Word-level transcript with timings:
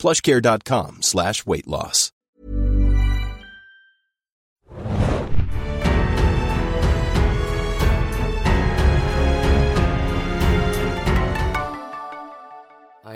plushcare.com 0.00 1.02
slash 1.02 1.46
weight 1.46 1.66
loss. 1.66 2.10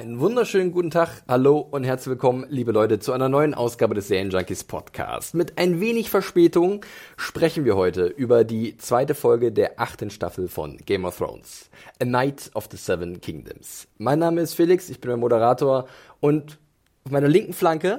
Einen 0.05 0.21
wunderschönen 0.21 0.73
guten 0.73 0.91
Tag, 0.91 1.23
hallo 1.29 1.59
und 1.59 1.85
herzlich 1.85 2.11
willkommen, 2.11 2.45
liebe 2.51 2.73
Leute, 2.73 2.99
zu 2.99 3.13
einer 3.13 3.31
neuen 3.31 3.55
Ausgabe 3.55 3.95
des 3.95 4.11
Junkies 4.11 4.65
Podcast. 4.65 5.35
Mit 5.35 5.57
ein 5.57 5.81
wenig 5.81 6.11
Verspätung 6.11 6.85
sprechen 7.17 7.65
wir 7.65 7.77
heute 7.77 8.07
über 8.07 8.45
die 8.45 8.77
zweite 8.77 9.15
Folge 9.15 9.51
der 9.51 9.81
achten 9.81 10.11
Staffel 10.11 10.49
von 10.49 10.77
Game 10.79 11.07
of 11.07 11.17
Thrones, 11.17 11.71
A 12.03 12.05
Night 12.05 12.51
of 12.55 12.69
the 12.71 12.77
Seven 12.77 13.21
Kingdoms. 13.21 13.89
Mein 13.97 14.19
Name 14.19 14.43
ist 14.43 14.53
Felix, 14.53 14.91
ich 14.91 15.01
bin 15.01 15.09
der 15.09 15.17
Moderator 15.17 15.87
und 16.21 16.59
auf 17.05 17.13
meiner 17.13 17.29
linken 17.29 17.53
Flanke 17.53 17.99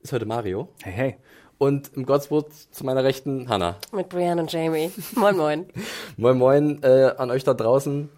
ist 0.00 0.14
heute 0.14 0.24
Mario. 0.24 0.68
Hey, 0.82 0.92
hey. 0.92 1.16
Und 1.58 1.90
im 1.94 2.06
Gottesboot 2.06 2.46
zu 2.70 2.86
meiner 2.86 3.04
rechten 3.04 3.50
Hannah. 3.50 3.76
Mit 3.92 4.08
Brian 4.08 4.38
und 4.38 4.50
Jamie. 4.50 4.90
Moin, 5.14 5.36
moin. 5.36 5.66
moin, 6.16 6.38
moin 6.38 6.82
äh, 6.82 7.12
an 7.18 7.30
euch 7.30 7.44
da 7.44 7.52
draußen. 7.52 8.08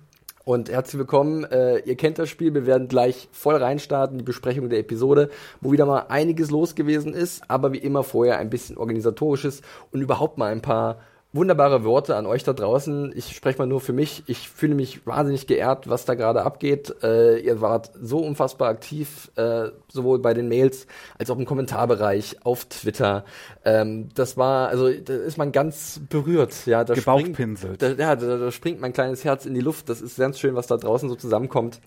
Und 0.44 0.70
herzlich 0.70 0.98
willkommen. 0.98 1.42
Äh, 1.44 1.78
ihr 1.78 1.96
kennt 1.96 2.20
das 2.20 2.28
Spiel. 2.28 2.54
Wir 2.54 2.66
werden 2.66 2.86
gleich 2.86 3.28
voll 3.32 3.56
reinstarten, 3.56 4.18
die 4.18 4.24
Besprechung 4.24 4.68
der 4.68 4.78
Episode, 4.78 5.28
wo 5.60 5.72
wieder 5.72 5.86
mal 5.86 6.06
einiges 6.08 6.52
los 6.52 6.76
gewesen 6.76 7.12
ist, 7.12 7.42
aber 7.48 7.72
wie 7.72 7.78
immer 7.78 8.04
vorher 8.04 8.38
ein 8.38 8.50
bisschen 8.50 8.78
organisatorisches 8.78 9.62
und 9.90 10.02
überhaupt 10.02 10.38
mal 10.38 10.52
ein 10.52 10.62
paar 10.62 11.00
wunderbare 11.32 11.84
Worte 11.84 12.16
an 12.16 12.26
euch 12.26 12.42
da 12.42 12.52
draußen. 12.52 13.12
Ich 13.14 13.36
spreche 13.36 13.58
mal 13.58 13.66
nur 13.66 13.80
für 13.80 13.92
mich. 13.92 14.24
Ich 14.26 14.48
fühle 14.48 14.74
mich 14.74 15.06
wahnsinnig 15.06 15.46
geehrt, 15.46 15.88
was 15.88 16.04
da 16.04 16.14
gerade 16.14 16.42
abgeht. 16.42 16.94
Äh, 17.02 17.38
ihr 17.38 17.60
wart 17.60 17.92
so 18.00 18.18
unfassbar 18.18 18.68
aktiv, 18.68 19.30
äh, 19.36 19.68
sowohl 19.88 20.18
bei 20.18 20.34
den 20.34 20.48
Mails 20.48 20.86
als 21.18 21.30
auch 21.30 21.38
im 21.38 21.44
Kommentarbereich 21.44 22.44
auf 22.44 22.64
Twitter. 22.64 23.24
Ähm, 23.64 24.08
das 24.14 24.36
war, 24.36 24.68
also 24.68 24.90
da 24.90 25.14
ist 25.14 25.38
man 25.38 25.52
ganz 25.52 26.00
berührt. 26.08 26.66
Ja, 26.66 26.82
da 26.82 26.96
springt, 26.96 27.38
da, 27.78 27.88
ja, 27.90 28.16
da, 28.16 28.36
da 28.36 28.50
springt 28.50 28.80
mein 28.80 28.92
kleines 28.92 29.24
Herz 29.24 29.46
in 29.46 29.54
die 29.54 29.60
Luft. 29.60 29.88
Das 29.88 30.00
ist 30.00 30.18
ganz 30.18 30.38
schön, 30.40 30.56
was 30.56 30.66
da 30.66 30.76
draußen 30.76 31.08
so 31.08 31.14
zusammenkommt 31.14 31.80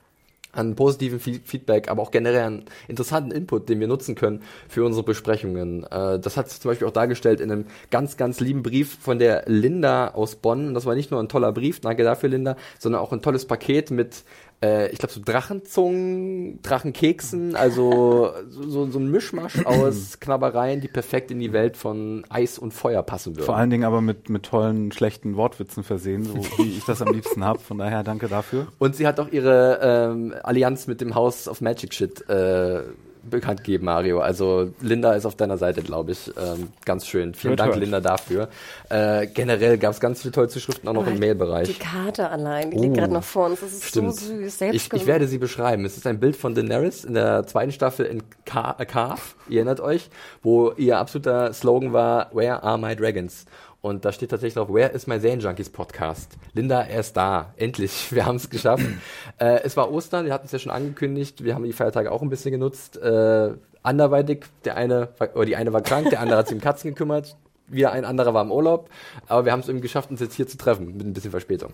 an 0.54 0.76
positiven 0.76 1.20
Feedback, 1.20 1.90
aber 1.90 2.02
auch 2.02 2.12
generell 2.12 2.44
an 2.44 2.66
interessanten 2.88 3.32
Input, 3.32 3.68
den 3.70 3.80
wir 3.80 3.88
nutzen 3.88 4.16
können 4.16 4.44
für 4.70 4.86
unsere 4.86 5.04
Besprechungen. 5.04 5.84
Äh, 5.84 6.20
das 6.20 6.38
hat 6.38 6.50
sich 6.50 6.62
zum 6.62 6.72
Beispiel 6.72 6.88
auch 6.88 6.94
dargestellt 6.94 7.42
in 7.42 7.52
einem 7.52 7.66
ganz, 7.92 8.18
ganz 8.18 8.40
lieben 8.40 8.64
Brief 8.64 8.98
von 9.02 9.20
der 9.20 9.44
Linda 9.48 10.10
aus 10.10 10.36
Bonn. 10.36 10.74
Das 10.74 10.86
war 10.86 10.96
nicht 10.96 11.12
nur 11.12 11.20
ein 11.20 11.28
toller 11.28 11.52
Brief, 11.52 11.82
danke 11.82 12.04
dafür, 12.04 12.30
Linda, 12.30 12.56
sondern 12.80 13.02
auch 13.02 13.12
ein 13.12 13.22
tolles 13.22 13.46
Paket 13.46 13.92
mit 13.92 14.24
äh, 14.64 14.90
ich 14.90 14.98
glaube, 14.98 15.14
so 15.14 15.22
Drachenzungen, 15.24 16.62
Drachenkeksen, 16.62 17.56
also 17.56 18.32
so, 18.50 18.90
so 18.90 19.00
ein 19.00 19.12
Mischmasch 19.12 19.66
aus 19.66 20.20
Knabbereien, 20.22 20.80
die 20.80 20.88
perfekt 20.88 21.32
in 21.32 21.40
die 21.40 21.52
Welt 21.52 21.76
von 21.76 22.24
Eis 22.30 22.58
und 22.58 22.74
Feuer 22.74 23.04
passen 23.04 23.36
würden. 23.36 23.46
Vor 23.46 23.58
allen 23.58 23.70
Dingen 23.70 23.84
aber 23.84 24.02
mit, 24.02 24.30
mit 24.30 24.44
tollen, 24.44 24.92
schlechten 24.92 25.36
Wortwitzen 25.36 25.84
versehen, 25.84 26.24
so 26.24 26.36
wie 26.58 26.78
ich 26.78 26.86
das 26.86 27.02
am 27.02 27.14
liebsten 27.14 27.44
habe. 27.44 27.60
Von 27.60 27.78
daher 27.78 28.04
danke 28.04 28.30
dafür. 28.30 28.68
Und 28.80 28.96
sie 28.96 29.06
hat 29.06 29.20
auch 29.20 29.30
ihre 29.30 29.80
ähm, 29.82 30.34
Allianz 30.44 30.88
mit 30.88 31.02
dem 31.02 31.14
House 31.14 31.48
of 31.48 31.60
Magic 31.60 31.94
Shit 31.94 32.28
äh, 32.30 32.84
bekannt 33.24 33.64
geben, 33.64 33.86
Mario. 33.86 34.20
Also 34.20 34.72
Linda 34.82 35.14
ist 35.14 35.26
auf 35.26 35.36
deiner 35.36 35.58
Seite, 35.58 35.82
glaube 35.82 36.12
ich. 36.12 36.32
Ähm, 36.38 36.70
ganz 36.86 37.08
schön. 37.08 37.34
Vielen 37.34 37.52
hört, 37.52 37.60
Dank, 37.60 37.72
hört. 37.72 37.80
Linda, 37.80 38.00
dafür. 38.00 38.50
Äh, 38.90 39.28
generell 39.28 39.78
gab 39.78 39.94
es 39.94 40.00
ganz 40.00 40.22
viele 40.22 40.32
tolle 40.32 40.50
Zuschriften 40.50 40.88
auch 40.90 40.94
noch 40.94 41.08
oh, 41.08 41.10
im 41.10 41.20
Mailbereich. 41.20 41.68
Die 41.68 41.80
Karte 41.80 42.30
allein, 42.30 42.72
die 42.72 42.78
uh, 42.78 42.82
liegt 42.82 42.98
gerade 42.98 43.14
noch 43.14 43.24
vor 43.24 43.48
uns. 43.48 43.62
Das 43.62 43.74
ist 43.74 43.86
stimmt. 43.86 44.16
so 44.16 44.28
süß. 44.28 44.62
Ich, 44.62 44.92
ich, 44.92 45.06
werde 45.06 45.28
sie 45.28 45.38
beschreiben. 45.38 45.86
Es 45.86 45.98
ist 45.98 46.08
ein 46.08 46.20
Bild 46.20 46.36
von 46.36 46.56
Daenerys 46.56 47.04
in 47.04 47.14
der 47.14 47.46
zweiten 47.48 47.72
Staffel 47.72 48.06
in 48.06 48.24
Carve, 48.46 49.22
ihr 49.50 49.58
erinnert 49.58 49.80
euch, 49.80 50.10
wo 50.42 50.72
ihr 50.72 50.98
absoluter 50.98 51.54
Slogan 51.54 51.94
war, 51.94 52.30
Where 52.34 52.64
are 52.64 52.78
my 52.78 52.96
dragons? 52.96 53.46
Und 53.84 54.06
da 54.06 54.14
steht 54.14 54.30
tatsächlich 54.30 54.54
drauf, 54.54 54.70
Where 54.70 54.94
is 54.94 55.08
my 55.08 55.16
Junkies 55.18 55.70
Podcast? 55.70 56.38
Linda, 56.54 56.84
er 56.84 57.02
ist 57.02 57.18
da. 57.18 57.54
Endlich. 57.58 58.08
Wir 58.14 58.26
haben 58.26 58.38
es 58.38 58.50
geschafft. 58.50 58.86
äh, 59.40 59.60
es 59.64 59.76
war 59.76 59.92
Ostern, 59.92 60.26
wir 60.26 60.34
hatten 60.34 60.46
es 60.46 60.54
ja 60.54 60.60
schon 60.60 60.72
angekündigt. 60.72 61.44
Wir 61.44 61.54
haben 61.54 61.66
die 61.66 61.74
Feiertage 61.74 62.10
auch 62.10 62.22
ein 62.22 62.30
bisschen 62.30 62.54
genutzt. 62.54 62.96
Äh, 62.96 63.56
anderweitig, 63.82 64.46
der 64.64 64.78
eine, 64.78 65.10
oder 65.36 65.46
die 65.46 65.58
eine 65.58 65.74
war 65.74 65.82
krank, 65.82 66.10
der 66.12 66.22
andere 66.22 66.40
hat 66.40 66.48
sich 66.48 66.56
um 66.56 66.62
Katzen 66.62 66.92
gekümmert 66.92 67.36
wieder 67.68 67.92
ein 67.92 68.06
anderer 68.06 68.34
war 68.34 68.44
im 68.44 68.52
Urlaub. 68.52 68.90
Aber 69.28 69.46
wir 69.46 69.52
haben 69.52 69.62
es 69.62 69.68
irgendwie 69.68 69.84
geschafft, 69.84 70.12
uns 70.12 70.20
jetzt 70.20 70.36
hier 70.36 70.48
zu 70.48 70.58
treffen, 70.58 70.98
mit 70.98 71.06
ein 71.06 71.14
bisschen 71.14 71.32
Verspätung. 71.32 71.74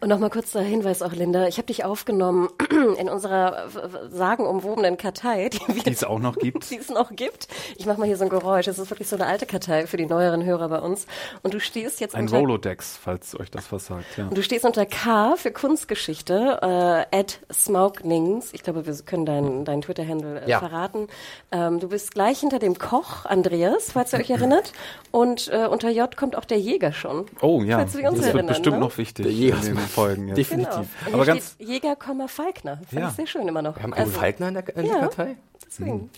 Und 0.00 0.08
nochmal 0.08 0.30
kurz 0.30 0.52
der 0.52 0.62
Hinweis 0.62 1.02
auch, 1.02 1.12
Linda. 1.12 1.46
Ich 1.48 1.58
habe 1.58 1.66
dich 1.66 1.84
aufgenommen 1.84 2.48
in 2.98 3.08
unserer 3.08 3.64
sagenumwobenen 4.10 4.96
Kartei, 4.96 5.48
die, 5.48 5.82
die 5.82 5.90
es 5.90 6.04
auch 6.04 6.18
noch 6.18 6.36
gibt. 6.36 6.70
die 6.70 6.76
es 6.76 6.88
noch 6.88 7.14
gibt. 7.14 7.48
Ich 7.76 7.86
mache 7.86 7.98
mal 7.98 8.06
hier 8.06 8.16
so 8.16 8.24
ein 8.24 8.30
Geräusch. 8.30 8.68
Es 8.68 8.78
ist 8.78 8.90
wirklich 8.90 9.08
so 9.08 9.16
eine 9.16 9.26
alte 9.26 9.46
Kartei 9.46 9.86
für 9.86 9.96
die 9.96 10.06
neueren 10.06 10.44
Hörer 10.44 10.68
bei 10.68 10.80
uns. 10.80 11.06
Und 11.42 11.54
du 11.54 11.60
stehst 11.60 12.00
jetzt 12.00 12.14
ein 12.14 12.24
unter... 12.24 12.38
Rolodex, 12.38 12.96
falls 12.96 13.38
euch 13.38 13.50
das 13.50 13.70
was 13.72 13.86
sagt. 13.86 14.04
Ja. 14.16 14.28
Und 14.28 14.36
du 14.36 14.42
stehst 14.42 14.64
unter 14.64 14.86
K 14.86 15.36
für 15.36 15.50
Kunstgeschichte, 15.50 16.58
äh, 16.62 17.16
at 17.18 17.40
Smauknings. 17.52 18.52
Ich 18.52 18.62
glaube, 18.62 18.86
wir 18.86 18.94
können 19.04 19.26
deinen 19.26 19.64
dein 19.64 19.82
Twitter-Handle 19.82 20.42
äh, 20.42 20.50
ja. 20.50 20.58
verraten. 20.60 21.08
Ähm, 21.50 21.80
du 21.80 21.88
bist 21.88 22.12
gleich 22.14 22.40
hinter 22.40 22.58
dem 22.58 22.78
Koch, 22.78 23.24
Andreas, 23.24 23.92
falls 23.92 24.12
ihr 24.12 24.20
euch 24.20 24.30
erinnert. 24.30 24.72
Und 25.10 25.23
und 25.24 25.48
äh, 25.48 25.66
unter 25.66 25.90
J 25.90 26.14
kommt 26.16 26.36
auch 26.36 26.44
der 26.44 26.58
Jäger 26.58 26.92
schon. 26.92 27.26
Oh 27.40 27.62
ja, 27.62 27.82
das 27.82 27.94
erinnern, 27.94 28.22
wird 28.22 28.46
bestimmt 28.46 28.76
ne? 28.76 28.80
noch 28.80 28.98
wichtig 28.98 29.24
der 29.24 29.56
in 29.56 29.62
den 29.62 29.78
Folgen. 29.78 30.28
Ja. 30.28 30.34
Definitiv. 30.34 30.88
Genau. 31.04 31.16
Aber 31.16 31.24
ganz 31.24 31.56
Jäger, 31.58 31.96
Falkner. 32.28 32.76
Fand 32.76 32.92
ja. 32.92 33.08
ich 33.08 33.14
sehr 33.14 33.26
schön 33.26 33.48
immer 33.48 33.62
noch. 33.62 33.76
Wir 33.76 33.82
haben 33.82 33.94
einen 33.94 34.04
also, 34.06 34.18
Falkner 34.18 34.48
in 34.48 34.54
der, 34.54 34.76
in 34.76 34.86
der 34.86 34.98
Kartei? 35.00 35.36
Deswegen. 35.66 35.92
Hm. 35.92 36.10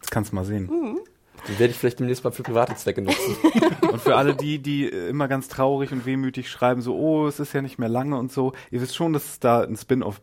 Das 0.00 0.10
kannst 0.10 0.32
du 0.32 0.36
mal 0.36 0.44
sehen. 0.44 0.66
Mhm. 0.66 1.00
Den 1.48 1.58
werde 1.58 1.72
ich 1.72 1.78
vielleicht 1.78 1.98
demnächst 1.98 2.24
mal 2.24 2.30
für 2.30 2.42
private 2.42 2.74
Zwecke 2.76 3.02
nutzen. 3.02 3.36
und 3.92 4.00
für 4.00 4.16
alle 4.16 4.34
die, 4.34 4.60
die 4.60 4.86
immer 4.86 5.28
ganz 5.28 5.48
traurig 5.48 5.92
und 5.92 6.06
wehmütig 6.06 6.48
schreiben, 6.48 6.80
so, 6.80 6.96
oh, 6.96 7.26
es 7.26 7.40
ist 7.40 7.52
ja 7.52 7.60
nicht 7.60 7.78
mehr 7.78 7.88
lange 7.88 8.16
und 8.16 8.32
so, 8.32 8.52
ihr 8.70 8.80
wisst 8.80 8.94
schon, 8.94 9.12
dass 9.12 9.24
es 9.24 9.40
da 9.40 9.62
ein 9.62 9.76
Spin-off 9.76 10.20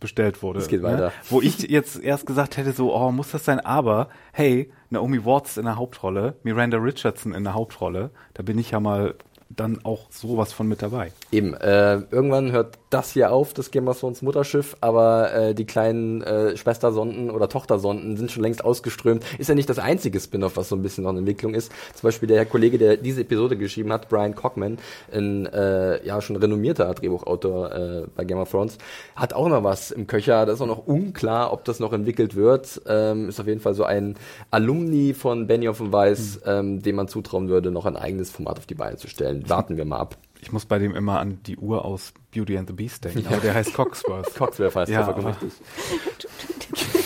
bestellt 0.00 0.42
wurde. 0.42 0.60
Es 0.60 0.68
geht 0.68 0.82
ne? 0.82 0.88
weiter. 0.88 1.12
Wo 1.30 1.40
ich 1.40 1.58
jetzt 1.58 2.02
erst 2.02 2.26
gesagt 2.26 2.56
hätte, 2.56 2.72
so, 2.72 2.94
oh, 2.94 3.10
muss 3.12 3.30
das 3.30 3.44
sein? 3.44 3.60
Aber, 3.60 4.08
hey, 4.32 4.70
Naomi 4.90 5.24
Watts 5.24 5.56
in 5.56 5.64
der 5.64 5.76
Hauptrolle, 5.76 6.36
Miranda 6.42 6.78
Richardson 6.78 7.32
in 7.32 7.44
der 7.44 7.54
Hauptrolle, 7.54 8.10
da 8.34 8.42
bin 8.42 8.58
ich 8.58 8.72
ja 8.72 8.80
mal 8.80 9.14
dann 9.48 9.78
auch 9.84 10.10
sowas 10.10 10.52
von 10.52 10.66
mit 10.66 10.82
dabei. 10.82 11.12
Eben, 11.30 11.54
äh, 11.54 12.00
irgendwann 12.10 12.50
hört 12.52 12.78
das 12.90 13.12
hier 13.12 13.32
auf, 13.32 13.54
das 13.54 13.70
Game 13.70 13.88
of 13.88 14.00
Thrones 14.00 14.22
Mutterschiff, 14.22 14.76
aber 14.80 15.32
äh, 15.32 15.54
die 15.54 15.64
kleinen 15.64 16.22
äh, 16.22 16.56
Schwestersonden 16.56 17.30
oder 17.30 17.48
Tochtersonden 17.48 18.16
sind 18.16 18.32
schon 18.32 18.42
längst 18.42 18.64
ausgeströmt. 18.64 19.24
Ist 19.38 19.48
ja 19.48 19.54
nicht 19.54 19.68
das 19.68 19.78
einzige 19.78 20.18
Spin-off, 20.18 20.56
was 20.56 20.68
so 20.68 20.76
ein 20.76 20.82
bisschen 20.82 21.04
noch 21.04 21.10
in 21.10 21.18
Entwicklung 21.18 21.54
ist. 21.54 21.70
Zum 21.94 22.08
Beispiel 22.08 22.28
der 22.28 22.44
Kollege, 22.46 22.78
der 22.78 22.96
diese 22.96 23.20
Episode 23.20 23.56
geschrieben 23.56 23.92
hat, 23.92 24.08
Brian 24.08 24.34
Cockman, 24.34 24.78
ein 25.12 25.46
äh, 25.46 26.04
ja 26.04 26.20
schon 26.20 26.36
renommierter 26.36 26.92
Drehbuchautor 26.94 27.72
äh, 27.72 28.06
bei 28.16 28.24
Game 28.24 28.38
of 28.38 28.50
Thrones, 28.50 28.78
hat 29.14 29.32
auch 29.32 29.48
noch 29.48 29.62
was 29.62 29.90
im 29.92 30.06
Köcher. 30.06 30.44
Das 30.44 30.56
ist 30.56 30.60
auch 30.60 30.66
noch 30.66 30.86
unklar, 30.86 31.52
ob 31.52 31.64
das 31.64 31.78
noch 31.78 31.92
entwickelt 31.92 32.34
wird. 32.34 32.82
Ähm, 32.86 33.28
ist 33.28 33.40
auf 33.40 33.46
jeden 33.46 33.60
Fall 33.60 33.74
so 33.74 33.84
ein 33.84 34.16
Alumni 34.50 35.14
von 35.14 35.46
Benny 35.46 35.68
of 35.68 35.80
Weiss, 35.80 36.36
mhm. 36.36 36.50
ähm, 36.50 36.82
dem 36.82 36.96
man 36.96 37.08
zutrauen 37.08 37.48
würde, 37.48 37.70
noch 37.70 37.86
ein 37.86 37.96
eigenes 37.96 38.30
Format 38.30 38.58
auf 38.58 38.66
die 38.66 38.74
Beine 38.74 38.96
zu 38.96 39.08
stellen 39.08 39.35
warten 39.48 39.76
wir 39.76 39.84
mal 39.84 39.98
ab. 39.98 40.16
Ich 40.40 40.52
muss 40.52 40.66
bei 40.66 40.78
dem 40.78 40.94
immer 40.94 41.18
an 41.18 41.40
die 41.44 41.56
Uhr 41.56 41.84
aus 41.84 42.12
Beauty 42.32 42.58
and 42.58 42.68
the 42.68 42.74
Beast 42.74 43.04
denken, 43.04 43.20
ja. 43.20 43.30
aber 43.30 43.40
der 43.40 43.54
heißt 43.54 43.74
Coxworth. 43.74 44.34
Coxworth 44.34 44.76
heißt 44.76 44.92
ja, 44.92 45.10
das, 45.10 45.24
richtig. 45.24 45.52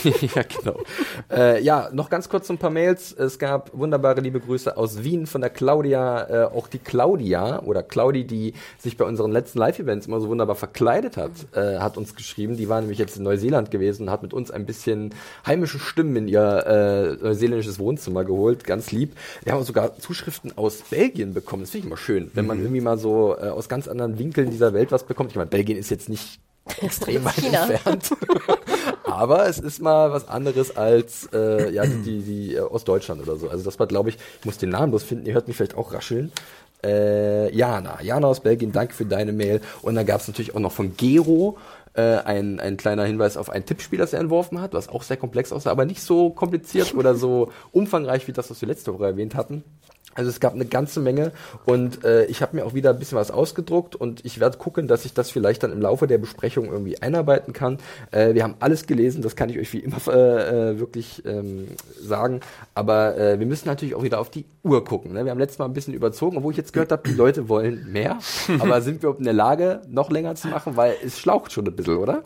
ja, 0.35 0.43
genau. 0.43 0.81
Äh, 1.31 1.63
ja, 1.63 1.91
noch 1.93 2.11
ganz 2.11 2.29
kurz 2.29 2.51
ein 2.51 2.59
paar 2.59 2.71
Mails. 2.71 3.13
Es 3.13 3.39
gab 3.39 3.77
wunderbare 3.77 4.21
liebe 4.21 4.41
Grüße 4.41 4.77
aus 4.77 5.03
Wien 5.03 5.27
von 5.27 5.41
der 5.41 5.51
Claudia. 5.51 6.29
Äh, 6.29 6.45
auch 6.47 6.69
die 6.69 6.79
Claudia 6.79 7.61
oder 7.63 7.83
Claudi, 7.83 8.25
die 8.25 8.55
sich 8.79 8.97
bei 8.97 9.05
unseren 9.05 9.33
letzten 9.33 9.59
Live-Events 9.59 10.07
immer 10.07 10.21
so 10.21 10.29
wunderbar 10.29 10.57
verkleidet 10.57 11.17
hat, 11.17 11.33
äh, 11.55 11.79
hat 11.79 11.97
uns 11.97 12.15
geschrieben. 12.15 12.57
Die 12.57 12.69
war 12.69 12.81
nämlich 12.81 12.99
jetzt 12.99 13.17
in 13.17 13.25
Neuseeland 13.25 13.71
gewesen 13.71 14.05
und 14.05 14.11
hat 14.11 14.23
mit 14.23 14.33
uns 14.33 14.51
ein 14.51 14.67
bisschen 14.67 15.15
heimische 15.47 15.79
Stimmen 15.79 16.17
in 16.17 16.29
ihr 16.29 17.19
äh, 17.21 17.23
neuseeländisches 17.23 17.79
Wohnzimmer 17.79 18.25
geholt. 18.25 18.65
Ganz 18.65 18.93
lieb. 18.93 19.17
Wir 19.45 19.53
haben 19.53 19.65
sogar 19.65 19.99
Zuschriften 19.99 20.57
aus 20.57 20.83
Belgien 20.91 21.35
bekommen. 21.35 21.63
Das 21.63 21.71
finde 21.71 21.87
ich 21.87 21.91
immer 21.91 21.99
schön, 21.99 22.31
wenn 22.35 22.47
man 22.47 22.59
mhm. 22.59 22.65
irgendwie 22.65 22.81
mal 22.81 22.99
so 22.99 23.37
äh, 23.37 23.49
aus 23.49 23.69
ganz 23.69 23.89
anderen 23.89 24.19
Winkeln 24.19 24.51
dieser 24.51 24.73
Welt 24.73 24.93
was 24.93 25.05
bekommt. 25.05 25.31
Ich 25.31 25.37
meine, 25.37 25.51
Belgien 25.51 25.79
ist 25.79 25.91
jetzt 25.91 26.09
nicht 26.09 26.41
extrem 26.79 27.25
weit 27.25 27.45
entfernt. 27.45 28.11
Aber 29.05 29.49
es 29.49 29.59
ist 29.59 29.81
mal 29.81 30.13
was 30.13 30.29
anderes 30.29 30.77
als 30.77 31.29
äh, 31.33 31.73
ja, 31.73 31.85
die, 31.85 32.23
die 32.23 32.55
äh, 32.55 32.61
aus 32.61 32.85
Deutschland 32.85 33.23
oder 33.23 33.37
so. 33.37 33.49
Also 33.49 33.65
das 33.65 33.79
war, 33.79 33.87
glaube 33.87 34.11
ich, 34.11 34.19
ich 34.39 34.45
muss 34.45 34.59
den 34.59 34.71
Namen 34.71 34.91
bloß 34.91 35.03
finden, 35.03 35.27
ihr 35.27 35.35
hört 35.35 35.49
mich 35.49 35.57
vielleicht 35.57 35.77
auch 35.77 35.93
rascheln. 35.93 36.33
Äh, 36.83 37.55
Jana, 37.55 38.01
Jana 38.03 38.29
aus 38.29 38.41
Belgien, 38.41 38.73
danke 38.73 38.95
für 38.95 39.05
deine 39.05 39.33
Mail. 39.33 39.61
Und 39.83 39.97
dann 39.97 40.07
gab 40.07 40.21
es 40.21 40.29
natürlich 40.29 40.55
auch 40.55 40.61
noch 40.61 40.73
von 40.73 40.97
Gero 40.97 41.59
äh, 41.95 42.03
ein, 42.03 42.61
ein 42.61 42.77
kleiner 42.77 43.05
Hinweis 43.05 43.37
auf 43.37 43.51
ein 43.51 43.67
Tippspiel, 43.67 43.99
das 43.99 44.13
er 44.13 44.21
entworfen 44.21 44.61
hat, 44.61 44.73
was 44.73 44.89
auch 44.89 45.03
sehr 45.03 45.17
komplex 45.17 45.53
aussah, 45.53 45.71
aber 45.71 45.85
nicht 45.85 46.03
so 46.03 46.31
kompliziert 46.31 46.95
oder 46.95 47.15
so 47.15 47.51
umfangreich 47.73 48.29
wie 48.29 48.33
das, 48.33 48.51
was 48.51 48.61
wir 48.61 48.69
letzte 48.69 48.95
Woche 48.95 49.07
erwähnt 49.07 49.35
hatten. 49.35 49.65
Also 50.21 50.29
es 50.29 50.39
gab 50.39 50.53
eine 50.53 50.67
ganze 50.67 51.01
Menge 51.01 51.33
und 51.65 52.05
äh, 52.05 52.27
ich 52.27 52.43
habe 52.43 52.55
mir 52.55 52.67
auch 52.67 52.75
wieder 52.75 52.91
ein 52.91 52.99
bisschen 52.99 53.17
was 53.17 53.31
ausgedruckt 53.31 53.97
und 53.97 54.23
ich 54.27 54.39
werde 54.39 54.59
gucken, 54.59 54.87
dass 54.87 55.07
ich 55.07 55.15
das 55.15 55.31
vielleicht 55.31 55.63
dann 55.63 55.73
im 55.73 55.81
Laufe 55.81 56.07
der 56.07 56.19
Besprechung 56.19 56.67
irgendwie 56.67 57.01
einarbeiten 57.01 57.55
kann. 57.55 57.79
Äh, 58.11 58.35
wir 58.35 58.43
haben 58.43 58.55
alles 58.61 58.87
gelesen, 58.87 59.23
das 59.23 59.35
kann 59.35 59.49
ich 59.49 59.59
euch 59.59 59.73
wie 59.73 59.79
immer 59.79 59.97
äh, 60.09 60.73
äh, 60.73 60.79
wirklich 60.79 61.25
ähm, 61.25 61.69
sagen. 61.99 62.41
Aber 62.75 63.17
äh, 63.17 63.39
wir 63.39 63.47
müssen 63.47 63.67
natürlich 63.67 63.95
auch 63.95 64.03
wieder 64.03 64.21
auf 64.21 64.29
die 64.29 64.45
Uhr 64.63 64.85
gucken. 64.85 65.15
Ne? 65.15 65.25
Wir 65.25 65.31
haben 65.31 65.39
letztes 65.39 65.59
Mal 65.59 65.65
ein 65.65 65.73
bisschen 65.73 65.95
überzogen, 65.95 66.37
obwohl 66.37 66.53
ich 66.53 66.59
jetzt 66.59 66.75
gehört 66.75 66.93
habe, 66.93 67.09
die 67.09 67.15
Leute 67.15 67.49
wollen 67.49 67.91
mehr. 67.91 68.19
Aber 68.59 68.83
sind 68.83 69.03
wir 69.03 69.17
in 69.17 69.25
der 69.25 69.33
Lage, 69.33 69.81
noch 69.89 70.11
länger 70.11 70.35
zu 70.35 70.49
machen, 70.49 70.77
weil 70.77 70.97
es 71.03 71.19
schlaucht 71.19 71.51
schon 71.51 71.67
ein 71.67 71.75
bisschen, 71.75 71.97
oder? 71.97 72.23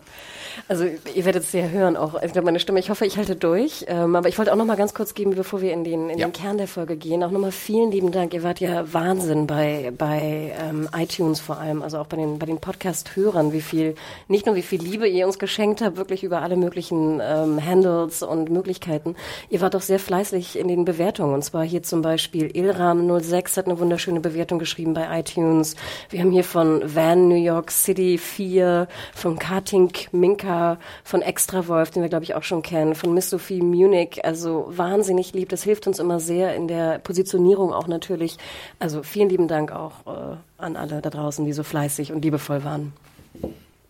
Also 0.68 0.84
ihr 1.14 1.24
werdet 1.24 1.44
es 1.44 1.52
ja 1.52 1.68
hören, 1.68 1.96
auch 1.96 2.20
ich 2.22 2.32
glaube 2.32 2.46
meine 2.46 2.60
Stimme. 2.60 2.80
Ich 2.80 2.90
hoffe, 2.90 3.04
ich 3.06 3.16
halte 3.16 3.36
durch. 3.36 3.84
Ähm, 3.88 4.16
aber 4.16 4.28
ich 4.28 4.38
wollte 4.38 4.52
auch 4.52 4.56
noch 4.56 4.64
mal 4.64 4.76
ganz 4.76 4.94
kurz 4.94 5.14
geben, 5.14 5.34
bevor 5.34 5.60
wir 5.60 5.72
in 5.72 5.84
den, 5.84 6.10
in 6.10 6.18
ja. 6.18 6.26
den 6.26 6.32
Kern 6.32 6.58
der 6.58 6.68
Folge 6.68 6.96
gehen, 6.96 7.22
auch 7.22 7.30
noch 7.30 7.40
mal 7.40 7.52
vielen 7.52 7.90
lieben 7.90 8.12
Dank. 8.12 8.32
Ihr 8.34 8.42
wart 8.42 8.60
ja 8.60 8.92
Wahnsinn 8.92 9.46
bei 9.46 9.92
bei 9.96 10.52
ähm, 10.60 10.88
iTunes 10.96 11.40
vor 11.40 11.58
allem, 11.58 11.82
also 11.82 11.98
auch 11.98 12.06
bei 12.06 12.16
den 12.16 12.38
bei 12.38 12.46
den 12.46 12.58
Podcast-Hörern, 12.58 13.52
wie 13.52 13.60
viel 13.60 13.94
nicht 14.28 14.46
nur 14.46 14.54
wie 14.54 14.62
viel 14.62 14.80
Liebe 14.82 15.08
ihr 15.08 15.26
uns 15.26 15.38
geschenkt 15.38 15.80
habt, 15.80 15.96
wirklich 15.96 16.24
über 16.24 16.42
alle 16.42 16.56
möglichen 16.56 17.20
ähm, 17.22 17.64
Handles 17.64 18.22
und 18.22 18.50
Möglichkeiten. 18.50 19.16
Ihr 19.50 19.60
wart 19.60 19.74
doch 19.74 19.82
sehr 19.82 19.98
fleißig 19.98 20.58
in 20.58 20.68
den 20.68 20.84
Bewertungen. 20.84 21.34
Und 21.34 21.42
zwar 21.42 21.64
hier 21.64 21.82
zum 21.82 22.02
Beispiel 22.02 22.46
Ilram06 22.46 23.56
hat 23.56 23.66
eine 23.66 23.78
wunderschöne 23.78 24.20
Bewertung 24.20 24.58
geschrieben 24.58 24.94
bei 24.94 25.20
iTunes. 25.20 25.76
Wir 26.10 26.20
haben 26.20 26.30
hier 26.30 26.44
von 26.44 26.82
Van 26.94 27.28
New 27.28 27.42
York 27.42 27.70
City 27.70 28.18
4, 28.18 28.88
von 29.14 29.38
Karting 29.38 29.90
Minka 30.12 30.43
Annika 30.44 30.78
von 31.02 31.22
Extrawolf, 31.22 31.90
den 31.90 32.02
wir 32.02 32.08
glaube 32.08 32.24
ich 32.24 32.34
auch 32.34 32.42
schon 32.42 32.62
kennen, 32.62 32.94
von 32.94 33.14
Miss 33.14 33.30
Sophie 33.30 33.60
Munich, 33.60 34.24
also 34.24 34.66
wahnsinnig 34.68 35.32
lieb. 35.32 35.48
Das 35.48 35.62
hilft 35.62 35.86
uns 35.86 35.98
immer 35.98 36.20
sehr 36.20 36.54
in 36.54 36.68
der 36.68 36.98
Positionierung 36.98 37.72
auch 37.72 37.86
natürlich. 37.86 38.36
Also 38.78 39.02
vielen 39.02 39.28
lieben 39.28 39.48
Dank 39.48 39.72
auch 39.72 40.06
äh, 40.06 40.36
an 40.58 40.76
alle 40.76 41.00
da 41.00 41.10
draußen, 41.10 41.44
die 41.44 41.52
so 41.52 41.62
fleißig 41.62 42.12
und 42.12 42.24
liebevoll 42.24 42.64
waren. 42.64 42.92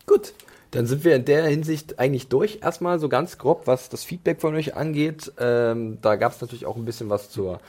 Gut. 0.05 0.33
Dann 0.71 0.87
sind 0.87 1.05
wir 1.05 1.15
in 1.15 1.23
der 1.23 1.45
Hinsicht 1.45 1.99
eigentlich 1.99 2.27
durch. 2.27 2.59
Erstmal 2.61 2.99
so 2.99 3.07
ganz 3.07 3.37
grob, 3.37 3.61
was 3.65 3.87
das 3.87 4.03
Feedback 4.03 4.41
von 4.41 4.53
euch 4.55 4.75
angeht. 4.75 5.31
Ähm, 5.39 5.99
da 6.01 6.17
gab 6.17 6.33
es 6.33 6.41
natürlich 6.41 6.65
auch 6.65 6.75
ein 6.75 6.83
bisschen 6.83 7.09
was 7.09 7.29
zur 7.29 7.61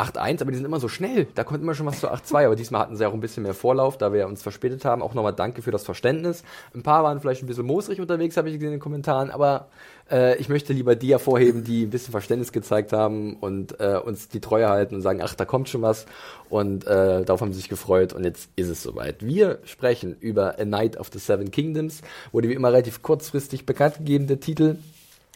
8-1, 0.00 0.40
aber 0.40 0.50
die 0.50 0.56
sind 0.56 0.66
immer 0.66 0.80
so 0.80 0.88
schnell. 0.88 1.26
Da 1.34 1.44
kommt 1.44 1.62
immer 1.62 1.74
schon 1.74 1.86
was 1.86 2.00
zu 2.00 2.10
8-2. 2.10 2.46
Aber 2.46 2.56
diesmal 2.56 2.82
hatten 2.82 2.96
sie 2.96 3.06
auch 3.06 3.14
ein 3.14 3.20
bisschen 3.20 3.42
mehr 3.42 3.54
Vorlauf, 3.54 3.98
da 3.98 4.12
wir 4.12 4.26
uns 4.26 4.42
verspätet 4.42 4.84
haben. 4.84 5.02
Auch 5.02 5.14
nochmal 5.14 5.34
danke 5.34 5.62
für 5.62 5.70
das 5.70 5.84
Verständnis. 5.84 6.42
Ein 6.74 6.82
paar 6.82 7.04
waren 7.04 7.20
vielleicht 7.20 7.42
ein 7.42 7.46
bisschen 7.46 7.66
moosrig 7.66 8.00
unterwegs, 8.00 8.36
habe 8.36 8.48
ich 8.48 8.54
gesehen 8.54 8.68
in 8.68 8.74
den 8.74 8.80
Kommentaren. 8.80 9.30
Aber 9.30 9.68
äh, 10.10 10.36
ich 10.38 10.48
möchte 10.48 10.72
lieber 10.72 10.96
die 10.96 11.10
hervorheben, 11.10 11.64
die 11.64 11.84
ein 11.84 11.90
bisschen 11.90 12.12
Verständnis 12.12 12.52
gezeigt 12.52 12.92
haben 12.92 13.36
und 13.36 13.78
äh, 13.80 13.96
uns 13.96 14.28
die 14.28 14.40
Treue 14.40 14.68
halten 14.68 14.96
und 14.96 15.02
sagen, 15.02 15.20
ach, 15.22 15.34
da 15.34 15.44
kommt 15.44 15.68
schon 15.68 15.82
was. 15.82 16.06
Und 16.48 16.86
äh, 16.86 17.24
darauf 17.24 17.40
haben 17.40 17.52
sie 17.52 17.60
sich 17.60 17.68
gefreut. 17.68 18.12
Und 18.12 18.24
jetzt 18.24 18.50
ist 18.56 18.68
es 18.68 18.82
soweit. 18.82 19.24
Wir 19.24 19.58
sprechen 19.64 20.16
über 20.20 20.58
A 20.58 20.64
Night 20.64 20.96
of 20.96 21.10
the 21.12 21.18
Seven 21.18 21.50
Kingdoms. 21.50 22.02
Wurde 22.32 22.48
wie 22.48 22.54
immer 22.54 22.72
relativ 22.72 23.02
kurzfristig 23.02 23.66
bekannt 23.66 23.98
gegeben, 23.98 24.26
der 24.26 24.40
Titel. 24.40 24.76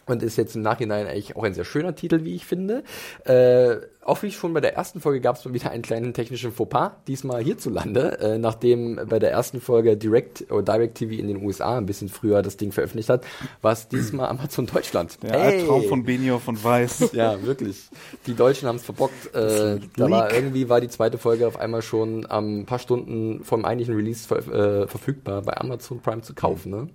Und 0.07 0.21
ist 0.21 0.37
jetzt 0.37 0.55
im 0.55 0.61
Nachhinein 0.61 1.07
eigentlich 1.07 1.35
auch 1.35 1.43
ein 1.43 1.55
sehr 1.55 1.65
schöner 1.65 1.95
Titel, 1.95 2.23
wie 2.25 2.35
ich 2.35 2.45
finde. 2.45 2.83
Äh, 3.23 3.77
auch 4.05 4.21
wie 4.21 4.31
schon 4.31 4.53
bei 4.53 4.61
der 4.61 4.75
ersten 4.75 5.01
Folge 5.01 5.19
gab 5.19 5.35
es 5.35 5.43
mal 5.45 5.53
wieder 5.53 5.71
einen 5.71 5.81
kleinen 5.81 6.13
technischen 6.13 6.51
Fauxpas, 6.51 6.91
diesmal 7.07 7.43
hierzulande, 7.43 8.19
äh, 8.19 8.37
nachdem 8.37 8.99
bei 9.09 9.17
der 9.17 9.31
ersten 9.31 9.59
Folge 9.59 9.97
Direct 9.97 10.51
oder 10.51 10.61
Direct 10.61 10.95
TV 10.95 11.13
in 11.13 11.27
den 11.27 11.43
USA 11.43 11.77
ein 11.77 11.87
bisschen 11.87 12.09
früher 12.09 12.43
das 12.43 12.55
Ding 12.55 12.71
veröffentlicht 12.71 13.09
hat, 13.09 13.25
war 13.63 13.73
es 13.73 13.87
diesmal 13.87 14.29
Amazon 14.29 14.67
Deutschland. 14.67 15.17
Der 15.23 15.39
hey. 15.39 15.65
Traum 15.65 15.83
von 15.85 16.03
Benioff 16.03 16.47
und 16.47 16.63
Weiß. 16.63 17.11
ja, 17.13 17.41
wirklich. 17.43 17.89
Die 18.27 18.35
Deutschen 18.35 18.67
haben 18.67 18.75
es 18.75 18.83
verbockt. 18.83 19.33
Äh, 19.33 19.79
da 19.97 20.09
war 20.09 20.31
irgendwie 20.31 20.69
war 20.69 20.81
die 20.81 20.89
zweite 20.89 21.17
Folge 21.17 21.47
auf 21.47 21.59
einmal 21.59 21.81
schon 21.81 22.29
am 22.29 22.59
ähm, 22.59 22.65
paar 22.65 22.79
Stunden 22.79 23.43
vom 23.43 23.65
eigentlichen 23.65 23.95
Release 23.95 24.27
ver 24.27 24.37
äh, 24.37 24.87
verfügbar 24.87 25.41
bei 25.41 25.57
Amazon 25.57 25.99
Prime 25.99 26.21
zu 26.21 26.35
kaufen. 26.35 26.69
Ne? 26.71 26.89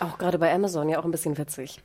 Auch 0.00 0.18
gerade 0.18 0.38
bei 0.38 0.52
Amazon 0.52 0.88
ja 0.88 0.98
auch 0.98 1.04
ein 1.04 1.10
bisschen 1.10 1.38
witzig. 1.38 1.80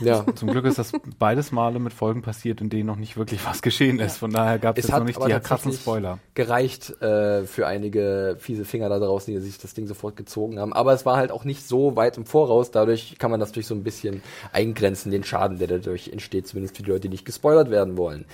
Ja, 0.00 0.24
zum 0.34 0.50
Glück 0.50 0.64
ist 0.64 0.78
das 0.78 0.92
beides 1.18 1.52
Male 1.52 1.78
mit 1.78 1.92
Folgen 1.92 2.22
passiert, 2.22 2.60
in 2.60 2.70
denen 2.70 2.86
noch 2.86 2.96
nicht 2.96 3.16
wirklich 3.16 3.44
was 3.46 3.62
geschehen 3.62 4.00
ist. 4.00 4.16
Von 4.16 4.32
daher 4.32 4.58
gab 4.58 4.76
es 4.76 4.84
jetzt 4.84 4.96
noch 4.96 5.04
nicht 5.04 5.24
die 5.24 5.40
krassen 5.40 5.72
Spoiler. 5.72 6.18
Gereicht 6.34 6.90
äh, 7.00 7.44
für 7.44 7.66
einige 7.66 8.36
fiese 8.38 8.64
Finger 8.64 8.88
da 8.88 8.98
draußen, 8.98 9.32
die 9.32 9.40
sich 9.40 9.58
das 9.58 9.74
Ding 9.74 9.86
sofort 9.86 10.16
gezogen 10.16 10.58
haben. 10.58 10.72
Aber 10.72 10.92
es 10.92 11.06
war 11.06 11.16
halt 11.16 11.30
auch 11.30 11.44
nicht 11.44 11.66
so 11.66 11.96
weit 11.96 12.16
im 12.16 12.26
Voraus. 12.26 12.70
Dadurch 12.70 13.16
kann 13.18 13.30
man 13.30 13.40
das 13.40 13.52
durch 13.52 13.66
so 13.66 13.74
ein 13.74 13.84
bisschen 13.84 14.22
eingrenzen, 14.52 15.10
den 15.10 15.24
Schaden, 15.24 15.58
der 15.58 15.68
dadurch 15.68 16.08
entsteht, 16.08 16.46
zumindest 16.48 16.76
für 16.76 16.82
die 16.82 16.90
Leute, 16.90 17.02
die 17.02 17.10
nicht 17.10 17.24
gespoilert 17.24 17.70
werden 17.70 17.96
wollen. 17.96 18.24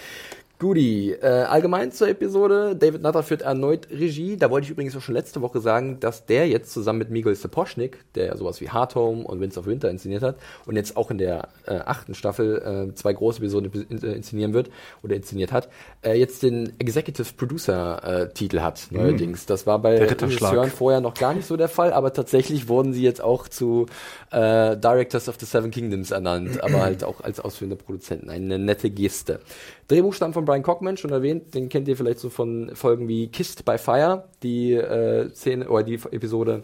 Guti, 0.59 1.13
äh, 1.13 1.27
allgemein 1.27 1.93
zur 1.93 2.09
Episode. 2.09 2.75
David 2.75 3.03
Nutter 3.03 3.23
führt 3.23 3.43
erneut 3.43 3.89
Regie. 3.93 4.37
Da 4.37 4.51
wollte 4.51 4.65
ich 4.65 4.71
übrigens 4.73 4.97
auch 4.97 5.01
schon 5.01 5.15
letzte 5.15 5.41
Woche 5.41 5.61
sagen, 5.61 6.01
dass 6.01 6.27
der 6.27 6.49
jetzt 6.49 6.73
zusammen 6.73 6.99
mit 6.99 7.11
Miguel 7.11 7.37
Sapochnik, 7.37 7.99
der 8.17 8.37
sowas 8.37 8.61
wie 8.61 8.69
Hard 8.69 8.97
Home 8.97 9.23
und 9.23 9.39
Winds 9.41 9.57
of 9.57 9.67
Winter 9.67 9.89
inszeniert 9.89 10.25
hat 10.25 10.37
und 10.67 10.75
jetzt 10.75 10.97
auch 10.97 11.13
in 11.13 11.19
der 11.19 11.47
äh, 11.67 11.77
achten 11.77 12.13
Staffel 12.15 12.89
äh, 12.91 12.95
zwei 12.97 13.13
große 13.13 13.39
Episoden 13.39 13.71
inszenieren 13.89 14.53
wird 14.53 14.69
oder 15.05 15.15
inszeniert 15.15 15.53
hat, 15.53 15.69
äh, 16.03 16.19
jetzt 16.19 16.43
den 16.43 16.73
Executive 16.81 17.35
Producer 17.37 18.23
äh, 18.23 18.33
Titel 18.33 18.59
hat, 18.59 18.89
mhm. 18.91 18.99
neuerdings. 18.99 19.47
Das 19.47 19.65
war 19.65 19.79
bei 19.79 19.97
Regisseuren 20.03 20.71
vorher 20.71 21.01
noch 21.01 21.15
gar 21.15 21.35
nicht 21.35 21.47
so 21.47 21.57
der 21.57 21.69
Fall, 21.69 21.93
aber 21.93 22.13
tatsächlich 22.13 22.67
wurden 22.67 22.93
sie 22.93 23.03
jetzt 23.03 23.23
auch 23.23 23.47
zu 23.47 23.87
äh, 24.33 24.77
Directors 24.77 25.29
of 25.29 25.37
the 25.39 25.47
Seven 25.47 25.71
Kingdoms 25.71 26.11
ernannt, 26.11 26.61
aber 26.65 26.81
halt 26.83 27.05
auch 27.05 27.21
als 27.21 27.39
ausführende 27.39 27.77
Produzenten. 27.77 28.29
Eine 28.29 28.59
nette 28.59 28.91
Geste. 28.91 29.39
Drehbuch 29.87 30.13
stammt 30.13 30.35
von 30.35 30.48
Brian 30.49 30.63
Cockman, 30.63 30.97
schon 30.97 31.11
erwähnt. 31.11 31.55
Den 31.55 31.69
kennt 31.69 31.89
ihr 31.89 31.97
vielleicht 31.99 32.21
so 32.21 32.31
von 32.31 32.75
Folgen 32.75 33.07
wie 33.07 33.29
Kissed 33.29 33.67
by 33.67 33.77
Fire, 33.77 34.25
die 34.43 34.73
äh, 34.73 35.29
Szene 35.35 35.69
oder 35.69 35.83
die 35.83 35.97
Episode, 36.11 36.63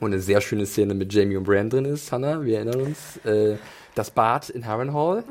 wo 0.00 0.06
eine 0.06 0.20
sehr 0.20 0.40
schöne 0.40 0.64
Szene 0.64 0.94
mit 0.94 1.12
Jamie 1.12 1.36
und 1.36 1.44
Bran 1.44 1.68
drin 1.68 1.84
ist. 1.84 2.10
Hannah, 2.10 2.42
wir 2.42 2.56
erinnern 2.56 2.80
uns. 2.80 3.18
Äh, 3.26 3.56
das 3.94 4.10
Bad 4.10 4.48
in 4.48 4.66
Harrenhal. 4.66 5.22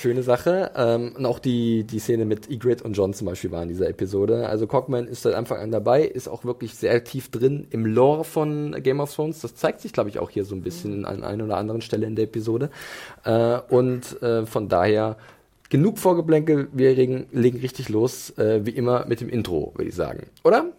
Schöne 0.00 0.22
Sache. 0.22 0.70
Ähm, 0.76 1.16
und 1.16 1.26
auch 1.26 1.40
die, 1.40 1.82
die 1.82 1.98
Szene 1.98 2.24
mit 2.24 2.48
Ygritte 2.48 2.84
und 2.84 2.92
John 2.92 3.12
zum 3.12 3.26
Beispiel 3.26 3.50
war 3.50 3.64
in 3.64 3.68
dieser 3.68 3.88
Episode. 3.88 4.48
Also 4.48 4.68
Cockman 4.68 5.08
ist 5.08 5.22
seit 5.22 5.34
Anfang 5.34 5.58
an 5.58 5.72
dabei, 5.72 6.04
ist 6.04 6.28
auch 6.28 6.44
wirklich 6.44 6.76
sehr 6.76 7.02
tief 7.02 7.32
drin 7.32 7.66
im 7.70 7.84
Lore 7.84 8.22
von 8.22 8.80
Game 8.80 9.00
of 9.00 9.12
Thrones. 9.12 9.40
Das 9.40 9.56
zeigt 9.56 9.80
sich, 9.80 9.92
glaube 9.92 10.08
ich, 10.08 10.20
auch 10.20 10.30
hier 10.30 10.44
so 10.44 10.54
ein 10.54 10.62
bisschen 10.62 11.04
an 11.04 11.24
einer 11.24 11.42
oder 11.42 11.56
anderen 11.56 11.80
Stelle 11.80 12.06
in 12.06 12.14
der 12.14 12.26
Episode. 12.26 12.70
Äh, 13.24 13.58
und 13.70 14.22
äh, 14.22 14.46
von 14.46 14.68
daher 14.68 15.16
genug 15.68 15.98
Vorgeblänkel, 15.98 16.68
wir 16.72 16.94
legen, 16.94 17.26
legen 17.32 17.58
richtig 17.58 17.88
los, 17.88 18.30
äh, 18.38 18.64
wie 18.64 18.70
immer 18.70 19.06
mit 19.06 19.20
dem 19.20 19.28
Intro, 19.28 19.72
würde 19.74 19.88
ich 19.88 19.94
sagen. 19.94 20.26
Oder? 20.44 20.72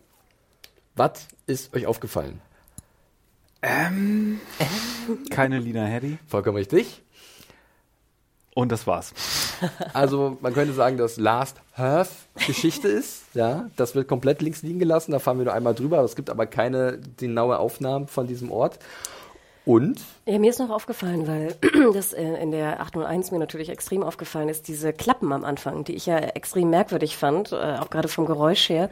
Was 0.96 1.27
ist 1.46 1.74
euch 1.75 1.86
aufgefallen? 1.86 2.41
Ähm, 3.62 4.39
keine 5.29 5.60
Lina 5.60 5.86
Headey. 5.86 6.17
Vollkommen 6.27 6.58
richtig. 6.58 7.01
Und 8.55 8.72
das 8.72 8.88
war's. 8.88 9.13
Also 9.93 10.38
man 10.39 10.53
könnte 10.53 10.74
sagen, 10.74 10.96
dass 10.96 11.17
Last 11.17 11.58
Hearth 11.74 12.12
Geschichte 12.48 12.88
ist. 12.88 13.24
Ja, 13.34 13.69
das 13.75 13.93
wird 13.93 14.08
komplett 14.08 14.41
links 14.41 14.62
liegen 14.62 14.79
gelassen. 14.79 15.12
Da 15.12 15.19
fahren 15.19 15.38
wir 15.38 15.43
nur 15.43 15.53
einmal 15.53 15.75
drüber. 15.75 16.01
Es 16.01 16.15
gibt 16.15 16.29
aber 16.29 16.46
keine 16.46 17.00
genaue 17.17 17.60
Aufnahmen 17.60 18.08
von 18.08 18.25
diesem 18.25 18.51
Ort. 18.51 18.79
Und? 19.69 20.01
Ja, 20.25 20.39
mir 20.39 20.49
ist 20.49 20.57
noch 20.57 20.71
aufgefallen, 20.71 21.27
weil 21.27 21.53
das 21.93 22.11
äh, 22.13 22.23
in 22.41 22.49
der 22.49 22.81
801 22.81 23.29
mir 23.29 23.38
natürlich 23.38 23.69
extrem 23.69 24.01
aufgefallen 24.01 24.49
ist, 24.49 24.67
diese 24.67 24.93
Klappen 24.93 25.31
am 25.31 25.45
Anfang, 25.45 25.83
die 25.83 25.93
ich 25.93 26.07
ja 26.07 26.17
extrem 26.17 26.71
merkwürdig 26.71 27.17
fand, 27.17 27.51
äh, 27.51 27.77
auch 27.79 27.91
gerade 27.91 28.07
vom 28.07 28.25
Geräusch 28.25 28.67
her 28.67 28.89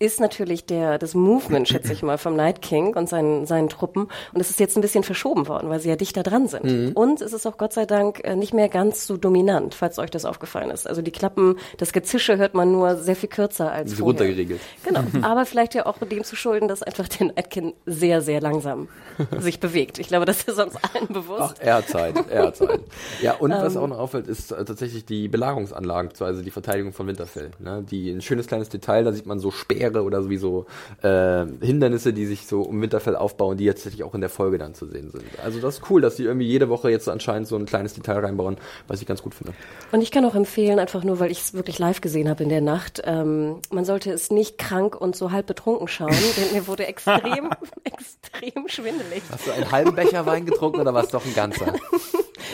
ist 0.00 0.18
natürlich 0.18 0.64
der, 0.64 0.98
das 0.98 1.14
Movement, 1.14 1.68
schätze 1.68 1.92
ich 1.92 2.02
mal, 2.02 2.16
vom 2.16 2.34
Night 2.34 2.62
King 2.62 2.96
und 2.96 3.06
seinen, 3.06 3.44
seinen 3.44 3.68
Truppen. 3.68 4.08
Und 4.32 4.40
es 4.40 4.48
ist 4.48 4.58
jetzt 4.58 4.76
ein 4.76 4.80
bisschen 4.80 5.04
verschoben 5.04 5.46
worden, 5.46 5.68
weil 5.68 5.78
sie 5.78 5.90
ja 5.90 5.96
dichter 5.96 6.22
dran 6.22 6.48
sind. 6.48 6.64
Mhm. 6.64 6.92
Und 6.94 7.20
es 7.20 7.34
ist 7.34 7.46
auch 7.46 7.58
Gott 7.58 7.74
sei 7.74 7.84
Dank 7.84 8.24
äh, 8.24 8.34
nicht 8.34 8.54
mehr 8.54 8.70
ganz 8.70 9.06
so 9.06 9.18
dominant, 9.18 9.74
falls 9.74 9.98
euch 9.98 10.08
das 10.08 10.24
aufgefallen 10.24 10.70
ist. 10.70 10.88
Also 10.88 11.02
die 11.02 11.10
Klappen, 11.10 11.56
das 11.76 11.92
Gezische 11.92 12.38
hört 12.38 12.54
man 12.54 12.72
nur 12.72 12.96
sehr 12.96 13.14
viel 13.14 13.28
kürzer 13.28 13.70
als 13.70 13.90
Sie 13.90 14.02
runtergeregelt. 14.02 14.62
Genau. 14.84 15.02
Aber 15.22 15.44
vielleicht 15.44 15.74
ja 15.74 15.84
auch 15.84 15.98
dem 15.98 16.24
zu 16.24 16.34
schulden, 16.34 16.66
dass 16.66 16.82
einfach 16.82 17.06
der 17.06 17.26
Night 17.26 17.50
King 17.50 17.74
sehr, 17.84 18.22
sehr 18.22 18.40
langsam 18.40 18.88
sich 19.38 19.60
bewegt. 19.60 19.98
Ich 19.98 20.08
glaube, 20.08 20.24
das 20.24 20.44
ist 20.44 20.58
uns 20.58 20.76
allen 20.76 21.08
bewusst. 21.08 21.56
Ach, 21.58 21.60
er 21.60 21.74
hat 21.74 21.88
Zeit, 21.88 22.14
er 22.30 22.46
hat 22.46 22.56
Zeit. 22.56 22.80
Ja, 23.20 23.34
und 23.34 23.50
was 23.50 23.74
ähm. 23.76 23.82
auch 23.82 23.88
noch 23.88 23.98
auffällt, 23.98 24.28
ist 24.28 24.50
äh, 24.50 24.64
tatsächlich 24.64 25.04
die 25.04 25.28
Belagerungsanlagen, 25.28 26.10
also 26.20 26.40
die 26.40 26.50
Verteidigung 26.50 26.94
von 26.94 27.06
Winterfell. 27.06 27.50
Ne? 27.58 27.84
Die, 27.88 28.10
ein 28.10 28.22
schönes 28.22 28.46
kleines 28.46 28.70
Detail, 28.70 29.04
da 29.04 29.12
sieht 29.12 29.26
man 29.26 29.38
so 29.38 29.50
Speere 29.50 29.89
Barriere 29.90 30.04
oder 30.04 30.22
sowieso 30.22 30.66
äh, 31.02 31.46
Hindernisse, 31.60 32.12
die 32.12 32.26
sich 32.26 32.46
so 32.46 32.62
um 32.62 32.80
Winterfell 32.80 33.16
aufbauen, 33.16 33.56
die 33.56 33.64
jetzt 33.64 33.80
tatsächlich 33.80 34.04
auch 34.04 34.14
in 34.14 34.20
der 34.20 34.30
Folge 34.30 34.58
dann 34.58 34.74
zu 34.74 34.86
sehen 34.86 35.10
sind. 35.10 35.24
Also 35.42 35.60
das 35.60 35.78
ist 35.78 35.90
cool, 35.90 36.00
dass 36.00 36.16
sie 36.16 36.24
irgendwie 36.24 36.46
jede 36.46 36.68
Woche 36.68 36.90
jetzt 36.90 37.08
anscheinend 37.08 37.48
so 37.48 37.56
ein 37.56 37.66
kleines 37.66 37.94
Detail 37.94 38.20
reinbauen, 38.20 38.56
was 38.88 39.00
ich 39.00 39.06
ganz 39.06 39.22
gut 39.22 39.34
finde. 39.34 39.52
Und 39.92 40.02
ich 40.02 40.10
kann 40.10 40.24
auch 40.24 40.34
empfehlen, 40.34 40.78
einfach 40.78 41.04
nur, 41.04 41.20
weil 41.20 41.30
ich 41.30 41.40
es 41.40 41.54
wirklich 41.54 41.78
live 41.78 42.00
gesehen 42.00 42.28
habe 42.28 42.42
in 42.42 42.48
der 42.48 42.60
Nacht, 42.60 43.02
ähm, 43.04 43.60
man 43.70 43.84
sollte 43.84 44.10
es 44.12 44.30
nicht 44.30 44.58
krank 44.58 45.00
und 45.00 45.16
so 45.16 45.32
halb 45.32 45.46
betrunken 45.46 45.88
schauen, 45.88 46.10
denn 46.10 46.52
mir 46.52 46.66
wurde 46.66 46.86
extrem, 46.86 47.50
extrem 47.84 48.68
schwindelig. 48.68 49.22
Hast 49.30 49.46
du 49.46 49.52
einen 49.52 49.70
halben 49.70 49.94
Becher 49.94 50.26
Wein 50.26 50.46
getrunken 50.46 50.80
oder 50.80 50.94
war 50.94 51.04
es 51.04 51.10
doch 51.10 51.24
ein 51.24 51.34
ganzer? 51.34 51.74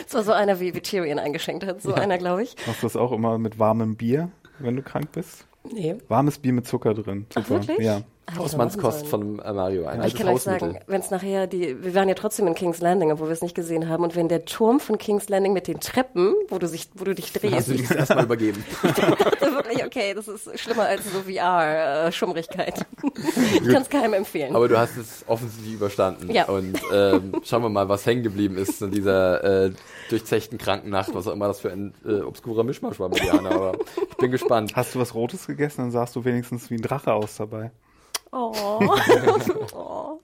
Es 0.07 0.14
war 0.14 0.23
so 0.23 0.33
einer, 0.33 0.61
wie, 0.61 0.75
wie 0.75 0.81
Tyrion 0.81 1.19
eingeschenkt 1.19 1.64
hat, 1.64 1.81
so 1.81 1.90
ja. 1.90 1.97
einer, 1.97 2.19
glaube 2.19 2.43
ich. 2.43 2.55
Machst 2.66 2.83
du 2.83 2.87
das 2.87 2.97
auch 2.97 3.12
immer 3.12 3.38
mit 3.38 3.59
warmem 3.59 3.97
Bier, 3.97 4.31
wenn 4.59 4.76
du 4.76 4.83
krank 4.83 5.11
bist? 5.12 5.47
Nee. 5.73 5.96
Warmes 6.08 6.38
Bier 6.38 6.52
mit 6.52 6.66
Zucker 6.66 6.94
drin. 6.94 7.26
Super. 7.32 7.44
Ach, 7.44 7.50
wirklich? 7.50 7.78
Ja. 7.78 8.02
Hausmannskost 8.35 9.06
von 9.06 9.38
äh, 9.38 9.52
Mario. 9.52 9.87
Ein 9.87 10.02
ich 10.04 10.14
kann 10.14 10.28
euch 10.28 10.42
sagen, 10.42 10.78
wenn 10.87 11.00
es 11.00 11.11
nachher 11.11 11.47
die, 11.47 11.83
wir 11.83 11.95
waren 11.95 12.09
ja 12.09 12.14
trotzdem 12.14 12.47
in 12.49 12.54
King's 12.54 12.80
Landing, 12.80 13.12
obwohl 13.12 13.28
wir 13.28 13.33
es 13.33 13.42
nicht 13.42 13.54
gesehen 13.54 13.88
haben, 13.88 14.02
und 14.02 14.16
wenn 14.16 14.28
der 14.28 14.45
Turm 14.45 14.80
von 14.80 14.99
King's 14.99 15.28
Landing 15.28 15.52
mit 15.52 15.68
den 15.68 15.78
Treppen, 15.78 16.35
wo 16.49 16.59
du 16.59 16.66
sich, 16.66 16.88
wo 16.95 17.04
du 17.04 17.14
dich 17.14 17.33
drehst, 17.33 17.54
hast 17.54 17.68
du 17.68 17.75
dich 17.75 17.90
erstmal 17.90 18.25
übergeben. 18.25 18.64
ich 18.83 18.92
dachte 18.92 19.54
wirklich, 19.54 19.85
okay, 19.85 20.12
das 20.14 20.26
ist 20.26 20.59
schlimmer 20.59 20.85
als 20.85 21.02
so 21.04 21.23
VR-Schummrigkeit. 21.23 22.80
Äh, 22.80 23.59
ich 23.62 23.68
kann 23.68 23.83
es 23.83 23.88
keinem 23.88 24.14
empfehlen. 24.14 24.56
Aber 24.56 24.68
du 24.68 24.76
hast 24.76 24.97
es 24.97 25.25
offensichtlich 25.28 25.75
überstanden. 25.75 26.30
Ja. 26.33 26.47
Und 26.47 26.80
ähm, 26.92 27.33
schauen 27.45 27.62
wir 27.62 27.68
mal, 27.68 27.88
was 27.88 28.04
hängen 28.06 28.25
geblieben 28.25 28.56
ist 28.56 28.83
in 28.83 28.90
dieser 28.90 29.66
äh, 29.66 29.71
durchzechten 30.11 30.59
Krankennacht, 30.59 31.14
was 31.14 31.28
auch 31.28 31.33
immer 31.33 31.47
das 31.47 31.61
für 31.61 31.71
ein 31.71 31.95
äh, 32.04 32.21
obskurer 32.23 32.64
Mischmasch 32.64 32.99
war 32.99 33.09
bei 33.09 33.21
Diana. 33.21 33.50
Aber 33.50 33.78
ich 34.11 34.16
bin 34.16 34.33
gespannt. 34.33 34.73
Hast 34.75 34.97
du 34.97 34.99
was 34.99 35.14
Rotes 35.14 35.47
gegessen, 35.47 35.83
dann 35.83 35.90
sahst 35.92 36.16
du 36.16 36.25
wenigstens 36.25 36.71
wie 36.71 36.75
ein 36.75 36.83
Drache 36.83 37.12
aus 37.12 37.37
dabei. 37.37 37.71
Oh. 38.37 38.52
oh. 39.75 40.21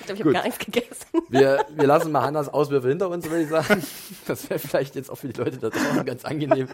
Ich 0.00 0.06
glaube, 0.06 0.14
ich 0.14 0.20
habe 0.20 0.32
gar 0.32 0.44
nichts 0.44 0.58
gegessen. 0.64 1.06
Wir, 1.28 1.66
wir 1.74 1.86
lassen 1.86 2.12
mal 2.12 2.22
Hannas 2.22 2.48
Auswürfe 2.48 2.88
hinter 2.88 3.10
uns, 3.10 3.28
würde 3.28 3.42
ich 3.42 3.48
sagen. 3.48 3.82
Das 4.26 4.48
wäre 4.48 4.60
vielleicht 4.60 4.94
jetzt 4.94 5.10
auch 5.10 5.16
für 5.16 5.28
die 5.28 5.38
Leute 5.40 5.58
da 5.58 5.70
draußen 5.70 6.04
ganz 6.04 6.24
angenehm. 6.24 6.68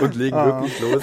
Und 0.00 0.14
legen 0.14 0.36
ah. 0.36 0.62
wirklich 0.62 0.80
los 0.80 1.02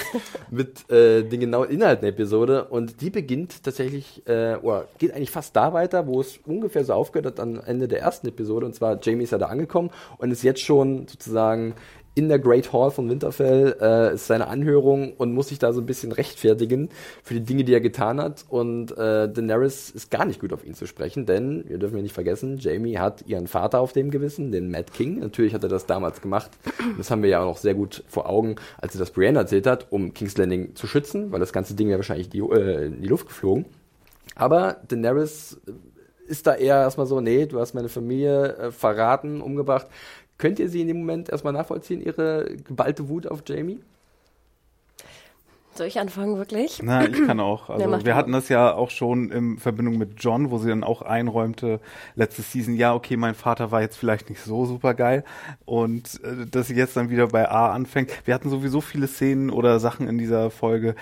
mit 0.50 0.90
äh, 0.90 1.22
den 1.22 1.40
genauen 1.40 1.68
Inhalten 1.68 2.02
der 2.02 2.10
Episode. 2.10 2.64
Und 2.64 3.00
die 3.02 3.10
beginnt 3.10 3.62
tatsächlich, 3.62 4.26
äh, 4.26 4.56
oder 4.56 4.86
geht 4.98 5.12
eigentlich 5.12 5.30
fast 5.30 5.54
da 5.56 5.72
weiter, 5.72 6.06
wo 6.06 6.20
es 6.20 6.38
ungefähr 6.46 6.84
so 6.84 6.94
aufgehört 6.94 7.26
hat 7.26 7.40
am 7.40 7.60
Ende 7.60 7.86
der 7.86 8.00
ersten 8.00 8.28
Episode. 8.28 8.64
Und 8.64 8.74
zwar, 8.74 8.98
Jamie 9.02 9.24
ist 9.24 9.32
ja 9.32 9.38
da 9.38 9.46
angekommen 9.46 9.90
und 10.18 10.30
ist 10.30 10.42
jetzt 10.42 10.60
schon 10.60 11.06
sozusagen 11.06 11.74
in 12.14 12.28
der 12.28 12.38
Great 12.38 12.72
Hall 12.72 12.90
von 12.90 13.10
Winterfell 13.10 13.76
äh, 13.80 14.14
ist 14.14 14.28
seine 14.28 14.46
Anhörung 14.46 15.14
und 15.14 15.32
muss 15.32 15.48
sich 15.48 15.58
da 15.58 15.72
so 15.72 15.80
ein 15.80 15.86
bisschen 15.86 16.12
rechtfertigen 16.12 16.90
für 17.24 17.34
die 17.34 17.42
Dinge, 17.42 17.64
die 17.64 17.74
er 17.74 17.80
getan 17.80 18.20
hat. 18.20 18.44
Und 18.48 18.92
äh, 18.92 19.28
Daenerys 19.28 19.90
ist 19.90 20.10
gar 20.10 20.24
nicht 20.24 20.40
gut 20.40 20.52
auf 20.52 20.64
ihn 20.64 20.74
zu 20.74 20.86
sprechen, 20.86 21.26
denn 21.26 21.64
wir 21.68 21.78
dürfen 21.78 21.96
ja 21.96 22.02
nicht 22.02 22.14
vergessen, 22.14 22.58
Jamie 22.58 22.98
hat 22.98 23.26
ihren 23.26 23.48
Vater 23.48 23.80
auf 23.80 23.92
dem 23.92 24.10
Gewissen, 24.10 24.52
den 24.52 24.70
Mad 24.70 24.92
King. 24.92 25.18
Natürlich 25.18 25.54
hat 25.54 25.64
er 25.64 25.68
das 25.68 25.86
damals 25.86 26.20
gemacht. 26.20 26.52
Das 26.98 27.10
haben 27.10 27.22
wir 27.22 27.30
ja 27.30 27.40
auch 27.40 27.46
noch 27.46 27.58
sehr 27.58 27.74
gut 27.74 28.04
vor 28.06 28.28
Augen, 28.28 28.56
als 28.78 28.94
er 28.94 29.00
das 29.00 29.10
Brienne 29.10 29.40
erzählt 29.40 29.66
hat, 29.66 29.88
um 29.90 30.14
King's 30.14 30.36
Landing 30.36 30.76
zu 30.76 30.86
schützen, 30.86 31.32
weil 31.32 31.40
das 31.40 31.52
ganze 31.52 31.74
Ding 31.74 31.88
ja 31.88 31.96
wahrscheinlich 31.96 32.28
die, 32.28 32.40
äh, 32.40 32.86
in 32.86 33.02
die 33.02 33.08
Luft 33.08 33.26
geflogen. 33.26 33.64
Aber 34.36 34.76
Daenerys 34.88 35.58
ist 36.26 36.46
da 36.46 36.54
eher 36.54 36.76
erstmal 36.76 37.06
so, 37.06 37.20
nee, 37.20 37.46
du 37.46 37.60
hast 37.60 37.74
meine 37.74 37.88
Familie 37.88 38.56
äh, 38.56 38.70
verraten, 38.70 39.40
umgebracht. 39.40 39.86
Könnt 40.38 40.58
ihr 40.58 40.68
sie 40.68 40.80
in 40.80 40.88
dem 40.88 40.98
Moment 40.98 41.28
erstmal 41.28 41.52
nachvollziehen, 41.52 42.02
ihre 42.02 42.56
geballte 42.66 43.08
Wut 43.08 43.26
auf 43.26 43.42
Jamie? 43.46 43.80
Soll 45.74 45.88
ich 45.88 45.98
anfangen, 45.98 46.36
wirklich? 46.36 46.80
Na, 46.84 47.04
ich 47.04 47.26
kann 47.26 47.40
auch. 47.40 47.68
Also 47.68 48.04
wir 48.04 48.14
hatten 48.14 48.30
das 48.30 48.48
ja 48.48 48.72
auch 48.72 48.90
schon 48.90 49.32
in 49.32 49.58
Verbindung 49.58 49.98
mit 49.98 50.22
John, 50.22 50.52
wo 50.52 50.58
sie 50.58 50.68
dann 50.68 50.84
auch 50.84 51.02
einräumte, 51.02 51.80
letzte 52.14 52.42
Season, 52.42 52.76
ja, 52.76 52.94
okay, 52.94 53.16
mein 53.16 53.34
Vater 53.34 53.72
war 53.72 53.80
jetzt 53.80 53.96
vielleicht 53.96 54.30
nicht 54.30 54.40
so 54.40 54.66
super 54.66 54.94
geil. 54.94 55.24
Und 55.64 56.20
äh, 56.22 56.46
dass 56.46 56.68
sie 56.68 56.76
jetzt 56.76 56.96
dann 56.96 57.10
wieder 57.10 57.26
bei 57.26 57.48
A 57.50 57.72
anfängt. 57.72 58.12
Wir 58.24 58.34
hatten 58.34 58.50
sowieso 58.50 58.80
viele 58.80 59.08
Szenen 59.08 59.50
oder 59.50 59.80
Sachen 59.80 60.06
in 60.06 60.16
dieser 60.16 60.50
Folge, 60.50 60.94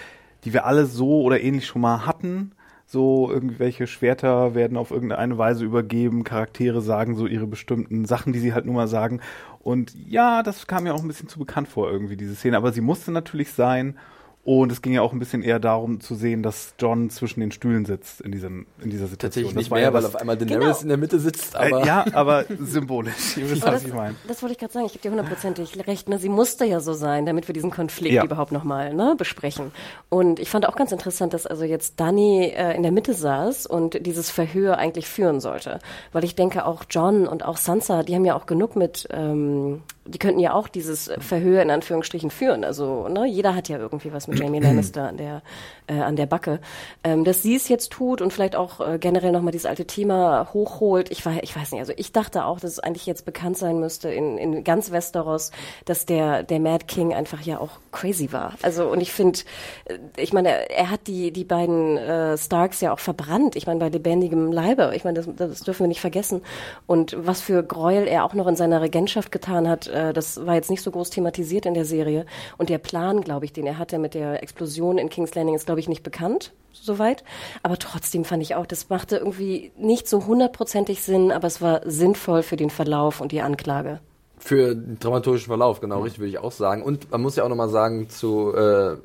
die 0.45 0.55
wir 0.55 0.65
alle 0.65 0.87
so 0.87 1.21
oder 1.21 1.41
ähnlich 1.43 1.67
schon 1.67 1.83
mal 1.83 2.07
hatten 2.07 2.53
so 2.87 3.31
irgendwelche 3.31 3.87
Schwerter 3.87 4.55
werden 4.55 4.77
auf 4.77 4.91
irgendeine 4.91 5.39
Weise 5.39 5.65
übergeben, 5.65 6.25
Charaktere 6.25 6.83
sagen 6.83 7.17
so 7.17 7.27
ihre 7.27 7.47
bestimmten 7.47 8.05
Sachen, 8.05 8.33
die 8.33 8.39
sie 8.39 8.53
halt 8.53 8.67
nur 8.67 8.75
mal 8.75 8.89
sagen. 8.89 9.21
Und 9.61 9.95
ja, 10.09 10.43
das 10.43 10.67
kam 10.67 10.85
mir 10.85 10.95
auch 10.95 11.03
ein 11.03 11.09
bisschen 11.09 11.29
zu 11.29 11.39
bekannt 11.39 11.69
vor, 11.69 11.91
irgendwie, 11.91 12.17
diese 12.17 12.35
Szene. 12.35 12.57
Aber 12.57 12.73
sie 12.73 12.81
musste 12.81 13.12
natürlich 13.12 13.53
sein 13.53 13.97
und 14.45 14.73
es 14.73 14.83
ging 14.83 14.93
ja 14.93 15.03
auch 15.03 15.13
ein 15.13 15.21
bisschen 15.21 15.43
eher 15.43 15.61
darum 15.61 16.01
zu 16.01 16.17
sehen, 16.17 16.43
dass 16.43 16.75
John 16.81 17.11
zwischen 17.11 17.39
den 17.39 17.53
Stühlen 17.53 17.85
sitzt 17.85 18.21
in, 18.21 18.33
diesem, 18.33 18.67
in 18.81 18.91
dieser 18.91 19.07
Situation. 19.07 19.45
Tatsächlich 19.45 19.55
nicht 19.55 19.71
mehr, 19.71 19.83
ja 19.83 19.93
weil 19.93 20.05
auf 20.05 20.17
einmal 20.17 20.37
Daenerys 20.37 20.65
genau. 20.65 20.81
in 20.81 20.89
der 20.89 20.97
Mitte 20.97 21.21
sitzt. 21.21 21.55
Aber 21.55 21.83
äh, 21.83 21.87
ja, 21.87 22.05
aber 22.13 22.45
symbolisch. 22.59 23.37
Ihr 23.37 23.49
wisst, 23.49 23.63
was 23.63 23.75
das, 23.75 23.85
ich 23.85 23.95
meine. 23.95 24.17
Das 24.27 24.43
wollte 24.43 24.55
ich 24.55 24.59
gerade 24.59 24.73
sagen. 24.73 24.87
Ich 24.87 24.95
gebe 24.95 25.03
dir 25.03 25.11
hundertprozentig 25.11 25.87
recht. 25.87 26.09
Ne? 26.09 26.19
Sie 26.19 26.29
musste 26.29 26.65
ja 26.65 26.81
so 26.81 26.93
sein, 26.93 27.25
damit 27.25 27.49
wir 27.49 27.53
diesen 27.53 27.71
Konflikt 27.71 28.15
ja. 28.15 28.25
überhaupt 28.25 28.51
nochmal 28.51 28.93
ne, 28.95 29.15
besprechen. 29.17 29.71
Und 30.09 30.41
ich 30.41 30.51
fand 30.51 30.67
auch 30.67 30.75
ganz 30.75 30.91
interessant, 30.91 31.35
dass 31.35 31.47
also 31.47 31.63
jetzt 31.63 32.01
Dani 32.01 32.47
äh, 32.47 32.75
in 32.75 32.83
der 32.83 32.91
Mitte 32.91 33.15
saß 33.15 33.67
und 33.67 34.05
dieses 34.05 34.31
Verhör 34.31 34.77
eigentlich 34.77 35.07
führen 35.07 35.39
sollte. 35.39 35.79
Weil 36.11 36.25
ich 36.25 36.35
denke, 36.35 36.67
auch 36.67 36.83
John 36.91 37.29
und 37.29 37.45
auch 37.45 37.59
Sansa, 37.59 38.03
die 38.03 38.17
haben 38.17 38.25
ja 38.25 38.35
auch 38.35 38.47
genug 38.47 38.75
mit 38.75 39.07
ähm, 39.13 39.83
die 40.05 40.19
könnten 40.19 40.41
ja 40.41 40.53
auch 40.53 40.69
dieses 40.69 41.11
Verhör 41.19 41.63
in 41.63 41.71
Anführungsstrichen 41.71 42.31
führen. 42.31 42.65
Also 42.65 43.09
ne, 43.09 43.27
jeder 43.27 43.55
hat 43.55 43.69
ja 43.69 43.79
irgendwie 43.79 44.13
was 44.13 44.27
mit 44.27 44.32
Jamie 44.35 44.61
Lannister 44.61 45.09
an 45.09 45.17
der 45.17 45.43
äh, 45.87 45.95
an 45.95 46.17
der 46.17 46.27
Backe. 46.27 46.61
Ähm, 47.05 47.25
dass 47.25 47.43
sie 47.43 47.55
es 47.55 47.69
jetzt 47.69 47.91
tut 47.91 48.21
und 48.21 48.33
vielleicht 48.33 48.57
auch 48.57 48.81
äh, 48.81 48.99
generell 48.99 49.33
nochmal 49.33 49.53
dieses 49.53 49.67
alte 49.67 49.87
Thema 49.87 50.49
hochholt. 50.53 51.11
Ich 51.11 51.25
war, 51.27 51.43
ich 51.43 51.55
weiß 51.55 51.73
nicht. 51.73 51.81
Also 51.81 51.93
ich 51.97 52.12
dachte 52.12 52.45
auch, 52.45 52.61
dass 52.61 52.73
es 52.73 52.79
eigentlich 52.79 53.07
jetzt 53.07 53.25
bekannt 53.25 53.59
sein 53.59 53.81
müsste 53.81 54.09
in, 54.11 54.39
in 54.39 54.65
ganz 54.65 54.91
Westeros, 54.91 55.51
dass 55.85 56.07
der 56.07 56.43
der 56.43 56.61
Mad 56.61 56.87
King 56.87 57.15
einfach 57.15 57.41
ja 57.43 57.59
auch 57.59 57.81
crazy 57.91 58.33
war. 58.33 58.55
Also 58.62 58.89
und 58.89 59.01
ich 59.01 59.12
finde, 59.12 59.41
äh, 59.87 59.99
ich 60.17 60.33
meine, 60.33 60.71
er 60.71 60.91
hat 60.91 61.07
die 61.07 61.33
die 61.33 61.45
beiden 61.45 61.97
äh, 61.97 62.39
Starks 62.39 62.81
ja 62.81 62.93
auch 62.93 63.01
verbrannt. 63.01 63.57
Ich 63.57 63.67
meine 63.67 63.81
bei 63.81 63.89
lebendigem 63.89 64.53
Leibe. 64.53 64.93
Ich 64.95 65.05
meine, 65.05 65.23
das, 65.23 65.29
das 65.37 65.61
dürfen 65.61 65.85
wir 65.85 65.89
nicht 65.89 66.01
vergessen. 66.01 66.43
Und 66.87 67.17
was 67.19 67.41
für 67.41 67.62
Gräuel 67.62 68.07
er 68.07 68.25
auch 68.25 68.35
noch 68.35 68.47
in 68.47 68.57
seiner 68.57 68.81
Regentschaft 68.81 69.33
getan 69.33 69.69
hat 69.69 69.93
äh, 69.93 70.12
das 70.12 70.45
war 70.47 70.55
jetzt 70.55 70.71
nicht 70.71 70.83
so 70.83 70.91
groß 70.91 71.11
thematisiert 71.11 71.67
in 71.67 71.75
der 71.75 71.85
Serie. 71.85 72.27
Und 72.59 72.69
der 72.69 72.79
Plan, 72.79 73.21
glaube 73.21 73.45
ich, 73.45 73.53
den 73.53 73.67
er 73.67 73.79
hatte 73.79 73.99
mit 73.99 74.15
der 74.15 74.22
Explosion 74.23 74.99
in 74.99 75.09
King's 75.09 75.35
Landing, 75.35 75.55
ist, 75.55 75.67
glaube 75.67 75.81
ich, 75.81 75.88
nicht 75.88 76.02
bekannt, 76.02 76.52
soweit. 76.73 77.25
Aber 77.62 77.79
trotzdem 77.79 78.25
fand 78.25 78.43
ich 78.43 78.55
auch, 78.55 78.67
das 78.67 78.88
machte 78.88 79.17
irgendwie 79.17 79.73
nicht 79.76 80.09
so 80.09 80.26
hundertprozentig 80.26 81.02
Sinn, 81.02 81.33
aber 81.33 81.47
es 81.47 81.61
war 81.61 81.83
sinnvoll 81.85 82.43
für 82.43 82.57
den 82.57 82.71
Verlauf 82.71 83.21
und 83.21 83.33
die 83.33 83.43
Anklage. 83.43 84.00
Für 84.45 84.75
den 84.75 84.99
dramaturgischen 84.99 85.47
Verlauf, 85.47 85.81
genau, 85.81 86.01
richtig, 86.01 86.19
würde 86.19 86.31
ich 86.31 86.39
auch 86.39 86.51
sagen. 86.51 86.83
Und 86.83 87.13
man 87.13 87.23
muss 87.23 87.37
ja 87.37 87.45
auch 87.45 87.49
nochmal 87.49 87.69
sagen, 87.69 88.09
zu, 88.09 88.53
äh, 88.53 88.97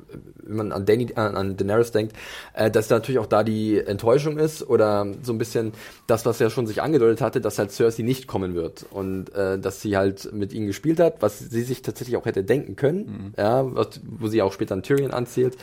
wenn 0.42 0.56
man 0.56 0.72
an, 0.72 0.84
Danny, 0.84 1.12
äh, 1.14 1.20
an 1.20 1.56
Daenerys 1.56 1.92
denkt, 1.92 2.16
äh, 2.54 2.72
dass 2.72 2.88
da 2.88 2.96
natürlich 2.96 3.20
auch 3.20 3.26
da 3.26 3.44
die 3.44 3.78
Enttäuschung 3.78 4.36
ist 4.36 4.68
oder 4.68 5.06
so 5.22 5.32
ein 5.32 5.38
bisschen 5.38 5.74
das, 6.08 6.26
was 6.26 6.40
er 6.40 6.50
schon 6.50 6.66
sich 6.66 6.82
angedeutet 6.82 7.20
hatte, 7.20 7.40
dass 7.40 7.56
halt 7.56 7.70
Cersei 7.70 8.02
nicht 8.02 8.26
kommen 8.26 8.56
wird 8.56 8.84
und 8.90 9.32
äh, 9.32 9.60
dass 9.60 9.80
sie 9.80 9.96
halt 9.96 10.32
mit 10.32 10.52
ihm 10.52 10.66
gespielt 10.66 10.98
hat, 10.98 11.22
was 11.22 11.38
sie 11.38 11.62
sich 11.62 11.82
tatsächlich 11.82 12.16
auch 12.16 12.26
hätte 12.26 12.42
denken 12.42 12.74
können, 12.74 12.98
mhm. 12.98 13.34
ja, 13.36 13.64
was, 13.76 14.00
wo 14.02 14.26
sie 14.26 14.42
auch 14.42 14.52
später 14.52 14.74
an 14.74 14.82
Tyrion 14.82 15.12
anzählt. 15.12 15.56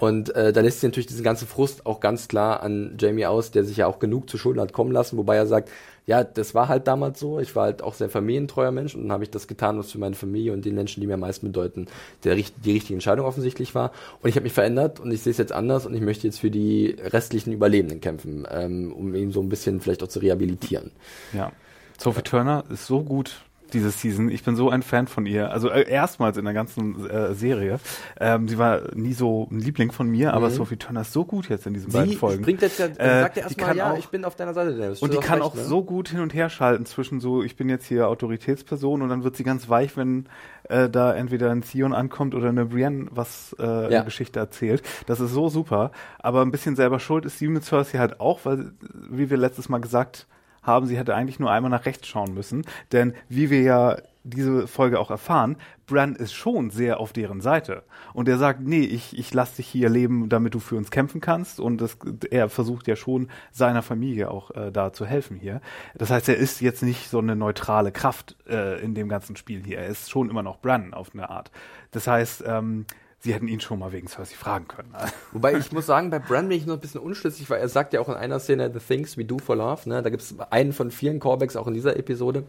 Und 0.00 0.34
äh, 0.34 0.50
da 0.50 0.62
lässt 0.62 0.80
sie 0.80 0.86
natürlich 0.86 1.08
diesen 1.08 1.22
ganzen 1.22 1.46
Frust 1.46 1.84
auch 1.84 2.00
ganz 2.00 2.26
klar 2.26 2.62
an 2.62 2.96
Jamie 2.98 3.26
aus, 3.26 3.50
der 3.50 3.64
sich 3.64 3.76
ja 3.76 3.86
auch 3.86 3.98
genug 3.98 4.30
zu 4.30 4.38
Schulden 4.38 4.58
hat 4.58 4.72
kommen 4.72 4.92
lassen, 4.92 5.18
wobei 5.18 5.36
er 5.36 5.46
sagt, 5.46 5.68
ja, 6.06 6.24
das 6.24 6.54
war 6.54 6.68
halt 6.68 6.88
damals 6.88 7.20
so. 7.20 7.38
Ich 7.38 7.54
war 7.54 7.64
halt 7.64 7.82
auch 7.82 7.92
sehr 7.92 8.08
familientreuer 8.08 8.70
Mensch 8.70 8.94
und 8.94 9.02
dann 9.02 9.12
habe 9.12 9.24
ich 9.24 9.30
das 9.30 9.46
getan, 9.46 9.78
was 9.78 9.92
für 9.92 9.98
meine 9.98 10.14
Familie 10.14 10.54
und 10.54 10.64
den 10.64 10.74
Menschen, 10.74 11.02
die 11.02 11.06
mir 11.06 11.14
am 11.14 11.20
meisten 11.20 11.48
bedeuten, 11.48 11.86
der, 12.24 12.34
die 12.34 12.72
richtige 12.72 12.94
Entscheidung 12.94 13.26
offensichtlich 13.26 13.74
war. 13.74 13.92
Und 14.22 14.30
ich 14.30 14.36
habe 14.36 14.44
mich 14.44 14.54
verändert 14.54 15.00
und 15.00 15.12
ich 15.12 15.20
sehe 15.20 15.32
es 15.32 15.38
jetzt 15.38 15.52
anders 15.52 15.84
und 15.84 15.92
ich 15.92 16.00
möchte 16.00 16.26
jetzt 16.26 16.40
für 16.40 16.50
die 16.50 16.96
restlichen 16.98 17.52
Überlebenden 17.52 18.00
kämpfen, 18.00 18.46
ähm, 18.50 18.94
um 18.94 19.14
ihn 19.14 19.32
so 19.32 19.42
ein 19.42 19.50
bisschen 19.50 19.82
vielleicht 19.82 20.02
auch 20.02 20.08
zu 20.08 20.20
rehabilitieren. 20.20 20.92
Ja. 21.34 21.52
Sophie 21.98 22.22
Turner 22.22 22.64
ist 22.70 22.86
so 22.86 23.02
gut 23.02 23.42
diese 23.74 23.90
Season. 23.90 24.28
Ich 24.28 24.44
bin 24.44 24.56
so 24.56 24.70
ein 24.70 24.82
Fan 24.82 25.06
von 25.06 25.26
ihr. 25.26 25.50
Also 25.50 25.70
äh, 25.70 25.88
erstmals 25.88 26.36
in 26.36 26.44
der 26.44 26.54
ganzen 26.54 27.08
äh, 27.08 27.34
Serie. 27.34 27.80
Ähm, 28.18 28.48
sie 28.48 28.58
war 28.58 28.94
nie 28.94 29.12
so 29.12 29.48
ein 29.50 29.60
Liebling 29.60 29.92
von 29.92 30.08
mir, 30.08 30.34
aber 30.34 30.48
mhm. 30.48 30.54
Sophie 30.54 30.76
Turner 30.76 31.02
ist 31.02 31.12
so 31.12 31.24
gut 31.24 31.48
jetzt 31.48 31.66
in 31.66 31.74
diesen 31.74 31.90
sie 31.90 31.98
beiden 31.98 32.14
Folgen. 32.14 32.42
Bringt 32.42 32.62
jetzt 32.62 32.78
ja, 32.78 32.86
äh, 32.86 33.22
sagt 33.22 33.36
ja 33.36 33.42
erstmal, 33.44 33.76
ja, 33.76 33.92
auch, 33.92 33.98
ich 33.98 34.08
bin 34.08 34.24
auf 34.24 34.36
deiner 34.36 34.54
Seite. 34.54 34.76
Dennis. 34.76 35.00
Und 35.00 35.12
die 35.12 35.18
kann 35.18 35.40
recht, 35.40 35.50
auch 35.50 35.54
ne? 35.54 35.64
so 35.64 35.82
gut 35.82 36.08
hin 36.08 36.20
und 36.20 36.34
her 36.34 36.50
schalten 36.50 36.86
zwischen 36.86 37.20
so, 37.20 37.42
ich 37.42 37.56
bin 37.56 37.68
jetzt 37.68 37.86
hier 37.86 38.08
Autoritätsperson 38.08 39.02
und 39.02 39.08
dann 39.08 39.24
wird 39.24 39.36
sie 39.36 39.44
ganz 39.44 39.68
weich, 39.68 39.96
wenn 39.96 40.26
äh, 40.68 40.88
da 40.88 41.14
entweder 41.14 41.50
ein 41.50 41.62
Zion 41.62 41.92
ankommt 41.92 42.34
oder 42.34 42.48
eine 42.48 42.66
Brienne 42.66 43.08
was 43.10 43.54
äh, 43.58 43.64
ja. 43.64 43.86
eine 43.86 44.04
Geschichte 44.04 44.38
erzählt. 44.38 44.82
Das 45.06 45.20
ist 45.20 45.32
so 45.32 45.48
super. 45.48 45.90
Aber 46.18 46.42
ein 46.42 46.50
bisschen 46.50 46.76
selber 46.76 47.00
schuld 47.00 47.24
ist 47.24 47.38
sie 47.38 47.48
mit 47.48 47.64
Cersei 47.64 47.98
halt 47.98 48.20
auch, 48.20 48.40
weil, 48.44 48.72
wie 49.10 49.30
wir 49.30 49.36
letztes 49.36 49.68
Mal 49.68 49.80
gesagt 49.80 50.26
haben, 50.62 50.86
sie 50.86 50.98
hätte 50.98 51.14
eigentlich 51.14 51.38
nur 51.38 51.50
einmal 51.50 51.70
nach 51.70 51.86
rechts 51.86 52.08
schauen 52.08 52.34
müssen. 52.34 52.64
Denn 52.92 53.14
wie 53.28 53.50
wir 53.50 53.62
ja 53.62 53.96
diese 54.22 54.66
Folge 54.66 55.00
auch 55.00 55.10
erfahren, 55.10 55.56
Bran 55.86 56.14
ist 56.14 56.32
schon 56.32 56.70
sehr 56.70 57.00
auf 57.00 57.12
deren 57.12 57.40
Seite. 57.40 57.82
Und 58.12 58.28
er 58.28 58.38
sagt, 58.38 58.60
nee, 58.60 58.82
ich, 58.82 59.18
ich 59.18 59.32
lass 59.32 59.56
dich 59.56 59.66
hier 59.66 59.88
leben, 59.88 60.28
damit 60.28 60.54
du 60.54 60.60
für 60.60 60.76
uns 60.76 60.90
kämpfen 60.90 61.20
kannst. 61.20 61.58
Und 61.58 61.80
das, 61.80 61.96
er 62.30 62.48
versucht 62.48 62.86
ja 62.86 62.96
schon, 62.96 63.28
seiner 63.50 63.82
Familie 63.82 64.30
auch 64.30 64.50
äh, 64.52 64.70
da 64.70 64.92
zu 64.92 65.06
helfen 65.06 65.36
hier. 65.36 65.60
Das 65.96 66.10
heißt, 66.10 66.28
er 66.28 66.36
ist 66.36 66.60
jetzt 66.60 66.82
nicht 66.82 67.08
so 67.08 67.18
eine 67.18 67.34
neutrale 67.34 67.92
Kraft 67.92 68.36
äh, 68.48 68.80
in 68.82 68.94
dem 68.94 69.08
ganzen 69.08 69.36
Spiel 69.36 69.64
hier. 69.64 69.78
Er 69.78 69.88
ist 69.88 70.10
schon 70.10 70.30
immer 70.30 70.42
noch 70.42 70.58
Bran 70.58 70.92
auf 70.92 71.10
eine 71.14 71.30
Art. 71.30 71.50
Das 71.90 72.06
heißt, 72.06 72.44
ähm, 72.46 72.86
sie 73.20 73.34
hätten 73.34 73.48
ihn 73.48 73.60
schon 73.60 73.78
mal 73.78 73.92
wegen 73.92 74.08
Cersei 74.08 74.34
fragen 74.34 74.66
können. 74.66 74.94
Wobei 75.32 75.54
ich 75.54 75.72
muss 75.72 75.86
sagen, 75.86 76.10
bei 76.10 76.18
Bran 76.18 76.48
bin 76.48 76.58
ich 76.58 76.66
noch 76.66 76.74
ein 76.74 76.80
bisschen 76.80 77.00
unschlüssig, 77.00 77.48
weil 77.50 77.60
er 77.60 77.68
sagt 77.68 77.92
ja 77.92 78.00
auch 78.00 78.08
in 78.08 78.14
einer 78.14 78.40
Szene 78.40 78.70
The 78.72 78.80
Things 78.80 79.16
We 79.16 79.24
Do 79.24 79.38
for 79.38 79.56
Love. 79.56 79.88
Ne? 79.88 80.02
Da 80.02 80.10
gibt 80.10 80.22
es 80.22 80.34
einen 80.50 80.72
von 80.72 80.90
vielen 80.90 81.20
Callbacks 81.20 81.56
auch 81.56 81.66
in 81.66 81.74
dieser 81.74 81.96
Episode. 81.96 82.44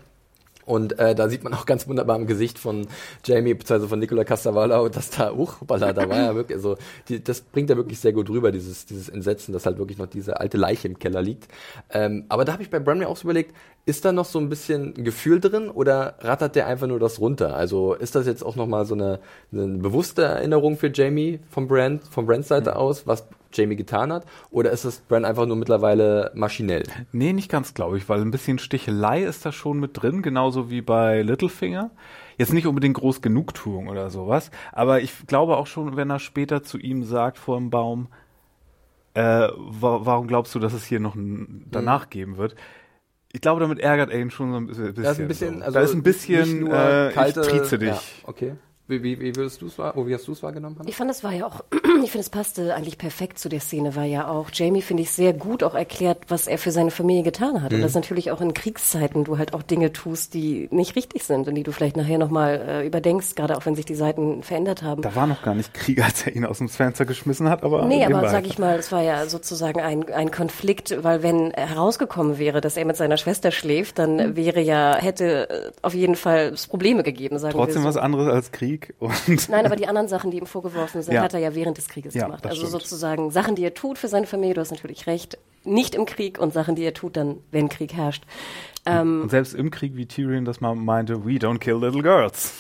Und 0.72 0.98
äh, 1.00 1.14
da 1.16 1.28
sieht 1.28 1.44
man 1.44 1.54
auch 1.54 1.66
ganz 1.66 1.86
wunderbar 1.90 2.16
im 2.16 2.28
Gesicht 2.28 2.58
von 2.58 2.88
Jamie, 3.26 3.54
beziehungsweise 3.54 3.90
von 3.90 4.00
Nicola 4.00 4.24
Castavallo, 4.24 4.88
dass 4.88 5.10
da, 5.10 5.34
uch, 5.34 5.60
hoppala, 5.60 5.92
da 5.92 6.08
war 6.08 6.18
ja 6.18 6.34
wirklich, 6.34 6.56
also 6.56 6.78
die, 7.10 7.22
das 7.22 7.42
bringt 7.42 7.70
er 7.70 7.76
wirklich 7.76 8.00
sehr 8.00 8.14
gut 8.14 8.30
rüber, 8.30 8.54
dieses, 8.54 8.86
dieses 8.86 9.10
Entsetzen, 9.10 9.52
dass 9.52 9.66
halt 9.66 9.80
wirklich 9.80 9.98
noch 9.98 10.06
diese 10.06 10.40
alte 10.40 10.56
Leiche 10.56 10.88
im 10.88 10.98
Keller 10.98 11.22
liegt. 11.22 11.50
Ähm, 11.90 12.24
aber 12.30 12.46
da 12.46 12.54
habe 12.54 12.64
ich 12.64 12.70
bei 12.70 12.80
Bramley 12.80 13.06
auch 13.06 13.18
so 13.18 13.24
überlegt, 13.24 13.54
ist 13.86 14.06
da 14.06 14.14
noch 14.14 14.24
so 14.24 14.40
ein 14.40 14.48
bisschen 14.48 14.94
Gefühl 15.04 15.42
drin 15.42 15.68
oder 15.68 16.16
rattert 16.22 16.56
der 16.56 16.68
einfach 16.68 16.88
nur 16.88 17.02
das 17.02 17.20
runter? 17.20 17.54
Also 17.54 17.94
ist 17.94 18.16
das 18.16 18.26
jetzt 18.26 18.42
auch 18.42 18.56
nochmal 18.56 18.86
so 18.86 18.96
eine, 18.96 19.20
eine 19.52 19.78
bewusste 19.78 20.22
Erinnerung 20.24 20.78
für 20.78 20.90
Jamie 20.94 21.42
vom 21.50 21.68
Brand, 21.68 22.02
vom 22.08 22.26
Brands 22.26 22.48
Seite 22.48 22.70
mhm. 22.70 22.78
aus, 22.78 23.06
was 23.06 23.28
Jamie 23.54 23.76
getan 23.76 24.12
hat? 24.12 24.26
Oder 24.50 24.72
ist 24.72 24.86
das 24.86 25.00
Brand 25.00 25.26
einfach 25.26 25.46
nur 25.46 25.56
mittlerweile 25.56 26.32
maschinell? 26.34 26.84
Nee, 27.12 27.34
nicht 27.34 27.50
ganz, 27.50 27.74
glaube 27.74 27.98
ich, 27.98 28.08
weil 28.10 28.22
ein 28.22 28.32
bisschen 28.32 28.60
Stichelei 28.60 29.24
ist 29.24 29.46
da 29.46 29.52
schon 29.52 29.80
mit 29.80 30.02
drin, 30.02 30.22
genauso 30.22 30.70
wie 30.70 30.82
bei 30.82 31.22
Littlefinger. 31.22 31.92
Jetzt 32.38 32.54
nicht 32.54 32.68
unbedingt 32.68 32.98
groß 32.98 33.22
Genugtuung 33.22 33.88
oder 33.88 34.10
sowas, 34.10 34.52
aber 34.72 35.02
ich 35.02 35.28
glaube 35.28 35.58
auch 35.58 35.68
schon, 35.68 35.96
wenn 35.96 36.10
er 36.10 36.20
später 36.20 36.64
zu 36.64 36.78
ihm 36.78 37.04
sagt 37.04 37.38
vor 37.38 37.58
dem 37.58 37.70
Baum, 37.70 38.08
äh, 39.14 39.50
wa 39.58 40.00
warum 40.04 40.28
glaubst 40.28 40.56
du, 40.56 40.60
dass 40.60 40.74
es 40.74 40.86
hier 40.86 41.00
noch 41.00 41.16
danach 41.16 42.06
mhm. 42.06 42.10
geben 42.10 42.38
wird? 42.38 42.56
Ich 43.34 43.42
glaube, 43.42 43.62
damit 43.62 43.80
ärgert 43.80 44.10
er 44.10 44.20
ihn 44.20 44.32
schon 44.32 44.52
so 44.52 44.58
ein 44.58 44.68
bisschen. 44.68 44.94
Da 44.96 45.12
ist 45.12 45.20
ein 45.20 45.28
bisschen, 45.28 45.60
so. 45.60 45.64
also 45.66 45.80
da 45.80 45.86
ist 45.86 45.94
ein 45.94 46.04
bisschen, 46.04 46.68
äh, 46.68 47.12
kalte, 47.14 47.42
ich 47.42 47.48
trieze 47.48 47.80
dich. 47.80 47.90
Ja, 47.90 48.00
okay. 48.24 48.56
Wie, 48.88 49.04
wie, 49.04 49.20
wie, 49.20 49.36
würdest 49.36 49.62
du's 49.62 49.80
oh, 49.80 50.06
wie 50.06 50.14
hast 50.14 50.28
du 50.28 50.34
es 50.34 50.44
wahrgenommen? 50.44 50.76
Hannah? 50.78 50.90
Ich 50.90 50.96
fand, 50.96 51.10
es 51.10 51.24
war 51.24 51.32
ja 51.32 51.46
auch, 51.46 51.64
ich 52.04 52.12
finde, 52.12 52.20
es 52.20 52.30
passte 52.30 52.76
eigentlich 52.76 52.98
perfekt 52.98 53.40
zu 53.40 53.48
der 53.48 53.62
Szene, 53.62 53.96
weil 53.96 54.10
ja 54.10 54.28
auch 54.28 54.50
Jamie, 54.52 54.82
finde 54.82 55.04
ich, 55.04 55.12
sehr 55.12 55.34
gut 55.34 55.64
auch 55.64 55.76
erklärt, 55.76 56.26
was 56.28 56.48
er 56.48 56.58
für 56.58 56.72
seine 56.72 56.92
Familie 56.92 57.24
getan 57.24 57.64
hat. 57.64 57.72
Mhm. 57.72 57.78
Und 57.78 57.82
dass 57.84 57.96
natürlich 57.96 58.32
auch 58.32 58.42
in 58.42 58.54
Kriegszeiten 58.54 59.24
du 59.24 59.38
halt 59.38 59.54
auch 59.54 59.64
Dinge 59.64 59.94
tust, 59.94 60.34
die 60.34 60.68
nicht 60.72 60.96
richtig 60.96 61.24
sind 61.24 61.48
und 61.48 61.56
die 61.56 61.64
du 61.64 61.72
vielleicht 61.72 61.96
nachher 61.96 62.18
nochmal 62.18 62.62
äh, 62.68 62.88
überdenkst, 62.88 63.36
gerade 63.36 63.56
auch 63.56 63.66
wenn 63.66 63.76
sich 63.76 63.86
die 63.86 63.96
Seiten 63.96 64.44
verändert 64.44 64.84
haben. 64.84 65.02
Da 65.02 65.16
war 65.16 65.28
noch 65.28 65.42
gar 65.42 65.56
nicht 65.56 65.74
Krieg, 65.74 66.04
als 66.04 66.28
er 66.28 66.36
ihn 66.36 66.46
aus 66.46 66.58
dem 66.58 66.68
Fenster 66.68 67.06
geschmissen 67.06 67.50
hat, 67.50 67.64
aber. 67.64 67.86
Nee, 67.86 68.06
aber 68.06 68.30
sag 68.30 68.46
ich 68.46 68.60
mal, 68.60 68.78
es 68.78 68.92
war 68.92 69.02
ja 69.02 69.26
sozusagen 69.26 69.80
ein, 69.80 70.12
ein 70.12 70.32
Konflikt, 70.32 71.02
weil 71.02 71.24
wenn 71.24 71.52
herausgekommen 71.52 72.38
wäre, 72.38 72.62
dass 72.62 72.76
er 72.76 72.86
mit 72.86 72.98
seiner 72.98 73.18
Schwester 73.18 73.52
schläft, 73.52 74.00
dann 74.00 74.16
mhm. 74.16 74.36
wäre 74.36 74.60
ja, 74.60 74.98
hätte 74.98 75.50
äh, 75.50 75.72
auf 75.82 75.94
jeden 75.94 76.16
Fall 76.16 76.54
Probleme 76.70 77.04
gegeben, 77.04 77.40
sagen 77.40 77.54
Trotzdem 77.54 77.84
wir 77.84 77.92
so. 77.92 77.96
was 77.96 77.98
anderes 77.98 78.28
als 78.28 78.52
Krieg 78.52 78.81
und 79.00 79.50
Nein, 79.50 79.66
aber 79.66 79.76
die 79.76 79.88
anderen 79.88 80.08
Sachen, 80.08 80.32
die 80.32 80.38
ihm 80.38 80.46
vorgeworfen 80.46 81.02
sind, 81.02 81.14
ja. 81.14 81.22
hat 81.22 81.34
er 81.34 81.40
ja 81.40 81.56
während 81.56 81.78
des 81.78 81.88
Krieges 81.88 82.14
ja, 82.14 82.26
gemacht. 82.26 82.46
Also 82.46 82.58
stimmt. 82.58 82.72
sozusagen 82.72 83.32
Sachen, 83.32 83.56
die 83.56 83.64
er 83.64 83.74
tut 83.74 83.98
für 83.98 84.08
seine 84.08 84.28
Familie, 84.28 84.56
du 84.56 84.62
hast 84.62 84.72
natürlich 84.72 85.08
recht, 85.08 85.38
nicht 85.64 85.96
im 85.96 86.06
Krieg 86.06 86.40
und 86.40 86.54
Sachen, 86.54 86.76
die 86.76 86.84
er 86.84 86.94
tut 86.94 87.18
dann, 87.18 87.38
wenn 87.52 87.70
Krieg 87.70 87.94
herrscht. 87.94 88.24
Ähm, 88.86 89.22
und 89.24 89.30
selbst 89.30 89.54
im 89.54 89.70
Krieg, 89.70 89.96
wie 89.96 90.08
Tyrion 90.08 90.44
das 90.44 90.60
mal 90.60 90.74
meinte, 90.76 91.24
we 91.24 91.34
don't 91.34 91.60
kill 91.60 91.78
little 91.78 92.02
girls. 92.02 92.54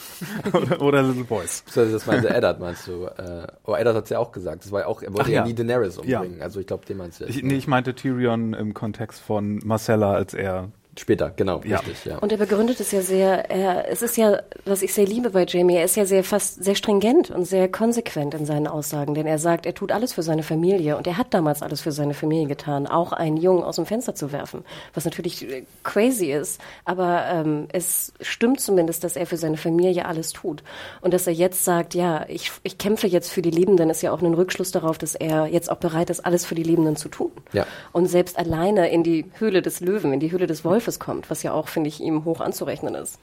oder, 0.54 0.82
oder, 0.82 1.04
little 1.04 1.24
boys. 1.24 1.63
Das 1.74 2.06
meinte 2.06 2.30
Eddard, 2.30 2.60
meinst 2.60 2.88
du? 2.88 3.06
Äh, 3.06 3.48
oh, 3.66 3.74
Eddard 3.74 3.96
hat 3.96 4.04
es 4.04 4.12
ja 4.12 4.20
auch 4.20 4.32
gesagt. 4.32 4.63
Das 4.63 4.72
war 4.72 4.82
ja 4.82 4.88
auch, 4.88 5.01
er 5.01 5.13
wollte 5.13 5.32
ja. 5.32 5.42
ja 5.42 5.48
nie 5.48 5.56
Daenerys 5.56 5.98
umbringen. 5.98 6.38
Ja. 6.38 6.44
Also 6.44 6.60
ich 6.60 6.68
glaube, 6.68 6.86
den 6.86 6.98
meinst 6.98 7.20
du 7.20 7.25
jetzt. 7.25 7.36
Ich, 7.36 7.44
nee, 7.44 7.56
ich 7.56 7.68
meinte 7.68 7.96
Tyrion 7.96 8.54
im 8.54 8.75
Kontext 8.75 9.20
von 9.20 9.60
Marcella, 9.63 10.13
als 10.13 10.36
er 10.36 10.70
Später, 11.00 11.31
genau, 11.33 11.62
ja. 11.63 11.77
richtig, 11.77 12.03
ja. 12.03 12.17
Und 12.17 12.33
er 12.33 12.38
begründet 12.38 12.81
es 12.81 12.91
ja 12.91 13.01
sehr, 13.01 13.50
er, 13.50 13.89
es 13.89 14.01
ist 14.01 14.17
ja, 14.17 14.41
was 14.65 14.81
ich 14.81 14.93
sehr 14.93 15.05
liebe 15.05 15.29
bei 15.29 15.45
Jamie, 15.45 15.75
er 15.75 15.86
ist 15.86 15.95
ja 15.95 16.03
sehr 16.03 16.21
fast 16.21 16.62
sehr 16.62 16.75
stringent 16.75 17.31
und 17.31 17.45
sehr 17.45 17.69
konsequent 17.69 18.33
in 18.33 18.45
seinen 18.45 18.67
Aussagen, 18.67 19.13
denn 19.13 19.25
er 19.25 19.38
sagt, 19.38 19.65
er 19.65 19.74
tut 19.74 19.93
alles 19.93 20.12
für 20.12 20.21
seine 20.21 20.43
Familie 20.43 20.98
und 20.98 21.07
er 21.07 21.17
hat 21.17 21.33
damals 21.33 21.62
alles 21.62 21.79
für 21.79 21.93
seine 21.93 22.13
Familie 22.13 22.48
getan, 22.48 22.88
auch 22.88 23.13
einen 23.13 23.37
Jungen 23.37 23.63
aus 23.63 23.77
dem 23.77 23.85
Fenster 23.85 24.16
zu 24.16 24.33
werfen, 24.33 24.66
was 24.94 25.05
natürlich 25.05 25.50
äh, 25.50 25.63
crazy 25.83 26.33
ist, 26.33 26.59
aber 26.83 27.24
ähm, 27.31 27.68
es 27.72 28.11
stimmt 28.20 28.59
zumindest, 28.59 29.05
dass 29.05 29.16
er 29.16 29.25
für 29.25 29.37
seine 29.37 29.55
Familie 29.55 30.05
alles 30.05 30.33
tut 30.33 30.61
und 31.00 31.13
dass 31.13 31.25
er 31.25 31.33
jetzt 31.33 31.63
sagt, 31.63 31.94
ja, 31.94 32.25
ich, 32.27 32.51
ich 32.63 32.77
kämpfe 32.77 33.07
jetzt 33.07 33.31
für 33.31 33.42
die 33.42 33.51
Lebenden, 33.51 33.89
ist 33.89 34.01
ja 34.01 34.11
auch 34.11 34.22
ein 34.22 34.33
Rückschluss 34.33 34.72
darauf, 34.72 34.98
dass 34.98 35.16
er 35.16 35.46
jetzt 35.46 35.72
auch 35.72 35.77
bereit 35.77 36.09
ist, 36.09 36.25
alles 36.25 36.46
für 36.46 36.55
die 36.55 36.63
Lebenden 36.63 36.98
zu 36.98 37.07
tun. 37.07 37.31
Ja. 37.53 37.66
Und 37.94 38.07
selbst 38.07 38.37
alleine 38.37 38.92
in 38.92 39.03
die 39.03 39.31
Höhle 39.39 39.61
des 39.61 39.79
Löwen, 39.79 40.11
in 40.11 40.20
die 40.20 40.33
Höhle 40.33 40.48
des 40.48 40.66
Wolfes 40.66 40.80
Wolfes 40.81 41.00
kommt, 41.00 41.29
was 41.29 41.44
ja 41.44 41.53
auch, 41.53 41.67
finde 41.67 41.89
ich, 41.89 42.01
ihm 42.01 42.25
hoch 42.25 42.41
anzurechnen 42.41 42.96
ist. 42.96 43.20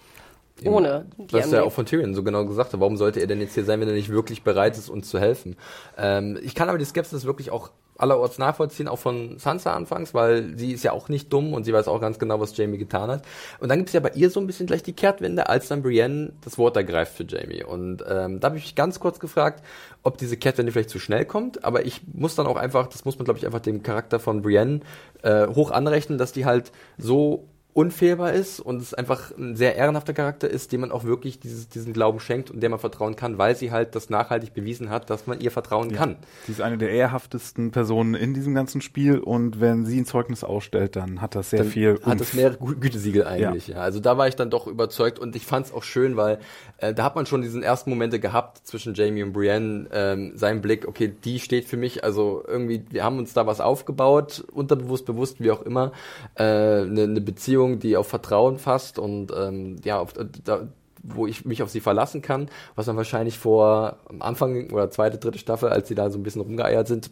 Ohne. 0.64 1.06
Die 1.16 1.32
Was 1.32 1.52
er 1.52 1.60
ja 1.60 1.64
auch 1.64 1.72
von 1.72 1.86
Tyrion 1.86 2.14
so 2.14 2.22
genau 2.22 2.44
gesagt 2.44 2.72
hat. 2.72 2.80
Warum 2.80 2.96
sollte 2.96 3.20
er 3.20 3.26
denn 3.26 3.40
jetzt 3.40 3.54
hier 3.54 3.64
sein, 3.64 3.80
wenn 3.80 3.88
er 3.88 3.94
nicht 3.94 4.10
wirklich 4.10 4.42
bereit 4.42 4.76
ist, 4.76 4.88
uns 4.88 5.08
zu 5.08 5.18
helfen? 5.18 5.56
Ähm, 5.96 6.38
ich 6.42 6.54
kann 6.54 6.68
aber 6.68 6.78
die 6.78 6.84
Skepsis 6.84 7.24
wirklich 7.24 7.50
auch 7.50 7.70
allerorts 7.98 8.38
nachvollziehen, 8.38 8.88
auch 8.88 8.98
von 8.98 9.38
Sansa 9.38 9.74
anfangs, 9.74 10.14
weil 10.14 10.56
sie 10.56 10.72
ist 10.72 10.84
ja 10.84 10.92
auch 10.92 11.08
nicht 11.08 11.32
dumm 11.32 11.52
und 11.52 11.64
sie 11.64 11.72
weiß 11.72 11.88
auch 11.88 12.00
ganz 12.00 12.18
genau, 12.18 12.40
was 12.40 12.56
Jamie 12.56 12.78
getan 12.78 13.10
hat. 13.10 13.22
Und 13.58 13.68
dann 13.68 13.78
gibt 13.78 13.90
es 13.90 13.92
ja 13.92 14.00
bei 14.00 14.12
ihr 14.14 14.30
so 14.30 14.40
ein 14.40 14.46
bisschen 14.46 14.66
gleich 14.66 14.84
die 14.84 14.92
Kehrtwende, 14.92 15.48
als 15.48 15.68
dann 15.68 15.82
Brienne 15.82 16.32
das 16.42 16.56
Wort 16.58 16.76
ergreift 16.76 17.16
für 17.16 17.24
Jamie. 17.24 17.64
Und 17.64 18.04
ähm, 18.08 18.40
da 18.40 18.46
habe 18.46 18.56
ich 18.56 18.64
mich 18.64 18.74
ganz 18.76 19.00
kurz 19.00 19.18
gefragt, 19.18 19.64
ob 20.04 20.16
diese 20.16 20.36
Kehrtwende 20.36 20.72
vielleicht 20.72 20.90
zu 20.90 21.00
schnell 21.00 21.24
kommt. 21.24 21.64
Aber 21.64 21.84
ich 21.84 22.02
muss 22.12 22.36
dann 22.36 22.46
auch 22.46 22.56
einfach, 22.56 22.86
das 22.86 23.04
muss 23.04 23.18
man 23.18 23.24
glaube 23.24 23.38
ich 23.38 23.46
einfach 23.46 23.60
dem 23.60 23.82
Charakter 23.82 24.20
von 24.20 24.42
Brienne 24.42 24.80
äh, 25.22 25.48
hoch 25.48 25.72
anrechnen, 25.72 26.18
dass 26.18 26.32
die 26.32 26.46
halt 26.46 26.70
so 26.96 27.48
unfehlbar 27.78 28.32
ist 28.32 28.58
und 28.58 28.82
es 28.82 28.92
einfach 28.92 29.30
ein 29.38 29.54
sehr 29.54 29.76
ehrenhafter 29.76 30.12
Charakter 30.12 30.50
ist, 30.50 30.72
dem 30.72 30.80
man 30.80 30.90
auch 30.90 31.04
wirklich 31.04 31.38
dieses, 31.38 31.68
diesen 31.68 31.92
Glauben 31.92 32.18
schenkt 32.18 32.50
und 32.50 32.58
der 32.58 32.70
man 32.70 32.80
vertrauen 32.80 33.14
kann, 33.14 33.38
weil 33.38 33.54
sie 33.54 33.70
halt 33.70 33.94
das 33.94 34.10
nachhaltig 34.10 34.52
bewiesen 34.52 34.90
hat, 34.90 35.10
dass 35.10 35.28
man 35.28 35.40
ihr 35.40 35.52
vertrauen 35.52 35.90
ja. 35.90 35.96
kann. 35.96 36.16
Sie 36.46 36.50
ist 36.50 36.60
eine 36.60 36.76
der 36.76 36.90
ehrhaftesten 36.90 37.70
Personen 37.70 38.14
in 38.14 38.34
diesem 38.34 38.52
ganzen 38.52 38.80
Spiel 38.80 39.20
und 39.20 39.60
wenn 39.60 39.86
sie 39.86 40.00
ein 40.00 40.06
Zeugnis 40.06 40.42
ausstellt, 40.42 40.96
dann 40.96 41.20
hat 41.20 41.36
das 41.36 41.50
sehr 41.50 41.60
dann 41.60 41.68
viel. 41.68 42.00
Hat 42.02 42.20
es 42.20 42.34
mehrere 42.34 42.58
Gütesiegel 42.58 43.24
eigentlich, 43.24 43.68
ja. 43.68 43.76
ja. 43.76 43.82
Also 43.82 44.00
da 44.00 44.18
war 44.18 44.26
ich 44.26 44.34
dann 44.34 44.50
doch 44.50 44.66
überzeugt 44.66 45.20
und 45.20 45.36
ich 45.36 45.46
fand 45.46 45.66
es 45.66 45.72
auch 45.72 45.84
schön, 45.84 46.16
weil 46.16 46.40
äh, 46.78 46.92
da 46.92 47.04
hat 47.04 47.14
man 47.14 47.26
schon 47.26 47.42
diesen 47.42 47.62
ersten 47.62 47.90
Momente 47.90 48.18
gehabt 48.18 48.66
zwischen 48.66 48.94
Jamie 48.94 49.22
und 49.22 49.32
Brienne, 49.32 49.86
ähm, 49.92 50.32
sein 50.34 50.62
Blick, 50.62 50.88
okay, 50.88 51.14
die 51.24 51.38
steht 51.38 51.66
für 51.66 51.76
mich, 51.76 52.02
also 52.02 52.42
irgendwie, 52.44 52.84
wir 52.90 53.04
haben 53.04 53.18
uns 53.18 53.34
da 53.34 53.46
was 53.46 53.60
aufgebaut, 53.60 54.44
unterbewusst, 54.52 55.06
bewusst, 55.06 55.40
wie 55.40 55.52
auch 55.52 55.62
immer, 55.62 55.92
eine 56.34 56.82
äh, 56.82 56.84
ne, 56.86 57.06
ne 57.06 57.20
Beziehung 57.20 57.67
Beziehung, 57.68 57.78
die 57.78 57.96
auf 57.96 58.08
Vertrauen 58.08 58.58
fasst 58.58 58.98
und 58.98 59.32
ähm, 59.36 59.76
ja, 59.84 59.98
auf, 59.98 60.14
da, 60.44 60.68
wo 61.02 61.26
ich 61.26 61.44
mich 61.44 61.62
auf 61.62 61.70
sie 61.70 61.80
verlassen 61.80 62.22
kann, 62.22 62.48
was 62.74 62.86
man 62.86 62.96
wahrscheinlich 62.96 63.38
vor 63.38 63.98
am 64.08 64.20
Anfang 64.22 64.70
oder 64.72 64.90
zweite, 64.90 65.18
dritte 65.18 65.38
Staffel, 65.38 65.68
als 65.68 65.88
sie 65.88 65.94
da 65.94 66.10
so 66.10 66.18
ein 66.18 66.22
bisschen 66.22 66.42
rumgeeiert 66.42 66.88
sind, 66.88 67.10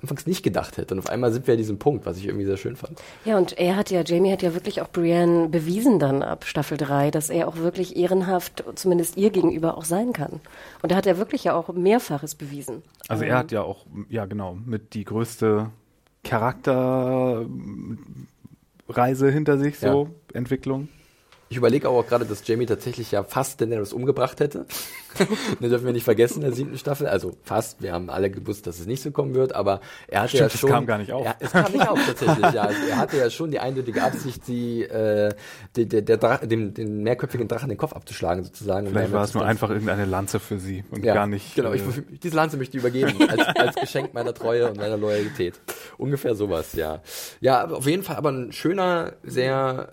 anfangs 0.00 0.26
nicht 0.26 0.42
gedacht 0.42 0.78
hätte. 0.78 0.94
Und 0.94 1.00
auf 1.00 1.10
einmal 1.10 1.32
sind 1.32 1.46
wir 1.46 1.52
an 1.52 1.58
diesem 1.58 1.78
Punkt, 1.78 2.06
was 2.06 2.16
ich 2.16 2.26
irgendwie 2.26 2.46
sehr 2.46 2.56
schön 2.56 2.76
fand. 2.76 2.98
Ja, 3.24 3.36
und 3.36 3.58
er 3.58 3.76
hat 3.76 3.90
ja, 3.90 4.02
Jamie 4.04 4.32
hat 4.32 4.42
ja 4.42 4.54
wirklich 4.54 4.80
auch 4.80 4.88
Brienne 4.88 5.48
bewiesen 5.48 5.98
dann 5.98 6.22
ab 6.22 6.44
Staffel 6.44 6.78
3, 6.78 7.10
dass 7.10 7.30
er 7.30 7.46
auch 7.46 7.56
wirklich 7.56 7.96
ehrenhaft, 7.96 8.64
zumindest 8.74 9.16
ihr 9.16 9.30
gegenüber 9.30 9.76
auch 9.76 9.84
sein 9.84 10.12
kann. 10.12 10.40
Und 10.82 10.92
da 10.92 10.96
hat 10.96 11.06
er 11.06 11.18
wirklich 11.18 11.44
ja 11.44 11.54
auch 11.54 11.72
mehrfaches 11.72 12.34
bewiesen. 12.34 12.82
Also 13.08 13.24
er 13.24 13.38
hat 13.38 13.52
ja 13.52 13.62
auch, 13.62 13.84
ja 14.08 14.24
genau, 14.26 14.56
mit 14.64 14.94
die 14.94 15.04
größte 15.04 15.70
Charakter 16.24 17.46
Reise 18.88 19.30
hinter 19.30 19.58
sich, 19.58 19.78
so 19.78 20.04
ja. 20.04 20.38
Entwicklung. 20.38 20.88
Ich 21.48 21.56
überlege 21.56 21.88
auch 21.88 22.04
gerade, 22.04 22.24
dass 22.24 22.46
Jamie 22.46 22.66
tatsächlich 22.66 23.12
ja 23.12 23.22
fast 23.22 23.60
Daenerys 23.60 23.92
umgebracht 23.92 24.40
hätte. 24.40 24.66
das 25.60 25.70
dürfen 25.70 25.86
wir 25.86 25.92
nicht 25.92 26.04
vergessen 26.04 26.42
in 26.42 26.48
der 26.48 26.52
siebten 26.52 26.76
Staffel. 26.76 27.06
Also 27.06 27.36
fast. 27.44 27.80
Wir 27.80 27.92
haben 27.92 28.10
alle 28.10 28.30
gewusst, 28.30 28.66
dass 28.66 28.80
es 28.80 28.86
nicht 28.86 29.00
so 29.00 29.12
kommen 29.12 29.34
wird, 29.34 29.54
aber 29.54 29.80
er 30.08 30.22
hatte 30.22 30.30
Stimmt, 30.30 30.52
ja 30.52 30.58
schon. 30.58 30.70
Es 30.70 30.74
kam 30.74 30.86
gar 30.86 30.98
nicht 30.98 31.12
auf. 31.12 31.24
Er, 31.24 31.36
es 31.38 31.52
kam 31.52 31.70
nicht 31.70 31.88
auf 31.88 32.00
tatsächlich. 32.04 32.52
ja, 32.52 32.62
also 32.62 32.80
er 32.90 32.96
hatte 32.96 33.16
ja 33.16 33.30
schon 33.30 33.52
die 33.52 33.60
eindeutige 33.60 34.02
Absicht, 34.02 34.44
sie 34.44 34.82
äh, 34.82 35.34
der, 35.76 35.84
der, 35.84 36.02
der 36.02 36.16
Drach, 36.16 36.40
dem, 36.44 36.74
den 36.74 37.04
mehrköpfigen 37.04 37.46
Drachen 37.46 37.68
den 37.68 37.78
Kopf 37.78 37.92
abzuschlagen 37.92 38.42
sozusagen. 38.42 38.88
Vielleicht 38.88 39.12
war 39.12 39.22
es 39.22 39.34
nur 39.34 39.44
einfach 39.44 39.70
irgendeine 39.70 40.04
Lanze 40.04 40.40
für 40.40 40.58
sie 40.58 40.84
und 40.90 41.04
ja, 41.04 41.14
gar 41.14 41.28
nicht. 41.28 41.54
Genau. 41.54 41.70
Äh, 41.70 41.76
ich, 41.76 42.20
diese 42.20 42.34
Lanze 42.34 42.56
möchte 42.56 42.76
ich 42.76 42.82
übergeben 42.82 43.14
als, 43.28 43.46
als 43.56 43.76
Geschenk 43.76 44.14
meiner 44.14 44.34
Treue 44.34 44.68
und 44.68 44.78
meiner 44.78 44.96
Loyalität. 44.96 45.60
Ungefähr 45.96 46.34
sowas. 46.34 46.72
Ja. 46.72 47.02
Ja, 47.40 47.68
auf 47.68 47.86
jeden 47.86 48.02
Fall. 48.02 48.16
Aber 48.16 48.32
ein 48.32 48.50
schöner, 48.50 49.12
sehr 49.22 49.88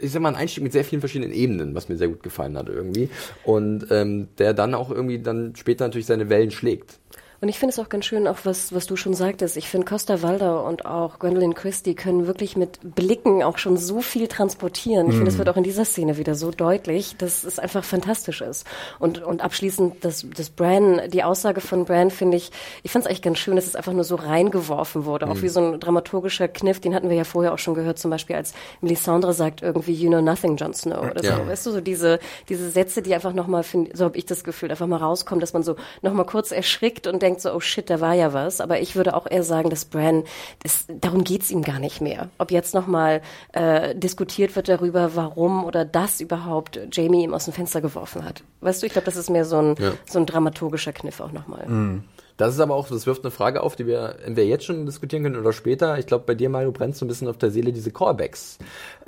ich 0.00 0.12
sag 0.12 0.22
mal, 0.22 0.30
ein 0.30 0.36
Einstieg 0.36 0.62
mit 0.62 0.72
sehr 0.72 0.84
vielen 0.84 1.00
verschiedenen 1.00 1.32
Ebenen, 1.32 1.74
was 1.74 1.88
mir 1.88 1.96
sehr 1.96 2.08
gut 2.08 2.22
gefallen 2.22 2.56
hat 2.56 2.68
irgendwie. 2.68 3.08
Und 3.44 3.86
ähm, 3.90 4.28
der 4.38 4.54
dann 4.54 4.74
auch 4.74 4.90
irgendwie 4.90 5.18
dann 5.18 5.54
später 5.56 5.84
natürlich 5.84 6.06
seine 6.06 6.28
Wellen 6.28 6.50
schlägt. 6.50 6.98
Und 7.40 7.48
ich 7.48 7.58
finde 7.60 7.72
es 7.72 7.78
auch 7.78 7.88
ganz 7.88 8.04
schön, 8.04 8.26
auch 8.26 8.38
was, 8.42 8.74
was 8.74 8.86
du 8.86 8.96
schon 8.96 9.14
sagtest. 9.14 9.56
Ich 9.56 9.68
finde, 9.68 9.86
Costa 9.86 10.22
Waldau 10.22 10.66
und 10.66 10.86
auch 10.86 11.20
Gwendolyn 11.20 11.54
Christie 11.54 11.94
können 11.94 12.26
wirklich 12.26 12.56
mit 12.56 12.80
Blicken 12.96 13.44
auch 13.44 13.58
schon 13.58 13.76
so 13.76 14.00
viel 14.00 14.26
transportieren. 14.26 15.06
Ich 15.06 15.12
mm. 15.12 15.18
finde, 15.18 15.30
es 15.30 15.38
wird 15.38 15.48
auch 15.48 15.56
in 15.56 15.62
dieser 15.62 15.84
Szene 15.84 16.18
wieder 16.18 16.34
so 16.34 16.50
deutlich, 16.50 17.16
dass 17.16 17.44
es 17.44 17.60
einfach 17.60 17.84
fantastisch 17.84 18.40
ist. 18.40 18.66
Und, 18.98 19.22
und 19.22 19.40
abschließend, 19.40 20.04
das, 20.04 20.26
das 20.34 20.50
Bran, 20.50 21.00
die 21.10 21.22
Aussage 21.22 21.60
von 21.60 21.84
Bran 21.84 22.10
finde 22.10 22.36
ich, 22.38 22.50
ich 22.82 22.90
fand 22.90 23.04
es 23.04 23.08
eigentlich 23.08 23.22
ganz 23.22 23.38
schön, 23.38 23.54
dass 23.54 23.66
es 23.66 23.76
einfach 23.76 23.92
nur 23.92 24.02
so 24.02 24.16
reingeworfen 24.16 25.04
wurde. 25.04 25.26
Mm. 25.26 25.30
Auch 25.30 25.42
wie 25.42 25.48
so 25.48 25.60
ein 25.60 25.78
dramaturgischer 25.78 26.48
Kniff, 26.48 26.80
den 26.80 26.92
hatten 26.92 27.08
wir 27.08 27.16
ja 27.16 27.24
vorher 27.24 27.54
auch 27.54 27.58
schon 27.58 27.74
gehört, 27.74 28.00
zum 28.00 28.10
Beispiel 28.10 28.34
als 28.34 28.52
Melisandre 28.80 29.32
sagt 29.32 29.62
irgendwie, 29.62 29.94
you 29.94 30.08
know 30.08 30.20
nothing, 30.20 30.56
Jon 30.56 30.74
Snow 30.74 31.08
oder 31.08 31.22
ja. 31.22 31.36
so. 31.36 31.46
Weißt 31.46 31.66
du, 31.66 31.70
so 31.70 31.80
diese, 31.80 32.18
diese 32.48 32.68
Sätze, 32.68 33.00
die 33.00 33.14
einfach 33.14 33.32
nochmal, 33.32 33.62
so 33.92 34.06
habe 34.06 34.18
ich 34.18 34.26
das 34.26 34.42
Gefühl, 34.42 34.72
einfach 34.72 34.88
mal 34.88 34.96
rauskommen, 34.96 35.38
dass 35.40 35.52
man 35.52 35.62
so 35.62 35.76
nochmal 36.02 36.26
kurz 36.26 36.50
erschrickt 36.50 37.06
und 37.06 37.27
denkt 37.28 37.40
so, 37.40 37.52
oh 37.52 37.60
shit, 37.60 37.88
da 37.88 38.00
war 38.00 38.14
ja 38.14 38.32
was. 38.32 38.60
Aber 38.60 38.80
ich 38.80 38.96
würde 38.96 39.14
auch 39.14 39.26
eher 39.30 39.42
sagen, 39.42 39.70
dass 39.70 39.84
Bran, 39.84 40.24
das, 40.62 40.86
darum 40.88 41.24
geht's 41.24 41.50
ihm 41.50 41.62
gar 41.62 41.78
nicht 41.78 42.00
mehr. 42.00 42.28
Ob 42.38 42.50
jetzt 42.50 42.74
nochmal 42.74 43.20
äh, 43.52 43.94
diskutiert 43.94 44.56
wird 44.56 44.68
darüber, 44.68 45.14
warum 45.14 45.64
oder 45.64 45.84
das 45.84 46.20
überhaupt 46.20 46.80
Jamie 46.92 47.24
ihm 47.24 47.34
aus 47.34 47.44
dem 47.44 47.54
Fenster 47.54 47.80
geworfen 47.80 48.24
hat. 48.24 48.42
Weißt 48.60 48.82
du, 48.82 48.86
ich 48.86 48.92
glaube, 48.92 49.06
das 49.06 49.16
ist 49.16 49.30
mehr 49.30 49.44
so 49.44 49.58
ein, 49.58 49.74
ja. 49.78 49.92
so 50.06 50.18
ein 50.18 50.26
dramaturgischer 50.26 50.92
Kniff 50.92 51.20
auch 51.20 51.32
nochmal. 51.32 51.66
Mhm. 51.66 52.04
Das 52.38 52.54
ist 52.54 52.60
aber 52.60 52.76
auch, 52.76 52.88
das 52.88 53.04
wirft 53.04 53.24
eine 53.24 53.32
Frage 53.32 53.64
auf, 53.64 53.74
die 53.74 53.88
wir 53.88 54.20
entweder 54.24 54.46
jetzt 54.46 54.64
schon 54.64 54.86
diskutieren 54.86 55.24
können 55.24 55.36
oder 55.36 55.52
später. 55.52 55.98
Ich 55.98 56.06
glaube, 56.06 56.24
bei 56.24 56.36
dir, 56.36 56.48
Mario, 56.48 56.70
brennt 56.70 56.96
so 56.96 57.04
ein 57.04 57.08
bisschen 57.08 57.26
auf 57.26 57.36
der 57.36 57.50
Seele 57.50 57.72
diese 57.72 57.90
Callbacks. 57.90 58.58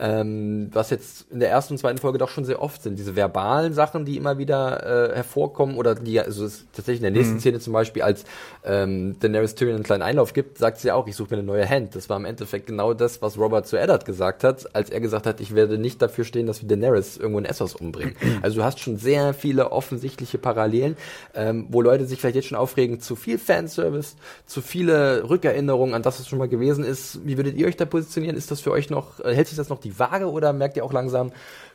Ähm, 0.03 0.71
was 0.73 0.89
jetzt 0.89 1.27
in 1.31 1.41
der 1.41 1.51
ersten 1.51 1.75
und 1.75 1.79
zweiten 1.79 1.99
Folge 1.99 2.17
doch 2.17 2.31
schon 2.31 2.47
sehr 2.47 2.63
oft 2.63 2.83
sind. 2.83 2.99
Diese 2.99 3.17
verbalen 3.17 3.75
Sachen, 3.75 4.07
die 4.07 4.17
immer 4.17 4.39
wieder 4.39 5.11
äh, 5.11 5.15
hervorkommen 5.15 5.77
oder 5.77 5.95
die, 5.95 6.19
also 6.19 6.49
tatsächlich 6.73 6.99
in 6.99 7.03
der 7.03 7.11
nächsten 7.11 7.35
mhm. 7.35 7.41
Szene 7.41 7.61
zum 7.61 7.75
Beispiel, 7.75 8.01
als 8.03 8.25
ähm, 8.65 9.17
Daenerys 9.21 9.55
Tyrion 9.55 9.75
einen 9.75 9.85
kleinen 9.85 10.03
Einlauf 10.03 10.33
gibt, 10.33 10.57
sagt 10.57 10.79
sie 10.79 10.91
auch, 10.91 11.07
ich 11.07 11.17
suche 11.17 11.35
mir 11.35 11.39
eine 11.39 11.47
neue 11.47 11.69
Hand. 11.69 11.95
Das 11.97 12.09
war 12.09 12.17
im 12.17 12.25
Endeffekt 12.25 12.67
genau 12.67 12.95
das, 12.95 13.21
was 13.21 13.37
Robert 13.37 13.67
zu 13.67 13.77
Eddard 13.77 14.07
gesagt 14.07 14.43
hat, 14.43 14.75
als 14.75 14.89
er 14.89 15.01
gesagt 15.01 15.27
hat, 15.27 15.39
ich 15.41 15.55
werde 15.55 15.77
nicht 15.77 16.01
dafür 16.01 16.25
stehen, 16.25 16.47
dass 16.47 16.63
wir 16.63 16.69
Daenerys 16.69 17.19
irgendwo 17.19 17.39
in 17.39 17.45
Essos 17.45 17.75
umbringen. 17.75 18.17
Also 18.43 18.59
du 18.59 18.65
hast 18.65 18.81
schon 18.81 18.97
sehr 18.97 19.35
viele 19.35 19.71
offensichtliche 19.71 20.39
Parallelen, 20.39 20.97
ähm, 21.35 21.67
wo 21.69 21.83
Leute 21.83 22.07
sich 22.07 22.21
vielleicht 22.21 22.37
jetzt 22.37 22.49
schon 22.49 22.57
aufregen, 22.57 23.01
zu 23.01 23.17
viel 23.17 23.39
Fanservice, 23.39 24.17
zu 24.47 24.63
viele 24.63 25.29
Rückerinnerungen 25.29 25.95
an 25.95 26.03
das, 26.03 26.21
was 26.21 26.29
schon 26.29 26.39
mal 26.39 26.49
gewesen 26.49 26.85
ist. 26.85 27.21
Wie 27.27 27.37
würdet 27.37 27.57
ihr 27.57 27.67
euch 27.67 27.77
da 27.77 27.85
positionieren? 27.85 28.37
Ist 28.37 28.51
das 28.51 28.61
für 28.61 28.71
euch 28.71 28.89
noch, 28.89 29.21
äh, 29.21 29.35
hält 29.35 29.49
sich 29.49 29.57
das 29.57 29.69
noch 29.69 29.79
die 29.79 29.90
Waage 29.99 30.31
oder 30.31 30.53
merkt 30.53 30.77
ihr 30.77 30.85
auch 30.85 30.93
langsam, 30.93 31.33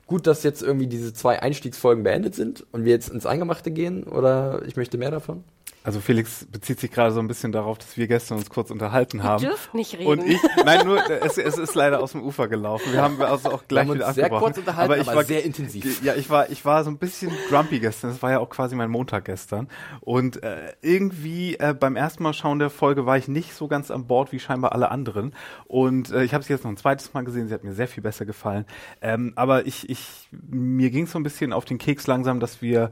gut, 0.08 0.28
dass 0.28 0.43
jetzt 0.43 0.62
irgendwie 0.62 0.88
diese 0.88 1.13
zwei 1.13 1.41
Einstiegsfolgen 1.41 2.04
beendet 2.04 2.36
sind 2.36 2.65
und 2.71 2.86
wir 2.86 2.91
jetzt 2.91 3.10
ins 3.10 3.25
Eingemachte 3.25 3.71
gehen 3.71 4.04
oder 4.04 4.62
ich 4.65 4.75
möchte 4.75 4.97
mehr 4.97 5.12
davon? 5.12 5.43
Also 5.85 5.99
Felix 5.99 6.47
bezieht 6.51 6.79
sich 6.79 6.89
gerade 6.89 7.11
so 7.11 7.19
ein 7.19 7.27
bisschen 7.27 7.51
darauf, 7.51 7.77
dass 7.77 7.95
wir 7.95 8.07
gestern 8.07 8.39
uns 8.39 8.49
kurz 8.49 8.71
unterhalten 8.71 9.21
haben. 9.21 9.43
Ihr 9.43 9.49
dürft 9.49 9.75
nicht 9.75 9.93
reden. 9.93 10.07
Und 10.07 10.25
ich, 10.25 10.39
nein, 10.65 10.83
nur 10.83 10.99
es, 11.07 11.37
es 11.37 11.59
ist 11.59 11.75
leider 11.75 12.01
aus 12.01 12.13
dem 12.13 12.23
Ufer 12.23 12.47
gelaufen. 12.47 12.91
Wir 12.91 13.03
haben 13.03 13.21
also 13.21 13.51
auch 13.51 13.67
gleich 13.67 13.87
wieder 13.93 14.11
sehr 14.11 14.29
kurz 14.29 14.57
unterhalten, 14.57 14.91
aber, 14.93 14.99
ich 14.99 15.07
aber 15.07 15.17
war, 15.17 15.23
sehr 15.25 15.45
intensiv. 15.45 16.01
Ja, 16.03 16.15
ich 16.15 16.31
war 16.31 16.49
ich 16.49 16.65
war 16.65 16.83
so 16.83 16.89
ein 16.89 16.97
bisschen 16.97 17.31
grumpy 17.49 17.79
gestern. 17.79 18.09
Das 18.09 18.23
war 18.23 18.31
ja 18.31 18.39
auch 18.39 18.49
quasi 18.49 18.75
mein 18.75 18.89
Montag 18.89 19.25
gestern 19.25 19.67
und 20.01 20.41
äh, 20.41 20.73
irgendwie 20.81 21.55
äh, 21.57 21.75
beim 21.79 21.95
ersten 21.95 22.23
Mal 22.23 22.33
schauen 22.33 22.57
der 22.57 22.71
Folge 22.71 23.05
war 23.05 23.17
ich 23.17 23.27
nicht 23.27 23.53
so 23.53 23.67
ganz 23.67 23.91
an 23.91 24.07
Bord 24.07 24.31
wie 24.31 24.39
scheinbar 24.39 24.71
alle 24.71 24.89
anderen 24.89 25.35
und 25.65 26.09
äh, 26.09 26.23
ich 26.23 26.33
habe 26.33 26.43
sie 26.43 26.51
jetzt 26.51 26.63
noch 26.63 26.71
ein 26.71 26.77
zweites 26.77 27.13
Mal 27.13 27.23
gesehen. 27.23 27.47
Sie 27.47 27.53
hat 27.53 27.63
mir 27.63 27.73
sehr 27.73 27.87
viel 27.87 28.01
besser 28.01 28.25
gefallen. 28.25 28.65
Ähm, 29.03 29.33
aber 29.35 29.67
ich 29.67 29.87
ich 29.87 30.29
mir 30.31 30.89
ging 30.89 31.05
so 31.05 31.19
ein 31.19 31.23
bisschen 31.23 31.53
auf 31.53 31.63
den 31.63 31.77
Keks 31.77 32.07
langsam, 32.07 32.39
dass 32.39 32.63
wir 32.63 32.89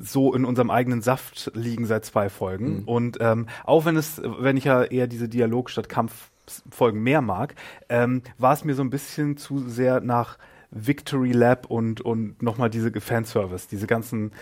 so 0.00 0.34
in 0.34 0.44
unserem 0.44 0.70
eigenen 0.70 1.02
Saft 1.02 1.50
liegen 1.54 1.86
seit 1.86 2.04
zwei 2.04 2.28
Folgen. 2.28 2.80
Mhm. 2.80 2.84
Und 2.84 3.18
ähm, 3.20 3.46
auch 3.64 3.84
wenn 3.84 3.96
es, 3.96 4.20
wenn 4.22 4.56
ich 4.56 4.64
ja 4.64 4.82
eher 4.82 5.06
diese 5.06 5.28
Dialog 5.28 5.70
statt 5.70 5.88
Kampffolgen 5.88 7.02
mehr 7.02 7.22
mag, 7.22 7.54
ähm, 7.88 8.22
war 8.38 8.52
es 8.52 8.64
mir 8.64 8.74
so 8.74 8.82
ein 8.82 8.90
bisschen 8.90 9.36
zu 9.36 9.58
sehr 9.68 10.00
nach 10.00 10.38
Victory 10.70 11.32
Lab 11.32 11.66
und, 11.66 12.00
und 12.00 12.42
nochmal 12.42 12.70
diese 12.70 12.92
Fanservice, 13.00 13.68
diese 13.68 13.86
ganzen 13.86 14.32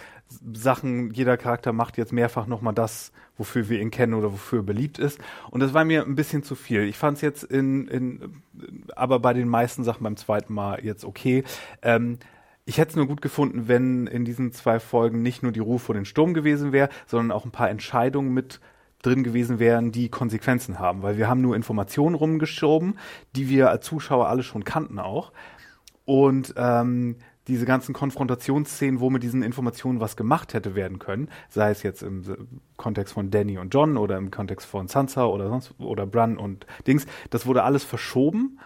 Sachen, 0.52 1.11
jeder 1.12 1.37
Charakter 1.37 1.72
macht 1.72 1.96
jetzt 1.96 2.12
mehrfach 2.12 2.46
nochmal 2.46 2.74
das, 2.74 3.12
wofür 3.37 3.68
wir 3.68 3.80
ihn 3.80 3.90
kennen 3.90 4.14
oder 4.14 4.33
wofür 4.33 4.61
er 4.61 4.64
beliebt 4.64 4.98
ist. 4.98 5.18
Und 5.50 5.61
das 5.61 5.74
war 5.74 5.85
mir 5.85 6.02
ein 6.02 6.14
bisschen 6.14 6.42
zu 6.42 6.54
viel. 6.54 6.83
Ich 6.85 6.96
fand 6.96 7.16
es 7.18 7.22
jetzt 7.22 7.44
in, 7.44 7.87
in, 7.88 8.42
aber 8.96 9.20
bei 9.20 9.33
den 9.33 9.48
meisten 9.48 9.85
Sachen 9.85 10.02
beim 10.02 10.16
zweiten 10.16 10.54
Mal 10.54 10.85
jetzt 10.85 11.04
okay. 11.04 11.44
Ähm, 11.83 12.18
ich 12.66 12.79
hätte 12.79 12.90
es 12.90 12.96
nur 12.96 13.07
gut 13.07 13.20
gefunden, 13.20 13.68
wenn 13.68 14.07
in 14.07 14.24
diesen 14.24 14.53
zwei 14.53 14.81
Folgen 14.81 15.22
nicht 15.22 15.42
nur 15.42 15.53
die 15.53 15.61
Ruhe 15.61 15.79
vor 15.79 15.94
den 15.94 16.07
Sturm 16.07 16.33
gewesen 16.33 16.72
wäre, 16.72 16.88
sondern 17.07 17.31
auch 17.31 17.44
ein 17.44 17.50
paar 17.50 17.68
Entscheidungen 17.68 18.33
mit 18.33 18.61
drin 19.03 19.22
gewesen 19.22 19.59
wären, 19.59 19.92
die 19.92 20.09
Konsequenzen 20.09 20.79
haben. 20.79 21.03
Weil 21.03 21.18
wir 21.18 21.29
haben 21.29 21.42
nur 21.42 21.57
Informationen 21.57 22.14
rumgeschoben, 22.14 22.98
die 23.37 23.50
wir 23.50 23.70
als 23.70 23.85
Zuschauer 23.85 24.29
alle 24.29 24.42
schon 24.42 24.64
kannten 24.64 24.98
auch. 24.98 25.33
Und 26.07 26.55
ähm, 26.57 27.16
diese 27.48 27.66
ganzen 27.66 27.92
Konfrontationsszenen, 27.92 29.00
wo 29.00 29.11
mit 29.11 29.22
diesen 29.22 29.42
Informationen 29.42 30.00
was 30.00 30.16
gemacht 30.16 30.55
hätte 30.55 30.74
werden 30.74 30.98
können, 30.98 31.29
sei 31.50 31.70
es 31.70 31.83
jetzt 31.83 32.03
im 32.03 32.22
Kontext 32.79 33.12
von 33.12 33.31
Danny 33.31 33.59
und 33.59 33.74
John 33.74 33.98
oder 33.98 34.16
im 34.16 34.31
Kontext 34.31 34.66
von 34.66 34.88
Sansa 34.88 35.27
oder 35.27 35.50
sonst 35.50 35.74
oder 35.79 36.07
Bran 36.07 36.38
und 36.38 36.66
Dings, 36.87 37.07
das 37.29 37.44
wurde 37.44 37.62
alles 37.62 37.85
verschoben 37.85 38.59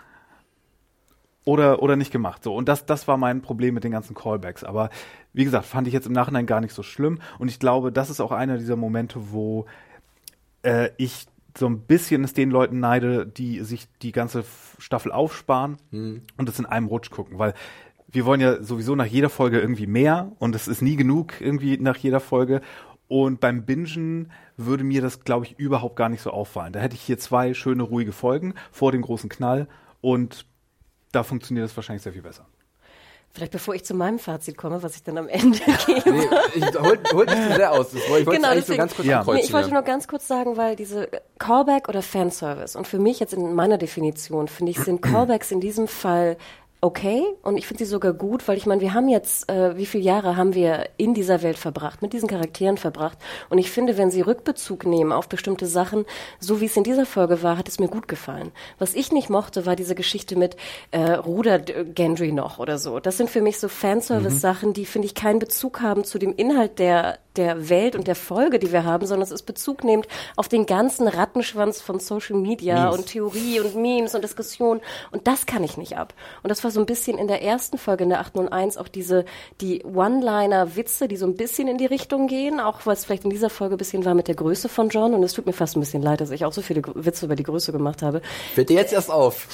oder, 1.49 1.83
oder 1.83 1.97
nicht 1.97 2.13
gemacht. 2.13 2.45
So. 2.45 2.55
Und 2.55 2.69
das, 2.69 2.85
das 2.85 3.09
war 3.09 3.17
mein 3.17 3.41
Problem 3.41 3.73
mit 3.73 3.83
den 3.83 3.91
ganzen 3.91 4.15
Callbacks. 4.15 4.65
Aber 4.65 4.91
wie 5.33 5.45
gesagt, 5.45 5.65
fand 5.65 5.87
ich 5.87 5.95
jetzt 5.95 6.07
im 6.07 6.13
Nachhinein 6.13 6.45
gar 6.45 6.61
nicht 6.61 6.75
so 6.75 6.83
schlimm. 6.83 7.21
Und 7.39 7.49
ich 7.49 7.59
glaube, 7.59 7.91
das 7.91 8.11
ist 8.11 8.21
auch 8.21 8.33
einer 8.33 8.59
dieser 8.59 8.77
Momente, 8.77 9.33
wo 9.33 9.65
äh, 10.63 10.91
ich 10.99 11.25
so 11.57 11.67
ein 11.67 11.81
bisschen 11.81 12.23
es 12.23 12.35
den 12.35 12.51
Leuten 12.51 12.81
neide, 12.81 13.27
die 13.27 13.61
sich 13.61 13.89
die 14.03 14.13
ganze 14.13 14.45
Staffel 14.79 15.11
aufsparen 15.11 15.79
mhm. 15.91 16.21
und 16.37 16.51
das 16.51 16.59
in 16.59 16.67
einem 16.67 16.87
Rutsch 16.87 17.09
gucken. 17.09 17.39
Weil 17.39 17.55
wir 18.09 18.27
wollen 18.27 18.43
ja 18.43 18.63
sowieso 18.63 18.95
nach 18.95 19.07
jeder 19.07 19.31
Folge 19.31 19.59
irgendwie 19.59 19.87
mehr 19.87 20.33
und 20.39 20.55
es 20.55 20.69
ist 20.69 20.83
nie 20.83 20.97
genug 20.97 21.41
irgendwie 21.41 21.79
nach 21.79 21.97
jeder 21.97 22.21
Folge. 22.21 22.61
Und 23.09 23.41
beim 23.41 23.65
Bingen 23.65 24.31
würde 24.59 24.85
mir 24.85 25.01
das, 25.01 25.25
glaube 25.25 25.47
ich, 25.47 25.59
überhaupt 25.59 25.97
gar 25.97 26.11
nicht 26.11 26.21
so 26.21 26.31
auffallen. 26.31 26.75
Da 26.75 26.81
hätte 26.81 26.95
ich 26.95 27.01
hier 27.01 27.19
zwei 27.19 27.55
schöne, 27.55 27.85
ruhige 27.85 28.13
Folgen 28.13 28.53
vor 28.71 28.93
dem 28.93 29.01
großen 29.01 29.31
Knall 29.31 29.67
und 30.03 30.45
da 31.13 31.23
funktioniert 31.23 31.65
das 31.65 31.77
wahrscheinlich 31.77 32.03
sehr 32.03 32.13
viel 32.13 32.23
besser. 32.23 32.47
Vielleicht 33.31 33.53
bevor 33.53 33.75
ich 33.75 33.85
zu 33.85 33.95
meinem 33.95 34.19
Fazit 34.19 34.57
komme, 34.57 34.83
was 34.83 34.97
ich 34.97 35.03
dann 35.03 35.19
am 35.19 35.29
Ende 35.29 35.59
gebe. 35.87 36.11
Nee, 36.11 36.27
ich 36.55 36.65
hol, 36.65 36.99
hol 37.13 37.25
nicht 37.27 37.43
zu 37.43 37.55
sehr 37.55 37.73
aus. 37.73 37.95
Ich 37.95 38.11
wollte 38.11 38.31
genau, 38.31 38.55
deswegen, 38.55 38.65
so 38.65 38.77
ganz 38.77 38.95
kurz 38.97 39.07
ja. 39.07 39.25
nee, 39.25 39.41
Ich 39.41 39.53
wollte 39.53 39.71
nur 39.71 39.83
ganz 39.83 40.09
kurz 40.09 40.27
sagen, 40.27 40.57
weil 40.57 40.77
diese 40.77 41.09
Callback 41.39 41.89
oder 41.89 42.03
Fanservice 42.03 42.77
und 42.77 42.87
für 42.87 42.99
mich 42.99 43.21
jetzt 43.21 43.35
in 43.35 43.55
meiner 43.55 43.79
Definition, 43.79 44.49
finde 44.49 44.73
ich, 44.73 44.79
sind 44.79 45.03
Callbacks 45.03 45.53
in 45.53 45.61
diesem 45.61 45.89
Fall 45.89 46.37
okay 46.81 47.23
und 47.43 47.57
ich 47.57 47.67
finde 47.67 47.85
sie 47.85 47.91
sogar 47.91 48.13
gut, 48.13 48.47
weil 48.47 48.57
ich 48.57 48.67
meine, 48.67 48.81
wir 48.81 48.95
haben 48.95 49.09
jetzt, 49.09 49.51
äh, 49.51 49.77
wie 49.77 49.87
viele 49.87 50.05
Jahre 50.05 50.37
haben 50.37 50.55
wir 50.55 50.89
in 50.97 51.15
dieser 51.15 51.43
Welt 51.43 51.59
verbracht, 51.59 52.03
mit 52.03 52.13
diesen 52.13 52.29
Charakteren 52.29 52.77
verbracht 52.77 53.19
und 53.51 53.59
ich 53.59 53.71
finde, 53.71 53.97
wenn 53.97 54.11
sie 54.11 54.21
Rückbezug 54.21 54.87
nehmen 54.87 55.13
auf 55.13 55.29
bestimmte 55.29 55.67
Sachen, 55.67 56.05
so 56.39 56.61
wie 56.61 56.67
es 56.67 56.77
in 56.77 56.85
dieser 56.85 57.07
Folge 57.07 57.43
war, 57.43 57.59
hat 57.59 57.69
es 57.69 57.81
mir 57.81 57.89
gut 57.89 58.09
gefallen. 58.09 58.53
Was 58.79 58.95
ich 58.95 59.13
nicht 59.13 59.31
mochte, 59.31 59.67
war 59.67 59.77
diese 59.77 59.95
Geschichte 59.95 60.37
mit 60.37 60.57
äh, 60.91 61.13
Ruder 61.13 61.59
Gendry 61.59 62.33
noch 62.33 62.59
oder 62.59 62.79
so. 62.79 63.01
Das 63.01 63.17
sind 63.17 63.31
für 63.31 63.41
mich 63.41 63.59
so 63.59 63.69
Fanservice-Sachen, 63.69 64.73
die, 64.73 64.87
finde 64.87 65.07
ich, 65.07 65.15
keinen 65.15 65.39
Bezug 65.39 65.81
haben 65.81 66.05
zu 66.05 66.19
dem 66.19 66.35
Inhalt 66.35 66.79
der 66.79 67.19
der 67.39 67.69
Welt 67.69 67.95
und 67.95 68.07
der 68.07 68.17
Folge, 68.17 68.59
die 68.59 68.73
wir 68.73 68.85
haben, 68.85 69.07
sondern 69.07 69.23
es 69.23 69.31
ist 69.31 69.43
Bezug 69.43 69.85
nehmend 69.85 70.09
auf 70.37 70.49
den 70.49 70.67
ganzen 70.67 71.07
Rattenschwanz 71.07 71.81
von 71.81 72.01
Social 72.01 72.37
Media 72.37 72.85
Memes. 72.85 72.99
und 72.99 73.07
Theorie 73.07 73.61
und 73.61 73.77
Memes 73.77 74.15
und 74.15 74.23
Diskussion. 74.23 74.81
Und 75.13 75.27
das 75.27 75.47
kann 75.47 75.63
ich 75.63 75.77
nicht 75.77 75.97
ab. 75.97 76.15
Und 76.43 76.51
das 76.51 76.65
war 76.65 76.71
so 76.71 76.81
ein 76.81 76.87
bisschen 76.87 77.17
in 77.17 77.29
der 77.29 77.43
ersten 77.43 77.79
Folge, 77.79 78.05
in 78.05 78.11
der 78.11 78.21
801, 78.21 78.77
auch 78.77 78.89
diese, 78.89 79.25
die 79.61 79.85
One-Liner-Witze, 79.85 81.07
die 81.07 81.17
so 81.17 81.27
ein 81.27 81.37
bisschen 81.37 81.69
in 81.69 81.79
die 81.79 81.87
Richtung 81.87 82.27
gehen, 82.27 82.59
auch 82.59 82.81
was 82.85 83.05
vielleicht 83.05 83.25
in 83.25 83.31
dieser 83.31 83.51
Folge 83.51 83.77
ein 83.77 83.79
bisschen 83.79 84.05
war 84.05 84.15
mit 84.15 84.27
der 84.27 84.35
Größe 84.35 84.69
von 84.69 84.89
John. 84.89 85.15
Und 85.15 85.23
es 85.23 85.33
tut 85.33 85.47
mir 85.47 85.53
fast 85.53 85.77
ein 85.77 85.81
bisschen 85.81 86.03
leid, 86.03 86.21
dass 86.21 86.31
ich 86.31 86.45
auch 86.45 86.53
so 86.53 86.61
viele 86.61 86.83
Witze 86.95 87.27
über 87.27 87.37
die 87.37 87.45
Größe 87.45 87.71
gemacht 87.71 88.03
habe. 88.03 88.21
Dir 88.57 88.65
jetzt 88.69 88.93
erst 88.93 89.11
auf. 89.11 89.47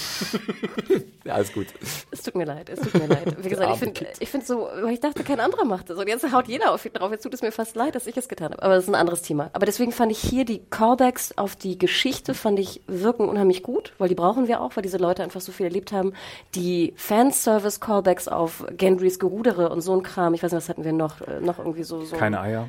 ja, 1.24 1.34
alles 1.34 1.52
gut. 1.52 1.66
Es 2.10 2.22
tut 2.22 2.34
mir 2.34 2.46
leid, 2.46 2.70
es 2.70 2.80
tut 2.80 2.94
mir 2.94 3.06
leid. 3.06 3.36
Wie 3.44 3.48
gesagt, 3.48 3.72
ich 3.74 3.78
finde 3.78 4.06
ich 4.18 4.28
finde 4.30 4.46
so, 4.46 4.68
ich 4.90 5.00
dachte, 5.00 5.22
kein 5.22 5.40
anderer 5.40 5.64
macht 5.64 5.90
das. 5.90 5.98
Und 5.98 6.08
jetzt 6.08 6.32
haut 6.32 6.48
jeder 6.48 6.72
auf 6.72 6.84
drauf. 6.94 7.10
Jetzt 7.10 7.22
tut 7.22 7.34
es 7.34 7.42
mir 7.42 7.52
fast 7.52 7.73
leid, 7.76 7.94
dass 7.94 8.06
ich 8.06 8.16
es 8.16 8.28
getan 8.28 8.52
habe. 8.52 8.62
Aber 8.62 8.74
das 8.74 8.84
ist 8.84 8.90
ein 8.90 8.94
anderes 8.94 9.22
Thema. 9.22 9.50
Aber 9.52 9.66
deswegen 9.66 9.92
fand 9.92 10.12
ich 10.12 10.18
hier 10.18 10.44
die 10.44 10.60
Callbacks 10.70 11.36
auf 11.36 11.56
die 11.56 11.78
Geschichte, 11.78 12.34
fand 12.34 12.58
ich, 12.58 12.80
wirken 12.86 13.28
unheimlich 13.28 13.62
gut, 13.62 13.92
weil 13.98 14.08
die 14.08 14.14
brauchen 14.14 14.48
wir 14.48 14.60
auch, 14.60 14.76
weil 14.76 14.82
diese 14.82 14.98
Leute 14.98 15.22
einfach 15.22 15.40
so 15.40 15.52
viel 15.52 15.66
erlebt 15.66 15.92
haben. 15.92 16.12
Die 16.54 16.94
Fanservice-Callbacks 16.96 18.28
auf 18.28 18.64
Gendrys 18.76 19.18
Gerudere 19.18 19.68
und 19.68 19.80
so 19.80 19.94
ein 19.94 20.02
Kram. 20.02 20.34
Ich 20.34 20.42
weiß 20.42 20.52
nicht, 20.52 20.62
was 20.62 20.68
hatten 20.68 20.84
wir 20.84 20.92
noch? 20.92 21.20
Äh, 21.20 21.40
noch 21.40 21.58
irgendwie 21.58 21.84
so, 21.84 22.02
so 22.02 22.16
Keine 22.16 22.40
Eier. 22.40 22.68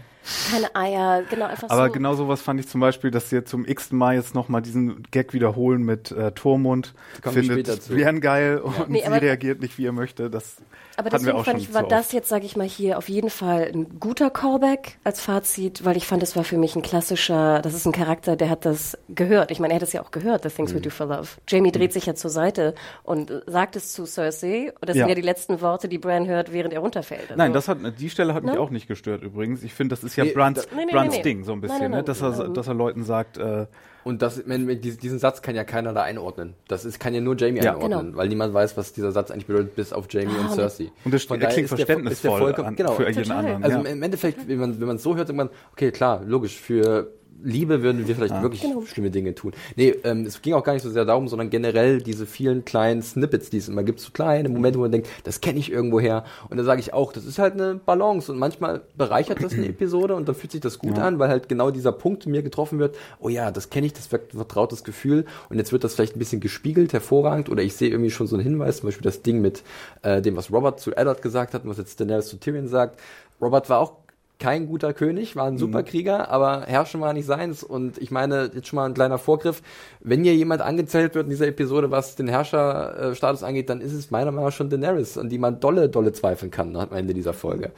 Keine 0.51 0.75
Eier, 0.75 1.23
genau 1.29 1.45
einfach 1.45 1.69
Aber 1.69 1.88
so. 1.88 1.91
genau 1.91 2.15
sowas 2.15 2.41
fand 2.41 2.59
ich 2.59 2.67
zum 2.67 2.81
Beispiel, 2.81 3.11
dass 3.11 3.29
sie 3.29 3.43
zum 3.43 3.65
x-ten 3.65 3.97
Mal 3.97 4.15
jetzt 4.15 4.35
nochmal 4.35 4.61
diesen 4.61 5.03
Gag 5.11 5.33
wiederholen 5.33 5.83
mit 5.83 6.11
äh, 6.11 6.31
Tormund, 6.31 6.93
findet 7.21 7.88
Brienne 7.88 8.19
geil 8.19 8.61
ja. 8.63 8.71
und 8.83 8.89
nee, 8.89 9.03
sie 9.05 9.11
reagiert 9.11 9.61
nicht, 9.61 9.77
wie 9.77 9.85
er 9.85 9.91
möchte. 9.91 10.29
Das 10.29 10.57
aber 10.97 11.09
deswegen 11.09 11.43
fand 11.43 11.59
ich, 11.59 11.73
war 11.73 11.83
das 11.83 12.11
jetzt, 12.11 12.29
sage 12.29 12.45
ich 12.45 12.55
mal, 12.55 12.67
hier 12.67 12.97
auf 12.97 13.09
jeden 13.09 13.29
Fall 13.29 13.69
ein 13.73 13.99
guter 13.99 14.29
Callback 14.29 14.97
als 15.03 15.19
Fazit, 15.19 15.83
weil 15.83 15.97
ich 15.97 16.07
fand, 16.07 16.23
es 16.23 16.35
war 16.35 16.43
für 16.43 16.57
mich 16.57 16.75
ein 16.75 16.81
klassischer, 16.81 17.61
das 17.61 17.73
ist 17.73 17.85
ein 17.85 17.91
Charakter, 17.91 18.35
der 18.35 18.49
hat 18.49 18.65
das 18.65 18.97
gehört. 19.09 19.51
Ich 19.51 19.59
meine, 19.59 19.73
er 19.73 19.77
hat 19.77 19.83
es 19.83 19.93
ja 19.93 20.01
auch 20.01 20.11
gehört, 20.11 20.43
The 20.43 20.49
Things 20.49 20.71
mhm. 20.71 20.77
We 20.77 20.81
Do 20.81 20.89
for 20.89 21.07
Love. 21.07 21.27
Jamie 21.47 21.71
dreht 21.71 21.91
mhm. 21.91 21.93
sich 21.93 22.05
ja 22.05 22.15
zur 22.15 22.29
Seite 22.29 22.75
und 23.03 23.31
sagt 23.45 23.75
es 23.75 23.91
zu 23.91 24.05
Cersei. 24.05 24.73
Und 24.79 24.89
das 24.89 24.95
ja. 24.95 25.03
sind 25.03 25.09
ja 25.09 25.15
die 25.15 25.21
letzten 25.21 25.59
Worte, 25.61 25.89
die 25.89 25.97
Bran 25.97 26.27
hört, 26.27 26.53
während 26.53 26.73
er 26.73 26.79
runterfällt. 26.79 27.23
Also, 27.23 27.35
Nein, 27.35 27.51
das 27.51 27.67
hat, 27.67 27.77
die 27.99 28.09
Stelle 28.09 28.33
hat 28.33 28.43
mich 28.43 28.55
no? 28.55 28.61
auch 28.61 28.69
nicht 28.69 28.88
gestört 28.88 29.21
übrigens. 29.21 29.63
Ich 29.63 29.73
finde, 29.73 29.95
das 29.95 30.03
ist 30.03 30.14
ja 30.15 30.23
nee, 30.23 30.32
Brans, 30.32 30.67
nee, 30.75 30.86
nee, 30.86 30.91
Brans 30.91 31.21
Ding 31.21 31.43
so 31.43 31.54
ein 31.54 31.62
bisschen, 31.62 31.91
ne? 31.91 32.04
dass, 32.04 32.21
er, 32.21 32.49
dass 32.49 32.67
er 32.67 32.73
Leuten 32.73 33.04
sagt, 33.04 33.38
äh, 33.38 33.65
und 34.06 34.21
das, 34.21 34.43
diesen 34.45 35.17
Satz 35.17 35.41
kann 35.41 35.56
ja 35.56 35.63
keiner 35.63 35.91
da 35.91 36.04
einordnen. 36.04 36.54
Das 36.67 36.86
ist, 36.86 36.99
kann 36.99 37.15
ja 37.15 37.21
nur 37.21 37.36
Jamie 37.36 37.63
ja, 37.63 37.73
einordnen, 37.73 38.06
genau. 38.08 38.17
weil 38.17 38.30
niemand 38.30 38.54
weiß, 38.54 38.78
was 38.78 38.93
dieser 38.93 39.12
Satz 39.12 39.32
eigentlich 39.32 39.47
bedeutet, 39.47 39.75
bis 39.75 39.93
auf 39.93 40.06
Jamie 40.12 40.32
ah, 40.38 40.41
und 40.41 40.51
Cersei. 40.51 40.91
Und 41.04 41.12
das 41.12 41.23
Von 41.23 41.39
klingt 41.39 41.69
verständnisvoll 41.69 42.54
an, 42.54 42.75
genau, 42.75 42.91
für 42.93 43.10
jeden 43.10 43.32
anderen. 43.32 43.63
Also 43.63 43.80
ja. 43.80 43.84
im 43.84 44.04
Endeffekt, 44.04 44.47
wenn 44.47 44.60
man, 44.60 44.80
wenn 44.80 44.86
man 44.86 44.97
es 44.97 45.04
so 45.04 45.15
hört, 45.15 45.30
denkt 45.30 45.38
man, 45.38 45.49
okay, 45.71 45.89
klar, 45.89 46.21
logisch, 46.23 46.56
für 46.60 47.13
Liebe 47.45 47.84
würden 47.84 48.08
wir 48.08 48.15
vielleicht 48.15 48.34
ah. 48.34 48.41
wirklich 48.41 48.62
genau. 48.62 48.81
schlimme 48.81 49.12
Dinge 49.12 49.36
tun. 49.36 49.53
Nee, 49.75 49.95
ähm, 50.03 50.25
es 50.25 50.41
ging 50.41 50.53
auch 50.53 50.63
gar 50.63 50.73
nicht 50.73 50.81
so 50.81 50.89
sehr 50.89 51.05
darum, 51.05 51.27
sondern 51.27 51.51
generell 51.51 52.01
diese 52.01 52.25
vielen 52.25 52.65
kleinen 52.65 53.03
Snippets, 53.03 53.51
die 53.51 53.58
es 53.58 53.69
immer 53.69 53.84
gibt, 53.84 53.99
so 53.99 54.12
kleine 54.12 54.49
Momente, 54.49 54.79
wo 54.79 54.84
man 54.84 54.91
denkt, 54.91 55.08
das 55.23 55.41
kenne 55.41 55.60
ich 55.60 55.71
irgendwo 55.71 55.99
her. 55.99 56.25
Und 56.49 56.58
da 56.58 56.63
sage 56.63 56.81
ich 56.81 56.93
auch, 56.93 57.13
das 57.13 57.23
ist 57.25 57.38
halt 57.38 57.53
eine 57.53 57.75
Balance 57.75 58.31
und 58.31 58.39
manchmal 58.39 58.81
bereichert 58.97 59.43
das 59.43 59.53
eine 59.53 59.67
Episode 59.69 60.15
und 60.15 60.27
dann 60.27 60.34
fühlt 60.36 60.51
sich 60.51 60.62
das 60.62 60.79
gut 60.79 60.97
ja. 60.97 61.03
an, 61.03 61.19
weil 61.19 61.29
halt 61.29 61.47
genau 61.47 61.69
dieser 61.69 61.91
Punkt 61.91 62.25
mir 62.25 62.41
getroffen 62.41 62.79
wird, 62.79 62.95
oh 63.19 63.29
ja, 63.29 63.51
das 63.51 63.69
kenne 63.69 63.86
ich, 63.86 63.93
das 63.93 64.12
wird 64.12 64.34
ein 64.34 64.38
vertrautes 64.38 64.84
Gefühl 64.84 65.25
und 65.49 65.58
jetzt 65.58 65.71
wird 65.71 65.84
das 65.84 65.93
vielleicht 65.93 66.15
ein 66.15 66.19
bisschen 66.19 66.41
gespiegelt, 66.41 66.93
hervorragend 66.93 67.49
oder 67.49 67.62
ich 67.62 67.75
sehe 67.75 67.89
irgendwie 67.89 68.12
schon 68.12 68.25
so 68.25 68.36
einen 68.36 68.43
Hinweis, 68.43 68.77
zum 68.77 68.88
Beispiel 68.88 69.03
das 69.03 69.21
Ding 69.21 69.41
mit 69.41 69.62
äh, 70.01 70.21
dem, 70.21 70.36
was 70.36 70.51
Robert 70.51 70.79
zu 70.79 70.95
Eddard 70.95 71.21
gesagt 71.21 71.53
hat 71.53 71.63
und 71.63 71.69
was 71.69 71.77
jetzt 71.77 71.99
Daenerys 71.99 72.27
zu 72.27 72.38
Tyrion 72.38 72.67
sagt. 72.67 72.99
Robert 73.41 73.69
war 73.69 73.79
auch 73.79 74.04
kein 74.39 74.67
guter 74.67 74.93
König, 74.93 75.35
war 75.35 75.45
ein 75.45 75.53
mhm. 75.53 75.59
Superkrieger, 75.59 76.29
aber 76.29 76.63
herrschen 76.67 77.01
war 77.01 77.13
nicht 77.13 77.25
seins. 77.25 77.63
Und 77.63 77.97
ich 77.97 78.11
meine, 78.11 78.51
jetzt 78.53 78.67
schon 78.67 78.77
mal 78.77 78.85
ein 78.85 78.93
kleiner 78.93 79.17
Vorgriff. 79.17 79.61
Wenn 80.01 80.23
hier 80.23 80.35
jemand 80.35 80.61
angezählt 80.61 81.15
wird 81.15 81.25
in 81.25 81.29
dieser 81.29 81.47
Episode, 81.47 81.91
was 81.91 82.15
den 82.15 82.27
Herrscherstatus 82.27 83.43
angeht, 83.43 83.69
dann 83.69 83.81
ist 83.81 83.93
es 83.93 84.11
meiner 84.11 84.31
Meinung 84.31 84.45
nach 84.45 84.55
schon 84.55 84.69
Daenerys, 84.69 85.17
an 85.17 85.29
die 85.29 85.37
man 85.37 85.59
dolle, 85.59 85.89
dolle 85.89 86.11
zweifeln 86.11 86.51
kann 86.51 86.75
am 86.75 86.91
Ende 86.91 87.13
dieser 87.13 87.33
Folge. 87.33 87.71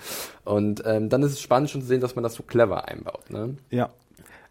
Und 0.46 0.84
ähm, 0.86 1.10
dann 1.10 1.24
ist 1.24 1.34
es 1.34 1.42
spannend 1.42 1.70
schon 1.70 1.82
zu 1.82 1.88
sehen, 1.88 2.02
dass 2.02 2.16
man 2.16 2.24
das 2.24 2.34
so 2.34 2.44
clever 2.44 2.88
einbaut. 2.88 3.30
Ne? 3.30 3.56
Ja. 3.70 3.90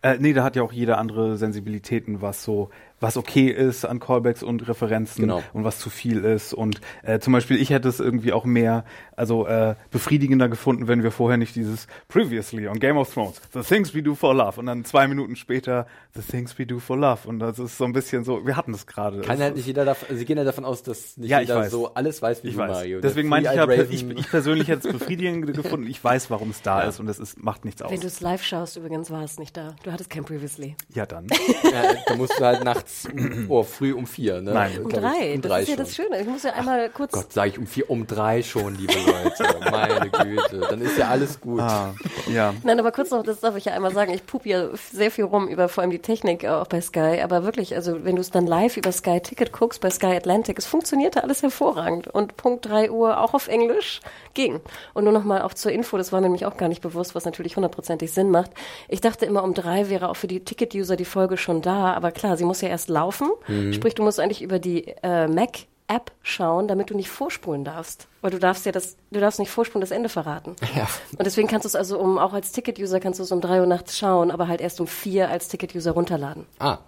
Äh, 0.02 0.18
nee, 0.20 0.32
da 0.32 0.44
hat 0.44 0.56
ja 0.56 0.62
auch 0.62 0.72
jeder 0.72 0.98
andere 0.98 1.36
Sensibilitäten, 1.36 2.20
was 2.22 2.44
so 2.44 2.70
was 3.00 3.16
okay 3.16 3.48
ist 3.48 3.84
an 3.84 4.00
Callbacks 4.00 4.42
und 4.42 4.66
Referenzen 4.68 5.22
genau. 5.22 5.42
und 5.52 5.64
was 5.64 5.78
zu 5.78 5.90
viel 5.90 6.24
ist. 6.24 6.54
Und 6.54 6.80
äh, 7.02 7.18
zum 7.18 7.32
Beispiel, 7.32 7.60
ich 7.60 7.70
hätte 7.70 7.88
es 7.88 8.00
irgendwie 8.00 8.32
auch 8.32 8.44
mehr, 8.44 8.84
also 9.14 9.46
äh, 9.46 9.74
befriedigender 9.90 10.48
gefunden, 10.48 10.88
wenn 10.88 11.02
wir 11.02 11.10
vorher 11.10 11.36
nicht 11.36 11.54
dieses 11.56 11.86
Previously 12.08 12.68
on 12.68 12.78
Game 12.78 12.96
of 12.96 13.12
Thrones, 13.12 13.40
The 13.52 13.60
Things 13.60 13.94
We 13.94 14.02
Do 14.02 14.14
for 14.14 14.34
Love 14.34 14.58
und 14.58 14.66
dann 14.66 14.84
zwei 14.84 15.08
Minuten 15.08 15.36
später 15.36 15.86
The 16.14 16.22
Things 16.22 16.58
We 16.58 16.66
Do 16.66 16.78
for 16.78 16.96
Love. 16.96 17.28
Und 17.28 17.38
das 17.38 17.58
ist 17.58 17.76
so 17.76 17.84
ein 17.84 17.92
bisschen 17.92 18.24
so, 18.24 18.46
wir 18.46 18.56
hatten 18.56 18.72
das 18.72 18.86
gerade. 18.86 19.20
Kann 19.20 19.38
halt 19.38 19.56
nicht 19.56 19.66
jeder 19.66 19.84
davon, 19.84 20.16
sie 20.16 20.24
gehen 20.24 20.38
ja 20.38 20.44
davon 20.44 20.64
aus, 20.64 20.82
dass 20.82 21.16
nicht 21.18 21.30
ja, 21.30 21.40
jeder 21.40 21.68
so 21.68 21.92
alles 21.94 22.22
weiß 22.22 22.44
wie 22.44 22.48
ich 22.48 22.56
weiß. 22.56 22.70
Mario. 22.70 23.00
Deswegen 23.00 23.28
meine 23.28 23.48
ich, 23.48 23.54
ja, 23.54 23.68
ich, 23.68 24.08
ich 24.08 24.30
persönlich 24.30 24.68
hätte 24.68 24.88
es 24.88 24.92
befriedigend 24.98 25.52
gefunden. 25.54 25.86
Ich 25.86 26.02
weiß, 26.02 26.30
warum 26.30 26.50
es 26.50 26.62
da 26.62 26.82
ja. 26.82 26.88
ist 26.88 26.98
und 26.98 27.08
es 27.08 27.18
ist, 27.18 27.42
macht 27.42 27.66
nichts 27.66 27.82
aus. 27.82 27.90
Wenn 27.90 28.00
du 28.00 28.06
es 28.06 28.20
live 28.20 28.42
schaust, 28.42 28.76
übrigens 28.76 29.10
war 29.10 29.22
es 29.22 29.38
nicht 29.38 29.56
da. 29.56 29.76
Du 29.82 29.92
hattest 29.92 30.08
kein 30.08 30.24
Previously. 30.24 30.76
Ja, 30.94 31.04
dann. 31.04 31.26
ja, 31.62 31.94
da 32.06 32.16
musst 32.16 32.38
du 32.38 32.44
halt 32.44 32.64
nachts 32.64 32.85
nachts 32.86 33.08
oh, 33.48 33.62
früh 33.62 33.92
um 33.92 34.06
vier, 34.06 34.40
ne? 34.40 34.52
Nein, 34.52 34.82
um 34.82 34.90
drei. 34.90 35.34
Um 35.34 35.42
das 35.42 35.62
ist 35.62 35.68
ja 35.68 35.76
das 35.76 35.94
Schöne. 35.94 36.20
Ich 36.20 36.26
muss 36.26 36.42
ja 36.42 36.52
einmal 36.52 36.88
kurz. 36.90 37.12
Gott, 37.12 37.32
sage 37.32 37.50
ich 37.50 37.58
um 37.58 37.66
vier, 37.66 37.90
um 37.90 38.06
drei 38.06 38.42
schon, 38.42 38.76
liebe 38.76 38.94
Leute. 38.94 39.70
Meine 39.70 40.10
Güte. 40.10 40.60
Dann 40.60 40.80
ist 40.80 40.98
ja 40.98 41.08
alles 41.08 41.40
gut. 41.40 41.60
Ah, 41.60 41.94
ja. 42.32 42.54
Nein, 42.62 42.78
aber 42.78 42.92
kurz 42.92 43.10
noch, 43.10 43.22
das 43.22 43.40
darf 43.40 43.56
ich 43.56 43.66
ja 43.66 43.72
einmal 43.72 43.92
sagen. 43.92 44.12
Ich 44.12 44.26
pup 44.26 44.46
ja 44.46 44.68
sehr 44.92 45.10
viel 45.10 45.24
rum 45.24 45.48
über 45.48 45.68
vor 45.68 45.82
allem 45.82 45.90
die 45.90 45.98
Technik 45.98 46.44
auch 46.46 46.66
bei 46.66 46.80
Sky. 46.80 47.20
Aber 47.22 47.44
wirklich, 47.44 47.74
also 47.74 48.04
wenn 48.04 48.16
du 48.16 48.20
es 48.20 48.30
dann 48.30 48.46
live 48.46 48.76
über 48.76 48.92
Sky 48.92 49.20
Ticket 49.20 49.52
guckst, 49.52 49.80
bei 49.80 49.90
Sky 49.90 50.16
Atlantic, 50.16 50.58
es 50.58 50.66
funktionierte 50.66 51.22
alles 51.22 51.42
hervorragend. 51.42 52.08
Und 52.08 52.36
Punkt 52.36 52.66
drei 52.66 52.90
Uhr 52.90 53.20
auch 53.20 53.34
auf 53.34 53.48
Englisch 53.48 54.00
ging. 54.34 54.60
Und 54.94 55.04
nur 55.04 55.12
noch 55.12 55.24
mal 55.24 55.42
auch 55.42 55.54
zur 55.54 55.72
Info, 55.72 55.96
das 55.96 56.12
war 56.12 56.20
mir 56.20 56.26
nämlich 56.26 56.46
auch 56.46 56.56
gar 56.56 56.68
nicht 56.68 56.82
bewusst, 56.82 57.14
was 57.14 57.24
natürlich 57.24 57.56
hundertprozentig 57.56 58.12
Sinn 58.12 58.30
macht. 58.30 58.50
Ich 58.88 59.00
dachte 59.00 59.26
immer, 59.26 59.42
um 59.42 59.54
drei 59.54 59.88
wäre 59.88 60.08
auch 60.08 60.16
für 60.16 60.26
die 60.26 60.44
Ticket-User 60.44 60.96
die 60.96 61.04
Folge 61.04 61.36
schon 61.36 61.62
da. 61.62 61.94
Aber 61.94 62.12
klar, 62.12 62.36
sie 62.36 62.44
muss 62.44 62.60
ja 62.60 62.68
erst 62.68 62.75
laufen. 62.88 63.30
Mhm. 63.48 63.72
Sprich, 63.72 63.94
du 63.94 64.02
musst 64.02 64.20
eigentlich 64.20 64.42
über 64.42 64.58
die 64.58 64.94
äh, 65.02 65.28
Mac 65.28 65.66
App 65.88 66.10
schauen, 66.22 66.68
damit 66.68 66.90
du 66.90 66.94
nicht 66.94 67.08
vorspulen 67.08 67.64
darfst. 67.64 68.08
Weil 68.20 68.32
du 68.32 68.38
darfst 68.38 68.66
ja 68.66 68.72
das, 68.72 68.96
du 69.10 69.20
darfst 69.20 69.38
nicht 69.38 69.50
vorspulen, 69.50 69.80
das 69.80 69.90
Ende 69.90 70.08
verraten. 70.08 70.56
Ja. 70.74 70.88
Und 71.12 71.24
deswegen 71.24 71.48
kannst 71.48 71.64
du 71.64 71.68
es 71.68 71.76
also 71.76 71.98
um, 71.98 72.18
auch 72.18 72.32
als 72.32 72.52
Ticket-User 72.52 73.00
kannst 73.00 73.20
du 73.20 73.24
es 73.24 73.32
um 73.32 73.40
drei 73.40 73.60
Uhr 73.60 73.66
nachts 73.66 73.96
schauen, 73.96 74.30
aber 74.30 74.48
halt 74.48 74.60
erst 74.60 74.80
um 74.80 74.86
vier 74.86 75.30
als 75.30 75.48
Ticket-User 75.48 75.92
runterladen. 75.92 76.46
Ah. 76.58 76.78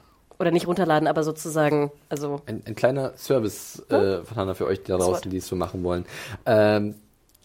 Oder 0.40 0.50
nicht 0.50 0.66
runterladen, 0.66 1.08
aber 1.08 1.24
sozusagen, 1.24 1.90
also. 2.08 2.40
Ein, 2.46 2.62
ein 2.66 2.74
kleiner 2.74 3.16
Service, 3.16 3.82
äh, 3.88 4.22
von 4.24 4.36
Hanna 4.36 4.54
für 4.54 4.66
euch 4.66 4.82
da 4.84 4.96
draußen, 4.96 5.30
die 5.30 5.38
es 5.38 5.48
so 5.48 5.56
machen 5.56 5.82
wollen. 5.82 6.04
Ähm, 6.46 6.94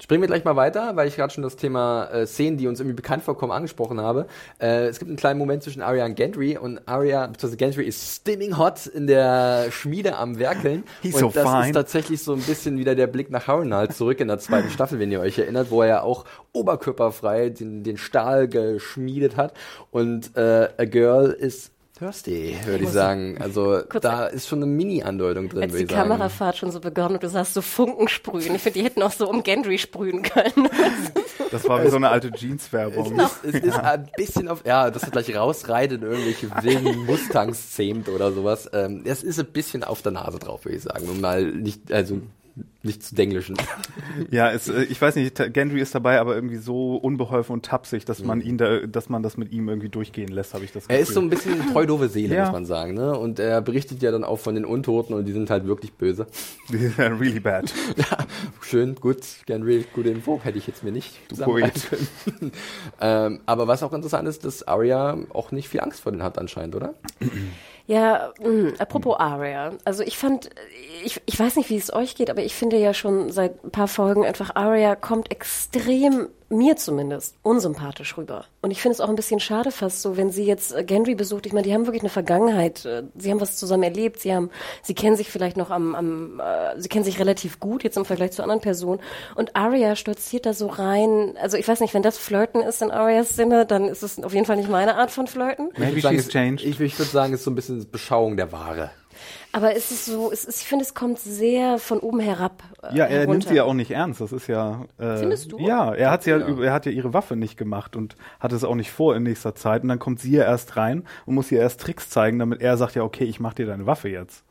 Springen 0.03 0.21
wir 0.21 0.27
gleich 0.27 0.43
mal 0.43 0.57
weiter, 0.57 0.97
weil 0.97 1.07
ich 1.07 1.15
gerade 1.15 1.33
schon 1.33 1.43
das 1.43 1.55
Thema 1.55 2.09
äh, 2.11 2.27
Szenen, 2.27 2.57
die 2.57 2.67
uns 2.67 2.81
irgendwie 2.81 2.97
bekannt 2.97 3.23
vorkommen, 3.23 3.53
angesprochen 3.53 4.01
habe. 4.01 4.27
Äh, 4.59 4.87
es 4.87 4.99
gibt 4.99 5.07
einen 5.07 5.15
kleinen 5.15 5.39
Moment 5.39 5.63
zwischen 5.63 5.81
Arya 5.81 6.03
und 6.03 6.15
Gendry 6.15 6.57
und 6.57 6.85
Arya, 6.89 7.27
bzw. 7.27 7.55
Gendry 7.55 7.85
ist 7.85 8.17
stimming 8.17 8.57
hot 8.57 8.85
in 8.85 9.07
der 9.07 9.71
Schmiede 9.71 10.17
am 10.17 10.39
Werkeln. 10.39 10.83
He's 11.01 11.13
und 11.13 11.21
so 11.21 11.29
das 11.29 11.49
fine. 11.49 11.67
ist 11.67 11.71
tatsächlich 11.71 12.21
so 12.21 12.33
ein 12.33 12.41
bisschen 12.41 12.77
wieder 12.77 12.95
der 12.95 13.07
Blick 13.07 13.31
nach 13.31 13.47
Harrenhal 13.47 13.91
zurück 13.91 14.19
in 14.19 14.27
der 14.27 14.39
zweiten 14.39 14.69
Staffel, 14.71 14.99
wenn 14.99 15.09
ihr 15.09 15.21
euch 15.21 15.39
erinnert, 15.39 15.71
wo 15.71 15.81
er 15.83 15.87
ja 15.87 16.01
auch 16.01 16.25
oberkörperfrei 16.51 17.47
den, 17.51 17.85
den 17.85 17.95
Stahl 17.95 18.49
geschmiedet 18.49 19.37
hat. 19.37 19.53
Und 19.89 20.35
äh, 20.35 20.67
A 20.77 20.83
Girl 20.83 21.29
ist 21.29 21.71
thirsty, 21.97 22.57
würde 22.65 22.83
ich 22.83 22.89
sagen. 22.89 23.37
Also 23.43 23.81
da 23.81 24.27
ist 24.27 24.47
schon 24.47 24.59
eine 24.59 24.71
Mini-Andeutung 24.71 25.49
drin, 25.49 25.61
würde 25.61 25.65
ich 25.65 25.73
sagen. 25.73 25.87
die 25.87 25.93
Kamerafahrt 25.93 26.57
schon 26.57 26.71
so 26.71 26.79
begonnen 26.79 27.15
und 27.15 27.23
du 27.23 27.29
sagst 27.29 27.53
so 27.53 27.61
Funken 27.61 28.07
sprühen. 28.07 28.55
Ich 28.55 28.61
finde, 28.61 28.79
die 28.79 28.85
hätten 28.85 29.03
auch 29.03 29.11
so 29.11 29.29
um 29.29 29.43
Gendry 29.43 29.77
sprühen 29.77 30.21
können. 30.21 30.69
Das 31.51 31.69
war 31.69 31.83
wie 31.83 31.89
so 31.89 31.97
eine 31.97 32.09
alte 32.09 32.31
Jeans-Werbung. 32.31 33.19
Es, 33.19 33.43
es, 33.43 33.63
ist 33.63 33.77
ein 33.77 34.09
bisschen 34.17 34.47
auf, 34.47 34.65
ja, 34.65 34.89
dass 34.89 35.03
er 35.03 35.11
gleich 35.11 35.35
rausreitet 35.35 36.01
in 36.01 36.09
irgendwelche 36.09 36.49
wilden 36.63 36.97
Mustangs 37.05 37.73
zähmt 37.73 38.09
oder 38.09 38.31
sowas. 38.31 38.67
Ähm, 38.73 39.03
es 39.05 39.21
ist 39.21 39.39
ein 39.39 39.45
bisschen 39.45 39.83
auf 39.83 40.01
der 40.01 40.13
Nase 40.13 40.39
drauf, 40.39 40.65
würde 40.65 40.77
ich 40.77 40.83
sagen. 40.83 41.07
Und 41.07 41.21
mal 41.21 41.45
nicht, 41.45 41.91
also 41.91 42.21
nicht 42.83 43.01
zu 43.01 43.15
denglischen. 43.15 43.55
Ja, 44.29 44.51
es, 44.51 44.67
äh, 44.67 44.83
ich 44.83 45.01
weiß 45.01 45.15
nicht, 45.15 45.53
Gendry 45.53 45.79
ist 45.79 45.95
dabei, 45.95 46.19
aber 46.19 46.35
irgendwie 46.35 46.57
so 46.57 46.97
unbeholfen 46.97 47.53
und 47.53 47.65
tapsig, 47.65 48.05
dass 48.05 48.23
man 48.23 48.39
mhm. 48.39 48.45
ihn 48.45 48.57
da, 48.57 48.79
dass 48.81 49.09
man 49.09 49.23
das 49.23 49.37
mit 49.37 49.51
ihm 49.51 49.69
irgendwie 49.69 49.89
durchgehen 49.89 50.27
lässt, 50.27 50.53
habe 50.53 50.65
ich 50.65 50.71
das 50.71 50.83
Gefühl. 50.83 50.95
Er 50.97 51.01
ist 51.01 51.13
so 51.13 51.21
ein 51.21 51.29
bisschen 51.29 51.59
eine 51.59 51.71
treu 51.71 51.85
doofe 51.85 52.09
Seele, 52.09 52.35
ja. 52.35 52.43
muss 52.43 52.53
man 52.53 52.65
sagen, 52.65 52.93
ne? 52.93 53.17
Und 53.17 53.39
er 53.39 53.61
berichtet 53.61 54.01
ja 54.01 54.11
dann 54.11 54.23
auch 54.23 54.37
von 54.37 54.55
den 54.55 54.65
Untoten 54.65 55.15
und 55.15 55.25
die 55.25 55.31
sind 55.31 55.49
halt 55.49 55.65
wirklich 55.65 55.93
böse. 55.93 56.27
really 56.97 57.39
bad. 57.39 57.73
ja, 57.97 58.17
schön, 58.61 58.95
gut, 58.95 59.21
Gendry, 59.45 59.85
gute 59.93 60.09
Info, 60.09 60.39
hätte 60.43 60.57
ich 60.57 60.67
jetzt 60.67 60.83
mir 60.83 60.91
nicht 60.91 61.19
können. 61.29 61.71
ähm, 63.01 63.39
aber 63.45 63.67
was 63.67 63.81
auch 63.81 63.93
interessant 63.93 64.27
ist, 64.27 64.45
dass 64.45 64.67
Arya 64.67 65.17
auch 65.29 65.51
nicht 65.51 65.69
viel 65.69 65.79
Angst 65.79 66.01
vor 66.01 66.11
denen 66.11 66.23
hat 66.23 66.37
anscheinend, 66.37 66.75
oder? 66.75 66.93
Ja, 67.85 68.33
mh, 68.39 68.45
hm, 68.45 68.73
apropos 68.79 69.19
Aria. 69.19 69.73
Also 69.83 70.03
ich 70.03 70.17
fand, 70.17 70.49
ich, 71.03 71.21
ich 71.25 71.37
weiß 71.37 71.57
nicht, 71.57 71.69
wie 71.69 71.77
es 71.77 71.91
euch 71.91 72.15
geht, 72.15 72.29
aber 72.29 72.43
ich 72.43 72.55
finde 72.55 72.77
ja 72.77 72.93
schon 72.93 73.29
seit 73.29 73.63
ein 73.63 73.71
paar 73.71 73.89
Folgen 73.89 74.25
einfach, 74.25 74.55
Aria 74.55 74.95
kommt 74.95 75.31
extrem 75.31 76.29
mir 76.49 76.75
zumindest 76.75 77.35
unsympathisch 77.41 78.17
rüber. 78.17 78.45
Und 78.61 78.71
ich 78.71 78.81
finde 78.81 78.93
es 78.93 79.01
auch 79.01 79.09
ein 79.09 79.15
bisschen 79.15 79.39
schade 79.39 79.71
fast 79.71 80.01
so, 80.01 80.17
wenn 80.17 80.31
sie 80.31 80.45
jetzt 80.45 80.73
äh, 80.73 80.83
Gendry 80.83 81.15
besucht. 81.15 81.45
Ich 81.45 81.53
meine, 81.53 81.67
die 81.67 81.73
haben 81.73 81.85
wirklich 81.85 82.01
eine 82.01 82.09
Vergangenheit. 82.09 82.85
Äh, 82.85 83.03
sie 83.17 83.31
haben 83.31 83.41
was 83.41 83.57
zusammen 83.57 83.83
erlebt. 83.83 84.19
Sie 84.19 84.33
haben, 84.33 84.49
sie 84.81 84.93
kennen 84.93 85.15
sich 85.15 85.29
vielleicht 85.29 85.57
noch 85.57 85.69
am, 85.69 85.95
am 85.95 86.39
äh, 86.39 86.79
sie 86.79 86.89
kennen 86.89 87.03
sich 87.03 87.19
relativ 87.19 87.59
gut 87.59 87.83
jetzt 87.83 87.97
im 87.97 88.05
Vergleich 88.05 88.31
zu 88.31 88.41
anderen 88.41 88.61
Personen. 88.61 89.01
Und 89.35 89.55
Arya 89.55 89.95
stolziert 89.95 90.45
da 90.45 90.53
so 90.53 90.67
rein. 90.67 91.35
Also 91.41 91.57
ich 91.57 91.67
weiß 91.67 91.79
nicht, 91.79 91.93
wenn 91.93 92.03
das 92.03 92.17
Flirten 92.17 92.61
ist 92.61 92.81
in 92.81 92.91
Arias 92.91 93.35
Sinne, 93.35 93.65
dann 93.65 93.87
ist 93.87 94.03
es 94.03 94.23
auf 94.23 94.33
jeden 94.33 94.45
Fall 94.45 94.57
nicht 94.57 94.69
meine 94.69 94.95
Art 94.95 95.11
von 95.11 95.27
Flirten. 95.27 95.69
Maybe 95.77 96.01
she's 96.01 96.29
changed. 96.29 96.65
Ich, 96.65 96.79
ich 96.79 96.97
würde 96.97 97.11
sagen, 97.11 97.33
es 97.33 97.41
ist 97.41 97.45
so 97.45 97.51
ein 97.51 97.55
bisschen 97.55 97.89
Beschauung 97.89 98.37
der 98.37 98.51
Ware. 98.51 98.91
Aber 99.51 99.75
es 99.75 99.91
ist 99.91 100.05
so, 100.05 100.31
es 100.31 100.45
ist, 100.45 100.61
ich 100.61 100.67
finde, 100.67 100.83
es 100.83 100.93
kommt 100.93 101.19
sehr 101.19 101.77
von 101.77 101.99
oben 101.99 102.19
herab. 102.19 102.63
Äh, 102.81 102.95
ja, 102.95 103.05
er 103.05 103.19
herunter. 103.19 103.31
nimmt 103.31 103.47
sie 103.47 103.55
ja 103.55 103.63
auch 103.63 103.73
nicht 103.73 103.91
ernst. 103.91 104.21
Das 104.21 104.31
ist 104.31 104.47
ja. 104.47 104.85
Äh, 104.97 105.17
Findest 105.17 105.51
du? 105.51 105.59
Ja, 105.59 105.93
er 105.93 106.11
hat 106.11 106.25
ja, 106.25 106.37
ja, 106.37 106.63
er 106.63 106.73
hat 106.73 106.85
ja 106.85 106.91
ihre 106.91 107.13
Waffe 107.13 107.35
nicht 107.35 107.57
gemacht 107.57 107.95
und 107.95 108.15
hat 108.39 108.51
es 108.51 108.63
auch 108.63 108.75
nicht 108.75 108.91
vor 108.91 109.15
in 109.15 109.23
nächster 109.23 109.55
Zeit. 109.55 109.83
Und 109.83 109.89
dann 109.89 109.99
kommt 109.99 110.19
sie 110.19 110.31
ja 110.31 110.43
erst 110.43 110.75
rein 110.77 111.03
und 111.25 111.35
muss 111.35 111.51
ihr 111.51 111.59
erst 111.59 111.81
Tricks 111.81 112.09
zeigen, 112.09 112.39
damit 112.39 112.61
er 112.61 112.77
sagt 112.77 112.95
ja, 112.95 113.03
okay, 113.03 113.25
ich 113.25 113.39
mach 113.39 113.53
dir 113.53 113.65
deine 113.65 113.85
Waffe 113.85 114.09
jetzt. 114.09 114.43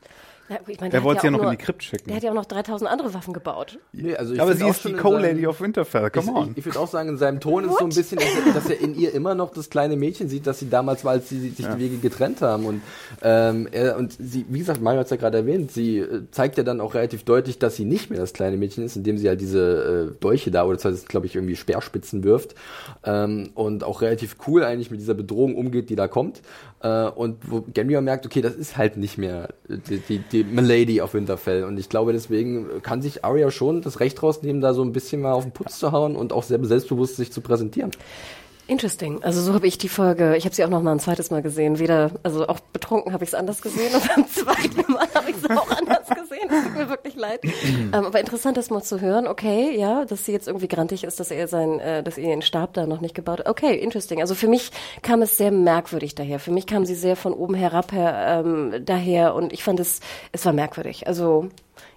Ja, 0.49 0.57
ich 0.67 0.79
mein, 0.81 0.91
er 0.91 1.03
wollte 1.03 1.21
sie 1.21 1.27
ja 1.27 1.31
noch 1.31 1.41
nur, 1.41 1.51
in 1.51 1.57
die 1.57 1.63
Krypt 1.63 1.83
schicken. 1.83 2.07
Der 2.07 2.17
hat 2.17 2.23
ja 2.23 2.31
auch 2.31 2.35
noch 2.35 2.45
3000 2.45 2.89
andere 2.89 3.13
Waffen 3.13 3.33
gebaut. 3.33 3.79
Nee, 3.93 4.13
also 4.15 4.37
Aber 4.41 4.53
sie 4.55 4.67
ist 4.67 4.83
die 4.83 4.91
Co-Lady 4.91 5.47
of 5.47 5.61
Winterfell, 5.61 6.09
come 6.09 6.25
ich, 6.25 6.35
on. 6.35 6.51
Ich, 6.51 6.57
ich 6.57 6.65
würde 6.65 6.79
auch 6.79 6.87
sagen, 6.89 7.09
in 7.09 7.17
seinem 7.17 7.39
Ton 7.39 7.63
What? 7.63 7.71
ist 7.71 7.79
so 7.79 7.85
ein 7.85 7.89
bisschen, 7.89 8.17
dass 8.17 8.27
er, 8.27 8.53
dass 8.53 8.69
er, 8.69 8.81
in 8.81 8.93
ihr 8.93 9.13
immer 9.13 9.35
noch 9.35 9.53
das 9.53 9.69
kleine 9.69 9.95
Mädchen 9.95 10.27
sieht, 10.27 10.45
das 10.45 10.59
sie 10.59 10.69
damals 10.69 11.05
war, 11.05 11.13
als 11.13 11.29
sie 11.29 11.39
sich 11.39 11.59
ja. 11.59 11.73
die 11.73 11.81
Wege 11.81 11.97
getrennt 11.97 12.41
haben. 12.41 12.65
Und, 12.65 12.81
ähm, 13.21 13.69
er, 13.71 13.95
und 13.97 14.17
sie, 14.19 14.45
wie 14.49 14.59
gesagt, 14.59 14.81
Mario 14.81 14.99
hat 14.99 15.05
es 15.05 15.11
ja 15.11 15.17
gerade 15.17 15.37
erwähnt, 15.37 15.71
sie 15.71 15.99
äh, 15.99 16.23
zeigt 16.31 16.57
ja 16.57 16.63
dann 16.63 16.81
auch 16.81 16.93
relativ 16.93 17.23
deutlich, 17.23 17.57
dass 17.57 17.77
sie 17.77 17.85
nicht 17.85 18.09
mehr 18.09 18.19
das 18.19 18.33
kleine 18.33 18.57
Mädchen 18.57 18.83
ist, 18.83 18.97
indem 18.97 19.17
sie 19.17 19.29
halt 19.29 19.39
diese 19.39 20.11
äh, 20.11 20.19
Dolche 20.19 20.51
da, 20.51 20.65
oder 20.65 20.75
das 20.75 20.83
heißt, 20.83 21.07
glaube 21.07 21.25
ich, 21.25 21.35
irgendwie 21.35 21.55
Speerspitzen 21.55 22.25
wirft. 22.25 22.53
Ähm, 23.05 23.51
und 23.55 23.85
auch 23.85 24.01
relativ 24.01 24.35
cool 24.45 24.65
eigentlich 24.65 24.91
mit 24.91 24.99
dieser 24.99 25.13
Bedrohung 25.13 25.55
umgeht, 25.55 25.89
die 25.89 25.95
da 25.95 26.09
kommt. 26.09 26.41
Äh, 26.81 27.05
und 27.05 27.49
wo 27.49 27.61
Gendry 27.61 27.99
merkt, 28.01 28.25
okay, 28.25 28.41
das 28.41 28.55
ist 28.55 28.75
halt 28.75 28.97
nicht 28.97 29.17
mehr 29.17 29.49
die, 29.69 29.99
die, 29.99 30.19
die 30.33 30.43
Milady 30.43 31.01
auf 31.01 31.13
Winterfell. 31.13 31.63
Und 31.63 31.79
ich 31.79 31.89
glaube, 31.89 32.11
deswegen 32.11 32.81
kann 32.81 33.01
sich 33.01 33.23
Arya 33.23 33.51
schon 33.51 33.81
das 33.81 33.99
Recht 33.99 34.21
rausnehmen, 34.21 34.61
da 34.61 34.73
so 34.73 34.83
ein 34.83 34.91
bisschen 34.91 35.21
mal 35.21 35.33
auf 35.33 35.43
den 35.43 35.53
Putz 35.53 35.79
zu 35.79 35.91
hauen 35.91 36.15
und 36.15 36.33
auch 36.33 36.43
sehr 36.43 36.63
selbstbewusst 36.65 37.15
sich 37.15 37.31
zu 37.31 37.41
präsentieren. 37.41 37.91
Interesting. 38.65 39.21
Also 39.23 39.41
so 39.41 39.53
habe 39.53 39.67
ich 39.67 39.77
die 39.77 39.89
Folge, 39.89 40.37
ich 40.37 40.45
habe 40.45 40.55
sie 40.55 40.63
auch 40.63 40.69
noch 40.69 40.81
mal 40.81 40.93
ein 40.93 40.99
zweites 40.99 41.31
Mal 41.31 41.41
gesehen. 41.41 41.79
Weder, 41.79 42.11
also 42.23 42.47
auch 42.47 42.61
betrunken 42.61 43.11
habe 43.11 43.25
ich 43.25 43.31
es 43.31 43.33
anders 43.33 43.61
gesehen 43.61 43.93
und 43.93 44.07
beim 44.07 44.27
zweiten 44.27 44.91
Mal 44.91 45.07
habe 45.13 45.31
ich 45.31 45.35
es 45.35 45.49
auch 45.49 45.69
anders 45.69 46.07
gesehen. 46.07 46.47
Das 46.49 46.63
tut 46.63 46.77
mir 46.77 46.89
wirklich 46.89 47.15
leid. 47.15 47.41
ähm, 47.65 47.93
aber 47.93 48.19
interessant, 48.21 48.55
das 48.55 48.69
mal 48.69 48.81
zu 48.81 49.01
hören. 49.01 49.27
Okay, 49.27 49.77
ja, 49.77 50.05
dass 50.05 50.25
sie 50.25 50.31
jetzt 50.31 50.47
irgendwie 50.47 50.69
grantig 50.69 51.03
ist, 51.03 51.19
dass 51.19 51.29
er 51.29 51.49
sein, 51.49 51.79
äh, 51.79 52.03
dass 52.03 52.17
ihr 52.17 52.27
den 52.27 52.41
Stab 52.41 52.73
da 52.73 52.87
noch 52.87 53.01
nicht 53.01 53.15
gebaut 53.15 53.39
hat. 53.39 53.49
Okay, 53.49 53.75
interesting. 53.75 54.21
Also 54.21 54.33
für 54.33 54.47
mich 54.47 54.71
kam 55.01 55.21
es 55.21 55.37
sehr 55.37 55.51
merkwürdig 55.51 56.15
daher. 56.15 56.39
Für 56.39 56.51
mich 56.51 56.65
kam 56.65 56.85
sie 56.85 56.95
sehr 56.95 57.17
von 57.17 57.33
oben 57.33 57.55
herab 57.55 57.91
her, 57.91 58.43
ähm, 58.45 58.85
daher 58.85 59.35
und 59.35 59.51
ich 59.51 59.63
fand 59.63 59.81
es, 59.81 59.99
es 60.31 60.45
war 60.45 60.53
merkwürdig. 60.53 61.05
Also 61.05 61.49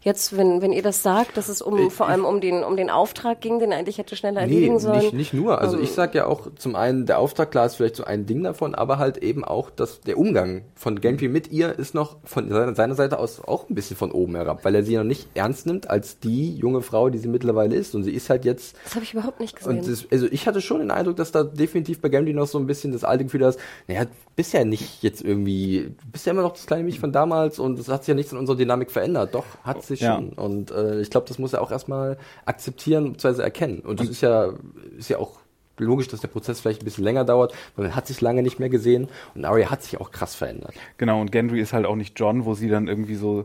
Jetzt, 0.06 0.36
wenn, 0.36 0.62
wenn 0.62 0.72
ihr 0.72 0.84
das 0.84 1.02
sagt, 1.02 1.36
dass 1.36 1.48
es 1.48 1.60
um 1.60 1.88
ich, 1.88 1.92
vor 1.92 2.06
allem 2.06 2.24
um 2.24 2.40
den, 2.40 2.62
um 2.62 2.76
den 2.76 2.90
Auftrag 2.90 3.40
ging, 3.40 3.58
den 3.58 3.72
eigentlich 3.72 3.98
hätte 3.98 4.14
schneller 4.14 4.42
erledigen 4.42 4.74
nee, 4.74 4.78
sollen. 4.78 5.00
Nicht, 5.00 5.12
nicht 5.14 5.34
nur. 5.34 5.60
Also 5.60 5.78
um, 5.78 5.82
ich 5.82 5.90
sage 5.90 6.18
ja 6.18 6.26
auch 6.26 6.46
zum 6.54 6.76
einen, 6.76 7.06
der 7.06 7.18
Auftrag, 7.18 7.50
klar, 7.50 7.66
ist 7.66 7.74
vielleicht 7.74 7.96
so 7.96 8.04
ein 8.04 8.24
Ding 8.24 8.44
davon, 8.44 8.76
aber 8.76 8.98
halt 8.98 9.18
eben 9.18 9.44
auch, 9.44 9.68
dass 9.68 10.00
der 10.02 10.16
Umgang 10.16 10.62
von 10.76 11.00
Genji 11.00 11.26
mit 11.26 11.50
ihr 11.50 11.76
ist 11.76 11.92
noch 11.92 12.18
von 12.22 12.48
seiner 12.76 12.94
Seite 12.94 13.18
aus 13.18 13.40
auch 13.40 13.68
ein 13.68 13.74
bisschen 13.74 13.96
von 13.96 14.12
oben 14.12 14.36
herab, 14.36 14.64
weil 14.64 14.76
er 14.76 14.84
sie 14.84 14.94
noch 14.94 15.02
nicht 15.02 15.26
ernst 15.34 15.66
nimmt 15.66 15.90
als 15.90 16.20
die 16.20 16.54
junge 16.54 16.82
Frau, 16.82 17.10
die 17.10 17.18
sie 17.18 17.26
mittlerweile 17.26 17.74
ist. 17.74 17.96
Und 17.96 18.04
sie 18.04 18.12
ist 18.12 18.30
halt 18.30 18.44
jetzt. 18.44 18.76
Das 18.84 18.94
habe 18.94 19.04
ich 19.04 19.12
überhaupt 19.12 19.40
nicht 19.40 19.56
gesehen. 19.56 19.80
Und 19.80 19.88
das, 19.88 20.06
also 20.08 20.28
ich 20.30 20.46
hatte 20.46 20.60
schon 20.60 20.78
den 20.78 20.92
Eindruck, 20.92 21.16
dass 21.16 21.32
da 21.32 21.42
definitiv 21.42 22.00
bei 22.00 22.10
Genji 22.10 22.32
noch 22.32 22.46
so 22.46 22.60
ein 22.60 22.68
bisschen 22.68 22.92
das 22.92 23.02
alte 23.02 23.24
Gefühl 23.24 23.42
ist, 23.42 23.58
naja, 23.88 24.04
bist 24.36 24.52
ja 24.52 24.64
nicht 24.64 25.02
jetzt 25.02 25.24
irgendwie, 25.24 25.96
bist 26.12 26.26
ja 26.26 26.32
immer 26.32 26.42
noch 26.42 26.52
das 26.52 26.66
kleine 26.66 26.84
Mädchen 26.84 27.00
von 27.00 27.10
damals 27.10 27.58
und 27.58 27.76
es 27.80 27.88
hat 27.88 28.04
sich 28.04 28.08
ja 28.08 28.14
nichts 28.14 28.30
in 28.30 28.38
unserer 28.38 28.56
Dynamik 28.56 28.92
verändert. 28.92 29.34
Doch, 29.34 29.44
hat 29.64 29.82
sich 29.82 29.95
ja. 30.00 30.16
schon. 30.16 30.30
Und 30.30 30.70
äh, 30.70 31.00
ich 31.00 31.10
glaube, 31.10 31.26
das 31.28 31.38
muss 31.38 31.52
er 31.52 31.62
auch 31.62 31.70
erstmal 31.70 32.18
akzeptieren 32.44 33.12
bzw. 33.12 33.42
erkennen. 33.42 33.80
Und 33.80 34.00
das 34.00 34.08
ist 34.08 34.20
ja, 34.20 34.52
ist 34.96 35.08
ja 35.08 35.18
auch 35.18 35.38
logisch, 35.78 36.08
dass 36.08 36.20
der 36.20 36.28
Prozess 36.28 36.60
vielleicht 36.60 36.82
ein 36.82 36.84
bisschen 36.84 37.04
länger 37.04 37.24
dauert, 37.24 37.52
weil 37.74 37.86
man 37.86 37.96
hat 37.96 38.06
sich 38.06 38.20
lange 38.20 38.42
nicht 38.42 38.58
mehr 38.58 38.68
gesehen 38.68 39.08
und 39.34 39.44
Arya 39.44 39.70
hat 39.70 39.82
sich 39.82 40.00
auch 40.00 40.10
krass 40.10 40.34
verändert. 40.34 40.74
Genau, 40.98 41.20
und 41.20 41.32
Gendry 41.32 41.60
ist 41.60 41.72
halt 41.72 41.86
auch 41.86 41.96
nicht 41.96 42.18
John, 42.18 42.44
wo 42.44 42.54
sie 42.54 42.68
dann 42.68 42.88
irgendwie 42.88 43.14
so 43.14 43.44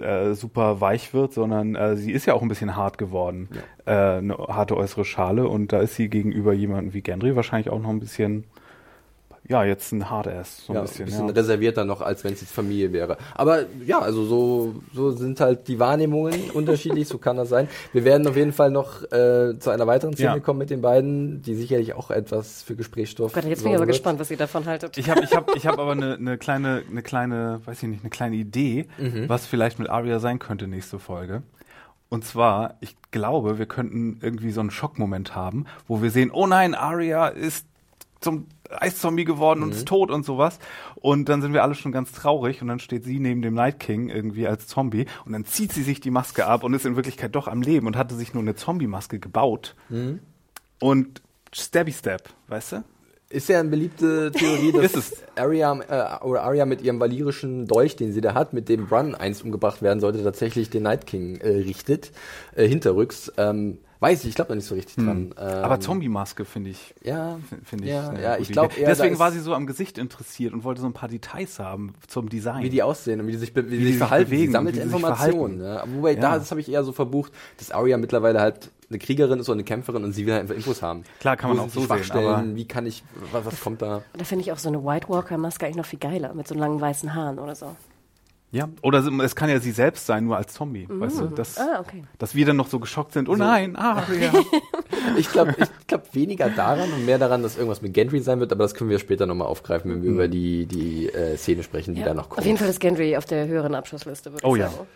äh, 0.00 0.34
super 0.34 0.80
weich 0.80 1.14
wird, 1.14 1.32
sondern 1.32 1.74
äh, 1.74 1.96
sie 1.96 2.12
ist 2.12 2.26
ja 2.26 2.34
auch 2.34 2.42
ein 2.42 2.48
bisschen 2.48 2.76
hart 2.76 2.98
geworden. 2.98 3.48
Ja. 3.86 4.16
Äh, 4.16 4.18
eine 4.18 4.36
harte 4.36 4.76
äußere 4.76 5.04
Schale 5.04 5.48
und 5.48 5.72
da 5.72 5.80
ist 5.80 5.96
sie 5.96 6.08
gegenüber 6.08 6.52
jemandem 6.52 6.94
wie 6.94 7.02
Gendry 7.02 7.36
wahrscheinlich 7.36 7.70
auch 7.70 7.80
noch 7.80 7.90
ein 7.90 8.00
bisschen 8.00 8.44
ja, 9.48 9.64
jetzt 9.64 9.92
ein 9.92 10.10
Hard-Ass, 10.10 10.66
so 10.66 10.72
ein 10.72 10.76
ja, 10.76 10.82
bisschen. 10.82 11.04
Ein 11.04 11.06
bisschen 11.06 11.28
ja. 11.28 11.34
reservierter 11.34 11.84
noch, 11.84 12.00
als 12.00 12.24
wenn 12.24 12.32
es 12.32 12.40
jetzt 12.40 12.52
Familie 12.52 12.92
wäre. 12.92 13.16
Aber 13.34 13.64
ja, 13.84 14.00
also 14.00 14.24
so, 14.24 14.74
so 14.92 15.12
sind 15.12 15.40
halt 15.40 15.68
die 15.68 15.78
Wahrnehmungen 15.78 16.50
unterschiedlich, 16.54 17.08
so 17.08 17.18
kann 17.18 17.36
das 17.36 17.48
sein. 17.48 17.68
Wir 17.92 18.04
werden 18.04 18.26
auf 18.26 18.36
jeden 18.36 18.52
Fall 18.52 18.70
noch 18.70 19.02
äh, 19.04 19.58
zu 19.58 19.70
einer 19.70 19.86
weiteren 19.86 20.14
Szene 20.14 20.28
ja. 20.36 20.40
kommen 20.40 20.58
mit 20.58 20.70
den 20.70 20.80
beiden, 20.80 21.42
die 21.42 21.54
sicherlich 21.54 21.94
auch 21.94 22.10
etwas 22.10 22.62
für 22.62 22.74
Gesprächsstoff. 22.74 23.32
Gott, 23.32 23.44
jetzt 23.44 23.62
bin 23.62 23.72
ich 23.72 23.76
aber 23.76 23.86
wird. 23.86 23.96
gespannt, 23.96 24.18
was 24.18 24.30
ihr 24.30 24.36
davon 24.36 24.66
haltet. 24.66 24.98
Ich 24.98 25.08
habe 25.08 25.22
ich 25.22 25.34
hab, 25.34 25.54
ich 25.54 25.66
hab 25.66 25.78
aber 25.78 25.92
eine 25.92 26.18
ne 26.18 26.38
kleine, 26.38 26.82
eine 26.90 27.02
kleine, 27.02 27.60
weiß 27.64 27.82
ich 27.82 27.88
nicht, 27.88 28.02
eine 28.02 28.10
kleine 28.10 28.36
Idee, 28.36 28.86
mhm. 28.98 29.28
was 29.28 29.46
vielleicht 29.46 29.78
mit 29.78 29.88
Arya 29.88 30.18
sein 30.18 30.38
könnte 30.38 30.66
nächste 30.66 30.98
Folge. 30.98 31.42
Und 32.08 32.24
zwar, 32.24 32.76
ich 32.80 32.96
glaube, 33.10 33.58
wir 33.58 33.66
könnten 33.66 34.18
irgendwie 34.22 34.52
so 34.52 34.60
einen 34.60 34.70
Schockmoment 34.70 35.34
haben, 35.34 35.66
wo 35.88 36.02
wir 36.02 36.10
sehen, 36.10 36.30
oh 36.32 36.46
nein, 36.46 36.74
Arya 36.74 37.28
ist 37.28 37.66
zum 38.20 38.46
Eiszombie 38.70 39.24
geworden 39.24 39.60
mhm. 39.60 39.66
und 39.66 39.72
ist 39.72 39.88
tot 39.88 40.10
und 40.10 40.24
sowas. 40.24 40.58
Und 40.96 41.28
dann 41.28 41.42
sind 41.42 41.52
wir 41.52 41.62
alle 41.62 41.74
schon 41.74 41.92
ganz 41.92 42.12
traurig 42.12 42.62
und 42.62 42.68
dann 42.68 42.78
steht 42.78 43.04
sie 43.04 43.18
neben 43.18 43.42
dem 43.42 43.54
Night 43.54 43.80
King 43.80 44.08
irgendwie 44.08 44.46
als 44.46 44.66
Zombie 44.66 45.06
und 45.24 45.32
dann 45.32 45.44
zieht 45.44 45.72
sie 45.72 45.82
sich 45.82 46.00
die 46.00 46.10
Maske 46.10 46.46
ab 46.46 46.64
und 46.64 46.74
ist 46.74 46.86
in 46.86 46.96
Wirklichkeit 46.96 47.34
doch 47.34 47.48
am 47.48 47.62
Leben 47.62 47.86
und 47.86 47.96
hatte 47.96 48.14
sich 48.14 48.34
nur 48.34 48.42
eine 48.42 48.54
Zombie-Maske 48.54 49.18
gebaut. 49.18 49.74
Mhm. 49.88 50.20
Und 50.80 51.22
Stabby 51.52 51.92
Stab, 51.92 52.22
weißt 52.48 52.72
du? 52.72 52.84
Ist 53.28 53.48
ja 53.48 53.58
eine 53.58 53.70
beliebte 53.70 54.30
Theorie, 54.30 54.70
dass 54.70 55.24
Arya, 55.34 56.20
äh, 56.20 56.24
oder 56.24 56.42
Arya 56.44 56.64
mit 56.64 56.80
ihrem 56.82 57.00
valyrischen 57.00 57.66
Dolch, 57.66 57.96
den 57.96 58.12
sie 58.12 58.20
da 58.20 58.34
hat, 58.34 58.52
mit 58.52 58.68
dem 58.68 58.86
Brun 58.86 59.16
einst 59.16 59.42
umgebracht 59.42 59.82
werden 59.82 59.98
sollte, 59.98 60.22
tatsächlich 60.22 60.70
den 60.70 60.84
Night 60.84 61.06
King 61.06 61.36
äh, 61.38 61.48
richtet, 61.48 62.12
äh, 62.54 62.68
hinterrücks. 62.68 63.32
Ähm, 63.36 63.78
Weiß 64.00 64.22
ich, 64.22 64.30
ich 64.30 64.34
glaube 64.34 64.48
da 64.48 64.54
nicht 64.54 64.66
so 64.66 64.74
richtig 64.74 64.96
dran. 64.96 65.08
Hm. 65.08 65.34
Ähm, 65.38 65.64
Aber 65.64 65.80
Zombie-Maske 65.80 66.44
finde 66.44 66.70
ich. 66.70 66.94
Ja, 67.02 67.38
finde 67.64 67.84
ich. 67.84 67.90
Ja, 67.90 68.12
ja 68.18 68.38
ich 68.38 68.48
glaube 68.48 68.74
Deswegen 68.78 69.18
war 69.18 69.32
sie 69.32 69.40
so 69.40 69.54
am 69.54 69.66
Gesicht 69.66 69.96
interessiert 69.98 70.52
und 70.52 70.64
wollte 70.64 70.80
so 70.80 70.86
ein 70.86 70.92
paar 70.92 71.08
Details 71.08 71.58
haben 71.58 71.94
zum 72.06 72.28
Design. 72.28 72.62
Wie 72.62 72.70
die 72.70 72.82
aussehen 72.82 73.20
und 73.20 73.26
wie 73.26 73.32
die 73.32 73.38
sich, 73.38 73.54
be 73.54 73.66
wie, 73.66 73.72
wie 73.72 73.78
die 73.78 73.86
sich 73.88 73.98
verhalten. 73.98 74.30
Bewegen, 74.30 74.46
sie 74.46 74.52
sammelt 74.52 74.76
Informationen. 74.76 75.62
Ja. 75.62 75.84
Wobei 75.94 76.12
ja. 76.12 76.20
da 76.20 76.38
das 76.38 76.50
habe 76.50 76.60
ich 76.60 76.70
eher 76.70 76.84
so 76.84 76.92
verbucht, 76.92 77.32
dass 77.58 77.70
Arya 77.70 77.96
mittlerweile 77.96 78.40
halt 78.40 78.70
eine 78.88 78.98
Kriegerin 78.98 79.40
ist 79.40 79.48
oder 79.48 79.56
eine 79.56 79.64
Kämpferin 79.64 80.04
und 80.04 80.12
sie 80.12 80.26
will 80.26 80.34
halt 80.34 80.42
einfach 80.42 80.54
Infos 80.54 80.82
haben. 80.82 81.04
Klar, 81.20 81.36
kann 81.36 81.50
man 81.50 81.60
auch 81.60 81.70
so 81.70 81.80
sehen. 81.80 82.10
Aber 82.12 82.44
wie 82.54 82.68
kann 82.68 82.86
ich, 82.86 83.02
was, 83.32 83.46
was 83.46 83.60
kommt 83.60 83.82
da? 83.82 84.02
Da 84.16 84.24
finde 84.24 84.42
ich 84.42 84.52
auch 84.52 84.58
so 84.58 84.68
eine 84.68 84.84
White 84.84 85.08
Walker-Maske 85.08 85.66
eigentlich 85.66 85.76
noch 85.76 85.86
viel 85.86 85.98
geiler 85.98 86.34
mit 86.34 86.46
so 86.46 86.54
langen 86.54 86.80
weißen 86.80 87.14
Haaren 87.14 87.38
oder 87.38 87.54
so. 87.54 87.74
Ja, 88.56 88.68
oder 88.82 89.04
es 89.22 89.36
kann 89.36 89.50
ja 89.50 89.60
sie 89.60 89.70
selbst 89.70 90.06
sein, 90.06 90.24
nur 90.24 90.36
als 90.36 90.54
Zombie, 90.54 90.86
mhm. 90.88 91.00
weißt 91.00 91.20
du, 91.20 91.26
dass, 91.26 91.58
ah, 91.58 91.80
okay. 91.80 92.04
dass 92.18 92.34
wir 92.34 92.46
dann 92.46 92.56
noch 92.56 92.68
so 92.68 92.78
geschockt 92.80 93.12
sind, 93.12 93.28
oh 93.28 93.34
so. 93.34 93.44
nein, 93.44 93.76
ah, 93.76 94.02
ja. 94.20 94.32
ich 95.18 95.30
glaube 95.30 95.54
ich 95.58 95.86
glaub 95.86 96.14
weniger 96.14 96.48
daran 96.48 96.90
und 96.90 97.04
mehr 97.04 97.18
daran, 97.18 97.42
dass 97.42 97.56
irgendwas 97.56 97.82
mit 97.82 97.92
Gendry 97.92 98.20
sein 98.20 98.40
wird, 98.40 98.52
aber 98.52 98.64
das 98.64 98.74
können 98.74 98.88
wir 98.88 98.98
später 98.98 99.26
nochmal 99.26 99.48
aufgreifen, 99.48 99.90
wenn 99.90 100.02
wir 100.02 100.10
mhm. 100.10 100.16
über 100.16 100.28
die, 100.28 100.64
die 100.64 101.08
äh, 101.08 101.36
Szene 101.36 101.62
sprechen, 101.62 101.94
die 101.94 102.00
ja. 102.00 102.06
da 102.06 102.14
noch 102.14 102.30
kommt. 102.30 102.38
Auf 102.38 102.46
jeden 102.46 102.56
Fall 102.56 102.68
ist 102.68 102.80
Gendry 102.80 103.16
auf 103.16 103.26
der 103.26 103.46
höheren 103.46 103.74
Abschlussliste, 103.74 104.32
würde 104.32 104.46
oh, 104.46 104.56
ich 104.56 104.62
sagen. 104.62 104.74
Ja. 104.78 104.86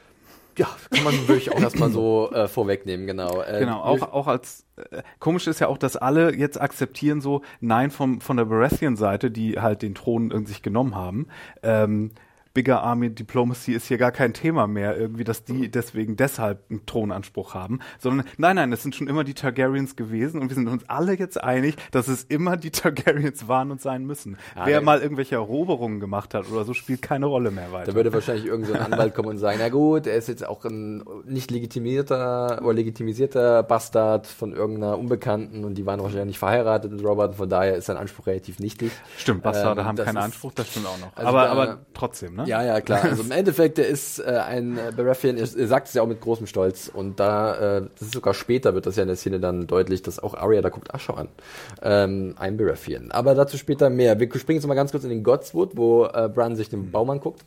Ja, 0.59 0.69
kann 0.91 1.05
man 1.05 1.29
wirklich 1.29 1.53
auch 1.53 1.61
erstmal 1.63 1.91
so 1.91 2.31
äh, 2.33 2.49
vorwegnehmen, 2.49 3.07
genau. 3.07 3.41
Äh, 3.41 3.61
genau, 3.61 3.81
auch, 3.81 4.13
auch 4.13 4.27
als 4.27 4.67
äh, 4.77 5.03
komisch 5.19 5.47
ist 5.47 5.61
ja 5.61 5.69
auch, 5.69 5.79
dass 5.79 5.97
alle 5.97 6.35
jetzt 6.35 6.61
akzeptieren 6.61 7.21
so, 7.21 7.43
nein, 7.61 7.91
vom, 7.91 8.21
von 8.21 8.37
der 8.37 8.45
Baratheon-Seite, 8.45 9.31
die 9.31 9.61
halt 9.61 9.83
den 9.83 9.95
Thron 9.95 10.31
in 10.31 10.47
sich 10.47 10.63
genommen 10.63 10.95
haben, 10.95 11.29
ähm, 11.63 12.11
Bigger 12.53 12.83
Army 12.83 13.11
Diplomacy 13.11 13.73
ist 13.73 13.87
hier 13.87 13.99
gar 13.99 14.11
kein 14.11 14.35
Thema 14.35 14.67
mehr, 14.67 14.97
irgendwie, 14.97 15.23
dass 15.23 15.45
die 15.45 15.71
deswegen 15.71 16.17
deshalb 16.17 16.69
einen 16.69 16.85
Thronanspruch 16.85 17.55
haben, 17.55 17.79
sondern 17.99 18.27
nein, 18.39 18.57
nein, 18.57 18.73
es 18.73 18.83
sind 18.83 18.95
schon 18.97 19.07
immer 19.07 19.23
die 19.23 19.35
Targaryens 19.35 19.95
gewesen 19.95 20.41
und 20.41 20.49
wir 20.49 20.57
sind 20.57 20.69
uns 20.69 20.89
alle 20.89 21.17
jetzt 21.17 21.43
einig, 21.43 21.77
dass 21.93 22.09
es 22.09 22.25
immer 22.25 22.57
die 22.57 22.71
Targaryens 22.71 23.47
waren 23.47 23.71
und 23.71 23.81
sein 23.81 24.05
müssen. 24.05 24.37
Ja, 24.57 24.67
Wer 24.67 24.81
mal 24.81 25.01
irgendwelche 25.01 25.37
Eroberungen 25.37 26.01
gemacht 26.01 26.35
hat 26.35 26.51
oder 26.51 26.65
so, 26.65 26.75
spielt 26.75 27.03
keine 27.03 27.27
Rolle 27.27 27.53
mehr 27.53 27.71
weiter. 27.71 27.93
Da 27.93 27.95
würde 27.95 28.13
wahrscheinlich 28.13 28.47
irgendein 28.47 28.75
so 28.75 28.81
Anwalt 28.81 29.15
kommen 29.15 29.29
und 29.29 29.39
sagen, 29.39 29.59
na 29.61 29.69
gut, 29.69 30.09
er 30.09 30.17
ist 30.17 30.29
jetzt 30.29 30.47
auch 30.47 30.65
ein 30.65 31.05
nicht 31.25 31.51
legitimierter 31.53 32.63
oder 32.63 32.75
legitimisierter 32.75 33.63
Bastard 33.63 34.27
von 34.27 34.53
irgendeiner 34.53 34.99
Unbekannten 34.99 35.65
und 35.65 35.75
die 35.75 35.87
waren 35.87 36.01
wahrscheinlich 36.01 36.27
nicht 36.27 36.39
verheiratet 36.39 36.91
mit 36.91 37.05
Robert, 37.05 37.37
von 37.37 37.49
daher 37.49 37.77
ist 37.77 37.87
sein 37.87 37.97
Anspruch 37.97 38.27
relativ 38.27 38.59
nichtig. 38.59 38.91
Stimmt, 39.17 39.43
Bastarde 39.43 39.83
ähm, 39.83 39.87
haben 39.87 39.97
keinen 39.97 40.17
Anspruch, 40.17 40.53
das 40.53 40.69
stimmt 40.69 40.87
auch 40.87 40.99
noch. 40.99 41.17
Also 41.17 41.29
aber, 41.29 41.43
da, 41.43 41.53
aber 41.53 41.79
trotzdem, 41.95 42.35
ne? 42.35 42.40
Ne? 42.43 42.49
Ja, 42.49 42.63
ja, 42.63 42.81
klar. 42.81 43.05
Also 43.05 43.23
im 43.23 43.31
Endeffekt, 43.31 43.79
der 43.79 43.89
ist 43.89 44.19
äh, 44.19 44.25
ein 44.25 44.79
äh, 44.79 44.93
Baratheon, 44.97 45.37
er, 45.37 45.43
er 45.43 45.67
sagt 45.67 45.89
es 45.89 45.95
ja 45.95 46.03
auch 46.03 46.07
mit 46.07 46.21
großem 46.21 46.47
Stolz. 46.47 46.91
Und 46.93 47.21
da, 47.21 47.79
äh, 47.79 47.83
das 47.99 48.09
ist 48.09 48.15
sogar 48.15 48.35
später, 48.35 48.75
wird 48.75 48.87
das 48.87 48.97
ja 48.97 49.03
in 49.03 49.09
der 49.09 49.17
Szene 49.17 49.41
dann 49.41 49.67
deutlich, 49.67 50.03
dass 50.03 50.19
auch 50.19 50.35
Arya, 50.35 50.63
da 50.63 50.69
guckt 50.69 50.95
Asche 50.95 51.17
an. 51.17 51.29
Ähm, 51.83 52.35
ein 52.39 52.57
Baratheon. 52.57 53.11
Aber 53.11 53.35
dazu 53.35 53.57
später 53.57 53.91
mehr. 53.91 54.19
Wir 54.19 54.29
springen 54.35 54.59
jetzt 54.59 54.67
mal 54.67 54.75
ganz 54.75 54.91
kurz 54.91 55.05
in 55.05 55.11
den 55.11 55.23
Godswood, 55.23 55.77
wo 55.77 56.07
äh, 56.07 56.29
Bran 56.29 56.57
sich 56.57 56.69
den 56.69 56.91
Baum 56.91 57.11
anguckt. 57.11 57.45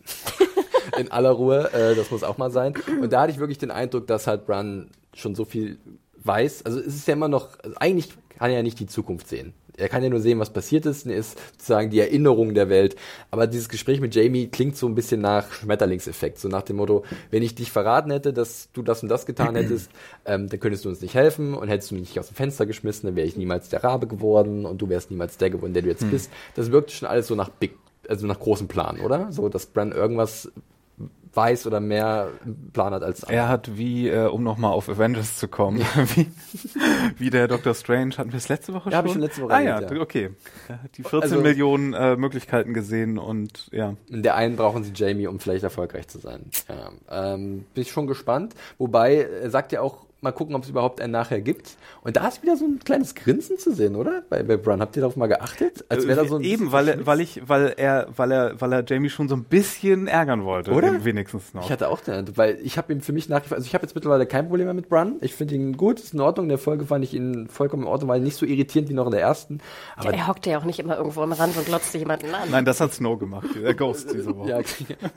in 0.98 1.12
aller 1.12 1.32
Ruhe, 1.32 1.72
äh, 1.74 1.96
das 1.96 2.12
muss 2.12 2.24
auch 2.24 2.38
mal 2.38 2.52
sein. 2.52 2.74
Und 3.02 3.12
da 3.14 3.22
hatte 3.22 3.32
ich 3.32 3.40
wirklich 3.40 3.58
den 3.58 3.72
Eindruck, 3.72 4.08
dass 4.08 4.28
halt 4.28 4.46
Bran 4.46 4.90
schon 5.14 5.36
so 5.36 5.46
viel 5.46 5.78
weiß. 6.24 6.66
Also 6.66 6.80
es 6.80 6.88
ist 6.88 7.08
ja 7.08 7.14
immer 7.14 7.28
noch, 7.28 7.50
also 7.64 7.76
eigentlich 7.80 8.14
kann 8.38 8.50
er 8.50 8.58
ja 8.58 8.64
nicht 8.64 8.80
die 8.80 8.88
Zukunft 8.88 9.28
sehen 9.28 9.54
er 9.78 9.90
kann 9.90 10.04
ja 10.04 10.10
nur 10.10 10.20
sehen, 10.20 10.40
was 10.40 10.52
passiert 10.52 10.86
ist, 10.86 11.08
er 11.08 11.16
ist 11.16 11.38
sozusagen 11.54 11.90
die 11.90 12.00
Erinnerung 12.00 12.54
der 12.54 12.70
Welt. 12.70 12.96
Aber 13.32 13.48
dieses 13.48 13.70
Gespräch 13.70 14.00
mit 14.00 14.14
Jamie 14.14 14.48
klingt 14.48 14.78
so 14.78 14.88
ein 14.88 14.96
bisschen 14.96 15.22
nach 15.22 15.52
Schmetterlingseffekt, 15.52 16.40
so 16.40 16.48
nach 16.48 16.62
dem 16.62 16.78
Motto, 16.78 17.04
wenn 17.32 17.44
ich 17.44 17.56
dich 17.56 17.72
verraten 17.72 18.12
hätte, 18.12 18.34
dass 18.34 18.70
du 18.74 18.84
das 18.84 19.02
und 19.04 19.10
das 19.10 19.26
getan 19.26 19.56
hättest, 19.56 19.90
ähm, 20.26 20.50
dann 20.50 20.60
könntest 20.60 20.86
du 20.86 20.90
uns 20.90 21.02
nicht 21.02 21.16
helfen 21.16 21.54
und 21.54 21.68
hättest 21.68 21.92
du 21.92 21.96
mich 21.96 22.10
nicht 22.10 22.20
aus 22.20 22.28
dem 22.28 22.36
Fenster 22.36 22.66
geschmissen, 22.66 23.08
dann 23.08 23.16
wäre 23.16 23.28
ich 23.28 23.36
niemals 23.36 23.70
der 23.70 23.84
Rabe 23.84 24.08
geworden 24.08 24.66
und 24.66 24.82
du 24.82 24.90
wärst 24.90 25.12
niemals 25.12 25.38
der 25.38 25.50
geworden, 25.50 25.74
der 25.74 25.82
du 25.82 25.90
jetzt 25.90 26.04
hm. 26.04 26.12
bist. 26.12 26.32
Das 26.56 26.72
wirkt 26.72 26.92
schon 26.92 27.08
alles 27.08 27.28
so 27.28 27.36
nach 27.36 27.50
Big, 27.50 27.76
also 28.08 28.28
nach 28.28 28.40
großem 28.40 28.68
Plan, 28.68 29.00
oder? 29.00 29.32
So, 29.32 29.50
dass 29.50 29.66
Bran 29.66 29.92
irgendwas 29.92 30.52
weiß 31.34 31.66
oder 31.68 31.80
mehr 31.80 32.30
Plan 32.74 32.94
hat 32.94 33.04
als 33.04 33.24
andere. 33.24 33.38
Er 33.38 33.48
hat 33.48 33.78
wie, 33.78 34.08
äh, 34.08 34.28
um 34.28 34.44
nochmal 34.44 34.72
auf 34.72 34.90
Avengers 34.90 35.38
zu 35.38 35.48
kommen, 35.48 35.80
wie, 36.16 36.32
wie 37.18 37.30
der 37.30 37.48
Doctor 37.48 37.74
Strange, 37.74 38.18
hatten 38.18 38.32
wir 38.32 38.38
es 38.38 38.50
letzte 38.50 38.74
Woche 38.74 38.84
schon? 38.84 38.92
Ja, 38.92 38.98
habe 39.00 39.08
ich 39.08 39.14
schon 39.14 39.22
letzte 39.22 39.42
Woche 39.42 39.54
Ah 39.54 39.62
ja, 39.62 39.82
ja, 39.82 40.02
okay. 40.02 40.32
Die 40.96 41.04
14 41.04 41.22
also, 41.22 41.42
Millionen 41.42 41.94
äh, 41.94 42.16
Möglichkeiten 42.16 42.74
gesehen 42.74 43.18
und 43.18 43.70
ja. 43.72 43.96
In 44.10 44.24
der 44.24 44.36
einen 44.36 44.56
brauchen 44.56 44.84
sie 44.84 44.92
Jamie, 44.94 45.28
um 45.28 45.40
vielleicht 45.40 45.64
erfolgreich 45.64 46.08
zu 46.08 46.20
sein. 46.20 46.50
Ja, 46.70 47.34
ähm, 47.34 47.66
bin 47.74 47.82
ich 47.82 47.92
schon 47.92 48.08
gespannt. 48.08 48.54
Wobei, 48.78 49.16
er 49.16 49.50
sagt 49.50 49.72
ja 49.72 49.82
auch, 49.82 50.06
mal 50.24 50.32
gucken, 50.32 50.56
ob 50.56 50.64
es 50.64 50.70
überhaupt 50.70 51.02
einen 51.02 51.12
nachher 51.12 51.42
gibt. 51.42 51.78
Und 52.02 52.16
da 52.18 52.28
ist 52.28 52.42
wieder 52.42 52.58
so 52.58 52.66
ein 52.66 52.80
kleines 52.80 53.16
Grinsen 53.16 53.58
zu 53.58 53.74
sehen, 53.74 53.96
oder? 53.96 54.24
Bei, 54.30 54.44
bei 54.44 54.58
Brun. 54.58 54.82
Habt 54.82 54.96
ihr 54.96 55.02
darauf 55.02 55.16
mal 55.16 55.28
geachtet? 55.28 55.86
Als 55.90 56.08
wäre 56.08 56.22
da 56.22 56.28
so 56.28 56.38
ein 56.38 56.44
Eben, 56.44 56.72
weil 56.72 56.88
er, 56.88 57.06
weil 57.06 57.22
ich, 57.22 57.42
weil 57.48 57.74
er, 57.78 58.08
weil 58.16 58.32
er, 58.32 58.62
weil 58.62 58.74
er 58.74 58.84
Jamie 58.86 59.10
schon 59.10 59.30
so 59.30 59.36
ein 59.36 59.44
bisschen 59.44 60.08
ärgern 60.08 60.44
wollte. 60.44 60.72
Oder? 60.72 61.04
Wenigstens 61.06 61.54
noch. 61.54 61.66
Ich 61.66 61.72
hatte 61.72 61.90
auch 61.90 62.00
den, 62.02 62.38
weil 62.38 62.60
ich 62.64 62.78
habe 62.78 62.92
ihm 62.94 63.02
für 63.02 63.14
mich 63.14 63.30
nach, 63.30 63.44
also 63.52 63.66
ich 63.66 63.74
habe 63.74 63.84
jetzt 63.84 63.96
mittlerweile 63.96 64.26
kein 64.26 64.48
Problem 64.48 64.66
mehr 64.66 64.74
mit 64.74 64.90
Brun. 64.90 65.18
Ich 65.22 65.34
finde 65.36 65.56
ihn 65.56 65.78
gut, 65.78 66.00
ist 66.00 66.14
in 66.14 66.22
Ordnung. 66.22 66.46
In 66.46 66.50
der 66.50 66.58
Folge 66.58 66.86
fand 66.86 67.04
ich 67.04 67.14
ihn 67.14 67.48
vollkommen 67.48 67.84
in 67.84 67.90
Ordnung, 67.90 68.10
weil 68.10 68.20
nicht 68.22 68.38
so 68.38 68.46
irritierend 68.46 68.90
wie 68.90 68.94
noch 68.94 69.06
in 69.06 69.12
der 69.12 69.22
ersten. 69.22 69.60
Aber 69.96 70.12
ja, 70.12 70.18
er 70.18 70.28
hockt 70.28 70.46
ja 70.46 70.58
auch 70.58 70.66
nicht 70.66 70.80
immer 70.80 70.98
irgendwo 70.98 71.22
am 71.22 71.32
Rand 71.34 71.58
und 71.58 71.66
glotzt 71.66 71.94
jemanden 71.94 72.34
an. 72.34 72.50
Nein, 72.50 72.66
das 72.66 72.80
hat 72.80 72.94
Snow 72.94 73.20
gemacht, 73.20 73.48
der 73.62 73.74
Ghost 73.74 74.12
diese 74.14 74.36
Woche. 74.38 74.50
ja. 74.50 74.60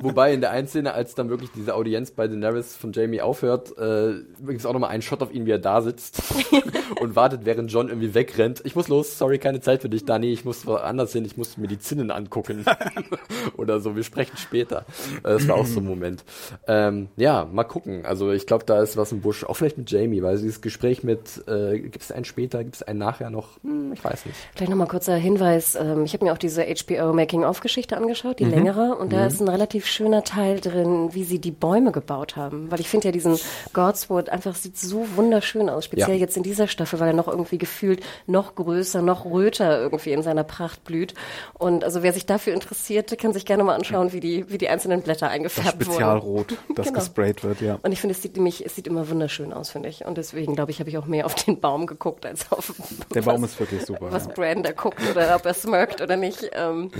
Wobei 0.00 0.32
in 0.34 0.40
der 0.40 0.50
einen 0.50 0.68
Szene, 0.68 0.92
als 0.92 1.14
dann 1.14 1.28
wirklich 1.28 1.50
diese 1.54 1.74
Audienz 1.74 2.10
bei 2.10 2.28
Daenerys 2.28 2.76
von 2.76 2.92
Jamie 2.92 3.20
aufhört, 3.20 3.76
äh, 3.78 4.10
übrigens 4.40 4.66
auch 4.66 4.72
nochmal 4.72 4.90
ein 4.96 5.02
Shot 5.02 5.22
auf 5.22 5.32
ihn, 5.32 5.46
wie 5.46 5.52
er 5.52 5.58
da 5.58 5.80
sitzt 5.80 6.22
und 7.00 7.16
wartet, 7.16 7.44
während 7.44 7.70
John 7.70 7.88
irgendwie 7.88 8.14
wegrennt. 8.14 8.62
Ich 8.64 8.74
muss 8.74 8.88
los, 8.88 9.18
sorry, 9.18 9.38
keine 9.38 9.60
Zeit 9.60 9.82
für 9.82 9.88
dich, 9.88 10.04
Dani, 10.04 10.32
ich 10.32 10.44
muss 10.44 10.66
woanders 10.66 11.12
hin, 11.12 11.24
ich 11.24 11.36
muss 11.36 11.56
mir 11.56 11.68
die 11.68 11.78
Zinnen 11.78 12.10
angucken. 12.10 12.64
Oder 13.56 13.80
so, 13.80 13.96
wir 13.96 14.02
sprechen 14.02 14.36
später. 14.36 14.84
Das 15.22 15.46
war 15.48 15.56
auch 15.56 15.66
so 15.66 15.80
ein 15.80 15.86
Moment. 15.86 16.24
Ähm, 16.66 17.08
ja, 17.16 17.44
mal 17.44 17.64
gucken. 17.64 18.04
Also 18.04 18.32
ich 18.32 18.46
glaube, 18.46 18.64
da 18.64 18.82
ist 18.82 18.96
was 18.96 19.12
im 19.12 19.20
Busch. 19.20 19.44
Auch 19.44 19.54
vielleicht 19.54 19.78
mit 19.78 19.90
Jamie, 19.90 20.22
weil 20.22 20.36
dieses 20.36 20.60
Gespräch 20.60 21.02
mit, 21.02 21.44
äh, 21.48 21.78
gibt 21.78 22.02
es 22.02 22.12
einen 22.12 22.24
später, 22.24 22.64
gibt 22.64 22.76
es 22.76 22.82
einen 22.82 22.98
nachher 22.98 23.30
noch? 23.30 23.62
Hm, 23.62 23.92
ich 23.92 24.04
weiß 24.04 24.26
nicht. 24.26 24.36
Vielleicht 24.54 24.70
nochmal 24.70 24.88
kurzer 24.88 25.16
Hinweis. 25.16 25.74
Ähm, 25.74 26.04
ich 26.04 26.12
habe 26.12 26.24
mir 26.24 26.32
auch 26.32 26.38
diese 26.38 26.64
HBO 26.64 27.12
Making-of-Geschichte 27.12 27.96
angeschaut, 27.96 28.38
die 28.38 28.44
mhm. 28.44 28.50
längere. 28.50 28.96
Und 28.96 29.12
da 29.12 29.20
mhm. 29.20 29.26
ist 29.26 29.40
ein 29.40 29.48
relativ 29.48 29.86
schöner 29.86 30.24
Teil 30.24 30.60
drin, 30.60 31.10
wie 31.12 31.24
sie 31.24 31.38
die 31.38 31.50
Bäume 31.50 31.92
gebaut 31.92 32.36
haben. 32.36 32.70
Weil 32.70 32.80
ich 32.80 32.88
finde 32.88 33.08
ja 33.08 33.12
diesen 33.12 33.38
Godswood 33.72 34.28
einfach 34.28 34.54
sieht 34.54 34.76
so 34.76 34.85
wunderschön 34.92 35.56
schön 35.56 35.70
aus, 35.70 35.86
speziell 35.86 36.16
ja. 36.16 36.20
jetzt 36.20 36.36
in 36.36 36.42
dieser 36.42 36.68
Staffel, 36.68 37.00
weil 37.00 37.08
er 37.08 37.14
noch 37.14 37.28
irgendwie 37.28 37.58
gefühlt 37.58 38.02
noch 38.26 38.54
größer, 38.54 39.00
noch 39.02 39.24
röter 39.24 39.80
irgendwie 39.80 40.12
in 40.12 40.22
seiner 40.22 40.44
Pracht 40.44 40.84
blüht. 40.84 41.14
Und 41.54 41.84
also 41.84 42.02
wer 42.02 42.12
sich 42.12 42.26
dafür 42.26 42.52
interessiert, 42.52 43.16
kann 43.18 43.32
sich 43.32 43.46
gerne 43.46 43.64
mal 43.64 43.74
anschauen, 43.74 44.12
wie 44.12 44.20
die, 44.20 44.50
wie 44.50 44.58
die 44.58 44.68
einzelnen 44.68 45.02
Blätter 45.02 45.28
eingefärbt 45.28 45.80
das 45.80 45.86
Spezialrot, 45.86 46.52
wurden. 46.52 46.58
das 46.74 46.86
genau. 46.86 46.98
gesprayt 46.98 47.44
wird, 47.44 47.60
ja. 47.60 47.78
Und 47.82 47.92
ich 47.92 48.00
finde, 48.00 48.14
es 48.14 48.22
sieht 48.22 48.36
nämlich, 48.36 48.64
es 48.64 48.74
sieht 48.74 48.86
immer 48.86 49.08
wunderschön 49.08 49.52
aus, 49.52 49.70
finde 49.70 49.88
ich. 49.88 50.04
Und 50.04 50.18
deswegen, 50.18 50.54
glaube 50.54 50.70
ich, 50.70 50.80
habe 50.80 50.90
ich 50.90 50.98
auch 50.98 51.06
mehr 51.06 51.26
auf 51.26 51.34
den 51.34 51.60
Baum 51.60 51.86
geguckt 51.86 52.26
als 52.26 52.50
auf 52.52 52.74
Der 53.14 53.22
Baum 53.22 53.44
ist 53.44 53.58
wirklich 53.58 53.84
super. 53.84 54.08
Was 54.10 54.26
ja. 54.26 54.32
Brand 54.32 54.66
da 54.66 54.72
guckt 54.72 55.00
oder 55.10 55.34
ob 55.36 55.46
er 55.46 55.54
smirkt 55.54 56.00
oder 56.00 56.16
nicht. 56.16 56.50
Ähm, 56.52 56.90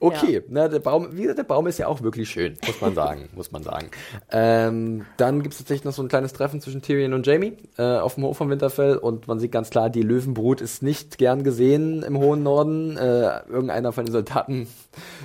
okay, 0.00 0.34
ja. 0.34 0.40
na, 0.48 0.68
der 0.68 0.78
Baum, 0.78 1.08
wie 1.12 1.22
gesagt, 1.22 1.38
der 1.38 1.44
Baum 1.44 1.66
ist 1.66 1.78
ja 1.78 1.88
auch 1.88 2.02
wirklich 2.02 2.28
schön, 2.28 2.56
muss 2.66 2.80
man 2.80 2.94
sagen, 2.94 3.28
muss 3.34 3.50
man 3.50 3.62
sagen. 3.62 3.90
Ähm, 4.30 5.06
dann 5.16 5.42
gibt 5.42 5.54
es 5.54 5.58
tatsächlich 5.58 5.84
noch 5.84 5.92
so 5.92 6.02
ein 6.02 6.08
kleines 6.08 6.32
Treffen 6.32 6.60
zwischen 6.60 6.82
Tyrion 6.82 7.14
und 7.14 7.25
Jamie. 7.26 7.56
Äh, 7.76 7.82
auf 7.82 8.14
dem 8.14 8.24
Hof 8.24 8.36
von 8.36 8.48
Winterfell 8.48 8.96
und 8.96 9.26
man 9.26 9.40
sieht 9.40 9.52
ganz 9.52 9.70
klar, 9.70 9.90
die 9.90 10.02
Löwenbrut 10.02 10.60
ist 10.60 10.82
nicht 10.82 11.18
gern 11.18 11.42
gesehen 11.42 12.02
im 12.02 12.18
hohen 12.18 12.42
Norden. 12.42 12.96
Äh, 12.96 13.40
irgendeiner 13.48 13.92
von 13.92 14.06
den 14.06 14.12
Soldaten 14.12 14.68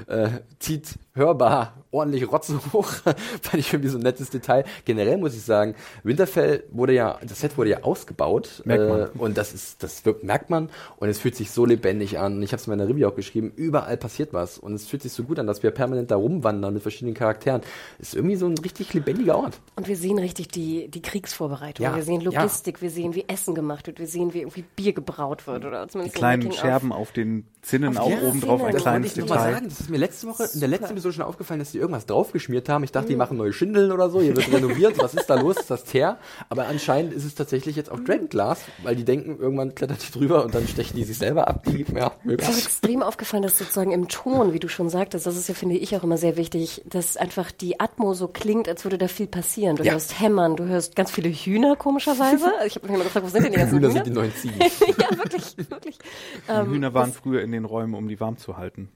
äh, 0.07 0.29
zieht 0.59 0.97
hörbar 1.13 1.85
ordentlich 1.91 2.31
Rotze 2.31 2.59
hoch. 2.73 2.87
Fand 2.87 3.53
ich 3.53 3.71
irgendwie 3.71 3.89
so 3.89 3.97
ein 3.97 4.03
nettes 4.03 4.29
Detail. 4.29 4.63
Generell 4.85 5.17
muss 5.17 5.35
ich 5.35 5.43
sagen, 5.43 5.75
Winterfell 6.03 6.63
wurde 6.71 6.93
ja, 6.93 7.19
das 7.21 7.41
Set 7.41 7.57
wurde 7.57 7.71
ja 7.71 7.83
ausgebaut. 7.83 8.61
Merkt 8.65 8.89
man. 8.89 9.01
Äh, 9.01 9.07
und 9.17 9.37
das 9.37 9.53
ist, 9.53 9.83
das 9.83 10.05
wirkt, 10.05 10.23
merkt 10.23 10.49
man. 10.49 10.69
Und 10.97 11.09
es 11.09 11.19
fühlt 11.19 11.35
sich 11.35 11.51
so 11.51 11.65
lebendig 11.65 12.17
an. 12.17 12.41
Ich 12.41 12.53
habe 12.53 12.61
es 12.61 12.67
in 12.67 12.71
meiner 12.71 12.87
Review 12.87 13.07
auch 13.07 13.15
geschrieben. 13.15 13.51
Überall 13.55 13.97
passiert 13.97 14.33
was. 14.33 14.57
Und 14.57 14.73
es 14.73 14.87
fühlt 14.87 15.03
sich 15.03 15.11
so 15.11 15.23
gut 15.23 15.39
an, 15.39 15.47
dass 15.47 15.63
wir 15.63 15.71
permanent 15.71 16.11
da 16.11 16.15
rumwandern 16.15 16.73
mit 16.73 16.81
verschiedenen 16.81 17.13
Charakteren. 17.13 17.61
Ist 17.99 18.15
irgendwie 18.15 18.37
so 18.37 18.47
ein 18.47 18.57
richtig 18.57 18.93
lebendiger 18.93 19.37
Ort. 19.37 19.59
Und 19.75 19.87
wir 19.87 19.97
sehen 19.97 20.17
richtig 20.17 20.47
die, 20.47 20.89
die 20.89 21.01
Kriegsvorbereitung. 21.01 21.83
Ja, 21.83 21.95
wir 21.95 22.03
sehen 22.03 22.21
Logistik. 22.21 22.77
Ja. 22.77 22.81
Wir 22.83 22.89
sehen, 22.89 23.15
wie 23.15 23.25
Essen 23.27 23.53
gemacht 23.53 23.87
wird. 23.87 23.99
Wir 23.99 24.07
sehen, 24.07 24.33
wie 24.33 24.39
irgendwie 24.39 24.63
Bier 24.75 24.93
gebraut 24.93 25.45
wird. 25.45 25.65
Oder 25.65 25.87
zumindest 25.89 26.15
die 26.15 26.19
kleinen 26.19 26.51
Scherben 26.53 26.93
auf 26.93 27.11
den 27.11 27.45
Zinnen 27.61 27.97
auf 27.97 28.07
auch 28.07 28.21
oben 28.21 28.41
drauf. 28.41 28.63
Ein 28.63 28.75
kleines 28.75 29.13
Detail. 29.13 29.53
Sagen, 29.53 29.69
das 29.69 29.81
ist 29.81 29.89
mir 29.89 29.97
letzte 29.97 30.27
Woche, 30.27 30.47
in 30.53 30.59
der 30.59 30.69
letzten 30.69 31.00
Episode 31.01 31.13
schon 31.15 31.25
aufgefallen, 31.25 31.59
dass 31.59 31.71
die 31.71 31.79
irgendwas 31.79 32.05
draufgeschmiert 32.05 32.69
haben. 32.69 32.83
Ich 32.83 32.91
dachte, 32.91 33.07
die 33.07 33.13
mhm. 33.13 33.19
machen 33.19 33.37
neue 33.37 33.53
Schindeln 33.53 33.91
oder 33.91 34.09
so, 34.09 34.21
hier 34.21 34.35
wird 34.35 34.51
renoviert, 34.51 34.99
was 34.99 35.15
ist 35.15 35.27
da 35.29 35.39
los, 35.39 35.57
ist 35.57 35.71
das 35.71 35.83
Teer? 35.83 36.17
Aber 36.49 36.67
anscheinend 36.67 37.13
ist 37.13 37.25
es 37.25 37.33
tatsächlich 37.33 37.75
jetzt 37.75 37.91
auch 37.91 37.99
Dragonglass, 37.99 38.63
weil 38.83 38.95
die 38.95 39.03
denken, 39.03 39.39
irgendwann 39.39 39.73
klettert 39.73 40.07
die 40.07 40.11
drüber 40.11 40.45
und 40.45 40.53
dann 40.53 40.67
stechen 40.67 40.95
die 40.95 41.03
sich 41.03 41.17
selber 41.17 41.47
ab. 41.47 41.63
Die, 41.65 41.85
ja, 41.95 42.11
Mir 42.23 42.37
ist 42.37 42.65
extrem 42.65 43.01
aufgefallen, 43.01 43.43
dass 43.43 43.57
sozusagen 43.57 43.91
im 43.91 44.07
Ton, 44.09 44.53
wie 44.53 44.59
du 44.59 44.67
schon 44.67 44.89
sagtest, 44.89 45.25
das 45.25 45.35
ist 45.35 45.49
ja, 45.49 45.55
finde 45.55 45.75
ich, 45.75 45.95
auch 45.95 46.03
immer 46.03 46.17
sehr 46.17 46.37
wichtig, 46.37 46.83
dass 46.85 47.17
einfach 47.17 47.51
die 47.51 47.79
Atmo 47.79 48.13
so 48.13 48.27
klingt, 48.27 48.69
als 48.69 48.83
würde 48.85 48.97
da 48.97 49.07
viel 49.07 49.27
passieren. 49.27 49.77
Du 49.77 49.83
ja. 49.83 49.93
hörst 49.93 50.19
Hämmern, 50.19 50.55
du 50.55 50.65
hörst 50.65 50.95
ganz 50.95 51.09
viele 51.11 51.29
Hühner, 51.29 51.75
komischerweise. 51.75 52.51
Ich 52.65 52.75
habe 52.75 52.87
mich 52.87 52.95
immer 52.95 53.03
gefragt, 53.05 53.25
wo 53.25 53.29
sind 53.29 53.43
denn 53.43 53.53
die 53.53 53.57
ganzen 53.57 53.79
Hühner? 53.79 53.89
Hühner 53.89 54.03
sind 54.03 54.07
die 54.07 54.11
neuen 54.11 54.35
Ziegen. 54.35 54.59
ja, 54.99 55.17
wirklich, 55.17 55.57
wirklich. 55.57 55.97
Die 55.97 56.51
ähm, 56.51 56.69
Hühner 56.69 56.93
waren 56.93 57.11
früher 57.11 57.41
in 57.41 57.51
den 57.51 57.65
Räumen, 57.65 57.95
um 57.95 58.07
die 58.07 58.19
warm 58.19 58.37
zu 58.37 58.57
halten. 58.57 58.89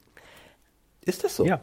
Ist 1.02 1.24
das 1.24 1.36
so? 1.36 1.46
Ja. 1.46 1.62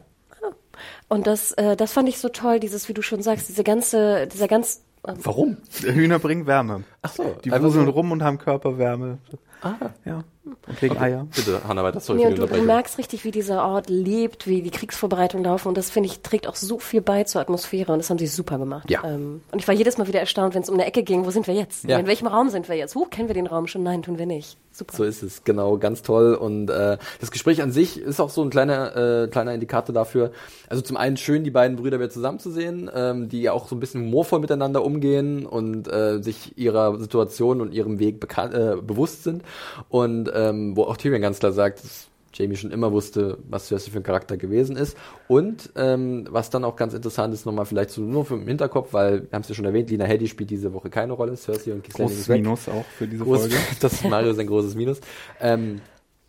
Und 1.07 1.27
das, 1.27 1.51
äh, 1.53 1.75
das 1.75 1.93
fand 1.93 2.09
ich 2.09 2.17
so 2.19 2.29
toll, 2.29 2.59
dieses, 2.59 2.89
wie 2.89 2.93
du 2.93 3.01
schon 3.01 3.21
sagst, 3.21 3.49
diese 3.49 3.63
ganze, 3.63 4.27
dieser 4.27 4.47
ganz. 4.47 4.81
Ähm, 5.07 5.15
Warum? 5.19 5.57
Hühner 5.81 6.19
bringen 6.19 6.47
Wärme. 6.47 6.83
Ach 7.03 7.11
so. 7.11 7.35
Die 7.43 7.51
wuseln 7.51 7.85
so. 7.85 7.91
rum 7.91 8.11
und 8.11 8.23
haben 8.23 8.37
Körperwärme. 8.37 9.19
Ah. 9.61 9.75
Ja. 10.05 10.23
Und 10.45 10.81
legen 10.81 10.95
okay. 10.95 11.03
Eier. 11.05 11.27
Bitte, 11.33 11.61
Hanna, 11.65 11.83
weiter 11.83 12.01
sorry 12.01 12.25
nee, 12.25 12.33
du, 12.33 12.45
du 12.45 12.61
merkst 12.63 12.97
richtig, 12.97 13.23
wie 13.23 13.31
dieser 13.31 13.63
Ort 13.63 13.89
lebt, 13.89 14.45
wie 14.45 14.61
die 14.61 14.71
Kriegsvorbereitungen 14.71 15.45
laufen. 15.45 15.69
Und 15.69 15.77
das, 15.77 15.89
finde 15.89 16.09
ich, 16.09 16.19
trägt 16.19 16.47
auch 16.47 16.55
so 16.55 16.79
viel 16.79 17.01
bei 17.01 17.23
zur 17.23 17.39
Atmosphäre. 17.39 17.93
Und 17.93 17.99
das 17.99 18.09
haben 18.09 18.17
sie 18.17 18.27
super 18.27 18.57
gemacht. 18.57 18.89
Ja. 18.89 19.03
Ähm, 19.05 19.41
und 19.51 19.59
ich 19.59 19.67
war 19.67 19.73
jedes 19.73 19.97
Mal 19.97 20.07
wieder 20.07 20.19
erstaunt, 20.19 20.53
wenn 20.53 20.61
es 20.61 20.69
um 20.69 20.75
eine 20.75 20.85
Ecke 20.85 21.03
ging. 21.03 21.25
Wo 21.25 21.31
sind 21.31 21.47
wir 21.47 21.53
jetzt? 21.53 21.85
Ja. 21.85 21.97
In 21.97 22.07
welchem 22.07 22.27
Raum 22.27 22.49
sind 22.49 22.67
wir 22.67 22.75
jetzt? 22.75 22.93
Huch, 22.95 23.09
kennen 23.09 23.29
wir 23.29 23.35
den 23.35 23.47
Raum 23.47 23.67
schon? 23.67 23.83
Nein, 23.83 24.01
tun 24.01 24.17
wir 24.17 24.25
nicht. 24.25 24.57
Super. 24.71 24.97
So 24.97 25.03
ist 25.03 25.21
es, 25.21 25.43
genau, 25.43 25.77
ganz 25.77 26.01
toll. 26.01 26.33
Und 26.33 26.69
äh, 26.69 26.97
das 27.21 27.31
Gespräch 27.31 27.61
an 27.61 27.71
sich 27.71 28.01
ist 28.01 28.19
auch 28.19 28.31
so 28.31 28.41
ein 28.41 28.49
kleiner, 28.49 29.23
äh, 29.23 29.27
kleiner 29.27 29.53
Indikator 29.53 29.93
dafür. 29.93 30.31
Also 30.67 30.81
zum 30.81 30.97
einen 30.97 31.15
schön, 31.15 31.43
die 31.43 31.51
beiden 31.51 31.77
Brüder 31.77 31.99
wieder 31.99 32.09
zusammenzusehen, 32.09 32.89
ähm, 32.93 33.29
die 33.29 33.49
auch 33.49 33.67
so 33.67 33.75
ein 33.75 33.79
bisschen 33.79 34.01
humorvoll 34.01 34.39
miteinander 34.39 34.83
umgehen 34.83 35.45
und 35.45 35.87
äh, 35.87 36.21
sich 36.21 36.57
ihrer 36.57 36.92
Situation 36.99 37.61
und 37.61 37.73
ihrem 37.73 37.99
Weg 37.99 38.19
bekannt, 38.19 38.53
äh, 38.53 38.75
bewusst 38.81 39.23
sind. 39.23 39.43
Und 39.89 40.31
ähm, 40.33 40.75
wo 40.75 40.83
auch 40.83 40.97
Tyrion 40.97 41.21
ganz 41.21 41.39
klar 41.39 41.51
sagt, 41.51 41.83
dass 41.83 42.07
Jamie 42.33 42.55
schon 42.55 42.71
immer 42.71 42.91
wusste, 42.91 43.37
was 43.47 43.67
Cersei 43.67 43.91
für 43.91 43.99
ein 43.99 44.03
Charakter 44.03 44.37
gewesen 44.37 44.75
ist. 44.75 44.97
Und 45.27 45.71
ähm, 45.75 46.27
was 46.29 46.49
dann 46.49 46.63
auch 46.63 46.75
ganz 46.75 46.93
interessant 46.93 47.33
ist, 47.33 47.45
nochmal 47.45 47.65
vielleicht 47.65 47.91
so 47.91 48.01
nur 48.01 48.25
für 48.25 48.35
im 48.35 48.47
Hinterkopf, 48.47 48.93
weil 48.93 49.23
wir 49.23 49.31
haben 49.31 49.41
es 49.41 49.49
ja 49.49 49.55
schon 49.55 49.65
erwähnt, 49.65 49.89
Lina 49.89 50.05
Headey 50.05 50.27
spielt 50.27 50.49
diese 50.49 50.73
Woche 50.73 50.89
keine 50.89 51.13
Rolle, 51.13 51.37
Cersei 51.37 51.73
und 51.73 51.83
King's 51.83 51.95
Großes 51.95 52.27
Minus 52.29 52.67
auch 52.69 52.85
für 52.97 53.07
diese 53.07 53.23
Groß, 53.23 53.41
Folge. 53.41 53.55
das 53.79 53.93
ist 53.93 54.09
Mario 54.09 54.33
sein 54.33 54.47
großes 54.47 54.75
Minus. 54.75 54.99
Ähm, 55.39 55.81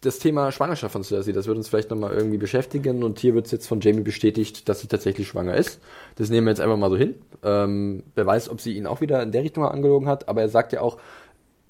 das 0.05 0.19
Thema 0.19 0.53
Schwangerschaft 0.53 0.93
von 0.93 1.03
Cersei, 1.03 1.33
das 1.33 1.47
wird 1.47 1.57
uns 1.57 1.69
vielleicht 1.69 1.91
nochmal 1.91 2.13
irgendwie 2.13 2.37
beschäftigen 2.39 3.03
und 3.03 3.19
hier 3.19 3.35
wird 3.35 3.47
es 3.47 3.53
jetzt 3.53 3.67
von 3.67 3.81
Jamie 3.81 4.03
bestätigt, 4.03 4.69
dass 4.69 4.81
sie 4.81 4.87
tatsächlich 4.87 5.29
schwanger 5.29 5.55
ist. 5.55 5.81
Das 6.17 6.31
nehmen 6.31 6.47
wir 6.47 6.51
jetzt 6.51 6.61
einfach 6.61 6.77
mal 6.77 6.91
so 6.91 6.97
hin. 6.97 7.15
Ähm, 7.43 8.05
wer 8.15 8.27
weiß, 8.27 8.51
ob 8.51 8.61
sie 8.61 8.77
ihn 8.77 8.87
auch 8.87 9.01
wieder 9.01 9.23
in 9.23 9.33
der 9.33 9.43
Richtung 9.43 9.65
angelogen 9.65 10.09
hat, 10.09 10.29
aber 10.29 10.43
er 10.43 10.49
sagt 10.49 10.73
ja 10.73 10.81
auch, 10.81 10.99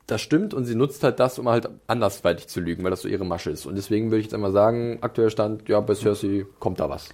das 0.06 0.20
stimmt 0.20 0.52
und 0.52 0.64
sie 0.64 0.74
nutzt 0.74 1.02
halt 1.02 1.20
das, 1.20 1.38
um 1.38 1.48
halt 1.48 1.68
andersweitig 1.86 2.48
zu 2.48 2.60
lügen, 2.60 2.84
weil 2.84 2.90
das 2.90 3.02
so 3.02 3.08
ihre 3.08 3.24
Masche 3.24 3.50
ist. 3.50 3.66
Und 3.66 3.76
deswegen 3.76 4.10
würde 4.10 4.18
ich 4.18 4.26
jetzt 4.26 4.34
einmal 4.34 4.52
sagen, 4.52 4.98
aktueller 5.00 5.30
Stand, 5.30 5.68
ja, 5.68 5.80
bei 5.80 5.94
Cersei 5.94 6.46
kommt 6.58 6.80
da 6.80 6.90
was. 6.90 7.08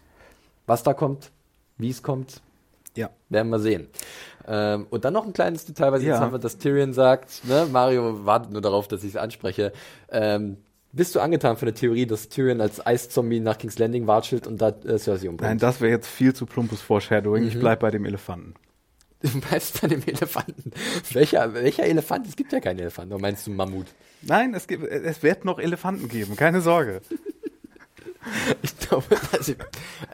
Was 0.67 0.83
da 0.83 0.95
kommt, 0.95 1.31
wie 1.79 1.91
es 1.91 2.03
kommt, 2.03 2.41
ja. 2.97 3.11
werden 3.29 3.51
wir 3.51 3.61
sehen. 3.61 3.89
Ähm, 4.49 4.87
und 4.91 5.05
dann 5.05 5.13
noch 5.13 5.27
ein 5.27 5.33
kleines 5.33 5.67
Detail, 5.67 5.93
was 5.93 6.01
ich 6.01 6.09
ja. 6.09 6.15
jetzt 6.15 6.23
habe, 6.23 6.39
dass 6.39 6.59
Tyrion 6.59 6.93
sagt, 6.93 7.45
ne, 7.45 7.69
Mario 7.71 8.25
wartet 8.25 8.53
nur 8.53 8.63
darauf, 8.63 8.89
dass 8.89 9.05
ich 9.05 9.11
es 9.11 9.17
anspreche. 9.17 9.73
Ähm, 10.11 10.57
bist 10.93 11.15
du 11.15 11.21
angetan 11.21 11.57
von 11.57 11.67
der 11.67 11.75
Theorie, 11.75 12.07
dass 12.07 12.29
Tyrion 12.29 12.61
als 12.61 12.85
Eiszombie 12.85 13.41
nach 13.41 13.59
King's 13.59 13.79
Landing 13.79 14.07
watschelt 14.07 14.47
und 14.47 14.61
da 14.61 14.69
äh, 14.69 14.99
Cersei 14.99 15.29
umbringt? 15.29 15.43
Nein, 15.43 15.59
das 15.59 15.81
wäre 15.81 15.93
jetzt 15.93 16.09
viel 16.09 16.35
zu 16.35 16.47
plumpes 16.47 16.81
Foreshadowing. 16.81 17.45
Mhm. 17.45 17.49
Ich 17.49 17.59
bleib 17.59 17.81
bei 17.81 17.91
dem 17.91 18.05
Elefanten. 18.05 18.55
Du 19.23 19.29
meinst 19.51 19.83
bei 19.83 19.87
dem 19.89 20.03
Elefanten. 20.07 20.73
Welcher, 21.13 21.53
welcher 21.53 21.85
Elefant? 21.85 22.27
Es 22.27 22.37
gibt 22.37 22.55
ja 22.55 22.61
keinen 22.61 22.79
Elefanten. 22.79 23.13
Oder 23.13 23.21
meinst 23.21 23.47
du 23.47 23.51
Mammut? 23.51 23.89
Nein, 24.23 24.55
es, 24.55 24.67
gibt, 24.67 24.83
es 24.83 25.23
wird 25.23 25.45
noch 25.45 25.59
Elefanten 25.59 26.09
geben, 26.09 26.37
keine 26.37 26.63
Sorge. 26.63 27.03
ich 28.63 28.79
glaube, 28.79 29.05
also 29.33 29.53
ich, 29.53 29.59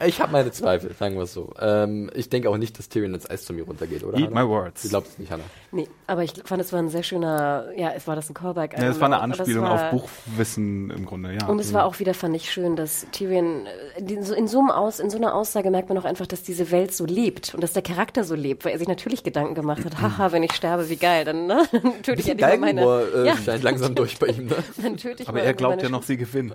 ich 0.05 0.21
habe 0.21 0.31
meine 0.31 0.51
Zweifel, 0.51 0.93
sagen 0.93 1.15
wir 1.15 1.23
es 1.23 1.33
so. 1.33 1.53
Ähm, 1.59 2.09
ich 2.13 2.29
denke 2.29 2.49
auch 2.49 2.57
nicht, 2.57 2.77
dass 2.79 2.87
Tyrion 2.87 3.13
ins 3.13 3.29
Eis 3.29 3.43
zu 3.43 3.53
mir 3.53 3.65
runtergeht, 3.65 4.03
oder? 4.03 4.17
Eat 4.17 4.27
Hannah? 4.27 4.43
my 4.43 4.49
words. 4.49 4.83
Du 4.83 4.89
glaubst 4.89 5.19
nicht, 5.19 5.31
Hannah? 5.31 5.43
Nee, 5.71 5.89
aber 6.07 6.23
ich 6.23 6.33
fand, 6.45 6.61
es 6.61 6.71
war 6.71 6.79
ein 6.79 6.89
sehr 6.89 7.03
schöner, 7.03 7.67
ja, 7.75 7.91
es 7.91 8.07
war 8.07 8.15
das 8.15 8.29
ein 8.29 8.33
Callback. 8.33 8.77
Ja, 8.77 8.89
es 8.89 8.99
war 9.01 9.07
eine 9.07 9.19
Anspielung 9.19 9.65
war, 9.65 9.91
auf 9.93 10.07
Buchwissen 10.27 10.89
im 10.91 11.05
Grunde, 11.05 11.33
ja. 11.33 11.47
Und 11.47 11.59
es 11.59 11.73
war 11.73 11.85
auch 11.85 11.99
wieder, 11.99 12.13
fand 12.13 12.35
ich 12.35 12.49
schön, 12.49 12.77
dass 12.77 13.05
Tyrion, 13.11 13.65
äh, 13.97 14.13
in 14.13 14.23
so, 14.23 14.33
in 14.33 14.47
so, 14.47 14.59
einem 14.59 14.71
Aus, 14.71 14.99
in 14.99 15.09
so 15.09 15.17
einer 15.17 15.35
Aussage 15.35 15.69
merkt 15.69 15.89
man 15.89 15.97
auch 15.97 16.05
einfach, 16.05 16.27
dass 16.27 16.43
diese 16.43 16.71
Welt 16.71 16.93
so 16.93 17.05
lebt 17.05 17.53
und 17.53 17.61
dass 17.61 17.73
der 17.73 17.81
Charakter 17.81 18.23
so 18.23 18.35
lebt, 18.35 18.63
weil 18.63 18.71
er 18.71 18.79
sich 18.79 18.87
natürlich 18.87 19.23
Gedanken 19.23 19.55
gemacht 19.55 19.83
hat, 19.83 20.01
haha, 20.01 20.31
wenn 20.31 20.43
ich 20.43 20.53
sterbe, 20.53 20.89
wie 20.89 20.95
geil, 20.95 21.25
dann 21.25 21.47
ne? 21.47 21.63
töte 22.03 22.21
ich 22.21 22.29
endlich 22.29 22.59
meine... 22.59 22.81
Äh, 22.81 23.25
ja. 23.27 23.37
scheint 23.37 23.63
langsam 23.63 23.95
durch 23.95 24.17
bei 24.17 24.27
ihm, 24.27 24.45
ne? 24.45 24.55
dann 24.81 24.95
töte 24.95 25.23
ich 25.23 25.29
Aber 25.29 25.41
er 25.41 25.53
glaubt 25.53 25.81
ja 25.83 25.89
noch, 25.89 26.03
sie 26.03 26.15
gewinnen. 26.15 26.53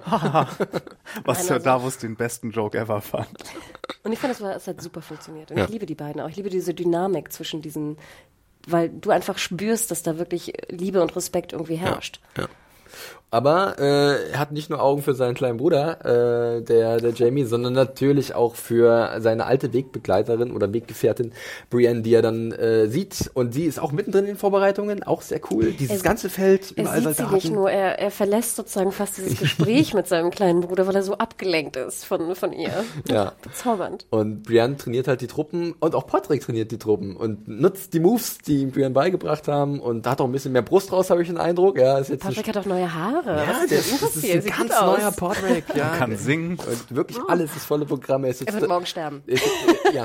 Was 1.25 1.42
ja 1.49 1.59
Davos 1.59 1.99
den 1.99 2.17
besten 2.17 2.51
Joke 2.51 2.79
ever 2.79 3.01
fand. 3.01 3.29
Und 4.03 4.13
ich 4.13 4.19
fand, 4.19 4.33
es, 4.33 4.41
es 4.41 4.67
hat 4.67 4.81
super 4.81 5.03
funktioniert. 5.03 5.51
Und 5.51 5.59
ja. 5.59 5.65
ich 5.65 5.71
liebe 5.71 5.87
die 5.87 5.95
beiden 5.95 6.21
auch. 6.21 6.29
Ich 6.29 6.37
liebe 6.37 6.51
diese 6.51 6.75
Dynamik 6.75 7.33
zwischen 7.33 7.63
diesen, 7.63 7.97
weil 8.67 8.89
du 8.89 9.11
einfach 9.11 9.39
spürst, 9.39 9.91
dass 9.91 10.03
da 10.03 10.19
wirklich 10.19 10.53
Liebe 10.69 11.01
und 11.03 11.15
Respekt 11.15 11.53
irgendwie 11.53 11.77
herrscht. 11.77 12.21
Ja. 12.37 12.45
ja. 12.45 12.49
Aber 13.33 13.77
äh, 13.79 14.31
er 14.33 14.39
hat 14.39 14.53
nicht 14.53 14.69
nur 14.69 14.83
Augen 14.83 15.01
für 15.01 15.15
seinen 15.15 15.33
kleinen 15.33 15.57
Bruder, 15.57 16.05
äh, 16.05 16.63
der, 16.63 16.99
der 16.99 17.13
Jamie, 17.13 17.45
sondern 17.45 17.73
natürlich 17.73 18.35
auch 18.35 18.57
für 18.57 19.17
seine 19.21 19.47
alte 19.47 19.73
Wegbegleiterin 19.73 20.53
oder 20.53 20.71
Weggefährtin 20.75 21.33
Brienne, 21.71 22.03
die 22.03 22.13
er 22.13 22.21
dann 22.21 22.53
äh, 22.53 22.89
sieht. 22.89 23.31
Und 23.33 23.55
sie 23.55 23.65
ist 23.65 23.81
auch 23.81 23.91
mittendrin 23.91 24.25
in 24.25 24.33
den 24.33 24.37
Vorbereitungen, 24.37 25.03
auch 25.03 25.23
sehr 25.23 25.41
cool. 25.51 25.73
Dieses 25.73 25.97
er, 25.97 26.03
ganze 26.03 26.29
Feld, 26.29 26.73
überall 26.73 27.07
er 27.07 27.15
sieht 27.15 27.27
sie 27.27 27.35
nicht 27.35 27.51
nur, 27.51 27.71
er, 27.71 27.99
er 27.99 28.11
verlässt 28.11 28.57
sozusagen 28.57 28.93
fast 28.93 29.17
dieses 29.17 29.39
Gespräch 29.39 29.95
mit 29.95 30.07
seinem 30.09 30.31
kleinen 30.31 30.61
Bruder, 30.61 30.87
weil 30.87 30.97
er 30.97 31.03
so 31.03 31.15
abgelenkt 31.15 31.77
ist 31.77 32.05
von, 32.05 32.35
von 32.35 32.53
ihr. 32.53 32.85
Ja. 33.09 33.33
Bezaubernd. 33.43 34.05
Und 34.11 34.43
Brienne 34.43 34.77
trainiert 34.77 35.09
halt 35.09 35.23
die 35.23 35.27
Truppen 35.27 35.75
und 35.81 35.95
auch 35.95 36.07
Patrick 36.07 36.43
trainiert 36.43 36.71
die 36.71 36.79
Truppen 36.79 37.17
und 37.17 37.49
nutzt 37.49 37.95
die 37.95 38.01
Moves, 38.01 38.41
die 38.47 38.61
ihm 38.61 38.73
Brienne 38.73 38.91
beigebracht 38.91 39.49
haben 39.49 39.81
und 39.81 40.07
hat 40.07 40.21
auch 40.21 40.27
ein 40.27 40.33
bisschen 40.33 40.53
mehr 40.53 40.61
Brust 40.61 40.93
raus, 40.93 41.09
habe 41.09 41.23
ich 41.23 41.29
den 41.29 41.39
Eindruck. 41.39 41.79
Ja, 41.79 41.97
ist 41.97 42.11
jetzt 42.11 42.25
Patrick 42.25 42.47
hat 42.47 42.59
auch 42.59 42.67
neue 42.67 42.93
Haare. 42.93 43.22
Haare. 43.25 43.47
Ja, 43.47 43.67
der, 43.67 43.79
das, 43.79 44.01
das 44.01 44.17
ist 44.17 44.25
ein 44.25 44.43
Sieht 44.43 44.57
ganz 44.57 44.71
neuer 44.71 45.13
Portrait. 45.13 45.65
Ja, 45.75 45.97
kann 45.99 46.17
singen. 46.17 46.59
Und 46.59 46.95
wirklich 46.95 47.19
oh. 47.19 47.29
alles 47.29 47.55
ist 47.57 47.65
volle 47.67 47.87
Programme. 47.87 48.29
Er, 48.29 48.35
er 48.47 48.55
wird 48.55 48.69
morgen 48.69 48.87
sterben. 48.87 49.23
Ja, 49.93 50.05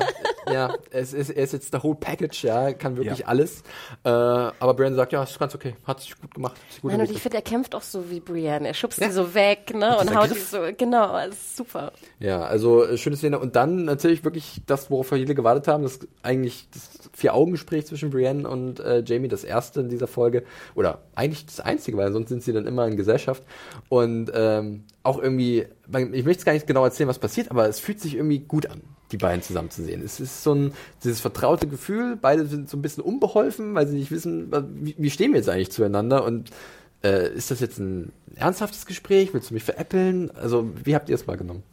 ja, 0.52 0.74
es 0.92 1.14
ist, 1.14 1.30
er 1.30 1.44
ist 1.44 1.54
jetzt 1.54 1.74
der 1.74 1.84
whole 1.84 1.96
Package, 1.96 2.44
ja, 2.44 2.74
kann 2.74 2.98
wirklich 2.98 3.20
ja. 3.20 3.26
alles. 3.28 3.62
Äh, 4.04 4.10
aber 4.10 4.74
Brian 4.74 4.96
sagt, 4.96 5.14
ja, 5.14 5.24
ist 5.24 5.38
ganz 5.40 5.56
okay, 5.56 5.76
hat 5.86 6.02
sich 6.02 6.20
gut 6.20 6.34
gemacht. 6.34 6.58
Sich 6.70 6.82
gut 6.82 6.92
Nein, 6.92 7.02
und 7.02 7.12
ich 7.12 7.22
finde, 7.22 7.38
er 7.38 7.42
kämpft 7.42 7.76
auch 7.76 7.82
so 7.82 8.10
wie 8.10 8.20
Brienne. 8.20 8.68
Er 8.68 8.74
schubst 8.74 9.00
ja. 9.00 9.08
sie 9.08 9.14
so 9.14 9.34
weg, 9.34 9.74
ne, 9.74 9.98
und 9.98 10.16
haut 10.16 10.30
sie 10.30 10.40
so, 10.40 10.60
genau, 10.78 11.18
ist 11.26 11.58
super. 11.58 11.92
Ja, 12.20 12.42
also 12.42 12.86
äh, 12.86 12.98
schöne 12.98 13.18
Szene. 13.18 13.40
Und 13.40 13.56
dann 13.56 13.86
natürlich 13.86 14.24
wirklich 14.24 14.62
das, 14.66 14.90
worauf 14.90 15.12
wir 15.12 15.18
viele 15.18 15.36
gewartet 15.36 15.68
haben, 15.68 15.84
das 15.84 16.00
eigentlich 16.24 16.68
das 16.74 17.10
Vier-Augen-Gespräch 17.14 17.88
zwischen 17.88 18.10
Brienne 18.10 18.48
und 18.48 18.80
äh, 18.80 19.04
Jamie, 19.06 19.28
das 19.28 19.44
erste 19.44 19.82
in 19.82 19.90
dieser 19.90 20.08
Folge. 20.08 20.44
Oder 20.76 21.00
eigentlich 21.16 21.46
das 21.46 21.60
einzige, 21.60 21.98
weil 21.98 22.12
sonst 22.12 22.30
sind 22.30 22.44
sie 22.44 22.54
dann 22.54 22.68
immer 22.68 22.88
in 22.88 22.96
Gesellschaft. 22.96 23.44
Und 23.90 24.32
ähm, 24.34 24.84
auch 25.04 25.20
irgendwie, 25.22 25.66
ich 25.88 26.26
möchte 26.26 26.40
es 26.40 26.46
gar 26.46 26.54
nicht 26.54 26.68
genau 26.68 26.84
erzählen, 26.84 27.10
was 27.10 27.20
passiert, 27.20 27.52
aber 27.52 27.68
es 27.68 27.80
fühlt 27.80 28.00
sich 28.00 28.16
irgendwie 28.16 28.40
gut 28.40 28.70
an 28.70 28.82
die 29.12 29.18
beiden 29.18 29.42
zusammen 29.42 29.70
zu 29.70 29.84
sehen. 29.84 30.02
Es 30.04 30.20
ist 30.20 30.44
so 30.44 30.54
ein 30.54 30.74
dieses 31.04 31.22
vertraute 31.22 31.68
Gefühl, 31.68 32.18
beide 32.20 32.46
sind 32.46 32.70
so 32.70 32.78
ein 32.78 32.82
bisschen 32.82 33.04
unbeholfen, 33.04 33.74
weil 33.74 33.88
sie 33.88 33.98
nicht 33.98 34.12
wissen, 34.12 34.52
wie, 34.76 34.96
wie 34.98 35.10
stehen 35.10 35.32
wir 35.32 35.38
jetzt 35.38 35.50
eigentlich 35.50 35.72
zueinander 35.72 36.24
und 36.24 36.52
äh, 37.04 37.34
ist 37.34 37.52
das 37.52 37.60
jetzt 37.60 37.80
ein 37.80 38.12
ernsthaftes 38.36 38.86
Gespräch? 38.86 39.34
Willst 39.34 39.50
du 39.50 39.54
mich 39.54 39.64
veräppeln? 39.64 40.32
Also, 40.32 40.70
wie 40.84 40.96
habt 40.96 41.10
ihr 41.10 41.16
es 41.16 41.28
mal 41.28 41.38
genommen? 41.38 41.64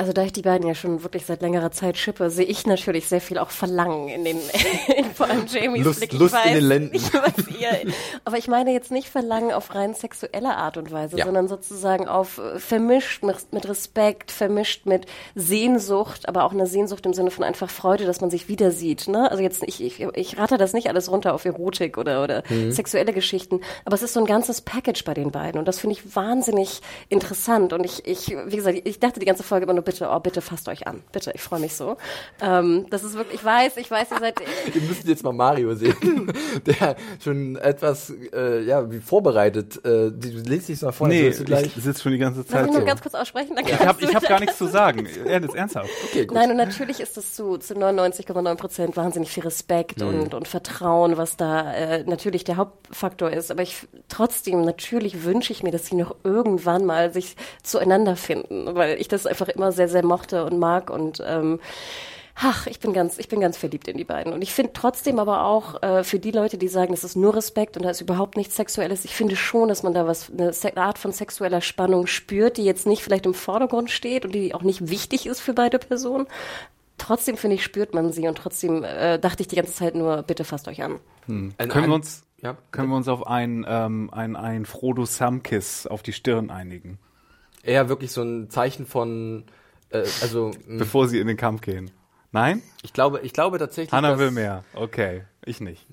Also 0.00 0.14
da 0.14 0.22
ich 0.22 0.32
die 0.32 0.40
beiden 0.40 0.66
ja 0.66 0.74
schon 0.74 1.02
wirklich 1.02 1.26
seit 1.26 1.42
längerer 1.42 1.72
Zeit 1.72 1.98
schippe, 1.98 2.30
sehe 2.30 2.46
ich 2.46 2.66
natürlich 2.66 3.06
sehr 3.06 3.20
viel 3.20 3.36
auch 3.36 3.50
Verlangen 3.50 4.08
in 4.08 4.24
den, 4.24 4.38
in 4.96 5.04
vor 5.12 5.28
allem 5.28 5.44
Jamies 5.46 5.84
Lust, 5.84 5.98
Blick. 5.98 6.14
Lust 6.14 6.32
weiß, 6.32 6.46
in 6.46 6.54
den 6.54 6.64
Lenden. 6.64 6.90
Ich 7.00 7.12
weiß, 7.12 7.48
ihr, 7.60 7.92
aber 8.24 8.38
ich 8.38 8.48
meine 8.48 8.72
jetzt 8.72 8.90
nicht 8.90 9.10
Verlangen 9.10 9.52
auf 9.52 9.74
rein 9.74 9.92
sexuelle 9.92 10.56
Art 10.56 10.78
und 10.78 10.90
Weise, 10.90 11.18
ja. 11.18 11.26
sondern 11.26 11.48
sozusagen 11.48 12.08
auf 12.08 12.38
äh, 12.38 12.58
vermischt 12.58 13.22
mit, 13.22 13.52
mit, 13.52 13.68
Respekt, 13.68 14.30
vermischt 14.30 14.86
mit 14.86 15.04
Sehnsucht, 15.34 16.30
aber 16.30 16.44
auch 16.44 16.52
eine 16.52 16.66
Sehnsucht 16.66 17.04
im 17.04 17.12
Sinne 17.12 17.30
von 17.30 17.44
einfach 17.44 17.68
Freude, 17.68 18.06
dass 18.06 18.22
man 18.22 18.30
sich 18.30 18.48
wieder 18.48 18.70
sieht. 18.70 19.06
Ne? 19.06 19.30
Also 19.30 19.42
jetzt 19.42 19.62
ich, 19.64 19.82
ich, 19.82 20.00
ich 20.00 20.38
rate 20.38 20.56
das 20.56 20.72
nicht 20.72 20.88
alles 20.88 21.10
runter 21.10 21.34
auf 21.34 21.44
Erotik 21.44 21.98
oder, 21.98 22.24
oder 22.24 22.42
mhm. 22.48 22.72
sexuelle 22.72 23.12
Geschichten, 23.12 23.60
aber 23.84 23.96
es 23.96 24.02
ist 24.02 24.14
so 24.14 24.20
ein 24.20 24.26
ganzes 24.26 24.62
Package 24.62 25.04
bei 25.04 25.12
den 25.12 25.30
beiden 25.30 25.58
und 25.58 25.68
das 25.68 25.78
finde 25.78 25.96
ich 25.96 26.16
wahnsinnig 26.16 26.80
interessant 27.10 27.74
und 27.74 27.84
ich, 27.84 28.06
ich, 28.06 28.34
wie 28.46 28.56
gesagt, 28.56 28.80
ich 28.82 28.98
dachte 28.98 29.20
die 29.20 29.26
ganze 29.26 29.42
Folge 29.42 29.64
immer 29.64 29.74
nur 29.74 29.89
bitte, 29.90 30.08
oh, 30.10 30.20
bitte 30.20 30.40
fasst 30.40 30.68
euch 30.68 30.86
an. 30.86 31.02
Bitte, 31.12 31.32
ich 31.34 31.40
freue 31.40 31.60
mich 31.60 31.74
so. 31.74 31.96
Ähm, 32.40 32.86
das 32.90 33.02
ist 33.02 33.14
wirklich, 33.14 33.40
ich 33.40 33.44
weiß, 33.44 33.76
ich 33.76 33.90
weiß, 33.90 34.10
ihr 34.12 34.18
seid. 34.18 34.40
ihr 34.74 34.82
müsst 34.82 35.06
jetzt 35.06 35.24
mal 35.24 35.32
Mario 35.32 35.74
sehen, 35.74 36.32
der 36.66 36.96
schon 37.22 37.56
etwas, 37.56 38.12
äh, 38.32 38.62
ja, 38.62 38.90
wie 38.90 39.00
vorbereitet. 39.00 39.84
Äh, 39.84 40.10
du 40.12 40.42
lässt 40.46 40.68
dich 40.68 40.80
mal 40.82 40.92
vor. 40.92 41.08
Nee, 41.08 41.28
ich 41.28 41.36
sitze 41.36 42.02
schon 42.02 42.12
die 42.12 42.18
ganze 42.18 42.46
Zeit 42.46 42.60
Lass 42.60 42.66
mich 42.66 42.72
so. 42.72 42.78
nur 42.78 42.86
ganz 42.86 43.02
kurz 43.02 43.14
aussprechen. 43.14 43.56
Dann 43.56 43.66
ich 43.66 43.78
habe 43.78 44.06
hab 44.06 44.28
gar 44.28 44.40
nichts 44.40 44.58
zu 44.58 44.66
sagen. 44.66 45.08
Er 45.30 45.42
ist 45.42 45.54
ernsthaft. 45.54 45.88
Okay, 46.04 46.26
gut. 46.26 46.36
Nein, 46.36 46.50
und 46.50 46.56
natürlich 46.56 46.98
ist 47.00 47.16
das 47.16 47.34
zu, 47.34 47.56
zu 47.58 47.74
99,9 47.74 48.54
Prozent 48.56 48.96
wahnsinnig 48.96 49.30
viel 49.30 49.42
Respekt 49.42 50.00
mhm. 50.00 50.08
und, 50.08 50.34
und 50.34 50.48
Vertrauen, 50.48 51.16
was 51.16 51.36
da 51.36 51.72
äh, 51.72 52.04
natürlich 52.04 52.44
der 52.44 52.56
Hauptfaktor 52.56 53.30
ist. 53.30 53.50
Aber 53.50 53.62
ich 53.62 53.86
trotzdem, 54.08 54.62
natürlich 54.62 55.24
wünsche 55.24 55.52
ich 55.52 55.62
mir, 55.62 55.70
dass 55.70 55.86
sie 55.86 55.94
noch 55.96 56.16
irgendwann 56.24 56.84
mal 56.84 57.12
sich 57.12 57.36
zueinander 57.62 58.16
finden, 58.16 58.74
weil 58.74 59.00
ich 59.00 59.08
das 59.08 59.26
einfach 59.26 59.48
immer 59.48 59.72
sehr, 59.72 59.79
sehr 59.88 60.04
mochte 60.04 60.44
und 60.44 60.58
mag 60.58 60.90
und 60.90 61.22
ähm, 61.26 61.60
Ach, 62.42 62.66
ich 62.66 62.80
bin 62.80 62.94
ganz, 62.94 63.18
ich 63.18 63.28
bin 63.28 63.40
ganz 63.40 63.58
verliebt 63.58 63.86
in 63.86 63.98
die 63.98 64.04
beiden. 64.04 64.32
Und 64.32 64.40
ich 64.40 64.54
finde 64.54 64.72
trotzdem 64.72 65.18
aber 65.18 65.44
auch 65.44 65.82
äh, 65.82 66.04
für 66.04 66.18
die 66.18 66.30
Leute, 66.30 66.56
die 66.56 66.68
sagen, 66.68 66.94
es 66.94 67.04
ist 67.04 67.14
nur 67.14 67.36
Respekt 67.36 67.76
und 67.76 67.82
da 67.82 67.90
ist 67.90 68.00
überhaupt 68.00 68.38
nichts 68.38 68.56
Sexuelles, 68.56 69.04
ich 69.04 69.14
finde 69.14 69.36
schon, 69.36 69.68
dass 69.68 69.82
man 69.82 69.92
da 69.92 70.06
was, 70.06 70.30
eine 70.30 70.76
Art 70.76 70.96
von 70.96 71.12
sexueller 71.12 71.60
Spannung 71.60 72.06
spürt, 72.06 72.56
die 72.56 72.64
jetzt 72.64 72.86
nicht 72.86 73.02
vielleicht 73.02 73.26
im 73.26 73.34
Vordergrund 73.34 73.90
steht 73.90 74.24
und 74.24 74.34
die 74.34 74.54
auch 74.54 74.62
nicht 74.62 74.88
wichtig 74.88 75.26
ist 75.26 75.40
für 75.40 75.52
beide 75.52 75.78
Personen. 75.78 76.26
Trotzdem 76.96 77.36
finde 77.36 77.56
ich, 77.56 77.64
spürt 77.64 77.92
man 77.92 78.10
sie 78.10 78.26
und 78.26 78.38
trotzdem 78.38 78.84
äh, 78.84 79.18
dachte 79.18 79.42
ich 79.42 79.48
die 79.48 79.56
ganze 79.56 79.74
Zeit 79.74 79.94
nur, 79.94 80.22
bitte 80.22 80.44
fasst 80.44 80.66
euch 80.66 80.82
an. 80.82 80.98
Hm. 81.26 81.52
Können 81.68 81.88
wir 81.88 81.94
uns, 81.94 82.24
ja, 82.42 82.56
können 82.70 82.88
wir 82.88 82.96
uns 82.96 83.08
auf 83.08 83.26
ein, 83.26 83.66
ähm, 83.68 84.08
ein, 84.12 84.36
ein 84.36 84.64
Frodo 84.64 85.04
Samkiss 85.04 85.86
auf 85.86 86.02
die 86.02 86.14
Stirn 86.14 86.48
einigen? 86.48 86.98
Eher 87.62 87.90
wirklich 87.90 88.12
so 88.12 88.22
ein 88.22 88.48
Zeichen 88.48 88.86
von 88.86 89.44
äh, 89.90 90.04
also 90.22 90.50
bevor 90.66 91.08
sie 91.08 91.18
in 91.18 91.26
den 91.26 91.36
Kampf 91.36 91.60
gehen. 91.60 91.90
Nein? 92.32 92.62
Ich 92.82 92.92
glaube, 92.92 93.20
ich 93.24 93.32
glaube 93.32 93.58
tatsächlich. 93.58 93.92
Hannah 93.92 94.18
will 94.18 94.30
mehr. 94.30 94.62
Okay, 94.74 95.22
ich 95.44 95.60
nicht. 95.60 95.84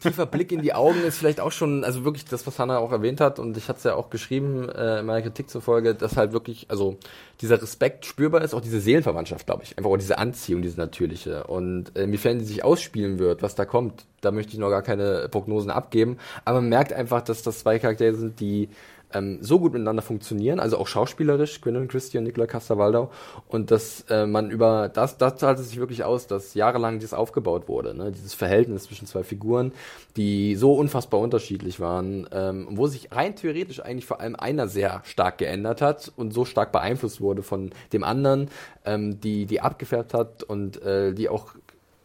Tiefer 0.00 0.26
Blick 0.26 0.52
in 0.52 0.62
die 0.62 0.74
Augen 0.74 1.02
ist 1.02 1.18
vielleicht 1.18 1.40
auch 1.40 1.50
schon, 1.50 1.82
also 1.82 2.04
wirklich 2.04 2.24
das, 2.24 2.46
was 2.46 2.58
Hannah 2.60 2.78
auch 2.78 2.92
erwähnt 2.92 3.20
hat, 3.20 3.40
und 3.40 3.56
ich 3.56 3.68
hatte 3.68 3.78
es 3.78 3.84
ja 3.84 3.94
auch 3.94 4.08
geschrieben 4.08 4.68
äh, 4.68 5.00
in 5.00 5.06
meiner 5.06 5.22
Kritik 5.22 5.50
zur 5.50 5.60
Folge, 5.60 5.96
dass 5.96 6.16
halt 6.16 6.32
wirklich, 6.32 6.66
also 6.68 6.98
dieser 7.40 7.60
Respekt 7.60 8.06
spürbar 8.06 8.42
ist, 8.42 8.54
auch 8.54 8.60
diese 8.60 8.80
Seelenverwandtschaft, 8.80 9.44
glaube 9.44 9.64
ich. 9.64 9.76
Einfach 9.76 9.90
auch 9.90 9.96
diese 9.96 10.18
Anziehung, 10.18 10.62
diese 10.62 10.78
natürliche. 10.78 11.44
Und 11.44 11.96
äh, 11.96 12.04
inwiefern 12.04 12.38
die 12.38 12.44
sich 12.44 12.62
ausspielen 12.62 13.18
wird, 13.18 13.42
was 13.42 13.56
da 13.56 13.64
kommt, 13.64 14.06
da 14.20 14.30
möchte 14.30 14.52
ich 14.52 14.58
noch 14.58 14.70
gar 14.70 14.82
keine 14.82 15.28
Prognosen 15.30 15.70
abgeben. 15.70 16.18
Aber 16.44 16.60
man 16.60 16.68
merkt 16.68 16.92
einfach, 16.92 17.22
dass 17.22 17.42
das 17.42 17.58
zwei 17.58 17.80
Charaktere 17.80 18.14
sind, 18.14 18.38
die 18.38 18.68
ähm, 19.14 19.38
so 19.40 19.58
gut 19.58 19.72
miteinander 19.72 20.02
funktionieren, 20.02 20.60
also 20.60 20.78
auch 20.78 20.86
schauspielerisch, 20.86 21.60
Gwendolyn 21.60 21.88
Christie 21.88 22.18
und 22.18 22.24
Nicola 22.24 22.46
Castavaldau, 22.46 23.10
und 23.48 23.70
dass 23.70 24.04
äh, 24.08 24.26
man 24.26 24.50
über 24.50 24.88
das, 24.88 25.18
das 25.18 25.36
zahlt 25.36 25.58
es 25.58 25.70
sich 25.70 25.78
wirklich 25.78 26.04
aus, 26.04 26.26
dass 26.26 26.54
jahrelang 26.54 26.98
dieses 26.98 27.14
aufgebaut 27.14 27.68
wurde, 27.68 27.94
ne? 27.94 28.12
dieses 28.12 28.34
Verhältnis 28.34 28.84
zwischen 28.84 29.06
zwei 29.06 29.22
Figuren, 29.22 29.72
die 30.16 30.56
so 30.56 30.74
unfassbar 30.74 31.20
unterschiedlich 31.20 31.80
waren, 31.80 32.28
ähm, 32.32 32.68
wo 32.70 32.86
sich 32.86 33.12
rein 33.12 33.36
theoretisch 33.36 33.80
eigentlich 33.80 34.06
vor 34.06 34.20
allem 34.20 34.36
einer 34.36 34.68
sehr 34.68 35.02
stark 35.04 35.38
geändert 35.38 35.80
hat 35.80 36.12
und 36.16 36.32
so 36.32 36.44
stark 36.44 36.72
beeinflusst 36.72 37.20
wurde 37.20 37.42
von 37.42 37.70
dem 37.92 38.04
anderen, 38.04 38.50
ähm, 38.84 39.20
die 39.20 39.46
die 39.46 39.60
abgefärbt 39.60 40.14
hat 40.14 40.42
und 40.42 40.82
äh, 40.82 41.12
die 41.12 41.28
auch 41.28 41.54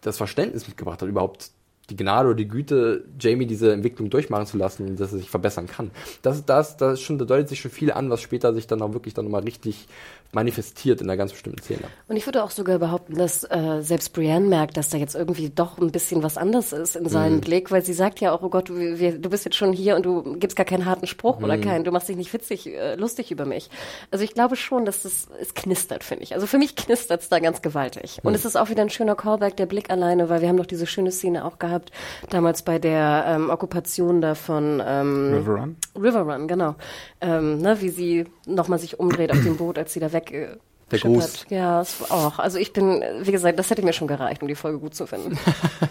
das 0.01 0.18
Verständnis 0.18 0.68
mitgebracht 0.68 1.01
hat, 1.01 1.10
überhaupt 1.10 1.51
die 1.89 1.95
Gnade 1.95 2.27
oder 2.27 2.35
die 2.35 2.47
Güte, 2.47 3.05
Jamie 3.19 3.45
diese 3.45 3.71
Entwicklung 3.71 4.09
durchmachen 4.09 4.45
zu 4.45 4.57
lassen 4.57 4.97
dass 4.97 5.13
er 5.13 5.19
sich 5.19 5.29
verbessern 5.29 5.67
kann. 5.67 5.91
Das, 6.21 6.45
das, 6.45 6.77
das 6.77 7.01
schon, 7.01 7.17
da 7.17 7.25
deutet 7.25 7.49
sich 7.49 7.61
schon 7.61 7.71
viel 7.71 7.91
an, 7.91 8.09
was 8.09 8.21
später 8.21 8.53
sich 8.53 8.67
dann 8.67 8.81
auch 8.81 8.93
wirklich 8.93 9.13
dann 9.13 9.25
nochmal 9.25 9.43
richtig 9.43 9.88
manifestiert 10.32 11.01
in 11.01 11.09
einer 11.09 11.17
ganz 11.17 11.32
bestimmten 11.32 11.61
Szene. 11.61 11.82
Und 12.07 12.17
ich 12.17 12.25
würde 12.25 12.43
auch 12.43 12.51
sogar 12.51 12.80
behaupten, 12.80 13.15
dass 13.15 13.43
äh, 13.43 13.82
selbst 13.82 14.13
Brienne 14.13 14.47
merkt, 14.47 14.78
dass 14.78 14.89
da 14.89 14.97
jetzt 14.97 15.15
irgendwie 15.15 15.49
doch 15.49 15.78
ein 15.78 15.91
bisschen 15.91 16.23
was 16.23 16.38
anderes 16.38 16.73
ist 16.73 16.95
in 16.95 17.07
seinem 17.07 17.36
mhm. 17.36 17.41
Blick, 17.41 17.71
weil 17.71 17.84
sie 17.84 17.93
sagt 17.93 18.19
ja 18.19 18.34
auch, 18.34 18.41
oh 18.43 18.49
Gott, 18.49 18.69
du, 18.69 18.75
wir, 18.75 19.17
du 19.17 19.30
bist 19.30 19.45
jetzt 19.45 19.55
schon 19.55 19.73
hier 19.73 19.95
und 19.95 20.05
du 20.05 20.38
gibst 20.38 20.57
gar 20.57 20.65
keinen 20.65 20.86
harten 20.86 21.07
Spruch 21.07 21.39
mhm. 21.39 21.45
oder 21.45 21.57
keinen, 21.57 21.84
du 21.84 21.91
machst 21.91 22.09
dich 22.09 22.17
nicht 22.17 22.34
witzig, 22.34 22.67
äh, 22.67 22.95
lustig 22.95 23.32
über 23.32 23.45
mich. 23.45 23.69
Also 24.11 24.23
ich 24.23 24.34
glaube 24.34 24.55
schon, 24.55 24.86
dass 24.86 25.03
das, 25.03 25.28
es 25.39 25.53
knistert, 25.53 26.03
finde 26.03 26.23
ich. 26.23 26.34
Also 26.34 26.47
für 26.47 26.57
mich 26.57 26.75
knistert 26.75 27.21
es 27.21 27.30
da 27.30 27.39
ganz 27.39 27.61
gewaltig. 27.61 28.19
Mhm. 28.21 28.28
Und 28.28 28.36
es 28.36 28.45
ist 28.45 28.55
auch 28.57 28.69
wieder 28.69 28.82
ein 28.82 28.89
schöner 28.89 29.15
Callback, 29.15 29.55
der 29.57 29.65
Blick 29.65 29.89
alleine, 29.89 30.30
weil 30.30 30.41
wir 30.41 30.49
haben 30.49 30.57
doch 30.57 30.65
diese 30.65 30.86
schöne 30.86 31.11
Szene 31.11 31.45
auch 31.45 31.59
gehabt, 31.59 31.78
gehabt, 31.78 31.91
damals 32.30 32.61
bei 32.61 32.80
der 32.80 33.25
ähm, 33.28 33.49
Okkupation 33.49 34.21
da 34.21 34.36
von 34.36 34.82
ähm, 34.86 35.34
River 35.34 35.59
Run. 35.59 35.75
River 35.95 36.21
Run, 36.21 36.47
genau. 36.47 36.75
Ähm, 37.21 37.59
ne, 37.59 37.80
wie 37.82 37.89
sie 37.89 38.25
nochmal 38.48 38.80
sich 38.80 39.00
umdreht 39.00 39.32
auf 39.32 39.41
dem 39.41 39.58
Boot, 39.58 39.78
als 39.78 39.93
sie 39.93 40.00
da 40.00 40.12
weg 40.12 40.32
äh, 40.32 40.48
der 40.91 41.00
Gruß. 41.00 41.48
Ja, 41.50 41.84
auch. 42.10 42.39
Also 42.39 42.58
ich 42.58 42.72
bin, 42.72 43.04
wie 43.22 43.32
gesagt, 43.32 43.60
das 43.60 43.70
hätte 43.70 43.82
mir 43.82 43.91
schon 43.91 44.08
gereicht, 44.08 44.41
um 44.41 44.48
die 44.48 44.56
Folge 44.56 44.80
gut 44.80 44.95
zu 44.95 45.06
finden. 45.06 45.38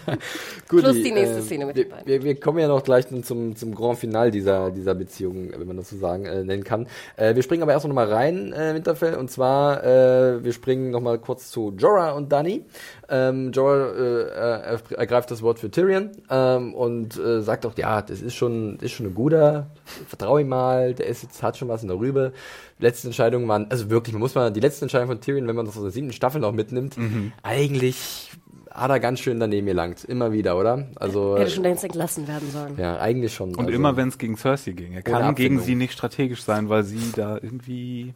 gut, 0.67 0.81
Plus 0.81 0.95
die 0.95 1.11
nächste 1.11 1.37
äh, 1.37 1.41
Szene 1.43 1.67
mit 1.67 1.75
wir, 1.75 1.83
den 1.83 1.91
beiden. 1.91 2.07
Wir, 2.07 2.23
wir, 2.23 2.39
kommen 2.39 2.57
ja 2.57 2.67
noch 2.67 2.83
gleich 2.83 3.05
zum, 3.07 3.55
zum 3.55 3.75
Grand 3.75 3.99
Final 3.99 4.31
dieser, 4.31 4.71
dieser 4.71 4.95
Beziehung, 4.95 5.51
wenn 5.55 5.67
man 5.67 5.77
das 5.77 5.91
so 5.91 5.97
sagen 5.97 6.25
äh, 6.25 6.43
nennen 6.43 6.63
kann. 6.63 6.87
Äh, 7.15 7.35
wir 7.35 7.43
springen 7.43 7.61
aber 7.61 7.73
erst 7.73 7.85
noch 7.85 7.93
mal 7.93 8.11
rein, 8.11 8.53
äh, 8.53 8.73
Winterfell, 8.73 9.15
und 9.15 9.29
zwar, 9.29 9.83
äh, 9.83 10.43
wir 10.43 10.51
springen 10.51 10.89
noch 10.89 11.01
mal 11.01 11.19
kurz 11.19 11.51
zu 11.51 11.75
Jorah 11.77 12.13
und 12.13 12.31
Dani. 12.31 12.65
Ähm, 13.09 13.51
Jorah 13.53 13.93
äh, 13.93 14.95
ergreift 14.95 15.31
das 15.31 15.41
Wort 15.41 15.59
für 15.59 15.71
Tyrion 15.71 16.11
ähm, 16.29 16.73
und 16.73 17.17
äh, 17.17 17.41
sagt 17.41 17.65
auch, 17.65 17.77
ja, 17.77 18.01
das 18.01 18.21
ist 18.21 18.35
schon, 18.35 18.77
ist 18.79 18.91
schon 18.91 19.05
ein 19.05 19.15
guter, 19.15 19.67
vertraue 20.07 20.41
ihm 20.41 20.49
mal, 20.49 20.93
der 20.93 21.07
ist 21.07 21.23
jetzt, 21.23 21.41
hat 21.41 21.57
schon 21.57 21.69
was 21.69 21.83
in 21.83 21.87
der 21.87 21.99
Rübe 21.99 22.33
letzten 22.79 23.07
Entscheidungen 23.07 23.47
waren, 23.47 23.67
also 23.69 23.89
wirklich, 23.89 24.13
man 24.13 24.19
muss 24.19 24.35
mal, 24.35 24.51
die 24.51 24.59
letzten 24.59 24.85
Entscheidungen 24.85 25.11
von 25.11 25.21
Tyrion, 25.21 25.47
wenn 25.47 25.55
man 25.55 25.65
das 25.65 25.77
aus 25.77 25.83
der 25.83 25.91
siebten 25.91 26.11
Staffel 26.11 26.41
noch 26.41 26.51
mitnimmt, 26.51 26.97
mhm. 26.97 27.31
eigentlich 27.43 28.31
hat 28.71 28.91
er 28.91 28.99
ganz 28.99 29.19
schön 29.19 29.39
daneben 29.39 29.65
gelangt. 29.65 30.03
Immer 30.03 30.31
wieder, 30.31 30.57
oder? 30.57 30.87
Also, 30.97 31.37
Hätte 31.37 31.49
schon 31.49 31.63
längst 31.63 31.83
entlassen 31.83 32.27
werden 32.27 32.51
sollen. 32.51 32.77
Ja, 32.77 32.99
eigentlich 32.99 33.33
schon. 33.33 33.49
Und 33.55 33.65
also, 33.65 33.71
immer 33.71 33.97
wenn 33.97 34.09
es 34.09 34.19
gegen 34.19 34.37
Cersei 34.37 34.71
ging. 34.71 34.93
Er 34.93 35.01
kann 35.01 35.33
gegen 35.33 35.59
sie 35.59 35.73
nicht 35.73 35.93
strategigisch 35.93 36.43
sein, 36.43 36.69
weil 36.69 36.83
sie 36.83 37.11
da 37.15 37.39
irgendwie 37.41 38.13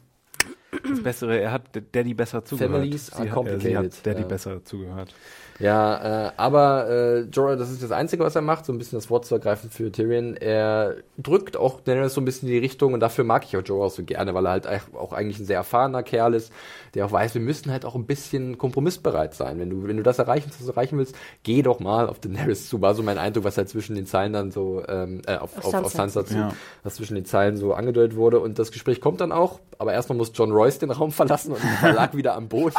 das 0.72 1.04
Bessere, 1.04 1.40
er 1.40 1.52
hat 1.52 1.64
Daddy 1.92 2.14
besser 2.14 2.46
zugehört. 2.46 2.72
Families 2.72 3.12
are 3.14 3.28
complicated. 3.28 3.64
Sie 3.64 3.78
hat 3.78 4.06
Daddy 4.06 4.22
ja. 4.22 4.28
besser 4.28 4.64
zugehört. 4.64 5.14
Ja, 5.60 6.28
äh, 6.28 6.32
aber 6.38 6.90
äh, 6.90 7.20
Jorah, 7.32 7.56
das 7.56 7.70
ist 7.70 7.84
das 7.84 7.92
Einzige, 7.92 8.24
was 8.24 8.36
er 8.36 8.42
macht, 8.42 8.66
so 8.66 8.74
ein 8.74 8.80
bisschen 8.80 8.98
das 8.98 9.10
Wort 9.10 9.26
zu 9.26 9.36
ergreifen 9.36 9.70
für 9.70 9.92
Tyrion. 9.92 10.36
Er 10.36 10.96
drückt 11.18 11.56
auch 11.56 11.82
Daenerys 11.82 12.16
so 12.16 12.22
ein 12.22 12.26
bisschen 12.26 12.48
in 12.48 12.56
die 12.56 12.60
Richtung 12.60 12.94
und 12.94 13.00
dafür 13.00 13.26
mag 13.26 13.44
ich 13.46 13.56
auch 13.56 13.62
Jorah 13.64 13.90
so 13.90 14.04
gerne, 14.04 14.34
weil 14.34 14.46
er 14.48 14.52
halt 14.52 14.68
auch 14.94 15.14
eigentlich 15.14 15.40
ein 15.40 15.46
sehr 15.46 15.58
erfahrener 15.58 16.02
Kerl 16.02 16.34
ist, 16.34 16.52
der 16.94 17.06
auch 17.06 17.12
weiß, 17.12 17.34
wir 17.34 17.42
müssen 17.42 17.72
halt 17.72 17.86
auch 17.86 17.96
ein 17.96 18.06
bisschen 18.06 18.58
kompromissbereit 18.58 19.34
sein. 19.34 19.60
Wenn 19.60 19.70
du, 19.70 19.88
wenn 19.88 19.98
du 19.98 20.04
das 20.04 20.20
erreichen, 20.20 20.50
was 20.50 20.66
du 20.66 20.72
erreichen 20.72 20.98
willst, 20.98 21.16
geh 21.44 21.62
doch 21.62 21.80
mal 21.80 22.10
auf 22.10 22.20
Daenerys 22.20 22.68
zu. 22.68 22.82
War 22.82 22.96
so 22.96 23.04
mein 23.04 23.18
Eindruck, 23.18 23.46
was 23.46 23.58
halt 23.58 23.70
zwischen 23.70 23.96
den 23.96 24.06
Zeilen 24.06 24.34
dann 24.34 24.52
so, 24.52 24.84
ähm, 24.88 25.22
äh, 25.26 25.38
auf, 25.38 25.58
auf, 25.58 25.66
auf, 25.66 25.72
Sansa. 25.72 25.86
auf 25.86 25.94
Sansa 25.94 26.26
zu, 26.26 26.36
ja. 26.36 26.54
was 26.84 26.96
zwischen 26.96 27.16
den 27.16 27.26
Zeilen 27.26 27.58
so 27.58 27.74
angedeutet 27.74 28.18
wurde. 28.18 28.40
Und 28.40 28.60
das 28.60 28.72
Gespräch 28.72 29.00
kommt 29.00 29.22
dann 29.22 29.32
auch, 29.32 29.60
aber 29.78 29.94
erstmal 29.94 30.18
muss 30.18 30.32
John 30.34 30.52
Royce 30.52 30.80
den 30.80 30.92
Raum 30.92 31.12
verlassen 31.12 31.54
und 31.54 31.62
lag 31.82 32.14
wieder 32.14 32.36
am 32.36 32.48
Boot. 32.48 32.74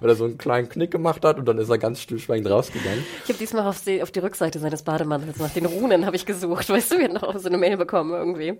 weil 0.00 0.10
er 0.10 0.16
so 0.16 0.24
einen 0.24 0.38
kleinen 0.38 0.68
Knick 0.68 0.90
gemacht 0.90 1.24
hat 1.24 1.38
und 1.38 1.46
dann 1.46 1.58
ist 1.58 1.68
er 1.68 1.78
ganz 1.78 2.00
stillschweigend 2.00 2.48
rausgegangen. 2.48 3.04
Ich 3.24 3.28
habe 3.28 3.38
diesmal 3.38 3.66
auf 3.66 3.82
die, 3.82 4.02
auf 4.02 4.10
die 4.10 4.20
Rückseite 4.20 4.58
seines 4.58 4.82
Bademantels 4.82 5.38
nach 5.38 5.50
den 5.50 5.66
Runen 5.66 6.06
habe 6.06 6.16
ich 6.16 6.26
gesucht. 6.26 6.68
Weißt 6.76 6.92
du, 6.92 6.98
wir 6.98 7.04
hatten 7.04 7.14
noch 7.14 7.38
so 7.38 7.48
eine 7.48 7.58
Mail 7.58 7.76
bekommen 7.76 8.12
irgendwie. 8.12 8.58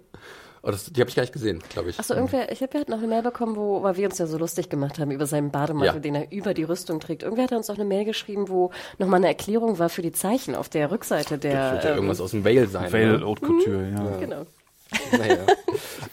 Oh, 0.66 0.72
das, 0.72 0.86
die 0.86 1.00
habe 1.00 1.08
ich 1.08 1.14
gar 1.14 1.22
nicht 1.22 1.32
gesehen, 1.32 1.62
glaube 1.68 1.90
ich. 1.90 2.00
Achso, 2.00 2.14
irgendwer, 2.14 2.50
ich 2.50 2.60
habe 2.60 2.76
ja 2.76 2.84
noch 2.88 2.98
eine 2.98 3.06
Mail 3.06 3.22
bekommen, 3.22 3.54
wo, 3.54 3.84
weil 3.84 3.96
wir 3.96 4.08
uns 4.08 4.18
ja 4.18 4.26
so 4.26 4.36
lustig 4.36 4.68
gemacht 4.68 4.98
haben 4.98 5.12
über 5.12 5.24
seinen 5.24 5.52
Bademantel, 5.52 5.94
ja. 5.94 6.00
den 6.00 6.16
er 6.16 6.32
über 6.32 6.54
die 6.54 6.64
Rüstung 6.64 6.98
trägt. 6.98 7.22
Irgendwer 7.22 7.44
hat 7.44 7.52
uns 7.52 7.70
auch 7.70 7.76
eine 7.76 7.84
Mail 7.84 8.04
geschrieben, 8.04 8.48
wo 8.48 8.72
nochmal 8.98 9.18
eine 9.18 9.28
Erklärung 9.28 9.78
war 9.78 9.88
für 9.90 10.02
die 10.02 10.10
Zeichen 10.10 10.56
auf 10.56 10.68
der 10.68 10.90
Rückseite 10.90 11.38
der. 11.38 11.52
Das 11.52 11.72
wird 11.74 11.84
ja 11.84 11.90
ähm, 11.90 11.96
irgendwas 11.96 12.20
aus 12.20 12.32
dem 12.32 12.44
Vale 12.44 12.66
sein. 12.66 12.92
Vale 12.92 13.24
Haute 13.24 13.42
Couture, 13.42 13.78
mhm. 13.78 13.96
ja. 13.96 14.16
Genau. 14.16 14.46
Naja. 15.16 15.46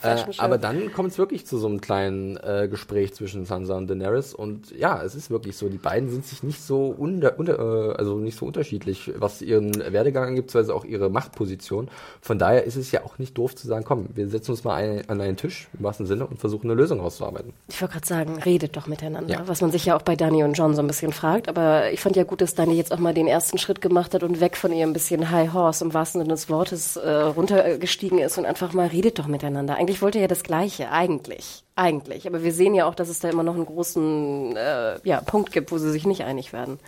Äh, 0.01 0.17
aber 0.37 0.57
dann 0.57 0.91
kommt 0.93 1.11
es 1.11 1.17
wirklich 1.17 1.45
zu 1.45 1.57
so 1.57 1.67
einem 1.67 1.81
kleinen 1.81 2.37
äh, 2.37 2.67
Gespräch 2.69 3.13
zwischen 3.13 3.45
Sansa 3.45 3.77
und 3.77 3.87
Daenerys 3.87 4.33
und 4.33 4.71
ja, 4.77 5.01
es 5.03 5.15
ist 5.15 5.29
wirklich 5.29 5.57
so, 5.57 5.69
die 5.69 5.77
beiden 5.77 6.09
sind 6.09 6.25
sich 6.25 6.43
nicht 6.43 6.61
so 6.61 6.87
unter, 6.97 7.37
unter 7.39 7.59
äh, 7.59 7.95
also 7.95 8.17
nicht 8.17 8.37
so 8.37 8.45
unterschiedlich, 8.45 9.11
was 9.15 9.41
ihren 9.41 9.73
Werdegang 9.91 10.29
angeht, 10.29 10.47
beziehungsweise 10.47 10.75
auch 10.75 10.85
ihre 10.85 11.09
Machtposition. 11.09 11.89
Von 12.21 12.39
daher 12.39 12.63
ist 12.63 12.75
es 12.75 12.91
ja 12.91 13.03
auch 13.03 13.17
nicht 13.17 13.37
doof 13.37 13.55
zu 13.55 13.67
sagen, 13.67 13.85
komm, 13.85 14.07
wir 14.13 14.27
setzen 14.29 14.51
uns 14.51 14.63
mal 14.63 14.75
ein, 14.75 15.09
an 15.09 15.21
einen 15.21 15.37
Tisch 15.37 15.67
im 15.77 15.83
wahrsten 15.83 16.05
Sinne 16.05 16.25
und 16.25 16.39
versuchen 16.39 16.69
eine 16.69 16.79
Lösung 16.79 16.99
auszuarbeiten. 16.99 17.53
Ich 17.67 17.81
wollte 17.81 17.93
gerade 17.93 18.07
sagen, 18.07 18.39
redet 18.43 18.75
doch 18.77 18.87
miteinander, 18.87 19.33
ja. 19.33 19.47
was 19.47 19.61
man 19.61 19.71
sich 19.71 19.85
ja 19.85 19.95
auch 19.95 20.01
bei 20.01 20.15
Dani 20.15 20.43
und 20.43 20.53
John 20.53 20.75
so 20.75 20.81
ein 20.81 20.87
bisschen 20.87 21.13
fragt, 21.13 21.47
aber 21.49 21.91
ich 21.91 21.99
fand 21.99 22.15
ja 22.15 22.23
gut, 22.23 22.41
dass 22.41 22.55
Dani 22.55 22.75
jetzt 22.75 22.91
auch 22.91 22.99
mal 22.99 23.13
den 23.13 23.27
ersten 23.27 23.57
Schritt 23.57 23.81
gemacht 23.81 24.13
hat 24.13 24.23
und 24.23 24.39
weg 24.39 24.57
von 24.57 24.71
ihrem 24.71 24.93
bisschen 24.93 25.31
High 25.31 25.53
Horse 25.53 25.83
im 25.83 25.93
wahrsten 25.93 26.21
Sinne 26.21 26.33
des 26.33 26.49
Wortes 26.49 26.95
äh, 26.95 27.09
runtergestiegen 27.09 28.19
ist 28.19 28.37
und 28.37 28.45
einfach 28.45 28.73
mal 28.73 28.87
redet 28.87 29.19
doch 29.19 29.27
miteinander. 29.27 29.52
Eigentlich 29.57 30.01
wollte 30.01 30.17
er 30.19 30.23
ja 30.23 30.27
das 30.27 30.43
Gleiche, 30.43 30.89
eigentlich. 30.89 31.63
Eigentlich. 31.75 32.27
Aber 32.27 32.43
wir 32.43 32.53
sehen 32.53 32.75
ja 32.75 32.85
auch, 32.85 32.95
dass 32.95 33.09
es 33.09 33.19
da 33.19 33.29
immer 33.29 33.43
noch 33.43 33.55
einen 33.55 33.65
großen 33.65 34.55
äh, 34.55 34.99
ja, 35.03 35.21
Punkt 35.21 35.51
gibt, 35.51 35.71
wo 35.71 35.77
sie 35.77 35.91
sich 35.91 36.05
nicht 36.05 36.23
einig 36.23 36.53
werden. 36.53 36.79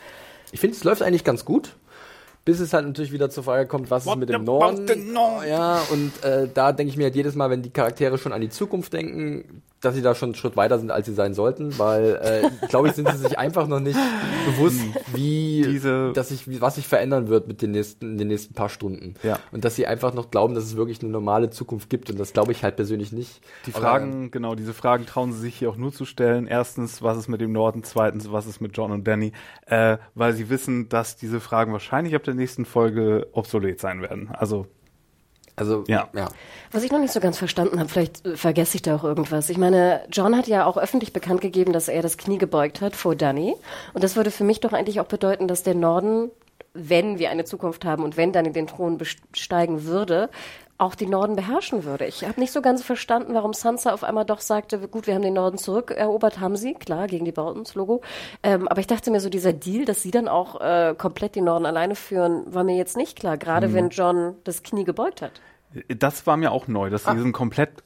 Ich 0.52 0.60
finde, 0.60 0.76
es 0.76 0.84
läuft 0.84 1.02
eigentlich 1.02 1.24
ganz 1.24 1.46
gut. 1.46 1.76
Bis 2.46 2.60
es 2.60 2.74
halt 2.74 2.86
natürlich 2.86 3.12
wieder 3.12 3.32
zur 3.32 3.44
Frage 3.44 3.68
kommt, 3.68 3.90
was 3.90 4.06
What 4.06 4.14
ist 4.14 4.20
mit 4.20 4.30
dem 4.30 4.44
Norden? 4.44 4.86
Ja, 5.50 5.82
und 5.92 6.24
äh, 6.24 6.48
da 6.54 6.74
denke 6.74 6.92
ich 6.92 6.98
mir 6.98 7.06
halt 7.06 7.16
jedes 7.16 7.34
Mal, 7.34 7.50
wenn 7.50 7.64
die 7.64 7.72
Charaktere 7.72 8.20
schon 8.20 8.34
an 8.34 8.42
die 8.42 8.50
Zukunft 8.50 8.94
denken, 8.94 9.64
dass 9.86 9.96
sie 9.96 10.02
da 10.02 10.16
schon 10.16 10.30
einen 10.30 10.36
Schritt 10.36 10.58
weiter 10.58 10.80
sind, 10.80 10.92
als 10.92 11.06
sie 11.06 11.14
sein 11.14 11.34
sollten, 11.34 11.78
weil 11.78 12.20
äh, 12.22 12.68
glaube 12.68 12.88
ich, 12.88 12.94
sind 12.94 13.10
sie 13.10 13.18
sich 13.18 13.38
einfach 13.38 13.68
noch 13.68 13.80
nicht 13.80 14.00
bewusst, 14.46 14.82
wie 15.14 15.64
Diese 15.68 16.12
dass 16.14 16.48
wie, 16.48 16.62
was 16.62 16.76
sich 16.76 16.88
verändern 16.88 17.28
wird 17.28 17.48
mit 17.48 17.62
den 17.62 17.72
nächsten, 17.72 18.12
in 18.12 18.18
den 18.18 18.28
nächsten 18.28 18.54
paar 18.54 18.70
Stunden. 18.70 19.16
Ja. 19.24 19.40
Und 19.52 19.66
dass 19.66 19.76
sie 19.76 19.88
einfach 19.88 20.14
noch 20.14 20.32
glauben, 20.32 20.56
dass 20.56 20.64
es 20.64 20.76
wirklich 20.76 21.02
eine 21.02 21.12
normale 21.12 21.50
Zukunft 21.50 21.90
gibt. 21.90 22.10
Und 22.10 22.20
das 22.20 22.34
glaube 22.34 22.52
ich 22.52 22.64
halt 22.64 22.76
persönlich 22.76 23.12
nicht. 23.12 23.42
Die 23.66 23.72
Fragen, 23.72 24.24
Aber, 24.24 24.30
genau, 24.30 24.56
diese 24.56 24.74
Fragen 24.74 25.06
trauen 25.06 25.32
sie 25.34 25.40
sich 25.40 25.56
hier 25.56 25.70
auch 25.70 25.78
nur 25.78 25.92
zu 25.92 26.06
stellen. 26.06 26.48
Erstens, 26.48 27.02
was 27.02 27.18
ist 27.18 27.28
mit 27.28 27.42
dem 27.42 27.52
Norden? 27.52 27.84
Zweitens, 27.84 28.32
was 28.32 28.48
ist 28.48 28.62
mit 28.62 28.76
John 28.76 28.92
und 28.92 29.08
Danny? 29.08 29.32
Äh, 29.66 29.98
weil 30.16 30.34
sie 30.34 30.50
wissen, 30.50 30.90
dass 30.90 31.16
diese 31.16 31.40
Fragen 31.40 31.72
wahrscheinlich 31.72 32.16
ab 32.16 32.24
der 32.24 32.34
nächsten 32.34 32.66
Folge 32.66 33.28
obsolet 33.34 33.80
sein 33.80 34.02
werden. 34.02 34.30
Also 34.32 34.68
also, 35.56 35.84
ja. 35.88 36.10
ja. 36.14 36.30
Was 36.72 36.84
ich 36.84 36.92
noch 36.92 37.00
nicht 37.00 37.14
so 37.14 37.20
ganz 37.20 37.38
verstanden 37.38 37.80
habe, 37.80 37.90
vielleicht 37.90 38.26
äh, 38.26 38.36
vergesse 38.36 38.76
ich 38.76 38.82
da 38.82 38.96
auch 38.96 39.04
irgendwas. 39.04 39.50
Ich 39.50 39.58
meine, 39.58 40.02
John 40.12 40.36
hat 40.36 40.48
ja 40.48 40.66
auch 40.66 40.78
öffentlich 40.78 41.14
bekannt 41.14 41.42
gegeben, 41.42 41.72
dass 41.72 41.88
er 41.88 42.02
das 42.02 42.18
Knie 42.18 42.38
gebeugt 42.38 42.82
hat 42.82 42.96
vor 42.96 43.16
Danny. 43.16 43.56
Und 43.94 44.04
das 44.04 44.16
würde 44.16 44.32
für 44.32 44.44
mich 44.44 44.60
doch 44.60 44.74
eigentlich 44.74 45.00
auch 45.00 45.06
bedeuten, 45.06 45.48
dass 45.48 45.64
der 45.64 45.76
Norden, 45.76 46.30
wenn 46.74 47.20
wir 47.20 47.30
eine 47.30 47.46
Zukunft 47.46 47.86
haben 47.86 48.04
und 48.04 48.18
wenn 48.18 48.34
Danny 48.34 48.52
den 48.52 48.68
Thron 48.68 48.98
besteigen 48.98 49.86
würde, 49.86 50.30
auch 50.78 50.96
den 50.96 51.10
Norden 51.10 51.36
beherrschen 51.36 51.86
würde. 51.86 52.06
Ich 52.06 52.24
habe 52.26 52.40
nicht 52.40 52.52
so 52.52 52.62
ganz 52.62 52.84
verstanden, 52.84 53.34
warum 53.34 53.54
Sansa 53.54 53.94
auf 53.94 54.04
einmal 54.04 54.26
doch 54.26 54.42
sagte, 54.42 54.80
gut, 54.88 55.08
wir 55.08 55.16
haben 55.16 55.22
den 55.22 55.34
Norden 55.34 55.58
zurückerobert, 55.58 56.40
haben 56.40 56.58
sie, 56.58 56.74
klar, 56.74 57.08
gegen 57.08 57.24
die 57.24 57.32
Boltons-Logo. 57.32 58.02
Ähm, 58.44 58.68
aber 58.68 58.82
ich 58.82 58.88
dachte 58.88 59.10
mir 59.10 59.22
so, 59.22 59.30
dieser 59.30 59.54
Deal, 59.54 59.86
dass 59.86 60.02
sie 60.02 60.12
dann 60.12 60.28
auch 60.28 60.60
äh, 60.60 60.94
komplett 60.98 61.36
den 61.36 61.46
Norden 61.46 61.66
alleine 61.66 61.96
führen, 61.96 62.54
war 62.54 62.66
mir 62.66 62.76
jetzt 62.76 62.98
nicht 62.98 63.18
klar, 63.18 63.38
gerade 63.38 63.70
mhm. 63.70 63.74
wenn 63.74 63.90
John 63.90 64.36
das 64.44 64.64
Knie 64.64 64.84
gebeugt 64.84 65.22
hat. 65.22 65.42
Das 65.88 66.28
war 66.28 66.38
mir 66.38 66.52
auch 66.52 66.68
neu, 66.68 66.90
dass 66.90 67.04
sie 67.04 67.10
ah, 67.10 67.16
diesen 67.16 67.34
komplett 67.34 67.84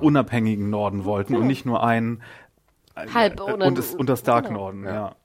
unabhängigen 0.00 0.70
Norden 0.70 1.04
wollten 1.04 1.34
ja. 1.34 1.40
und 1.40 1.46
nicht 1.46 1.64
nur 1.64 1.84
einen 1.84 2.22
Halb 2.96 3.40
ohne 3.40 3.66
und, 3.66 3.78
das, 3.78 3.94
und 3.94 4.08
das 4.08 4.22
Dark 4.22 4.46
genau. 4.46 4.60
Norden, 4.60 4.84
ja. 4.84 4.94
ja. 4.94 5.16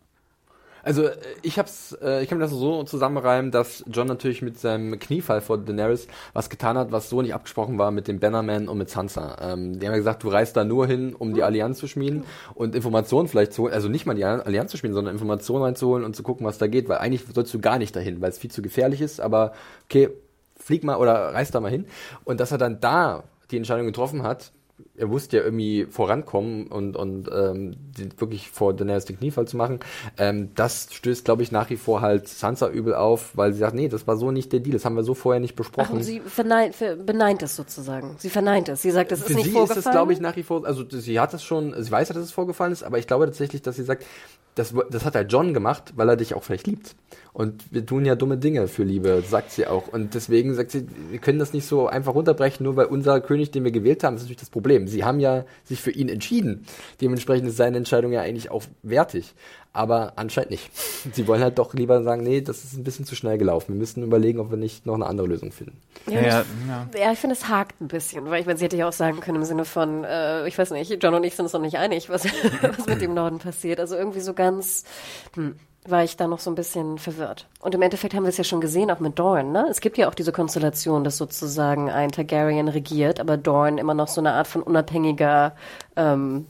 Also 0.84 1.04
äh, 1.04 1.16
ich 1.42 1.60
hab's, 1.60 1.98
äh, 2.02 2.24
ich 2.24 2.30
kann 2.30 2.38
mir 2.38 2.44
das 2.44 2.52
so 2.52 2.84
zusammenreimen, 2.84 3.52
dass 3.52 3.84
John 3.88 4.08
natürlich 4.08 4.42
mit 4.42 4.60
seinem 4.60 5.00
Kniefall 5.00 5.42
vor 5.42 5.58
Daenerys 5.58 6.08
was 6.34 6.50
getan 6.50 6.78
hat, 6.78 6.92
was 6.92 7.10
so 7.10 7.22
nicht 7.22 7.34
abgesprochen 7.34 7.78
war 7.78 7.92
mit 7.92 8.08
dem 8.08 8.20
Bannerman 8.20 8.68
und 8.68 8.78
mit 8.78 8.90
Sansa. 8.90 9.38
Ähm, 9.42 9.80
die 9.80 9.86
haben 9.86 9.94
ja 9.94 9.98
gesagt, 9.98 10.24
du 10.24 10.30
reist 10.30 10.58
da 10.58 10.64
nur 10.64 10.88
hin, 10.88 11.16
um 11.16 11.34
die 11.34 11.44
Allianz 11.44 11.80
zu 11.80 11.88
schmieden 11.88 12.24
und 12.54 12.76
Informationen 12.76 13.28
vielleicht 13.28 13.54
zu 13.54 13.64
holen, 13.64 13.74
also 13.74 13.90
nicht 13.90 14.06
mal 14.06 14.16
die 14.16 14.26
Allianz 14.26 14.72
zu 14.72 14.78
schmieden, 14.78 14.96
sondern 14.96 15.14
Informationen 15.14 15.64
reinzuholen 15.64 16.06
und 16.06 16.16
zu 16.16 16.24
gucken, 16.24 16.46
was 16.46 16.58
da 16.58 16.68
geht, 16.68 16.90
weil 16.90 16.98
eigentlich 16.98 17.24
sollst 17.34 17.54
du 17.54 17.60
gar 17.60 17.78
nicht 17.78 17.96
dahin, 17.96 18.22
weil 18.22 18.30
es 18.30 18.38
viel 18.38 18.52
zu 18.52 18.62
gefährlich 18.62 19.02
ist, 19.02 19.20
aber 19.20 19.54
okay, 19.86 20.10
flieg 20.56 20.84
mal 20.84 20.98
oder 20.98 21.34
reist 21.34 21.56
da 21.56 21.60
mal 21.60 21.72
hin. 21.72 21.86
Und 22.24 22.40
dass 22.40 22.52
er 22.52 22.58
dann 22.58 22.80
da 22.80 23.24
die 23.52 23.58
Entscheidung 23.58 23.88
getroffen 23.88 24.24
hat, 24.24 24.52
er 25.00 25.10
wusste 25.10 25.38
ja 25.38 25.44
irgendwie 25.44 25.88
vorankommen 25.90 26.68
und, 26.68 26.96
und 26.96 27.30
ähm, 27.34 27.76
wirklich 28.18 28.50
vor 28.50 28.74
Daenerys 28.74 29.06
den 29.06 29.18
Kniefall 29.18 29.48
zu 29.48 29.58
machen. 29.58 29.80
Ähm, 30.18 30.50
das 30.56 30.90
stößt, 30.92 31.26
glaube 31.26 31.44
ich, 31.44 31.52
nach 31.52 31.70
wie 31.70 31.78
vor 31.78 32.02
halt 32.02 32.28
Sansa 32.28 32.70
übel 32.70 32.94
auf, 32.94 33.36
weil 33.36 33.54
sie 33.54 33.60
sagt, 33.60 33.76
nee, 33.76 33.88
das 33.88 34.08
war 34.08 34.18
so 34.18 34.32
nicht 34.32 34.52
der 34.52 34.60
Deal, 34.60 34.74
das 34.74 34.86
haben 34.86 34.96
wir 34.96 35.04
so 35.04 35.14
vorher 35.14 35.40
nicht 35.40 35.56
besprochen. 35.56 35.88
Ach, 35.90 35.96
und 35.96 36.04
sie 36.04 36.20
verneint, 36.20 36.76
beneint 37.06 37.42
es 37.42 37.56
sozusagen. 37.56 38.16
Sie 38.18 38.30
verneint 38.30 38.70
es. 38.70 38.82
Sie 38.82 38.92
sagt, 38.92 39.12
das 39.12 39.24
Für 39.24 39.32
ist 39.32 39.36
nicht 39.36 39.46
sie 39.46 39.52
vorgefallen. 39.52 39.80
ist 39.80 39.86
es, 39.86 39.92
glaube 39.92 40.14
ich, 40.14 40.20
nach 40.20 40.36
wie 40.36 40.44
vor, 40.44 40.66
also 40.66 40.84
sie 40.90 41.20
hat 41.20 41.34
es 41.34 41.44
schon, 41.44 41.74
sie 41.82 41.92
weiß 41.92 42.10
ja, 42.10 42.16
dass 42.16 42.24
es 42.24 42.32
vorgefallen 42.32 42.74
ist, 42.74 42.84
aber 42.84 43.00
ich 43.00 43.08
glaube 43.08 43.26
tatsächlich, 43.26 43.62
dass 43.62 43.78
sie 43.78 43.84
sagt, 43.84 44.06
das, 44.60 44.74
das 44.92 45.06
hat 45.06 45.16
halt 45.16 45.32
John 45.32 45.54
gemacht, 45.54 45.94
weil 45.96 46.10
er 46.10 46.18
dich 46.18 46.34
auch 46.34 46.44
vielleicht 46.44 46.68
liebt. 46.68 46.96
Und 47.32 47.64
wir 47.72 47.86
tun 47.86 48.06
ja 48.06 48.16
dumme 48.16 48.38
Dinge 48.38 48.68
für 48.68 48.84
Liebe, 48.84 49.24
sagt 49.26 49.52
sie 49.52 49.66
auch. 49.66 49.88
Und 49.88 50.16
deswegen 50.16 50.54
sagt 50.54 50.72
sie, 50.72 50.86
wir 51.10 51.20
können 51.20 51.40
das 51.40 51.54
nicht 51.54 51.66
so 51.66 51.88
einfach 51.88 52.14
runterbrechen, 52.14 52.66
nur 52.66 52.76
weil 52.76 52.88
unser 52.88 53.22
König, 53.22 53.52
den 53.52 53.64
wir 53.64 53.72
gewählt 53.72 54.04
haben, 54.04 54.16
das 54.16 54.24
ist 54.24 54.26
natürlich 54.26 54.42
das 54.42 54.50
Problem. 54.50 54.89
Sie 54.90 55.04
haben 55.04 55.20
ja 55.20 55.46
sich 55.64 55.82
für 55.82 55.92
ihn 55.92 56.10
entschieden. 56.10 56.66
Dementsprechend 57.02 57.48
ist 57.48 57.58
seine 57.58 57.78
Entscheidung 57.78 58.12
ja 58.12 58.22
eigentlich 58.22 58.52
auch 58.52 58.64
wertig. 58.84 59.34
Aber 59.72 60.14
anscheinend 60.16 60.52
nicht. 60.52 60.70
Sie 61.14 61.28
wollen 61.28 61.42
halt 61.42 61.60
doch 61.60 61.74
lieber 61.74 62.04
sagen, 62.04 62.24
nee, 62.24 62.42
das 62.42 62.64
ist 62.64 62.74
ein 62.74 62.84
bisschen 62.84 63.06
zu 63.06 63.16
schnell 63.16 63.38
gelaufen. 63.38 63.74
Wir 63.74 63.80
müssen 63.80 64.04
überlegen, 64.04 64.40
ob 64.40 64.50
wir 64.50 64.58
nicht 64.58 64.86
noch 64.86 64.96
eine 64.96 65.06
andere 65.06 65.28
Lösung 65.28 65.52
finden. 65.52 65.80
Ja, 66.08 66.22
ja, 66.22 66.46
ich, 66.92 67.00
ja. 67.00 67.12
ich 67.12 67.20
finde, 67.20 67.36
es 67.36 67.48
hakt 67.48 67.80
ein 67.80 67.88
bisschen. 67.88 68.26
Weil 68.30 68.42
ich 68.42 68.48
meine, 68.48 68.58
sie 68.58 68.66
hätte 68.66 68.78
ja 68.78 68.88
auch 68.88 68.94
sagen 68.94 69.20
können 69.20 69.38
im 69.38 69.44
Sinne 69.44 69.66
von, 69.66 70.04
äh, 70.04 70.48
ich 70.48 70.58
weiß 70.58 70.72
nicht, 70.72 71.02
John 71.04 71.14
und 71.14 71.24
ich 71.24 71.36
sind 71.36 71.46
uns 71.46 71.54
noch 71.54 71.62
nicht 71.62 71.78
einig, 71.78 72.10
was, 72.10 72.26
was 72.62 72.88
mit 72.88 73.02
dem 73.02 73.14
Norden 73.14 73.38
passiert. 73.38 73.80
Also 73.80 73.96
irgendwie 73.96 74.22
so 74.22 74.34
ganz, 74.34 74.84
hm. 75.36 75.56
War 75.88 76.04
ich 76.04 76.18
da 76.18 76.28
noch 76.28 76.40
so 76.40 76.52
ein 76.52 76.56
bisschen 76.56 76.98
verwirrt. 76.98 77.48
Und 77.60 77.74
im 77.74 77.82
Endeffekt 77.82 78.14
haben 78.14 78.24
wir 78.24 78.30
es 78.30 78.38
ja 78.38 78.44
schon 78.44 78.62
gesehen, 78.62 78.92
auch 78.92 79.00
mit 79.00 79.18
Dorn. 79.18 79.52
Ne? 79.52 79.66
Es 79.70 79.82
gibt 79.82 79.98
ja 79.98 80.10
auch 80.10 80.14
diese 80.14 80.32
Konstellation, 80.32 81.04
dass 81.04 81.18
sozusagen 81.18 81.90
ein 81.90 82.12
Targaryen 82.12 82.68
regiert, 82.68 83.20
aber 83.20 83.38
Dorn 83.38 83.78
immer 83.78 83.94
noch 83.94 84.08
so 84.08 84.22
eine 84.22 84.34
Art 84.34 84.48
von 84.48 84.62
unabhängiger, 84.62 85.56
ähm, 85.96 86.46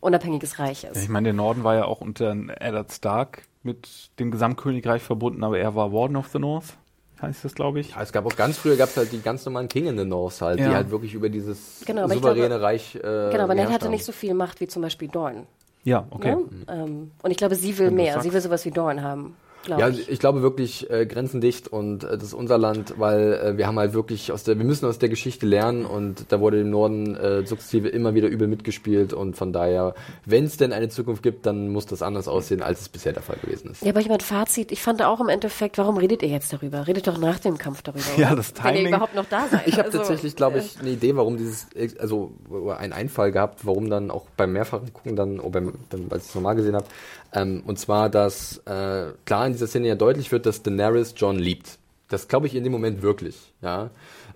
unabhängiges 0.00 0.58
Reich 0.58 0.84
ist. 0.84 0.96
Ja, 0.96 1.02
ich 1.02 1.08
meine, 1.08 1.28
der 1.28 1.34
Norden 1.34 1.64
war 1.64 1.74
ja 1.74 1.84
auch 1.86 2.00
unter 2.00 2.30
Eddard 2.30 2.92
Stark 2.92 3.42
mit 3.62 3.88
dem 4.18 4.30
Gesamtkönigreich 4.30 5.02
verbunden, 5.02 5.42
aber 5.42 5.58
er 5.58 5.74
war 5.74 5.92
Warden 5.92 6.16
of 6.16 6.28
the 6.28 6.38
North 6.38 6.76
heißt 7.20 7.44
das, 7.44 7.54
glaube 7.54 7.80
ich. 7.80 7.90
Ja, 7.90 8.02
es 8.02 8.12
gab 8.12 8.26
auch 8.26 8.36
ganz 8.36 8.58
früher 8.58 8.76
gab 8.76 8.88
es 8.88 8.96
halt 8.96 9.12
die 9.12 9.20
ganz 9.20 9.44
normalen 9.46 9.68
King 9.68 9.86
in 9.86 9.98
the 9.98 10.04
North 10.04 10.40
halt, 10.40 10.60
ja. 10.60 10.68
die 10.68 10.74
halt 10.74 10.90
wirklich 10.90 11.14
über 11.14 11.28
dieses 11.28 11.82
genau, 11.86 12.08
souveräne 12.08 12.48
glaube, 12.48 12.62
Reich. 12.62 12.94
Äh, 12.94 13.00
genau, 13.00 13.44
aber 13.44 13.54
Ned 13.54 13.70
hatte 13.70 13.88
nicht 13.88 14.04
so 14.04 14.12
viel 14.12 14.34
Macht 14.34 14.60
wie 14.60 14.68
zum 14.68 14.82
Beispiel 14.82 15.08
Dorn. 15.08 15.46
Ja, 15.86 16.04
okay. 16.10 16.34
Ne? 16.34 16.44
Ähm, 16.68 17.10
und 17.22 17.30
ich 17.30 17.36
glaube, 17.36 17.54
sie 17.54 17.78
will 17.78 17.92
mehr. 17.92 18.20
Sie 18.20 18.32
will 18.32 18.40
sowas 18.40 18.64
wie 18.64 18.72
Dorn 18.72 19.02
haben 19.02 19.36
ja, 19.68 19.88
ich. 19.88 20.08
ich 20.08 20.18
glaube 20.18 20.42
wirklich 20.42 20.90
äh, 20.90 21.06
grenzendicht 21.06 21.68
und 21.68 22.04
äh, 22.04 22.16
das 22.16 22.24
ist 22.24 22.34
unser 22.34 22.58
Land, 22.58 22.94
weil 22.98 23.32
äh, 23.32 23.58
wir 23.58 23.66
haben 23.66 23.78
halt 23.78 23.92
wirklich 23.92 24.32
aus 24.32 24.44
der, 24.44 24.58
wir 24.58 24.64
müssen 24.64 24.86
aus 24.86 24.98
der 24.98 25.08
Geschichte 25.08 25.46
lernen 25.46 25.84
und 25.84 26.26
da 26.30 26.40
wurde 26.40 26.60
im 26.60 26.70
Norden 26.70 27.16
äh, 27.16 27.46
sukzessive 27.46 27.88
immer 27.88 28.14
wieder 28.14 28.28
übel 28.28 28.48
mitgespielt 28.48 29.12
und 29.12 29.36
von 29.36 29.52
daher, 29.52 29.94
wenn 30.24 30.44
es 30.44 30.56
denn 30.56 30.72
eine 30.72 30.88
Zukunft 30.88 31.22
gibt, 31.22 31.46
dann 31.46 31.68
muss 31.68 31.86
das 31.86 32.02
anders 32.02 32.28
aussehen, 32.28 32.62
als 32.62 32.80
es 32.80 32.88
bisher 32.88 33.12
der 33.12 33.22
Fall 33.22 33.36
gewesen 33.42 33.70
ist. 33.70 33.82
Ja, 33.82 33.90
aber 33.90 34.00
ich 34.00 34.08
meine, 34.08 34.22
Fazit, 34.22 34.72
ich 34.72 34.82
fand 34.82 35.02
auch 35.02 35.20
im 35.20 35.28
Endeffekt, 35.28 35.78
warum 35.78 35.96
redet 35.96 36.22
ihr 36.22 36.28
jetzt 36.28 36.52
darüber? 36.52 36.86
Redet 36.86 37.06
doch 37.06 37.18
nach 37.18 37.38
dem 37.38 37.58
Kampf 37.58 37.82
darüber. 37.82 38.04
Ja, 38.16 38.34
das 38.34 38.52
Timing. 38.52 38.74
Wenn 38.74 38.82
ihr 38.82 38.88
überhaupt 38.88 39.14
noch 39.14 39.26
da 39.28 39.46
seid. 39.50 39.66
Ich 39.66 39.74
habe 39.74 39.86
also, 39.86 39.98
tatsächlich, 39.98 40.36
glaube 40.36 40.58
ich, 40.58 40.78
eine 40.80 40.90
Idee, 40.90 41.16
warum 41.16 41.36
dieses, 41.36 41.66
also 41.98 42.32
einen 42.78 42.92
Einfall 42.92 43.32
gehabt, 43.32 43.66
warum 43.66 43.90
dann 43.90 44.10
auch 44.10 44.26
beim 44.36 44.52
mehrfachen 44.52 44.92
Gucken 44.92 45.16
dann, 45.16 45.40
oder 45.40 45.60
beim, 45.60 45.74
dann, 45.90 46.06
als 46.10 46.24
ich 46.24 46.28
es 46.30 46.34
normal 46.34 46.56
gesehen 46.56 46.74
habe, 46.74 46.86
ähm, 47.32 47.62
und 47.66 47.78
zwar, 47.78 48.08
dass 48.08 48.58
äh, 48.66 49.12
klar 49.24 49.46
in 49.46 49.54
dieser 49.56 49.66
Szene 49.66 49.88
ja 49.88 49.94
deutlich 49.94 50.32
wird, 50.32 50.46
dass 50.46 50.62
Daenerys 50.62 51.14
John 51.16 51.36
liebt. 51.36 51.78
Das 52.08 52.28
glaube 52.28 52.46
ich 52.46 52.54
in 52.54 52.62
dem 52.62 52.72
Moment 52.72 53.02
wirklich, 53.02 53.52
ja. 53.62 53.90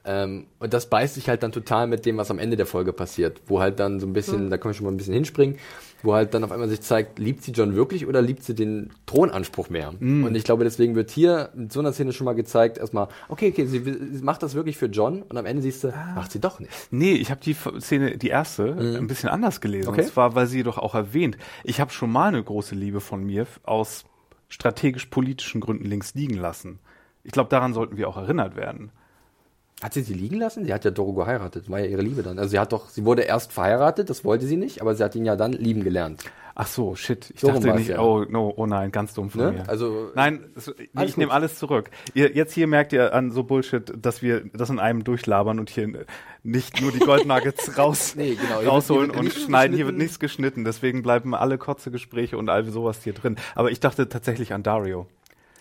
Ähm, 0.04 0.46
und 0.58 0.72
das 0.72 0.86
beißt 0.86 1.14
sich 1.14 1.28
halt 1.28 1.42
dann 1.42 1.52
total 1.52 1.86
mit 1.86 2.06
dem, 2.06 2.16
was 2.16 2.30
am 2.30 2.38
Ende 2.38 2.56
der 2.56 2.66
Folge 2.66 2.92
passiert, 2.92 3.40
wo 3.46 3.60
halt 3.60 3.78
dann 3.80 4.00
so 4.00 4.06
ein 4.06 4.12
bisschen, 4.12 4.46
mhm. 4.46 4.50
da 4.50 4.56
können 4.56 4.72
wir 4.72 4.76
schon 4.76 4.86
mal 4.86 4.92
ein 4.92 4.96
bisschen 4.96 5.14
hinspringen, 5.14 5.58
wo 6.02 6.14
halt 6.14 6.32
dann 6.32 6.42
auf 6.42 6.52
einmal 6.52 6.68
sich 6.68 6.80
zeigt, 6.80 7.18
liebt 7.18 7.42
sie 7.44 7.52
John 7.52 7.74
wirklich 7.74 8.06
oder 8.06 8.22
liebt 8.22 8.42
sie 8.42 8.54
den 8.54 8.90
Thronanspruch 9.06 9.68
mehr? 9.68 9.92
Mhm. 9.98 10.24
Und 10.24 10.34
ich 10.34 10.44
glaube, 10.44 10.64
deswegen 10.64 10.94
wird 10.94 11.10
hier 11.10 11.50
in 11.54 11.68
so 11.68 11.80
einer 11.80 11.92
Szene 11.92 12.12
schon 12.12 12.24
mal 12.24 12.32
gezeigt, 12.32 12.78
erstmal, 12.78 13.08
okay, 13.28 13.50
okay, 13.50 13.66
sie, 13.66 13.80
sie 13.80 14.24
macht 14.24 14.42
das 14.42 14.54
wirklich 14.54 14.78
für 14.78 14.86
John 14.86 15.22
und 15.22 15.36
am 15.36 15.44
Ende 15.44 15.62
siehst 15.62 15.84
du, 15.84 15.88
ah. 15.88 16.14
macht 16.14 16.32
sie 16.32 16.40
doch 16.40 16.60
nicht. 16.60 16.72
Nee, 16.90 17.12
ich 17.12 17.30
habe 17.30 17.40
die 17.42 17.54
Szene, 17.54 18.16
die 18.16 18.28
erste, 18.28 18.74
mhm. 18.74 18.96
ein 18.96 19.06
bisschen 19.06 19.28
anders 19.28 19.60
gelesen. 19.60 19.90
Okay. 19.90 20.02
Und 20.02 20.08
zwar, 20.08 20.34
weil 20.34 20.46
sie 20.46 20.62
doch 20.62 20.78
auch 20.78 20.94
erwähnt, 20.94 21.36
ich 21.62 21.80
habe 21.80 21.92
schon 21.92 22.10
mal 22.10 22.28
eine 22.28 22.42
große 22.42 22.74
Liebe 22.74 23.00
von 23.00 23.22
mir 23.22 23.46
aus 23.64 24.04
strategisch-politischen 24.50 25.60
Gründen 25.60 25.86
links 25.86 26.14
liegen 26.14 26.36
lassen. 26.36 26.78
Ich 27.24 27.32
glaube, 27.32 27.48
daran 27.48 27.72
sollten 27.72 27.96
wir 27.96 28.08
auch 28.08 28.16
erinnert 28.18 28.56
werden. 28.56 28.92
Hat 29.80 29.94
sie 29.94 30.02
sie 30.02 30.14
liegen 30.14 30.38
lassen? 30.38 30.64
Sie 30.64 30.74
hat 30.74 30.84
ja 30.84 30.90
Doro 30.90 31.14
geheiratet, 31.14 31.70
war 31.70 31.80
ja 31.80 31.86
ihre 31.86 32.02
Liebe 32.02 32.22
dann. 32.22 32.38
Also 32.38 32.50
sie 32.50 32.58
hat 32.58 32.72
doch, 32.72 32.88
sie 32.90 33.04
wurde 33.04 33.22
erst 33.22 33.52
verheiratet, 33.52 34.10
das 34.10 34.24
wollte 34.24 34.46
sie 34.46 34.56
nicht, 34.56 34.82
aber 34.82 34.94
sie 34.94 35.02
hat 35.02 35.14
ihn 35.14 35.24
ja 35.24 35.36
dann 35.36 35.52
lieben 35.52 35.82
gelernt. 35.82 36.24
Ach 36.54 36.66
so, 36.66 36.94
shit. 36.94 37.30
Ich 37.34 37.40
so 37.40 37.48
dachte 37.48 37.72
nicht, 37.74 37.88
ja. 37.88 38.00
oh, 38.00 38.26
no, 38.28 38.52
oh 38.54 38.66
nein, 38.66 38.92
ganz 38.92 39.14
dumm 39.14 39.30
von 39.30 39.40
ne? 39.40 39.52
mir. 39.52 39.68
Also, 39.68 40.10
nein, 40.14 40.44
ich 41.02 41.16
nehme 41.16 41.32
alles 41.32 41.56
zurück. 41.56 41.90
Ihr, 42.12 42.34
jetzt 42.34 42.52
hier 42.52 42.66
merkt 42.66 42.92
ihr 42.92 43.14
an 43.14 43.30
so 43.30 43.44
Bullshit, 43.44 43.90
dass 43.96 44.20
wir 44.20 44.44
das 44.52 44.68
in 44.68 44.78
einem 44.78 45.02
durchlabern 45.02 45.58
und 45.58 45.70
hier 45.70 46.04
nicht 46.42 46.82
nur 46.82 46.92
die 46.92 46.98
Goldnuggets 46.98 47.78
raus, 47.78 48.14
nee, 48.14 48.34
genau. 48.34 48.60
rausholen 48.60 49.10
und 49.10 49.32
schneiden. 49.32 49.74
Hier 49.74 49.86
wird 49.86 49.96
nichts 49.96 50.18
geschnitten, 50.18 50.64
deswegen 50.64 51.02
bleiben 51.02 51.34
alle 51.34 51.56
Kotzegespräche 51.56 52.36
und 52.36 52.50
all 52.50 52.66
sowas 52.66 53.02
hier 53.02 53.14
drin. 53.14 53.36
Aber 53.54 53.70
ich 53.70 53.80
dachte 53.80 54.10
tatsächlich 54.10 54.52
an 54.52 54.62
Dario. 54.62 55.06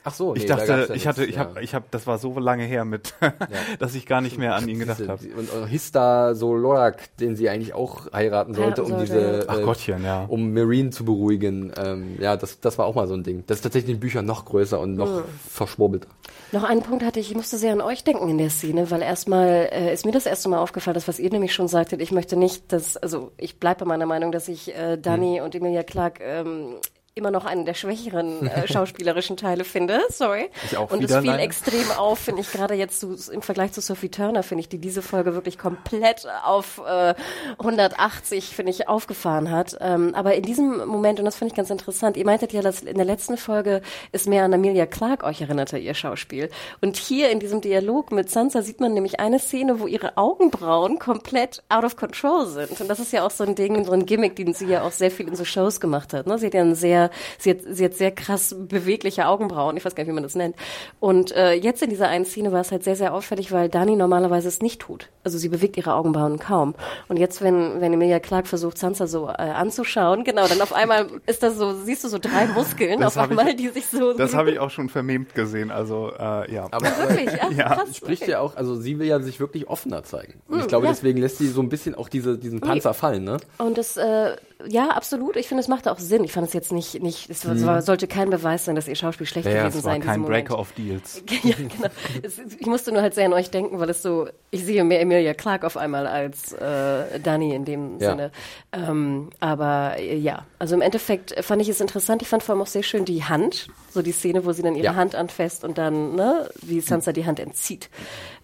Ach 0.09 0.15
so, 0.15 0.33
nee, 0.33 0.39
ich 0.39 0.45
dachte, 0.47 0.87
ja 0.89 0.95
ich 0.95 1.05
hatte, 1.05 1.23
ich 1.23 1.35
ja. 1.35 1.41
habe, 1.41 1.61
ich 1.61 1.75
habe, 1.75 1.85
das 1.91 2.07
war 2.07 2.17
so 2.17 2.39
lange 2.39 2.63
her 2.63 2.83
mit, 2.83 3.13
ja. 3.21 3.31
dass 3.79 3.93
ich 3.93 4.07
gar 4.07 4.21
nicht 4.21 4.39
mehr 4.39 4.55
an 4.55 4.67
ihn 4.67 4.79
gedacht 4.79 5.07
habe. 5.07 5.23
Und 5.37 5.53
uh, 5.53 5.67
Hista 5.67 6.33
Solorak, 6.33 7.15
den 7.17 7.35
sie 7.35 7.47
eigentlich 7.47 7.75
auch 7.75 8.11
heiraten 8.11 8.55
sollte, 8.55 8.83
um 8.83 8.97
diese, 8.97 9.45
Ach 9.47 9.59
äh, 9.59 9.61
Gottchen, 9.61 10.03
ja, 10.03 10.25
um 10.27 10.51
Marine 10.51 10.89
zu 10.89 11.05
beruhigen. 11.05 11.71
Ähm, 11.77 12.17
ja, 12.19 12.37
das, 12.37 12.59
das 12.59 12.79
war 12.79 12.87
auch 12.87 12.95
mal 12.95 13.07
so 13.07 13.13
ein 13.13 13.23
Ding. 13.23 13.43
Das 13.45 13.59
ist 13.59 13.61
tatsächlich 13.61 13.93
in 13.93 13.99
Büchern 13.99 14.25
noch 14.25 14.45
größer 14.45 14.79
und 14.79 14.95
noch 14.95 15.19
mhm. 15.19 15.23
verschwurbelter. 15.47 16.07
Noch 16.51 16.63
einen 16.63 16.81
Punkt 16.81 17.05
hatte 17.05 17.19
ich, 17.19 17.29
ich 17.29 17.35
musste 17.35 17.57
sehr 17.57 17.73
an 17.73 17.81
euch 17.81 18.03
denken 18.03 18.27
in 18.29 18.39
der 18.39 18.49
Szene, 18.49 18.89
weil 18.89 19.03
erstmal 19.03 19.69
äh, 19.71 19.93
ist 19.93 20.05
mir 20.05 20.11
das 20.11 20.25
erste 20.25 20.49
Mal 20.49 20.57
aufgefallen, 20.57 20.95
das 20.95 21.07
was 21.07 21.19
ihr 21.19 21.29
nämlich 21.29 21.53
schon 21.53 21.67
sagtet, 21.67 22.01
ich 22.01 22.11
möchte 22.11 22.35
nicht, 22.35 22.73
dass, 22.73 22.97
also 22.97 23.31
ich 23.37 23.59
bleibe 23.59 23.81
bei 23.81 23.85
meiner 23.85 24.07
Meinung, 24.07 24.31
dass 24.31 24.47
ich 24.47 24.75
äh, 24.75 24.97
Danny 24.97 25.39
mhm. 25.39 25.45
und 25.45 25.53
Emilia 25.53 25.83
Clark 25.83 26.19
ähm, 26.21 26.77
immer 27.19 27.31
noch 27.31 27.45
einen 27.45 27.65
der 27.65 27.75
schwächeren 27.75 28.47
äh, 28.47 28.67
schauspielerischen 28.71 29.37
Teile 29.37 29.63
finde. 29.63 29.99
Sorry. 30.09 30.49
Ich 30.65 30.77
auch 30.77 30.89
Und 30.91 31.03
es 31.03 31.15
fiel 31.15 31.27
leider. 31.27 31.43
extrem 31.43 31.91
auf, 31.91 32.19
finde 32.19 32.41
ich, 32.41 32.51
gerade 32.51 32.73
jetzt 32.73 32.99
so, 32.99 33.15
im 33.31 33.41
Vergleich 33.41 33.73
zu 33.73 33.81
Sophie 33.81 34.09
Turner, 34.09 34.41
finde 34.41 34.61
ich, 34.61 34.69
die 34.69 34.79
diese 34.79 35.01
Folge 35.01 35.33
wirklich 35.35 35.57
komplett 35.57 36.27
auf 36.43 36.81
äh, 36.85 37.13
180, 37.59 38.55
finde 38.55 38.71
ich, 38.71 38.87
aufgefahren 38.87 39.51
hat. 39.51 39.77
Ähm, 39.81 40.15
aber 40.15 40.35
in 40.35 40.43
diesem 40.43 40.87
Moment, 40.87 41.19
und 41.19 41.25
das 41.25 41.35
finde 41.35 41.51
ich 41.51 41.57
ganz 41.57 41.69
interessant, 41.69 42.17
ihr 42.17 42.25
meintet 42.25 42.53
ja, 42.53 42.61
dass 42.61 42.81
in 42.81 42.95
der 42.95 43.05
letzten 43.05 43.37
Folge 43.37 43.81
ist 44.11 44.27
mehr 44.27 44.43
an 44.43 44.53
Amelia 44.53 44.85
Clark 44.85 45.23
euch 45.23 45.41
erinnerte, 45.41 45.77
ihr 45.77 45.93
Schauspiel. 45.93 46.49
Und 46.81 46.97
hier 46.97 47.29
in 47.29 47.39
diesem 47.39 47.61
Dialog 47.61 48.11
mit 48.11 48.29
Sansa 48.29 48.61
sieht 48.61 48.79
man 48.79 48.93
nämlich 48.93 49.19
eine 49.19 49.39
Szene, 49.39 49.79
wo 49.79 49.87
ihre 49.87 50.17
Augenbrauen 50.17 50.99
komplett 50.99 51.63
out 51.69 51.83
of 51.83 51.95
control 51.95 52.45
sind. 52.47 52.79
Und 52.79 52.87
das 52.87 52.99
ist 52.99 53.11
ja 53.11 53.25
auch 53.25 53.31
so 53.31 53.43
ein 53.43 53.55
Ding, 53.55 53.83
so 53.85 53.91
ein 53.91 54.05
Gimmick, 54.05 54.35
den 54.35 54.53
sie 54.53 54.65
ja 54.65 54.83
auch 54.83 54.91
sehr 54.91 55.11
viel 55.11 55.27
in 55.27 55.35
so 55.35 55.45
Shows 55.45 55.79
gemacht 55.79 56.13
hat. 56.13 56.27
Ne? 56.27 56.37
Sie 56.37 56.47
hat 56.47 56.53
ja 56.53 56.61
einen 56.61 56.75
sehr 56.75 57.08
sie 57.37 57.51
hat, 57.51 57.57
sie 57.69 57.85
hat 57.85 57.93
sehr 57.93 58.11
krass 58.11 58.55
bewegliche 58.57 59.27
Augenbrauen, 59.27 59.77
ich 59.77 59.85
weiß 59.85 59.95
gar 59.95 60.03
nicht, 60.03 60.09
wie 60.09 60.15
man 60.15 60.23
das 60.23 60.35
nennt. 60.35 60.55
Und 60.99 61.31
äh, 61.35 61.53
jetzt 61.53 61.81
in 61.81 61.89
dieser 61.89 62.07
einen 62.07 62.25
Szene 62.25 62.51
war 62.51 62.61
es 62.61 62.71
halt 62.71 62.83
sehr, 62.83 62.95
sehr 62.95 63.13
auffällig, 63.13 63.51
weil 63.51 63.69
Dani 63.69 63.95
normalerweise 63.95 64.47
es 64.47 64.61
nicht 64.61 64.81
tut. 64.81 65.09
Also 65.23 65.37
sie 65.37 65.49
bewegt 65.49 65.77
ihre 65.77 65.93
Augenbrauen 65.93 66.39
kaum. 66.39 66.75
Und 67.07 67.17
jetzt, 67.17 67.41
wenn, 67.41 67.81
wenn 67.81 67.93
Emilia 67.93 68.19
Clark 68.19 68.47
versucht, 68.47 68.77
Sansa 68.77 69.07
so 69.07 69.27
äh, 69.27 69.31
anzuschauen, 69.31 70.23
genau, 70.23 70.47
dann 70.47 70.61
auf 70.61 70.73
einmal 70.73 71.07
ist 71.25 71.43
das 71.43 71.57
so, 71.57 71.73
siehst 71.73 72.03
du 72.03 72.07
so 72.07 72.19
drei 72.19 72.47
Muskeln 72.47 72.99
das 72.99 73.17
auf 73.17 73.29
einmal, 73.29 73.49
ich, 73.49 73.55
die 73.57 73.69
sich 73.69 73.87
so... 73.87 74.13
Das 74.17 74.33
habe 74.33 74.51
ich 74.51 74.59
auch 74.59 74.69
schon 74.69 74.89
vermemt 74.89 75.35
gesehen, 75.35 75.71
also 75.71 76.11
äh, 76.17 76.53
ja. 76.53 76.67
Aber 76.71 76.85
wirklich, 76.85 77.31
ja, 77.31 77.49
ja. 77.51 77.75
Krass, 77.75 77.97
spricht 77.97 78.23
okay. 78.23 78.31
ja 78.31 78.39
auch, 78.39 78.55
also 78.55 78.75
sie 78.75 78.99
will 78.99 79.07
ja 79.07 79.19
sich 79.19 79.39
wirklich 79.39 79.67
offener 79.67 80.03
zeigen. 80.03 80.41
Und 80.47 80.57
ich 80.57 80.61
hm, 80.63 80.67
glaube, 80.69 80.85
ja. 80.85 80.91
deswegen 80.91 81.19
lässt 81.19 81.37
sie 81.37 81.47
so 81.47 81.61
ein 81.61 81.69
bisschen 81.69 81.95
auch 81.95 82.09
diese, 82.09 82.37
diesen 82.37 82.59
Panzer 82.59 82.93
fallen, 82.93 83.23
ne? 83.23 83.37
Und 83.57 83.77
das, 83.77 83.97
äh, 83.97 84.35
ja, 84.67 84.89
absolut. 84.89 85.37
Ich 85.37 85.47
finde, 85.47 85.61
es 85.61 85.69
macht 85.69 85.87
auch 85.87 85.99
Sinn. 85.99 86.25
Ich 86.25 86.33
fand 86.33 86.45
es 86.45 86.53
jetzt 86.53 86.73
nicht, 86.73 87.01
nicht, 87.01 87.29
es 87.29 87.45
mhm. 87.45 87.79
sollte 87.79 88.07
kein 88.07 88.29
Beweis 88.29 88.65
sein, 88.65 88.75
dass 88.75 88.89
ihr 88.89 88.95
Schauspiel 88.95 89.25
schlecht 89.25 89.47
ja, 89.47 89.61
gewesen 89.63 89.81
sein 89.81 90.01
soll. 90.01 90.11
Kein 90.11 90.23
Breaker 90.23 90.59
of 90.59 90.73
Deals. 90.73 91.23
ja, 91.43 91.55
genau. 91.55 91.89
Es, 92.21 92.39
ich 92.39 92.67
musste 92.67 92.91
nur 92.91 93.01
halt 93.01 93.13
sehr 93.13 93.25
an 93.25 93.31
euch 93.33 93.51
denken, 93.51 93.79
weil 93.79 93.89
es 93.89 94.01
so, 94.01 94.27
ich 94.51 94.65
sehe 94.65 94.83
mehr 94.83 94.99
Emilia 94.99 95.33
Clark 95.33 95.63
auf 95.63 95.77
einmal 95.77 96.07
als 96.07 96.51
äh, 96.51 97.19
Dani 97.21 97.55
in 97.55 97.63
dem 97.63 97.99
ja. 97.99 98.09
Sinne. 98.09 98.31
Ähm, 98.73 99.29
aber 99.39 99.95
äh, 99.97 100.17
ja, 100.17 100.45
also 100.59 100.75
im 100.75 100.81
Endeffekt 100.81 101.33
fand 101.41 101.61
ich 101.61 101.69
es 101.69 101.79
interessant. 101.79 102.21
Ich 102.21 102.27
fand 102.27 102.43
vor 102.43 102.53
allem 102.53 102.61
auch 102.61 102.67
sehr 102.67 102.83
schön 102.83 103.05
die 103.05 103.23
Hand, 103.23 103.69
so 103.91 104.01
die 104.01 104.11
Szene, 104.11 104.43
wo 104.43 104.51
sie 104.51 104.61
dann 104.61 104.75
ihre 104.75 104.87
ja. 104.87 104.95
Hand 104.95 105.15
anfasst 105.15 105.63
und 105.63 105.77
dann, 105.77 106.15
ne, 106.15 106.49
wie 106.61 106.81
Sansa 106.81 107.13
die 107.13 107.25
Hand 107.25 107.39
entzieht. 107.39 107.89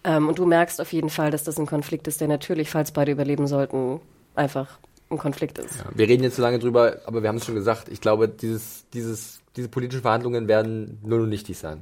Ähm, 0.06 0.30
und 0.30 0.40
du 0.40 0.46
merkst 0.46 0.80
auf 0.80 0.94
jeden 0.94 1.10
Fall, 1.10 1.30
dass 1.30 1.44
das 1.44 1.60
ein 1.60 1.66
Konflikt 1.66 2.08
ist, 2.08 2.22
der 2.22 2.30
natürlich, 2.30 2.70
falls 2.70 2.94
beide 2.94 3.12
überleben 3.12 3.48
sollten, 3.48 4.00
einfach 4.34 4.80
ein 5.16 5.20
Konflikt 5.20 5.58
ist. 5.58 5.78
Ja, 5.78 5.86
wir 5.94 6.08
reden 6.08 6.24
jetzt 6.24 6.36
so 6.36 6.42
lange 6.42 6.60
drüber, 6.60 6.98
aber 7.06 7.22
wir 7.22 7.30
haben 7.30 7.38
es 7.38 7.46
schon 7.46 7.56
gesagt, 7.56 7.90
ich 7.90 8.02
glaube, 8.02 8.28
dieses, 8.28 8.86
dieses, 8.94 9.40
diese 9.56 9.70
politischen 9.70 10.02
Verhandlungen 10.02 10.48
werden 10.48 11.00
nur 11.04 11.22
und 11.22 11.30
nichtig 11.30 11.58
sein. 11.58 11.82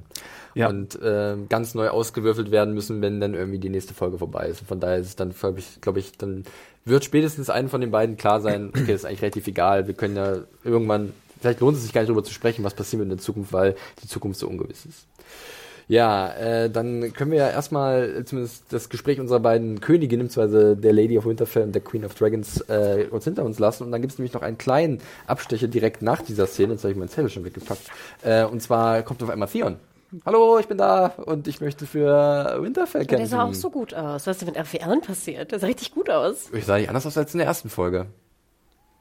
Ja. 0.55 0.69
Und 0.69 1.01
äh, 1.01 1.35
ganz 1.49 1.73
neu 1.73 1.89
ausgewürfelt 1.89 2.51
werden 2.51 2.73
müssen, 2.73 3.01
wenn 3.01 3.19
dann 3.19 3.33
irgendwie 3.33 3.59
die 3.59 3.69
nächste 3.69 3.93
Folge 3.93 4.17
vorbei 4.17 4.47
ist. 4.47 4.61
Und 4.61 4.67
von 4.67 4.79
daher 4.79 4.97
ist 4.97 5.07
es 5.07 5.15
dann, 5.15 5.33
glaube 5.33 5.59
ich, 5.59 5.81
glaube 5.81 5.99
ich, 5.99 6.17
dann 6.17 6.43
wird 6.85 7.03
spätestens 7.03 7.49
einen 7.49 7.69
von 7.69 7.81
den 7.81 7.91
beiden 7.91 8.17
klar 8.17 8.41
sein, 8.41 8.69
okay, 8.75 8.87
das 8.87 9.01
ist 9.01 9.05
eigentlich 9.05 9.21
relativ 9.21 9.47
egal. 9.47 9.87
Wir 9.87 9.95
können 9.95 10.15
ja 10.15 10.37
irgendwann, 10.63 11.13
vielleicht 11.41 11.59
lohnt 11.59 11.77
es 11.77 11.83
sich 11.83 11.93
gar 11.93 12.01
nicht 12.01 12.09
darüber 12.09 12.23
zu 12.23 12.33
sprechen, 12.33 12.63
was 12.63 12.75
passiert 12.75 13.01
in 13.01 13.09
der 13.09 13.17
Zukunft, 13.17 13.51
weil 13.53 13.75
die 14.01 14.07
Zukunft 14.07 14.39
so 14.39 14.47
ungewiss 14.47 14.85
ist. 14.85 15.07
Ja, 15.93 16.29
äh, 16.33 16.71
dann 16.71 17.13
können 17.13 17.29
wir 17.29 17.37
ja 17.37 17.49
erstmal 17.51 18.25
zumindest 18.25 18.73
das 18.73 18.89
Gespräch 18.89 19.19
unserer 19.19 19.39
beiden 19.39 19.79
Königinnen, 19.79 20.25
beziehungsweise 20.25 20.75
der 20.75 20.91
Lady 20.91 21.19
of 21.19 21.27
Winterfell 21.27 21.61
und 21.61 21.75
der 21.75 21.83
Queen 21.83 22.03
of 22.03 22.15
Dragons, 22.15 22.61
äh, 22.61 23.05
uns 23.11 23.25
hinter 23.25 23.45
uns 23.45 23.59
lassen. 23.59 23.83
Und 23.83 23.91
dann 23.91 24.01
gibt 24.01 24.11
es 24.11 24.17
nämlich 24.17 24.33
noch 24.33 24.41
einen 24.41 24.57
kleinen 24.57 25.01
Abstecher 25.27 25.67
direkt 25.67 26.01
nach 26.01 26.23
dieser 26.23 26.47
Szene. 26.47 26.73
Jetzt 26.73 26.83
habe 26.83 26.93
ich 26.93 26.97
mein 26.97 27.09
Zettel 27.09 27.29
schon 27.29 27.45
weggepackt. 27.45 27.83
Äh, 28.23 28.43
und 28.45 28.59
zwar 28.63 29.03
kommt 29.03 29.21
auf 29.21 29.29
einmal 29.29 29.47
Theon. 29.47 29.75
Hallo, 30.25 30.57
ich 30.57 30.67
bin 30.67 30.79
da 30.79 31.13
und 31.25 31.47
ich 31.47 31.61
möchte 31.61 31.85
für 31.85 32.57
Winterfell 32.59 33.05
kämpfen. 33.05 33.17
Der 33.17 33.27
sah 33.27 33.43
auch 33.43 33.53
so 33.53 33.69
gut 33.69 33.93
aus. 33.93 34.25
Was 34.25 34.37
ist 34.37 34.41
denn 34.41 34.47
mit 34.47 34.57
RFR 34.57 34.99
passiert? 34.99 35.51
Der 35.51 35.59
sah 35.59 35.67
richtig 35.67 35.91
gut 35.91 36.09
aus. 36.09 36.49
Ich 36.53 36.65
sah 36.65 36.77
nicht 36.77 36.89
anders 36.89 37.05
aus 37.05 37.19
als 37.19 37.35
in 37.35 37.37
der 37.37 37.45
ersten 37.45 37.69
Folge. 37.69 38.07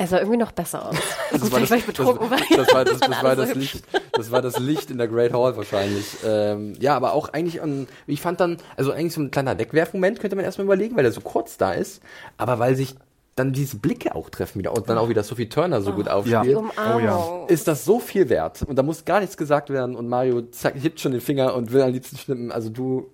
Er 0.03 0.09
sah 0.09 0.19
irgendwie 0.19 0.39
noch 0.39 0.51
besser 0.51 0.89
aus. 0.89 0.97
Das, 1.31 1.53
war 1.53 1.61
das, 1.61 1.71
das, 1.71 1.87
das, 1.87 2.75
war 2.75 2.85
das, 2.85 2.99
das, 2.99 3.23
war 3.23 3.37
das 3.37 3.55
Licht. 3.55 3.85
Das 4.13 4.31
war 4.33 4.43
das 4.43 4.59
Licht 4.59 4.91
in 4.91 4.99
der 4.99 5.07
Great 5.07 5.33
Hall 5.33 5.57
wahrscheinlich. 5.57 6.17
Ähm, 6.27 6.75
ja, 6.81 6.97
aber 6.97 7.13
auch 7.13 7.29
eigentlich 7.29 7.63
an, 7.63 7.87
ich 8.09 8.21
fand 8.21 8.41
dann, 8.41 8.57
also 8.77 8.91
eigentlich 8.91 9.15
so 9.15 9.21
ein 9.21 9.31
kleiner 9.31 9.57
Wegwerfmoment 9.59 10.19
könnte 10.19 10.35
man 10.35 10.45
erstmal 10.45 10.65
überlegen, 10.65 10.97
weil 10.97 11.05
er 11.05 11.13
so 11.13 11.21
kurz 11.21 11.57
da 11.57 11.73
ist. 11.73 12.03
Aber 12.37 12.59
weil 12.59 12.75
sich 12.75 12.97
dann 13.37 13.53
diese 13.53 13.77
Blicke 13.77 14.17
auch 14.17 14.29
treffen 14.29 14.59
wieder 14.59 14.73
und 14.73 14.89
dann 14.89 14.99
auch 14.99 15.09
wieder 15.09 15.23
Sophie 15.23 15.49
Turner 15.49 15.81
so 15.83 15.93
oh, 15.93 15.95
gut 15.95 16.09
aufspielt. 16.09 16.59
Ja. 16.77 16.97
Oh, 16.97 16.99
ja. 16.99 17.47
Ist 17.47 17.69
das 17.69 17.85
so 17.85 18.01
viel 18.01 18.29
wert 18.29 18.63
und 18.63 18.75
da 18.75 18.83
muss 18.83 19.05
gar 19.05 19.21
nichts 19.21 19.37
gesagt 19.37 19.71
werden 19.71 19.95
und 19.95 20.09
Mario 20.09 20.43
zack, 20.51 20.75
hebt 20.77 20.99
schon 20.99 21.13
den 21.13 21.21
Finger 21.21 21.55
und 21.55 21.73
will 21.73 21.81
am 21.81 21.93
liebsten 21.93 22.19
schnippen. 22.19 22.51
Also 22.51 22.71
du 22.71 23.09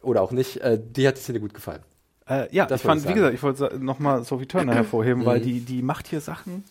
oder 0.00 0.22
auch 0.22 0.32
nicht, 0.32 0.56
äh, 0.62 0.80
dir 0.82 1.08
hat 1.08 1.18
die 1.18 1.20
Szene 1.20 1.40
gut 1.40 1.52
gefallen. 1.52 1.82
Äh, 2.30 2.48
ja, 2.54 2.64
das 2.64 2.80
ich 2.80 2.86
fand, 2.86 3.02
ich 3.02 3.08
wie 3.08 3.14
gesagt, 3.14 3.34
ich 3.34 3.42
wollte 3.42 3.78
nochmal 3.80 4.24
Sophie 4.24 4.46
Turner 4.46 4.74
hervorheben, 4.74 5.26
weil 5.26 5.40
mhm. 5.40 5.44
die, 5.44 5.60
die 5.60 5.82
macht 5.82 6.06
hier 6.06 6.20
Sachen. 6.20 6.64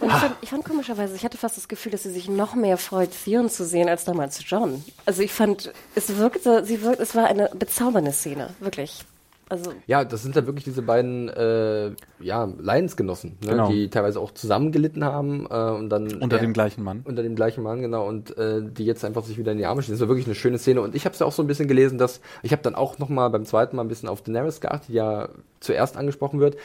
Und 0.00 0.08
ich 0.08 0.14
fand, 0.14 0.36
ich 0.40 0.50
fand, 0.50 0.64
komischerweise, 0.64 1.14
ich 1.14 1.24
hatte 1.24 1.38
fast 1.38 1.56
das 1.56 1.68
Gefühl, 1.68 1.92
dass 1.92 2.02
sie 2.02 2.10
sich 2.10 2.28
noch 2.28 2.54
mehr 2.54 2.76
freut, 2.76 3.10
Theon 3.24 3.48
zu 3.48 3.64
sehen 3.64 3.88
als 3.88 4.04
damals 4.04 4.42
John. 4.46 4.82
Also 5.06 5.22
ich 5.22 5.32
fand, 5.32 5.72
es 5.94 6.16
wirkte, 6.16 6.64
sie 6.64 6.82
wirkt, 6.82 7.00
es 7.00 7.14
war 7.14 7.26
eine 7.26 7.50
bezaubernde 7.54 8.12
Szene, 8.12 8.50
wirklich. 8.60 9.04
Also 9.48 9.72
ja, 9.86 10.04
das 10.04 10.22
sind 10.22 10.36
ja 10.36 10.46
wirklich 10.46 10.64
diese 10.64 10.82
beiden 10.82 11.28
äh, 11.28 11.92
ja, 12.20 12.48
Leidensgenossen, 12.58 13.38
ne? 13.42 13.50
genau. 13.50 13.70
die 13.70 13.88
teilweise 13.88 14.20
auch 14.20 14.32
zusammen 14.32 14.72
gelitten 14.72 15.04
haben 15.04 15.46
äh, 15.50 15.70
und 15.70 15.88
dann 15.88 16.12
unter 16.20 16.36
äh, 16.36 16.40
dem 16.40 16.52
gleichen 16.52 16.84
Mann. 16.84 17.02
Unter 17.04 17.22
dem 17.22 17.34
gleichen 17.34 17.62
Mann, 17.62 17.80
genau, 17.80 18.06
und 18.06 18.36
äh, 18.36 18.60
die 18.62 18.84
jetzt 18.84 19.04
einfach 19.04 19.24
sich 19.24 19.38
wieder 19.38 19.52
in 19.52 19.58
die 19.58 19.66
Arme 19.66 19.82
stehen. 19.82 19.94
Das 19.94 20.00
war 20.00 20.08
wirklich 20.08 20.26
eine 20.26 20.34
schöne 20.34 20.58
Szene 20.58 20.82
und 20.82 20.94
ich 20.94 21.04
habe 21.04 21.14
es 21.14 21.20
ja 21.20 21.26
auch 21.26 21.32
so 21.32 21.42
ein 21.42 21.46
bisschen 21.46 21.68
gelesen, 21.68 21.98
dass 21.98 22.20
ich 22.42 22.52
habe 22.52 22.62
dann 22.62 22.74
auch 22.74 22.98
noch 22.98 23.08
mal 23.08 23.28
beim 23.28 23.44
zweiten 23.44 23.76
Mal 23.76 23.82
ein 23.82 23.88
bisschen 23.88 24.08
auf 24.08 24.22
Daenerys 24.22 24.60
geachtet, 24.60 24.88
die 24.88 24.94
ja 24.94 25.28
zuerst 25.60 25.96
angesprochen 25.96 26.40
wird 26.40 26.56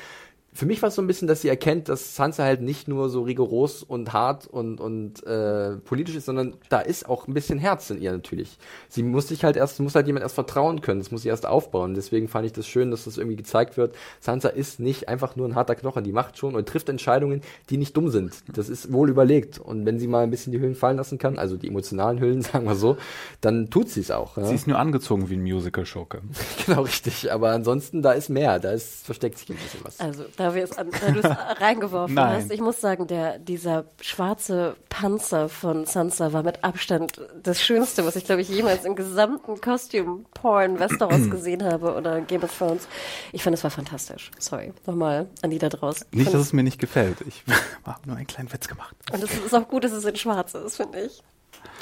für 0.54 0.66
mich 0.66 0.82
war 0.82 0.90
es 0.90 0.96
so 0.96 1.02
ein 1.02 1.08
bisschen, 1.08 1.28
dass 1.28 1.42
sie 1.42 1.50
erkennt, 1.50 1.90
dass 1.90 2.16
Sansa 2.16 2.44
halt 2.44 2.62
nicht 2.62 2.88
nur 2.88 3.10
so 3.10 3.24
rigoros 3.24 3.82
und 3.82 4.14
hart 4.14 4.46
und, 4.48 4.80
und 4.80 5.26
äh, 5.26 5.78
politisch 5.78 6.16
ist, 6.16 6.26
sondern 6.26 6.56
da 6.70 6.80
ist 6.80 7.10
auch 7.10 7.28
ein 7.28 7.34
bisschen 7.34 7.58
Herz 7.58 7.90
in 7.90 8.02
ihr 8.02 8.12
natürlich. 8.12 8.58
Sie 8.88 9.02
muss 9.02 9.28
sich 9.28 9.44
halt 9.44 9.58
erst, 9.58 9.80
muss 9.80 9.96
halt 9.96 10.06
jemand 10.06 10.24
erst 10.24 10.36
vertrauen 10.36 10.82
können, 10.82 11.00
das 11.00 11.12
muss 11.12 11.24
sie 11.24 11.30
erst 11.30 11.46
aufbauen. 11.46 11.96
Deswegen 11.96 12.28
fand 12.28 12.46
ich 12.46 12.54
das 12.54 12.68
schön, 12.68 12.92
dass 12.92 13.06
das 13.06 13.18
irgendwie 13.18 13.36
gezeigt 13.36 13.78
wird. 13.78 13.96
Sansa 14.20 14.50
ist 14.50 14.80
nicht 14.80 15.10
einfach 15.10 15.36
nur 15.36 15.48
ein 15.48 15.56
harter 15.56 15.76
Knochen, 15.76 16.04
die 16.04 16.12
macht 16.12 16.38
schon 16.38 16.56
und 16.56 16.68
trifft 16.68 16.90
Entscheidungen, 16.90 17.42
die 17.70 17.78
nicht 17.78 17.98
dumm 17.98 18.10
sind. 18.10 18.44
Das 18.54 18.70
ist 18.70 18.94
wohl 18.94 19.10
überlegt. 19.10 19.60
Und 19.60 19.86
wenn 19.86 20.00
sie 20.00 20.08
mal 20.08 20.24
ein 20.24 20.30
bisschen 20.30 20.52
die 20.52 20.60
Hüllen 20.60 20.76
fallen 20.76 20.98
lassen 20.98 21.18
kann, 21.18 21.40
also 21.40 21.58
die 21.58 21.68
emotionalen 21.68 22.20
Hüllen, 22.20 22.42
sagen 22.44 22.66
wir 22.66 22.76
so, 22.76 22.98
dann 23.42 23.70
tut 23.70 23.90
sie 23.90 24.02
es 24.02 24.12
auch. 24.12 24.38
Ja? 24.38 24.46
Sie 24.46 24.56
ist 24.56 24.68
nur 24.68 24.78
angezogen 24.78 25.30
wie 25.30 25.36
ein 25.36 25.44
Musical-Schurke. 25.44 26.22
genau, 26.66 26.82
richtig. 26.82 27.32
Aber 27.32 27.52
ansonsten, 27.52 28.02
da 28.04 28.12
ist 28.12 28.30
mehr, 28.30 28.60
da 28.60 28.72
ist, 28.72 29.06
versteckt 29.06 29.40
sich 29.40 29.50
ein 29.50 29.56
bisschen 29.56 29.80
was. 29.84 30.00
Also, 30.00 30.24
da 30.44 30.54
wir 30.54 30.64
es, 30.64 30.72
du 30.72 31.20
es 31.20 31.26
reingeworfen 31.62 32.16
Nein. 32.16 32.42
hast, 32.42 32.52
ich 32.52 32.60
muss 32.60 32.82
sagen, 32.82 33.08
der, 33.08 33.40
dieser 33.40 33.86
schwarze 34.02 34.76
Panzer 34.90 35.48
von 35.48 35.86
Sansa 35.86 36.34
war 36.34 36.44
mit 36.44 36.64
Abstand 36.64 37.22
das 37.42 37.62
Schönste, 37.62 38.06
was 38.06 38.18
ich, 38.18 38.26
glaube 38.26 38.42
ich, 38.42 38.50
jemals 38.50 38.84
im 38.84 38.96
gesamten 38.96 39.62
Kostüm-Porn 39.62 40.80
Westeros 40.80 41.30
gesehen 41.30 41.64
habe 41.64 41.96
oder 41.96 42.20
Game 42.22 42.44
of 42.44 42.56
Thrones. 42.58 42.88
Ich 43.32 43.42
fand, 43.42 43.56
es 43.56 43.64
war 43.64 43.72
fantastisch. 43.72 44.32
Sorry. 44.38 44.74
Nochmal 44.86 45.28
an 45.42 45.50
die 45.50 45.60
da 45.60 45.70
draußen. 45.70 46.06
Nicht, 46.12 46.34
dass 46.34 46.42
es 46.42 46.54
mir 46.54 46.64
nicht 46.64 46.80
gefällt. 46.80 47.22
Ich 47.22 47.44
habe 47.86 48.00
nur 48.06 48.18
einen 48.18 48.28
kleinen 48.28 48.52
Witz 48.52 48.68
gemacht. 48.68 48.96
Und 49.14 49.24
es 49.24 49.34
ist 49.34 49.54
auch 49.56 49.68
gut, 49.70 49.86
dass 49.86 49.94
es 49.94 50.04
in 50.04 50.18
schwarz 50.18 50.54
ist, 50.54 50.76
finde 50.76 51.02
ich. 51.02 51.24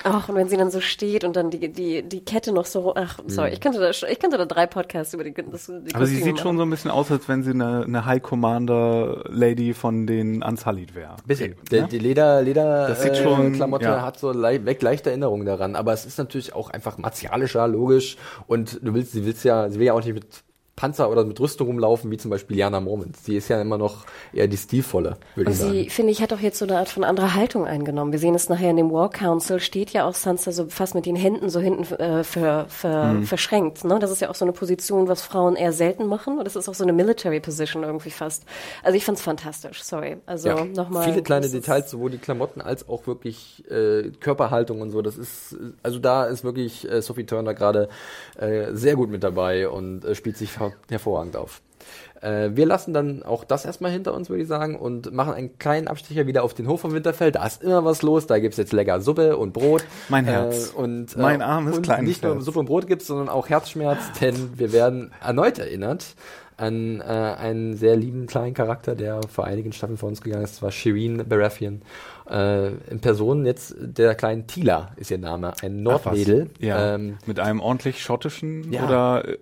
Ach, 0.04 0.30
und 0.30 0.36
wenn 0.36 0.50
sie 0.50 0.58
dann 0.58 0.72
so 0.72 0.82
steht 0.82 1.24
und 1.24 1.36
dann 1.36 1.50
die, 1.52 1.72
die, 1.72 2.02
die 2.02 2.26
Kette 2.26 2.52
noch 2.52 2.66
so, 2.66 2.96
ach, 2.96 3.20
sorry, 3.28 3.50
mhm. 3.50 3.54
ich 3.54 3.62
könnte 3.62 3.80
da, 3.80 3.90
ich 3.90 4.20
könnte 4.20 4.38
da 4.38 4.46
drei 4.46 4.66
Podcasts 4.66 5.14
über 5.14 5.24
die, 5.24 5.34
das, 5.34 5.68
die 5.68 5.94
Aber 5.94 6.06
sie 6.06 6.16
sieht 6.16 6.26
machen. 6.26 6.38
schon 6.38 6.58
so 6.58 6.64
ein 6.64 6.70
bisschen 6.70 6.92
aus, 6.92 7.12
als 7.12 7.28
wenn 7.28 7.44
sie 7.44 7.52
eine, 7.52 7.84
eine 7.84 8.06
High 8.06 8.22
Commander 8.22 9.24
Lady 9.30 9.74
von 9.74 10.08
den 10.08 10.44
Unsullied 10.44 10.96
wäre. 10.96 11.18
Bisschen. 11.26 11.56
Okay, 11.62 11.82
ne? 11.82 11.88
die 11.88 12.00
Leder, 12.00 12.42
Leder, 12.42 12.88
das 12.88 13.04
sieht 13.04 13.14
äh, 13.14 13.24
schon, 13.24 13.54
Klamotte 13.54 13.86
ja. 13.86 14.02
hat 14.02 14.20
so 14.20 14.32
le 14.32 14.66
weg 14.66 14.82
leichte 14.82 15.10
Erinnerungen 15.10 15.46
daran. 15.46 15.76
Aber 15.76 15.94
es 15.94 16.06
ist 16.06 16.18
natürlich 16.18 16.54
auch 16.54 16.70
einfach 16.70 16.98
martialischer, 16.98 17.68
logisch. 17.68 18.18
Und 18.48 18.80
du 18.82 18.94
willst, 18.94 19.12
sie 19.12 19.26
willst 19.26 19.44
ja, 19.44 19.70
sie 19.70 19.80
will 19.80 19.88
ja 19.88 19.94
auch 19.94 20.04
nicht 20.04 20.14
mit 20.14 20.44
Panzer 20.76 21.10
oder 21.12 21.24
mit 21.26 21.40
Rüstung 21.40 21.68
rumlaufen, 21.68 22.10
wie 22.10 22.18
zum 22.18 22.32
Beispiel 22.32 22.58
Jana 22.58 22.80
Moments. 22.80 23.24
Die 23.24 23.36
ist 23.36 23.50
ja 23.50 23.62
immer 23.62 23.78
noch 23.78 24.06
eher 24.34 24.48
die 24.48 24.58
stilvolle, 24.58 25.18
würde 25.36 25.52
ich 25.52 25.58
sagen. 25.58 25.72
Sie, 25.74 25.90
finde 25.90 26.12
ich, 26.12 26.22
hat 26.22 26.34
auch 26.34 26.40
jetzt 26.40 26.58
so 26.58 26.66
eine 26.66 26.78
Art 26.78 26.90
von 26.90 27.04
anderer 27.04 27.36
Haltung 27.36 27.68
eingenommen. 27.68 28.12
Wir 28.12 28.20
sehen 28.20 28.34
es 28.34 28.50
nachher 28.50 28.72
in 28.72 28.78
dem 28.78 28.92
War 28.92 29.10
Council, 29.10 29.60
steht 29.60 29.92
ja 29.92 30.08
auch 30.08 30.16
Sansa 30.16 30.52
so 30.52 30.68
fast 30.70 30.96
mit 30.96 31.06
den 31.06 31.16
Händen 31.16 31.50
so 31.50 31.60
hinten 31.60 31.84
äh, 31.96 32.24
ver, 32.24 32.66
ver, 32.70 33.14
mhm. 33.14 33.24
verschränkt. 33.24 33.84
Ne? 33.84 34.00
Das 34.00 34.12
ist 34.12 34.22
ja 34.22 34.30
auch 34.30 34.36
so 34.36 34.46
eine 34.46 34.54
Position, 34.54 35.08
was 35.08 35.22
Frauen 35.22 35.56
eher 35.56 35.74
selten 35.74 36.08
machen. 36.08 36.38
Und 36.38 36.46
das 36.46 36.56
ist 36.56 36.68
auch 36.68 36.74
so 36.74 36.84
eine 36.84 36.94
Military 36.94 37.42
Position 37.42 37.84
irgendwie 37.84 38.12
fast. 38.12 38.46
Also 38.82 38.98
ich 38.98 39.06
fand 39.06 39.18
es 39.18 39.24
fantastisch, 39.24 39.84
sorry. 39.84 40.18
Also 40.26 40.50
ja, 40.50 40.66
nochmal. 40.66 41.04
Viele 41.04 41.22
kleine 41.22 41.50
Details, 41.50 41.92
sowohl 41.92 42.12
die 42.12 42.18
Klamotten 42.18 42.62
als 42.62 42.88
auch 42.88 43.06
wirklich 43.08 43.64
äh, 43.70 44.12
Körperhaltung 44.20 44.82
und 44.82 44.92
so. 44.92 45.02
Das 45.02 45.18
ist, 45.18 45.56
also 45.84 46.00
da 46.00 46.26
ist 46.26 46.44
wirklich 46.44 46.90
äh, 46.90 47.02
Sophie 47.02 47.26
Turner 47.26 47.54
gerade 47.54 47.90
äh, 48.38 48.74
sehr 48.74 48.96
gut 48.96 49.12
mit 49.12 49.24
dabei 49.24 49.70
und 49.70 50.06
äh, 50.06 50.16
spielt 50.16 50.38
sich 50.38 50.52
hervorragend 50.89 51.36
auf. 51.36 51.62
Äh, 52.22 52.51
wir 52.53 52.66
lassen 52.66 52.93
dann 52.93 53.24
auch 53.24 53.43
das 53.43 53.66
erstmal 53.66 53.91
hinter 53.91 54.14
uns, 54.14 54.30
würde 54.30 54.43
ich 54.43 54.47
sagen, 54.47 54.76
und 54.76 55.12
machen 55.12 55.34
einen 55.34 55.57
kleinen 55.57 55.88
Abstecher 55.88 56.28
wieder 56.28 56.43
auf 56.43 56.53
den 56.53 56.68
Hof 56.68 56.82
von 56.82 56.93
Winterfell. 56.93 57.32
Da 57.32 57.45
ist 57.45 57.64
immer 57.64 57.84
was 57.84 58.01
los. 58.03 58.28
Da 58.28 58.39
gibt's 58.39 58.57
jetzt 58.57 58.74
lecker 58.74 59.01
Suppe 59.01 59.38
und 59.38 59.53
Brot. 59.53 59.84
Mein 60.09 60.26
Herz. 60.26 60.72
Äh, 60.72 60.78
und, 60.78 61.16
äh, 61.16 61.20
mein 61.20 61.41
armes 61.41 61.78
und 61.78 61.84
kleines 61.84 62.07
Nicht 62.07 62.24
nur 62.24 62.41
Suppe 62.41 62.59
und 62.59 62.66
Brot 62.66 62.88
gibt's, 62.88 63.07
sondern 63.07 63.30
auch 63.30 63.49
Herzschmerz, 63.49 63.99
denn 64.22 64.59
wir 64.59 64.72
werden 64.72 65.12
erneut 65.22 65.57
erinnert 65.57 66.16
an 66.57 67.01
äh, 67.01 67.03
einen 67.03 67.76
sehr 67.76 67.95
lieben 67.95 68.28
kleinen 68.28 68.53
Charakter, 68.53 68.93
der 68.93 69.22
vor 69.28 69.45
einigen 69.45 69.74
Staffeln 69.74 69.97
vor 69.97 70.09
uns 70.09 70.22
gegangen 70.22 70.43
ist. 70.43 70.55
Das 70.55 70.62
war 70.62 70.72
Shireen 70.72 71.28
Baratheon. 71.28 71.82
Äh, 72.30 72.68
in 72.91 72.99
Person 73.01 73.45
jetzt 73.47 73.76
der 73.80 74.14
kleinen 74.14 74.45
Tila 74.45 74.91
ist 74.95 75.09
ihr 75.09 75.18
Name, 75.18 75.53
ein 75.64 75.82
Nordmädel. 75.82 76.51
Ja, 76.59 76.95
ähm, 76.95 77.18
mit 77.26 77.39
einem 77.39 77.62
ordentlich 77.62 78.03
schottischen 78.03 78.72
ja. 78.72 78.86
oder 78.86 79.28
äh, 79.28 79.38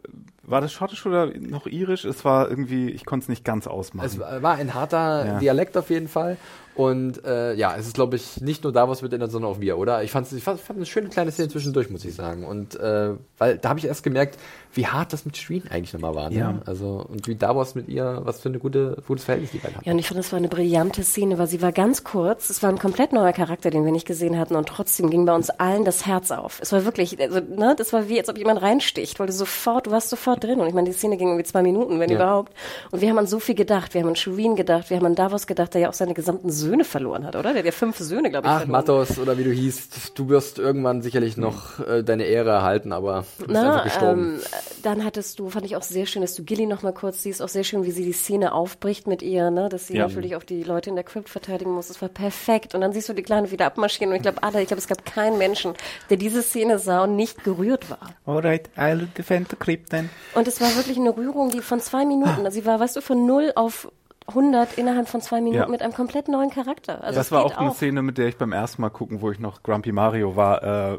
war 0.50 0.62
das 0.62 0.72
schottisch 0.72 1.06
oder 1.06 1.28
noch 1.38 1.68
irisch? 1.68 2.06
Es 2.06 2.26
war 2.26 2.50
irgendwie, 2.50 2.90
ich 2.90 3.06
konnte 3.06 3.26
es 3.26 3.30
nicht 3.30 3.46
ganz 3.46 3.68
ausmachen. 3.68 4.06
Es 4.06 4.20
war 4.20 4.56
ein 4.56 4.74
harter 4.74 5.26
ja. 5.26 5.40
Dialekt 5.40 5.78
auf 5.78 5.90
jeden 5.90 6.08
Fall. 6.08 6.38
Und 6.76 7.26
äh, 7.26 7.56
ja, 7.56 7.76
es 7.76 7.88
ist, 7.88 7.96
glaube 7.96 8.16
ich, 8.16 8.40
nicht 8.40 8.64
nur 8.64 8.72
da, 8.72 8.88
was 8.88 9.02
wird 9.02 9.12
ändert, 9.12 9.32
sondern 9.32 9.52
auch 9.52 9.60
wir, 9.60 9.78
oder? 9.78 10.02
Ich 10.02 10.12
fand, 10.12 10.32
ich 10.32 10.42
fand, 10.42 10.62
fand 10.62 10.78
eine 10.78 10.86
schöne 10.86 11.10
kleine 11.10 11.32
Szene 11.32 11.50
zwischendurch, 11.50 11.90
muss 11.90 12.06
ich 12.06 12.16
sagen. 12.16 12.46
Und 12.46 12.80
äh, 12.80 13.16
weil 13.38 13.58
da 13.58 13.70
habe 13.70 13.80
ich 13.80 13.86
erst 13.86 14.02
gemerkt, 14.02 14.40
wie 14.74 14.86
hart 14.86 15.14
das 15.14 15.26
mit 15.26 15.36
Shreen 15.36 15.64
eigentlich 15.70 15.94
nochmal 15.94 16.16
war. 16.16 16.30
Ne? 16.30 16.38
Ja. 16.38 16.60
Also, 16.66 17.06
und 17.10 17.28
wie 17.28 17.36
Davos 17.36 17.76
mit 17.76 17.88
ihr, 17.88 18.22
was 18.24 18.42
für 18.42 18.50
ein 18.50 18.60
gute, 18.60 19.02
gutes 19.08 19.26
Verhältnis 19.26 19.52
die 19.52 19.58
beiden 19.58 19.78
hatten. 19.78 19.86
Ja, 19.86 19.94
und 19.94 20.00
ich 20.00 20.08
fand, 20.08 20.20
das 20.20 20.32
war 20.32 20.38
eine 20.38 20.48
brillante 20.48 21.04
Szene, 21.04 21.38
weil 21.40 21.48
sie 21.48 21.62
war 21.62 21.72
ganz 21.72 22.04
kurz. 22.04 22.50
Es 22.50 22.62
war 22.62 22.70
ein 22.70 22.78
komplett 22.78 23.12
neuer 23.12 23.34
Charakter, 23.34 23.72
den 23.72 23.84
wir 23.84 23.92
nicht 23.92 24.06
gesehen 24.06 24.38
hatten. 24.38 24.56
Und 24.56 24.70
trotzdem 24.70 25.10
ging 25.10 25.26
bei 25.26 25.34
uns 25.34 25.50
allen 25.50 25.86
das 25.86 26.06
Herz 26.06 26.32
auf. 26.32 26.60
Es 26.62 26.72
war 26.72 26.86
wirklich, 26.86 27.20
also, 27.20 27.40
ne, 27.40 27.76
das 27.76 27.94
war 27.94 28.10
wie, 28.10 28.20
als 28.20 28.30
ob 28.30 28.38
jemand 28.38 28.62
reinsticht, 28.62 29.20
weil 29.20 29.28
du 29.28 29.34
sofort, 29.34 29.88
du 29.88 29.92
warst 29.92 30.10
sofort 30.10 30.44
drin. 30.44 30.60
Und 30.60 30.68
ich 30.68 30.74
meine, 30.74 30.90
die 30.90 30.96
Szene 30.96 31.18
ging 31.18 31.30
irgendwie 31.30 31.46
zwei 31.46 31.64
Minuten, 31.64 32.00
wenn 32.00 32.10
ja. 32.10 32.18
überhaupt. 32.18 32.54
Und 32.92 33.02
wir 33.02 33.10
haben 33.10 33.18
an 33.18 33.28
so 33.28 33.40
viel 33.40 33.56
gedacht. 33.56 33.94
Wir 33.96 34.02
haben 34.02 34.10
an 34.10 34.16
Shreen 34.16 34.56
gedacht, 34.56 34.90
wir 34.92 34.98
haben 34.98 35.06
an 35.06 35.16
Davos 35.16 35.48
gedacht, 35.48 35.74
der 35.74 35.82
ja 35.82 35.90
auch 35.90 35.94
seine 35.94 36.14
gesamten 36.14 36.52
Söhne 36.52 36.84
verloren 36.84 37.26
hat, 37.26 37.36
oder? 37.36 37.50
Der 37.50 37.60
hat 37.60 37.66
ja 37.66 37.72
fünf 37.72 37.98
Söhne, 37.98 38.30
glaube 38.30 38.48
ich. 38.48 38.54
Ach, 38.54 38.66
Matos, 38.68 39.18
oder 39.18 39.38
wie 39.38 39.44
du 39.44 39.52
hießt. 39.52 40.12
Du 40.18 40.30
wirst 40.30 40.60
irgendwann 40.60 41.02
sicherlich 41.02 41.38
noch 41.38 41.80
äh, 41.80 42.04
deine 42.04 42.26
Ehre 42.26 42.52
erhalten, 42.52 42.92
aber 42.92 43.26
du 43.40 43.48
bist 43.48 43.60
Na, 43.60 43.72
einfach 43.72 43.84
gestorben. 43.86 44.36
Ähm, 44.36 44.42
dann 44.84 45.04
hattest 45.04 45.40
du, 45.40 45.50
fand 45.50 45.66
ich 45.66 45.76
auch 45.76 45.84
sehr 45.84 46.06
schön, 46.06 46.22
dass 46.22 46.36
du 46.36 46.44
Gilly 46.44 46.66
noch 46.66 46.82
mal 46.82 46.94
kurz 46.94 47.24
siehst, 47.24 47.42
auch 47.42 47.50
sehr 47.50 47.64
schön, 47.64 47.84
wie 47.86 47.92
sie 47.92 48.04
die 48.04 48.14
Szene 48.14 48.54
aufbricht 48.54 49.08
mit 49.08 49.22
ihr, 49.22 49.52
ne, 49.52 49.70
dass 49.70 49.88
sie 49.88 49.98
ja. 49.98 50.08
natürlich 50.08 50.36
auch 50.36 50.44
die 50.44 50.64
Leute 50.64 50.90
in 50.90 50.96
der 50.96 51.04
Crypt 51.04 51.30
verteidigen 51.30 51.72
muss. 51.72 51.88
Das 51.88 52.02
war 52.02 52.10
perfekt. 52.10 52.76
Und 52.76 52.82
dann 52.82 52.94
siehst 52.94 53.10
du 53.10 53.14
die 53.14 53.24
Kleine 53.24 53.52
wieder 53.52 53.66
abmarschieren 53.66 54.12
und 54.12 54.18
ich 54.18 54.22
glaube, 54.22 54.44
alle, 54.44 54.62
ich 54.62 54.68
glaube, 54.68 54.80
es 54.80 54.88
gab 54.88 55.06
keinen 55.06 55.38
Menschen, 55.38 55.74
der 56.10 56.18
diese 56.18 56.42
Szene 56.42 56.80
sah 56.80 57.04
und 57.04 57.16
nicht 57.16 57.44
gerührt 57.44 57.90
war. 57.90 58.00
Alright, 58.26 58.70
I'll 58.78 59.08
defend 59.18 59.50
the 59.50 59.56
Crypt 59.56 59.90
then. 59.90 60.10
Und 60.36 60.48
es 60.48 60.62
war 60.62 60.76
wirklich 60.76 60.98
eine 60.98 61.16
Rührung, 61.16 61.52
die 61.52 61.62
von 61.62 61.80
zwei 61.80 62.06
Minuten, 62.06 62.46
also 62.46 62.52
sie 62.52 62.66
war, 62.66 62.80
weißt 62.80 62.96
du, 62.96 63.02
von 63.02 63.26
null 63.26 63.52
auf 63.56 63.92
100 64.30 64.78
innerhalb 64.78 65.08
von 65.08 65.22
zwei 65.22 65.42
Minuten 65.42 65.64
ja. 65.64 65.68
mit 65.68 65.82
einem 65.82 65.94
komplett 65.94 66.28
neuen 66.28 66.50
Charakter. 66.50 67.04
Also 67.04 67.18
das 67.18 67.32
war 67.32 67.46
auch 67.46 67.58
eine 67.58 67.72
Szene, 67.72 68.02
mit 68.02 68.18
der 68.18 68.28
ich 68.28 68.38
beim 68.38 68.52
ersten 68.52 68.82
Mal 68.82 68.90
gucken, 68.90 69.22
wo 69.22 69.32
ich 69.32 69.40
noch 69.40 69.64
Grumpy 69.64 69.92
Mario 69.92 70.36
war, 70.36 70.94
äh, 70.94 70.98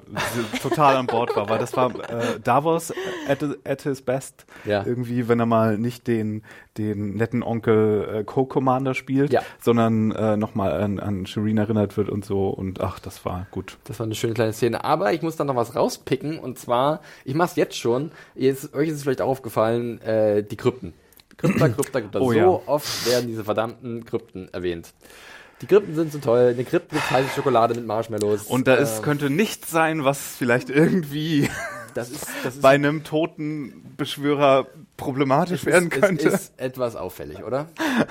total 0.63 0.97
an 0.97 1.07
Bord 1.07 1.35
war, 1.37 1.49
weil 1.49 1.59
das 1.59 1.77
war 1.77 1.91
äh, 2.11 2.41
Davos 2.43 2.93
at, 3.29 3.45
at 3.65 3.83
his 3.83 4.03
best. 4.03 4.47
Ja. 4.65 4.85
Irgendwie, 4.85 5.29
wenn 5.29 5.41
er 5.41 5.47
mal 5.47 5.79
nicht 5.79 6.07
den, 6.07 6.43
den 6.79 7.15
netten 7.15 7.43
Onkel 7.43 8.21
äh, 8.21 8.25
Co-Commander 8.25 8.95
spielt, 8.95 9.33
ja. 9.33 9.43
sondern 9.61 10.13
äh, 10.13 10.37
nochmal 10.37 10.73
an, 10.81 10.99
an 11.01 11.27
Shireen 11.27 11.59
erinnert 11.59 11.97
wird 11.97 12.09
und 12.09 12.25
so. 12.25 12.49
Und 12.49 12.81
ach, 12.81 12.99
das 12.99 13.25
war 13.25 13.47
gut. 13.51 13.79
Das 13.85 13.99
war 13.99 14.07
eine 14.07 14.15
schöne 14.15 14.35
kleine 14.35 14.53
Szene. 14.53 14.85
Aber 14.85 15.13
ich 15.13 15.23
muss 15.23 15.37
da 15.37 15.45
noch 15.45 15.57
was 15.57 15.75
rauspicken 15.75 16.39
und 16.39 16.59
zwar, 16.59 17.01
ich 17.25 17.35
mach's 17.35 17.57
jetzt 17.57 17.77
schon, 17.77 18.13
jetzt, 18.35 18.75
euch 18.75 18.89
ist 18.89 18.97
es 18.97 19.03
vielleicht 19.03 19.23
auch 19.23 19.29
aufgefallen, 19.29 20.01
äh, 20.03 20.43
die 20.43 20.57
Krypten. 20.57 20.93
Krypta, 21.41 21.69
Krypta, 21.69 22.01
Krypta. 22.01 22.21
Oh, 22.21 22.33
so 22.33 22.39
ja. 22.39 22.47
oft 22.67 23.07
werden 23.07 23.27
diese 23.27 23.45
verdammten 23.45 24.05
Krypten 24.05 24.53
erwähnt. 24.53 24.93
Die 25.63 25.67
Krypten 25.67 25.95
sind 25.95 26.13
so 26.13 26.19
toll. 26.19 26.51
In 26.51 26.57
den 26.57 26.67
Krypten 26.67 26.97
gibt 26.97 27.11
heiße 27.11 27.31
Schokolade 27.35 27.75
mit 27.75 27.87
Marshmallows. 27.87 28.45
Und 28.45 28.67
da 28.67 28.75
ist, 28.75 28.99
ähm, 28.99 29.03
könnte 29.03 29.31
nichts 29.31 29.71
sein, 29.71 30.05
was 30.05 30.19
vielleicht 30.19 30.71
irgendwie 30.71 31.51
das 31.95 32.11
ist, 32.11 32.27
das 32.43 32.55
ist 32.55 32.63
bei 32.63 32.71
einem 32.71 33.05
toten 33.05 33.95
Beschwörer 33.97 34.67
problematisch 34.97 35.67
werden 35.67 35.91
könnte. 35.91 36.29
Es 36.29 36.35
ist 36.35 36.61
etwas 36.61 36.97
auffällig, 36.97 37.43
oder? 37.43 37.69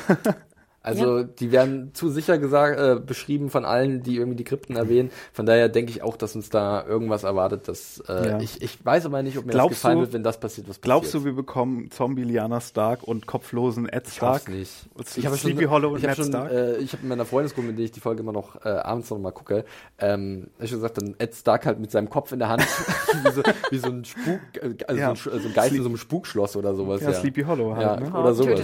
Also 0.81 1.19
ja. 1.19 1.23
die 1.23 1.51
werden 1.51 1.93
zu 1.93 2.09
sicher 2.09 2.37
gesagt, 2.37 2.79
äh, 2.79 2.99
beschrieben 2.99 3.49
von 3.49 3.65
allen, 3.65 4.01
die 4.01 4.15
irgendwie 4.15 4.37
die 4.37 4.43
Krypten 4.45 4.77
erwähnen. 4.77 5.11
Von 5.33 5.45
daher 5.45 5.67
denke 5.67 5.91
ich 5.91 6.01
auch, 6.01 6.15
dass 6.15 6.35
uns 6.35 6.49
da 6.49 6.85
irgendwas 6.85 7.23
erwartet. 7.23 7.67
Dass, 7.67 8.01
äh, 8.07 8.29
ja. 8.29 8.39
ich, 8.39 8.61
ich 8.61 8.83
weiß 8.85 9.05
aber 9.05 9.21
nicht, 9.21 9.37
ob 9.37 9.45
mir 9.45 9.51
glaubst 9.51 9.71
das 9.71 9.81
gefallen 9.81 9.97
du, 9.97 10.01
wird, 10.03 10.13
wenn 10.13 10.23
das 10.23 10.39
passiert, 10.39 10.69
was 10.69 10.79
Glaubst 10.79 11.11
passiert. 11.11 11.23
du, 11.23 11.25
wir 11.25 11.35
bekommen 11.35 11.91
Zombie 11.91 12.23
Liana 12.23 12.61
Stark 12.61 13.03
und 13.03 13.27
kopflosen 13.27 13.89
Ed 13.89 14.07
Stark? 14.07 14.43
Ich 14.43 14.47
nicht. 14.47 14.71
Ich 15.17 15.25
habe 15.25 15.37
schon, 15.37 15.69
Hollow 15.69 15.97
ich 15.97 16.07
hab 16.07 16.15
schon, 16.15 16.33
äh, 16.33 16.77
ich 16.77 16.93
habe 16.93 17.03
mit 17.03 17.09
meiner 17.09 17.25
Freundesgruppe, 17.25 17.67
mit 17.67 17.77
der 17.77 17.85
ich 17.85 17.91
die 17.91 17.99
Folge 17.99 18.21
immer 18.21 18.31
noch 18.31 18.63
äh, 18.63 18.69
abends 18.69 19.09
noch 19.09 19.19
mal 19.19 19.31
gucke, 19.31 19.65
ähm, 19.97 20.47
ich 20.59 20.69
schon 20.69 20.79
gesagt, 20.79 20.97
dann 20.97 21.15
Ed 21.17 21.35
Stark 21.35 21.65
halt 21.65 21.79
mit 21.79 21.91
seinem 21.91 22.09
Kopf 22.09 22.31
in 22.31 22.39
der 22.39 22.47
Hand, 22.47 22.61
wie, 23.23 23.31
so, 23.31 23.43
wie 23.69 23.77
so 23.77 23.89
ein 23.89 24.05
Spuk, 24.05 24.39
äh, 24.61 24.75
also 24.87 25.01
ja. 25.01 25.15
so, 25.15 25.29
ein, 25.31 25.39
so 25.41 25.47
ein 25.49 25.53
Geist 25.53 25.75
in 25.75 25.83
so 25.83 25.89
einem 25.89 25.97
Spukschloss 25.97 26.55
oder 26.55 26.73
sowas. 26.73 27.01
Ja, 27.01 27.11
Sleepy 27.13 27.43
Hollow 27.43 27.75
halt, 27.75 27.99
ne? 27.99 28.17
Oder 28.17 28.33
sowas. 28.33 28.61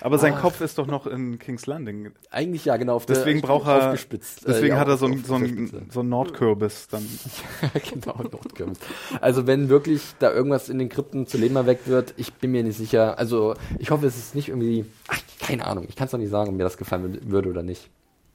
Aber 0.00 0.18
sein 0.18 0.34
ah. 0.34 0.40
Kopf 0.40 0.62
ist 0.62 0.78
doch 0.78 0.86
noch 0.86 1.06
in 1.06 1.35
King's 1.38 1.66
Landing 1.66 2.12
eigentlich 2.30 2.64
ja, 2.64 2.76
genau. 2.76 2.96
Auf 2.96 3.06
deswegen 3.06 3.40
der, 3.40 3.48
braucht 3.48 3.68
er, 3.68 3.92
deswegen 3.92 4.66
äh, 4.66 4.68
ja, 4.68 4.78
hat 4.78 4.88
er 4.88 4.96
so 4.96 5.06
ein, 5.06 5.24
so 5.24 5.34
ein, 5.34 5.88
so 5.90 6.00
ein 6.00 6.08
Nordkürbis 6.08 6.88
dann. 6.88 7.06
genau, 7.90 8.16
Nordkürbis. 8.22 8.78
Also 9.20 9.46
wenn 9.46 9.68
wirklich 9.68 10.02
da 10.18 10.32
irgendwas 10.32 10.68
in 10.68 10.78
den 10.78 10.88
Krypten 10.88 11.26
zu 11.26 11.38
Leben 11.38 11.56
erweckt 11.56 11.88
wird, 11.88 12.14
ich 12.16 12.34
bin 12.34 12.52
mir 12.52 12.62
nicht 12.62 12.76
sicher. 12.76 13.18
Also 13.18 13.54
ich 13.78 13.90
hoffe, 13.90 14.06
es 14.06 14.16
ist 14.16 14.34
nicht 14.34 14.48
irgendwie, 14.48 14.84
ach, 15.08 15.20
keine 15.40 15.66
Ahnung. 15.66 15.86
Ich 15.88 15.96
kann 15.96 16.06
es 16.06 16.12
noch 16.12 16.20
nicht 16.20 16.30
sagen, 16.30 16.50
ob 16.50 16.56
mir 16.56 16.64
das 16.64 16.76
gefallen 16.76 17.20
würde 17.30 17.50
oder 17.50 17.62
nicht. 17.62 17.90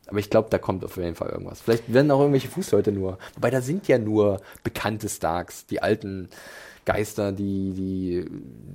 Aber 0.07 0.19
ich 0.19 0.29
glaube, 0.29 0.49
da 0.49 0.57
kommt 0.57 0.83
auf 0.83 0.97
jeden 0.97 1.15
Fall 1.15 1.29
irgendwas. 1.29 1.61
Vielleicht 1.61 1.93
werden 1.93 2.11
auch 2.11 2.19
irgendwelche 2.19 2.49
Fußleute 2.49 2.91
nur. 2.91 3.17
Wobei 3.35 3.49
da 3.49 3.61
sind 3.61 3.87
ja 3.87 3.97
nur 3.97 4.41
bekannte 4.63 5.07
Starks, 5.07 5.65
die 5.67 5.81
alten 5.81 6.29
Geister, 6.85 7.31
die, 7.31 7.73
die 7.73 8.25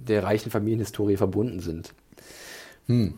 der 0.07 0.23
reichen 0.23 0.51
Familienhistorie 0.51 1.17
verbunden 1.17 1.61
sind. 1.61 1.93
Hm. 2.87 3.15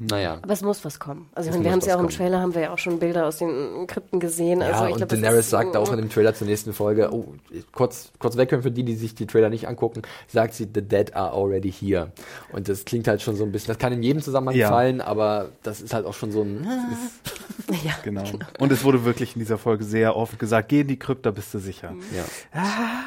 Naja. 0.00 0.38
Aber 0.40 0.52
es 0.54 0.62
muss 0.62 0.82
was 0.82 0.98
kommen. 0.98 1.28
Also 1.34 1.50
meine, 1.50 1.64
wir 1.64 1.72
haben 1.72 1.80
es 1.80 1.84
ja 1.84 1.92
auch 1.92 1.98
kommen. 1.98 2.08
im 2.08 2.16
Trailer, 2.16 2.40
haben 2.40 2.54
wir 2.54 2.62
ja 2.62 2.72
auch 2.72 2.78
schon 2.78 2.98
Bilder 2.98 3.26
aus 3.26 3.36
den 3.36 3.86
Krypten 3.86 4.18
gesehen. 4.18 4.62
Ja, 4.62 4.68
also 4.68 4.86
ich 4.86 4.92
und 4.92 4.96
glaub, 4.96 5.08
Daenerys 5.10 5.50
sagt 5.50 5.76
auch 5.76 5.92
in 5.92 5.98
dem 5.98 6.08
Trailer 6.08 6.34
zur 6.34 6.46
nächsten 6.46 6.72
Folge, 6.72 7.12
oh, 7.12 7.34
kurz, 7.72 8.10
kurz 8.18 8.38
weghören 8.38 8.62
für 8.62 8.70
die, 8.70 8.82
die 8.82 8.94
sich 8.94 9.14
die 9.14 9.26
Trailer 9.26 9.50
nicht 9.50 9.68
angucken, 9.68 10.00
sagt 10.26 10.54
sie, 10.54 10.66
the 10.74 10.80
dead 10.80 11.14
are 11.14 11.32
already 11.32 11.70
here. 11.70 12.12
Und 12.50 12.70
das 12.70 12.86
klingt 12.86 13.08
halt 13.08 13.20
schon 13.20 13.36
so 13.36 13.44
ein 13.44 13.52
bisschen, 13.52 13.68
das 13.68 13.78
kann 13.78 13.92
in 13.92 14.02
jedem 14.02 14.22
Zusammenhang 14.22 14.56
ja. 14.56 14.70
fallen, 14.70 15.02
aber 15.02 15.50
das 15.62 15.82
ist 15.82 15.92
halt 15.92 16.06
auch 16.06 16.14
schon 16.14 16.32
so 16.32 16.42
ein... 16.42 16.66
ja, 17.84 17.92
genau. 18.02 18.22
genau. 18.22 18.46
Und 18.58 18.72
es 18.72 18.82
wurde 18.82 19.04
wirklich 19.04 19.36
in 19.36 19.40
dieser 19.40 19.58
Folge 19.58 19.84
sehr 19.84 20.16
oft 20.16 20.38
gesagt, 20.38 20.70
geh 20.70 20.80
in 20.80 20.88
die 20.88 20.98
Krypta, 20.98 21.30
bist 21.30 21.52
du 21.52 21.58
sicher. 21.58 21.92
Ja. 22.16 22.24
Ah. 22.58 23.00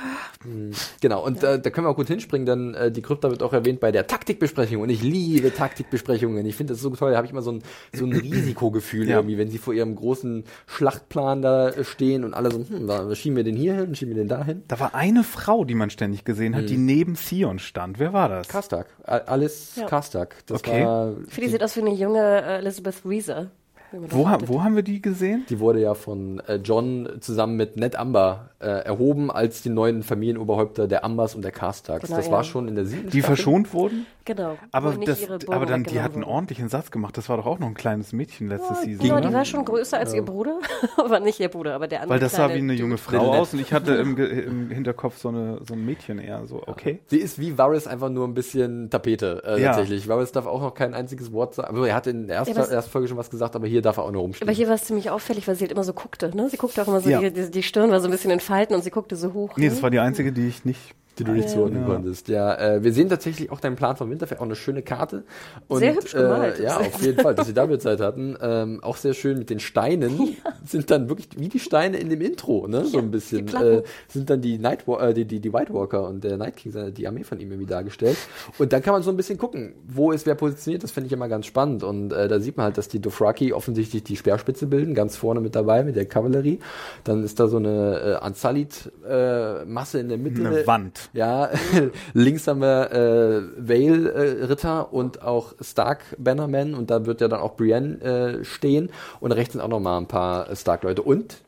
Genau, 1.01 1.25
und 1.25 1.41
ja. 1.41 1.53
äh, 1.53 1.61
da 1.61 1.69
können 1.69 1.87
wir 1.87 1.91
auch 1.91 1.95
gut 1.95 2.07
hinspringen, 2.07 2.45
denn 2.45 2.73
äh, 2.75 2.91
die 2.91 3.01
Krypta 3.01 3.31
wird 3.31 3.41
auch 3.41 3.53
erwähnt 3.53 3.79
bei 3.79 3.91
der 3.91 4.05
Taktikbesprechung 4.07 4.81
und 4.81 4.89
ich 4.89 5.01
liebe 5.01 5.53
Taktikbesprechungen. 5.53 6.45
Ich 6.45 6.55
finde 6.55 6.73
das 6.73 6.82
so 6.89 6.95
toll, 6.95 7.11
da 7.11 7.17
habe 7.17 7.25
ich 7.25 7.31
immer 7.31 7.41
so 7.41 7.51
ein, 7.51 7.63
so 7.93 8.05
ein 8.05 8.13
Risikogefühl 8.13 9.07
ja. 9.07 9.17
irgendwie, 9.17 9.37
wenn 9.37 9.49
sie 9.49 9.57
vor 9.57 9.73
ihrem 9.73 9.95
großen 9.95 10.43
Schlachtplan 10.67 11.41
da 11.41 11.71
stehen 11.83 12.23
und 12.23 12.33
alle 12.33 12.51
so, 12.51 12.57
hm, 12.59 12.87
da 12.87 13.13
schieben 13.15 13.35
wir 13.35 13.43
den 13.43 13.55
hier 13.55 13.75
hin, 13.75 13.95
schieben 13.95 14.15
wir 14.15 14.23
den 14.23 14.29
da 14.29 14.43
hin. 14.43 14.63
Da 14.67 14.79
war 14.79 14.95
eine 14.95 15.23
Frau, 15.23 15.65
die 15.65 15.75
man 15.75 15.89
ständig 15.89 16.25
gesehen 16.25 16.55
hat, 16.55 16.61
hm. 16.61 16.67
die 16.67 16.77
neben 16.77 17.15
Theon 17.15 17.59
stand. 17.59 17.99
Wer 17.99 18.13
war 18.13 18.29
das? 18.29 18.47
Kastak. 18.47 18.87
Alice 19.03 19.75
ja. 19.75 19.85
Kastak. 19.85 20.35
Das 20.47 20.59
okay. 20.59 20.85
war. 20.85 21.13
Für 21.27 21.41
die 21.41 21.47
sieht 21.47 21.63
aus 21.63 21.75
wie 21.75 21.81
eine 21.81 21.93
junge 21.93 22.19
äh, 22.19 22.57
Elizabeth 22.59 23.05
Reeser. 23.05 23.51
Wo, 23.93 24.27
ha 24.27 24.39
wo 24.45 24.63
haben 24.63 24.75
wir 24.75 24.81
die 24.81 25.01
gesehen? 25.01 25.45
Die 25.49 25.59
wurde 25.59 25.79
ja 25.79 25.93
von 25.93 26.39
äh, 26.47 26.55
John 26.55 27.07
zusammen 27.19 27.55
mit 27.55 27.77
Ned 27.77 27.95
Amber 27.95 28.49
äh, 28.63 28.85
erhoben 28.85 29.29
als 29.31 29.61
die 29.61 29.69
neuen 29.69 30.03
Familienoberhäupter 30.03 30.87
der 30.87 31.03
Ambers 31.03 31.35
und 31.35 31.43
der 31.43 31.51
Castags. 31.51 32.05
Genau, 32.05 32.17
das 32.17 32.27
ja. 32.27 32.31
war 32.31 32.43
schon 32.43 32.67
in 32.67 32.75
der 32.75 32.85
siebten 32.85 33.09
Die 33.09 33.19
Staffel. 33.19 33.35
verschont 33.35 33.73
wurden? 33.73 34.05
Genau. 34.25 34.57
Aber, 34.71 34.93
das, 34.93 35.27
aber 35.47 35.65
dann, 35.65 35.83
die 35.83 36.01
hatten 36.01 36.15
einen 36.15 36.23
ordentlichen 36.23 36.69
Satz 36.69 36.91
gemacht. 36.91 37.17
Das 37.17 37.27
war 37.27 37.37
doch 37.37 37.45
auch 37.45 37.59
noch 37.59 37.67
ein 37.67 37.73
kleines 37.73 38.13
Mädchen 38.13 38.47
letzte 38.47 38.73
ja, 38.73 38.79
Season. 38.79 39.05
Genau, 39.05 39.19
die 39.19 39.33
war 39.33 39.43
schon 39.43 39.65
größer 39.65 39.97
als 39.97 40.11
ja. 40.11 40.17
ihr 40.17 40.25
Bruder. 40.25 40.59
aber 40.97 41.19
nicht 41.19 41.39
ihr 41.41 41.49
Bruder, 41.49 41.75
aber 41.75 41.87
der 41.87 42.01
andere. 42.01 42.15
Weil 42.15 42.19
das 42.21 42.33
sah 42.33 42.49
wie 42.49 42.53
eine 42.53 42.73
junge 42.73 42.97
Frau 42.97 43.33
aus 43.33 43.53
und 43.53 43.59
ich 43.59 43.73
hatte 43.73 43.95
im, 43.95 44.17
im 44.17 44.69
Hinterkopf 44.69 45.17
so, 45.17 45.29
eine, 45.29 45.59
so 45.67 45.73
ein 45.73 45.85
Mädchen 45.85 46.19
eher 46.19 46.45
so, 46.47 46.63
okay. 46.65 46.99
Sie 47.07 47.17
ist 47.17 47.37
wie 47.39 47.57
Varys 47.57 47.85
einfach 47.85 48.09
nur 48.09 48.25
ein 48.25 48.33
bisschen 48.33 48.89
Tapete, 48.89 49.43
äh, 49.43 49.61
tatsächlich. 49.61 50.07
Varys 50.07 50.31
darf 50.31 50.45
auch 50.45 50.61
noch 50.61 50.73
kein 50.73 50.93
einziges 50.93 51.33
Wort 51.33 51.55
sagen. 51.55 51.69
Also 51.69 51.83
er 51.83 51.95
hat 51.95 52.07
in 52.07 52.27
der 52.27 52.37
ersten, 52.37 52.55
ersten 52.55 52.91
Folge 52.91 53.09
schon 53.09 53.17
was 53.17 53.29
gesagt, 53.29 53.55
aber 53.55 53.67
hier 53.67 53.81
darf 53.81 53.97
er 53.97 54.05
auch 54.05 54.11
nur 54.11 54.21
rumstehen. 54.21 54.47
Aber 54.47 54.55
hier 54.55 54.67
war 54.67 54.75
es 54.75 54.85
ziemlich 54.85 55.09
auffällig, 55.09 55.47
weil 55.47 55.55
sie 55.55 55.65
halt 55.65 55.71
immer 55.73 55.83
so 55.83 55.93
guckte. 55.93 56.35
Ne? 56.35 56.49
Sie 56.49 56.57
guckte 56.57 56.81
auch 56.81 56.87
immer 56.87 57.01
so, 57.01 57.09
die, 57.09 57.51
die 57.51 57.63
Stirn 57.63 57.91
war 57.91 57.99
so 57.99 58.07
ein 58.07 58.11
bisschen 58.11 58.31
in 58.31 58.39
Falten 58.53 58.75
und 58.75 58.83
sie 58.83 58.91
guckte 58.91 59.15
so 59.15 59.33
hoch. 59.33 59.57
Nee, 59.57 59.69
das 59.69 59.81
war 59.81 59.89
die 59.89 59.97
einzige, 59.97 60.31
die 60.31 60.47
ich 60.47 60.63
nicht 60.63 60.93
die 61.19 61.23
du 61.23 61.31
nicht 61.31 61.49
zuordnen 61.49 61.81
ja. 61.81 61.87
konntest. 61.87 62.27
Ja, 62.27 62.55
äh, 62.55 62.83
wir 62.83 62.93
sehen 62.93 63.09
tatsächlich 63.09 63.51
auch 63.51 63.59
deinen 63.59 63.75
Plan 63.75 63.95
von 63.95 64.09
Winterfell, 64.09 64.37
auch 64.37 64.43
eine 64.43 64.55
schöne 64.55 64.81
Karte. 64.81 65.23
Und, 65.67 65.79
sehr 65.79 65.95
hübsch 65.95 66.13
gemalt. 66.13 66.59
Äh, 66.59 66.63
ja, 66.63 66.77
auf 66.77 67.01
jeden 67.01 67.21
Fall, 67.21 67.35
dass 67.35 67.47
sie 67.47 67.53
dafür 67.53 67.79
Zeit 67.79 67.99
hatten. 67.99 68.35
Ähm, 68.41 68.83
auch 68.83 68.97
sehr 68.97 69.13
schön 69.13 69.37
mit 69.37 69.49
den 69.49 69.59
Steinen. 69.59 70.19
Ja. 70.19 70.53
Sind 70.65 70.89
dann 70.91 71.09
wirklich 71.09 71.29
wie 71.37 71.49
die 71.49 71.59
Steine 71.59 71.97
in 71.97 72.09
dem 72.09 72.21
Intro, 72.21 72.67
ne? 72.67 72.85
So 72.85 72.97
ein 72.97 73.11
bisschen. 73.11 73.47
Äh, 73.53 73.83
sind 74.07 74.29
dann 74.29 74.41
die 74.41 74.57
Night 74.57 74.87
äh, 74.87 75.13
die, 75.13 75.25
die, 75.25 75.39
die 75.39 75.53
White 75.53 75.73
Walker 75.73 76.07
und 76.07 76.23
der 76.23 76.37
Night 76.37 76.57
King, 76.57 76.93
die 76.93 77.07
Armee 77.07 77.23
von 77.23 77.39
ihm 77.39 77.51
irgendwie 77.51 77.69
dargestellt. 77.69 78.17
Und 78.57 78.73
dann 78.73 78.81
kann 78.81 78.93
man 78.93 79.03
so 79.03 79.11
ein 79.11 79.17
bisschen 79.17 79.37
gucken, 79.37 79.73
wo 79.87 80.11
ist 80.11 80.25
wer 80.25 80.35
positioniert. 80.35 80.83
Das 80.83 80.91
finde 80.91 81.07
ich 81.07 81.13
immer 81.13 81.27
ganz 81.27 81.45
spannend. 81.45 81.83
Und 81.83 82.11
äh, 82.11 82.27
da 82.27 82.39
sieht 82.39 82.57
man 82.57 82.65
halt, 82.65 82.77
dass 82.77 82.87
die 82.87 82.99
Dothraki 82.99 83.53
offensichtlich 83.53 84.03
die 84.03 84.15
Speerspitze 84.15 84.67
bilden, 84.67 84.93
ganz 84.93 85.15
vorne 85.15 85.41
mit 85.41 85.55
dabei 85.55 85.83
mit 85.83 85.95
der 85.95 86.05
Kavallerie. 86.05 86.59
Dann 87.03 87.23
ist 87.23 87.39
da 87.39 87.47
so 87.47 87.57
eine 87.57 87.99
äh, 87.99 88.13
Ansalit-Masse 88.15 89.97
äh, 89.97 90.01
in 90.01 90.09
der 90.09 90.17
Mitte. 90.17 90.45
Eine 90.45 90.65
Wand. 90.67 91.02
Ja, 91.13 91.49
links 92.13 92.47
haben 92.47 92.61
wir 92.61 92.91
äh, 92.91 93.41
Vale-Ritter 93.57 94.87
äh, 94.91 94.95
und 94.95 95.21
auch 95.21 95.53
Stark-Bannermen 95.59 96.73
und 96.75 96.89
da 96.89 97.05
wird 97.05 97.21
ja 97.21 97.27
dann 97.27 97.41
auch 97.41 97.55
Brienne 97.55 98.01
äh, 98.01 98.45
stehen 98.45 98.89
und 99.19 99.31
rechts 99.31 99.53
sind 99.53 99.61
auch 99.61 99.67
noch 99.67 99.79
mal 99.79 99.97
ein 99.97 100.07
paar 100.07 100.55
Stark-Leute. 100.55 101.01
Und 101.01 101.41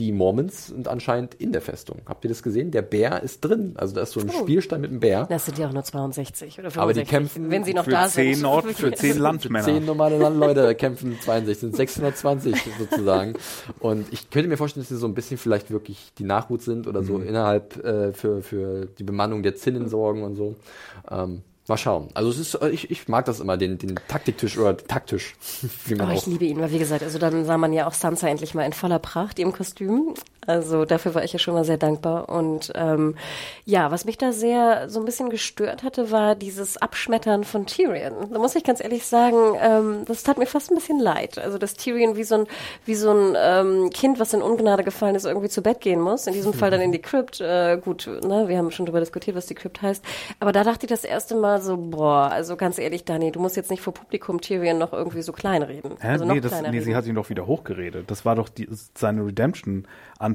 die 0.00 0.12
Mormons 0.12 0.68
sind 0.68 0.88
anscheinend 0.88 1.34
in 1.34 1.52
der 1.52 1.60
Festung. 1.60 2.00
Habt 2.06 2.24
ihr 2.24 2.30
das 2.30 2.42
gesehen? 2.42 2.70
Der 2.70 2.80
Bär 2.80 3.22
ist 3.22 3.42
drin. 3.42 3.74
Also 3.76 3.94
da 3.94 4.00
ist 4.00 4.12
so 4.12 4.20
ein 4.20 4.30
oh. 4.30 4.40
Spielstein 4.40 4.80
mit 4.80 4.88
einem 4.88 5.00
Bär. 5.00 5.26
Das 5.26 5.44
sind 5.44 5.58
ja 5.58 5.68
auch 5.68 5.74
nur 5.74 5.84
62 5.84 6.58
oder 6.58 6.70
65. 6.70 6.80
Aber 6.80 6.94
die 6.94 7.04
kämpfen 7.04 7.50
wenn 7.50 7.64
sie 7.64 7.74
noch 7.74 7.84
für 7.84 7.90
da 7.90 8.08
zehn 8.08 8.34
sind. 8.34 8.42
Nord, 8.42 8.64
für 8.72 8.92
zehn 8.94 9.18
Landmänner. 9.18 9.62
Zehn 9.62 9.84
normale 9.84 10.16
Landleute 10.16 10.74
kämpfen 10.74 11.20
62, 11.20 11.58
sind 11.58 11.76
620 11.76 12.56
sozusagen. 12.78 13.34
Und 13.78 14.10
ich 14.10 14.30
könnte 14.30 14.48
mir 14.48 14.56
vorstellen, 14.56 14.84
dass 14.84 14.88
sie 14.88 14.96
so 14.96 15.06
ein 15.06 15.12
bisschen 15.12 15.36
vielleicht 15.36 15.70
wirklich 15.70 16.14
die 16.16 16.24
Nachhut 16.24 16.62
sind 16.62 16.86
oder 16.86 17.02
so 17.02 17.18
mhm. 17.18 17.28
innerhalb 17.28 17.76
äh, 17.84 18.14
für, 18.14 18.40
für 18.40 18.86
die 18.86 19.04
Bemannung 19.04 19.42
der 19.42 19.54
Zinnen 19.54 19.86
sorgen 19.86 20.22
und 20.22 20.34
so. 20.34 20.56
Ähm, 21.10 21.42
Mal 21.68 21.76
schauen. 21.76 22.08
Also 22.14 22.30
es 22.30 22.38
ist, 22.38 22.62
ich, 22.72 22.90
ich 22.90 23.06
mag 23.06 23.26
das 23.26 23.38
immer, 23.38 23.56
den, 23.56 23.78
den 23.78 23.94
Taktiktisch 24.08 24.58
oder 24.58 24.76
Taktisch. 24.76 25.34
Wie 25.86 25.94
man 25.94 26.10
oh, 26.10 26.12
ich 26.12 26.26
liebe 26.26 26.44
ihn, 26.44 26.58
weil 26.58 26.72
wie 26.72 26.78
gesagt, 26.78 27.02
also 27.02 27.18
dann 27.18 27.44
sah 27.44 27.58
man 27.58 27.72
ja 27.72 27.86
auch 27.86 27.92
Sansa 27.92 28.28
endlich 28.28 28.54
mal 28.54 28.64
in 28.64 28.72
voller 28.72 28.98
Pracht, 28.98 29.38
ihrem 29.38 29.52
Kostüm. 29.52 30.14
Also 30.50 30.84
dafür 30.84 31.14
war 31.14 31.22
ich 31.22 31.32
ja 31.32 31.38
schon 31.38 31.54
mal 31.54 31.64
sehr 31.64 31.78
dankbar. 31.78 32.28
Und 32.28 32.72
ähm, 32.74 33.14
ja, 33.64 33.90
was 33.90 34.04
mich 34.04 34.18
da 34.18 34.32
sehr 34.32 34.88
so 34.88 34.98
ein 34.98 35.04
bisschen 35.04 35.30
gestört 35.30 35.82
hatte, 35.82 36.10
war 36.10 36.34
dieses 36.34 36.76
Abschmettern 36.76 37.44
von 37.44 37.66
Tyrion. 37.66 38.32
Da 38.32 38.38
muss 38.38 38.56
ich 38.56 38.64
ganz 38.64 38.82
ehrlich 38.82 39.06
sagen, 39.06 39.36
ähm, 39.60 40.04
das 40.06 40.24
tat 40.24 40.38
mir 40.38 40.46
fast 40.46 40.70
ein 40.70 40.74
bisschen 40.74 40.98
leid. 40.98 41.38
Also 41.38 41.56
dass 41.56 41.74
Tyrion 41.74 42.16
wie 42.16 42.24
so 42.24 42.34
ein, 42.34 42.46
wie 42.84 42.96
so 42.96 43.12
ein 43.12 43.36
ähm, 43.38 43.90
Kind, 43.90 44.18
was 44.18 44.34
in 44.34 44.42
Ungnade 44.42 44.82
gefallen 44.82 45.14
ist, 45.14 45.24
irgendwie 45.24 45.48
zu 45.48 45.62
Bett 45.62 45.80
gehen 45.80 46.00
muss. 46.00 46.26
In 46.26 46.32
diesem 46.32 46.52
Fall 46.52 46.70
dann 46.70 46.80
in 46.80 46.92
die 46.92 47.00
Crypt. 47.00 47.40
Äh, 47.40 47.78
gut, 47.78 48.08
ne, 48.24 48.48
wir 48.48 48.58
haben 48.58 48.70
schon 48.72 48.86
darüber 48.86 49.00
diskutiert, 49.00 49.36
was 49.36 49.46
die 49.46 49.54
Crypt 49.54 49.82
heißt. 49.82 50.04
Aber 50.40 50.52
da 50.52 50.64
dachte 50.64 50.86
ich 50.86 50.90
das 50.90 51.04
erste 51.04 51.36
Mal 51.36 51.62
so, 51.62 51.76
boah, 51.76 52.30
also 52.30 52.56
ganz 52.56 52.78
ehrlich, 52.78 53.04
Dani, 53.04 53.30
du 53.30 53.38
musst 53.38 53.56
jetzt 53.56 53.70
nicht 53.70 53.82
vor 53.82 53.94
Publikum 53.94 54.40
Tyrion 54.40 54.78
noch 54.78 54.92
irgendwie 54.92 55.22
so 55.22 55.32
kleinreden. 55.32 55.92
Hä? 56.00 56.08
Also 56.08 56.24
nee, 56.24 56.40
das, 56.40 56.60
nee 56.62 56.80
sie 56.80 56.96
hat 56.96 57.06
ihn 57.06 57.14
doch 57.14 57.30
wieder 57.30 57.46
hochgeredet. 57.46 58.10
Das 58.10 58.24
war 58.24 58.34
doch 58.34 58.48
die, 58.48 58.68
seine 58.96 59.22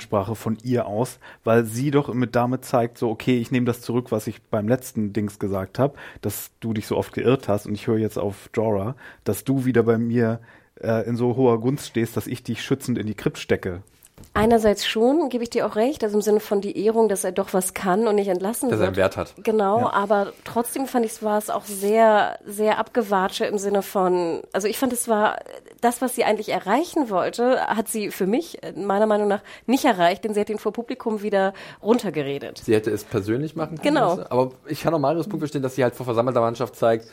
Redemption-Ansprache 0.06 0.36
von 0.36 0.58
ihr 0.64 0.86
aus, 0.86 1.20
weil 1.44 1.66
sie 1.66 1.92
doch 1.92 2.14
mit 2.14 2.36
damit 2.36 2.66
zeigt, 2.66 2.98
so, 2.98 3.10
okay, 3.10 3.38
ich 3.38 3.52
nehme 3.52 3.66
das 3.66 3.82
zurück, 3.82 4.12
was 4.12 4.28
ich 4.28 4.42
beim 4.44 4.68
letzten 4.68 5.14
Dings 5.14 5.40
gesagt 5.40 5.80
habe, 5.80 5.96
dass 6.22 6.52
du 6.60 6.74
dich 6.74 6.88
so 6.88 6.98
oft 6.98 7.14
geirrt 7.14 7.48
hast 7.48 7.66
und 7.66 7.74
ich 7.74 7.88
höre 7.88 7.98
jetzt 7.98 8.18
auf 8.18 8.50
Jorah, 8.54 8.96
dass 9.24 9.44
du 9.44 9.66
wieder 9.66 9.84
bei 9.84 9.98
mir 9.98 10.40
äh, 10.82 11.08
in 11.08 11.16
so 11.16 11.36
hoher 11.36 11.60
Gunst 11.60 11.88
stehst, 11.88 12.18
dass 12.18 12.28
ich 12.28 12.44
dich 12.44 12.64
schützend 12.64 12.98
in 12.98 13.08
die 13.08 13.16
Krypt 13.16 13.38
stecke. 13.38 13.82
Einerseits 14.36 14.86
schon, 14.86 15.30
gebe 15.30 15.44
ich 15.44 15.50
dir 15.50 15.66
auch 15.66 15.78
recht, 15.78 16.04
also 16.04 16.18
im 16.18 16.22
Sinne 16.22 16.42
von 16.42 16.60
die 16.60 16.78
Ehrung, 16.86 17.08
dass 17.08 17.24
er 17.24 17.32
doch 17.32 17.54
was 17.54 17.74
kann 17.74 18.06
und 18.08 18.16
nicht 18.16 18.28
entlassen 18.28 18.70
dass 18.70 18.80
wird. 18.80 18.82
Dass 18.82 18.82
er 18.82 18.88
einen 18.88 18.96
Wert 18.98 19.18
hat. 19.18 19.34
Genau, 19.44 19.80
ja. 19.80 19.94
aber 19.94 20.34
trotzdem 20.44 20.88
fand 20.88 21.06
ich 21.06 21.14
es 21.14 21.24
war 21.24 21.38
es 21.38 21.50
auch 21.50 21.64
sehr, 21.64 22.38
sehr 22.46 22.78
abgewatsche 22.78 23.46
im 23.46 23.58
Sinne 23.58 23.82
von, 23.82 24.42
also 24.52 24.68
ich 24.68 24.78
fand 24.78 24.92
es 24.92 25.08
war, 25.08 25.38
das, 25.80 26.02
was 26.02 26.16
sie 26.16 26.26
eigentlich 26.26 26.50
erreichen 26.50 27.10
wollte, 27.10 27.62
hat 27.62 27.88
sie 27.88 28.12
für 28.12 28.28
mich 28.28 28.60
meiner 28.76 29.06
Meinung 29.06 29.30
nach 29.30 29.42
nicht 29.68 29.86
erreicht, 29.86 30.26
denn 30.26 30.34
sie 30.34 30.42
hat 30.42 30.50
ihn 30.50 30.60
vor 30.60 30.74
Publikum 30.74 31.22
wieder 31.22 31.54
runtergeredet. 31.82 32.58
Sie 32.58 32.74
hätte 32.74 32.92
es 32.92 33.06
persönlich 33.06 33.56
machen 33.56 33.78
können. 33.78 33.96
Genau. 33.96 34.20
Aber 34.30 34.52
ich 34.68 34.82
kann 34.82 34.94
auch 34.94 35.00
Marius 35.00 35.28
Punkt 35.28 35.40
verstehen, 35.44 35.62
dass 35.62 35.76
sie 35.76 35.84
halt 35.84 35.96
vor 35.96 36.06
versammelter 36.06 36.42
Mannschaft 36.42 36.76
zeigt, 36.76 37.08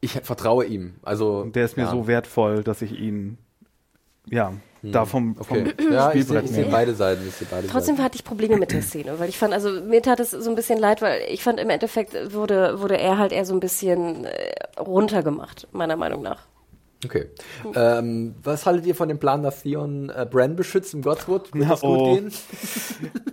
ich 0.00 0.12
vertraue 0.12 0.64
ihm. 0.64 0.94
Also 1.02 1.44
der 1.44 1.64
ist 1.64 1.76
mir 1.76 1.84
ja. 1.84 1.90
so 1.90 2.06
wertvoll, 2.06 2.64
dass 2.64 2.82
ich 2.82 2.92
ihn 2.98 3.38
ja 4.26 4.52
da 4.92 5.02
hm. 5.02 5.06
vom, 5.06 5.36
vom 5.36 5.58
okay. 5.58 5.74
ja, 5.90 6.12
ich 6.12 6.26
sehe 6.26 6.46
seh 6.46 6.64
beide 6.64 6.94
Seiten. 6.94 7.26
Ich 7.26 7.34
seh 7.34 7.46
beide 7.50 7.68
Trotzdem 7.68 7.96
Seiten. 7.96 8.04
hatte 8.04 8.16
ich 8.16 8.24
Probleme 8.24 8.56
mit 8.56 8.72
der 8.72 8.82
Szene, 8.82 9.18
weil 9.18 9.28
ich 9.28 9.38
fand, 9.38 9.52
also 9.52 9.70
mir 9.70 10.02
tat 10.02 10.20
es 10.20 10.30
so 10.30 10.50
ein 10.50 10.56
bisschen 10.56 10.78
leid, 10.78 11.02
weil 11.02 11.20
ich 11.28 11.42
fand 11.42 11.60
im 11.60 11.70
Endeffekt 11.70 12.34
wurde, 12.34 12.80
wurde 12.80 12.98
er 12.98 13.18
halt 13.18 13.32
eher 13.32 13.44
so 13.44 13.54
ein 13.54 13.60
bisschen 13.60 14.24
äh, 14.24 14.52
runtergemacht, 14.78 15.68
meiner 15.72 15.96
Meinung 15.96 16.22
nach. 16.22 16.46
Okay. 17.04 17.26
Ähm, 17.74 18.34
was 18.42 18.66
haltet 18.66 18.86
ihr 18.86 18.94
von 18.94 19.08
dem 19.08 19.18
Plan, 19.18 19.42
dass 19.42 19.62
Theon 19.62 20.10
äh, 20.10 20.26
Bran 20.30 20.56
beschützt 20.56 20.94
im 20.94 21.02
Godswood? 21.02 21.54
Wird 21.54 21.70
das 21.70 21.82
oh. 21.82 21.96
gut 21.96 22.18
gehen? 22.18 22.32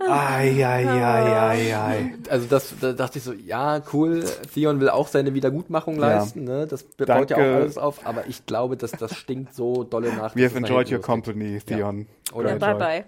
ai, 0.00 0.64
ai, 0.64 0.88
ai, 0.88 1.38
ai, 1.38 1.76
ai. 1.76 2.14
Also 2.28 2.46
das, 2.48 2.74
da 2.80 2.92
dachte 2.92 3.18
ich 3.18 3.24
so, 3.24 3.32
ja, 3.32 3.82
cool, 3.92 4.24
Theon 4.54 4.80
will 4.80 4.88
auch 4.88 5.08
seine 5.08 5.34
Wiedergutmachung 5.34 5.96
leisten, 5.96 6.46
ja. 6.46 6.58
ne? 6.58 6.66
Das 6.66 6.84
baut 6.84 7.30
ja 7.30 7.36
auch 7.36 7.40
alles 7.40 7.78
auf, 7.78 8.06
aber 8.06 8.26
ich 8.28 8.46
glaube, 8.46 8.76
dass 8.76 8.92
das 8.92 9.16
stinkt 9.16 9.54
so 9.54 9.84
dolle 9.84 10.12
nach. 10.14 10.36
We 10.36 10.44
have 10.44 10.56
enjoyed 10.56 10.90
your 10.90 11.00
company, 11.00 11.58
Theon. 11.60 12.06
Ja. 12.32 12.38
Oder 12.38 12.50
ja, 12.50 12.56
bye 12.56 12.74
bye. 12.74 13.04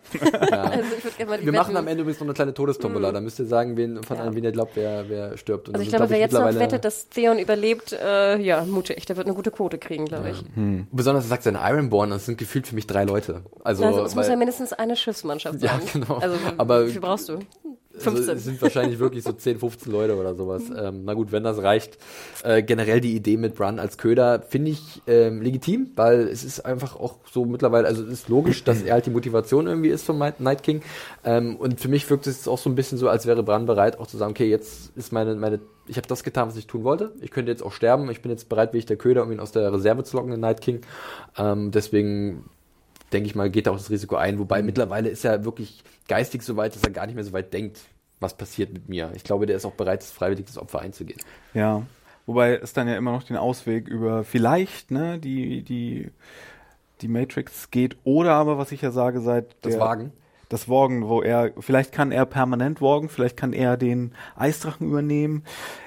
Ja. 0.51 0.63
Also 0.65 1.45
wir 1.45 1.53
machen 1.53 1.77
am 1.77 1.87
Ende 1.87 2.03
übrigens 2.03 2.21
noch 2.21 2.27
eine 2.27 2.35
kleine 2.35 2.55
Todestombola. 2.55 3.11
Mm. 3.11 3.15
Da 3.15 3.21
müsst 3.21 3.39
ihr 3.39 3.47
sagen, 3.47 3.77
wen 3.77 4.03
von 4.03 4.17
ja. 4.17 4.23
allen, 4.23 4.35
wen 4.35 4.45
ihr 4.45 4.53
glaubt, 4.53 4.73
wer, 4.75 5.09
wer 5.09 5.37
stirbt. 5.39 5.69
Und 5.69 5.75
also 5.75 5.83
ich 5.83 5.89
glaube, 5.89 6.11
wer 6.11 6.19
jetzt 6.19 6.33
noch 6.33 6.55
wettet, 6.55 6.85
dass 6.85 7.09
Theon 7.09 7.39
überlebt, 7.39 7.93
äh, 7.93 8.39
ja, 8.39 8.65
mutig. 8.65 9.07
Der 9.07 9.17
wird 9.17 9.27
eine 9.27 9.35
gute 9.35 9.51
Quote 9.51 9.79
kriegen, 9.79 10.05
glaube 10.05 10.31
ich. 10.31 10.45
Hm. 10.55 10.87
Besonders, 10.93 11.25
er 11.25 11.29
sagt 11.29 11.43
sein 11.43 11.59
Ironborn, 11.61 12.11
das 12.11 12.27
sind 12.27 12.39
gefühlt 12.39 12.67
für 12.67 12.75
mich 12.75 12.87
drei 12.87 13.05
Leute. 13.05 13.43
Also, 13.63 13.85
also 13.85 14.05
es 14.05 14.15
muss 14.15 14.29
ja 14.29 14.37
mindestens 14.37 14.73
eine 14.73 14.97
Schiffsmannschaft 14.97 15.61
sein. 15.61 15.69
Ja, 15.69 15.81
genau. 15.93 16.17
Also, 16.19 16.37
Aber 16.57 16.87
wie 16.87 16.93
viel 16.93 17.01
brauchst 17.01 17.29
du? 17.29 17.39
15. 17.99 18.29
Also 18.29 18.37
sind 18.37 18.63
wahrscheinlich 18.63 18.99
wirklich 18.99 19.25
so 19.25 19.33
10, 19.33 19.59
15 19.59 19.93
Leute 19.93 20.17
oder 20.17 20.35
sowas. 20.35 20.63
Ähm, 20.77 21.03
na 21.05 21.15
gut, 21.15 21.33
wenn 21.33 21.45
das 21.45 21.63
reicht. 21.63 21.99
Äh, 22.43 22.63
generell 22.63 23.01
die 23.01 23.15
Idee 23.15 23.37
mit 23.37 23.55
Brun 23.55 23.79
als 23.79 23.99
Köder 23.99 24.43
finde 24.49 24.73
ich 24.73 25.03
ähm, 25.07 25.43
legitim, 25.43 25.91
weil 25.97 26.29
es 26.29 26.45
ist 26.45 26.65
einfach 26.65 26.97
auch 26.97 27.19
so 27.31 27.45
mittlerweile, 27.45 27.87
also 27.87 28.03
es 28.05 28.11
ist 28.11 28.29
logisch, 28.29 28.65
dass 28.65 28.83
er 28.83 28.95
halt 28.95 29.07
die 29.07 29.11
Motivation 29.11 29.67
irgendwie 29.67 29.91
ist 29.91 30.05
von 30.05 30.19
Night 30.19 30.63
King. 30.63 30.83
Ähm, 31.25 31.57
und 31.57 31.81
für 31.81 31.89
mich 31.89 32.09
wirkt 32.11 32.27
es 32.27 32.49
auch 32.49 32.59
so 32.59 32.69
ein 32.71 32.75
bisschen 32.75 32.99
so, 32.99 33.09
als 33.09 33.27
wäre 33.27 33.43
Brun 33.43 33.67
bereit, 33.67 33.99
auch 33.99 34.07
zu 34.07 34.17
sagen, 34.17 34.33
okay, 34.33 34.49
jetzt 34.49 34.97
ist 34.97 35.13
meine, 35.13 35.35
meine, 35.35 35.61
ich 35.87 35.97
habe 35.97 36.09
das 36.09 36.25
getan, 36.25 36.49
was 36.49 36.57
ich 36.57 36.67
tun 36.67 36.85
wollte. 36.85 37.13
Ich 37.21 37.31
könnte 37.31 37.51
jetzt 37.51 37.63
auch 37.63 37.73
sterben. 37.73 38.11
Ich 38.11 38.23
bin 38.23 38.31
jetzt 38.31 38.49
bereit, 38.49 38.73
wie 38.73 38.79
ich 38.79 38.87
der 38.87 38.97
Köder, 38.97 39.23
um 39.23 39.33
ihn 39.33 39.41
aus 39.41 39.53
der 39.53 39.73
Reserve 39.73 40.03
zu 40.05 40.17
locken, 40.17 40.31
den 40.31 40.41
Night 40.41 40.61
King. 40.61 40.81
Ähm, 41.37 41.71
deswegen 41.71 42.45
denke 43.15 43.29
ich 43.29 43.35
mal, 43.35 43.49
geht 43.49 43.67
er 43.67 43.73
auch 43.73 43.79
das 43.79 43.91
Risiko 43.91 44.17
ein. 44.17 44.39
Wobei 44.39 44.61
mhm. 44.61 44.67
mittlerweile 44.67 45.09
ist 45.09 45.25
er 45.25 45.45
wirklich 45.45 45.83
geistig 46.09 46.43
so 46.43 46.57
weit, 46.57 46.75
dass 46.75 46.83
er 46.83 46.91
gar 46.91 47.07
nicht 47.07 47.15
mehr 47.15 47.25
so 47.25 47.33
weit 47.33 47.53
denkt, 47.55 47.81
was 48.21 48.35
passiert 48.35 48.73
mit 48.73 48.89
mir. 48.89 49.13
Ich 49.15 49.25
glaube, 49.25 49.47
der 49.47 49.57
ist 49.57 49.65
auch 49.65 49.73
bereit, 49.73 50.01
das 50.01 50.11
freiwillig 50.11 50.47
das 50.47 50.59
Opfer 50.59 50.81
einzugehen. 50.81 51.21
Ja, 51.55 51.83
wobei 52.27 52.57
es 52.57 52.73
dann 52.73 52.89
ja 52.89 52.97
immer 52.97 53.13
noch 53.13 53.23
den 53.23 53.37
Ausweg 53.37 53.89
über 53.89 54.25
vielleicht, 54.25 54.91
ne, 54.91 55.19
die, 55.19 55.63
die, 55.63 56.11
die 57.01 57.09
Matrix 57.09 57.71
geht 57.71 57.97
oder 58.05 58.33
aber, 58.33 58.59
was 58.59 58.73
ich 58.73 58.83
ja 58.83 58.91
sage, 58.91 59.21
seit 59.21 59.57
das 59.63 59.79
Wagen. 59.79 60.13
Das 60.51 60.69
Worgen, 60.69 61.09
wo 61.09 61.23
er, 61.23 61.53
vielleicht 61.59 61.91
kann 61.91 62.13
er 62.13 62.27
permanent 62.27 62.81
worgen, 62.81 63.09
vielleicht 63.09 63.37
kann 63.37 63.55
er 63.55 63.77
den 63.77 64.13
Eisdrachen 64.37 64.87
übernehmen. 64.87 65.43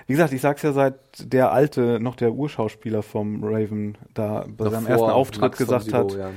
Wie 0.08 0.14
gesagt, 0.14 0.34
ich 0.34 0.42
sag's 0.42 0.64
ja 0.64 0.74
seit 0.74 0.96
der 1.20 1.52
alte, 1.52 2.00
noch 2.00 2.16
der 2.16 2.34
Urschauspieler 2.34 3.04
vom 3.04 3.44
Raven 3.44 3.98
da 4.14 4.46
bei 4.48 4.66
Davor 4.66 4.72
seinem 4.72 4.88
ersten 4.88 5.10
Auftritt 5.10 5.42
Max 5.42 5.58
gesagt 5.60 5.86
Sido, 5.86 5.98
hat, 5.98 6.14
ja 6.14 6.32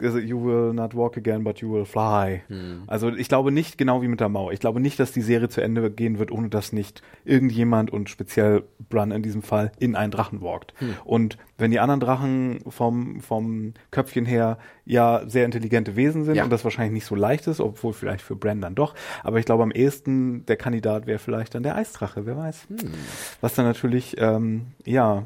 you 0.00 0.42
will 0.42 0.72
not 0.72 0.94
walk 0.94 1.16
again, 1.16 1.44
but 1.44 1.60
you 1.60 1.72
will 1.72 1.84
fly. 1.84 2.42
Hm. 2.48 2.82
Also 2.86 3.08
ich 3.08 3.28
glaube 3.28 3.50
nicht, 3.52 3.78
genau 3.78 4.02
wie 4.02 4.08
mit 4.08 4.20
der 4.20 4.28
Mauer, 4.28 4.52
ich 4.52 4.60
glaube 4.60 4.80
nicht, 4.80 5.00
dass 5.00 5.12
die 5.12 5.22
Serie 5.22 5.48
zu 5.48 5.60
Ende 5.60 5.90
gehen 5.90 6.18
wird, 6.18 6.30
ohne 6.30 6.48
dass 6.48 6.72
nicht 6.72 7.02
irgendjemand 7.24 7.90
und 7.90 8.10
speziell 8.10 8.64
Brun 8.88 9.10
in 9.10 9.22
diesem 9.22 9.42
Fall 9.42 9.72
in 9.78 9.96
einen 9.96 10.10
Drachen 10.10 10.40
walkt. 10.42 10.74
Hm. 10.78 10.94
Und 11.04 11.38
wenn 11.58 11.70
die 11.70 11.80
anderen 11.80 12.00
Drachen 12.00 12.60
vom, 12.68 13.20
vom 13.20 13.74
Köpfchen 13.90 14.26
her 14.26 14.58
ja 14.84 15.22
sehr 15.26 15.44
intelligente 15.44 15.96
Wesen 15.96 16.24
sind 16.24 16.36
ja. 16.36 16.44
und 16.44 16.50
das 16.50 16.64
wahrscheinlich 16.64 16.92
nicht 16.92 17.06
so 17.06 17.14
leicht 17.14 17.46
ist, 17.46 17.60
obwohl 17.60 17.92
vielleicht 17.92 18.22
für 18.22 18.36
Bran 18.36 18.60
dann 18.60 18.74
doch, 18.74 18.94
aber 19.22 19.38
ich 19.38 19.46
glaube 19.46 19.62
am 19.62 19.70
ehesten 19.70 20.44
der 20.46 20.56
Kandidat 20.56 21.06
wäre 21.06 21.18
vielleicht 21.18 21.54
dann 21.54 21.62
der 21.62 21.76
Eisdrache, 21.76 22.26
wer 22.26 22.36
weiß. 22.36 22.66
Hm. 22.68 22.92
Was 23.40 23.54
dann 23.54 23.64
natürlich, 23.64 24.16
ähm, 24.18 24.66
ja, 24.84 25.24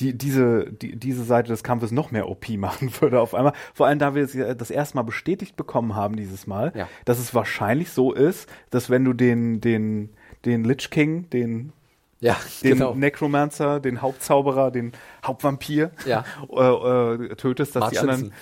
die, 0.00 0.16
diese, 0.16 0.72
die, 0.72 0.96
diese 0.96 1.24
Seite 1.24 1.48
des 1.48 1.62
Kampfes 1.62 1.92
noch 1.92 2.10
mehr 2.10 2.28
OP 2.28 2.48
machen 2.50 2.92
würde 3.00 3.20
auf 3.20 3.34
einmal. 3.34 3.52
Vor 3.72 3.86
allem, 3.86 3.98
da 3.98 4.14
wir 4.14 4.54
das 4.54 4.70
erste 4.70 4.96
Mal 4.96 5.02
bestätigt 5.02 5.56
bekommen 5.56 5.94
haben 5.94 6.16
dieses 6.16 6.46
Mal, 6.46 6.72
ja. 6.74 6.88
dass 7.04 7.18
es 7.18 7.34
wahrscheinlich 7.34 7.90
so 7.90 8.12
ist, 8.12 8.48
dass 8.70 8.90
wenn 8.90 9.04
du 9.04 9.12
den, 9.12 9.60
den, 9.60 10.10
den 10.44 10.64
Lich 10.64 10.90
King, 10.90 11.30
den 11.30 11.72
ja, 12.20 12.38
den 12.62 12.72
genau. 12.72 12.94
Necromancer, 12.94 13.80
den 13.80 14.00
Hauptzauberer, 14.00 14.70
den 14.70 14.92
Hauptvampir 15.24 15.90
ja. 16.06 16.24
äh, 16.50 17.24
äh, 17.32 17.36
tötest, 17.36 17.76
dass 17.76 17.90
die, 17.90 17.98
anderen, 17.98 18.32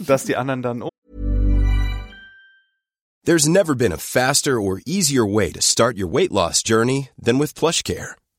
dass 0.00 0.24
die 0.24 0.36
anderen 0.36 0.62
dann. 0.62 0.82
Oh. 0.82 0.88
There's 3.24 3.46
never 3.46 3.74
been 3.74 3.92
a 3.92 3.98
faster 3.98 4.58
or 4.58 4.80
easier 4.86 5.26
way 5.26 5.52
to 5.52 5.60
start 5.60 5.98
your 5.98 6.10
weight 6.10 6.32
loss 6.32 6.62
journey 6.62 7.10
than 7.22 7.38
with 7.38 7.54
PlushCare. 7.54 8.14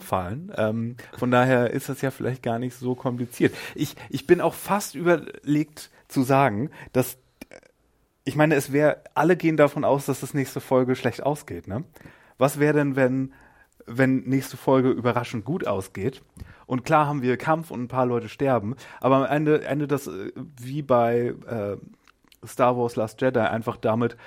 Fallen. 0.00 0.52
Ähm, 0.56 0.96
von 1.16 1.30
daher 1.30 1.70
ist 1.70 1.88
das 1.88 2.00
ja 2.00 2.10
vielleicht 2.10 2.42
gar 2.42 2.58
nicht 2.58 2.74
so 2.76 2.94
kompliziert. 2.94 3.54
Ich, 3.74 3.96
ich 4.10 4.26
bin 4.26 4.40
auch 4.40 4.54
fast 4.54 4.94
überlegt 4.94 5.90
zu 6.08 6.22
sagen, 6.22 6.70
dass 6.92 7.18
ich 8.28 8.36
meine, 8.36 8.56
es 8.56 8.72
wäre, 8.72 8.98
alle 9.14 9.36
gehen 9.36 9.56
davon 9.56 9.84
aus, 9.84 10.04
dass 10.04 10.20
das 10.20 10.34
nächste 10.34 10.60
Folge 10.60 10.96
schlecht 10.96 11.22
ausgeht, 11.22 11.66
ne? 11.66 11.84
Was 12.36 12.60
wäre 12.60 12.74
denn, 12.74 12.94
wenn, 12.94 13.32
wenn 13.86 14.24
nächste 14.24 14.58
Folge 14.58 14.90
überraschend 14.90 15.46
gut 15.46 15.66
ausgeht? 15.66 16.22
Und 16.66 16.84
klar 16.84 17.06
haben 17.06 17.22
wir 17.22 17.38
Kampf 17.38 17.70
und 17.70 17.82
ein 17.82 17.88
paar 17.88 18.04
Leute 18.04 18.28
sterben, 18.28 18.76
aber 19.00 19.16
am 19.16 19.24
Ende 19.24 19.64
endet 19.64 19.90
das 19.90 20.08
äh, 20.08 20.30
wie 20.60 20.82
bei 20.82 21.34
äh, 21.46 21.78
Star 22.46 22.76
Wars 22.76 22.96
Last 22.96 23.22
Jedi 23.22 23.40
einfach 23.40 23.78
damit, 23.78 24.18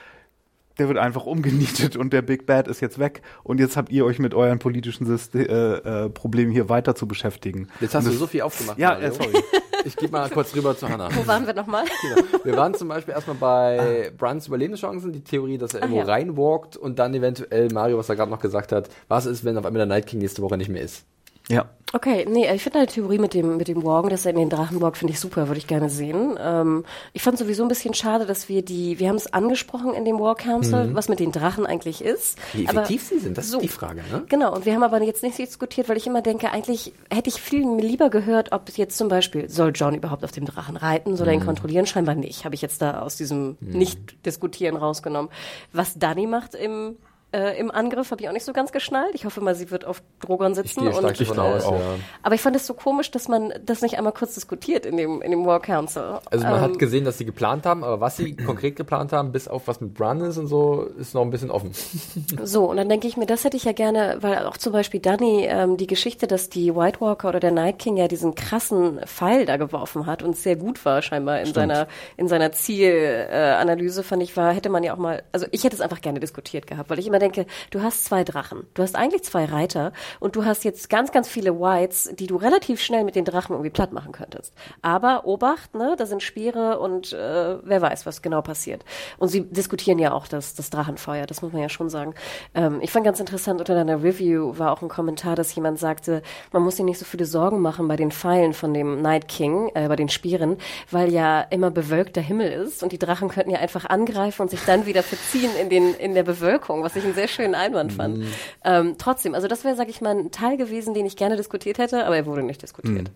der 0.82 0.88
wird 0.88 0.97
einfach 0.97 1.27
umgenietet 1.27 1.95
und 1.95 2.11
der 2.11 2.23
Big 2.23 2.47
Bad 2.47 2.67
ist 2.67 2.79
jetzt 2.79 2.97
weg 2.97 3.21
und 3.43 3.59
jetzt 3.59 3.77
habt 3.77 3.91
ihr 3.91 4.03
euch 4.03 4.17
mit 4.17 4.34
euren 4.34 4.57
politischen 4.57 5.05
System, 5.05 5.45
äh, 5.45 6.05
äh, 6.05 6.09
Problemen 6.09 6.51
hier 6.51 6.69
weiter 6.69 6.95
zu 6.95 7.07
beschäftigen. 7.07 7.67
Jetzt 7.79 7.93
hast 7.93 8.07
du 8.07 8.11
so 8.11 8.25
viel 8.25 8.41
aufgemacht. 8.41 8.79
Ja, 8.79 8.97
äh, 8.97 9.11
sorry. 9.11 9.34
Ich 9.84 9.95
gehe 9.95 10.09
mal 10.09 10.29
kurz 10.29 10.55
rüber 10.55 10.77
zu 10.77 10.88
Hannah. 10.88 11.09
Wo 11.11 11.25
waren 11.25 11.47
wir 11.47 11.55
nochmal? 11.55 11.86
Genau. 12.03 12.27
Wir 12.43 12.55
waren 12.55 12.75
zum 12.75 12.88
Beispiel 12.88 13.15
erstmal 13.15 13.38
bei 13.38 14.09
ah. 14.09 14.11
Bruns 14.15 14.45
Überlebenschancen, 14.45 15.11
die 15.11 15.23
Theorie, 15.23 15.57
dass 15.57 15.73
er 15.73 15.82
irgendwo 15.82 16.01
ja. 16.01 16.05
reinwalkt 16.05 16.77
und 16.77 16.99
dann 16.99 17.15
eventuell 17.15 17.67
Mario, 17.73 17.97
was 17.97 18.07
er 18.07 18.15
gerade 18.15 18.29
noch 18.29 18.41
gesagt 18.41 18.71
hat, 18.73 18.89
was 19.07 19.25
ist, 19.25 19.43
wenn 19.43 19.57
auf 19.57 19.65
einmal 19.65 19.79
der 19.79 19.88
Night 19.88 20.05
King 20.05 20.19
nächste 20.19 20.43
Woche 20.43 20.55
nicht 20.55 20.69
mehr 20.69 20.84
ist. 20.84 21.03
Ja. 21.52 21.66
Okay, 21.93 22.26
nee, 22.30 22.49
ich 22.54 22.64
finde 22.64 22.80
deine 22.80 22.88
Theorie 22.88 23.18
mit 23.18 23.34
dem, 23.34 23.58
mit 23.58 23.68
dem 23.68 23.84
Walken, 23.84 24.10
dass 24.10 24.26
er 24.26 24.32
in 24.32 24.38
den 24.38 24.49
Drachen 24.49 24.80
walkt, 24.80 24.97
finde 24.97 25.14
ich 25.14 25.20
super, 25.20 25.47
würde 25.47 25.58
ich 25.58 25.68
gerne 25.68 25.89
sehen. 25.89 26.39
Ähm, 26.41 26.86
ich 27.12 27.22
fand 27.22 27.38
sowieso 27.38 27.64
ein 27.64 27.68
bisschen 27.68 27.93
schade, 27.93 28.26
dass 28.26 28.47
wir 28.47 28.64
die, 28.64 28.97
wir 28.97 29.10
haben 29.10 29.18
es 29.18 29.34
angesprochen 29.34 29.93
in 29.93 30.06
dem 30.06 30.18
War 30.18 30.36
Council, 30.36 30.88
mhm. 30.88 30.95
was 30.95 31.10
mit 31.10 31.20
den 31.20 31.34
Drachen 31.34 31.66
eigentlich 31.66 32.02
ist. 32.02 32.38
Wie 32.54 32.66
effektiv 32.66 33.04
sie 33.04 33.20
sind, 33.20 33.38
das 33.38 33.49
so, 33.49 33.58
ist 33.58 33.64
die 33.64 33.68
Frage, 33.68 34.04
ne? 34.10 34.24
Genau, 34.30 34.56
und 34.56 34.66
wir 34.66 34.74
haben 34.74 34.84
aber 34.84 35.02
jetzt 35.02 35.22
nicht 35.22 35.38
diskutiert, 35.38 35.89
weil 35.89 35.97
ich 35.97 36.08
immer 36.08 36.22
denke, 36.22 36.52
eigentlich 36.52 36.93
hätte 37.10 37.30
ich 37.30 37.41
viel 37.41 37.68
lieber 37.78 38.10
gehört, 38.10 38.54
ob 38.54 38.70
jetzt 38.78 38.97
zum 38.97 39.10
Beispiel, 39.10 39.49
soll 39.49 39.74
John 39.76 39.93
überhaupt 39.93 40.24
auf 40.24 40.32
dem 40.32 40.45
Drachen 40.45 40.78
reiten, 40.78 41.18
soll 41.18 41.28
er 41.28 41.34
ihn 41.34 41.41
mhm. 41.41 41.45
kontrollieren? 41.45 41.86
Scheinbar 41.86 42.16
nicht, 42.16 42.45
habe 42.45 42.56
ich 42.56 42.62
jetzt 42.62 42.82
da 42.82 43.02
aus 43.02 43.18
diesem 43.18 43.58
mhm. 43.60 43.78
Nicht-Diskutieren 43.78 44.78
rausgenommen. 44.78 45.30
Was 45.74 45.99
Danny 45.99 46.26
macht 46.26 46.56
im 46.56 46.95
äh, 47.34 47.57
im 47.57 47.71
Angriff 47.71 48.11
habe 48.11 48.21
ich 48.21 48.27
auch 48.27 48.34
nicht 48.34 48.45
so 48.45 48.51
ganz 48.51 48.71
geschnallt. 48.71 49.11
Ich 49.13 49.25
hoffe 49.25 49.39
mal, 49.39 49.55
sie 49.55 49.71
wird 49.71 49.86
auf 49.86 50.01
Drogon 50.19 50.53
sitzen. 50.53 50.88
Ich 50.88 50.97
und, 50.97 51.21
ich 51.21 51.29
aus, 51.32 51.63
ja. 51.63 51.79
Aber 52.23 52.36
ich 52.36 52.41
fand 52.41 52.55
es 52.57 52.67
so 52.67 52.73
komisch, 52.73 53.09
dass 53.11 53.29
man 53.29 53.53
das 53.65 53.82
nicht 53.82 53.97
einmal 53.97 54.11
kurz 54.11 54.34
diskutiert 54.34 54.86
in 54.86 54.97
dem, 54.97 55.21
in 55.21 55.32
dem 55.32 55.45
War 55.45 55.61
Council. 55.61 56.19
Also 56.29 56.45
man 56.45 56.55
ähm, 56.55 56.61
hat 56.61 56.79
gesehen, 56.79 57.05
dass 57.05 57.17
sie 57.17 57.25
geplant 57.25 57.65
haben, 57.65 57.84
aber 57.86 58.01
was 58.01 58.17
sie 58.17 58.36
konkret 58.45 58.75
geplant 58.75 59.13
haben, 59.13 59.32
bis 59.32 59.47
auf 59.47 59.67
was 59.67 59.79
mit 59.79 59.93
Bran 59.93 60.19
ist 60.21 60.38
und 60.38 60.47
so, 60.47 60.84
ist 60.99 61.13
noch 61.13 61.21
ein 61.21 61.29
bisschen 61.29 61.51
offen. 61.51 61.71
so, 62.43 62.69
und 62.69 62.75
dann 62.75 62.89
denke 62.89 63.07
ich 63.07 63.15
mir, 63.15 63.25
das 63.25 63.45
hätte 63.45 63.55
ich 63.55 63.63
ja 63.63 63.71
gerne, 63.71 64.17
weil 64.19 64.45
auch 64.45 64.57
zum 64.57 64.73
Beispiel 64.73 64.99
Danny, 64.99 65.45
ähm, 65.47 65.77
die 65.77 65.88
Geschichte, 65.88 66.27
dass 66.27 66.49
die 66.49 66.75
White 66.75 66.99
Walker 66.99 67.29
oder 67.29 67.39
der 67.39 67.51
Night 67.51 67.79
King 67.79 67.95
ja 67.95 68.09
diesen 68.09 68.36
krassen 68.36 68.99
Pfeil 69.05 69.45
da 69.45 69.55
geworfen 69.55 70.05
hat 70.05 70.21
und 70.21 70.36
sehr 70.36 70.57
gut 70.57 70.84
war 70.84 71.01
scheinbar 71.01 71.39
in 71.39 71.45
Stimmt. 71.45 71.55
seiner, 71.55 71.88
in 72.17 72.27
seiner 72.27 72.51
Zielanalyse, 72.51 74.01
äh, 74.01 74.03
fand 74.03 74.21
ich, 74.21 74.36
war, 74.36 74.53
hätte 74.53 74.69
man 74.69 74.84
ja 74.84 74.93
auch 74.93 74.97
mal, 74.97 75.23
also 75.32 75.45
ich 75.51 75.63
hätte 75.63 75.75
es 75.75 75.82
einfach 75.82 76.01
gerne 76.01 76.19
diskutiert 76.19 76.67
gehabt, 76.67 76.89
weil 76.89 76.99
ich 76.99 77.07
immer 77.07 77.20
denke, 77.22 77.45
du 77.69 77.82
hast 77.82 78.05
zwei 78.05 78.24
Drachen, 78.24 78.67
du 78.74 78.84
hast 78.84 78.95
eigentlich 78.95 79.24
zwei 79.24 79.45
Reiter 79.45 79.93
und 80.19 80.36
du 80.36 80.45
hast 80.45 80.63
jetzt 80.63 80.89
ganz, 80.89 81.11
ganz 81.11 81.28
viele 81.28 81.59
Whites, 81.59 82.11
die 82.13 82.28
du 82.28 82.36
relativ 82.36 82.82
schnell 82.82 83.03
mit 83.03 83.15
den 83.15 83.26
Drachen 83.26 83.53
irgendwie 83.53 83.69
platt 83.69 83.93
machen 83.93 84.11
könntest. 84.11 84.53
Aber 84.82 85.26
Obacht, 85.26 85.76
ne, 85.76 85.95
da 85.97 86.05
sind 86.05 86.24
Speere 86.24 86.80
und 86.80 87.13
äh, 87.13 87.57
wer 87.63 87.82
weiß, 87.82 88.05
was 88.05 88.22
genau 88.22 88.41
passiert. 88.41 88.84
Und 89.17 89.30
sie 89.30 89.41
diskutieren 89.45 89.99
ja 89.99 90.11
auch 90.13 90.28
das, 90.28 90.55
das 90.55 90.69
Drachenfeuer, 90.69 91.26
das 91.26 91.41
muss 91.41 91.53
man 91.53 91.61
ja 91.61 91.69
schon 91.69 91.89
sagen. 91.89 92.13
Ähm, 92.53 92.80
ich 92.82 92.91
fand 92.91 93.05
ganz 93.05 93.19
interessant, 93.19 93.59
unter 93.59 93.76
deiner 93.76 94.03
Review 94.03 94.57
war 94.57 94.72
auch 94.72 94.82
ein 94.82 94.89
Kommentar, 94.89 95.36
dass 95.36 95.53
jemand 95.55 95.80
sagte, 95.80 96.22
man 96.51 96.63
muss 96.63 96.78
sich 96.78 96.86
nicht 96.86 96.99
so 96.99 97.05
viele 97.05 97.26
Sorgen 97.26 97.61
machen 97.61 97.88
bei 97.88 97.95
den 97.95 98.11
Pfeilen 98.11 98.53
von 98.53 98.74
dem 98.74 99.01
Night 99.01 99.28
King, 99.28 99.69
äh, 99.76 99.88
bei 99.88 99.95
den 99.95 100.09
Speeren, 100.09 100.57
weil 100.89 101.11
ja 101.11 101.41
immer 101.41 101.72
bewölkter 101.72 102.22
Himmel 102.22 102.51
ist 102.51 102.84
und 102.84 102.91
die 102.91 102.99
Drachen 102.99 103.30
könnten 103.30 103.51
ja 103.51 103.59
einfach 103.59 103.86
angreifen 103.86 104.43
und 104.43 104.49
sich 104.49 104.61
dann 104.65 104.86
wieder 104.86 105.03
verziehen 105.03 105.51
in, 105.59 105.69
den, 105.69 105.93
in 105.95 106.13
der 106.13 106.24
Bewölkung, 106.24 106.84
was 106.84 106.95
ich 106.95 107.03
einen 107.11 107.15
sehr 107.15 107.27
schönen 107.27 107.55
Einwand 107.55 107.93
fand. 107.93 108.19
Mm. 108.19 108.23
Ähm, 108.63 108.95
trotzdem, 108.97 109.35
also 109.35 109.47
das 109.47 109.63
wäre, 109.63 109.75
sag 109.75 109.89
ich 109.89 110.01
mal, 110.01 110.15
ein 110.15 110.31
Teil 110.31 110.57
gewesen, 110.57 110.93
den 110.93 111.05
ich 111.05 111.15
gerne 111.15 111.35
diskutiert 111.35 111.77
hätte, 111.77 112.05
aber 112.05 112.15
er 112.15 112.25
wurde 112.25 112.43
nicht 112.43 112.61
diskutiert. 112.61 113.09
Mm. 113.09 113.15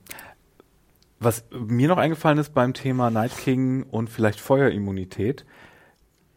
Was 1.19 1.43
mir 1.51 1.88
noch 1.88 1.97
eingefallen 1.97 2.38
ist 2.38 2.53
beim 2.53 2.73
Thema 2.73 3.09
Night 3.09 3.38
King 3.38 3.84
und 3.89 4.09
vielleicht 4.09 4.39
Feuerimmunität, 4.39 5.45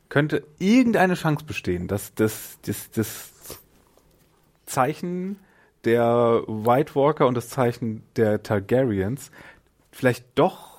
könnte 0.08 0.44
irgendeine 0.58 1.14
Chance 1.14 1.44
bestehen, 1.44 1.88
dass 1.88 2.14
das, 2.14 2.58
das, 2.64 2.90
das 2.92 3.30
Zeichen 4.66 5.38
der 5.84 6.42
White 6.46 6.94
Walker 6.94 7.26
und 7.26 7.34
das 7.34 7.48
Zeichen 7.48 8.02
der 8.16 8.42
Targaryens 8.42 9.30
vielleicht 9.90 10.24
doch 10.34 10.77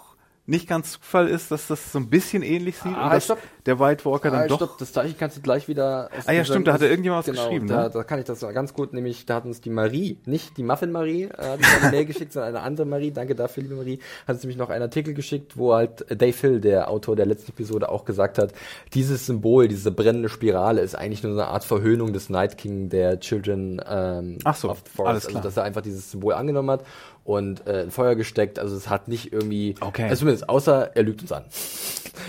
nicht 0.49 0.67
ganz 0.67 0.93
Zufall 0.93 1.27
ist, 1.27 1.51
dass 1.51 1.67
das 1.67 1.91
so 1.91 1.99
ein 1.99 2.09
bisschen 2.09 2.41
ähnlich 2.41 2.77
sieht 2.77 2.95
ah, 2.95 3.05
und 3.05 3.13
dass 3.13 3.25
stopp. 3.25 3.39
der 3.67 3.79
White 3.79 4.03
Walker 4.03 4.31
dann 4.31 4.41
ah, 4.41 4.47
doch. 4.47 4.57
Stopp, 4.57 4.77
das 4.79 4.91
Zeichen 4.91 5.15
kannst 5.17 5.37
du 5.37 5.41
gleich 5.41 5.67
wieder. 5.67 6.09
Ah 6.25 6.31
ja, 6.31 6.43
stimmt, 6.43 6.67
da 6.67 6.73
hat 6.73 6.81
er 6.81 6.89
irgendjemand 6.89 7.19
was 7.19 7.33
genau, 7.33 7.45
geschrieben. 7.45 7.67
Da, 7.67 7.83
ne? 7.83 7.89
da 7.91 8.03
kann 8.03 8.17
ich 8.17 8.25
das 8.25 8.39
ganz 8.39 8.73
gut, 8.73 8.91
nämlich 8.93 9.27
da 9.27 9.35
hat 9.35 9.45
uns 9.45 9.61
die 9.61 9.69
Marie, 9.69 10.17
nicht 10.25 10.57
die 10.57 10.63
Muffin 10.63 10.91
Marie, 10.91 11.25
äh, 11.25 11.29
hat 11.37 11.59
uns 11.59 11.67
eine 11.81 11.91
Mail 11.91 12.05
geschickt, 12.05 12.33
sondern 12.33 12.55
eine 12.55 12.65
andere 12.65 12.87
Marie. 12.87 13.11
Danke 13.11 13.35
dafür, 13.35 13.61
liebe 13.61 13.75
Marie. 13.75 13.99
Hat 14.27 14.35
uns 14.35 14.43
nämlich 14.43 14.57
noch 14.57 14.69
einen 14.69 14.81
Artikel 14.81 15.13
geschickt, 15.13 15.55
wo 15.55 15.75
halt 15.75 16.05
Dave 16.09 16.35
Hill, 16.35 16.59
der 16.59 16.89
Autor 16.89 17.15
der 17.15 17.27
letzten 17.27 17.51
Episode, 17.51 17.89
auch 17.89 18.03
gesagt 18.03 18.39
hat, 18.39 18.51
dieses 18.95 19.27
Symbol, 19.27 19.67
diese 19.67 19.91
brennende 19.91 20.29
Spirale, 20.29 20.81
ist 20.81 20.95
eigentlich 20.95 21.21
nur 21.21 21.33
so 21.35 21.41
eine 21.41 21.49
Art 21.49 21.63
Verhöhnung 21.63 22.11
des 22.11 22.29
Night 22.29 22.57
King 22.57 22.89
der 22.89 23.19
Children 23.19 23.81
ähm, 23.87 24.39
Ach 24.45 24.55
so, 24.55 24.71
of 24.71 24.81
the 24.83 24.91
Forest. 24.95 25.09
Alles 25.09 25.27
klar. 25.27 25.35
Also, 25.37 25.47
dass 25.47 25.57
er 25.57 25.63
einfach 25.63 25.81
dieses 25.81 26.09
Symbol 26.09 26.33
angenommen 26.33 26.71
hat 26.71 26.83
und 27.29 27.67
äh, 27.67 27.83
in 27.83 27.91
Feuer 27.91 28.15
gesteckt. 28.15 28.57
Also 28.57 28.75
es 28.75 28.89
hat 28.89 29.07
nicht 29.07 29.31
irgendwie, 29.31 29.75
okay. 29.81 30.05
also 30.05 30.21
zumindest 30.21 30.49
außer 30.49 30.95
er 30.95 31.03
lügt 31.03 31.21
uns 31.21 31.31
an. 31.31 31.45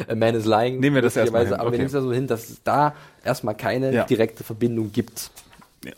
A 0.09 0.15
man 0.15 0.35
is 0.35 0.45
lying. 0.45 0.79
Nehmen 0.79 0.95
wir 0.95 1.03
das 1.03 1.17
erstmal 1.17 1.47
hin. 1.47 1.55
Aber 1.55 1.69
okay. 1.69 1.73
wir 1.73 1.79
nehmen 1.79 1.87
es 1.87 1.95
ja 1.95 2.03
so 2.03 2.13
hin, 2.13 2.27
dass 2.27 2.51
es 2.51 2.63
da 2.63 2.95
erstmal 3.25 3.55
keine 3.55 3.95
ja. 3.95 4.05
direkte 4.05 4.45
Verbindung 4.45 4.93
gibt. 4.93 5.31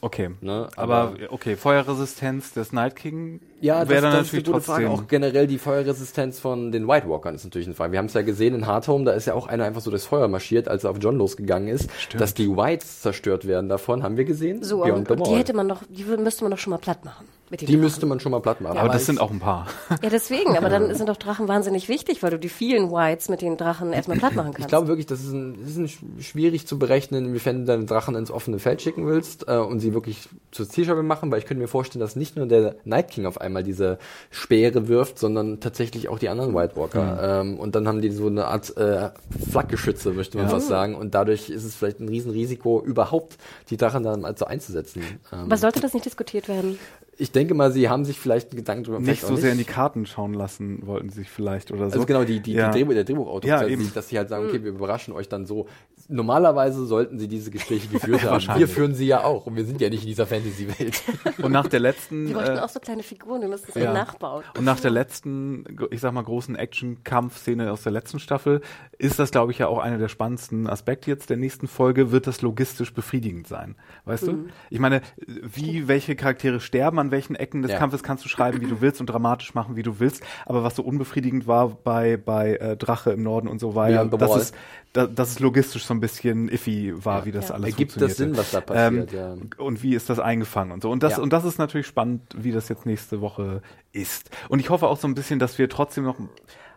Okay. 0.01 0.31
Ne? 0.41 0.69
Aber, 0.77 0.97
aber, 0.97 1.17
okay, 1.31 1.57
Feuerresistenz 1.57 2.53
des 2.53 2.73
Night 2.73 2.95
King 2.95 3.41
ja, 3.63 3.89
wäre 3.89 4.03
dann 4.03 4.13
das 4.13 4.33
natürlich 4.33 4.33
ist 4.33 4.35
eine 4.35 4.43
gute 4.43 4.67
trotzdem. 4.67 4.87
Frage. 4.87 4.91
Auch 4.91 5.09
generell 5.09 5.47
die 5.47 5.59
Feuerresistenz 5.59 6.41
von 6.41 6.73
den 6.73 6.89
White 6.89 7.09
Walkern 7.09 7.35
ist 7.35 7.45
natürlich 7.45 7.67
eine 7.67 7.75
Frage. 7.75 7.93
Wir 7.93 7.99
haben 7.99 8.07
es 8.07 8.15
ja 8.15 8.23
gesehen 8.23 8.55
in 8.55 8.67
Hardhome, 8.67 9.05
da 9.05 9.13
ist 9.13 9.27
ja 9.27 9.35
auch 9.35 9.47
einer 9.47 9.65
einfach 9.65 9.81
so 9.81 9.91
durchs 9.91 10.07
Feuer 10.07 10.29
marschiert, 10.29 10.69
als 10.69 10.85
er 10.85 10.91
auf 10.91 10.99
John 11.01 11.17
losgegangen 11.17 11.69
ist. 11.69 11.91
Stimmt. 11.99 12.21
Dass 12.21 12.35
die 12.35 12.49
Whites 12.49 13.01
zerstört 13.01 13.47
werden 13.47 13.69
davon, 13.69 14.03
haben 14.03 14.17
wir 14.17 14.25
gesehen. 14.25 14.63
So, 14.63 14.85
und, 14.85 15.11
und 15.11 15.27
die 15.27 15.35
hätte 15.35 15.55
man 15.55 15.69
doch, 15.69 15.83
die 15.89 16.05
müsste 16.05 16.45
man 16.45 16.51
doch 16.51 16.59
schon 16.59 16.71
mal 16.73 16.79
platt 16.79 17.05
machen 17.05 17.27
die 17.57 17.67
Drachen. 17.67 17.81
müsste 17.81 18.07
man 18.07 18.21
schon 18.21 18.33
mal 18.33 18.41
platt 18.41 18.61
machen. 18.61 18.77
Ja, 18.77 18.83
aber 18.83 18.93
das 18.93 19.07
sind 19.07 19.21
auch 19.21 19.31
ein 19.31 19.39
paar. 19.39 19.67
Ja, 20.03 20.09
deswegen. 20.09 20.57
Aber 20.57 20.69
dann 20.69 20.95
sind 20.95 21.09
doch 21.09 21.17
Drachen 21.17 21.49
wahnsinnig 21.49 21.89
wichtig, 21.89 22.23
weil 22.23 22.31
du 22.31 22.39
die 22.39 22.49
vielen 22.49 22.91
Whites 22.91 23.29
mit 23.29 23.43
den 23.43 23.57
Drachen 23.57 23.93
erstmal 23.93 24.19
platt 24.19 24.35
machen 24.35 24.53
kannst. 24.53 24.61
Ich 24.61 24.69
glaube 24.69 24.89
wirklich, 24.89 25.07
das 25.07 25.21
ist, 25.21 25.33
ein, 25.33 25.59
das 25.61 25.77
ist 25.77 25.77
ein 25.77 26.23
schwierig 26.23 26.67
zu 26.67 26.79
berechnen, 26.79 27.27
inwiefern 27.27 27.61
du 27.61 27.65
deine 27.67 27.85
Drachen 27.85 28.15
ins 28.15 28.31
offene 28.31 28.59
Feld 28.59 28.81
schicken 28.81 29.07
willst 29.07 29.49
äh, 29.49 29.57
und 29.57 29.81
sie 29.81 29.93
wirklich 29.93 30.29
zur 30.51 30.69
Zielscheibe 30.69 31.03
machen, 31.03 31.31
weil 31.31 31.41
ich 31.41 31.47
könnte 31.47 31.61
mir 31.61 31.69
vorstellen, 31.69 32.01
dass 32.01 32.17
nicht 32.17 32.37
nur 32.37 32.47
der 32.47 32.77
Night 32.85 33.11
King 33.11 33.27
auf 33.27 33.41
einmal 33.41 33.52
diese 33.61 33.99
Speere 34.31 34.89
wirft, 34.89 35.19
sondern 35.19 35.61
tatsächlich 35.61 36.09
auch 36.09 36.19
die 36.19 36.31
anderen 36.31 36.55
White 36.55 36.77
Walker. 36.77 37.43
Mhm. 37.43 37.51
Ähm, 37.51 37.61
und 37.61 37.75
dann 37.75 37.87
haben 37.87 38.01
die 38.01 38.11
so 38.11 38.29
eine 38.29 38.47
Art 38.47 38.75
äh, 38.79 39.11
Flakgeschütze, 39.51 40.13
möchte 40.13 40.39
man 40.39 40.47
ja. 40.47 40.53
fast 40.53 40.69
sagen. 40.69 40.95
Und 40.95 41.15
dadurch 41.15 41.51
ist 41.51 41.65
es 41.65 41.75
vielleicht 41.75 42.01
ein 42.01 42.09
Riesenrisiko, 42.09 42.83
überhaupt 42.83 43.37
die 43.69 43.77
Drachen 43.77 44.05
dann 44.05 44.25
also 44.25 44.47
einzusetzen. 44.47 45.03
Ähm, 45.33 45.41
Aber 45.41 45.57
sollte 45.59 45.81
das 45.81 45.93
nicht 45.93 46.07
diskutiert 46.07 46.49
werden? 46.49 46.79
ich 47.19 47.31
denke 47.31 47.55
mal, 47.55 47.71
sie 47.71 47.89
haben 47.89 48.05
sich 48.05 48.19
vielleicht 48.19 48.51
einen 48.51 48.57
Gedanken 48.57 48.85
drüber 48.85 49.01
Nicht 49.01 49.25
so 49.25 49.37
sehr 49.37 49.53
in 49.53 49.59
die 49.59 49.65
Karten 49.65 50.07
schauen 50.07 50.35
lassen 50.35 50.87
wollten 50.87 51.11
sie 51.11 51.21
sich 51.21 51.31
vielleicht 51.31 51.71
oder 51.71 51.91
so. 51.91 51.95
Also 51.95 52.07
genau, 52.07 52.25
die, 52.25 52.41
die, 52.41 52.55
ja. 52.55 52.71
die 52.71 52.79
Drehbuch, 52.79 52.95
der 52.95 53.05
Drehbuchautor, 53.05 53.49
ja, 53.49 53.67
eben. 53.67 53.93
dass 53.95 54.09
sie 54.09 54.19
halt 54.19 54.29
sagen, 54.29 54.49
okay, 54.49 54.65
wir 54.65 54.71
überraschen 54.71 55.13
euch 55.15 55.29
dann 55.29 55.47
so. 55.47 55.67
Normalerweise 56.13 56.87
sollten 56.87 57.19
sie 57.19 57.29
diese 57.29 57.51
Gespräche 57.51 57.89
geführt 57.89 58.23
haben. 58.31 58.59
Wir 58.59 58.69
führen 58.69 58.95
sie 58.95 59.07
ja 59.07 59.25
auch 59.25 59.47
und 59.47 59.57
wir 59.57 59.65
sind 59.65 59.81
ja 59.81 59.91
nicht 59.91 60.03
in 60.03 60.09
dieser 60.09 60.27
Fantasy-Welt. 60.27 61.03
Und 61.43 61.53
nach 61.53 61.67
der 61.67 61.81
letzten... 61.81 62.29
Wir 62.29 62.35
bräuchten 62.35 62.57
äh, 62.57 62.61
auch 62.61 62.69
so 62.69 62.81
kleine 62.81 63.03
Figuren, 63.03 63.41
wir 63.41 63.49
müssen 63.49 63.67
es 63.69 63.75
ja. 63.75 63.93
nachbauen. 63.93 64.45
Und 64.57 64.65
nach 64.65 64.81
der 64.81 64.91
letzten, 64.91 65.65
ich 65.91 66.01
sag 66.01 66.13
mal, 66.13 66.23
großen 66.23 66.57
Action-Kampf-Szene 66.57 67.73
aus 67.73 67.83
der 67.83 67.93
letzten 67.93 68.19
Staffel 68.19 68.61
ist 68.99 69.19
das, 69.19 69.31
glaube 69.31 69.53
ich, 69.53 69.59
ja 69.59 69.69
auch 69.69 69.79
einer 69.79 69.99
der 69.99 70.09
spannendsten 70.09 70.69
Aspekte 70.69 71.11
jetzt 71.11 71.31
der 71.31 71.37
nächsten 71.37 71.67
Folge, 71.67 72.13
wird 72.13 72.27
das 72.27 72.43
logistisch 72.43 72.93
befriedigend 72.93 73.47
sein. 73.47 73.77
Weißt 74.05 74.27
mhm. 74.27 74.47
du? 74.47 74.53
Ich 74.71 74.79
meine, 74.79 75.03
wie, 75.27 75.89
welche 75.89 76.15
Charaktere 76.17 76.61
sterben 76.61 76.99
an 76.99 77.11
welchen 77.11 77.35
Ecken 77.35 77.63
des 77.63 77.73
ja. 77.73 77.79
Kampfes 77.79 78.03
kannst 78.03 78.25
du 78.25 78.29
schreiben, 78.29 78.61
wie 78.61 78.67
du 78.67 78.81
willst 78.81 79.01
und 79.01 79.07
dramatisch 79.07 79.55
machen, 79.55 79.77
wie 79.77 79.83
du 79.83 79.99
willst. 79.99 80.23
Aber 80.47 80.63
was 80.63 80.77
so 80.77 80.83
unbefriedigend 80.83 81.47
war 81.47 81.69
bei, 81.69 82.17
bei 82.17 82.57
äh, 82.57 82.77
Drache 82.77 83.13
im 83.13 83.23
Norden 83.23 83.49
und 83.49 83.59
so 83.59 83.75
war 83.75 83.91
ja, 83.91 84.05
dass, 84.05 84.37
es, 84.37 84.53
da, 84.93 85.07
dass 85.07 85.31
es 85.31 85.41
logistisch 85.41 85.85
so 85.85 85.95
ein 85.95 86.01
bisschen 86.01 86.49
iffy 86.49 86.93
war, 87.05 87.21
ja, 87.21 87.25
wie 87.25 87.33
das 87.33 87.49
ja. 87.49 87.55
alles 87.55 87.71
Ergibt 87.71 88.01
das 88.01 88.17
Sinn, 88.17 88.37
was 88.37 88.51
da 88.51 88.61
passiert, 88.61 89.13
ähm, 89.13 89.19
ja. 89.19 89.65
Und 89.65 89.83
wie 89.83 89.95
ist 89.95 90.11
das 90.11 90.19
eingefangen 90.19 90.73
und 90.73 90.83
so. 90.83 90.91
Und 90.91 91.03
das, 91.03 91.19
und 91.19 91.33
das 91.33 91.45
ist 91.45 91.59
natürlich 91.59 91.87
spannend, 91.87 92.23
wie 92.37 92.53
das 92.53 92.69
jetzt 92.69 92.85
nächste 92.85 93.21
Woche 93.21 93.63
ist. 93.93 94.31
Und 94.49 94.59
ich 94.61 94.71
hoffe 94.71 94.87
auch 94.87 94.99
so 94.99 95.09
ein 95.09 95.15
bisschen, 95.15 95.39
dass 95.39 95.59
wir 95.59 95.69
trotzdem 95.69 96.05
noch 96.05 96.17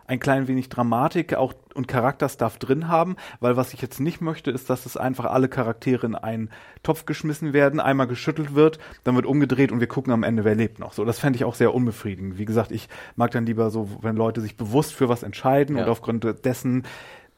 ein 0.06 0.20
klein 0.20 0.48
wenig 0.48 0.68
Dramatik 0.68 1.34
auch 1.34 1.54
und 1.74 1.88
Charakterstuff 1.88 2.58
drin 2.58 2.88
haben, 2.88 3.16
weil 3.40 3.56
was 3.56 3.74
ich 3.74 3.82
jetzt 3.82 4.00
nicht 4.00 4.20
möchte, 4.20 4.50
ist, 4.50 4.70
dass 4.70 4.86
es 4.86 4.96
einfach 4.96 5.26
alle 5.26 5.48
Charaktere 5.48 6.06
in 6.06 6.14
einen 6.14 6.50
Topf 6.82 7.06
geschmissen 7.06 7.52
werden, 7.52 7.80
einmal 7.80 8.06
geschüttelt 8.06 8.54
wird, 8.54 8.78
dann 9.04 9.16
wird 9.16 9.26
umgedreht 9.26 9.72
und 9.72 9.80
wir 9.80 9.88
gucken 9.88 10.12
am 10.12 10.22
Ende, 10.22 10.44
wer 10.44 10.54
lebt 10.54 10.78
noch. 10.78 10.92
So, 10.92 11.04
das 11.04 11.18
fände 11.18 11.36
ich 11.36 11.44
auch 11.44 11.54
sehr 11.54 11.74
unbefriedigend. 11.74 12.38
Wie 12.38 12.44
gesagt, 12.44 12.70
ich 12.70 12.88
mag 13.16 13.32
dann 13.32 13.46
lieber 13.46 13.70
so, 13.70 13.90
wenn 14.00 14.16
Leute 14.16 14.40
sich 14.40 14.56
bewusst 14.56 14.94
für 14.94 15.08
was 15.08 15.22
entscheiden 15.22 15.76
ja. 15.76 15.82
und 15.82 15.90
aufgrund 15.90 16.24
dessen 16.44 16.84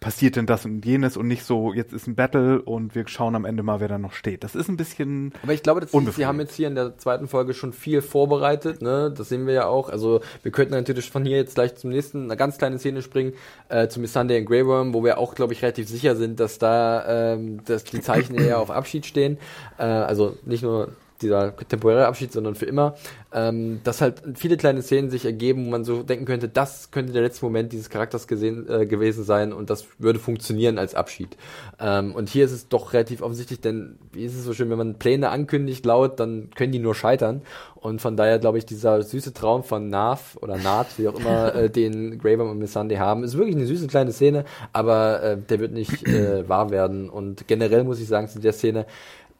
passiert 0.00 0.36
denn 0.36 0.46
das 0.46 0.64
und 0.64 0.84
jenes 0.84 1.16
und 1.16 1.26
nicht 1.26 1.44
so, 1.44 1.72
jetzt 1.72 1.92
ist 1.92 2.06
ein 2.06 2.14
Battle 2.14 2.62
und 2.62 2.94
wir 2.94 3.06
schauen 3.08 3.34
am 3.34 3.44
Ende 3.44 3.62
mal, 3.62 3.80
wer 3.80 3.88
da 3.88 3.98
noch 3.98 4.12
steht. 4.12 4.44
Das 4.44 4.54
ist 4.54 4.68
ein 4.68 4.76
bisschen. 4.76 5.32
Aber 5.42 5.52
ich 5.52 5.62
glaube, 5.62 5.86
sie 5.86 6.26
haben 6.26 6.38
jetzt 6.38 6.54
hier 6.54 6.68
in 6.68 6.76
der 6.76 6.96
zweiten 6.98 7.26
Folge 7.26 7.52
schon 7.54 7.72
viel 7.72 8.00
vorbereitet, 8.00 8.80
ne? 8.80 9.12
Das 9.16 9.28
sehen 9.28 9.46
wir 9.46 9.54
ja 9.54 9.66
auch. 9.66 9.88
Also 9.88 10.20
wir 10.42 10.52
könnten 10.52 10.74
natürlich 10.74 11.10
von 11.10 11.24
hier 11.24 11.36
jetzt 11.36 11.56
gleich 11.56 11.74
zum 11.74 11.90
nächsten, 11.90 12.24
eine 12.24 12.36
ganz 12.36 12.58
kleine 12.58 12.78
Szene 12.78 13.02
springen, 13.02 13.32
äh, 13.68 13.88
zum 13.88 14.06
Sunday 14.06 14.38
in 14.38 14.46
Grey 14.46 14.66
Worm, 14.66 14.94
wo 14.94 15.02
wir 15.02 15.18
auch, 15.18 15.34
glaube 15.34 15.52
ich, 15.52 15.62
relativ 15.62 15.88
sicher 15.88 16.14
sind, 16.14 16.38
dass 16.38 16.58
da 16.58 17.32
ähm, 17.34 17.64
dass 17.64 17.84
die 17.84 18.00
Zeichen 18.00 18.36
eher 18.36 18.60
auf 18.60 18.70
Abschied 18.70 19.04
stehen. 19.04 19.38
Äh, 19.78 19.82
also 19.82 20.36
nicht 20.44 20.62
nur 20.62 20.92
dieser 21.22 21.56
temporäre 21.56 22.06
Abschied, 22.06 22.32
sondern 22.32 22.54
für 22.54 22.66
immer, 22.66 22.94
ähm, 23.32 23.80
dass 23.84 24.00
halt 24.00 24.22
viele 24.34 24.56
kleine 24.56 24.82
Szenen 24.82 25.10
sich 25.10 25.24
ergeben, 25.24 25.66
wo 25.66 25.70
man 25.70 25.84
so 25.84 26.02
denken 26.02 26.24
könnte, 26.24 26.48
das 26.48 26.90
könnte 26.90 27.12
der 27.12 27.22
letzte 27.22 27.44
Moment 27.44 27.72
dieses 27.72 27.90
Charakters 27.90 28.26
gesehen, 28.26 28.68
äh, 28.68 28.86
gewesen 28.86 29.24
sein 29.24 29.52
und 29.52 29.70
das 29.70 29.84
würde 29.98 30.18
funktionieren 30.18 30.78
als 30.78 30.94
Abschied. 30.94 31.36
Ähm, 31.78 32.14
und 32.14 32.28
hier 32.28 32.44
ist 32.44 32.52
es 32.52 32.68
doch 32.68 32.92
relativ 32.92 33.22
offensichtlich, 33.22 33.60
denn 33.60 33.98
wie 34.12 34.24
ist 34.24 34.34
es 34.34 34.44
so 34.44 34.54
schön, 34.54 34.70
wenn 34.70 34.78
man 34.78 34.94
Pläne 34.94 35.30
ankündigt 35.30 35.84
laut, 35.84 36.20
dann 36.20 36.50
können 36.54 36.72
die 36.72 36.78
nur 36.78 36.94
scheitern. 36.94 37.42
Und 37.74 38.00
von 38.00 38.16
daher 38.16 38.38
glaube 38.38 38.58
ich, 38.58 38.66
dieser 38.66 39.02
süße 39.02 39.32
Traum 39.34 39.62
von 39.62 39.88
Nav 39.88 40.36
oder 40.40 40.56
Naht, 40.56 40.98
wie 40.98 41.08
auch 41.08 41.18
immer, 41.18 41.54
äh, 41.54 41.70
den 41.70 42.18
Graver 42.18 42.50
und 42.50 42.58
Miss 42.58 42.72
Sunday 42.72 42.98
haben, 42.98 43.24
ist 43.24 43.36
wirklich 43.36 43.56
eine 43.56 43.66
süße 43.66 43.86
kleine 43.86 44.12
Szene, 44.12 44.44
aber 44.72 45.22
äh, 45.22 45.36
der 45.36 45.60
wird 45.60 45.72
nicht 45.72 46.06
äh, 46.06 46.48
wahr 46.48 46.70
werden. 46.70 47.08
Und 47.10 47.46
generell 47.46 47.84
muss 47.84 48.00
ich 48.00 48.08
sagen, 48.08 48.28
zu 48.28 48.40
der 48.40 48.52
Szene, 48.52 48.86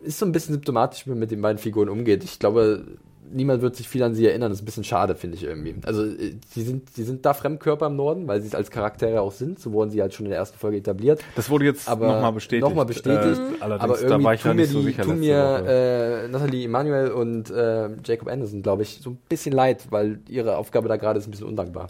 ist 0.00 0.18
so 0.18 0.26
ein 0.26 0.32
bisschen 0.32 0.54
symptomatisch, 0.54 1.06
wie 1.06 1.10
man 1.10 1.18
mit 1.18 1.30
den 1.30 1.40
beiden 1.40 1.58
Figuren 1.58 1.88
umgeht. 1.88 2.24
Ich 2.24 2.38
glaube, 2.38 2.84
niemand 3.32 3.62
wird 3.62 3.76
sich 3.76 3.88
viel 3.88 4.02
an 4.02 4.14
sie 4.14 4.26
erinnern. 4.26 4.50
Das 4.50 4.58
ist 4.58 4.62
ein 4.62 4.66
bisschen 4.66 4.84
schade, 4.84 5.14
finde 5.14 5.36
ich 5.36 5.44
irgendwie. 5.44 5.74
Also, 5.84 6.04
äh, 6.04 6.36
sie 6.48 6.62
sind, 6.62 6.90
sie 6.90 7.04
sind 7.04 7.24
da 7.26 7.34
Fremdkörper 7.34 7.86
im 7.86 7.96
Norden, 7.96 8.28
weil 8.28 8.40
sie 8.40 8.48
es 8.48 8.54
als 8.54 8.70
Charaktere 8.70 9.20
auch 9.20 9.32
sind. 9.32 9.58
So 9.58 9.72
wurden 9.72 9.90
sie 9.90 10.00
halt 10.00 10.14
schon 10.14 10.26
in 10.26 10.30
der 10.30 10.38
ersten 10.38 10.58
Folge 10.58 10.78
etabliert. 10.78 11.20
Das 11.36 11.50
wurde 11.50 11.66
jetzt 11.66 11.88
nochmal 11.88 12.32
bestätigt. 12.32 12.68
Nochmal 12.68 12.86
bestätigt. 12.86 13.40
Äh, 13.60 13.62
aber 13.62 14.00
irgendwie 14.00 14.08
da 14.08 14.22
war 14.22 14.34
ich 14.34 14.42
tun 14.42 14.56
mir, 14.56 14.66
die, 14.66 14.72
so 14.72 14.82
sicher 14.82 15.02
tun 15.02 15.20
mir 15.20 15.64
äh, 15.66 16.28
Nathalie 16.28 16.64
Emanuel 16.64 17.10
und 17.10 17.50
äh, 17.50 17.90
Jacob 18.04 18.28
Anderson, 18.28 18.62
glaube 18.62 18.82
ich, 18.82 19.00
so 19.02 19.10
ein 19.10 19.18
bisschen 19.28 19.52
leid, 19.52 19.86
weil 19.90 20.20
ihre 20.28 20.56
Aufgabe 20.56 20.88
da 20.88 20.96
gerade 20.96 21.18
ist 21.18 21.26
ein 21.26 21.30
bisschen 21.30 21.46
undankbar. 21.48 21.88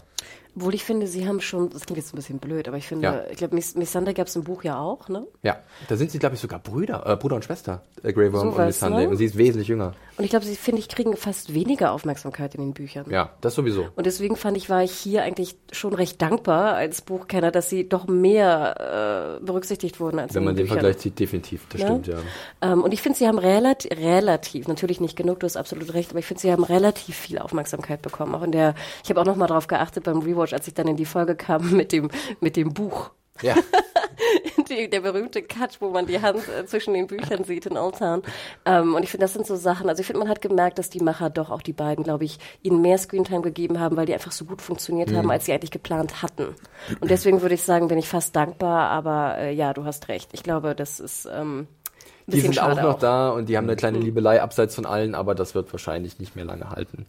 Obwohl 0.55 0.73
ich 0.73 0.83
finde, 0.83 1.07
sie 1.07 1.27
haben 1.27 1.41
schon, 1.41 1.69
das 1.69 1.85
klingt 1.85 1.97
jetzt 1.97 2.13
ein 2.13 2.17
bisschen 2.17 2.39
blöd, 2.39 2.67
aber 2.67 2.77
ich 2.77 2.87
finde, 2.87 3.05
ja. 3.05 3.23
ich 3.29 3.37
glaube, 3.37 3.55
Miss, 3.55 3.75
Miss 3.75 3.91
Sunday 3.91 4.13
gab 4.13 4.27
es 4.27 4.35
im 4.35 4.43
Buch 4.43 4.63
ja 4.63 4.79
auch, 4.79 5.07
ne? 5.07 5.25
Ja, 5.43 5.59
da 5.87 5.95
sind 5.95 6.11
sie, 6.11 6.19
glaube 6.19 6.35
ich, 6.35 6.41
sogar 6.41 6.59
Brüder, 6.59 7.05
äh, 7.05 7.15
Bruder 7.15 7.35
und 7.35 7.45
Schwester, 7.45 7.83
äh, 8.03 8.11
Grey 8.11 8.33
Worm 8.33 8.51
so 8.51 8.57
und 8.57 8.65
Miss 8.65 8.79
Sunday. 8.79 9.05
Ne? 9.05 9.09
Und 9.09 9.17
sie 9.17 9.25
ist 9.25 9.37
wesentlich 9.37 9.67
jünger. 9.67 9.93
Und 10.19 10.25
ich 10.25 10.31
glaube, 10.31 10.45
sie, 10.45 10.57
finde 10.57 10.81
ich, 10.81 10.89
kriegen 10.89 11.15
fast 11.15 11.53
weniger 11.53 11.93
Aufmerksamkeit 11.93 12.53
in 12.53 12.59
den 12.59 12.73
Büchern. 12.73 13.05
Ja, 13.09 13.31
das 13.39 13.55
sowieso. 13.55 13.87
Und 13.95 14.05
deswegen 14.05 14.35
fand 14.35 14.57
ich, 14.57 14.69
war 14.69 14.83
ich 14.83 14.91
hier 14.91 15.23
eigentlich 15.23 15.55
schon 15.71 15.93
recht 15.93 16.21
dankbar 16.21 16.75
als 16.75 17.01
Buchkenner, 17.01 17.51
dass 17.51 17.69
sie 17.69 17.87
doch 17.87 18.05
mehr 18.05 19.37
äh, 19.39 19.45
berücksichtigt 19.45 20.01
wurden 20.01 20.19
als 20.19 20.35
Wenn 20.35 20.43
man 20.43 20.57
den, 20.57 20.65
den 20.65 20.67
Vergleich 20.67 20.97
zieht, 20.97 21.17
definitiv, 21.17 21.67
das 21.69 21.79
ja? 21.79 21.87
stimmt, 21.87 22.07
ja. 22.07 22.17
Ähm, 22.61 22.83
und 22.83 22.93
ich 22.93 23.01
finde, 23.01 23.17
sie 23.17 23.29
haben 23.29 23.39
relativ, 23.39 23.91
relativ, 23.97 24.67
natürlich 24.67 24.99
nicht 24.99 25.15
genug, 25.15 25.39
du 25.39 25.45
hast 25.45 25.55
absolut 25.55 25.93
recht, 25.93 26.09
aber 26.09 26.19
ich 26.19 26.25
finde, 26.25 26.41
sie 26.41 26.51
haben 26.51 26.65
relativ 26.65 27.15
viel 27.15 27.39
Aufmerksamkeit 27.39 28.01
bekommen. 28.01 28.35
Auch 28.35 28.43
in 28.43 28.51
der, 28.51 28.75
ich 29.05 29.09
habe 29.09 29.21
auch 29.21 29.25
nochmal 29.25 29.47
drauf 29.47 29.67
geachtet 29.67 30.03
beim 30.03 30.19
Rewatch, 30.19 30.51
als 30.51 30.67
ich 30.67 30.73
dann 30.73 30.89
in 30.89 30.97
die 30.97 31.05
Folge 31.05 31.37
kam 31.37 31.71
mit 31.77 31.93
dem, 31.93 32.09
mit 32.41 32.57
dem 32.57 32.73
Buch. 32.73 33.11
Ja. 33.41 33.55
die, 34.69 34.89
der 34.89 35.01
berühmte 35.01 35.41
Cut, 35.41 35.81
wo 35.81 35.89
man 35.89 36.05
die 36.05 36.21
Hand 36.21 36.47
äh, 36.47 36.65
zwischen 36.65 36.93
den 36.93 37.07
Büchern 37.07 37.43
sieht 37.43 37.65
in 37.65 37.77
Old 37.77 37.97
Town. 37.97 38.21
Ähm, 38.65 38.95
und 38.95 39.03
ich 39.03 39.09
finde, 39.09 39.25
das 39.25 39.33
sind 39.33 39.45
so 39.45 39.55
Sachen, 39.55 39.89
also 39.89 40.01
ich 40.01 40.07
finde, 40.07 40.19
man 40.19 40.29
hat 40.29 40.41
gemerkt, 40.41 40.77
dass 40.79 40.89
die 40.89 40.99
Macher 40.99 41.29
doch 41.29 41.49
auch 41.49 41.61
die 41.61 41.73
beiden, 41.73 42.03
glaube 42.03 42.25
ich, 42.25 42.37
ihnen 42.61 42.81
mehr 42.81 42.97
Screentime 42.97 43.41
gegeben 43.41 43.79
haben, 43.79 43.97
weil 43.97 44.05
die 44.05 44.13
einfach 44.13 44.31
so 44.31 44.45
gut 44.45 44.61
funktioniert 44.61 45.11
mhm. 45.11 45.17
haben, 45.17 45.31
als 45.31 45.45
sie 45.45 45.53
eigentlich 45.53 45.71
geplant 45.71 46.21
hatten. 46.21 46.55
Und 46.99 47.11
deswegen 47.11 47.41
würde 47.41 47.55
ich 47.55 47.63
sagen, 47.63 47.87
bin 47.87 47.97
ich 47.97 48.07
fast 48.07 48.35
dankbar, 48.35 48.89
aber 48.89 49.37
äh, 49.37 49.53
ja, 49.53 49.73
du 49.73 49.85
hast 49.85 50.07
recht. 50.07 50.29
Ich 50.33 50.43
glaube, 50.43 50.75
das 50.75 50.99
ist, 50.99 51.27
ähm, 51.31 51.67
die 52.29 52.41
sind 52.41 52.61
auch 52.61 52.75
noch 52.75 52.95
auch. 52.95 52.99
da 52.99 53.29
und 53.29 53.49
die 53.49 53.57
haben 53.57 53.65
eine 53.65 53.75
kleine 53.75 53.97
mhm. 53.99 54.05
Liebelei 54.05 54.41
abseits 54.41 54.75
von 54.75 54.85
allen, 54.85 55.15
aber 55.15 55.35
das 55.35 55.55
wird 55.55 55.71
wahrscheinlich 55.73 56.19
nicht 56.19 56.35
mehr 56.35 56.45
lange 56.45 56.69
halten. 56.69 57.05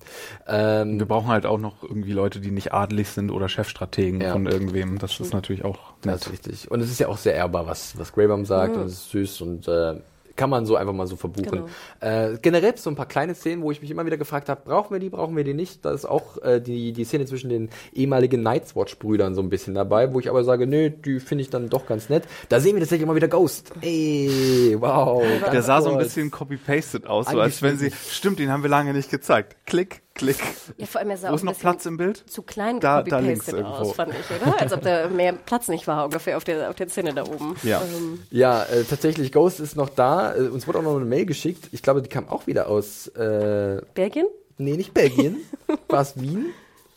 Ähm, 0.46 0.98
wir 0.98 1.06
brauchen 1.06 1.28
halt 1.28 1.46
auch 1.46 1.58
noch 1.58 1.82
irgendwie 1.82 2.12
Leute, 2.12 2.40
die 2.40 2.50
nicht 2.50 2.72
adelig 2.72 3.08
sind 3.08 3.30
oder 3.30 3.48
Chefstrategen 3.48 4.20
ja. 4.20 4.32
von 4.32 4.46
irgendwem. 4.46 4.98
Das 4.98 5.18
ist 5.20 5.32
natürlich 5.32 5.64
auch 5.64 5.78
nett. 6.04 6.16
Das 6.16 6.26
ist 6.26 6.32
richtig. 6.32 6.70
Und 6.70 6.80
es 6.80 6.90
ist 6.90 7.00
ja 7.00 7.08
auch 7.08 7.18
sehr 7.18 7.34
ehrbar, 7.34 7.66
was, 7.66 7.98
was 7.98 8.12
Greybaum 8.12 8.44
sagt 8.44 8.74
mhm. 8.74 8.82
und 8.82 8.86
es 8.86 8.94
ist 8.94 9.10
süß 9.10 9.40
und 9.42 9.68
äh, 9.68 9.94
kann 10.40 10.48
man 10.48 10.64
so 10.64 10.74
einfach 10.74 10.94
mal 10.94 11.06
so 11.06 11.16
verbuchen. 11.16 11.50
Genau. 11.50 11.66
Äh, 12.00 12.38
generell 12.40 12.74
so 12.78 12.88
ein 12.88 12.96
paar 12.96 13.04
kleine 13.04 13.34
Szenen, 13.34 13.62
wo 13.62 13.70
ich 13.70 13.82
mich 13.82 13.90
immer 13.90 14.06
wieder 14.06 14.16
gefragt 14.16 14.48
habe, 14.48 14.62
brauchen 14.64 14.94
wir 14.94 14.98
die, 14.98 15.10
brauchen 15.10 15.36
wir 15.36 15.44
die 15.44 15.52
nicht? 15.52 15.84
Da 15.84 15.92
ist 15.92 16.06
auch 16.06 16.38
äh, 16.42 16.60
die, 16.60 16.94
die 16.94 17.04
Szene 17.04 17.26
zwischen 17.26 17.50
den 17.50 17.68
ehemaligen 17.92 18.42
Night's 18.42 18.74
Watch-Brüdern 18.74 19.34
so 19.34 19.42
ein 19.42 19.50
bisschen 19.50 19.74
dabei, 19.74 20.14
wo 20.14 20.18
ich 20.18 20.30
aber 20.30 20.42
sage, 20.42 20.66
nö, 20.66 20.88
die 20.88 21.20
finde 21.20 21.42
ich 21.42 21.50
dann 21.50 21.68
doch 21.68 21.84
ganz 21.84 22.08
nett. 22.08 22.24
Da 22.48 22.58
sehen 22.58 22.74
wir 22.74 22.80
tatsächlich 22.80 23.02
immer 23.02 23.16
wieder 23.16 23.28
Ghost. 23.28 23.72
Ey, 23.82 24.76
wow. 24.80 25.22
Der 25.52 25.60
sah 25.60 25.82
so 25.82 25.90
ein 25.90 25.98
bisschen 25.98 26.30
copy-pasted 26.30 27.06
aus, 27.06 27.28
so 27.28 27.38
als 27.38 27.60
wenn 27.60 27.76
sie, 27.76 27.90
stimmt, 27.90 28.38
den 28.38 28.50
haben 28.50 28.62
wir 28.62 28.70
lange 28.70 28.94
nicht 28.94 29.10
gezeigt. 29.10 29.56
Klick. 29.66 30.00
Klick. 30.20 30.36
Ja, 30.76 30.84
vor 30.84 31.00
allem 31.00 31.08
er 31.08 31.16
sah 31.16 31.30
Wo 31.30 31.34
ist 31.34 31.44
noch 31.44 31.58
Platz 31.58 31.86
im 31.86 31.96
Bild? 31.96 32.22
Zu 32.28 32.42
klein 32.42 32.78
da, 32.78 33.02
da 33.02 33.20
aus, 33.64 33.92
fand 33.92 34.12
ich, 34.12 34.42
oder? 34.42 34.60
Als 34.60 34.70
ob 34.70 34.82
da 34.82 35.08
mehr 35.08 35.32
Platz 35.32 35.68
nicht 35.68 35.86
war, 35.86 36.04
ungefähr 36.04 36.36
auf 36.36 36.44
der, 36.44 36.68
auf 36.68 36.76
der 36.76 36.90
Szene 36.90 37.14
da 37.14 37.22
oben. 37.22 37.56
Ja, 37.62 37.80
ähm. 37.80 38.20
ja 38.30 38.64
äh, 38.64 38.84
tatsächlich, 38.84 39.32
Ghost 39.32 39.60
ist 39.60 39.76
noch 39.76 39.88
da. 39.88 40.34
Äh, 40.34 40.48
uns 40.48 40.66
wurde 40.66 40.80
auch 40.80 40.82
noch 40.82 40.96
eine 40.96 41.06
Mail 41.06 41.24
geschickt. 41.24 41.70
Ich 41.72 41.82
glaube, 41.82 42.02
die 42.02 42.10
kam 42.10 42.28
auch 42.28 42.46
wieder 42.46 42.68
aus 42.68 43.08
äh, 43.08 43.80
Belgien? 43.94 44.26
Nee, 44.58 44.76
nicht 44.76 44.92
Belgien. 44.92 45.38
war 45.88 46.02
es 46.02 46.20
Wien? 46.20 46.52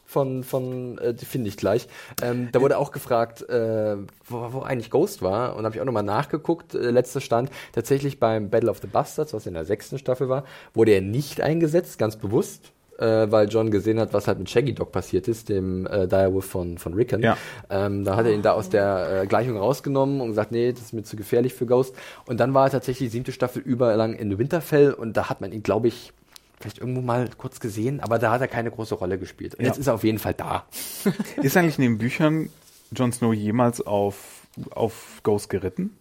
von, 0.06 0.44
von 0.44 0.98
äh, 0.98 1.14
die 1.14 1.26
finde 1.26 1.48
ich 1.48 1.56
gleich. 1.56 1.88
Ähm, 2.22 2.50
da 2.52 2.62
wurde 2.62 2.78
auch 2.78 2.91
gefragt, 2.91 3.41
äh, 3.50 3.95
wo, 4.28 4.54
wo 4.54 4.60
eigentlich 4.60 4.91
Ghost 4.91 5.22
war. 5.22 5.56
Und 5.56 5.66
habe 5.66 5.76
ich 5.76 5.82
auch 5.82 5.86
nochmal 5.86 6.04
nachgeguckt, 6.04 6.76
äh, 6.76 6.91
letzter 6.91 7.20
Stand. 7.20 7.50
Tatsächlich 7.72 8.20
beim 8.20 8.50
Battle 8.50 8.70
of 8.70 8.80
the 8.82 8.88
Bastards, 8.88 9.34
was 9.34 9.48
in 9.48 9.56
der 9.56 9.66
sechsten 9.66 9.98
Staffel 9.98 10.30
war, 10.30 10.44
wurde 10.74 10.91
er 10.91 11.02
nicht 11.02 11.41
eingesetzt, 11.41 11.98
ganz 11.98 12.18
bewusst 12.18 12.74
äh, 13.03 13.31
weil 13.31 13.49
John 13.49 13.69
gesehen 13.69 13.99
hat, 13.99 14.13
was 14.13 14.27
halt 14.27 14.39
mit 14.39 14.49
Shaggy 14.49 14.73
Dog 14.73 14.91
passiert 14.91 15.27
ist, 15.27 15.49
dem 15.49 15.85
äh, 15.85 16.07
Direwolf 16.07 16.45
von, 16.45 16.77
von 16.77 16.93
Rickon. 16.93 17.21
Ja. 17.21 17.38
Ähm, 17.69 18.05
da 18.05 18.15
hat 18.15 18.25
er 18.25 18.34
ihn 18.34 18.41
da 18.41 18.53
aus 18.53 18.69
der 18.69 19.23
äh, 19.23 19.27
Gleichung 19.27 19.57
rausgenommen 19.57 20.21
und 20.21 20.30
gesagt, 20.30 20.51
nee, 20.51 20.71
das 20.71 20.81
ist 20.81 20.93
mir 20.93 21.03
zu 21.03 21.17
gefährlich 21.17 21.53
für 21.53 21.65
Ghost. 21.65 21.95
Und 22.25 22.39
dann 22.39 22.53
war 22.53 22.65
er 22.65 22.71
tatsächlich 22.71 23.09
die 23.09 23.17
siebte 23.17 23.31
Staffel 23.34 23.61
überlang 23.61 24.13
in 24.13 24.38
Winterfell 24.38 24.93
und 24.93 25.17
da 25.17 25.30
hat 25.30 25.41
man 25.41 25.51
ihn, 25.51 25.63
glaube 25.63 25.89
ich, 25.89 26.13
vielleicht 26.59 26.80
irgendwo 26.80 27.01
mal 27.01 27.30
kurz 27.38 27.59
gesehen, 27.59 27.99
aber 27.99 28.19
da 28.19 28.31
hat 28.31 28.39
er 28.39 28.47
keine 28.47 28.71
große 28.71 28.95
Rolle 28.95 29.17
gespielt. 29.19 29.55
Und 29.55 29.61
ja. 29.61 29.67
jetzt 29.67 29.77
ist 29.77 29.88
er 29.88 29.95
auf 29.95 30.03
jeden 30.05 30.19
Fall 30.19 30.34
da. 30.34 30.65
ist 31.41 31.57
eigentlich 31.57 31.77
in 31.77 31.84
den 31.84 31.97
Büchern 31.97 32.49
Jon 32.91 33.11
Snow 33.11 33.34
jemals 33.34 33.81
auf, 33.81 34.47
auf 34.71 35.19
Ghost 35.23 35.49
geritten? 35.49 35.97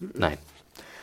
Nein. 0.00 0.38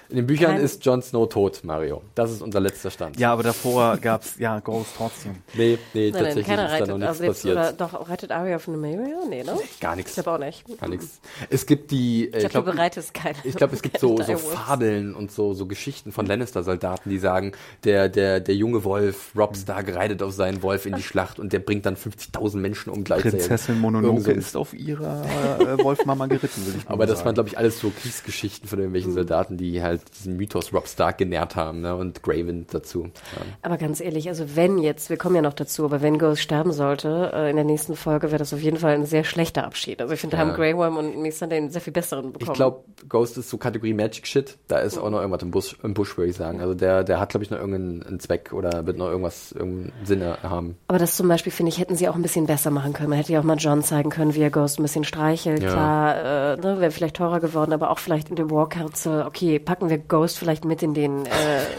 In 0.09 0.15
den 0.15 0.25
Büchern 0.25 0.55
Kein 0.55 0.63
ist 0.63 0.83
Jon 0.83 1.03
Snow 1.03 1.29
tot, 1.29 1.63
Mario. 1.63 2.01
Das 2.15 2.31
ist 2.31 2.41
unser 2.41 2.59
letzter 2.59 2.89
Stand. 2.89 3.19
Ja, 3.19 3.31
aber 3.31 3.43
davor 3.43 3.95
gab's 3.97 4.39
ja 4.39 4.59
Ghost 4.59 4.89
trotzdem. 4.97 5.35
Nee, 5.53 5.77
nee, 5.93 6.09
nein, 6.09 6.23
tatsächlich 6.23 6.47
nein, 6.47 6.65
ist 6.65 6.71
reitet, 6.71 6.87
da 6.87 6.91
noch 6.91 6.97
nichts 6.97 7.09
also 7.09 7.25
passiert. 7.27 7.55
Oder 7.55 7.73
doch, 7.73 8.09
rettet 8.09 8.31
Arya 8.31 8.57
von 8.57 8.73
Nymeria? 8.73 9.17
Nee, 9.29 9.43
ne? 9.43 9.53
Nee, 9.55 9.61
gar 9.79 9.95
nichts. 9.95 10.17
Ich 10.17 10.23
glaube 10.23 10.31
auch 10.31 10.43
nicht. 10.43 10.79
Gar 10.79 10.89
nichts. 10.89 11.19
Es 11.51 11.67
gibt 11.67 11.91
die... 11.91 12.33
Äh, 12.33 12.41
ich 12.41 12.49
glaube, 12.49 12.71
du 12.71 12.75
bereitest 12.75 13.13
keine. 13.13 13.35
Ich 13.43 13.55
glaube, 13.55 13.75
es 13.75 13.83
gibt 13.83 13.99
so, 13.99 14.19
so 14.19 14.35
Fabeln 14.37 15.13
und 15.13 15.31
so, 15.31 15.53
so 15.53 15.67
Geschichten 15.67 16.11
von 16.11 16.25
Lannister-Soldaten, 16.25 17.11
die 17.11 17.19
sagen, 17.19 17.51
der, 17.83 18.09
der, 18.09 18.39
der 18.39 18.55
junge 18.55 18.83
Wolf, 18.83 19.33
Rob 19.37 19.55
Stark, 19.55 19.93
reitet 19.93 20.23
auf 20.23 20.33
seinen 20.33 20.63
Wolf 20.63 20.87
in 20.87 20.95
die 20.95 21.03
Schlacht 21.03 21.37
und 21.37 21.53
der 21.53 21.59
bringt 21.59 21.85
dann 21.85 21.95
50.000 21.95 22.57
Menschen 22.57 22.89
um 22.91 23.03
gleichzeitig. 23.03 23.41
Prinzessin 23.41 23.79
Mononoke 23.79 24.21
so. 24.21 24.31
ist 24.31 24.57
auf 24.57 24.73
ihrer 24.73 25.23
äh, 25.59 25.83
Wolfmama 25.83 26.25
geritten, 26.25 26.65
will 26.65 26.73
ich 26.79 26.85
mal 26.85 26.93
Aber 26.93 27.05
sagen. 27.05 27.15
das 27.15 27.25
waren, 27.25 27.33
glaube 27.35 27.49
ich, 27.49 27.59
alles 27.59 27.79
so 27.79 27.91
Kriegsgeschichten 27.91 28.67
von 28.67 28.79
irgendwelchen 28.79 29.13
Soldaten, 29.13 29.55
die 29.57 29.83
halt 29.83 29.98
diesen 29.99 30.37
Mythos 30.37 30.73
Rob 30.73 30.87
Stark 30.87 31.17
genährt 31.17 31.55
haben 31.55 31.81
ne? 31.81 31.95
und 31.95 32.23
Graven 32.23 32.67
dazu. 32.71 33.03
Ja. 33.03 33.41
Aber 33.61 33.77
ganz 33.77 34.01
ehrlich, 34.01 34.27
also 34.29 34.55
wenn 34.55 34.77
jetzt, 34.77 35.09
wir 35.09 35.17
kommen 35.17 35.35
ja 35.35 35.41
noch 35.41 35.53
dazu, 35.53 35.85
aber 35.85 36.01
wenn 36.01 36.17
Ghost 36.17 36.41
sterben 36.41 36.71
sollte 36.71 37.31
äh, 37.33 37.49
in 37.49 37.55
der 37.55 37.65
nächsten 37.65 37.95
Folge, 37.95 38.27
wäre 38.27 38.39
das 38.39 38.53
auf 38.53 38.61
jeden 38.61 38.77
Fall 38.77 38.93
ein 38.93 39.05
sehr 39.05 39.23
schlechter 39.23 39.63
Abschied. 39.63 40.01
Also 40.01 40.13
ich 40.13 40.19
finde, 40.19 40.37
da 40.37 40.43
ja. 40.43 40.47
haben 40.47 40.55
Grey 40.55 40.75
Worm 40.75 40.97
und 40.97 41.21
Missandei 41.21 41.57
einen 41.57 41.69
sehr 41.69 41.81
viel 41.81 41.93
besseren 41.93 42.33
bekommen. 42.33 42.51
Ich 42.51 42.55
glaube, 42.55 42.83
Ghost 43.07 43.37
ist 43.37 43.49
so 43.49 43.57
Kategorie 43.57 43.93
Magic 43.93 44.27
Shit. 44.27 44.57
Da 44.67 44.79
ist 44.79 44.97
auch 44.97 45.09
noch 45.09 45.19
irgendwas 45.19 45.43
im 45.43 45.51
Busch, 45.51 45.77
im 45.83 45.93
Busch 45.93 46.17
würde 46.17 46.29
ich 46.29 46.35
sagen. 46.35 46.61
Also 46.61 46.73
der, 46.73 47.03
der 47.03 47.19
hat, 47.19 47.29
glaube 47.29 47.43
ich, 47.43 47.49
noch 47.49 47.59
irgendeinen 47.59 48.19
Zweck 48.19 48.53
oder 48.53 48.85
wird 48.85 48.97
noch 48.97 49.07
irgendwas, 49.07 49.51
irgendeinen 49.51 50.05
Sinn 50.05 50.23
haben. 50.43 50.77
Aber 50.87 50.99
das 50.99 51.15
zum 51.15 51.27
Beispiel, 51.27 51.51
finde 51.51 51.71
ich, 51.71 51.79
hätten 51.79 51.95
sie 51.95 52.07
auch 52.09 52.15
ein 52.15 52.21
bisschen 52.21 52.45
besser 52.45 52.71
machen 52.71 52.93
können. 52.93 53.09
Man 53.09 53.17
hätte 53.17 53.33
ja 53.33 53.39
auch 53.39 53.43
mal 53.43 53.57
John 53.57 53.83
zeigen 53.83 54.09
können, 54.09 54.35
wie 54.35 54.41
er 54.41 54.49
Ghost 54.49 54.79
ein 54.79 54.83
bisschen 54.83 55.03
streichelt. 55.03 55.61
Ja. 55.61 55.71
Klar, 55.71 56.15
äh, 56.17 56.57
ne, 56.57 56.79
wäre 56.79 56.91
vielleicht 56.91 57.15
teurer 57.15 57.39
geworden, 57.39 57.73
aber 57.73 57.89
auch 57.91 57.99
vielleicht 57.99 58.29
in 58.29 58.35
dem 58.35 58.51
Walker, 58.51 58.85
okay, 59.25 59.59
packen 59.59 59.88
wir 59.89 59.97
Ghost 59.97 60.37
vielleicht 60.39 60.65
mit 60.65 60.83
in 60.83 60.93
den, 60.93 61.25
äh, 61.25 61.29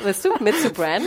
weißt 0.04 0.24
du, 0.24 0.42
mit 0.42 0.54
zu 0.56 0.70
Bran. 0.70 1.02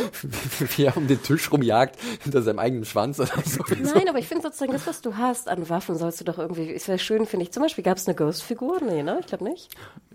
Wie 0.75 0.85
er 0.85 0.97
um 0.97 1.07
den 1.07 1.21
Tisch 1.21 1.51
rumjagt, 1.51 1.97
hinter 2.23 2.41
seinem 2.41 2.59
eigenen 2.59 2.85
Schwanz 2.85 3.19
oder 3.19 3.31
so. 3.45 3.63
Nein, 3.81 4.07
aber 4.09 4.19
ich 4.19 4.27
finde 4.27 4.43
sozusagen, 4.43 4.71
das, 4.71 4.87
was 4.87 5.01
du 5.01 5.17
hast 5.17 5.47
an 5.49 5.69
Waffen, 5.69 5.95
sollst 5.95 6.19
du 6.21 6.25
doch 6.25 6.37
irgendwie, 6.37 6.73
es 6.73 6.87
wäre 6.87 6.99
schön, 6.99 7.25
finde 7.25 7.45
ich. 7.45 7.51
Zum 7.51 7.63
Beispiel 7.63 7.83
gab 7.83 7.97
es 7.97 8.07
eine 8.07 8.15
Ghost-Figur? 8.15 8.81
Nee, 8.81 9.03
ne? 9.03 9.17
Ich 9.19 9.27
glaube 9.27 9.43
nicht. 9.43 9.69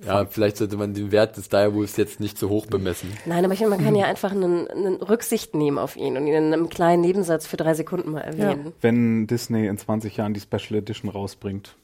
Ja, 0.05 0.27
vielleicht 0.27 0.57
sollte 0.57 0.77
man 0.77 0.95
den 0.95 1.13
Wert 1.13 1.37
des 1.37 1.49
Direwolves 1.49 1.97
jetzt 1.97 2.21
nicht 2.21 2.39
zu 2.39 2.49
hoch 2.49 2.67
bemessen. 2.67 3.13
Nein, 3.27 3.45
aber 3.45 3.55
ich 3.55 3.61
finde, 3.61 3.77
man 3.77 3.85
kann 3.85 3.95
ja 3.95 4.07
einfach 4.07 4.33
einen, 4.33 4.69
einen 4.69 4.97
Rücksicht 4.97 5.55
nehmen 5.55 5.79
auf 5.79 5.97
ihn 5.97 6.17
und 6.17 6.27
ihn 6.27 6.35
in 6.35 6.53
einem 6.53 6.69
kleinen 6.69 7.03
Nebensatz 7.03 7.47
für 7.47 7.57
drei 7.57 7.75
Sekunden 7.75 8.13
mal 8.13 8.21
erwähnen. 8.21 8.67
Ja. 8.67 8.73
Wenn 8.81 9.27
Disney 9.27 9.67
in 9.67 9.79
20 9.79 10.17
Jahren 10.17 10.35
die 10.35 10.41
Special 10.41 10.79
Edition 10.79 11.11
rausbringt, 11.11 11.77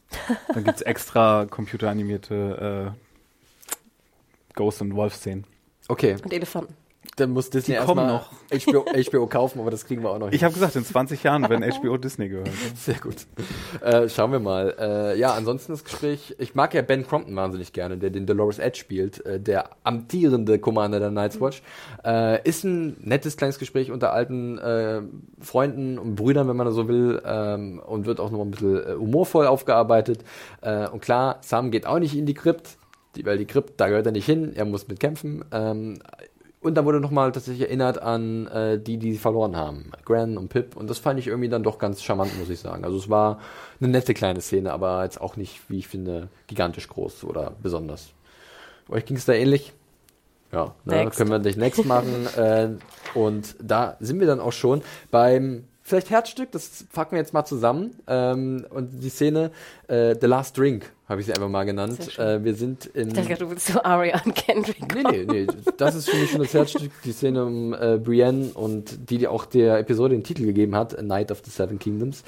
dann 0.53 0.65
gibt 0.65 0.77
es 0.77 0.83
extra 0.83 1.47
computeranimierte 1.47 2.95
äh, 2.95 3.04
Ghost- 4.55 4.81
und 4.81 4.95
Wolf-Szenen. 4.95 5.47
Okay. 5.89 6.17
Und 6.23 6.33
Elefanten. 6.33 6.75
Dann 7.17 7.31
muss 7.31 7.49
Disney 7.51 7.75
erstmal 7.75 8.09
noch. 8.09 8.33
HBO, 8.51 8.85
HBO 9.11 9.27
kaufen, 9.27 9.61
aber 9.61 9.71
das 9.71 9.87
kriegen 9.87 10.03
wir 10.03 10.11
auch 10.11 10.19
noch 10.19 10.27
hin. 10.27 10.35
Ich 10.35 10.43
habe 10.43 10.53
gesagt, 10.53 10.75
in 10.75 10.85
20 10.85 11.23
Jahren, 11.23 11.49
wenn 11.49 11.63
HBO 11.63 11.97
Disney 11.97 12.29
gehört. 12.29 12.51
Sehr 12.77 12.97
gut. 12.97 13.27
Äh, 13.83 14.09
schauen 14.09 14.33
wir 14.33 14.41
mal. 14.41 14.75
Äh, 14.79 15.19
ja, 15.19 15.35
ansonsten 15.35 15.73
das 15.73 15.85
Gespräch. 15.85 16.35
Ich 16.39 16.57
mag 16.57 16.75
ja 16.75 16.83
Ben 16.83 17.07
Crompton 17.07 17.37
wahnsinnig 17.37 17.73
gerne, 17.73 17.99
der 17.99 18.11
den 18.11 18.27
Dolores 18.27 18.59
Edge 18.59 18.79
spielt, 18.79 19.25
äh, 19.27 19.39
der 19.39 19.71
amtierende 19.85 20.59
Commander 20.59 20.99
der 20.99 21.11
Night's 21.11 21.41
Watch. 21.41 21.63
Äh, 22.05 22.43
ist 22.49 22.65
ein 22.65 22.97
nettes 23.01 23.37
kleines 23.37 23.61
Gespräch 23.61 23.93
unter 23.93 24.13
alten 24.13 24.59
äh, 24.59 25.03
Freunden 25.41 25.99
und 25.99 26.17
Brüdern, 26.17 26.49
wenn 26.49 26.57
man 26.57 26.71
so 26.73 26.89
will, 26.89 27.23
ähm, 27.25 27.81
und 27.85 28.07
wird 28.07 28.19
auch 28.19 28.33
noch 28.33 28.41
ein 28.41 28.51
bisschen 28.51 28.77
äh, 28.77 28.95
humorvoll 28.95 29.47
aufgearbeitet. 29.47 30.25
Äh, 30.63 30.89
und 30.89 31.01
klar, 31.01 31.39
Sam 31.43 31.71
geht 31.71 31.87
auch 31.87 32.01
nicht 32.01 32.17
in 32.17 32.27
die 32.27 32.35
Krypt. 32.35 32.77
Die, 33.17 33.25
weil 33.25 33.39
die 33.39 33.47
Krypt, 33.47 33.81
da 33.81 33.89
gehört 33.89 34.07
er 34.07 34.13
nicht 34.13 34.27
hin, 34.27 34.53
er 34.55 34.65
muss 34.65 34.89
mitkämpfen. 34.89 35.45
Ähm, 35.53 35.99
und 36.65 36.77
da 36.77 36.87
wurde 36.87 36.99
nochmal 36.99 37.31
tatsächlich 37.31 37.69
erinnert 37.69 38.01
an 38.01 38.47
äh, 38.47 38.79
die, 38.79 38.97
die 38.97 39.13
sie 39.13 39.19
verloren 39.19 39.55
haben. 39.55 39.93
Gran 40.07 40.39
und 40.39 40.49
Pip. 40.49 40.77
Und 40.77 40.89
das 40.89 40.99
fand 40.99 41.21
ich 41.21 41.27
irgendwie 41.27 41.51
dann 41.51 41.63
doch 41.63 41.79
ganz 41.79 42.03
charmant, 42.03 42.39
muss 42.39 42.49
ich 42.49 42.59
sagen. 42.59 42.85
Also 42.85 42.97
es 42.97 43.11
war 43.11 43.39
eine 43.81 43.91
nette 43.91 44.15
kleine 44.15 44.41
Szene, 44.41 44.73
aber 44.73 45.05
jetzt 45.05 45.21
auch 45.21 45.37
nicht, 45.37 45.61
wie 45.69 45.79
ich 45.79 45.89
finde, 45.89 46.29
gigantisch 46.47 46.89
groß 46.89 47.25
oder 47.25 47.53
besonders. 47.63 48.13
Euch 48.89 49.05
ging 49.05 49.19
es 49.19 49.27
da 49.27 49.35
ähnlich? 49.35 49.75
Ja, 50.53 50.75
ne, 50.87 51.11
können 51.15 51.31
wir 51.31 51.39
nicht 51.39 51.59
next 51.59 51.85
machen. 51.85 52.27
äh, 52.37 52.71
und 53.13 53.57
da 53.61 53.99
sind 54.01 54.21
wir 54.21 54.27
dann 54.27 54.41
auch 54.41 54.53
schon 54.53 54.81
beim 55.11 55.65
vielleicht 55.83 56.09
Herzstück, 56.09 56.51
das 56.53 56.87
packen 56.95 57.13
wir 57.13 57.19
jetzt 57.19 57.35
mal 57.35 57.45
zusammen. 57.45 57.97
Ähm, 58.07 58.67
und 58.71 59.03
die 59.03 59.11
Szene 59.11 59.51
äh, 59.87 60.17
The 60.19 60.27
Last 60.27 60.57
Drink 60.57 60.94
habe 61.09 61.21
ich 61.21 61.27
sie 61.27 61.33
einfach 61.33 61.49
mal 61.49 61.65
genannt. 61.65 62.19
Äh, 62.19 62.43
wir 62.45 62.55
sind 62.55 62.87
in. 62.87 63.09
Ich 63.09 63.15
dachte, 63.15 63.35
du 63.35 63.51
willst 63.51 63.67
so 63.67 63.83
Aria 63.83 64.21
und 64.25 64.35
Kendrick. 64.35 64.89
Kommen. 64.89 65.07
Nee, 65.11 65.27
nee, 65.27 65.47
nee. 65.47 65.73
Das 65.77 65.95
ist 65.95 66.09
für 66.09 66.17
mich 66.17 66.31
schon 66.31 66.41
das 66.41 66.55
Herzstück, 66.55 66.93
die 67.05 67.13
Szene 67.13 67.45
um 67.45 67.75
äh, 67.75 67.99
Brienne 67.99 68.53
und 68.55 69.11
die, 69.11 69.19
die 69.19 69.29
auch 69.29 69.45
der 69.45 69.79
Episode 69.79 70.15
den 70.15 70.25
Titel 70.25 70.47
gegeben 70.47 70.75
hat, 70.75 70.99
A 70.99 71.03
Night 71.03 71.31
of 71.31 71.43
the 71.45 71.51
Seven 71.51 71.79
Kingdoms. 71.79 72.25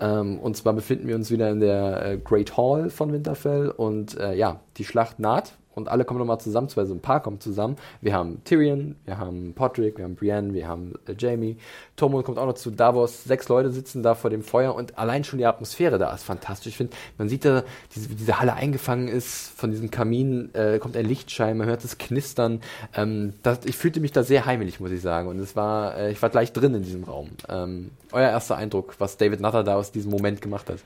Ähm, 0.00 0.38
und 0.38 0.56
zwar 0.56 0.74
befinden 0.74 1.08
wir 1.08 1.16
uns 1.16 1.30
wieder 1.30 1.50
in 1.50 1.60
der 1.60 2.04
äh, 2.04 2.18
Great 2.18 2.56
Hall 2.56 2.90
von 2.90 3.12
Winterfell 3.12 3.70
und 3.70 4.18
äh, 4.18 4.34
ja, 4.34 4.60
die 4.76 4.84
Schlacht 4.84 5.18
naht 5.18 5.52
und 5.78 5.88
alle 5.88 6.04
kommen 6.04 6.18
nochmal 6.18 6.40
zusammen, 6.40 6.68
zwei 6.68 6.84
so 6.84 6.94
ein 6.94 7.00
paar 7.00 7.22
kommen 7.22 7.40
zusammen. 7.40 7.76
Wir 8.00 8.12
haben 8.12 8.42
Tyrion, 8.44 8.96
wir 9.04 9.18
haben 9.18 9.54
Podrick, 9.54 9.96
wir 9.96 10.04
haben 10.04 10.16
Brienne, 10.16 10.52
wir 10.52 10.68
haben 10.68 10.94
äh, 11.06 11.14
Jamie. 11.16 11.56
Tormund 11.96 12.24
kommt 12.24 12.38
auch 12.38 12.46
noch 12.46 12.54
zu 12.54 12.70
Davos. 12.70 13.24
Sechs 13.24 13.48
Leute 13.48 13.70
sitzen 13.70 14.02
da 14.02 14.14
vor 14.14 14.30
dem 14.30 14.42
Feuer 14.42 14.74
und 14.74 14.98
allein 14.98 15.24
schon 15.24 15.38
die 15.38 15.46
Atmosphäre 15.46 15.98
da 15.98 16.12
ist 16.12 16.24
fantastisch. 16.24 16.72
Ich 16.72 16.76
finde, 16.76 16.94
man 17.16 17.28
sieht 17.28 17.44
da, 17.44 17.64
diese, 17.94 18.10
wie 18.10 18.14
diese 18.14 18.40
Halle 18.40 18.54
eingefangen 18.54 19.08
ist, 19.08 19.50
von 19.56 19.70
diesem 19.70 19.90
Kamin 19.90 20.54
äh, 20.54 20.78
kommt 20.78 20.96
ein 20.96 21.06
Lichtschein, 21.06 21.56
man 21.56 21.66
hört 21.66 21.84
das 21.84 21.98
Knistern. 21.98 22.60
Ähm, 22.94 23.34
das, 23.42 23.64
ich 23.64 23.76
fühlte 23.76 24.00
mich 24.00 24.12
da 24.12 24.22
sehr 24.22 24.46
heimelig, 24.46 24.80
muss 24.80 24.90
ich 24.90 25.00
sagen. 25.00 25.28
Und 25.28 25.38
es 25.38 25.56
war, 25.56 25.96
äh, 25.96 26.12
ich 26.12 26.20
war 26.20 26.30
gleich 26.30 26.52
drin 26.52 26.74
in 26.74 26.82
diesem 26.82 27.04
Raum. 27.04 27.30
Ähm, 27.48 27.90
euer 28.12 28.28
erster 28.28 28.56
Eindruck, 28.56 28.96
was 28.98 29.16
David 29.16 29.40
Nutter 29.40 29.64
da 29.64 29.76
aus 29.76 29.92
diesem 29.92 30.10
Moment 30.10 30.42
gemacht 30.42 30.68
hat? 30.68 30.78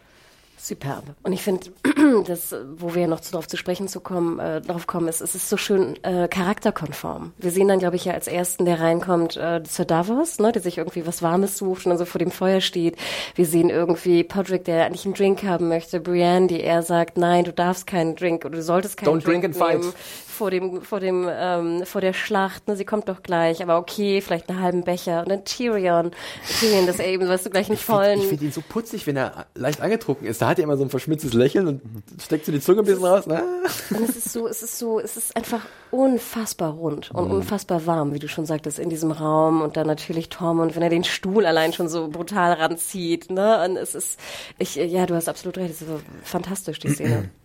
Superb. 0.63 1.03
Und 1.25 1.33
ich 1.33 1.43
finde, 1.43 1.73
das, 2.27 2.55
wo 2.77 2.95
wir 2.95 3.09
noch 3.09 3.19
darauf 3.19 3.49
zu 3.49 3.57
sprechen 3.57 3.89
zu 3.89 3.99
kommen, 3.99 4.39
äh, 4.39 4.61
darauf 4.61 4.87
kommen, 4.87 5.09
ist, 5.09 5.21
es 5.21 5.35
ist 5.35 5.49
so 5.49 5.57
schön 5.57 6.03
äh, 6.05 6.29
charakterkonform. 6.29 7.33
Wir 7.37 7.51
sehen 7.51 7.67
dann, 7.67 7.81
glaube 7.81 7.97
ich, 7.97 8.05
ja 8.05 8.13
als 8.13 8.29
ersten, 8.29 8.65
der 8.65 8.79
reinkommt, 8.79 9.37
äh, 9.37 9.61
Sir 9.67 9.85
Davos, 9.85 10.39
ne, 10.39 10.53
der 10.53 10.63
sich 10.63 10.79
irgendwie 10.79 11.05
was 11.05 11.21
Warmes 11.21 11.59
sucht 11.59 11.85
und 11.85 11.91
dann 11.91 11.99
so 11.99 12.05
vor 12.05 12.21
dem 12.21 12.31
Feuer 12.31 12.61
steht. 12.61 12.97
Wir 13.35 13.45
sehen 13.45 13.71
irgendwie 13.71 14.23
Podrick, 14.23 14.65
der 14.65 14.87
eigentlich 14.87 15.05
einen 15.05 15.15
Drink 15.15 15.43
haben 15.43 15.67
möchte, 15.67 15.99
Brienne, 15.99 16.47
die 16.47 16.61
eher 16.61 16.83
sagt, 16.83 17.19
nein, 17.19 17.43
du 17.43 17.53
darfst 17.53 17.89
keinen 17.89 18.15
Drink 18.15 18.45
oder 18.45 18.57
du 18.57 18.63
solltest 18.63 18.97
keinen 18.97 19.09
Don't 19.09 19.25
Drink, 19.25 19.43
drink 19.43 19.45
and 19.45 19.57
nehmen. 19.57 19.83
fight 19.83 19.95
vor 20.43 20.51
dem, 20.51 20.83
vor 20.83 20.99
dem, 20.99 21.29
ähm, 21.31 21.85
vor 21.85 22.01
der 22.01 22.13
Schlacht, 22.13 22.67
ne, 22.67 22.75
sie 22.75 22.85
kommt 22.85 23.09
doch 23.09 23.23
gleich, 23.23 23.63
aber 23.63 23.79
okay, 23.79 24.21
vielleicht 24.21 24.49
einen 24.49 24.61
halben 24.61 24.83
Becher. 24.83 25.21
Und 25.21 25.29
dann 25.29 25.45
Tyrion, 25.45 26.11
Tyrion, 26.59 26.87
das 26.87 26.99
eben, 26.99 27.29
weißt 27.29 27.47
du, 27.47 27.51
gleich 27.51 27.69
einen 27.69 27.79
vollen. 27.79 28.19
ich 28.21 28.27
finde 28.27 28.47
ihn 28.47 28.53
so 28.53 28.63
putzig, 28.67 29.07
wenn 29.07 29.17
er 29.17 29.47
leicht 29.55 29.81
angetrunken 29.81 30.27
ist. 30.27 30.43
Da 30.43 30.49
hat 30.53 30.59
er 30.59 30.65
immer 30.65 30.77
so 30.77 30.85
ein 30.85 30.91
verschmitztes 30.91 31.35
Lächeln 31.35 31.67
und 31.67 31.83
steckt 32.21 32.47
so 32.47 32.53
die 32.53 32.61
Zunge 32.61 32.81
ein 32.81 32.85
bisschen 32.85 33.05
raus. 33.05 33.27
Ne? 33.27 33.43
Und 33.91 34.09
es 34.09 34.17
ist 34.17 34.33
so, 34.33 34.47
es 34.47 34.63
ist 34.63 34.79
so, 34.79 35.01
es 35.01 35.17
ist 35.17 35.37
einfach 35.37 35.67
unfassbar 35.91 36.73
rund 36.73 37.11
und 37.11 37.27
mhm. 37.27 37.35
unfassbar 37.37 37.87
warm, 37.87 38.15
wie 38.15 38.19
du 38.19 38.29
schon 38.29 38.47
sagtest, 38.47 38.79
in 38.79 38.91
diesem 38.91 39.11
Raum 39.11 39.63
und 39.63 39.77
dann 39.77 39.87
natürlich 39.87 40.29
Tom 40.29 40.61
und 40.61 40.77
wenn 40.77 40.83
er 40.83 40.91
den 40.91 41.05
Stuhl 41.05 41.45
allein 41.45 41.73
schon 41.73 41.89
so 41.89 42.09
brutal 42.09 42.53
ranzieht, 42.53 43.31
ne, 43.31 43.65
und 43.65 43.77
es 43.77 43.95
ist, 43.95 44.19
ich, 44.59 44.77
ja, 44.77 45.07
du 45.07 45.15
hast 45.15 45.29
absolut 45.29 45.59
recht, 45.59 45.71
es 45.71 45.83
ist 45.83 45.89
so 45.89 46.01
fantastisch, 46.23 46.79
die 46.79 46.91
Szene. 46.91 47.31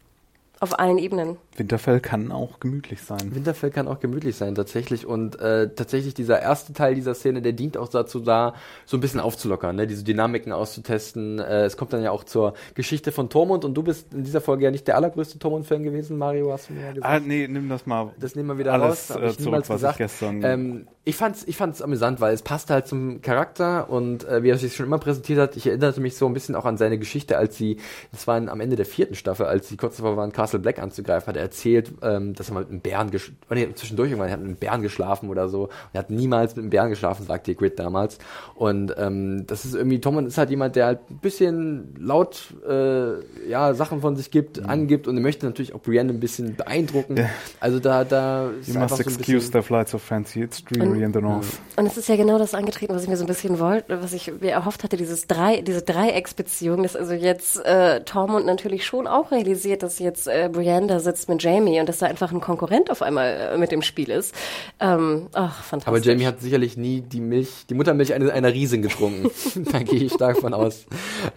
Auf 0.59 0.79
allen 0.79 0.97
Ebenen. 0.97 1.37
Winterfell 1.55 1.99
kann 1.99 2.31
auch 2.31 2.59
gemütlich 2.59 3.01
sein. 3.01 3.35
Winterfell 3.35 3.69
kann 3.69 3.87
auch 3.87 3.99
gemütlich 3.99 4.35
sein, 4.35 4.55
tatsächlich. 4.55 5.05
Und 5.05 5.39
äh, 5.39 5.69
tatsächlich 5.73 6.15
dieser 6.15 6.41
erste 6.41 6.73
Teil 6.73 6.95
dieser 6.95 7.13
Szene, 7.13 7.41
der 7.41 7.53
dient 7.53 7.77
auch 7.77 7.89
dazu 7.89 8.19
da, 8.19 8.55
so 8.85 8.97
ein 8.97 8.99
bisschen 8.99 9.19
aufzulockern, 9.19 9.75
ne? 9.75 9.85
diese 9.85 10.03
Dynamiken 10.03 10.51
auszutesten. 10.51 11.39
Äh, 11.39 11.65
es 11.65 11.77
kommt 11.77 11.93
dann 11.93 12.01
ja 12.01 12.11
auch 12.11 12.23
zur 12.23 12.53
Geschichte 12.73 13.11
von 13.11 13.29
Tormund 13.29 13.65
und 13.65 13.75
du 13.75 13.83
bist 13.83 14.13
in 14.13 14.23
dieser 14.23 14.41
Folge 14.41 14.65
ja 14.65 14.71
nicht 14.71 14.87
der 14.87 14.95
allergrößte 14.95 15.37
Tormund-Fan 15.37 15.83
gewesen, 15.83 16.17
Mario, 16.17 16.51
hast 16.51 16.69
du 16.69 16.73
mir 16.73 16.81
ja 16.81 16.91
gesagt. 16.93 17.13
Ah, 17.13 17.19
nee, 17.19 17.47
nimm 17.47 17.69
das 17.69 17.85
mal. 17.85 18.13
Das 18.19 18.35
nehmen 18.35 18.49
wir 18.49 18.57
wieder 18.57 18.73
alles, 18.73 19.11
raus. 19.11 19.21
Äh, 19.21 19.29
ich 19.29 19.37
zurück, 19.37 19.63
was 19.67 19.83
ich 19.83 19.97
gestern. 19.97 20.43
Ähm, 20.43 20.87
ich 21.07 21.15
fand's, 21.15 21.45
ich 21.47 21.55
fand's 21.55 21.81
amüsant, 21.81 22.19
weil 22.19 22.33
es 22.33 22.41
passt 22.41 22.69
halt 22.69 22.85
zum 22.85 23.21
Charakter 23.21 23.89
und 23.89 24.27
äh, 24.27 24.43
wie 24.43 24.49
er 24.49 24.57
sich 24.57 24.75
schon 24.75 24.85
immer 24.85 24.99
präsentiert 24.99 25.39
hat. 25.39 25.55
Ich 25.55 25.65
erinnerte 25.65 26.01
mich 26.01 26.17
so 26.17 26.25
ein 26.25 26.33
bisschen 26.33 26.53
auch 26.53 26.65
an 26.65 26.75
seine 26.75 26.97
Geschichte, 26.97 27.37
als 27.37 27.55
sie, 27.55 27.77
das 28.11 28.27
war 28.27 28.35
am 28.35 28.59
Ende 28.59 28.75
der 28.75 28.85
vierten 28.85 29.15
Staffel, 29.15 29.45
als 29.45 29.69
sie 29.69 29.77
kurz 29.77 29.95
davor 29.95 30.17
waren, 30.17 30.33
Castle 30.47 30.59
Black 30.59 30.79
anzugreifen, 30.79 31.27
hat 31.27 31.35
er 31.35 31.41
erzählt, 31.41 31.91
ähm, 32.01 32.33
dass 32.33 32.49
er 32.49 32.53
mal 32.53 32.61
mit 32.61 32.69
einem 32.69 32.79
Bären, 32.81 33.11
oh 33.49 33.53
nee, 33.53 33.67
zwischendurch 33.75 34.09
irgendwann, 34.09 34.29
er 34.29 34.33
hat 34.33 34.39
mit 34.39 34.47
einem 34.47 34.57
Bären 34.57 34.81
geschlafen 34.81 35.29
oder 35.29 35.49
so. 35.49 35.69
Er 35.93 35.99
hat 35.99 36.09
niemals 36.09 36.55
mit 36.55 36.63
einem 36.63 36.69
Bären 36.69 36.89
geschlafen, 36.89 37.25
sagte 37.25 37.53
Grid 37.55 37.79
damals. 37.79 38.17
Und 38.55 38.93
ähm, 38.97 39.45
das 39.47 39.65
ist 39.65 39.75
irgendwie, 39.75 39.99
Tom 39.99 40.25
ist 40.25 40.37
halt 40.37 40.49
jemand, 40.49 40.75
der 40.75 40.85
halt 40.85 40.99
ein 41.09 41.17
bisschen 41.17 41.95
laut, 41.99 42.53
äh, 42.67 43.49
ja, 43.49 43.73
Sachen 43.73 44.01
von 44.01 44.15
sich 44.15 44.31
gibt, 44.31 44.61
mhm. 44.61 44.69
angibt 44.69 45.07
und 45.07 45.17
er 45.17 45.21
möchte 45.21 45.45
natürlich 45.45 45.73
auch 45.73 45.81
Brienne 45.81 46.13
ein 46.13 46.19
bisschen 46.19 46.55
beeindrucken. 46.55 47.17
Ja. 47.17 47.29
Also 47.59 47.79
da, 47.79 48.03
da 48.03 48.49
ist 48.49 48.69
You 48.69 48.79
must 48.79 48.99
excuse 48.99 49.47
so 49.47 49.59
the 49.59 49.61
flights 49.61 49.93
of 49.93 50.01
fancy, 50.01 50.41
it's 50.41 50.63
dreary 50.63 51.03
in 51.03 51.13
the 51.13 51.21
North. 51.21 51.47
Und 51.75 51.85
es 51.85 51.97
ist 51.97 52.09
ja 52.09 52.15
genau 52.15 52.37
das 52.37 52.53
angetreten, 52.53 52.95
was 52.95 53.03
ich 53.03 53.09
mir 53.09 53.17
so 53.17 53.23
ein 53.23 53.27
bisschen 53.27 53.59
wollte, 53.59 54.01
was 54.01 54.13
ich 54.13 54.31
mir 54.39 54.51
erhofft 54.51 54.83
hatte, 54.83 54.97
dieses 54.97 55.27
drei, 55.27 55.61
diese 55.61 55.81
Dreiecksbeziehung, 55.81 56.83
dass 56.83 56.95
also 56.95 57.13
jetzt 57.13 57.63
äh, 57.65 58.01
Tormund 58.03 58.45
natürlich 58.45 58.85
schon 58.85 59.07
auch 59.07 59.31
realisiert, 59.31 59.83
dass 59.83 59.99
jetzt 59.99 60.27
äh, 60.45 60.49
Brienne 60.49 60.87
da 60.87 60.99
sitzt 60.99 61.29
mit 61.29 61.43
Jamie 61.43 61.79
und 61.79 61.89
dass 61.89 61.99
da 61.99 62.05
einfach 62.05 62.31
ein 62.31 62.41
Konkurrent 62.41 62.89
auf 62.89 63.01
einmal 63.01 63.51
äh, 63.53 63.57
mit 63.57 63.71
dem 63.71 63.81
Spiel 63.81 64.09
ist. 64.09 64.33
Ähm, 64.79 65.27
ach, 65.33 65.63
fantastisch. 65.63 65.87
Aber 65.87 65.99
Jamie 65.99 66.25
hat 66.25 66.39
sicherlich 66.41 66.77
nie 66.77 67.01
die 67.01 67.19
Milch, 67.19 67.65
die 67.69 67.73
Muttermilch 67.73 68.13
einer, 68.13 68.33
einer 68.33 68.53
Riesin 68.53 68.81
getrunken. 68.81 69.29
da 69.71 69.79
gehe 69.79 70.03
ich 70.03 70.13
stark 70.13 70.37
von 70.37 70.53
aus. 70.53 70.85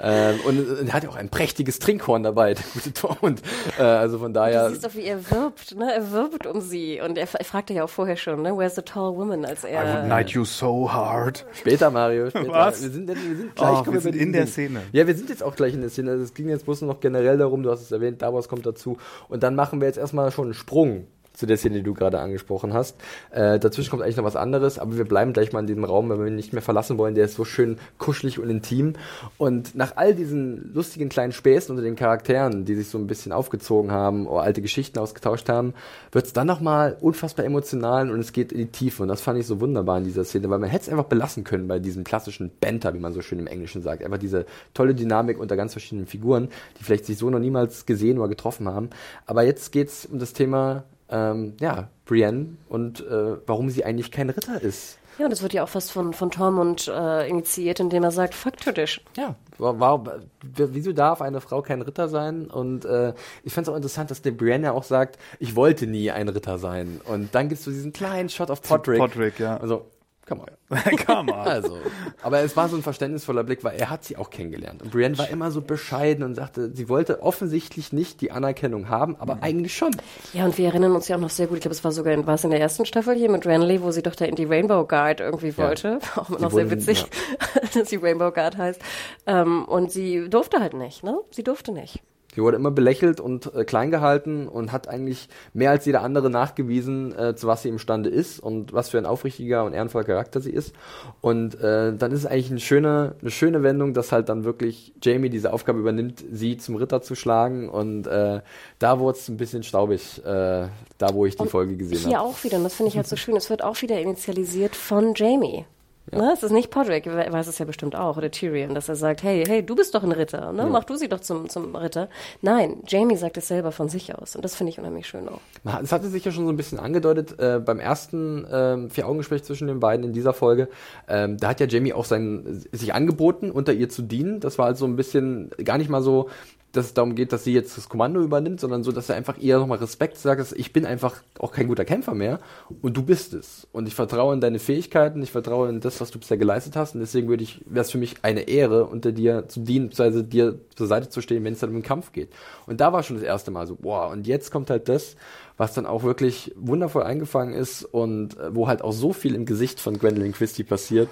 Ähm, 0.01 0.39
und 0.47 0.89
er 0.89 0.93
hat 0.93 1.03
ja 1.03 1.11
auch 1.11 1.17
ein 1.17 1.29
prächtiges 1.29 1.81
Trinkhorn 1.81 2.23
dabei, 2.23 2.55
der 2.55 2.65
gute 2.73 2.93
Tormund. 2.93 3.43
Äh, 3.79 3.83
also 3.83 4.19
von 4.19 4.33
daher. 4.33 4.69
Du 4.69 4.75
siehst 4.75 4.85
doch, 4.85 4.95
wie 4.95 5.05
er 5.05 5.31
wirbt, 5.31 5.77
ne? 5.77 5.93
Er 5.93 6.13
wirbt 6.13 6.47
um 6.47 6.61
sie. 6.61 7.01
Und 7.01 7.19
er, 7.19 7.27
er 7.33 7.45
fragte 7.45 7.75
ja 7.75 7.85
auch 7.85 7.91
vorher 7.91 8.17
schon, 8.17 8.43
ne? 8.43 8.57
Where's 8.57 8.77
the 8.77 8.83
tall 8.83 9.17
woman, 9.17 9.45
als 9.45 9.65
er 9.65 9.81
fight 10.21 10.31
you 10.31 10.45
so 10.45 10.93
hard. 10.93 11.47
Später, 11.53 11.91
Mario. 11.91 12.31
Später. 12.31 12.51
Was? 12.51 12.83
Wir 12.83 12.91
sind, 12.91 13.09
wir 13.09 13.17
sind 13.17 13.57
gleich 13.57 13.79
oh, 13.87 13.93
wir 13.93 14.01
sind 14.01 14.17
in 14.17 14.33
der 14.33 14.47
Szene. 14.47 14.83
Ja, 14.93 15.07
wir 15.07 15.15
sind 15.15 15.31
jetzt 15.31 15.43
auch 15.43 15.57
gleich 15.57 15.75
in 15.75 15.81
der 15.81 15.91
Szene. 15.91 16.13
Es 16.13 16.35
ging 16.35 16.49
jetzt 16.49 16.65
bloß 16.65 16.83
noch 16.83 17.01
generell 17.01 17.39
darum, 17.39 17.63
du 17.63 17.71
hast 17.71 17.83
es 17.83 17.93
erwähnt, 17.93 18.21
Davos 18.23 18.49
kommt 18.49 18.67
dazu. 18.67 18.90
Und 19.29 19.43
dann 19.43 19.55
machen 19.55 19.81
wir 19.81 19.87
jetzt 19.87 19.99
erstmal 19.99 20.31
schon 20.31 20.47
einen 20.47 20.55
Sprung 20.55 21.07
zu 21.41 21.47
der 21.47 21.57
Szene, 21.57 21.77
die 21.77 21.83
du 21.83 21.95
gerade 21.95 22.21
angesprochen 22.21 22.75
hast. 22.75 22.97
Äh, 23.31 23.59
dazwischen 23.59 23.91
kommt 23.91 24.03
eigentlich 24.03 24.17
noch 24.17 24.25
was 24.25 24.37
anderes, 24.37 24.79
aber 24.79 24.97
wir 24.97 25.05
bleiben 25.05 25.33
gleich 25.33 25.53
mal 25.53 25.61
in 25.61 25.67
diesem 25.67 25.85
Raum, 25.85 26.09
weil 26.11 26.21
wir 26.21 26.27
ihn 26.27 26.37
nicht 26.37 26.53
mehr 26.53 26.63
verlassen 26.63 26.99
wollen. 26.99 27.15
Der 27.15 27.25
ist 27.25 27.35
so 27.35 27.45
schön 27.45 27.79
kuschelig 27.99 28.39
und 28.39 28.51
intim. 28.51 28.93
Und 29.39 29.75
nach 29.75 29.97
all 29.97 30.15
diesen 30.15 30.73
lustigen 30.75 31.09
kleinen 31.09 31.33
Späßen 31.33 31.73
unter 31.73 31.83
den 31.83 31.97
Charakteren, 31.97 32.65
die 32.65 32.75
sich 32.75 32.89
so 32.89 32.99
ein 32.99 33.07
bisschen 33.07 33.33
aufgezogen 33.33 33.91
haben 33.91 34.27
oder 34.27 34.43
alte 34.43 34.63
Geschichten 34.63 34.99
ausgetauscht 34.99 35.49
haben, 35.49 35.75
wird 36.13 36.27
es 36.27 36.33
dann 36.33 36.47
nochmal 36.47 36.97
unfassbar 37.01 37.47
emotional 37.47 38.11
und 38.11 38.21
es 38.21 38.33
geht 38.33 38.53
in 38.53 38.59
die 38.59 38.67
Tiefe. 38.67 39.03
Und 39.03 39.09
das 39.09 39.23
fand 39.23 39.39
ich 39.39 39.47
so 39.47 39.61
wunderbar 39.61 39.99
in 39.99 40.05
dieser 40.05 40.25
Szene, 40.25 40.51
weil 40.51 40.59
man 40.59 40.69
hätte 40.69 40.85
es 40.85 40.89
einfach 40.91 41.05
belassen 41.05 41.43
können 41.45 41.67
bei 41.67 41.79
diesem 41.79 42.05
klassischen 42.05 42.51
Banter, 42.61 42.93
wie 42.95 42.99
man 42.99 43.15
so 43.15 43.23
schön 43.23 43.39
im 43.39 43.47
Englischen 43.47 43.83
sagt. 43.83 44.05
Einfach 44.05 44.19
diese 44.19 44.45
tolle 44.75 44.95
Dynamik 44.95 45.41
unter 45.41 45.57
ganz 45.57 45.73
verschiedenen 45.73 46.07
Figuren, 46.07 46.49
die 46.79 46.85
vielleicht 46.85 47.07
sich 47.07 47.17
so 47.17 47.31
noch 47.31 47.39
niemals 47.39 47.87
gesehen 47.87 48.19
oder 48.19 48.29
getroffen 48.29 48.69
haben. 48.69 48.91
Aber 49.25 49.43
jetzt 49.43 49.73
geht 49.73 49.89
es 49.89 50.05
um 50.05 50.19
das 50.19 50.35
Thema 50.35 50.85
ähm, 51.11 51.55
ja, 51.61 51.89
Brienne 52.05 52.57
und 52.69 53.01
äh, 53.01 53.37
warum 53.47 53.71
sie 53.71 53.85
eigentlich 53.85 54.11
kein 54.11 54.31
Ritter 54.31 54.61
ist. 54.61 54.99
Ja, 55.19 55.27
und 55.27 55.31
das 55.31 55.43
wird 55.43 55.53
ja 55.53 55.65
auch 55.65 55.69
fast 55.69 55.93
von, 55.93 56.15
von 56.15 56.31
Tormund 56.31 56.89
äh, 56.89 57.29
initiiert, 57.29 57.79
indem 57.79 58.05
er 58.05 58.11
sagt, 58.11 58.35
fuck 58.35 58.57
Tradition. 58.57 59.05
Ja, 59.19 59.35
warum, 59.59 60.09
wieso 60.41 60.93
darf 60.93 61.21
eine 61.21 61.43
Frau 61.43 61.61
kein 61.61 61.83
Ritter 61.83 62.09
sein? 62.09 62.47
Und 62.47 62.87
äh, 62.87 63.13
ich 63.43 63.53
fand 63.53 63.67
es 63.67 63.73
auch 63.73 63.77
interessant, 63.77 64.11
dass 64.11 64.23
der 64.23 64.31
Brienne 64.31 64.69
ja 64.69 64.73
auch 64.73 64.85
sagt, 64.85 65.19
ich 65.39 65.57
wollte 65.57 65.87
nie 65.87 66.11
ein 66.11 66.31
Ritter 66.31 66.57
sein. 66.57 67.03
Und 67.05 67.35
dann 67.35 67.51
gibt 67.51 67.59
es 67.59 67.67
so 67.67 67.71
diesen 67.71 67.93
kleinen 67.93 68.31
Shot 68.31 68.51
auf 68.51 68.63
Podrick. 68.63 68.99
Podrick, 68.99 69.39
ja. 69.39 69.59
Also, 69.59 69.85
Come 70.31 70.43
on. 70.43 70.97
Come 71.07 71.33
on. 71.33 71.41
Also, 71.41 71.79
aber 72.23 72.41
es 72.41 72.57
war 72.57 72.69
so 72.69 72.77
ein 72.77 72.83
verständnisvoller 72.83 73.43
Blick, 73.43 73.65
weil 73.65 73.77
er 73.77 73.91
hat 73.91 74.05
sie 74.05 74.17
auch 74.17 74.31
kennengelernt. 74.31 74.81
Und 74.81 74.93
Brienne 74.93 75.19
war 75.19 75.29
immer 75.29 75.51
so 75.51 75.61
bescheiden 75.61 76.23
und 76.23 76.37
sagte, 76.37 76.71
sie 76.73 76.89
wollte 76.89 77.23
offensichtlich 77.23 77.93
nicht 77.93 78.21
die 78.21 78.31
Anerkennung 78.31 78.89
haben, 78.89 79.17
aber 79.17 79.37
mhm. 79.37 79.43
eigentlich 79.43 79.77
schon. 79.77 79.91
Ja, 80.33 80.45
und 80.45 80.57
wir 80.57 80.69
erinnern 80.69 80.93
uns 80.93 81.09
ja 81.09 81.17
auch 81.17 81.21
noch 81.21 81.31
sehr 81.31 81.49
gut, 81.49 81.57
ich 81.57 81.63
glaube, 81.63 81.75
es 81.75 81.83
war 81.83 81.91
sogar 81.91 82.15
in, 82.15 82.29
war 82.29 82.35
es 82.35 82.45
in 82.45 82.51
der 82.51 82.61
ersten 82.61 82.87
Staffel 82.87 83.17
hier 83.17 83.29
mit 83.29 83.45
Renly, 83.45 83.83
wo 83.83 83.91
sie 83.91 84.03
doch 84.03 84.15
da 84.15 84.25
in 84.25 84.37
die 84.37 84.45
Rainbow 84.45 84.85
Guard 84.87 85.19
irgendwie 85.19 85.57
wollte. 85.59 85.99
Ja. 86.01 86.23
Auch 86.23 86.29
noch 86.29 86.53
sehr 86.53 86.71
witzig, 86.71 87.01
ja. 87.01 87.61
dass 87.75 87.89
sie 87.89 87.97
Rainbow 87.97 88.31
Guard 88.31 88.57
heißt. 88.57 88.81
Ähm, 89.27 89.65
und 89.65 89.91
sie 89.91 90.29
durfte 90.29 90.61
halt 90.61 90.75
nicht, 90.75 91.03
ne? 91.03 91.19
Sie 91.33 91.43
durfte 91.43 91.73
nicht. 91.73 92.03
Sie 92.35 92.43
wurde 92.43 92.57
immer 92.57 92.71
belächelt 92.71 93.21
und 93.21 93.53
äh, 93.55 93.65
klein 93.65 93.91
gehalten 93.91 94.47
und 94.47 94.71
hat 94.71 94.89
eigentlich 94.89 95.29
mehr 95.53 95.71
als 95.71 95.85
jeder 95.85 96.03
andere 96.03 96.31
nachgewiesen, 96.31 97.17
äh, 97.19 97.35
zu 97.35 97.49
was 97.49 97.63
sie 97.63 97.69
imstande 97.69 98.09
ist 98.09 98.39
und 98.39 98.73
was 98.73 98.91
für 98.91 98.99
ein 98.99 99.07
aufrichtiger 99.07 99.65
und 99.65 99.73
ehrenvoller 99.73 100.05
Charakter 100.05 100.41
sie 100.41 100.53
ist. 100.53 100.75
Und 101.21 101.61
äh, 101.61 101.93
dann 101.95 102.13
ist 102.13 102.21
es 102.21 102.27
eigentlich 102.27 102.51
eine 102.51 102.61
schöne, 102.61 103.17
eine 103.21 103.31
schöne 103.31 103.63
Wendung, 103.63 103.95
dass 103.95 104.13
halt 104.13 104.29
dann 104.29 104.45
wirklich 104.45 104.93
Jamie 105.03 105.31
diese 105.31 105.53
Aufgabe 105.53 105.81
übernimmt, 105.81 106.25
sie 106.31 106.57
zum 106.57 106.77
Ritter 106.77 107.03
zu 107.03 107.17
schlagen. 107.17 107.69
Und 107.69 108.07
äh, 108.07 108.41
da 108.79 108.99
wurde 109.01 109.19
es 109.19 109.29
ein 109.29 109.37
bisschen 109.37 109.65
staubig, 109.65 110.25
äh, 110.25 110.69
da 110.99 111.15
wo 111.15 111.27
ich 111.27 111.35
die 111.35 111.43
und 111.43 111.51
Folge 111.51 111.77
gesehen 111.77 111.99
habe. 111.99 112.09
Hier 112.09 112.23
auch 112.23 112.45
wieder, 112.45 112.59
und 112.59 112.65
das 112.65 112.75
finde 112.75 112.91
ich 112.91 112.97
halt 112.97 113.09
so 113.09 113.17
schön, 113.17 113.37
es 113.37 113.51
wird 113.51 113.65
auch 113.65 113.81
wieder 113.83 114.01
initialisiert 114.01 114.77
von 114.77 115.15
Jamie. 115.17 115.65
Ja. 116.13 116.19
Ne? 116.19 116.33
Es 116.33 116.43
ist 116.43 116.53
nicht 116.53 116.71
Podrick, 116.71 117.07
er 117.07 117.33
weiß 117.33 117.47
es 117.47 117.59
ja 117.59 117.65
bestimmt 117.65 117.97
auch, 117.97 118.17
oder 118.17 118.31
Tyrion, 118.31 118.75
dass 118.75 118.89
er 118.89 118.97
sagt, 118.97 119.23
hey, 119.23 119.45
hey, 119.47 119.65
du 119.65 119.75
bist 119.75 119.95
doch 119.95 120.03
ein 120.03 120.13
Ritter, 120.13 120.53
ne? 120.53 120.63
Ja. 120.63 120.69
mach 120.69 120.85
du 120.85 120.97
sie 120.97 121.09
doch 121.09 121.21
zum, 121.21 121.49
zum 121.49 121.75
Ritter. 121.77 122.09
Nein, 122.43 122.79
Jamie 122.87 123.17
sagt 123.17 123.37
es 123.37 123.49
selber 123.49 123.73
von 123.73 123.89
sich 123.89 124.15
aus 124.15 124.37
und 124.37 124.45
das 124.45 124.55
finde 124.55 124.73
ich 124.73 124.79
unheimlich 124.79 125.07
schön 125.07 125.29
auch. 125.29 125.41
Es 125.83 125.93
hatte 125.93 126.09
sich 126.09 126.25
ja 126.25 126.33
schon 126.33 126.45
so 126.45 126.53
ein 126.53 126.57
bisschen 126.57 126.79
angedeutet 126.79 127.39
äh, 127.39 127.61
beim 127.65 127.81
ersten 127.81 128.45
äh, 128.45 128.89
Vier-Augen-Gespräch 128.89 129.45
zwischen 129.45 129.69
den 129.69 129.81
beiden 129.81 130.05
in 130.07 130.13
dieser 130.13 130.33
Folge. 130.33 130.69
Ähm, 131.09 131.37
da 131.39 131.49
hat 131.49 131.61
ja 131.61 131.67
Jamie 131.67 131.93
auch 131.93 132.05
sein, 132.05 132.65
sich 132.73 132.95
angeboten, 132.95 133.51
unter 133.51 133.73
ihr 133.73 133.89
zu 133.89 134.03
dienen. 134.03 134.41
Das 134.41 134.59
war 134.59 134.67
also 134.67 134.87
ein 134.87 134.97
bisschen 134.97 135.51
gar 135.65 135.79
nicht 135.79 135.91
mal 135.91 136.03
so 136.03 136.29
dass 136.73 136.87
es 136.87 136.95
darum 136.95 137.15
geht, 137.15 137.33
dass 137.33 137.45
sie 137.45 137.53
jetzt 137.53 137.77
das 137.77 137.89
Kommando 137.89 138.21
übernimmt, 138.21 138.61
sondern 138.61 138.85
so, 138.85 138.93
dass 138.93 139.09
er 139.09 139.17
einfach 139.17 139.39
ihr 139.39 139.59
nochmal 139.59 139.79
Respekt 139.79 140.17
sagt, 140.19 140.41
dass 140.41 140.53
ich 140.53 140.73
bin 140.73 140.87
einfach 140.87 141.23
auch 141.39 141.53
kein 141.53 141.67
guter 141.67 141.85
Kämpfer 141.85 142.15
mehr 142.15 142.39
und 142.81 142.97
du 142.97 143.03
bist 143.03 143.35
es. 143.35 143.67
Und 143.73 143.89
ich 143.89 143.95
vertraue 143.95 144.35
in 144.35 144.41
deine 144.41 144.59
Fähigkeiten, 144.59 145.23
ich 145.23 145.33
vertraue 145.33 145.69
in 145.69 145.81
das, 145.81 146.01
was 146.01 146.11
du 146.11 146.19
bisher 146.19 146.37
geleistet 146.37 146.77
hast 146.77 146.95
und 146.95 147.01
deswegen 147.01 147.29
würde 147.29 147.43
ich, 147.43 147.61
wäre 147.67 147.85
es 147.85 147.91
für 147.91 147.99
mich 147.99 148.17
eine 148.23 148.43
Ehre, 148.43 148.87
unter 148.87 149.13
dir 149.13 149.49
zu 149.49 149.61
dienen, 149.61 149.89
beziehungsweise 149.89 150.25
dir 150.25 150.61
zur 150.77 150.87
Seite 150.87 151.09
zu 151.09 151.21
stehen, 151.21 151.45
wenn 151.45 151.55
es 151.55 151.61
dann 151.61 151.71
um 151.71 151.77
den 151.77 151.83
Kampf 151.83 152.13
geht. 152.13 152.31
Und 152.67 152.81
da 152.81 152.93
war 152.93 153.03
schon 153.03 153.17
das 153.17 153.25
erste 153.25 153.51
Mal 153.51 153.67
so, 153.67 153.77
boah, 153.77 154.09
und 154.09 154.27
jetzt 154.27 154.51
kommt 154.51 154.71
halt 154.71 154.89
das, 154.89 155.17
was 155.61 155.75
dann 155.75 155.85
auch 155.85 156.05
wirklich 156.05 156.55
wundervoll 156.57 157.03
eingefangen 157.03 157.53
ist 157.53 157.85
und 157.85 158.39
äh, 158.39 158.55
wo 158.55 158.67
halt 158.67 158.81
auch 158.81 158.93
so 158.93 159.13
viel 159.13 159.35
im 159.35 159.45
Gesicht 159.45 159.79
von 159.79 159.99
Gwendolyn 159.99 160.33
Christie 160.33 160.65
passiert, 160.65 161.11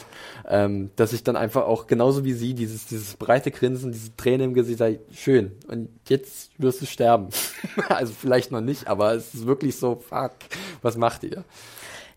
ähm, 0.49 0.89
dass 0.97 1.13
ich 1.13 1.23
dann 1.23 1.37
einfach 1.37 1.67
auch 1.67 1.87
genauso 1.87 2.25
wie 2.25 2.33
sie 2.33 2.55
dieses, 2.55 2.87
dieses 2.87 3.17
breite 3.17 3.51
Grinsen, 3.51 3.93
diese 3.93 4.17
Träne 4.17 4.45
im 4.45 4.55
Gesicht, 4.55 4.79
sage, 4.79 5.01
schön. 5.13 5.53
Und 5.69 5.91
jetzt 6.09 6.51
wirst 6.57 6.81
du 6.81 6.87
sterben. 6.87 7.29
also 7.91 8.15
vielleicht 8.19 8.51
noch 8.51 8.63
nicht, 8.63 8.89
aber 8.89 9.13
es 9.13 9.35
ist 9.35 9.47
wirklich 9.47 9.77
so, 9.77 9.97
fuck, 9.97 10.33
was 10.81 10.97
macht 10.97 11.25
ihr? 11.25 11.45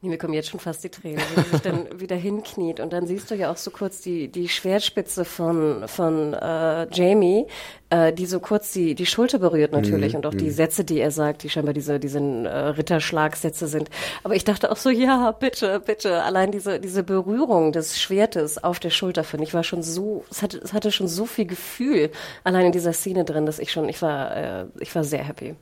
Nee, 0.04 0.10
mir 0.10 0.18
kommen 0.18 0.34
jetzt 0.34 0.50
schon 0.50 0.60
fast 0.60 0.84
die 0.84 0.90
Tränen, 0.90 1.22
wie 1.36 1.42
sie 1.42 1.50
sich 1.52 1.62
dann 1.62 1.88
wieder 2.00 2.16
hinkniet. 2.16 2.80
Und 2.80 2.92
dann 2.92 3.06
siehst 3.06 3.30
du 3.30 3.36
ja 3.36 3.52
auch 3.52 3.58
so 3.58 3.70
kurz 3.70 4.02
die, 4.02 4.30
die 4.30 4.50
Schwertspitze 4.50 5.26
von, 5.26 5.88
von 5.88 6.34
äh, 6.34 6.88
Jamie, 6.92 7.46
äh, 7.92 8.12
die 8.12 8.26
so 8.26 8.40
kurz 8.40 8.74
die, 8.74 8.96
die 8.96 9.06
Schulter 9.06 9.38
berührt 9.38 9.74
natürlich. 9.74 10.14
Mhm. 10.14 10.18
Und 10.18 10.26
auch 10.26 10.34
die 10.34 10.46
mhm. 10.46 10.54
Sätze, 10.54 10.84
die 10.84 11.00
er 11.00 11.12
sagt, 11.12 11.44
die 11.44 11.52
scheinbar 11.52 11.76
diese, 11.76 12.00
diese 12.00 12.18
äh, 12.18 12.70
Ritterschlagsätze 12.70 13.68
sind. 13.68 13.92
Aber 14.24 14.36
ich 14.36 14.44
dachte 14.44 14.72
auch 14.72 14.78
so, 14.78 14.90
ja, 14.90 15.32
bitte, 15.34 15.80
bitte. 15.80 16.24
Allein 16.24 16.52
diese, 16.52 16.80
diese 16.80 17.04
Berührung 17.04 17.72
des 17.72 18.02
Schwertes 18.02 18.64
auf 18.64 18.80
der 18.80 18.90
Schulter, 18.90 19.24
finde 19.24 19.44
ich, 19.44 19.54
war 19.54 19.64
schon 19.64 19.84
so, 19.84 20.26
es 20.32 20.42
hatte, 20.42 20.58
es 20.64 20.74
hatte 20.74 20.92
schon 20.92 21.08
so 21.08 21.28
viel 21.28 21.46
Gefühl 21.46 22.10
allein 22.44 22.66
in 22.66 22.72
dieser 22.72 22.94
Szene 22.94 23.24
drin, 23.24 23.46
dass 23.46 23.60
ich 23.60 23.72
schon, 23.72 23.88
ich 23.88 24.02
war, 24.02 24.36
äh, 24.36 24.66
ich 24.80 24.96
war 24.96 25.04
sehr 25.04 25.24
happy. 25.24 25.54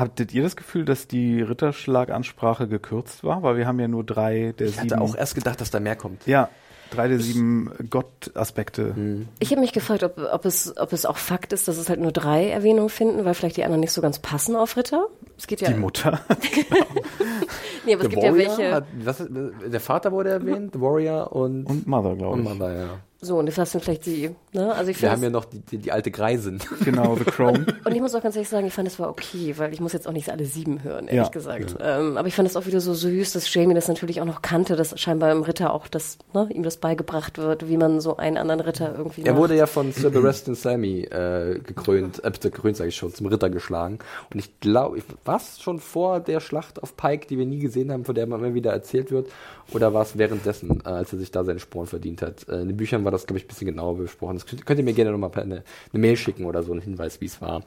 Hattet 0.00 0.32
ihr 0.32 0.42
das 0.42 0.56
Gefühl, 0.56 0.84
dass 0.84 1.06
die 1.06 1.42
Ritterschlagansprache 1.42 2.66
gekürzt 2.66 3.22
war? 3.22 3.42
Weil 3.42 3.56
wir 3.56 3.66
haben 3.66 3.78
ja 3.78 3.86
nur 3.86 4.02
drei 4.02 4.54
der 4.58 4.66
ich 4.66 4.74
sieben. 4.74 4.86
Ich 4.86 4.92
hatte 4.92 5.00
auch 5.00 5.14
erst 5.14 5.34
gedacht, 5.34 5.60
dass 5.60 5.70
da 5.70 5.78
mehr 5.78 5.94
kommt. 5.94 6.26
Ja, 6.26 6.48
drei 6.90 7.08
der 7.08 7.20
sieben 7.20 7.70
Gott-Aspekte. 7.88 8.94
Hm. 8.94 9.28
Ich 9.38 9.50
habe 9.50 9.60
mich 9.60 9.72
gefragt, 9.72 10.02
ob, 10.02 10.18
ob, 10.18 10.44
es, 10.44 10.76
ob 10.76 10.92
es 10.92 11.06
auch 11.06 11.16
Fakt 11.16 11.52
ist, 11.52 11.68
dass 11.68 11.76
es 11.76 11.88
halt 11.88 12.00
nur 12.00 12.12
drei 12.12 12.48
Erwähnungen 12.48 12.88
finden, 12.88 13.24
weil 13.24 13.34
vielleicht 13.34 13.56
die 13.56 13.64
anderen 13.64 13.80
nicht 13.80 13.92
so 13.92 14.00
ganz 14.00 14.18
passen 14.18 14.56
auf 14.56 14.76
Ritter. 14.76 15.06
Es 15.38 15.46
geht 15.46 15.60
ja 15.60 15.68
die 15.68 15.78
Mutter. 15.78 16.20
nee, 17.86 17.94
aber 17.94 18.02
The 18.02 18.06
es 18.06 18.10
gibt 18.10 18.22
Warrior 18.22 18.36
ja 18.36 18.36
welche. 18.36 18.72
Hat, 18.72 18.84
was, 19.04 19.28
der 19.28 19.80
Vater 19.80 20.12
wurde 20.12 20.30
erwähnt, 20.30 20.72
The 20.72 20.80
Warrior 20.80 21.32
und. 21.32 21.64
Und 21.64 21.86
Mother, 21.86 22.16
glaube 22.16 22.40
ich. 22.40 22.46
Und 22.46 22.58
Mother, 22.58 22.74
ja. 22.74 23.00
So, 23.22 23.38
und 23.38 23.54
das 23.54 23.70
sind 23.70 23.84
vielleicht 23.84 24.06
die, 24.06 24.30
ne? 24.52 24.74
Also 24.74 24.90
ich 24.90 25.02
Wir 25.02 25.10
haben 25.10 25.22
ja 25.22 25.28
noch 25.28 25.44
die, 25.44 25.60
die, 25.60 25.76
die 25.76 25.92
alte 25.92 26.10
Greisin. 26.10 26.58
Genau, 26.84 27.16
The 27.16 27.24
Chrome. 27.24 27.66
und 27.84 27.94
ich 27.94 28.00
muss 28.00 28.14
auch 28.14 28.22
ganz 28.22 28.34
ehrlich 28.34 28.48
sagen, 28.48 28.66
ich 28.66 28.72
fand, 28.72 28.88
es 28.88 28.98
war 28.98 29.10
okay, 29.10 29.54
weil 29.58 29.74
ich 29.74 29.80
muss 29.80 29.92
jetzt 29.92 30.08
auch 30.08 30.12
nicht 30.12 30.30
alle 30.30 30.46
sieben 30.46 30.82
hören, 30.82 31.06
ehrlich 31.06 31.26
ja. 31.26 31.28
gesagt. 31.28 31.76
Ja. 31.78 32.00
Ähm, 32.00 32.16
aber 32.16 32.28
ich 32.28 32.34
fand 32.34 32.48
es 32.48 32.56
auch 32.56 32.64
wieder 32.64 32.80
so 32.80 32.94
süß, 32.94 33.32
dass 33.32 33.52
Jamie 33.52 33.74
das 33.74 33.88
natürlich 33.88 34.22
auch 34.22 34.24
noch 34.24 34.40
kannte, 34.40 34.74
dass 34.74 34.98
scheinbar 34.98 35.32
im 35.32 35.42
Ritter 35.42 35.74
auch 35.74 35.86
das, 35.86 36.16
ne, 36.32 36.48
ihm 36.50 36.62
das 36.62 36.78
beigebracht 36.78 37.36
wird, 37.36 37.68
wie 37.68 37.76
man 37.76 38.00
so 38.00 38.16
einen 38.16 38.38
anderen 38.38 38.60
Ritter 38.60 38.94
irgendwie 38.96 39.22
Er 39.22 39.32
macht. 39.32 39.42
wurde 39.42 39.56
ja 39.56 39.66
von 39.66 39.92
Sir 39.92 40.08
Bereston 40.08 40.54
Sammy 40.54 41.02
äh, 41.02 41.58
gekrönt, 41.58 42.24
äh, 42.24 42.30
gekrönt 42.30 42.78
sage 42.78 42.88
ich 42.88 42.96
schon, 42.96 43.12
zum 43.12 43.26
Ritter 43.26 43.50
geschlagen. 43.50 43.98
Und 44.32 44.38
ich 44.38 44.60
glaube, 44.60 45.02
was 45.26 45.60
schon 45.60 45.78
vor 45.78 46.20
der 46.20 46.40
Schlacht 46.40 46.82
auf 46.82 46.96
Pike, 46.96 47.26
die 47.28 47.36
wir 47.36 47.44
nie 47.44 47.58
gesehen 47.58 47.92
haben, 47.92 48.06
von 48.06 48.14
der 48.14 48.26
man 48.26 48.40
immer 48.40 48.54
wieder 48.54 48.72
erzählt 48.72 49.10
wird, 49.10 49.28
oder 49.72 49.94
war 49.94 50.02
es 50.02 50.18
währenddessen, 50.18 50.82
äh, 50.84 50.88
als 50.88 51.12
er 51.12 51.18
sich 51.18 51.30
da 51.30 51.44
seinen 51.44 51.58
Sporen 51.58 51.86
verdient 51.86 52.22
hat? 52.22 52.48
Äh, 52.48 52.62
in 52.62 52.68
den 52.68 52.76
Büchern 52.76 53.04
war 53.04 53.09
das, 53.10 53.26
glaube 53.26 53.38
ich, 53.38 53.44
ein 53.44 53.48
bisschen 53.48 53.66
genauer 53.66 53.96
besprochen. 53.96 54.34
Das 54.34 54.46
könnt, 54.46 54.66
könnt 54.66 54.78
ihr 54.78 54.84
mir 54.84 54.92
gerne 54.92 55.12
nochmal 55.12 55.30
eine, 55.34 55.62
eine 55.92 56.00
Mail 56.00 56.16
schicken 56.16 56.44
oder 56.44 56.62
so 56.62 56.72
einen 56.72 56.80
Hinweis, 56.80 57.20
wie 57.20 57.26
es 57.26 57.40
war. 57.40 57.62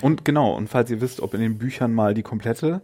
Und 0.00 0.24
genau, 0.24 0.54
und 0.54 0.68
falls 0.68 0.90
ihr 0.90 1.00
wisst, 1.00 1.20
ob 1.20 1.34
in 1.34 1.40
den 1.40 1.58
Büchern 1.58 1.92
mal 1.92 2.14
die 2.14 2.22
komplette 2.22 2.80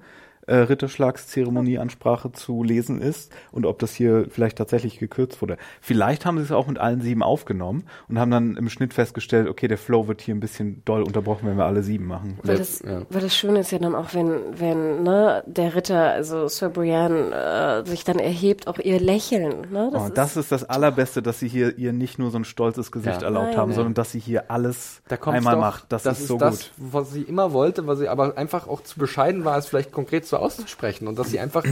äh, 0.49 0.57
Ritterschlagszeremonieansprache 0.57 2.33
zu 2.33 2.62
lesen 2.62 3.01
ist 3.01 3.33
und 3.53 3.66
ob 3.66 3.79
das 3.79 3.95
hier 3.95 4.27
vielleicht 4.31 4.59
tatsächlich 4.59 4.99
gekürzt 4.99 5.41
wurde. 5.43 5.59
Vielleicht 5.81 6.27
haben 6.27 6.39
sie 6.39 6.45
es 6.45 6.53
auch 6.53 6.66
mit 6.66 6.79
allen 6.79 7.01
sieben 7.01 7.23
aufgenommen 7.23 7.85
und 8.09 8.19
haben 8.19 8.31
dann 8.31 8.57
im 8.57 8.69
Schnitt 8.69 8.95
festgestellt, 8.95 9.49
okay, 9.49 9.69
der 9.69 9.79
Flow 9.79 10.09
wird 10.09 10.20
hier 10.23 10.35
ein 10.35 10.41
bisschen 10.41 10.83
doll 10.85 11.03
unterbrochen, 11.03 11.49
wenn 11.49 11.57
wir 11.57 11.66
alle 11.66 11.83
sieben 11.83 12.07
machen. 12.07 12.39
Weil 12.43 12.59
das, 12.59 12.81
ja. 12.81 13.03
weil 13.11 13.20
das 13.20 13.37
Schöne 13.37 13.61
ist 13.61 13.73
ja 13.73 13.79
dann 13.79 13.95
auch, 13.95 14.15
wenn, 14.15 14.59
wenn 14.59 15.03
ne, 15.03 15.43
der 15.47 15.75
Ritter, 15.75 16.12
also 16.12 16.49
Sir 16.49 16.70
Brienne, 16.70 17.83
äh, 17.85 17.89
sich 17.89 18.05
dann 18.05 18.19
erhebt, 18.19 18.66
auch 18.66 18.79
ihr 18.79 19.01
Lächeln. 19.01 19.70
Ne? 19.70 19.91
Das, 19.93 20.03
oh, 20.03 20.07
ist, 20.07 20.19
das 20.19 20.37
ist 20.37 20.53
das 20.53 20.65
Allerbeste, 20.65 21.23
dass 21.23 21.39
sie 21.39 21.49
hier 21.49 21.77
ihr 21.79 21.93
nicht 21.93 22.19
nur 22.19 22.31
so 22.31 22.39
ein 22.39 22.45
stolzes 22.45 22.91
Gesicht 22.91 23.20
ja. 23.20 23.29
erlaubt 23.29 23.49
Nein, 23.49 23.57
haben, 23.57 23.73
sondern 23.73 23.95
dass 23.95 24.12
sie 24.12 24.20
hier 24.20 24.51
alles 24.51 25.03
einmal 25.27 25.55
doch, 25.55 25.61
macht. 25.61 25.85
Das, 25.91 26.03
das 26.03 26.19
ist, 26.19 26.23
ist 26.23 26.29
so 26.29 26.39
das, 26.39 26.59
gut. 26.59 26.70
Was 26.93 27.12
sie 27.12 27.23
immer 27.23 27.53
wollte, 27.53 27.87
was 27.87 27.99
sie 27.99 28.09
aber 28.09 28.39
einfach 28.39 28.66
auch 28.66 28.83
zu 28.83 28.99
bescheiden 28.99 29.45
war, 29.45 29.59
es 29.59 29.66
vielleicht 29.66 29.93
konkret 29.93 30.27
zu 30.27 30.38
auszusprechen 30.39 31.09
und 31.09 31.19
dass 31.19 31.31
sie 31.31 31.40
einfach, 31.40 31.65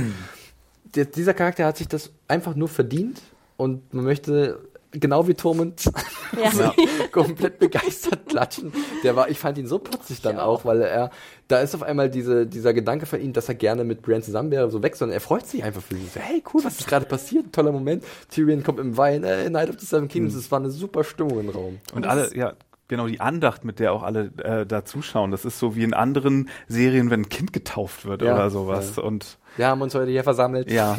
der, 0.95 1.05
dieser 1.07 1.35
Charakter 1.35 1.67
hat 1.67 1.77
sich 1.77 1.89
das 1.89 2.11
einfach 2.29 2.55
nur 2.55 2.69
verdient 2.69 3.21
und 3.57 3.93
man 3.95 4.05
möchte 4.05 4.59
genau 4.93 5.27
wie 5.29 5.35
Tormund 5.35 5.85
ja. 6.43 6.51
so 6.51 6.73
komplett 7.13 7.59
begeistert 7.59 8.29
klatschen. 8.29 8.73
Der 9.03 9.17
war, 9.17 9.29
ich 9.29 9.39
fand 9.39 9.59
ihn 9.59 9.67
so 9.67 9.79
putzig 9.79 10.21
dann 10.21 10.39
auch, 10.39 10.65
weil 10.65 10.83
er, 10.83 11.11
da 11.49 11.61
ist 11.61 11.75
auf 11.75 11.83
einmal 11.83 12.11
diese, 12.11 12.47
dieser 12.47 12.75
Gedanke 12.75 13.07
von 13.07 13.21
ihm, 13.21 13.33
dass 13.33 13.49
er 13.49 13.55
gerne 13.55 13.85
mit 13.85 14.03
Brienne 14.03 14.23
zusammen 14.23 14.51
wäre, 14.51 14.71
so 14.71 14.83
weg, 14.83 14.97
sondern 14.97 15.15
er 15.15 15.21
freut 15.21 15.47
sich 15.47 15.65
einfach 15.65 15.83
für 15.83 15.95
sie. 15.97 16.07
So, 16.07 16.21
hey, 16.21 16.43
cool, 16.53 16.65
was 16.65 16.79
ist 16.79 16.89
gerade 16.89 17.07
passiert? 17.07 17.53
Toller 17.53 17.73
Moment. 17.73 18.05
Tyrion 18.31 18.63
kommt 18.63 18.81
im 18.81 18.97
Wein, 18.97 19.25
äh, 19.25 19.49
Night 19.51 19.71
of 19.71 19.77
the 19.79 19.87
Seven 19.87 20.09
Kingdoms, 20.09 20.35
es 20.35 20.47
mhm. 20.47 20.51
war 20.53 20.61
eine 20.61 20.71
super 20.71 21.05
Stimmung 21.05 21.41
im 21.41 21.49
Raum. 21.49 21.79
Und 21.95 22.07
alle, 22.07 22.35
ja, 22.37 22.55
Genau, 22.89 23.09
die 23.09 23.21
Andacht, 23.21 23.65
mit 23.65 23.81
der 23.81 23.93
auch 23.93 24.05
alle 24.05 24.31
äh, 24.39 24.65
da 24.65 24.85
zuschauen. 24.85 25.33
Das 25.33 25.45
ist 25.45 25.59
so 25.59 25.75
wie 25.75 25.83
in 25.83 25.93
anderen 25.93 26.49
Serien, 26.69 27.11
wenn 27.11 27.23
ein 27.23 27.29
Kind 27.29 27.53
getauft 27.53 28.05
wird 28.05 28.23
ja, 28.23 28.35
oder 28.35 28.49
sowas. 28.51 28.97
Ja. 28.97 29.03
Und 29.03 29.39
wir 29.57 29.67
haben 29.67 29.83
uns 29.83 29.95
heute 29.95 30.11
hier 30.11 30.23
versammelt. 30.23 30.71
Ja. 30.71 30.97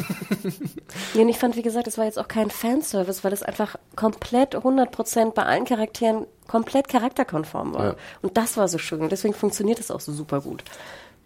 nee, 1.14 1.22
und 1.22 1.28
ich 1.28 1.38
fand, 1.38 1.56
wie 1.56 1.62
gesagt, 1.62 1.86
es 1.86 1.96
war 1.96 2.04
jetzt 2.04 2.18
auch 2.18 2.28
kein 2.28 2.50
Fanservice, 2.50 3.24
weil 3.24 3.32
es 3.32 3.42
einfach 3.42 3.76
komplett 3.96 4.54
100% 4.54 5.32
bei 5.32 5.44
allen 5.44 5.64
Charakteren 5.64 6.26
komplett 6.46 6.88
charakterkonform 6.88 7.74
war. 7.74 7.84
Ja. 7.84 7.94
Und 8.20 8.36
das 8.36 8.58
war 8.58 8.68
so 8.68 8.76
schön. 8.76 9.00
Und 9.00 9.12
deswegen 9.12 9.34
funktioniert 9.34 9.80
es 9.80 9.90
auch 9.90 10.00
so 10.00 10.12
super 10.12 10.42
gut 10.42 10.64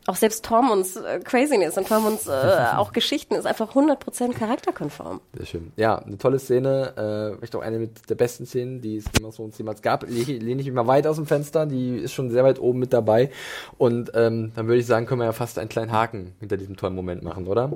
auch 0.07 0.17
selbst 0.17 0.45
Tormunds 0.45 0.97
äh, 0.97 1.21
Craziness 1.21 1.79
und 1.79 1.87
Tormunds 1.87 2.27
äh, 2.27 2.31
auch 2.77 2.93
Geschichten 2.93 3.35
ist 3.35 3.47
einfach 3.47 3.75
100% 3.75 4.33
charakterkonform. 4.33 5.21
Sehr 5.37 5.47
schön. 5.47 5.73
Ja, 5.77 5.99
eine 5.99 6.19
tolle 6.19 6.39
Szene. 6.39 6.93
Äh, 6.97 7.37
vielleicht 7.37 7.55
auch 7.57 7.63
eine 7.63 7.79
mit 7.79 8.11
der 8.11 8.15
besten 8.17 8.47
Szenen, 8.47 8.81
die 8.81 8.97
es 8.97 9.07
of 9.23 9.37
Thrones 9.37 9.59
jemals 9.59 9.83
gab. 9.83 10.09
Lehne, 10.09 10.39
lehne 10.39 10.61
ich 10.61 10.67
mich 10.67 10.75
mal 10.75 10.87
weit 10.87 11.07
aus 11.07 11.17
dem 11.17 11.27
Fenster. 11.27 11.67
Die 11.67 11.97
ist 11.97 12.13
schon 12.13 12.31
sehr 12.31 12.45
weit 12.45 12.59
oben 12.59 12.79
mit 12.79 12.93
dabei. 12.93 13.31
Und 13.79 14.11
ähm, 14.15 14.53
dann 14.55 14.67
würde 14.67 14.81
ich 14.81 14.87
sagen, 14.87 15.07
können 15.07 15.21
wir 15.21 15.27
ja 15.27 15.33
fast 15.33 15.59
einen 15.59 15.69
kleinen 15.69 15.93
Haken 15.93 16.35
hinter 16.41 16.57
diesem 16.57 16.77
tollen 16.77 16.95
Moment 16.95 17.23
machen, 17.23 17.47
oder? 17.47 17.73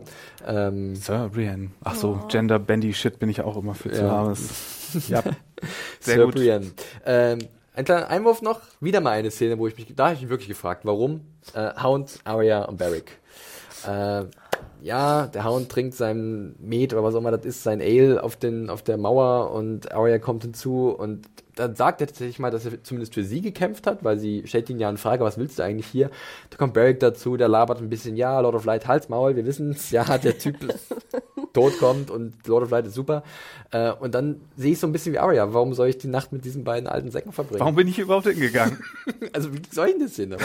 Ähm, 0.47 0.97
Sir 0.97 1.31
Brienne. 1.33 1.71
Ach 1.85 1.95
so, 1.95 2.21
oh. 2.23 2.27
Gender-Bandy-Shit 2.29 3.19
bin 3.19 3.29
ich 3.29 3.41
auch 3.43 3.57
immer 3.57 3.75
für 3.75 3.93
zu 3.93 4.03
ja. 4.03 4.11
haben. 4.11 4.31
ja. 5.09 5.23
Sehr 6.01 6.17
Sir 6.17 6.25
gut. 6.25 6.35
Brienne. 6.35 6.73
Ähm, 7.05 7.39
ein 7.77 7.85
kleiner 7.85 8.09
Einwurf 8.09 8.43
noch. 8.43 8.61
Wieder 8.81 9.01
mal 9.01 9.13
eine 9.13 9.31
Szene, 9.31 9.59
wo 9.59 9.69
ich 9.69 9.77
mich, 9.77 9.95
da 9.95 10.07
habe 10.07 10.15
ich 10.15 10.23
mich 10.23 10.31
wirklich 10.31 10.49
gefragt, 10.49 10.85
warum? 10.85 11.21
Äh, 11.55 11.71
Hound, 11.81 12.19
Arya 12.25 12.65
und 12.65 12.79
Barrick. 12.79 13.19
Äh, 13.87 14.25
ja, 14.83 15.27
der 15.27 15.45
Hound 15.45 15.69
trinkt 15.69 15.95
sein 15.95 16.55
Met 16.59 16.93
oder 16.93 17.05
was 17.05 17.15
auch 17.15 17.19
immer 17.19 17.31
das 17.31 17.45
ist, 17.45 17.63
sein 17.63 17.81
Ale 17.81 18.23
auf, 18.23 18.37
den, 18.37 18.71
auf 18.71 18.83
der 18.83 18.97
Mauer 18.97 19.53
und 19.53 19.93
Arya 19.93 20.19
kommt 20.19 20.43
hinzu 20.43 20.89
und 20.91 21.27
dann 21.57 21.75
sagt 21.75 22.01
er 22.03 22.07
tatsächlich 22.07 22.39
mal, 22.39 22.51
dass 22.51 22.67
er 22.67 22.83
zumindest 22.85 23.15
für 23.15 23.25
sie 23.25 23.41
gekämpft 23.41 23.87
hat, 23.87 24.05
weil 24.05 24.19
sie 24.19 24.47
stellt 24.47 24.71
ihn 24.71 24.79
ja 24.79 24.89
in 24.89 24.99
Frage, 24.99 25.25
was 25.25 25.39
willst 25.39 25.59
du 25.59 25.63
eigentlich 25.63 25.87
hier? 25.87 26.11
Da 26.51 26.59
kommt 26.59 26.75
Barrick 26.75 27.01
dazu, 27.01 27.37
der 27.37 27.49
labert 27.49 27.81
ein 27.81 27.89
bisschen, 27.89 28.15
ja, 28.15 28.39
Lord 28.41 28.55
of 28.55 28.65
Light, 28.65 28.87
Halsmaul, 28.87 29.37
wir 29.37 29.47
wissen 29.47 29.71
es, 29.71 29.91
ja, 29.91 30.19
der 30.19 30.39
Typ 30.39 30.57
tot 31.55 31.79
kommt 31.79 32.11
und 32.11 32.47
Lord 32.47 32.65
of 32.65 32.71
Light 32.71 32.87
ist 32.87 32.95
super. 32.95 33.23
Äh, 33.71 33.91
und 33.93 34.15
dann 34.15 34.43
sehe 34.57 34.73
ich 34.73 34.79
so 34.79 34.87
ein 34.87 34.93
bisschen 34.93 35.15
wie 35.15 35.19
Arya, 35.19 35.55
warum 35.55 35.73
soll 35.73 35.89
ich 35.89 35.97
die 35.97 36.09
Nacht 36.09 36.31
mit 36.31 36.45
diesen 36.45 36.63
beiden 36.63 36.87
alten 36.87 37.11
Säcken 37.11 37.33
verbringen? 37.33 37.61
Warum 37.61 37.75
bin 37.75 37.89
ich 37.89 37.99
überhaupt 37.99 38.27
hingegangen? 38.27 38.79
also 39.33 39.53
wie 39.55 39.63
soll 39.71 39.89
ich 39.89 39.99
das 39.99 40.17
sehen? 40.17 40.37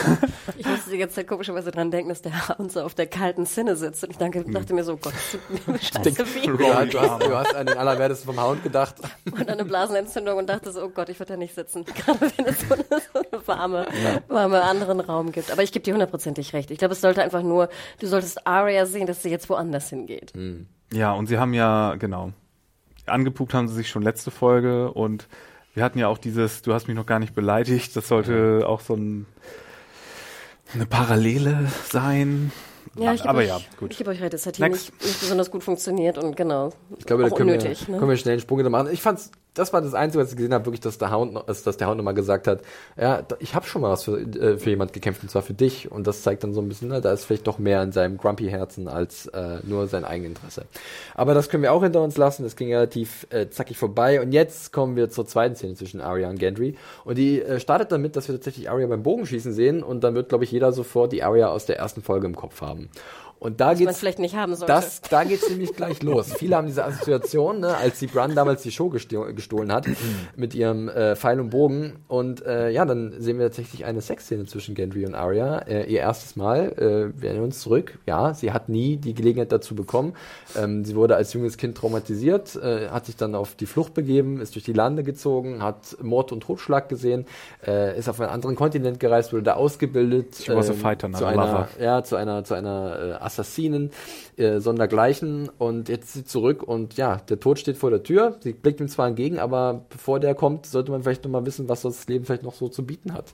ich 0.57 0.65
musste 0.65 0.91
die 0.91 0.97
ganze 0.97 1.15
Zeit 1.15 1.27
komischerweise 1.27 1.71
dran 1.71 1.91
denken, 1.91 2.09
dass 2.09 2.21
der 2.21 2.47
Hound 2.57 2.71
so 2.71 2.81
auf 2.81 2.95
der 2.95 3.07
kalten 3.07 3.45
Zinne 3.45 3.75
sitzt 3.75 4.03
und 4.05 4.11
ich 4.11 4.17
dachte, 4.17 4.45
hm. 4.45 4.53
dachte 4.53 4.73
mir 4.73 4.85
so, 4.85 4.95
Gott, 4.95 5.13
das 5.13 5.31
tut 5.31 5.67
mir 5.67 5.79
scheiße 5.79 6.35
weh. 6.35 6.47
Du, 6.47 6.99
hast, 6.99 7.23
du 7.23 7.35
hast 7.35 7.55
an 7.55 7.65
den 7.65 7.77
Allerwertesten 7.77 8.33
vom 8.33 8.41
Hound 8.41 8.63
gedacht. 8.63 8.95
Und 9.25 9.41
an 9.41 9.49
eine 9.49 9.65
Blasenentzündung 9.65 10.37
und 10.37 10.47
dachte 10.47 10.71
so, 10.71 10.83
oh 10.83 10.89
Gott, 10.89 11.00
ich 11.09 11.19
würde 11.19 11.33
da 11.33 11.37
nicht 11.37 11.55
sitzen, 11.55 11.85
gerade 12.05 12.31
wenn 12.37 12.45
es 12.45 12.61
so 12.61 12.73
eine, 12.73 12.83
so 12.83 13.19
eine 13.19 13.47
warme, 13.47 13.87
ja. 14.03 14.21
warme 14.27 14.61
anderen 14.61 14.99
Raum 14.99 15.31
gibt. 15.31 15.51
Aber 15.51 15.63
ich 15.63 15.71
gebe 15.71 15.83
dir 15.83 15.93
hundertprozentig 15.93 16.53
recht. 16.53 16.71
Ich 16.71 16.77
glaube, 16.77 16.93
es 16.93 17.01
sollte 17.01 17.21
einfach 17.21 17.43
nur, 17.43 17.69
du 17.99 18.07
solltest 18.07 18.45
Arya 18.45 18.85
sehen, 18.85 19.07
dass 19.07 19.23
sie 19.23 19.29
jetzt 19.29 19.49
woanders 19.49 19.89
hingeht. 19.89 20.35
Mhm. 20.35 20.67
Ja, 20.93 21.13
und 21.13 21.27
sie 21.27 21.37
haben 21.37 21.53
ja, 21.53 21.95
genau, 21.95 22.33
angepuckt 23.05 23.53
haben 23.53 23.67
sie 23.67 23.75
sich 23.75 23.89
schon 23.89 24.03
letzte 24.03 24.31
Folge 24.31 24.91
und 24.91 25.27
wir 25.73 25.83
hatten 25.83 25.99
ja 25.99 26.07
auch 26.07 26.17
dieses, 26.17 26.61
du 26.61 26.73
hast 26.73 26.87
mich 26.87 26.97
noch 26.97 27.05
gar 27.05 27.19
nicht 27.19 27.33
beleidigt, 27.33 27.95
das 27.95 28.07
sollte 28.07 28.67
auch 28.67 28.81
so 28.81 28.95
ein, 28.95 29.25
eine 30.73 30.85
Parallele 30.85 31.67
sein. 31.89 32.51
Ja, 32.95 33.13
ich 33.13 33.23
aber 33.23 33.39
euch, 33.39 33.47
ja, 33.47 33.59
gut. 33.77 33.91
Ich 33.91 33.97
gebe 33.97 34.09
euch 34.09 34.21
recht, 34.21 34.33
es 34.33 34.45
hat 34.45 34.57
hier 34.57 34.67
nicht, 34.67 34.91
nicht, 35.01 35.19
besonders 35.21 35.49
gut 35.49 35.63
funktioniert 35.63 36.17
und 36.17 36.35
genau. 36.35 36.73
Ich 36.97 37.05
glaube, 37.05 37.23
da 37.23 37.29
können, 37.29 37.51
unnötig, 37.51 37.87
wir, 37.87 37.93
ne? 37.93 37.99
können 37.99 38.11
wir 38.11 38.17
schnell 38.17 38.33
einen 38.33 38.41
Sprung 38.41 38.69
machen. 38.69 38.89
Ich 38.91 39.01
fand's 39.01 39.31
das 39.53 39.73
war 39.73 39.81
das 39.81 39.93
Einzige, 39.93 40.23
was 40.23 40.31
ich 40.31 40.37
gesehen 40.37 40.53
habe, 40.53 40.65
wirklich, 40.65 40.79
dass 40.79 40.97
der 40.97 41.11
Hound, 41.11 41.37
dass, 41.47 41.63
der 41.63 41.87
Hound 41.87 41.97
nochmal 41.97 42.13
gesagt 42.13 42.47
hat, 42.47 42.61
ja, 42.97 43.23
ich 43.39 43.53
habe 43.53 43.65
schon 43.65 43.81
mal 43.81 43.91
was 43.91 44.03
für, 44.03 44.19
äh, 44.19 44.57
für 44.57 44.69
jemand 44.69 44.93
gekämpft, 44.93 45.23
und 45.23 45.29
zwar 45.29 45.41
für 45.41 45.53
dich. 45.53 45.91
Und 45.91 46.07
das 46.07 46.21
zeigt 46.21 46.43
dann 46.43 46.53
so 46.53 46.61
ein 46.61 46.69
bisschen, 46.69 46.87
na, 46.87 47.01
da 47.01 47.11
ist 47.11 47.25
vielleicht 47.25 47.47
doch 47.47 47.59
mehr 47.59 47.83
in 47.83 47.91
seinem 47.91 48.17
Grumpy-Herzen 48.17 48.87
als 48.87 49.27
äh, 49.27 49.59
nur 49.63 49.87
sein 49.87 50.05
Eigeninteresse. 50.05 50.65
Aber 51.15 51.33
das 51.33 51.49
können 51.49 51.63
wir 51.63 51.73
auch 51.73 51.83
hinter 51.83 52.01
uns 52.01 52.15
lassen. 52.15 52.43
Das 52.43 52.55
ging 52.55 52.73
relativ 52.73 53.27
äh, 53.29 53.49
zackig 53.49 53.77
vorbei. 53.77 54.21
Und 54.21 54.31
jetzt 54.31 54.71
kommen 54.71 54.95
wir 54.95 55.09
zur 55.09 55.27
zweiten 55.27 55.55
Szene 55.55 55.75
zwischen 55.75 55.99
Arya 55.99 56.29
und 56.29 56.39
Gendry. 56.39 56.75
Und 57.03 57.17
die 57.17 57.41
äh, 57.41 57.59
startet 57.59 57.91
damit, 57.91 58.15
dass 58.15 58.29
wir 58.29 58.35
tatsächlich 58.35 58.69
Arya 58.69 58.87
beim 58.87 59.03
Bogenschießen 59.03 59.51
sehen. 59.51 59.83
Und 59.83 60.03
dann 60.05 60.15
wird, 60.15 60.29
glaube 60.29 60.45
ich, 60.45 60.51
jeder 60.51 60.71
sofort 60.71 61.11
die 61.11 61.23
Arya 61.23 61.49
aus 61.49 61.65
der 61.65 61.77
ersten 61.77 62.01
Folge 62.01 62.25
im 62.25 62.37
Kopf 62.37 62.61
haben. 62.61 62.89
Und 63.43 63.59
da 63.59 63.73
geht's, 63.73 63.97
vielleicht 63.97 64.19
nicht 64.19 64.35
haben 64.35 64.53
sollte. 64.53 64.71
Das, 64.71 65.01
da 65.01 65.23
geht's 65.23 65.49
nämlich 65.49 65.73
gleich 65.73 66.03
los. 66.03 66.31
Viele 66.31 66.55
haben 66.55 66.67
diese 66.67 66.85
Assoziation, 66.85 67.61
ne, 67.61 67.75
als 67.75 67.97
die 67.97 68.05
Brun 68.05 68.35
damals 68.35 68.61
die 68.61 68.71
Show 68.71 68.89
gestohlen 68.89 69.73
hat 69.73 69.87
mit 70.35 70.53
ihrem 70.53 70.87
äh, 70.89 71.15
Pfeil 71.15 71.39
und 71.39 71.49
Bogen. 71.49 71.93
Und 72.07 72.45
äh, 72.45 72.69
ja, 72.69 72.85
dann 72.85 73.15
sehen 73.17 73.39
wir 73.39 73.47
tatsächlich 73.47 73.83
eine 73.83 73.99
Sexszene 73.99 74.45
zwischen 74.45 74.75
Gendry 74.75 75.07
und 75.07 75.15
Arya. 75.15 75.57
Äh, 75.57 75.91
ihr 75.91 76.01
erstes 76.01 76.35
Mal. 76.35 76.71
Äh, 76.73 77.19
wir 77.19 77.29
erinnern 77.29 77.45
uns 77.45 77.61
zurück. 77.61 77.97
Ja, 78.05 78.35
sie 78.35 78.51
hat 78.51 78.69
nie 78.69 78.97
die 78.97 79.15
Gelegenheit 79.15 79.51
dazu 79.51 79.73
bekommen. 79.73 80.13
Ähm, 80.55 80.85
sie 80.85 80.95
wurde 80.95 81.15
als 81.15 81.33
junges 81.33 81.57
Kind 81.57 81.75
traumatisiert, 81.75 82.55
äh, 82.57 82.89
hat 82.89 83.07
sich 83.07 83.15
dann 83.15 83.33
auf 83.33 83.55
die 83.55 83.65
Flucht 83.65 83.95
begeben, 83.95 84.39
ist 84.39 84.53
durch 84.53 84.65
die 84.65 84.73
Lande 84.73 85.03
gezogen, 85.03 85.63
hat 85.63 85.97
Mord 85.99 86.31
und 86.31 86.41
Totschlag 86.41 86.89
gesehen, 86.89 87.25
äh, 87.65 87.97
ist 87.97 88.07
auf 88.07 88.21
einen 88.21 88.29
anderen 88.29 88.55
Kontinent 88.55 88.99
gereist, 88.99 89.33
wurde 89.33 89.41
da 89.41 89.53
ausgebildet. 89.53 90.35
She 90.35 90.55
was 90.55 90.69
a 90.69 90.73
ähm, 90.73 90.77
fighter, 90.77 91.11
zu 91.11 91.25
einer, 91.25 91.69
ja, 91.81 92.03
zu 92.03 92.17
einer, 92.17 92.43
zu 92.43 92.53
einer 92.53 92.99
äh, 92.99 93.30
Assassinen, 93.31 93.91
äh, 94.37 94.59
sondergleichen 94.59 95.49
und 95.57 95.89
jetzt 95.89 96.13
sie 96.13 96.23
zurück 96.23 96.63
und 96.63 96.97
ja, 96.97 97.17
der 97.17 97.39
Tod 97.39 97.59
steht 97.59 97.77
vor 97.77 97.89
der 97.89 98.03
Tür. 98.03 98.37
Sie 98.41 98.53
blickt 98.53 98.79
ihm 98.79 98.87
zwar 98.87 99.07
entgegen, 99.07 99.39
aber 99.39 99.85
bevor 99.89 100.19
der 100.19 100.35
kommt, 100.35 100.65
sollte 100.65 100.91
man 100.91 101.03
vielleicht 101.03 101.23
noch 101.23 101.31
mal 101.31 101.45
wissen, 101.45 101.69
was 101.69 101.81
das 101.81 102.07
Leben 102.07 102.25
vielleicht 102.25 102.43
noch 102.43 102.53
so 102.53 102.67
zu 102.69 102.85
bieten 102.85 103.13
hat. 103.13 103.33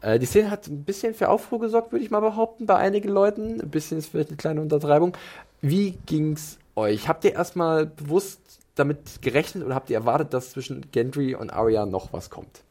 Äh, 0.00 0.18
die 0.18 0.26
Szene 0.26 0.50
hat 0.50 0.66
ein 0.66 0.84
bisschen 0.84 1.14
für 1.14 1.28
Aufruhr 1.28 1.60
gesorgt, 1.60 1.92
würde 1.92 2.04
ich 2.04 2.10
mal 2.10 2.20
behaupten, 2.20 2.66
bei 2.66 2.76
einigen 2.76 3.08
Leuten. 3.08 3.60
Ein 3.60 3.70
bisschen 3.70 3.98
ist 3.98 4.08
vielleicht 4.08 4.30
eine 4.30 4.36
kleine 4.36 4.60
Untertreibung. 4.60 5.16
Wie 5.60 5.92
ging's 6.06 6.58
euch? 6.74 7.08
Habt 7.08 7.24
ihr 7.24 7.34
erstmal 7.34 7.86
bewusst 7.86 8.40
damit 8.74 9.22
gerechnet 9.22 9.64
oder 9.64 9.74
habt 9.74 9.90
ihr 9.90 9.96
erwartet, 9.96 10.34
dass 10.34 10.50
zwischen 10.50 10.90
Gendry 10.90 11.34
und 11.34 11.50
Arya 11.50 11.86
noch 11.86 12.12
was 12.12 12.30
kommt? 12.30 12.62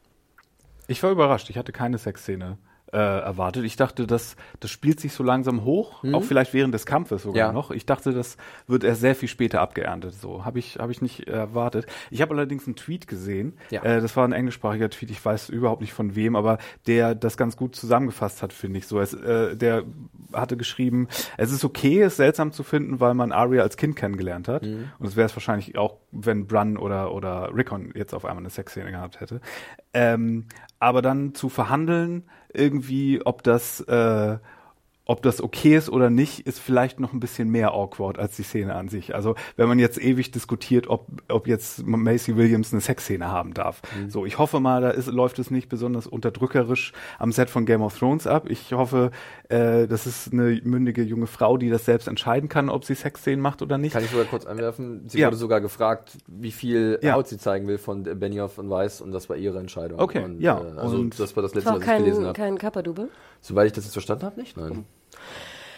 Ich 0.88 1.02
war 1.02 1.10
überrascht. 1.10 1.50
Ich 1.50 1.58
hatte 1.58 1.72
keine 1.72 1.98
Sexszene 1.98 2.58
äh, 2.92 2.98
erwartet. 2.98 3.64
Ich 3.64 3.76
dachte, 3.76 4.06
das, 4.06 4.36
das 4.60 4.70
spielt 4.70 5.00
sich 5.00 5.12
so 5.12 5.24
langsam 5.24 5.64
hoch, 5.64 6.02
mhm. 6.02 6.14
auch 6.14 6.22
vielleicht 6.22 6.54
während 6.54 6.72
des 6.72 6.86
Kampfes 6.86 7.22
sogar 7.22 7.48
ja. 7.48 7.52
noch. 7.52 7.70
Ich 7.70 7.86
dachte, 7.86 8.12
das 8.12 8.36
wird 8.66 8.84
erst 8.84 9.00
sehr 9.00 9.14
viel 9.14 9.28
später 9.28 9.60
abgeerntet. 9.60 10.14
So 10.14 10.44
habe 10.44 10.58
ich 10.58 10.78
habe 10.78 10.92
ich 10.92 11.02
nicht 11.02 11.26
erwartet. 11.26 11.86
Ich 12.10 12.22
habe 12.22 12.34
allerdings 12.34 12.66
einen 12.66 12.76
Tweet 12.76 13.08
gesehen. 13.08 13.54
Ja. 13.70 13.82
Äh, 13.82 14.00
das 14.00 14.16
war 14.16 14.26
ein 14.26 14.32
englischsprachiger 14.32 14.88
Tweet. 14.90 15.10
Ich 15.10 15.24
weiß 15.24 15.48
überhaupt 15.48 15.80
nicht 15.80 15.92
von 15.92 16.14
wem, 16.14 16.36
aber 16.36 16.58
der 16.86 17.14
das 17.14 17.36
ganz 17.36 17.56
gut 17.56 17.74
zusammengefasst 17.74 18.42
hat, 18.42 18.52
finde 18.52 18.78
ich. 18.78 18.86
So, 18.86 19.00
es, 19.00 19.14
äh, 19.14 19.56
der 19.56 19.84
hatte 20.32 20.56
geschrieben, 20.56 21.08
es 21.36 21.50
ist 21.52 21.64
okay, 21.64 22.02
es 22.02 22.16
seltsam 22.16 22.52
zu 22.52 22.62
finden, 22.62 23.00
weil 23.00 23.14
man 23.14 23.32
Arya 23.32 23.62
als 23.62 23.76
Kind 23.76 23.96
kennengelernt 23.96 24.48
hat. 24.48 24.62
Mhm. 24.62 24.90
Und 24.98 25.06
es 25.06 25.16
wäre 25.16 25.26
es 25.26 25.34
wahrscheinlich 25.34 25.76
auch, 25.76 25.96
wenn 26.12 26.46
Brun 26.46 26.76
oder 26.76 27.12
oder 27.12 27.50
Rickon 27.54 27.92
jetzt 27.94 28.14
auf 28.14 28.24
einmal 28.24 28.42
eine 28.42 28.50
Sexszene 28.50 28.90
gehabt 28.90 29.20
hätte. 29.20 29.40
Ähm, 29.92 30.46
aber 30.78 31.02
dann 31.02 31.34
zu 31.34 31.48
verhandeln, 31.48 32.24
irgendwie, 32.52 33.20
ob 33.24 33.42
das 33.42 33.80
äh, 33.80 34.38
ob 35.06 35.22
das 35.22 35.40
okay 35.40 35.76
ist 35.76 35.88
oder 35.88 36.10
nicht, 36.10 36.46
ist 36.46 36.58
vielleicht 36.58 36.98
noch 36.98 37.12
ein 37.12 37.20
bisschen 37.20 37.48
mehr 37.48 37.72
awkward 37.72 38.18
als 38.18 38.36
die 38.36 38.42
Szene 38.42 38.74
an 38.74 38.88
sich. 38.88 39.14
Also 39.14 39.36
wenn 39.56 39.68
man 39.68 39.78
jetzt 39.78 40.02
ewig 40.02 40.32
diskutiert, 40.32 40.88
ob, 40.88 41.06
ob 41.28 41.46
jetzt 41.46 41.86
Macy 41.86 42.36
Williams 42.36 42.72
eine 42.72 42.80
Sexszene 42.80 43.28
haben 43.30 43.54
darf. 43.54 43.82
Mhm. 43.96 44.10
So, 44.10 44.26
ich 44.26 44.38
hoffe 44.38 44.58
mal, 44.58 44.82
da 44.82 44.90
ist, 44.90 45.06
läuft 45.06 45.38
es 45.38 45.52
nicht 45.52 45.68
besonders 45.68 46.08
unterdrückerisch 46.08 46.92
am 47.20 47.30
Set 47.30 47.50
von 47.50 47.66
Game 47.66 47.82
of 47.82 47.96
Thrones 47.96 48.26
ab. 48.26 48.50
Ich 48.50 48.72
hoffe, 48.72 49.12
äh, 49.48 49.86
das 49.86 50.08
ist 50.08 50.32
eine 50.32 50.60
mündige 50.64 51.02
junge 51.02 51.28
Frau, 51.28 51.56
die 51.56 51.70
das 51.70 51.84
selbst 51.84 52.08
entscheiden 52.08 52.48
kann, 52.48 52.68
ob 52.68 52.84
sie 52.84 52.96
Sexszenen 52.96 53.40
macht 53.40 53.62
oder 53.62 53.78
nicht. 53.78 53.92
Kann 53.92 54.02
ich 54.02 54.10
sogar 54.10 54.26
kurz 54.26 54.44
anwerfen? 54.44 55.08
Sie 55.08 55.20
ja. 55.20 55.28
wurde 55.28 55.36
sogar 55.36 55.60
gefragt, 55.60 56.18
wie 56.26 56.50
viel 56.50 56.98
ja. 57.00 57.14
Haut 57.14 57.28
sie 57.28 57.38
zeigen 57.38 57.68
will 57.68 57.78
von 57.78 58.02
Benioff 58.02 58.58
und 58.58 58.70
Weiss 58.70 59.00
und 59.00 59.12
das 59.12 59.28
war 59.28 59.36
ihre 59.36 59.60
Entscheidung. 59.60 60.00
Okay, 60.00 60.24
und, 60.24 60.40
ja. 60.40 60.60
Äh, 60.60 60.78
also 60.78 60.96
und 60.96 61.18
das 61.20 61.36
war 61.36 61.44
das 61.44 61.54
letzte, 61.54 61.70
was 61.70 61.80
ich 61.80 61.86
gelesen 61.86 62.24
habe. 62.24 62.32
Kein 62.32 62.58
Kappa-Double? 62.58 63.08
Soweit 63.46 63.68
ich 63.68 63.72
das 63.72 63.84
jetzt 63.84 63.92
verstanden 63.92 64.24
habe, 64.24 64.40
nicht, 64.40 64.56
nein. 64.56 64.84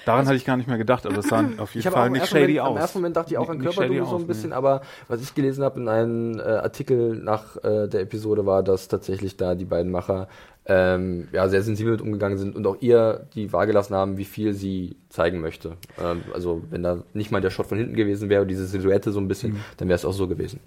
Daran 0.07 0.21
also, 0.21 0.29
hatte 0.31 0.37
ich 0.39 0.47
gar 0.47 0.57
nicht 0.57 0.69
mehr 0.69 0.79
gedacht, 0.79 1.05
aber 1.05 1.19
es 1.19 1.29
sah 1.29 1.45
auf 1.59 1.75
jeden 1.75 1.91
Fall 1.91 2.09
nicht 2.09 2.27
shady 2.29 2.55
Moment, 2.55 2.61
aus. 2.61 2.71
Im 2.71 2.77
ersten 2.79 2.99
Moment 2.99 3.17
dachte 3.17 3.31
ich 3.33 3.37
auch 3.37 3.51
an 3.51 3.59
Körperdouble 3.59 4.07
so 4.07 4.17
ein 4.17 4.27
bisschen, 4.27 4.51
nee. 4.51 4.57
aber 4.57 4.81
was 5.07 5.21
ich 5.21 5.35
gelesen 5.35 5.63
habe 5.63 5.79
in 5.81 5.87
einem 5.87 6.39
äh, 6.39 6.43
Artikel 6.45 7.15
nach 7.17 7.63
äh, 7.63 7.89
der 7.89 8.01
Episode 8.01 8.47
war, 8.47 8.63
dass 8.63 8.89
tatsächlich 8.89 9.37
da 9.37 9.55
die 9.55 9.67
beiden 9.67 9.93
Macher 9.93 10.29
ähm, 10.65 11.29
ja, 11.33 11.47
sehr 11.51 11.63
sensibel 11.63 11.93
mit 11.93 12.01
umgegangen 12.01 12.39
sind 12.39 12.57
und 12.57 12.67
auch 12.67 12.77
ihr 12.81 13.27
die 13.35 13.53
Wahl 13.53 13.67
gelassen 13.67 13.95
haben, 13.95 14.17
wie 14.17 14.25
viel 14.25 14.55
sie 14.55 14.97
zeigen 15.11 15.43
möchte. 15.43 15.77
Ähm, 16.03 16.23
also 16.33 16.63
wenn 16.71 16.83
da 16.83 17.03
nicht 17.13 17.31
mal 17.31 17.43
der 17.43 17.51
Shot 17.51 17.67
von 17.67 17.77
hinten 17.77 17.95
gewesen 17.95 18.31
wäre, 18.31 18.47
diese 18.47 18.67
Silhouette 18.67 19.13
so 19.13 19.21
ein 19.21 19.29
bisschen, 19.29 19.53
mhm. 19.53 19.65
dann 19.77 19.89
wäre 19.89 19.97
es 19.97 20.07
auch 20.07 20.13
so 20.15 20.27
gewesen. 20.27 20.61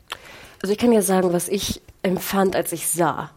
Also 0.61 0.72
ich 0.72 0.78
kann 0.78 0.91
ja 0.91 1.02
sagen, 1.02 1.34
was 1.34 1.49
ich 1.49 1.82
empfand, 2.03 2.56
als 2.56 2.72
ich 2.73 2.88
sah. 2.88 3.32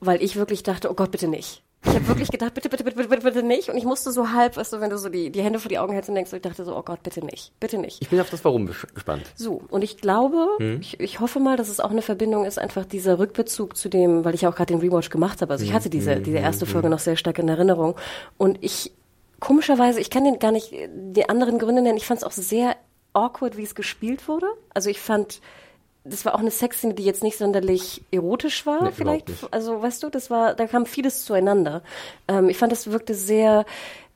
Weil 0.00 0.22
ich 0.22 0.36
wirklich 0.36 0.62
dachte, 0.62 0.90
oh 0.90 0.94
Gott, 0.94 1.10
bitte 1.10 1.26
nicht. 1.26 1.62
Ich 1.84 1.94
habe 1.94 2.08
wirklich 2.08 2.30
gedacht, 2.30 2.54
bitte, 2.54 2.68
bitte, 2.68 2.82
bitte, 2.82 3.08
bitte, 3.08 3.22
bitte, 3.22 3.42
nicht. 3.42 3.68
Und 3.68 3.76
ich 3.76 3.84
musste 3.84 4.10
so 4.10 4.32
halb, 4.32 4.56
weißt 4.56 4.72
du, 4.72 4.80
wenn 4.80 4.90
du 4.90 4.98
so 4.98 5.08
die, 5.08 5.30
die 5.30 5.42
Hände 5.42 5.60
vor 5.60 5.68
die 5.68 5.78
Augen 5.78 5.92
hältst 5.92 6.08
und 6.08 6.16
denkst, 6.16 6.32
ich 6.32 6.42
dachte 6.42 6.64
so, 6.64 6.76
oh 6.76 6.82
Gott, 6.82 7.02
bitte 7.04 7.24
nicht, 7.24 7.52
bitte 7.60 7.78
nicht. 7.78 8.02
Ich 8.02 8.08
bin 8.08 8.20
auf 8.20 8.30
das 8.30 8.44
Warum 8.44 8.66
gespannt. 8.66 9.22
So, 9.36 9.62
und 9.70 9.82
ich 9.82 9.96
glaube, 9.98 10.48
hm. 10.58 10.80
ich, 10.80 10.98
ich 10.98 11.20
hoffe 11.20 11.38
mal, 11.38 11.56
dass 11.56 11.68
es 11.68 11.78
auch 11.78 11.90
eine 11.90 12.02
Verbindung 12.02 12.44
ist, 12.44 12.58
einfach 12.58 12.84
dieser 12.84 13.18
Rückbezug 13.20 13.76
zu 13.76 13.88
dem, 13.88 14.24
weil 14.24 14.34
ich 14.34 14.42
ja 14.42 14.50
auch 14.50 14.56
gerade 14.56 14.74
den 14.74 14.80
Rewatch 14.80 15.10
gemacht 15.10 15.40
habe. 15.40 15.52
Also 15.52 15.64
ich 15.64 15.70
hm, 15.70 15.76
hatte 15.76 15.90
diese, 15.90 16.16
hm, 16.16 16.24
diese 16.24 16.38
erste 16.38 16.66
hm, 16.66 16.72
Folge 16.72 16.90
noch 16.90 16.98
sehr 16.98 17.16
stark 17.16 17.38
in 17.38 17.48
Erinnerung. 17.48 17.94
Und 18.36 18.58
ich, 18.60 18.92
komischerweise, 19.38 20.00
ich 20.00 20.10
kann 20.10 20.24
den 20.24 20.40
gar 20.40 20.52
nicht 20.52 20.72
die 20.72 21.28
anderen 21.28 21.58
Gründe 21.58 21.82
nennen. 21.82 21.96
Ich 21.96 22.06
fand 22.06 22.18
es 22.18 22.24
auch 22.24 22.32
sehr 22.32 22.76
awkward, 23.12 23.56
wie 23.56 23.62
es 23.62 23.76
gespielt 23.76 24.26
wurde. 24.26 24.46
Also 24.74 24.90
ich 24.90 25.00
fand, 25.00 25.40
das 26.04 26.24
war 26.24 26.34
auch 26.34 26.40
eine 26.40 26.50
Sexszene, 26.50 26.94
die 26.94 27.04
jetzt 27.04 27.22
nicht 27.22 27.38
sonderlich 27.38 28.02
erotisch 28.10 28.66
war, 28.66 28.84
nee, 28.84 28.90
vielleicht. 28.92 29.30
Also, 29.50 29.82
weißt 29.82 30.02
du, 30.02 30.10
das 30.10 30.30
war, 30.30 30.54
da 30.54 30.66
kam 30.66 30.86
vieles 30.86 31.24
zueinander. 31.24 31.82
Ähm, 32.28 32.48
ich 32.48 32.56
fand, 32.56 32.72
das 32.72 32.90
wirkte 32.90 33.14
sehr, 33.14 33.66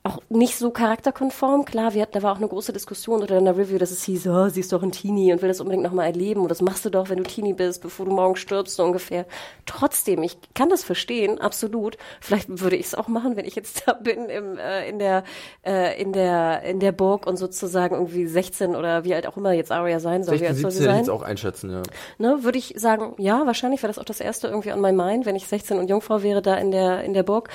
auch 0.05 0.19
nicht 0.29 0.57
so 0.57 0.71
charakterkonform. 0.71 1.65
Klar, 1.65 1.95
wir 1.95 2.03
hatten, 2.03 2.15
da 2.15 2.23
war 2.23 2.33
auch 2.33 2.39
eine 2.39 2.49
große 2.49 2.73
Diskussion 2.73 3.23
oder 3.23 3.39
in 3.39 3.45
der 3.45 3.57
Review, 3.57 3.79
dass 3.79 3.93
es 3.93 4.03
hieß, 4.03 4.27
oh, 4.27 4.49
sie 4.49 4.61
ist 4.61 4.73
doch 4.73 4.83
ein 4.83 4.91
Teenie 4.91 5.33
und 5.33 5.43
will 5.43 5.49
das 5.49 5.61
unbedingt 5.61 5.85
nochmal 5.85 6.07
erleben 6.07 6.41
und 6.41 6.51
das 6.51 6.61
machst 6.61 6.85
du 6.85 6.91
doch, 6.91 7.09
wenn 7.09 7.19
du 7.19 7.23
Teenie 7.23 7.53
bist, 7.53 7.83
bevor 7.83 8.07
du 8.07 8.13
morgen 8.13 8.35
stirbst, 8.35 8.75
so 8.75 8.85
ungefähr. 8.85 9.27
Trotzdem, 9.65 10.25
ich 10.25 10.37
kann 10.55 10.71
das 10.71 10.83
verstehen, 10.83 11.41
absolut. 11.41 11.99
Vielleicht 12.21 12.49
würde 12.49 12.75
ich 12.75 12.87
es 12.87 12.95
auch 12.97 13.07
machen, 13.07 13.37
wenn 13.37 13.45
ich 13.45 13.55
jetzt 13.55 13.85
da 13.87 13.93
bin 13.93 14.29
im, 14.29 14.59
äh, 14.59 14.89
in 14.89 14.99
der, 14.99 15.23
äh, 15.65 16.01
in 16.01 16.13
der, 16.13 16.63
in 16.63 16.81
der 16.81 16.91
Burg 16.91 17.25
und 17.27 17.37
sozusagen 17.37 17.95
irgendwie 17.95 18.27
16 18.27 18.75
oder 18.75 19.05
wie 19.05 19.15
alt 19.15 19.29
auch 19.29 19.37
immer 19.37 19.53
jetzt 19.53 19.71
Aria 19.71 20.01
sein 20.01 20.25
soll. 20.25 20.39
16, 20.39 20.43
wie 20.43 20.49
alt 20.49 20.61
soll 20.63 20.71
sie 20.73 20.85
sein? 20.85 20.99
jetzt 20.99 21.11
auch 21.11 21.23
einschätzen, 21.23 21.71
ja. 21.71 21.83
Ne, 22.19 22.43
würde 22.43 22.59
ich 22.59 22.75
sagen, 22.77 23.15
ja, 23.19 23.47
wahrscheinlich 23.47 23.83
wäre 23.83 23.93
das 23.93 24.01
auch 24.01 24.05
das 24.05 24.19
erste 24.19 24.49
irgendwie 24.49 24.73
on 24.73 24.81
my 24.81 24.93
mind, 24.93 25.27
wenn 25.27 25.37
ich 25.37 25.47
16 25.47 25.79
und 25.79 25.89
Jungfrau 25.89 26.25
wäre 26.25 26.43
da 26.43 26.57
in 26.57 26.73
der, 26.73 27.05
in 27.05 27.15
der 27.15 27.23
Burg. 27.23 27.51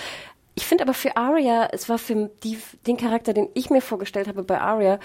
Ich 0.58 0.66
finde 0.66 0.86
aber 0.86 0.96
für 0.96 1.16
Arya, 1.16 1.70
es 1.72 1.88
war 1.88 2.00
für 2.00 2.32
die, 2.44 2.58
den 2.88 2.98
Charakter, 2.98 3.32
den 3.32 3.48
ich 3.54 3.70
mir 3.70 3.80
vorgestellt 3.80 4.28
habe 4.28 4.42
bei 4.42 4.60
Arya, 4.60 5.00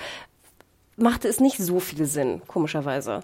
machte 0.96 1.28
es 1.28 1.40
nicht 1.40 1.58
so 1.58 1.78
viel 1.78 2.06
Sinn, 2.06 2.40
komischerweise. 2.46 3.20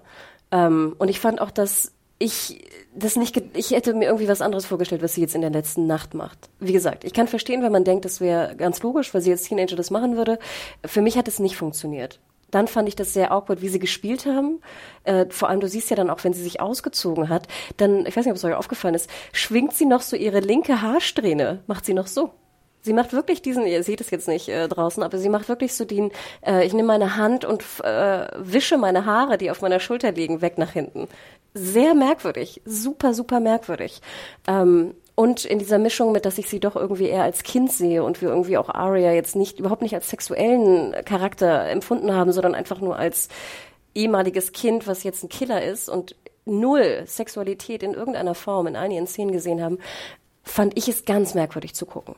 Ähm, 0.51 0.95
und 0.99 1.09
ich 1.09 1.19
fand 1.19 1.41
auch, 1.41 1.49
dass 1.49 1.91
ich 2.19 2.63
das 2.93 3.15
nicht, 3.15 3.41
ich 3.55 3.71
hätte 3.71 3.95
mir 3.95 4.05
irgendwie 4.05 4.27
was 4.27 4.41
anderes 4.41 4.67
vorgestellt, 4.67 5.01
was 5.01 5.15
sie 5.15 5.21
jetzt 5.21 5.33
in 5.33 5.41
der 5.41 5.49
letzten 5.49 5.87
Nacht 5.87 6.13
macht. 6.13 6.51
Wie 6.59 6.71
gesagt, 6.71 7.03
ich 7.03 7.13
kann 7.13 7.27
verstehen, 7.27 7.63
wenn 7.63 7.71
man 7.71 7.83
denkt, 7.83 8.05
das 8.05 8.21
wäre 8.21 8.55
ganz 8.55 8.83
logisch, 8.83 9.11
weil 9.15 9.21
sie 9.21 9.31
jetzt 9.31 9.47
Teenager 9.47 9.75
das 9.75 9.89
machen 9.89 10.15
würde. 10.15 10.37
Für 10.85 11.01
mich 11.01 11.17
hat 11.17 11.27
es 11.27 11.39
nicht 11.39 11.57
funktioniert 11.57 12.19
dann 12.51 12.67
fand 12.67 12.87
ich 12.87 12.95
das 12.95 13.13
sehr 13.13 13.31
awkward, 13.31 13.61
wie 13.61 13.69
sie 13.69 13.79
gespielt 13.79 14.25
haben. 14.25 14.61
Äh, 15.03 15.25
vor 15.29 15.49
allem, 15.49 15.59
du 15.59 15.67
siehst 15.67 15.89
ja 15.89 15.95
dann 15.95 16.09
auch, 16.09 16.23
wenn 16.23 16.33
sie 16.33 16.43
sich 16.43 16.61
ausgezogen 16.61 17.29
hat, 17.29 17.47
dann, 17.77 18.05
ich 18.05 18.15
weiß 18.15 18.25
nicht, 18.25 18.31
ob 18.31 18.37
es 18.37 18.45
euch 18.45 18.55
aufgefallen 18.55 18.95
ist, 18.95 19.09
schwingt 19.31 19.73
sie 19.73 19.85
noch 19.85 20.01
so 20.01 20.15
ihre 20.15 20.39
linke 20.39 20.81
Haarsträhne, 20.81 21.63
macht 21.67 21.85
sie 21.85 21.93
noch 21.93 22.07
so. 22.07 22.31
Sie 22.81 22.93
macht 22.93 23.11
wirklich 23.11 23.41
diesen, 23.41 23.65
ihr 23.65 23.83
seht 23.83 23.99
es 23.99 24.09
jetzt 24.09 24.27
nicht 24.27 24.47
äh, 24.47 24.67
draußen, 24.67 25.03
aber 25.03 25.17
sie 25.17 25.29
macht 25.29 25.49
wirklich 25.49 25.73
so 25.73 25.83
den, 25.83 26.11
äh, 26.45 26.65
ich 26.65 26.73
nehme 26.73 26.87
meine 26.87 27.17
Hand 27.17 27.43
und 27.43 27.63
äh, 27.83 28.27
wische 28.37 28.77
meine 28.77 29.05
Haare, 29.05 29.37
die 29.37 29.51
auf 29.51 29.61
meiner 29.61 29.81
Schulter 29.81 30.13
liegen, 30.13 30.41
weg 30.41 30.57
nach 30.57 30.71
hinten. 30.71 31.09
Sehr 31.53 31.93
merkwürdig, 31.93 32.61
super, 32.63 33.13
super 33.13 33.41
merkwürdig. 33.41 34.01
Ähm, 34.47 34.93
und 35.19 35.43
in 35.43 35.59
dieser 35.59 35.79
Mischung 35.79 36.13
mit, 36.13 36.23
dass 36.23 36.37
ich 36.37 36.47
sie 36.47 36.61
doch 36.61 36.77
irgendwie 36.77 37.09
eher 37.09 37.23
als 37.23 37.43
Kind 37.43 37.73
sehe 37.73 38.05
und 38.05 38.21
wir 38.21 38.29
irgendwie 38.29 38.57
auch 38.57 38.69
Arya 38.69 39.11
jetzt 39.11 39.35
nicht, 39.35 39.59
überhaupt 39.59 39.81
nicht 39.81 39.93
als 39.93 40.09
sexuellen 40.09 40.95
Charakter 41.03 41.67
empfunden 41.67 42.13
haben, 42.13 42.31
sondern 42.31 42.55
einfach 42.55 42.79
nur 42.79 42.97
als 42.97 43.27
ehemaliges 43.93 44.53
Kind, 44.53 44.87
was 44.87 45.03
jetzt 45.03 45.21
ein 45.21 45.27
Killer 45.27 45.61
ist 45.61 45.89
und 45.89 46.15
null 46.45 47.03
Sexualität 47.05 47.83
in 47.83 47.95
irgendeiner 47.95 48.33
Form 48.33 48.65
in 48.67 48.77
einigen 48.77 49.07
Szenen 49.07 49.33
gesehen 49.33 49.61
haben, 49.61 49.79
fand 50.43 50.77
ich 50.77 50.87
es 50.87 51.03
ganz 51.03 51.33
merkwürdig 51.33 51.75
zu 51.75 51.85
gucken. 51.85 52.15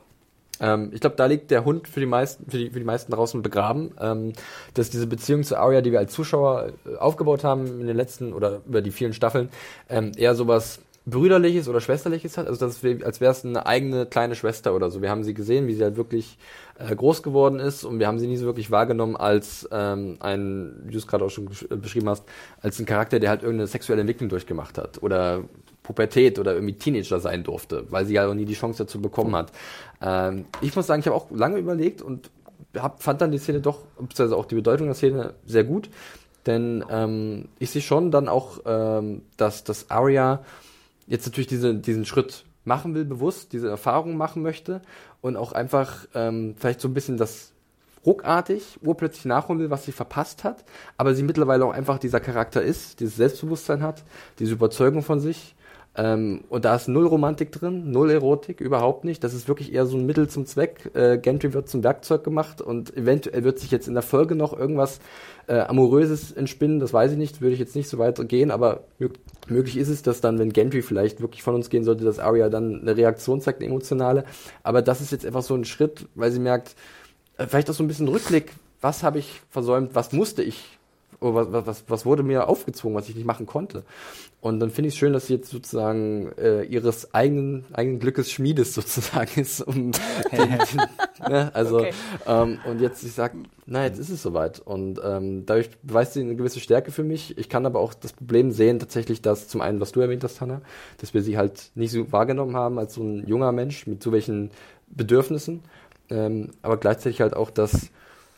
Ähm, 0.59 0.91
ich 0.93 1.01
glaube, 1.01 1.15
da 1.15 1.25
liegt 1.25 1.49
der 1.49 1.65
Hund 1.65 1.87
für 1.87 2.01
die 2.01 2.05
meisten, 2.05 2.51
für 2.51 2.59
die, 2.59 2.69
für 2.69 2.77
die 2.77 2.85
meisten 2.85 3.11
draußen 3.11 3.41
begraben, 3.41 3.95
ähm, 3.99 4.33
dass 4.75 4.91
diese 4.91 5.07
Beziehung 5.07 5.41
zu 5.41 5.57
Arya, 5.57 5.81
die 5.81 5.91
wir 5.91 5.97
als 5.97 6.13
Zuschauer 6.13 6.73
äh, 6.85 6.97
aufgebaut 6.97 7.43
haben 7.43 7.81
in 7.81 7.87
den 7.87 7.97
letzten 7.97 8.31
oder 8.31 8.61
über 8.67 8.83
die 8.83 8.91
vielen 8.91 9.13
Staffeln, 9.13 9.49
ähm, 9.89 10.11
eher 10.15 10.35
sowas 10.35 10.81
brüderliches 11.05 11.67
oder 11.67 11.81
schwesterliches 11.81 12.37
hat, 12.37 12.47
also 12.47 12.63
das 12.63 12.83
ist, 12.83 13.03
als 13.03 13.21
wäre 13.21 13.31
es 13.31 13.43
eine 13.43 13.65
eigene 13.65 14.05
kleine 14.05 14.35
Schwester 14.35 14.75
oder 14.75 14.91
so. 14.91 15.01
Wir 15.01 15.09
haben 15.09 15.23
sie 15.23 15.33
gesehen, 15.33 15.67
wie 15.67 15.73
sie 15.73 15.83
halt 15.83 15.97
wirklich 15.97 16.37
äh, 16.77 16.95
groß 16.95 17.23
geworden 17.23 17.59
ist 17.59 17.83
und 17.83 17.97
wir 17.99 18.07
haben 18.07 18.19
sie 18.19 18.27
nie 18.27 18.37
so 18.37 18.45
wirklich 18.45 18.69
wahrgenommen 18.69 19.15
als 19.15 19.67
ähm, 19.71 20.17
ein, 20.19 20.73
wie 20.85 20.91
du 20.91 20.97
es 20.99 21.07
gerade 21.07 21.25
auch 21.25 21.31
schon 21.31 21.49
beschrieben 21.69 22.07
hast, 22.07 22.23
als 22.61 22.79
ein 22.79 22.85
Charakter, 22.85 23.19
der 23.19 23.31
halt 23.31 23.41
irgendeine 23.41 23.67
sexuelle 23.67 24.01
Entwicklung 24.01 24.29
durchgemacht 24.29 24.77
hat 24.77 25.01
oder 25.01 25.43
Pubertät 25.81 26.37
oder 26.37 26.53
irgendwie 26.53 26.75
Teenager 26.75 27.19
sein 27.19 27.43
durfte, 27.43 27.85
weil 27.89 28.05
sie 28.05 28.13
ja 28.13 28.27
auch 28.27 28.35
nie 28.35 28.45
die 28.45 28.53
Chance 28.53 28.83
dazu 28.83 29.01
bekommen 29.01 29.35
hat. 29.35 29.51
Ähm, 30.01 30.45
ich 30.61 30.75
muss 30.75 30.85
sagen, 30.85 30.99
ich 30.99 31.07
habe 31.07 31.15
auch 31.15 31.31
lange 31.31 31.57
überlegt 31.57 32.03
und 32.03 32.29
hab, 32.77 33.01
fand 33.01 33.21
dann 33.21 33.31
die 33.31 33.39
Szene 33.39 33.59
doch, 33.59 33.79
beziehungsweise 33.99 34.37
auch 34.37 34.45
die 34.45 34.55
Bedeutung 34.55 34.85
der 34.85 34.95
Szene 34.95 35.33
sehr 35.47 35.63
gut, 35.63 35.89
denn 36.45 36.85
ähm, 36.89 37.49
ich 37.57 37.71
sehe 37.71 37.81
schon 37.81 38.11
dann 38.11 38.27
auch, 38.27 38.59
ähm, 38.65 39.23
dass, 39.37 39.63
dass 39.63 39.89
Arya 39.89 40.43
jetzt 41.11 41.25
natürlich 41.25 41.47
diese, 41.47 41.75
diesen 41.75 42.05
Schritt 42.05 42.45
machen 42.63 42.95
will, 42.95 43.03
bewusst, 43.03 43.51
diese 43.51 43.67
Erfahrung 43.67 44.15
machen 44.15 44.41
möchte 44.41 44.81
und 45.19 45.35
auch 45.35 45.51
einfach 45.51 46.07
ähm, 46.15 46.55
vielleicht 46.57 46.79
so 46.79 46.87
ein 46.87 46.93
bisschen 46.93 47.17
das 47.17 47.51
ruckartig 48.05 48.79
urplötzlich 48.81 49.25
nachholen 49.25 49.59
will, 49.59 49.69
was 49.69 49.83
sie 49.83 49.91
verpasst 49.91 50.45
hat, 50.45 50.63
aber 50.97 51.13
sie 51.13 51.23
mittlerweile 51.23 51.65
auch 51.65 51.73
einfach 51.73 51.99
dieser 51.99 52.21
Charakter 52.21 52.61
ist, 52.61 53.01
dieses 53.01 53.17
Selbstbewusstsein 53.17 53.83
hat, 53.83 54.03
diese 54.39 54.53
Überzeugung 54.53 55.03
von 55.03 55.19
sich 55.19 55.53
ähm, 55.93 56.45
und 56.47 56.63
da 56.63 56.75
ist 56.75 56.87
null 56.87 57.05
Romantik 57.05 57.51
drin, 57.51 57.91
null 57.91 58.11
Erotik, 58.11 58.61
überhaupt 58.61 59.03
nicht. 59.03 59.23
Das 59.25 59.33
ist 59.33 59.49
wirklich 59.49 59.73
eher 59.73 59.85
so 59.85 59.97
ein 59.97 60.05
Mittel 60.05 60.29
zum 60.29 60.45
Zweck. 60.45 60.89
Äh, 60.93 61.17
Gentry 61.17 61.53
wird 61.53 61.67
zum 61.67 61.83
Werkzeug 61.83 62.23
gemacht 62.23 62.61
und 62.61 62.95
eventuell 62.95 63.43
wird 63.43 63.59
sich 63.59 63.71
jetzt 63.71 63.89
in 63.89 63.93
der 63.93 64.03
Folge 64.03 64.35
noch 64.35 64.57
irgendwas 64.57 64.99
äh, 65.47 65.59
Amoröses 65.59 66.31
entspinnen. 66.31 66.79
Das 66.79 66.93
weiß 66.93 67.11
ich 67.11 67.17
nicht, 67.17 67.41
würde 67.41 67.53
ich 67.53 67.59
jetzt 67.59 67.75
nicht 67.75 67.89
so 67.89 67.97
weit 67.97 68.25
gehen, 68.29 68.51
aber 68.51 68.85
möglich 69.49 69.75
ist 69.75 69.89
es, 69.89 70.01
dass 70.01 70.21
dann, 70.21 70.39
wenn 70.39 70.53
Gentry 70.53 70.81
vielleicht 70.81 71.19
wirklich 71.19 71.43
von 71.43 71.55
uns 71.55 71.69
gehen 71.69 71.83
sollte, 71.83 72.05
dass 72.05 72.19
Arya 72.19 72.47
dann 72.47 72.81
eine 72.81 72.95
Reaktion 72.95 73.41
zeigt, 73.41 73.59
eine 73.59 73.69
emotionale. 73.69 74.23
Aber 74.63 74.81
das 74.81 75.01
ist 75.01 75.11
jetzt 75.11 75.25
einfach 75.25 75.43
so 75.43 75.55
ein 75.55 75.65
Schritt, 75.65 76.07
weil 76.15 76.31
sie 76.31 76.39
merkt, 76.39 76.75
äh, 77.37 77.47
vielleicht 77.47 77.69
auch 77.69 77.73
so 77.73 77.83
ein 77.83 77.89
bisschen 77.89 78.07
Rückblick, 78.07 78.53
was 78.79 79.03
habe 79.03 79.19
ich 79.19 79.41
versäumt, 79.49 79.93
was 79.93 80.13
musste 80.13 80.41
ich 80.41 80.79
was, 81.21 81.65
was, 81.67 81.83
was 81.87 82.05
wurde 82.05 82.23
mir 82.23 82.47
aufgezwungen, 82.47 82.97
was 82.97 83.07
ich 83.07 83.15
nicht 83.15 83.25
machen 83.25 83.45
konnte. 83.45 83.83
Und 84.41 84.59
dann 84.59 84.71
finde 84.71 84.87
ich 84.87 84.95
es 84.95 84.97
schön, 84.97 85.13
dass 85.13 85.27
sie 85.27 85.35
jetzt 85.35 85.51
sozusagen 85.51 86.31
äh, 86.37 86.63
ihres 86.63 87.13
eigenen, 87.13 87.65
eigenen 87.73 87.99
Glückes 87.99 88.31
Schmiedes 88.31 88.73
sozusagen 88.73 89.39
ist. 89.39 89.61
Um, 89.61 89.91
ne? 91.29 91.51
Also 91.53 91.79
okay. 91.79 91.93
ähm, 92.27 92.59
und 92.65 92.81
jetzt 92.81 93.03
ich 93.03 93.13
sage, 93.13 93.37
na 93.67 93.83
jetzt 93.83 93.99
ist 93.99 94.09
es 94.09 94.23
soweit. 94.23 94.59
Und 94.59 94.99
ähm, 95.03 95.45
dadurch 95.45 95.69
beweist 95.83 96.13
sie 96.13 96.21
eine 96.21 96.35
gewisse 96.35 96.59
Stärke 96.59 96.91
für 96.91 97.03
mich. 97.03 97.37
Ich 97.37 97.49
kann 97.49 97.67
aber 97.67 97.79
auch 97.79 97.93
das 97.93 98.13
Problem 98.13 98.51
sehen, 98.51 98.79
tatsächlich, 98.79 99.21
dass 99.21 99.47
zum 99.47 99.61
einen, 99.61 99.79
was 99.79 99.91
du 99.91 100.01
erwähnt 100.01 100.23
hast, 100.23 100.41
Hanna, 100.41 100.61
dass 100.97 101.13
wir 101.13 101.21
sie 101.21 101.37
halt 101.37 101.69
nicht 101.75 101.91
so 101.91 102.11
wahrgenommen 102.11 102.55
haben 102.55 102.79
als 102.79 102.95
so 102.95 103.03
ein 103.03 103.27
junger 103.27 103.51
Mensch 103.51 103.85
mit 103.85 104.01
so 104.01 104.11
welchen 104.11 104.49
Bedürfnissen. 104.87 105.61
Ähm, 106.09 106.49
aber 106.63 106.77
gleichzeitig 106.77 107.21
halt 107.21 107.35
auch, 107.35 107.51
dass 107.51 107.91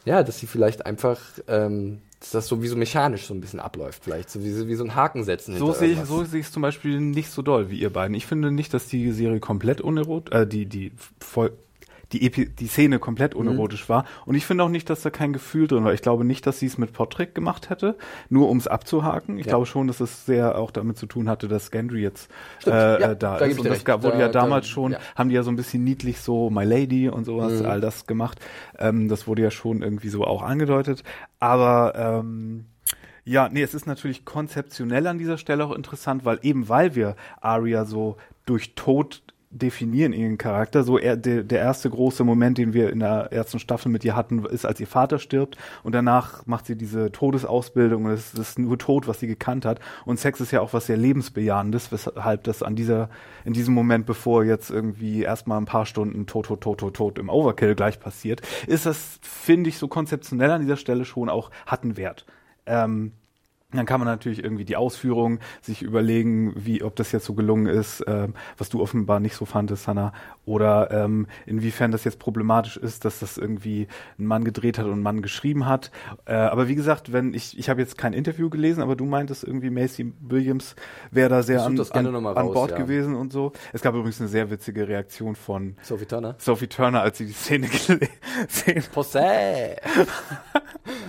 ja, 0.05 0.23
dass 0.23 0.39
sie 0.39 0.47
vielleicht 0.47 0.85
einfach 0.85 1.19
ähm, 1.47 2.01
dass 2.23 2.31
das 2.31 2.47
so 2.47 2.63
wie 2.63 2.67
so 2.67 2.77
mechanisch 2.77 3.25
so 3.25 3.33
ein 3.33 3.41
bisschen 3.41 3.59
abläuft, 3.59 4.05
vielleicht 4.05 4.29
so 4.29 4.41
wie, 4.41 4.67
wie 4.67 4.75
so 4.75 4.85
ein 4.85 4.95
Haken 4.95 5.25
setzen. 5.25 5.57
So 5.57 5.73
sehe 5.73 5.89
ich, 5.89 5.99
so 6.05 6.23
sehe 6.23 6.39
ich 6.39 6.45
es 6.45 6.51
zum 6.53 6.61
Beispiel 6.61 7.01
nicht 7.01 7.29
so 7.29 7.41
doll 7.41 7.69
wie 7.69 7.77
ihr 7.77 7.91
beiden. 7.91 8.15
Ich 8.15 8.25
finde 8.25 8.49
nicht, 8.49 8.73
dass 8.73 8.87
die 8.87 9.11
Serie 9.11 9.41
komplett 9.41 9.81
unerot, 9.81 10.31
äh, 10.31 10.47
die 10.47 10.65
die 10.65 10.93
voll 11.19 11.51
die, 12.13 12.25
Epi 12.25 12.47
die 12.47 12.67
Szene 12.67 12.99
komplett 12.99 13.35
unerotisch 13.35 13.89
mhm. 13.89 13.93
war. 13.93 14.05
Und 14.25 14.35
ich 14.35 14.45
finde 14.45 14.63
auch 14.63 14.69
nicht, 14.69 14.89
dass 14.89 15.01
da 15.01 15.09
kein 15.09 15.33
Gefühl 15.33 15.67
drin 15.67 15.83
war. 15.83 15.93
Ich 15.93 16.01
glaube 16.01 16.23
nicht, 16.23 16.45
dass 16.45 16.59
sie 16.59 16.67
es 16.67 16.77
mit 16.77 16.93
Patrick 16.93 17.35
gemacht 17.35 17.69
hätte, 17.69 17.97
nur 18.29 18.49
um 18.49 18.57
es 18.57 18.67
abzuhaken. 18.67 19.37
Ich 19.37 19.45
ja. 19.45 19.51
glaube 19.51 19.65
schon, 19.65 19.87
dass 19.87 19.99
es 19.99 20.25
sehr 20.25 20.57
auch 20.57 20.71
damit 20.71 20.97
zu 20.97 21.07
tun 21.07 21.27
hatte, 21.27 21.47
dass 21.47 21.71
Gendry 21.71 22.01
jetzt 22.01 22.29
äh, 22.65 22.69
ja, 22.69 23.15
da, 23.15 23.37
da 23.37 23.45
ist. 23.45 23.59
Und 23.59 23.67
das 23.67 23.83
gab, 23.83 24.03
wurde 24.03 24.17
da, 24.17 24.21
ja 24.21 24.27
damals 24.29 24.67
da, 24.67 24.71
schon, 24.71 24.91
ja. 24.93 24.99
haben 25.15 25.29
die 25.29 25.35
ja 25.35 25.43
so 25.43 25.51
ein 25.51 25.55
bisschen 25.55 25.83
niedlich 25.83 26.19
so 26.19 26.49
My 26.49 26.63
Lady 26.63 27.09
und 27.09 27.25
sowas, 27.25 27.61
mhm. 27.61 27.65
all 27.65 27.81
das 27.81 28.05
gemacht. 28.05 28.39
Ähm, 28.77 29.09
das 29.09 29.27
wurde 29.27 29.41
ja 29.41 29.51
schon 29.51 29.81
irgendwie 29.81 30.09
so 30.09 30.23
auch 30.23 30.43
angedeutet. 30.43 31.03
Aber 31.39 31.93
ähm, 31.95 32.65
ja, 33.25 33.49
nee, 33.49 33.61
es 33.61 33.73
ist 33.73 33.87
natürlich 33.87 34.25
konzeptionell 34.25 35.07
an 35.07 35.17
dieser 35.17 35.37
Stelle 35.37 35.65
auch 35.65 35.71
interessant, 35.71 36.25
weil 36.25 36.39
eben 36.41 36.67
weil 36.67 36.93
wir 36.93 37.15
Arya 37.41 37.85
so 37.85 38.17
durch 38.45 38.75
Tod 38.75 39.22
definieren 39.53 40.13
ihren 40.13 40.37
Charakter. 40.37 40.83
So 40.83 40.97
er, 40.97 41.15
der, 41.15 41.43
der 41.43 41.59
erste 41.59 41.89
große 41.89 42.23
Moment, 42.23 42.57
den 42.57 42.73
wir 42.73 42.89
in 42.89 42.99
der 42.99 43.31
ersten 43.31 43.59
Staffel 43.59 43.89
mit 43.89 44.03
ihr 44.03 44.15
hatten, 44.15 44.43
ist, 44.45 44.65
als 44.65 44.79
ihr 44.79 44.87
Vater 44.87 45.19
stirbt 45.19 45.57
und 45.83 45.93
danach 45.93 46.45
macht 46.45 46.65
sie 46.65 46.75
diese 46.75 47.11
Todesausbildung 47.11 48.05
und 48.05 48.11
es 48.11 48.33
ist 48.33 48.59
nur 48.59 48.77
Tod, 48.77 49.07
was 49.07 49.19
sie 49.19 49.27
gekannt 49.27 49.65
hat. 49.65 49.79
Und 50.05 50.19
Sex 50.19 50.41
ist 50.41 50.51
ja 50.51 50.61
auch 50.61 50.73
was 50.73 50.87
sehr 50.87 50.97
lebensbejahendes, 50.97 51.91
weshalb 51.91 52.43
das 52.43 52.63
an 52.63 52.75
dieser, 52.75 53.09
in 53.45 53.53
diesem 53.53 53.73
Moment, 53.73 54.05
bevor 54.05 54.43
jetzt 54.43 54.69
irgendwie 54.69 55.21
erstmal 55.21 55.59
ein 55.59 55.65
paar 55.65 55.85
Stunden 55.85 56.25
tot, 56.25 56.47
tot, 56.47 56.61
tot, 56.61 56.79
tot, 56.79 56.95
tot 56.95 57.19
im 57.19 57.29
Overkill 57.29 57.75
gleich 57.75 57.99
passiert, 57.99 58.41
ist 58.67 58.85
das, 58.85 59.19
finde 59.21 59.69
ich, 59.69 59.77
so 59.77 59.87
konzeptionell 59.87 60.51
an 60.51 60.61
dieser 60.61 60.77
Stelle 60.77 61.05
schon 61.05 61.29
auch, 61.29 61.51
hat 61.65 61.83
einen 61.83 61.97
Wert. 61.97 62.25
Ähm, 62.65 63.11
dann 63.77 63.85
kann 63.85 63.99
man 63.99 64.07
natürlich 64.07 64.43
irgendwie 64.43 64.65
die 64.65 64.75
Ausführung 64.75 65.39
sich 65.61 65.81
überlegen, 65.81 66.53
wie, 66.55 66.83
ob 66.83 66.95
das 66.95 67.11
jetzt 67.11 67.25
so 67.25 67.33
gelungen 67.33 67.67
ist, 67.67 68.03
ähm, 68.07 68.33
was 68.57 68.69
du 68.69 68.81
offenbar 68.81 69.19
nicht 69.19 69.35
so 69.35 69.45
fandest, 69.45 69.87
Hannah, 69.87 70.13
oder 70.45 70.91
ähm, 70.91 71.27
inwiefern 71.45 71.91
das 71.91 72.03
jetzt 72.03 72.19
problematisch 72.19 72.77
ist, 72.77 73.05
dass 73.05 73.19
das 73.19 73.37
irgendwie 73.37 73.87
ein 74.19 74.25
Mann 74.25 74.43
gedreht 74.43 74.77
hat 74.77 74.85
und 74.85 74.93
ein 74.93 75.01
Mann 75.01 75.21
geschrieben 75.21 75.65
hat. 75.65 75.91
Äh, 76.25 76.33
aber 76.33 76.67
wie 76.67 76.75
gesagt, 76.75 77.13
wenn 77.13 77.33
ich, 77.33 77.57
ich 77.57 77.69
habe 77.69 77.81
jetzt 77.81 77.97
kein 77.97 78.13
Interview 78.13 78.49
gelesen, 78.49 78.81
aber 78.81 78.95
du 78.95 79.05
meintest 79.05 79.43
irgendwie 79.43 79.69
Macy 79.69 80.13
Williams 80.21 80.75
wäre 81.11 81.29
da 81.29 81.43
sehr 81.43 81.63
an, 81.63 81.79
an, 81.79 82.15
an 82.15 82.25
raus, 82.25 82.53
Bord 82.53 82.71
ja. 82.71 82.77
gewesen 82.77 83.15
und 83.15 83.31
so. 83.31 83.53
Es 83.71 83.81
gab 83.81 83.95
übrigens 83.95 84.19
eine 84.19 84.29
sehr 84.29 84.49
witzige 84.49 84.87
Reaktion 84.87 85.35
von 85.35 85.75
Sophie 85.81 86.05
Turner. 86.05 86.35
Sophie 86.37 86.67
Turner, 86.67 87.01
als 87.01 87.17
sie 87.17 87.25
die 87.25 87.33
Szene 87.33 87.67
gesehen! 87.67 88.01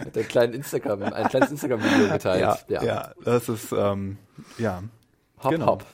Hat 0.04 0.16
ein 0.16 0.28
kleines 0.28 0.56
Instagram, 0.56 1.02
ein 1.02 1.28
kleines 1.28 1.50
Instagram-Video 1.50 2.12
geteilt. 2.12 2.40
Ja, 2.40 2.53
ja, 2.68 2.82
ja. 2.82 3.12
das 3.24 3.48
ist, 3.48 3.72
ähm, 3.72 4.18
ja. 4.58 4.82
Hop, 5.44 5.52
genau. 5.52 5.66
Hop. 5.66 5.84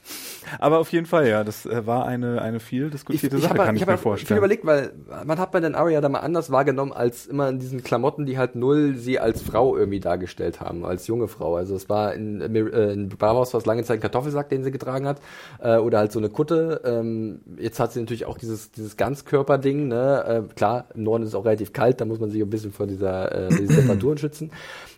Aber 0.59 0.79
auf 0.79 0.91
jeden 0.93 1.07
Fall, 1.07 1.29
ja, 1.29 1.45
das 1.45 1.67
äh, 1.67 1.87
war 1.87 2.07
eine, 2.07 2.41
eine 2.41 2.61
viel 2.61 2.91
diskutierte 2.91 3.37
ich, 3.37 3.43
Sache, 3.43 3.55
ich 3.55 3.59
hab, 3.59 3.67
kann 3.67 3.77
ich, 3.77 3.83
ich 3.83 3.89
mir 3.89 3.99
vorstellen. 3.99 4.27
Ich 4.27 4.31
habe 4.31 4.39
überlegt, 4.39 4.65
weil 4.65 4.93
man 5.25 5.39
hat 5.39 5.51
bei 5.51 5.61
den 5.61 5.75
Aria 5.75 6.01
da 6.01 6.09
mal 6.09 6.21
anders 6.21 6.51
wahrgenommen, 6.51 6.93
als 6.93 7.27
immer 7.27 7.49
in 7.49 7.59
diesen 7.59 7.83
Klamotten, 7.83 8.27
die 8.27 8.39
halt 8.39 8.55
null 8.55 8.97
sie 8.97 9.19
als 9.19 9.43
Frau 9.43 9.77
irgendwie 9.77 10.01
dargestellt 10.01 10.61
haben, 10.61 10.85
als 10.85 11.07
junge 11.07 11.29
Frau. 11.29 11.57
Also 11.57 11.75
es 11.75 11.89
war 11.89 12.15
in, 12.15 12.41
äh, 12.41 12.93
in 12.93 13.09
Bravo's 13.09 13.53
war 13.53 13.59
es 13.59 13.67
lange 13.67 13.85
Zeit 13.85 13.99
ein 13.99 14.01
Kartoffelsack, 14.01 14.49
den 14.49 14.65
sie 14.65 14.71
getragen 14.71 15.07
hat, 15.07 15.21
äh, 15.61 15.77
oder 15.77 15.99
halt 15.99 16.13
so 16.13 16.19
eine 16.19 16.31
Kutte. 16.31 16.81
Ähm, 16.85 17.41
jetzt 17.59 17.81
hat 17.81 17.93
sie 17.93 18.01
natürlich 18.01 18.27
auch 18.27 18.39
dieses, 18.39 18.71
dieses 18.73 18.97
Ganzkörperding, 18.97 19.89
ne? 19.89 20.47
Äh, 20.49 20.55
klar, 20.55 20.87
im 20.95 21.03
Norden 21.03 21.25
ist 21.25 21.31
es 21.31 21.35
auch 21.35 21.45
relativ 21.45 21.73
kalt, 21.73 22.01
da 22.01 22.05
muss 22.05 22.21
man 22.21 22.31
sich 22.31 22.41
ein 22.41 22.51
bisschen 22.51 22.73
vor 22.73 22.87
dieser, 22.87 23.33
äh, 23.33 23.49
diesen 23.49 23.69
Temperaturen 23.77 24.19
schützen. 24.19 24.53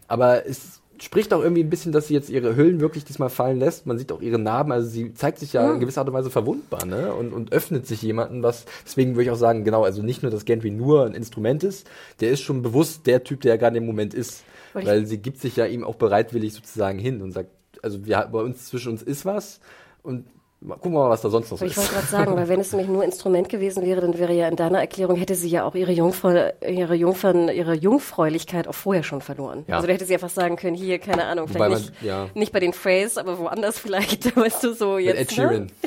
Aber 0.08 0.46
es 0.46 0.81
spricht 1.04 1.34
auch 1.34 1.42
irgendwie 1.42 1.62
ein 1.62 1.70
bisschen, 1.70 1.90
dass 1.92 2.08
sie 2.08 2.14
jetzt 2.14 2.30
ihre 2.30 2.54
Hüllen 2.54 2.80
wirklich 2.80 3.04
diesmal 3.04 3.28
fallen 3.28 3.58
lässt. 3.58 3.86
Man 3.86 3.98
sieht 3.98 4.12
auch 4.12 4.20
ihre 4.20 4.38
Narben, 4.38 4.72
also 4.72 4.88
sie 4.88 5.14
zeigt 5.14 5.38
sich 5.38 5.52
ja, 5.52 5.64
ja. 5.64 5.74
in 5.74 5.80
gewisser 5.80 6.02
Art 6.02 6.08
und 6.08 6.14
Weise 6.14 6.30
verwundbar, 6.30 6.84
ne? 6.86 7.12
Und, 7.12 7.32
und 7.32 7.52
öffnet 7.52 7.86
sich 7.86 8.02
jemanden, 8.02 8.42
was, 8.42 8.64
deswegen 8.84 9.12
würde 9.12 9.24
ich 9.24 9.30
auch 9.30 9.36
sagen, 9.36 9.64
genau, 9.64 9.84
also 9.84 10.02
nicht 10.02 10.22
nur, 10.22 10.30
dass 10.30 10.44
Gentry 10.44 10.70
nur 10.70 11.06
ein 11.06 11.14
Instrument 11.14 11.64
ist, 11.64 11.88
der 12.20 12.30
ist 12.30 12.42
schon 12.42 12.62
bewusst 12.62 13.06
der 13.06 13.24
Typ, 13.24 13.40
der 13.40 13.52
er 13.52 13.58
gerade 13.58 13.78
im 13.78 13.86
Moment 13.86 14.14
ist. 14.14 14.44
Weil, 14.74 14.86
weil 14.86 15.06
sie 15.06 15.18
gibt 15.18 15.38
sich 15.38 15.56
ja 15.56 15.66
ihm 15.66 15.84
auch 15.84 15.96
bereitwillig 15.96 16.54
sozusagen 16.54 16.98
hin 16.98 17.20
und 17.20 17.32
sagt, 17.32 17.50
also 17.82 18.06
wir, 18.06 18.28
bei 18.32 18.40
uns, 18.40 18.66
zwischen 18.66 18.92
uns 18.92 19.02
ist 19.02 19.24
was 19.24 19.60
und 20.02 20.24
Gucken 20.68 20.92
wir 20.92 21.00
mal, 21.00 21.10
was 21.10 21.20
da 21.22 21.28
sonst 21.28 21.50
noch 21.50 21.58
so 21.58 21.64
ich 21.64 21.72
ist. 21.72 21.78
Ich 21.78 21.82
wollte 21.82 21.94
gerade 21.94 22.06
sagen, 22.06 22.36
weil 22.36 22.48
wenn 22.48 22.60
es 22.60 22.70
nämlich 22.72 22.88
nur 22.88 23.02
Instrument 23.02 23.48
gewesen 23.48 23.84
wäre, 23.84 24.00
dann 24.00 24.16
wäre 24.16 24.32
ja 24.32 24.46
in 24.46 24.54
deiner 24.54 24.78
Erklärung, 24.78 25.16
hätte 25.16 25.34
sie 25.34 25.48
ja 25.48 25.64
auch 25.64 25.74
ihre, 25.74 25.90
Jungfrau, 25.90 26.50
ihre, 26.64 26.94
Jungfern, 26.94 27.48
ihre 27.48 27.74
Jungfräulichkeit 27.74 28.68
auch 28.68 28.74
vorher 28.74 29.02
schon 29.02 29.22
verloren. 29.22 29.64
Ja. 29.66 29.76
Also 29.76 29.88
da 29.88 29.94
hätte 29.94 30.04
sie 30.04 30.14
einfach 30.14 30.30
sagen 30.30 30.54
können, 30.56 30.76
hier, 30.76 31.00
keine 31.00 31.24
Ahnung, 31.24 31.48
vielleicht 31.48 31.70
man, 31.70 31.80
nicht, 31.80 32.02
ja. 32.02 32.28
nicht 32.34 32.52
bei 32.52 32.60
den 32.60 32.72
Phrase, 32.72 33.18
aber 33.18 33.38
woanders 33.38 33.78
vielleicht, 33.80 34.36
weißt 34.36 34.62
du, 34.62 34.74
so 34.74 34.98
jetzt. 34.98 35.18
Mit 35.18 35.30
Ed 35.30 35.32
Sheeran. 35.32 35.72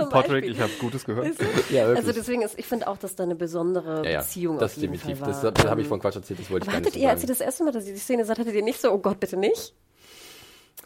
Ne? 0.00 0.06
Patrick, 0.10 0.44
ich 0.44 0.60
habe 0.60 0.70
Gutes 0.80 1.04
gehört. 1.04 1.28
ja, 1.70 1.86
also 1.86 2.12
deswegen 2.12 2.42
ist, 2.42 2.58
ich 2.58 2.66
finde 2.66 2.88
auch, 2.88 2.96
dass 2.96 3.16
da 3.16 3.24
eine 3.24 3.34
besondere 3.34 4.08
ja, 4.08 4.20
Beziehung 4.20 4.58
das 4.58 4.72
auf 4.72 4.78
jeden 4.78 4.92
definitiv. 4.92 5.18
Fall 5.18 5.34
war. 5.34 5.42
Das, 5.42 5.54
das 5.54 5.70
habe 5.70 5.80
ich 5.80 5.88
von 5.88 6.00
Quatsch 6.00 6.16
erzählt, 6.16 6.40
das 6.40 6.50
wollte 6.50 6.66
ich 6.66 6.72
gar 6.72 6.80
nicht 6.80 6.94
so 6.94 6.98
ihr, 6.98 7.10
als 7.10 7.22
ihr 7.22 7.28
das 7.28 7.40
erste 7.40 7.64
Mal, 7.64 7.72
dass 7.72 7.86
ihr 7.86 7.92
die 7.92 7.98
Szene 7.98 8.24
sagt, 8.24 8.38
hattet 8.38 8.54
ihr 8.54 8.62
nicht 8.62 8.80
so, 8.80 8.90
oh 8.90 8.98
Gott, 8.98 9.20
bitte 9.20 9.36
nicht? 9.36 9.74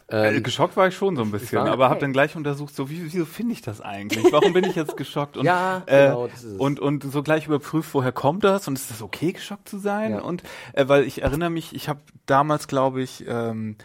Ähm, 0.07 0.35
äh, 0.35 0.41
geschockt 0.41 0.77
war 0.77 0.87
ich 0.87 0.95
schon 0.95 1.15
so 1.15 1.23
ein 1.23 1.31
bisschen, 1.31 1.57
war, 1.57 1.67
aber 1.67 1.85
okay. 1.85 1.89
habe 1.91 1.99
dann 2.01 2.13
gleich 2.13 2.35
untersucht, 2.35 2.75
so 2.75 2.91
wie, 2.91 3.03
wieso 3.11 3.25
finde 3.25 3.53
ich 3.53 3.61
das 3.61 3.81
eigentlich? 3.81 4.31
Warum 4.31 4.53
bin 4.53 4.63
ich 4.63 4.75
jetzt 4.75 4.97
geschockt? 4.97 5.35
Und, 5.35 5.45
ja, 5.45 5.81
äh, 5.87 6.07
genau, 6.07 6.27
das 6.27 6.43
ist 6.43 6.51
es. 6.51 6.59
und 6.59 6.79
und 6.79 7.03
so 7.03 7.23
gleich 7.23 7.47
überprüft, 7.47 7.91
woher 7.93 8.11
kommt 8.11 8.43
das 8.43 8.67
und 8.67 8.75
ist 8.75 8.91
das 8.91 9.01
okay, 9.01 9.31
geschockt 9.31 9.67
zu 9.67 9.79
sein? 9.79 10.11
Ja. 10.11 10.21
Und 10.21 10.43
äh, 10.73 10.87
weil 10.87 11.05
ich 11.05 11.23
erinnere 11.23 11.49
mich, 11.49 11.73
ich 11.73 11.89
habe 11.89 12.01
damals, 12.27 12.67
glaube 12.67 13.01
ich, 13.01 13.25
ähm, 13.27 13.77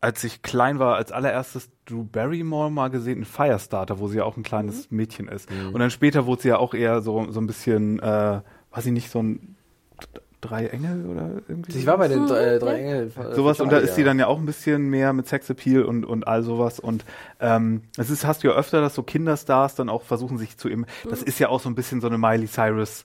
als 0.00 0.22
ich 0.22 0.42
klein 0.42 0.78
war, 0.78 0.94
als 0.94 1.10
allererstes 1.10 1.70
Drew 1.84 2.04
Barrymore 2.04 2.70
mal 2.70 2.88
gesehen 2.88 3.18
in 3.18 3.24
Firestarter, 3.24 3.98
wo 3.98 4.06
sie 4.06 4.18
ja 4.18 4.24
auch 4.24 4.36
ein 4.36 4.44
kleines 4.44 4.88
mhm. 4.88 4.96
Mädchen 4.98 5.26
ist. 5.28 5.50
Mhm. 5.50 5.74
Und 5.74 5.80
dann 5.80 5.90
später 5.90 6.26
wurde 6.26 6.42
sie 6.42 6.48
ja 6.48 6.58
auch 6.58 6.74
eher 6.74 7.00
so, 7.00 7.30
so 7.32 7.40
ein 7.40 7.48
bisschen, 7.48 7.98
äh, 7.98 8.40
weiß 8.70 8.86
ich 8.86 8.92
nicht, 8.92 9.10
so 9.10 9.20
ein 9.20 9.56
drei 10.40 10.66
Engel 10.66 11.06
oder 11.06 11.30
irgendwie. 11.48 11.78
Ich 11.78 11.86
war 11.86 11.98
bei 11.98 12.08
den 12.08 12.28
äh, 12.28 12.58
drei 12.58 12.80
Engel. 12.80 13.12
Äh, 13.16 13.34
sowas 13.34 13.60
und 13.60 13.72
da 13.72 13.78
ist 13.78 13.94
sie 13.94 14.04
dann 14.04 14.18
ja 14.18 14.26
auch 14.26 14.38
ein 14.38 14.46
bisschen 14.46 14.88
mehr 14.88 15.12
mit 15.12 15.28
Sexappeal 15.28 15.84
und 15.84 16.04
und 16.04 16.26
all 16.26 16.42
sowas 16.42 16.78
und 16.80 17.04
ähm, 17.40 17.82
es 17.96 18.10
ist 18.10 18.26
hast 18.26 18.44
du 18.44 18.48
ja 18.48 18.54
öfter, 18.54 18.80
dass 18.80 18.94
so 18.94 19.02
Kinderstars 19.02 19.74
dann 19.74 19.88
auch 19.88 20.02
versuchen 20.02 20.38
sich 20.38 20.56
zu 20.56 20.68
im. 20.68 20.86
Das 21.08 21.22
ist 21.22 21.38
ja 21.38 21.48
auch 21.48 21.60
so 21.60 21.68
ein 21.68 21.74
bisschen 21.74 22.00
so 22.00 22.06
eine 22.06 22.18
Miley 22.18 22.46
Cyrus 22.46 23.04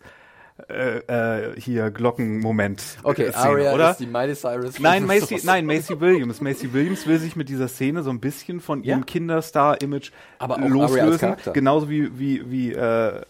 äh, 0.70 1.00
äh, 1.00 1.60
hier 1.60 1.90
Glockenmoment. 1.90 3.00
Okay, 3.02 3.32
Szene, 3.32 3.44
Aria 3.44 3.74
oder? 3.74 3.92
ist 3.92 4.00
die 4.00 4.06
Miley 4.06 4.36
Cyrus. 4.36 4.80
Nein, 4.80 5.06
Macy, 5.06 5.40
nein, 5.44 5.66
Macy 5.66 6.00
Williams. 6.00 6.42
Macy 6.42 6.72
Williams 6.74 7.08
will 7.08 7.18
sich 7.18 7.36
mit 7.36 7.50
dieser 7.50 7.68
Szene 7.68 8.04
so 8.04 8.12
ein 8.12 8.20
bisschen 8.20 8.60
von 8.60 8.84
ja? 8.84 8.92
ihrem 8.92 9.06
Kinderstar-Image 9.06 10.12
loslösen. 10.68 11.36
Genauso 11.54 11.90
wie, 11.90 12.20
wie, 12.20 12.52
wie 12.52 12.74
äh, 12.74 13.22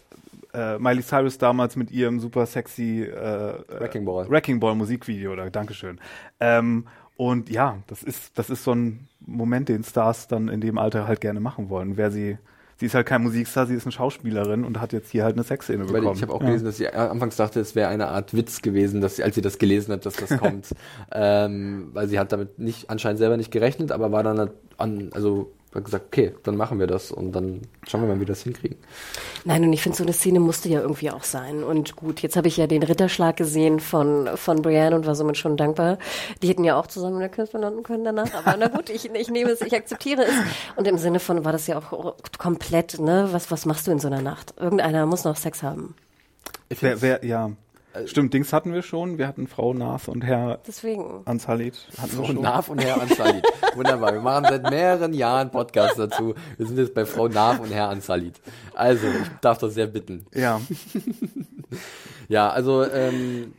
äh, 0.54 0.78
Miley 0.78 1.02
Cyrus 1.02 1.38
damals 1.38 1.76
mit 1.76 1.90
ihrem 1.90 2.20
super 2.20 2.46
sexy 2.46 3.02
äh, 3.02 3.54
Wrecking 3.80 4.04
Ball, 4.04 4.28
Wrecking 4.28 4.60
Ball 4.60 4.74
Musikvideo 4.74 5.32
oder 5.32 5.50
Dankeschön. 5.50 6.00
Ähm, 6.40 6.86
und 7.16 7.50
ja, 7.50 7.78
das 7.86 8.02
ist 8.02 8.38
das 8.38 8.50
ist 8.50 8.64
so 8.64 8.72
ein 8.72 9.08
Moment, 9.20 9.68
den 9.68 9.84
Stars 9.84 10.28
dann 10.28 10.48
in 10.48 10.60
dem 10.60 10.78
Alter 10.78 11.06
halt 11.06 11.20
gerne 11.20 11.40
machen 11.40 11.68
wollen. 11.68 11.96
Wer 11.96 12.10
sie 12.10 12.38
sie 12.76 12.86
ist 12.86 12.94
halt 12.94 13.06
kein 13.06 13.22
Musikstar, 13.22 13.66
sie 13.66 13.74
ist 13.74 13.84
eine 13.84 13.92
Schauspielerin 13.92 14.64
und 14.64 14.80
hat 14.80 14.92
jetzt 14.92 15.10
hier 15.10 15.24
halt 15.24 15.36
eine 15.36 15.44
Sexszene 15.44 15.84
bekommen. 15.84 16.16
Ich 16.16 16.22
habe 16.22 16.32
auch 16.32 16.40
ja. 16.40 16.48
gelesen, 16.48 16.64
dass 16.64 16.76
sie 16.76 16.88
anfangs 16.88 17.36
dachte, 17.36 17.60
es 17.60 17.74
wäre 17.74 17.88
eine 17.88 18.08
Art 18.08 18.34
Witz 18.34 18.62
gewesen, 18.62 19.00
dass 19.00 19.16
sie, 19.16 19.22
als 19.22 19.34
sie 19.34 19.42
das 19.42 19.58
gelesen 19.58 19.92
hat, 19.92 20.06
dass 20.06 20.16
das 20.16 20.38
kommt, 20.38 20.74
ähm, 21.12 21.90
weil 21.92 22.08
sie 22.08 22.18
hat 22.18 22.32
damit 22.32 22.58
nicht 22.58 22.90
anscheinend 22.90 23.18
selber 23.18 23.36
nicht 23.36 23.50
gerechnet, 23.50 23.92
aber 23.92 24.12
war 24.12 24.22
dann 24.22 24.50
an, 24.76 25.10
also 25.12 25.52
hat 25.74 25.84
gesagt, 25.84 26.04
okay, 26.06 26.34
dann 26.42 26.56
machen 26.56 26.78
wir 26.78 26.86
das 26.86 27.10
und 27.10 27.32
dann 27.32 27.62
schauen 27.86 28.02
wir 28.02 28.08
mal, 28.08 28.16
wie 28.16 28.20
wir 28.20 28.26
das 28.26 28.42
hinkriegen. 28.42 28.76
Nein, 29.44 29.64
und 29.64 29.72
ich 29.72 29.82
finde, 29.82 29.98
so 29.98 30.04
eine 30.04 30.12
Szene 30.12 30.40
musste 30.40 30.68
ja 30.68 30.80
irgendwie 30.80 31.10
auch 31.10 31.24
sein. 31.24 31.64
Und 31.64 31.96
gut, 31.96 32.20
jetzt 32.20 32.36
habe 32.36 32.48
ich 32.48 32.56
ja 32.56 32.66
den 32.66 32.82
Ritterschlag 32.82 33.36
gesehen 33.36 33.80
von, 33.80 34.28
von 34.36 34.62
Brienne 34.62 34.94
und 34.94 35.06
war 35.06 35.14
somit 35.14 35.36
schon 35.36 35.56
dankbar. 35.56 35.98
Die 36.42 36.48
hätten 36.48 36.64
ja 36.64 36.78
auch 36.78 36.86
zusammen 36.86 37.14
in 37.14 37.20
der 37.20 37.28
Kirche 37.28 37.58
landen 37.58 37.82
können 37.82 38.04
danach. 38.04 38.32
Aber 38.34 38.56
na 38.56 38.68
gut, 38.68 38.88
ich, 38.88 39.12
ich 39.12 39.30
nehme 39.30 39.50
es, 39.50 39.60
ich 39.60 39.74
akzeptiere 39.74 40.24
es. 40.24 40.34
Und 40.76 40.86
im 40.86 40.98
Sinne 40.98 41.18
von 41.18 41.44
war 41.44 41.52
das 41.52 41.66
ja 41.66 41.78
auch 41.78 42.14
komplett, 42.38 43.00
ne? 43.00 43.28
Was, 43.32 43.50
was 43.50 43.66
machst 43.66 43.86
du 43.86 43.90
in 43.90 43.98
so 43.98 44.06
einer 44.08 44.22
Nacht? 44.22 44.54
Irgendeiner 44.58 45.06
muss 45.06 45.24
noch 45.24 45.36
Sex 45.36 45.62
haben. 45.62 45.94
Wer, 46.80 47.02
wer, 47.02 47.24
ja, 47.24 47.50
Stimmt, 48.06 48.34
Dings 48.34 48.52
hatten 48.52 48.72
wir 48.72 48.82
schon. 48.82 49.18
Wir 49.18 49.28
hatten 49.28 49.46
Frau 49.46 49.72
Nav 49.72 50.08
und 50.08 50.22
Herr 50.22 50.58
Deswegen. 50.66 51.22
Ansalit. 51.26 51.86
Hatten 51.96 52.16
Frau 52.16 52.32
Nav 52.32 52.68
und 52.68 52.82
Herr 52.82 53.00
Ansalit. 53.00 53.44
Wunderbar. 53.76 54.12
Wir 54.12 54.20
machen 54.20 54.46
seit 54.48 54.68
mehreren 54.68 55.14
Jahren 55.14 55.50
Podcasts 55.50 55.96
dazu. 55.96 56.34
Wir 56.56 56.66
sind 56.66 56.78
jetzt 56.78 56.94
bei 56.94 57.06
Frau 57.06 57.28
Nav 57.28 57.60
und 57.60 57.72
Herr 57.72 57.88
Ansalit. 57.88 58.40
Also, 58.74 59.06
ich 59.06 59.28
darf 59.40 59.58
das 59.58 59.74
sehr 59.74 59.86
bitten. 59.86 60.26
Ja. 60.34 60.60
ja, 62.28 62.50
also 62.50 62.84
ähm, 62.84 63.52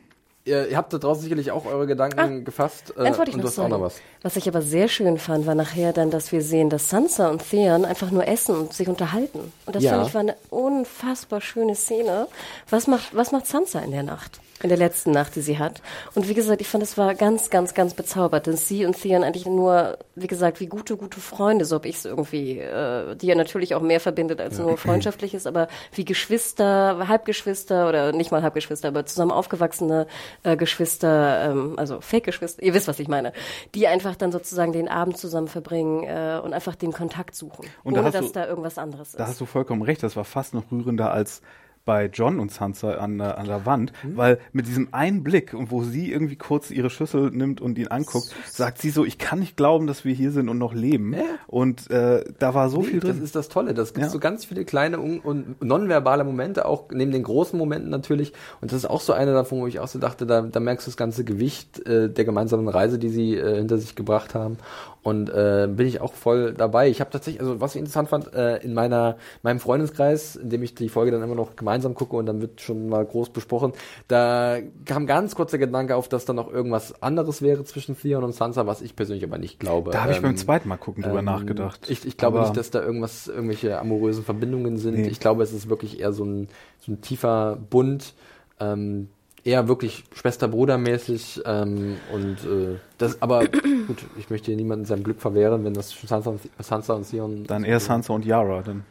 ihr, 0.46 0.68
ihr 0.68 0.76
habt 0.76 0.92
da 0.92 0.98
draußen 0.98 1.22
sicherlich 1.22 1.50
auch 1.50 1.66
eure 1.66 1.86
Gedanken 1.86 2.18
ah, 2.18 2.44
gefasst. 2.44 2.94
Äh, 2.96 3.10
und 3.10 3.34
du 3.34 3.42
hast 3.42 3.58
auch 3.58 3.68
noch 3.68 3.80
was. 3.80 4.00
Was 4.22 4.36
ich 4.36 4.48
aber 4.48 4.62
sehr 4.62 4.88
schön 4.88 5.18
fand, 5.18 5.46
war 5.46 5.54
nachher 5.54 5.92
dann, 5.92 6.10
dass 6.10 6.32
wir 6.32 6.40
sehen, 6.40 6.70
dass 6.70 6.88
Sansa 6.88 7.28
und 7.28 7.48
Theon 7.48 7.84
einfach 7.84 8.10
nur 8.10 8.26
essen 8.26 8.56
und 8.56 8.72
sich 8.72 8.88
unterhalten. 8.88 9.52
Und 9.66 9.76
das 9.76 9.82
ja. 9.82 9.92
fand 9.92 10.08
ich 10.08 10.14
war 10.14 10.20
eine 10.20 10.36
unfassbar 10.50 11.40
schöne 11.40 11.74
Szene. 11.74 12.28
Was 12.70 12.86
macht, 12.86 13.14
was 13.14 13.32
macht 13.32 13.46
Sansa 13.46 13.80
in 13.80 13.90
der 13.90 14.04
Nacht? 14.04 14.40
In 14.62 14.68
der 14.70 14.78
letzten 14.78 15.10
Nacht, 15.10 15.36
die 15.36 15.42
sie 15.42 15.58
hat. 15.58 15.82
Und 16.14 16.28
wie 16.28 16.34
gesagt, 16.34 16.60
ich 16.60 16.68
fand, 16.68 16.82
es 16.82 16.96
war 16.96 17.14
ganz, 17.14 17.50
ganz, 17.50 17.74
ganz 17.74 17.94
bezaubert, 17.94 18.46
dass 18.46 18.68
sie 18.68 18.86
und 18.86 19.00
Theon 19.00 19.22
eigentlich 19.22 19.46
nur, 19.46 19.98
wie 20.14 20.26
gesagt, 20.26 20.60
wie 20.60 20.66
gute, 20.66 20.96
gute 20.96 21.20
Freunde, 21.20 21.64
so 21.64 21.76
habe 21.76 21.88
ich 21.88 21.96
es 21.96 22.04
irgendwie, 22.06 22.58
äh, 22.58 23.14
die 23.16 23.26
ja 23.26 23.34
natürlich 23.34 23.74
auch 23.74 23.82
mehr 23.82 24.00
verbindet 24.00 24.40
als 24.40 24.56
ja. 24.56 24.64
nur 24.64 24.78
freundschaftliches, 24.78 25.46
aber 25.46 25.68
wie 25.92 26.04
Geschwister, 26.04 27.06
Halbgeschwister 27.06 27.88
oder 27.88 28.12
nicht 28.12 28.30
mal 28.30 28.42
Halbgeschwister, 28.42 28.88
aber 28.88 29.04
zusammen 29.04 29.30
aufgewachsene 29.30 30.06
äh, 30.42 30.56
Geschwister, 30.56 31.50
ähm, 31.50 31.74
also 31.76 32.00
Fake-Geschwister, 32.00 32.62
ihr 32.62 32.72
wisst, 32.72 32.88
was 32.88 32.98
ich 32.98 33.08
meine, 33.08 33.32
die 33.74 33.86
einfach 33.86 34.16
dann 34.16 34.32
sozusagen 34.32 34.72
den 34.72 34.88
Abend 34.88 35.18
zusammen 35.18 35.48
verbringen 35.48 36.04
äh, 36.04 36.40
und 36.42 36.54
einfach 36.54 36.76
den 36.76 36.92
Kontakt 36.92 37.34
suchen, 37.34 37.66
und 37.84 37.92
ohne 37.92 38.04
da 38.04 38.10
dass 38.10 38.26
du, 38.28 38.32
da 38.32 38.46
irgendwas 38.46 38.78
anderes 38.78 39.08
ist. 39.08 39.20
Da 39.20 39.26
hast 39.26 39.40
du 39.40 39.44
vollkommen 39.44 39.82
recht, 39.82 40.02
das 40.02 40.16
war 40.16 40.24
fast 40.24 40.54
noch 40.54 40.70
rührender 40.72 41.12
als 41.12 41.42
bei 41.86 42.10
John 42.12 42.40
und 42.40 42.52
Sansa 42.52 42.96
an, 42.96 43.16
der, 43.16 43.38
an 43.38 43.46
der 43.46 43.64
Wand, 43.64 43.92
mhm. 44.02 44.16
weil 44.16 44.38
mit 44.52 44.66
diesem 44.66 44.88
einen 44.92 45.22
Blick 45.22 45.54
und 45.54 45.70
wo 45.70 45.84
sie 45.84 46.12
irgendwie 46.12 46.36
kurz 46.36 46.70
ihre 46.70 46.90
Schüssel 46.90 47.30
nimmt 47.30 47.62
und 47.62 47.78
ihn 47.78 47.88
anguckt, 47.88 48.34
sagt 48.50 48.78
sie 48.82 48.90
so, 48.90 49.04
ich 49.04 49.16
kann 49.18 49.38
nicht 49.38 49.56
glauben, 49.56 49.86
dass 49.86 50.04
wir 50.04 50.12
hier 50.12 50.32
sind 50.32 50.48
und 50.48 50.58
noch 50.58 50.74
leben. 50.74 51.14
Ja. 51.14 51.22
Und 51.46 51.88
äh, 51.90 52.24
da 52.38 52.54
war 52.54 52.68
so 52.68 52.82
nee, 52.82 52.88
viel 52.88 53.00
drin. 53.00 53.12
Das 53.12 53.20
ist 53.20 53.36
das 53.36 53.48
Tolle. 53.48 53.72
Das 53.72 53.94
gibt 53.94 54.04
ja. 54.04 54.10
so 54.10 54.18
ganz 54.18 54.44
viele 54.44 54.64
kleine 54.64 54.98
und 54.98 55.62
nonverbale 55.62 56.24
Momente, 56.24 56.66
auch 56.66 56.90
neben 56.90 57.12
den 57.12 57.22
großen 57.22 57.58
Momenten 57.58 57.90
natürlich. 57.90 58.32
Und 58.60 58.72
das 58.72 58.78
ist 58.78 58.90
auch 58.90 59.00
so 59.00 59.12
einer 59.12 59.32
davon, 59.32 59.60
wo 59.60 59.66
ich 59.68 59.78
auch 59.78 59.88
so 59.88 60.00
dachte, 60.00 60.26
da, 60.26 60.42
da 60.42 60.60
merkst 60.60 60.86
du 60.86 60.90
das 60.90 60.96
ganze 60.96 61.24
Gewicht 61.24 61.86
äh, 61.86 62.10
der 62.10 62.24
gemeinsamen 62.24 62.68
Reise, 62.68 62.98
die 62.98 63.10
sie 63.10 63.36
äh, 63.36 63.56
hinter 63.56 63.78
sich 63.78 63.94
gebracht 63.94 64.34
haben. 64.34 64.58
Und 65.06 65.30
äh, 65.30 65.68
bin 65.70 65.86
ich 65.86 66.00
auch 66.00 66.14
voll 66.14 66.52
dabei. 66.52 66.88
Ich 66.88 66.98
habe 67.00 67.12
tatsächlich, 67.12 67.40
also 67.40 67.60
was 67.60 67.76
ich 67.76 67.78
interessant 67.78 68.08
fand, 68.08 68.34
äh, 68.34 68.56
in 68.56 68.74
meiner 68.74 69.18
meinem 69.44 69.60
Freundeskreis, 69.60 70.34
in 70.34 70.50
dem 70.50 70.64
ich 70.64 70.74
die 70.74 70.88
Folge 70.88 71.12
dann 71.12 71.22
immer 71.22 71.36
noch 71.36 71.54
gemeinsam 71.54 71.94
gucke 71.94 72.16
und 72.16 72.26
dann 72.26 72.40
wird 72.40 72.60
schon 72.60 72.88
mal 72.88 73.04
groß 73.04 73.30
besprochen, 73.30 73.72
da 74.08 74.56
kam 74.84 75.06
ganz 75.06 75.36
kurz 75.36 75.52
der 75.52 75.60
Gedanke 75.60 75.94
auf, 75.94 76.08
dass 76.08 76.24
da 76.24 76.32
noch 76.32 76.52
irgendwas 76.52 77.04
anderes 77.04 77.40
wäre 77.40 77.62
zwischen 77.62 77.96
Theon 77.96 78.24
und 78.24 78.34
Sansa, 78.34 78.66
was 78.66 78.82
ich 78.82 78.96
persönlich 78.96 79.22
aber 79.22 79.38
nicht 79.38 79.60
glaube. 79.60 79.92
Da 79.92 80.02
habe 80.02 80.10
ich 80.10 80.16
ähm, 80.16 80.24
beim 80.24 80.36
zweiten 80.36 80.68
Mal 80.68 80.76
gucken 80.76 81.04
drüber 81.04 81.20
ähm, 81.20 81.24
nachgedacht. 81.24 81.88
Ich, 81.88 82.04
ich 82.04 82.16
glaube 82.16 82.38
aber 82.38 82.48
nicht, 82.48 82.56
dass 82.56 82.72
da 82.72 82.82
irgendwas, 82.82 83.28
irgendwelche 83.28 83.78
amorösen 83.78 84.24
Verbindungen 84.24 84.76
sind. 84.76 84.96
Nee. 84.96 85.06
Ich 85.06 85.20
glaube, 85.20 85.44
es 85.44 85.52
ist 85.52 85.68
wirklich 85.68 86.00
eher 86.00 86.12
so 86.12 86.24
ein, 86.24 86.48
so 86.80 86.90
ein 86.90 87.00
tiefer 87.00 87.56
Bund. 87.70 88.12
Ähm, 88.58 89.06
eher 89.46 89.68
wirklich 89.68 90.04
Schwester-Bruder-mäßig 90.12 91.42
ähm, 91.46 91.96
und 92.12 92.36
äh, 92.44 92.78
das, 92.98 93.22
aber 93.22 93.46
gut, 93.86 94.04
ich 94.18 94.28
möchte 94.28 94.46
hier 94.46 94.56
niemanden 94.56 94.84
seinem 94.84 95.04
Glück 95.04 95.20
verwehren, 95.20 95.64
wenn 95.64 95.72
das 95.72 95.90
Sansa 95.90 96.30
und, 96.30 96.40
Sansa 96.58 96.94
und 96.94 97.06
Sion. 97.06 97.44
Dann 97.44 97.64
eher 97.64 97.80
Sansa 97.80 98.12
und 98.12 98.24
Yara, 98.24 98.62
dann 98.62 98.84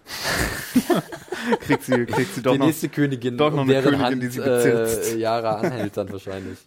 kriegt 1.60 1.84
sie, 1.84 2.06
kriegt 2.06 2.36
sie 2.36 2.42
doch 2.42 2.54
die 2.54 2.60
noch, 2.60 2.68
nächste 2.68 2.90
Königin, 2.90 3.38
doch 3.38 3.52
noch 3.52 3.64
eine 3.64 3.82
Königin, 3.82 4.00
Hand, 4.00 4.24
die 4.24 4.28
sie 4.28 4.40
bezirzt. 4.40 5.14
Äh, 5.14 5.18
Yara 5.18 5.56
anhält 5.56 5.98
dann 5.98 6.12
wahrscheinlich. 6.12 6.58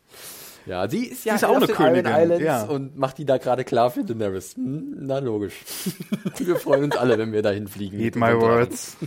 Ja, 0.67 0.87
sie 0.87 1.07
ist 1.07 1.25
ja 1.25 1.39
sie 1.39 1.47
ist 1.47 1.51
auch 1.51 1.57
eine 1.57 1.67
Königin 1.67 2.13
Islands 2.13 2.45
ja. 2.45 2.65
und 2.65 2.99
macht 2.99 3.17
die 3.17 3.25
da 3.25 3.39
gerade 3.39 3.65
klar 3.65 3.91
für 3.91 4.05
Daenerys. 4.05 4.55
Hm, 4.55 4.97
na 5.01 5.19
logisch. 5.19 5.55
Wir 6.39 6.57
freuen 6.57 6.85
uns 6.85 6.97
alle, 6.97 7.17
wenn 7.17 7.33
wir 7.33 7.41
dahin 7.41 7.69
fliegen. 7.69 7.99
Eat 7.99 8.17
my 8.17 8.35
words. 8.35 8.99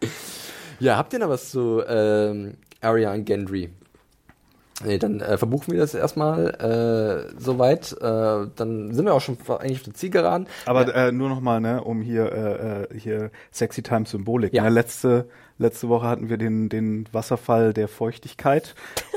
ja, 0.80 0.96
habt 0.96 1.12
ihr 1.12 1.18
noch 1.18 1.28
was 1.28 1.50
zu 1.50 1.82
ähm, 1.86 2.54
Arya 2.80 3.12
und 3.12 3.26
Gendry? 3.26 3.70
Nee, 4.84 4.98
dann 4.98 5.20
äh, 5.20 5.38
verbuchen 5.38 5.72
wir 5.72 5.80
das 5.80 5.94
erstmal 5.94 7.30
äh, 7.30 7.40
soweit. 7.40 7.92
Äh, 7.92 8.46
dann 8.56 8.92
sind 8.92 9.06
wir 9.06 9.14
auch 9.14 9.22
schon 9.22 9.38
eigentlich 9.48 9.78
auf 9.78 9.84
der 9.84 9.94
Zielgeraden. 9.94 10.46
Aber 10.66 10.86
ja. 10.86 11.08
äh, 11.08 11.12
nur 11.12 11.30
nochmal, 11.30 11.60
ne, 11.60 11.82
um 11.82 12.02
hier 12.02 12.30
äh, 12.30 12.82
äh, 12.82 12.98
hier 12.98 13.30
Sexy 13.50 13.82
Time 13.82 14.04
Symbolik. 14.04 14.52
Ja. 14.52 14.64
Ne? 14.64 14.70
Letzte 14.70 15.28
letzte 15.58 15.88
Woche 15.88 16.06
hatten 16.06 16.28
wir 16.28 16.36
den 16.36 16.68
den 16.68 17.08
Wasserfall 17.12 17.72
der 17.72 17.88
Feuchtigkeit 17.88 18.74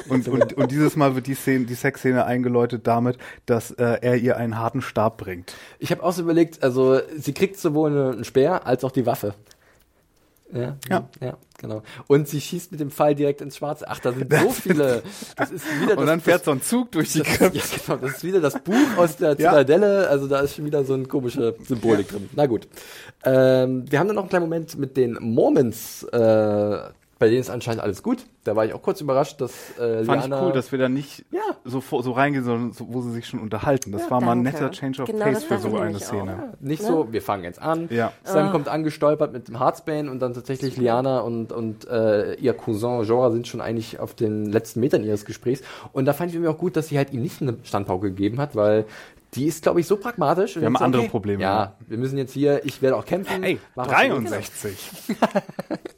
und 0.07 0.27
und, 0.30 0.53
und 0.53 0.72
dieses 0.72 0.95
Mal 0.95 1.15
wird 1.15 1.27
die 1.27 1.34
Szene 1.34 1.65
die 1.65 1.73
Sexszene 1.73 2.26
eingeläutet 2.26 2.88
damit, 2.88 3.18
dass 3.45 3.72
äh, 3.72 3.98
er 4.02 4.15
ihr 4.15 4.38
einen 4.38 4.57
harten 4.57 4.81
Stab 4.81 5.18
bringt. 5.18 5.53
Ich 5.80 5.91
habe 5.91 6.02
auch 6.03 6.14
so 6.14 6.22
überlegt, 6.22 6.64
also 6.64 7.02
sie 7.18 7.34
kriegt 7.34 7.57
sowohl 7.57 8.14
einen 8.14 8.23
Speer 8.23 8.65
als 8.65 8.86
auch 8.86 8.91
die 8.91 9.06
Waffe. 9.06 9.34
Ja, 10.53 10.77
ja, 10.90 11.10
ja, 11.22 11.38
genau. 11.60 11.84
Und 12.07 12.27
sie 12.27 12.41
schießt 12.41 12.72
mit 12.72 12.80
dem 12.80 12.90
Pfeil 12.90 13.15
direkt 13.15 13.41
ins 13.41 13.57
Schwarze. 13.57 13.86
Ach, 13.88 13.99
da 13.99 14.11
sind 14.11 14.31
so 14.34 14.49
viele. 14.49 15.03
Das 15.36 15.52
ist 15.52 15.65
wieder 15.81 15.98
Und 15.98 16.07
dann 16.07 16.22
fährt 16.22 16.45
so 16.45 16.52
ein 16.52 16.61
Zug 16.61 16.91
durch 16.91 17.14
die 17.14 17.22
Köpfe. 17.22 17.57
Ja, 17.57 17.64
genau. 17.86 17.99
Das 18.02 18.18
ist 18.18 18.23
wieder 18.23 18.41
das 18.41 18.60
Buch 18.60 18.98
aus 18.98 19.18
der 19.18 19.38
Zitadelle. 19.38 20.10
Also 20.10 20.27
da 20.27 20.40
ist 20.40 20.56
schon 20.56 20.65
wieder 20.65 20.84
so 20.84 20.94
eine 20.94 21.06
komische 21.06 21.56
Symbolik 21.68 22.07
drin. 22.07 22.30
Na 22.36 22.45
gut. 22.45 22.68
Ähm, 23.23 23.86
wir 23.90 23.99
haben 23.99 24.07
dann 24.07 24.15
noch 24.15 24.23
einen 24.23 24.30
kleinen 24.30 24.45
Moment 24.45 24.77
mit 24.77 24.98
den 24.98 25.18
Moments. 25.19 26.03
Äh, 26.03 26.80
bei 27.19 27.27
denen 27.27 27.41
ist 27.41 27.49
anscheinend 27.49 27.83
alles 27.83 28.01
gut. 28.01 28.25
Da 28.45 28.55
war 28.55 28.65
ich 28.65 28.73
auch 28.73 28.81
kurz 28.81 29.01
überrascht, 29.01 29.41
dass 29.41 29.77
äh, 29.77 30.05
Fand 30.05 30.21
Liana, 30.21 30.37
ich 30.37 30.45
cool, 30.45 30.51
dass 30.53 30.71
wir 30.71 30.79
da 30.79 30.87
nicht 30.87 31.25
ja. 31.31 31.41
so, 31.65 31.81
so 31.81 32.11
reingehen, 32.13 32.45
sondern 32.45 32.71
so, 32.71 32.87
wo 32.89 33.01
sie 33.01 33.11
sich 33.11 33.27
schon 33.27 33.41
unterhalten. 33.41 33.91
Das 33.91 34.03
ja, 34.03 34.11
war 34.11 34.21
mal 34.21 34.31
ein 34.31 34.41
netter 34.41 34.71
Change 34.71 35.01
of 35.01 35.09
genau, 35.09 35.25
Pace 35.25 35.43
für 35.43 35.59
so 35.59 35.77
eine 35.77 35.99
Szene. 35.99 36.31
Ja, 36.31 36.53
nicht 36.61 36.81
so, 36.81 37.11
wir 37.11 37.21
fangen 37.21 37.43
jetzt 37.43 37.61
an. 37.61 37.89
Ja. 37.91 38.13
Sam 38.23 38.47
oh. 38.47 38.51
kommt 38.51 38.69
angestolpert 38.69 39.33
mit 39.33 39.49
dem 39.49 39.59
Heartsbane 39.59 40.09
und 40.09 40.19
dann 40.19 40.33
tatsächlich 40.33 40.77
Liana 40.77 41.19
und, 41.19 41.51
und 41.51 41.87
äh, 41.89 42.35
ihr 42.35 42.53
Cousin 42.53 43.03
Jorah 43.03 43.31
sind 43.31 43.47
schon 43.47 43.59
eigentlich 43.59 43.99
auf 43.99 44.13
den 44.15 44.45
letzten 44.45 44.79
Metern 44.79 45.03
ihres 45.03 45.25
Gesprächs. 45.25 45.61
Und 45.91 46.05
da 46.05 46.13
fand 46.13 46.33
ich 46.33 46.39
mir 46.39 46.49
auch 46.49 46.57
gut, 46.57 46.77
dass 46.77 46.87
sie 46.87 46.97
halt 46.97 47.11
ihm 47.11 47.21
nicht 47.21 47.41
eine 47.41 47.57
Standpauke 47.63 48.07
gegeben 48.07 48.39
hat, 48.39 48.55
weil 48.55 48.85
die 49.35 49.45
ist, 49.45 49.61
glaube 49.61 49.79
ich, 49.79 49.87
so 49.87 49.97
pragmatisch. 49.97 50.55
Wir 50.55 50.65
haben 50.65 50.77
andere 50.77 51.03
okay, 51.03 51.11
Probleme. 51.11 51.43
Ja, 51.43 51.75
wir 51.87 51.97
müssen 51.97 52.17
jetzt 52.17 52.33
hier, 52.33 52.65
ich 52.65 52.81
werde 52.81 52.95
auch 52.95 53.05
kämpfen. 53.05 53.43
Ey, 53.43 53.59
63. 53.75 54.91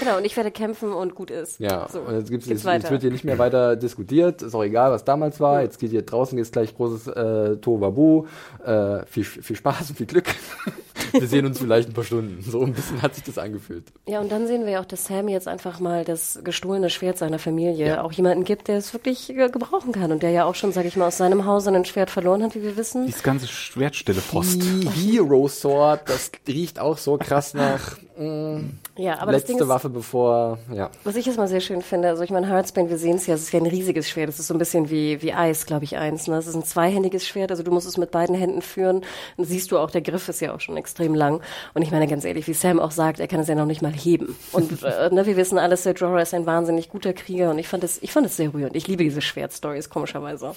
Genau, 0.00 0.16
und 0.16 0.24
ich 0.24 0.36
werde 0.36 0.50
kämpfen 0.50 0.92
und 0.92 1.14
gut 1.14 1.30
ist. 1.30 1.60
Ja, 1.60 1.86
so, 1.90 2.00
und 2.00 2.14
jetzt, 2.14 2.30
gibt's, 2.30 2.46
jetzt, 2.46 2.64
jetzt, 2.64 2.90
wird 2.90 3.02
hier 3.02 3.10
nicht 3.10 3.24
mehr 3.24 3.38
weiter 3.38 3.76
diskutiert. 3.76 4.40
Ist 4.40 4.54
auch 4.54 4.64
egal, 4.64 4.90
was 4.90 5.04
damals 5.04 5.38
war. 5.38 5.60
Jetzt 5.62 5.78
geht 5.78 5.90
hier 5.90 6.02
draußen 6.02 6.38
jetzt 6.38 6.52
gleich 6.52 6.74
großes 6.74 7.08
äh, 7.08 7.56
Tohuwabu. 7.56 8.26
Äh, 8.64 9.04
viel, 9.06 9.24
viel 9.24 9.56
Spaß 9.56 9.90
und 9.90 9.96
viel 9.96 10.06
Glück. 10.06 10.26
wir 11.12 11.26
sehen 11.26 11.46
uns 11.46 11.58
vielleicht 11.58 11.88
ein 11.88 11.94
paar 11.94 12.04
Stunden. 12.04 12.42
So 12.42 12.62
ein 12.62 12.72
bisschen 12.72 13.02
hat 13.02 13.14
sich 13.14 13.24
das 13.24 13.38
angefühlt. 13.38 13.84
Ja, 14.06 14.20
und 14.20 14.30
dann 14.30 14.46
sehen 14.46 14.64
wir 14.64 14.72
ja 14.72 14.80
auch, 14.80 14.86
dass 14.86 15.06
Sam 15.06 15.28
jetzt 15.28 15.48
einfach 15.48 15.80
mal 15.80 16.04
das 16.04 16.40
gestohlene 16.42 16.90
Schwert 16.90 17.18
seiner 17.18 17.38
Familie 17.38 17.86
ja. 17.86 18.02
auch 18.02 18.12
jemanden 18.12 18.44
gibt, 18.44 18.68
der 18.68 18.78
es 18.78 18.92
wirklich 18.92 19.28
gebrauchen 19.28 19.92
kann 19.92 20.12
und 20.12 20.22
der 20.22 20.30
ja 20.30 20.44
auch 20.44 20.54
schon, 20.54 20.72
sage 20.72 20.88
ich 20.88 20.96
mal, 20.96 21.08
aus 21.08 21.16
seinem 21.16 21.44
Hause 21.44 21.70
ein 21.70 21.84
Schwert 21.84 22.10
verloren 22.10 22.42
hat, 22.42 22.54
wie 22.54 22.62
wir 22.62 22.76
wissen. 22.76 23.06
Dieses 23.06 23.22
ganze 23.22 23.46
Schwertstille 23.46 24.20
Post. 24.20 24.62
Die 24.62 24.88
Hero 24.88 25.48
Sword, 25.48 26.08
das 26.08 26.30
riecht 26.46 26.78
auch 26.78 26.98
so 26.98 27.16
krass 27.18 27.54
nach 27.54 27.96
mh, 28.16 28.58
mm, 28.58 28.78
ja, 28.96 29.18
aber 29.18 29.32
letzte 29.32 29.52
ist, 29.52 29.68
Waffe 29.68 29.90
bevor, 29.90 30.58
ja. 30.72 30.90
Was 31.04 31.16
ich 31.16 31.26
jetzt 31.26 31.36
mal 31.36 31.48
sehr 31.48 31.60
schön 31.60 31.82
finde, 31.82 32.08
also 32.08 32.22
ich 32.22 32.30
meine, 32.30 32.48
Heartsbane, 32.48 32.88
wir 32.88 32.98
sehen 32.98 33.16
es 33.16 33.26
ja, 33.26 33.34
es 33.34 33.42
ist 33.42 33.52
ja 33.52 33.60
ein 33.60 33.66
riesiges 33.66 34.08
Schwert, 34.08 34.28
das 34.28 34.38
ist 34.38 34.46
so 34.46 34.54
ein 34.54 34.58
bisschen 34.58 34.90
wie, 34.90 35.20
wie 35.22 35.32
Eis, 35.32 35.66
glaube 35.66 35.84
ich, 35.84 35.96
eins. 35.96 36.26
Ne? 36.26 36.36
Es 36.36 36.46
ist 36.46 36.54
ein 36.54 36.64
zweihändiges 36.64 37.26
Schwert, 37.26 37.50
also 37.50 37.62
du 37.62 37.70
musst 37.70 37.86
es 37.86 37.98
mit 37.98 38.10
beiden 38.10 38.34
Händen 38.34 38.62
führen. 38.62 39.02
Und 39.36 39.44
siehst 39.44 39.70
du 39.70 39.78
auch, 39.78 39.90
der 39.90 40.00
Griff 40.00 40.28
ist 40.28 40.40
ja 40.40 40.54
auch 40.54 40.60
schon 40.60 40.76
extrem 40.76 40.85
lang. 41.14 41.40
Und 41.74 41.82
ich 41.82 41.90
meine, 41.90 42.06
ganz 42.06 42.24
ehrlich, 42.24 42.46
wie 42.46 42.52
Sam 42.52 42.80
auch 42.80 42.90
sagt, 42.90 43.20
er 43.20 43.28
kann 43.28 43.40
es 43.40 43.48
ja 43.48 43.54
noch 43.54 43.66
nicht 43.66 43.82
mal 43.82 43.92
heben. 43.92 44.36
Und 44.52 44.82
äh, 44.82 45.10
ne, 45.10 45.26
wir 45.26 45.36
wissen 45.36 45.58
alles, 45.58 45.82
der 45.82 45.94
Jorah 45.94 46.22
ist 46.22 46.34
ein 46.34 46.46
wahnsinnig 46.46 46.88
guter 46.88 47.12
Krieger 47.12 47.50
und 47.50 47.58
ich 47.58 47.68
fand 47.68 47.84
es, 47.84 48.02
ich 48.02 48.12
fand 48.12 48.26
es 48.26 48.36
sehr 48.36 48.52
rührend. 48.52 48.76
Ich 48.76 48.88
liebe 48.88 49.02
diese 49.02 49.20
Schwertstories, 49.20 49.90
komischerweise. 49.90 50.52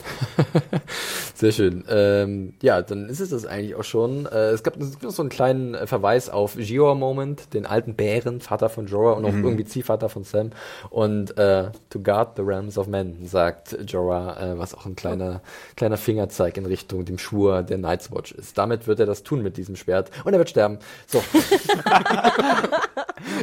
sehr 1.35 1.51
schön. 1.51 1.84
Ähm, 1.89 2.53
ja, 2.61 2.81
dann 2.81 3.10
ist 3.10 3.19
es 3.19 3.30
das 3.30 3.45
eigentlich 3.45 3.76
auch 3.76 3.84
schon. 3.84 4.26
Äh, 4.26 4.49
es 4.49 4.64
gab 4.64 4.77
noch 4.77 5.11
so 5.11 5.22
einen 5.22 5.30
kleinen 5.30 5.73
äh, 5.76 5.88
Verweis 5.88 6.30
auf 6.30 6.56
Gior 6.56 6.95
Moment, 6.95 7.53
den 7.53 7.65
alten 7.65 7.95
Bären, 7.95 8.41
Vater 8.41 8.69
von 8.69 8.88
Jorah 8.88 9.14
und 9.14 9.26
auch 9.26 9.31
mhm. 9.31 9.43
irgendwie 9.43 9.65
Ziehvater 9.65 10.10
von 10.10 10.23
Sam. 10.23 10.51
Und 10.89 11.38
äh, 11.38 11.72
to 11.89 11.99
guard 11.99 12.35
the 12.35 12.41
realms 12.41 12.77
of 12.77 12.88
men, 12.88 13.26
sagt 13.26 13.77
Jorah, 13.85 14.53
äh, 14.53 14.60
was 14.60 14.76
auch 14.76 14.85
ein 14.85 14.95
kleiner, 14.95 15.41
kleiner 15.76 15.97
Fingerzeig 15.97 16.57
in 16.57 16.65
Richtung 16.65 17.06
dem 17.06 17.18
Schwur 17.18 17.64
der 17.64 17.77
Night's 17.77 18.11
Watch 18.11 18.31
ist. 18.31 18.57
Damit 18.57 18.88
wird 18.88 18.99
er 18.99 19.06
das 19.06 19.23
tun 19.23 19.41
mit 19.41 19.57
diesem 19.57 19.76
Schwert 19.76 20.11
und 20.23 20.33
er 20.33 20.39
wird 20.39 20.49
sterben. 20.49 20.79
So. 21.07 21.23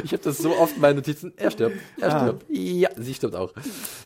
ich 0.03 0.11
habe 0.11 0.23
das 0.23 0.37
so 0.37 0.55
oft 0.57 0.75
in 0.75 0.81
meinen 0.81 0.97
Notizen. 0.97 1.33
Er 1.37 1.51
stirbt. 1.51 1.77
Er 1.99 2.13
ah. 2.13 2.19
stirbt. 2.19 2.45
Ja, 2.49 2.89
sie 2.95 3.13
stirbt 3.13 3.35
auch. 3.35 3.53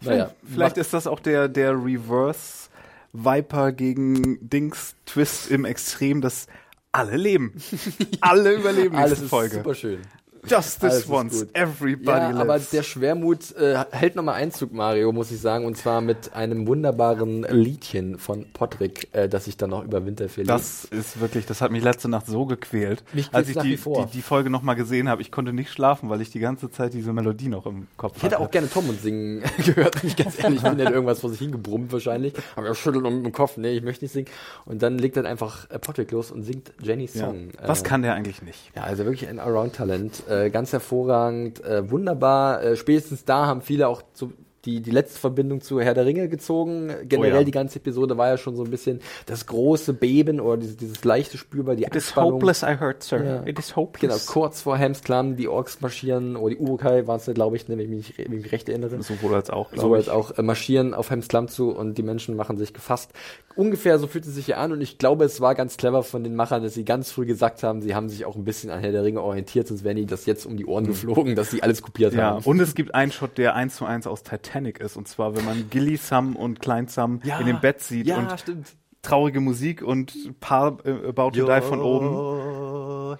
Naja. 0.04 0.32
Vielleicht 0.44 0.78
ist 0.78 0.94
das 0.94 1.08
auch 1.08 1.20
der, 1.20 1.48
der 1.48 1.72
Reverse 1.74 2.70
Viper 3.14 3.72
gegen 3.72 4.38
Dings 4.48 4.96
Twist 5.06 5.52
im 5.52 5.66
Extrem, 5.66 6.22
dass 6.22 6.48
alle 6.92 7.18
leben. 7.18 7.54
alle 8.22 8.54
überleben 8.54 8.96
Alles 8.96 9.20
diese 9.20 9.30
Folge. 9.30 9.58
Super 9.58 9.76
schön. 9.76 10.00
Justice 10.48 11.10
once, 11.10 11.48
everybody 11.54 12.20
ja, 12.20 12.30
lives. 12.30 12.42
Aber 12.42 12.60
der 12.60 12.84
Schwermut 12.84 13.56
äh, 13.56 13.84
hält 13.92 14.16
nochmal 14.16 14.36
Einzug, 14.36 14.74
Mario, 14.74 15.12
muss 15.12 15.32
ich 15.32 15.40
sagen, 15.40 15.66
und 15.66 15.78
zwar 15.78 16.02
mit 16.02 16.34
einem 16.34 16.68
wunderbaren 16.68 17.44
Liedchen 17.44 18.18
von 18.18 18.46
Podrick, 18.52 19.10
äh, 19.14 19.30
das 19.30 19.48
ich 19.48 19.58
dann 19.58 19.70
noch 19.70 19.84
über 19.84 20.06
Winter 20.06 20.30
verliebt. 20.30 20.50
Das 20.50 20.86
ist 20.86 21.20
wirklich, 21.20 21.46
das 21.46 21.62
hat 21.62 21.72
mich 21.72 21.84
letzte 21.84 22.10
Nacht 22.10 22.28
so 22.28 22.46
gequält, 22.46 23.04
mich 23.14 23.30
als 23.32 23.50
ich 23.50 23.58
die, 23.58 23.76
die, 23.76 24.06
die, 24.14 24.22
Folge 24.22 24.50
nochmal 24.50 24.76
gesehen 24.76 25.10
habe. 25.10 25.22
Ich 25.22 25.32
konnte 25.32 25.54
nicht 25.54 25.72
schlafen, 25.72 26.10
weil 26.10 26.22
ich 26.22 26.32
die 26.32 26.40
ganze 26.40 26.72
Zeit 26.72 26.94
diese 26.94 27.14
Melodie 27.14 27.48
noch 27.48 27.66
im 27.66 27.88
Kopf 27.98 28.14
hatte. 28.14 28.18
Ich 28.18 28.24
hätte 28.24 28.40
auch 28.40 28.52
gerne 28.52 28.70
Tom 28.70 28.90
und 28.90 29.02
Singen 29.02 29.44
gehört, 29.66 30.02
wenn 30.02 30.10
ich 30.10 30.16
ganz 30.16 30.42
ehrlich 30.42 30.62
bin. 30.62 30.78
hätte 30.78 30.92
irgendwas 30.92 31.20
vor 31.20 31.30
sich 31.30 31.40
hingebrummt 31.40 31.92
wahrscheinlich. 31.92 32.34
Aber 32.56 32.68
er 32.68 32.76
schüttelt 32.76 33.06
um 33.06 33.24
den 33.24 33.32
Kopf, 33.32 33.58
nee, 33.58 33.72
ich 33.78 33.84
möchte 33.84 34.06
nicht 34.06 34.12
singen. 34.12 34.28
Und 34.66 34.82
dann 34.82 34.98
legt 34.98 35.18
dann 35.18 35.26
einfach 35.26 35.70
äh, 35.70 35.80
Podrick 35.80 36.12
los 36.12 36.32
und 36.32 36.44
singt 36.44 36.74
Jennys 36.82 37.14
Song. 37.14 37.50
Ja. 37.60 37.68
Was 37.68 37.82
äh, 37.82 37.86
kann 37.86 38.02
der 38.02 38.16
eigentlich 38.16 38.42
nicht? 38.42 38.72
Ja, 38.76 38.84
also 38.84 39.06
wirklich 39.06 39.28
ein 39.28 39.40
Around-Talent 39.40 40.24
äh, 40.32 40.50
ganz 40.50 40.74
hervorragend, 40.74 41.64
äh, 41.64 41.90
wunderbar. 41.90 42.64
Äh, 42.64 42.76
spätestens 42.76 43.26
da 43.26 43.46
haben 43.46 43.62
viele 43.62 43.88
auch 43.88 44.02
zu, 44.14 44.34
die, 44.66 44.82
die 44.82 44.92
letzte 44.92 45.20
Verbindung 45.20 45.62
zu 45.62 45.80
Herr 45.80 45.94
der 45.94 46.06
Ringe 46.06 46.30
gezogen. 46.30 46.92
Generell 47.04 47.34
oh 47.34 47.38
ja. 47.38 47.44
die 47.44 47.52
ganze 47.52 47.80
Episode 47.80 48.18
war 48.18 48.28
ja 48.28 48.38
schon 48.38 48.56
so 48.56 48.64
ein 48.64 48.72
bisschen 48.72 49.00
das 49.26 49.46
große 49.46 49.94
Beben 49.94 50.40
oder 50.40 50.58
dieses, 50.58 50.78
dieses 50.78 51.04
leichte 51.04 51.38
Spürbar, 51.38 51.76
die 51.76 51.84
It 51.84 51.96
is 51.96 52.16
hopeless, 52.16 52.64
I 52.64 52.78
heard, 52.80 53.04
sir. 53.04 53.24
Ja. 53.24 53.44
It 53.46 53.58
is 53.58 53.76
hopeless. 53.76 54.02
Genau, 54.02 54.32
kurz 54.32 54.62
vor 54.62 54.78
Helms 54.78 55.02
Klamm, 55.02 55.36
die 55.36 55.48
Orks 55.48 55.82
marschieren, 55.82 56.36
oder 56.36 56.56
die 56.56 56.62
Urukai 56.62 57.08
waren 57.08 57.18
es, 57.18 57.26
glaube 57.34 57.56
ich, 57.56 57.68
wenn 57.70 57.80
ich 57.80 57.90
mich, 57.90 58.18
wenn 58.18 58.26
ich 58.26 58.44
mich 58.44 58.52
recht 58.52 58.70
erinnere. 58.70 59.02
So 59.02 59.22
wurde 59.22 59.36
als 59.36 59.50
auch, 59.50 59.72
So 59.76 59.94
als 59.94 60.10
auch, 60.10 60.38
äh, 60.38 60.42
marschieren 60.42 60.94
auf 60.94 61.10
Helms 61.10 61.28
Klamm 61.28 61.48
zu 61.48 61.72
und 61.72 61.98
die 61.98 62.04
Menschen 62.04 62.36
machen 62.36 62.58
sich 62.58 62.74
gefasst. 62.74 63.12
Ungefähr 63.56 64.00
so 64.00 64.08
fühlt 64.08 64.26
es 64.26 64.34
sich 64.34 64.46
hier 64.46 64.60
an 64.60 64.72
und 64.72 64.82
ich 64.82 64.98
glaube, 64.98 65.26
es 65.26 65.42
war 65.42 65.56
ganz 65.56 65.76
clever 65.76 66.04
von 66.04 66.24
den 66.24 66.36
Machern, 66.36 66.64
dass 66.64 66.74
sie 66.74 66.86
ganz 66.86 67.12
früh 67.12 67.26
gesagt 67.26 67.64
haben, 67.64 67.82
sie 67.82 67.94
haben 67.94 68.08
sich 68.08 68.26
auch 68.26 68.36
ein 68.36 68.46
bisschen 68.46 68.70
an 68.70 68.80
Herr 68.80 68.94
der 68.94 69.04
Ringe 69.04 69.22
orientiert, 69.22 69.68
sonst 69.68 69.84
wären 69.84 69.98
die 69.98 70.06
das 70.06 70.26
jetzt 70.26 70.46
um 70.46 70.56
die 70.56 70.66
Ohren 70.66 70.86
mhm. 70.86 70.88
geflogen, 70.88 71.36
dass 71.36 71.52
sie 71.52 71.62
alles 71.62 71.82
kopiert 71.82 72.14
ja, 72.14 72.32
haben. 72.32 72.46
Und 72.46 72.60
es 72.62 72.76
gibt 72.76 72.96
einen 72.96 73.12
Shot, 73.12 73.38
der 73.38 73.56
eins 73.56 73.76
zu 73.76 73.86
eins 73.86 74.08
aus 74.08 74.24
Titanic 74.52 74.80
ist, 74.80 74.98
und 74.98 75.08
zwar 75.08 75.36
wenn 75.36 75.46
man 75.46 75.70
Gilly 75.70 75.96
Sam 75.96 76.36
und 76.36 76.60
Klein 76.60 76.88
Sam 76.88 77.22
ja, 77.24 77.40
in 77.40 77.46
dem 77.46 77.62
Bett 77.62 77.82
sieht 77.82 78.08
ja, 78.08 78.18
und 78.18 78.40
stimmt. 78.40 78.76
Traurige 79.02 79.40
Musik 79.40 79.82
und 79.82 80.40
Paar 80.40 80.78
äh, 80.86 81.08
About 81.08 81.32
to 81.32 81.46
Die 81.46 81.62
von 81.62 81.82
oben. 81.82 82.52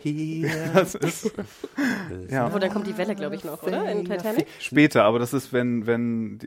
das 0.74 0.96
ist, 0.96 1.32
ja. 2.30 2.54
Wo 2.54 2.60
dann 2.60 2.72
kommt 2.72 2.88
die 2.88 2.98
Welle, 2.98 3.14
glaube 3.16 3.36
ich, 3.36 3.44
noch, 3.44 3.62
oder? 3.62 3.92
In 3.92 4.06
Titanic? 4.06 4.48
Später, 4.60 5.04
aber 5.04 5.20
das 5.20 5.34
ist, 5.34 5.54
wenn, 5.54 5.86
wenn. 5.86 6.40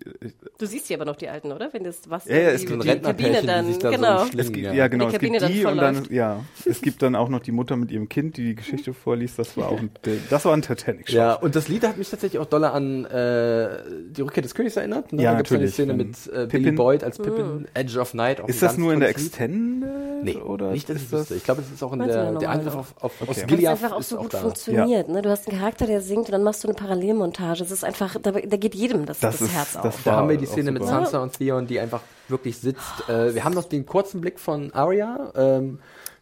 Du 0.59 0.67
siehst 0.67 0.89
ja 0.89 0.97
aber 0.97 1.05
noch 1.05 1.17
die 1.17 1.29
alten, 1.29 1.53
oder? 1.53 1.73
Wenn 1.73 1.85
das 1.85 2.09
Wasser. 2.09 2.31
Ja, 2.31 2.43
ja 2.43 2.49
es 2.51 2.65
gibt 2.65 2.83
die 2.83 2.99
Kabine 2.99 3.43
dann, 3.43 3.79
da 3.79 3.91
genau. 3.91 4.25
So 4.25 4.39
es 4.39 4.53
gibt, 4.53 4.75
ja, 4.75 4.89
genau. 4.89 5.09
Es 5.09 5.19
gibt 5.19 5.49
die 5.49 5.65
und 5.65 5.77
dann, 5.77 6.07
ja. 6.11 6.43
Es 6.65 6.81
gibt 6.81 7.03
dann 7.03 7.15
auch 7.15 7.29
noch 7.29 7.41
die 7.41 7.53
Mutter 7.53 7.77
mit 7.77 7.91
ihrem 7.91 8.09
Kind, 8.09 8.37
die 8.37 8.45
die 8.45 8.55
Geschichte 8.55 8.95
vorliest. 8.95 9.39
Das 9.39 9.57
war 9.57 9.69
auch 9.69 9.79
ein, 9.79 9.91
das 10.31 10.45
war 10.45 10.55
ein 10.55 10.63
Titanic. 10.63 11.09
-Shot. 11.09 11.15
Ja, 11.15 11.35
und 11.35 11.55
das 11.57 11.69
Lied 11.69 11.87
hat 11.87 11.97
mich 11.97 12.11
tatsächlich 12.11 12.41
auch 12.41 12.47
doller 12.47 12.73
an 12.73 13.05
äh, 13.05 13.69
die 14.11 14.23
Rückkehr 14.23 14.43
des 14.43 14.55
Königs 14.55 14.77
erinnert. 14.77 15.13
Ne? 15.13 15.23
Ja, 15.23 15.33
da 15.33 15.37
gibt 15.39 15.51
es 15.51 15.57
eine 15.57 15.69
Szene 15.69 15.95
mit 15.95 16.17
äh, 16.33 16.47
Billy 16.47 16.73
Boyd 16.73 17.05
als 17.05 17.19
Pippin, 17.19 17.63
mm. 17.63 17.67
Edge 17.75 17.99
of 17.99 18.15
Night. 18.15 18.41
Ist 18.47 18.63
das 18.63 18.79
nur 18.79 18.93
in 18.93 19.01
der 19.01 19.11
Extended? 19.27 20.25
Nee, 20.25 20.37
oder 20.37 20.71
nicht, 20.73 20.89
dass 20.89 20.97
ist 20.97 21.13
das? 21.13 21.31
Ich 21.31 21.45
glaube, 21.45 21.63
es 21.63 21.71
ist 21.71 21.83
auch 21.83 21.93
in 21.93 22.01
der, 22.01 22.33
der 22.35 22.51
Angriff 22.51 22.75
auf, 22.75 22.95
auf 23.01 23.13
okay. 23.21 23.31
aus 23.31 23.47
Gilead 23.47 23.69
einfach 23.69 23.93
auch 23.93 24.03
so 24.03 24.17
gut 24.17 24.33
funktioniert. 24.33 25.09
Ja. 25.09 25.15
Ne? 25.15 25.23
Du 25.23 25.31
hast 25.31 25.49
einen 25.49 25.59
Charakter, 25.59 25.87
der 25.87 26.01
singt 26.01 26.27
und 26.27 26.33
dann 26.33 26.43
machst 26.43 26.65
du 26.65 26.69
eine 26.69 26.75
Parallelmontage. 26.75 27.63
Es 27.63 27.71
ist 27.71 27.85
einfach, 27.85 28.17
da, 28.21 28.33
da 28.33 28.57
geht 28.57 28.75
jedem 28.75 29.07
das, 29.07 29.21
das, 29.21 29.39
das 29.39 29.49
ist, 29.49 29.55
Herz 29.55 29.77
auf. 29.77 30.03
Da 30.05 30.17
haben 30.17 30.29
wir 30.29 30.37
die 30.37 30.47
Szene 30.47 30.73
mit 30.73 30.85
Sansa 30.85 31.23
und 31.23 31.37
Theon, 31.37 31.67
die 31.67 31.81
einfach 31.81 32.01
wirklich 32.29 32.59
sitzt. 32.59 33.09
Äh, 33.09 33.35
wir 33.35 33.45
haben 33.45 33.55
noch 33.55 33.65
den 33.65 33.87
kurzen 33.87 34.21
Blick 34.21 34.41
von 34.41 34.73
Arya, 34.73 35.33
ähm, 35.37 35.79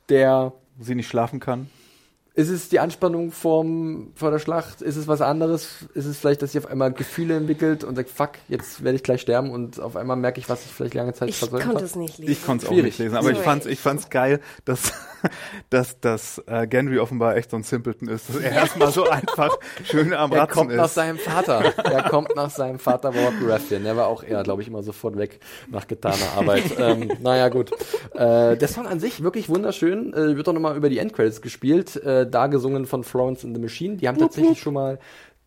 der 0.08 0.52
sie 0.80 0.94
nicht 0.94 1.08
schlafen 1.08 1.40
kann. 1.40 1.70
Ist 2.34 2.48
es 2.48 2.70
die 2.70 2.80
Anspannung 2.80 3.30
vorm, 3.30 4.12
vor 4.14 4.30
der 4.30 4.38
Schlacht? 4.38 4.80
Ist 4.80 4.96
es 4.96 5.06
was 5.06 5.20
anderes? 5.20 5.86
Ist 5.92 6.06
es 6.06 6.16
vielleicht, 6.16 6.40
dass 6.40 6.52
sie 6.52 6.58
auf 6.58 6.66
einmal 6.66 6.90
Gefühle 6.92 7.36
entwickelt 7.36 7.84
und 7.84 7.94
sagt, 7.96 8.08
fuck, 8.08 8.30
jetzt 8.48 8.82
werde 8.82 8.96
ich 8.96 9.02
gleich 9.02 9.20
sterben 9.20 9.50
und 9.50 9.78
auf 9.78 9.96
einmal 9.96 10.16
merke 10.16 10.40
ich, 10.40 10.48
was 10.48 10.64
ich 10.64 10.72
vielleicht 10.72 10.94
lange 10.94 11.12
Zeit 11.12 11.34
versäumt 11.34 11.62
habe? 11.62 11.62
Ich 11.62 11.68
konnte 11.68 11.84
es 11.84 11.96
nicht 11.96 12.18
lesen. 12.18 12.32
Ich 12.32 12.46
konnte 12.46 12.64
es 12.64 12.72
auch 12.72 12.74
nicht 12.74 12.98
lesen, 12.98 13.16
aber 13.16 13.26
so 13.26 13.32
ich 13.32 13.38
fand's, 13.38 13.66
ich 13.66 13.80
fand's 13.80 14.08
geil, 14.08 14.40
dass, 14.64 14.92
dass, 15.70 16.00
dass 16.00 16.42
äh, 16.46 16.66
Gendry 16.66 17.00
offenbar 17.00 17.36
echt 17.36 17.50
so 17.50 17.56
ein 17.58 17.64
Simpleton 17.64 18.08
ist, 18.08 18.30
dass 18.30 18.36
er 18.36 18.52
erstmal 18.52 18.92
so 18.92 19.04
einfach 19.04 19.54
schön 19.84 20.14
am 20.14 20.32
Ratzen 20.32 20.40
ist. 20.40 20.40
Er 20.40 20.46
kommt 20.46 20.74
nach 20.74 20.88
seinem 20.88 21.18
Vater. 21.18 21.60
Er 21.84 22.02
kommt 22.04 22.34
nach 22.34 22.50
seinem 22.50 22.78
Vater 22.78 23.10
Robert 23.10 23.40
Baratheon. 23.40 23.84
Der 23.84 23.96
war 23.96 24.06
auch 24.06 24.22
eher, 24.22 24.42
glaube 24.42 24.62
ich, 24.62 24.68
immer 24.68 24.82
sofort 24.82 25.18
weg 25.18 25.38
nach 25.70 25.86
getaner 25.86 26.32
Arbeit. 26.36 26.64
ähm, 26.78 27.12
naja, 27.20 27.50
gut. 27.50 27.72
Äh, 28.14 28.56
der 28.56 28.68
Song 28.68 28.86
an 28.86 29.00
sich 29.00 29.22
wirklich 29.22 29.50
wunderschön. 29.50 30.14
Äh, 30.14 30.36
wird 30.36 30.48
auch 30.48 30.54
nochmal 30.54 30.78
über 30.78 30.88
die 30.88 30.96
Endcredits 30.96 31.42
gespielt. 31.42 31.96
Äh, 31.96 32.21
äh, 32.22 32.30
da 32.30 32.46
gesungen 32.46 32.86
von 32.86 33.04
Florence 33.04 33.44
and 33.44 33.54
the 33.56 33.62
Machine. 33.62 33.96
Die 33.96 34.08
haben 34.08 34.18
tatsächlich 34.18 34.60
schon 34.60 34.74
mal 34.74 34.98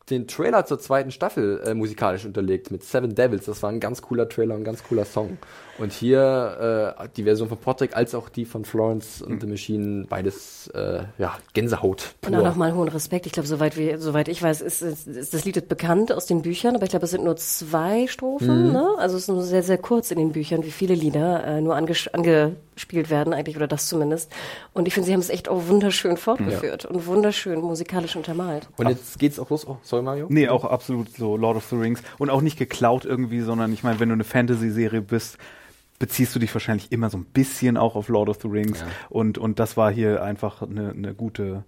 den 0.10 0.28
Trailer 0.28 0.66
zur 0.66 0.80
zweiten 0.80 1.12
Staffel 1.12 1.62
äh, 1.66 1.74
musikalisch 1.74 2.26
unterlegt 2.26 2.72
mit 2.72 2.84
Seven 2.84 3.16
Devils. 3.16 3.46
Das 3.46 3.64
war 3.64 3.72
ein 3.72 3.80
ganz 3.80 4.02
cooler 4.02 4.30
Trailer, 4.30 4.56
ein 4.56 4.64
ganz 4.64 4.84
cooler 4.84 5.06
Song. 5.06 5.38
Und 5.78 5.92
hier 5.92 6.96
äh, 6.98 7.08
die 7.18 7.24
Version 7.24 7.50
von 7.50 7.58
Patrick 7.58 7.98
als 7.98 8.16
auch 8.16 8.30
die 8.30 8.46
von 8.46 8.64
Florence 8.64 9.22
und 9.22 9.42
The 9.42 9.48
Machine, 9.48 10.06
beides 10.08 10.68
äh, 10.74 11.04
ja, 11.18 11.38
Gänsehaut. 11.54 12.16
Pur. 12.22 12.32
Und 12.32 12.40
auch 12.40 12.44
nochmal 12.44 12.74
hohen 12.74 12.88
Respekt. 12.88 13.26
Ich 13.26 13.34
glaube, 13.34 13.48
soweit, 13.48 13.76
wir, 13.76 14.00
soweit 14.00 14.30
ich 14.30 14.42
weiß, 14.42 14.62
ist, 14.62 14.82
ist, 14.82 15.08
ist 15.08 15.34
das 15.34 15.44
Lied 15.44 15.68
bekannt 15.68 16.14
aus 16.14 16.28
den 16.28 16.42
Büchern, 16.44 16.76
aber 16.76 16.86
ich 16.86 16.92
glaube, 16.92 17.06
es 17.06 17.12
sind 17.12 17.26
nur 17.26 17.36
zwei 17.36 18.08
Strophen. 18.08 18.68
Mhm. 18.68 18.72
Ne? 18.72 18.90
Also 19.00 19.18
es 19.18 19.24
ist 19.24 19.28
nur 19.28 19.44
sehr, 19.44 19.64
sehr 19.64 19.78
kurz 19.78 20.12
in 20.12 20.18
den 20.18 20.32
Büchern, 20.32 20.64
wie 20.64 20.72
viele 20.72 20.96
Lieder 20.96 21.46
äh, 21.46 21.62
nur 21.62 21.76
anges 21.76 22.08
angespielt 22.14 23.10
werden 23.10 23.34
eigentlich, 23.34 23.58
oder 23.58 23.68
das 23.68 23.88
zumindest. 23.88 24.32
Und 24.74 24.88
ich 24.88 24.94
finde, 24.94 25.08
sie 25.08 25.14
haben 25.14 25.20
es 25.20 25.30
echt 25.30 25.50
auch 25.50 25.68
wunderschön 25.68 26.16
fortgeführt 26.16 26.84
ja. 26.84 26.90
und 26.90 27.06
wunderschön 27.06 27.60
musikalisch 27.60 28.16
untermalt. 28.16 28.70
Und 28.78 28.88
jetzt 28.88 29.20
geht's 29.20 29.40
auch 29.40 29.50
los. 29.50 29.68
Oh, 29.68 29.78
sorry 29.82 30.04
Mario? 30.04 30.28
Nee, 30.30 30.48
auch 30.48 30.64
absolut 30.64 31.10
so 31.18 31.36
Lord 31.36 31.58
of 31.58 31.66
the 31.66 31.76
Rings. 31.76 32.02
Und 32.18 32.30
auch 32.30 32.42
nicht 32.42 32.58
geklaut 32.58 33.04
irgendwie, 33.04 33.42
sondern 33.42 33.74
ich 33.74 33.84
meine, 33.84 34.00
wenn 34.00 34.08
du 34.10 34.14
eine 34.14 34.24
Fantasy-Serie 34.24 35.02
bist, 35.02 35.38
beziehst 36.00 36.36
du 36.36 36.40
dich 36.40 36.54
wahrscheinlich 36.54 36.92
immer 36.92 37.10
so 37.10 37.18
ein 37.18 37.26
bisschen 37.26 37.78
auch 37.78 37.96
auf 37.96 38.10
Lord 38.10 38.30
of 38.30 38.42
the 38.42 38.48
Rings. 38.48 38.82
Ja. 38.82 38.88
Und, 39.10 39.38
und 39.38 39.60
das 39.60 39.78
war 39.78 39.92
hier 39.92 40.24
einfach 40.24 40.62
eine, 40.62 40.92
eine 40.92 41.14
gute, 41.14 41.64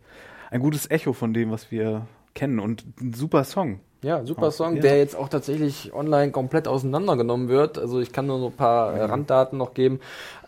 ein 0.51 0.61
gutes 0.61 0.89
Echo 0.89 1.13
von 1.13 1.33
dem, 1.33 1.51
was 1.51 1.71
wir 1.71 2.07
kennen 2.33 2.59
und 2.59 2.85
ein 3.01 3.13
super 3.13 3.43
Song. 3.43 3.79
Ja, 4.03 4.23
super 4.23 4.51
Song, 4.51 4.75
ja. 4.75 4.81
der 4.83 4.97
jetzt 4.99 5.15
auch 5.15 5.27
tatsächlich 5.27 5.91
online 5.91 6.31
komplett 6.31 6.67
auseinandergenommen 6.67 7.49
wird. 7.49 7.79
Also 7.79 7.99
ich 7.99 8.11
kann 8.11 8.27
nur 8.27 8.39
so 8.39 8.47
ein 8.47 8.53
paar 8.53 8.93
mhm. 8.93 8.99
Randdaten 9.01 9.57
noch 9.57 9.73
geben. 9.73 9.99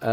Äh, 0.01 0.07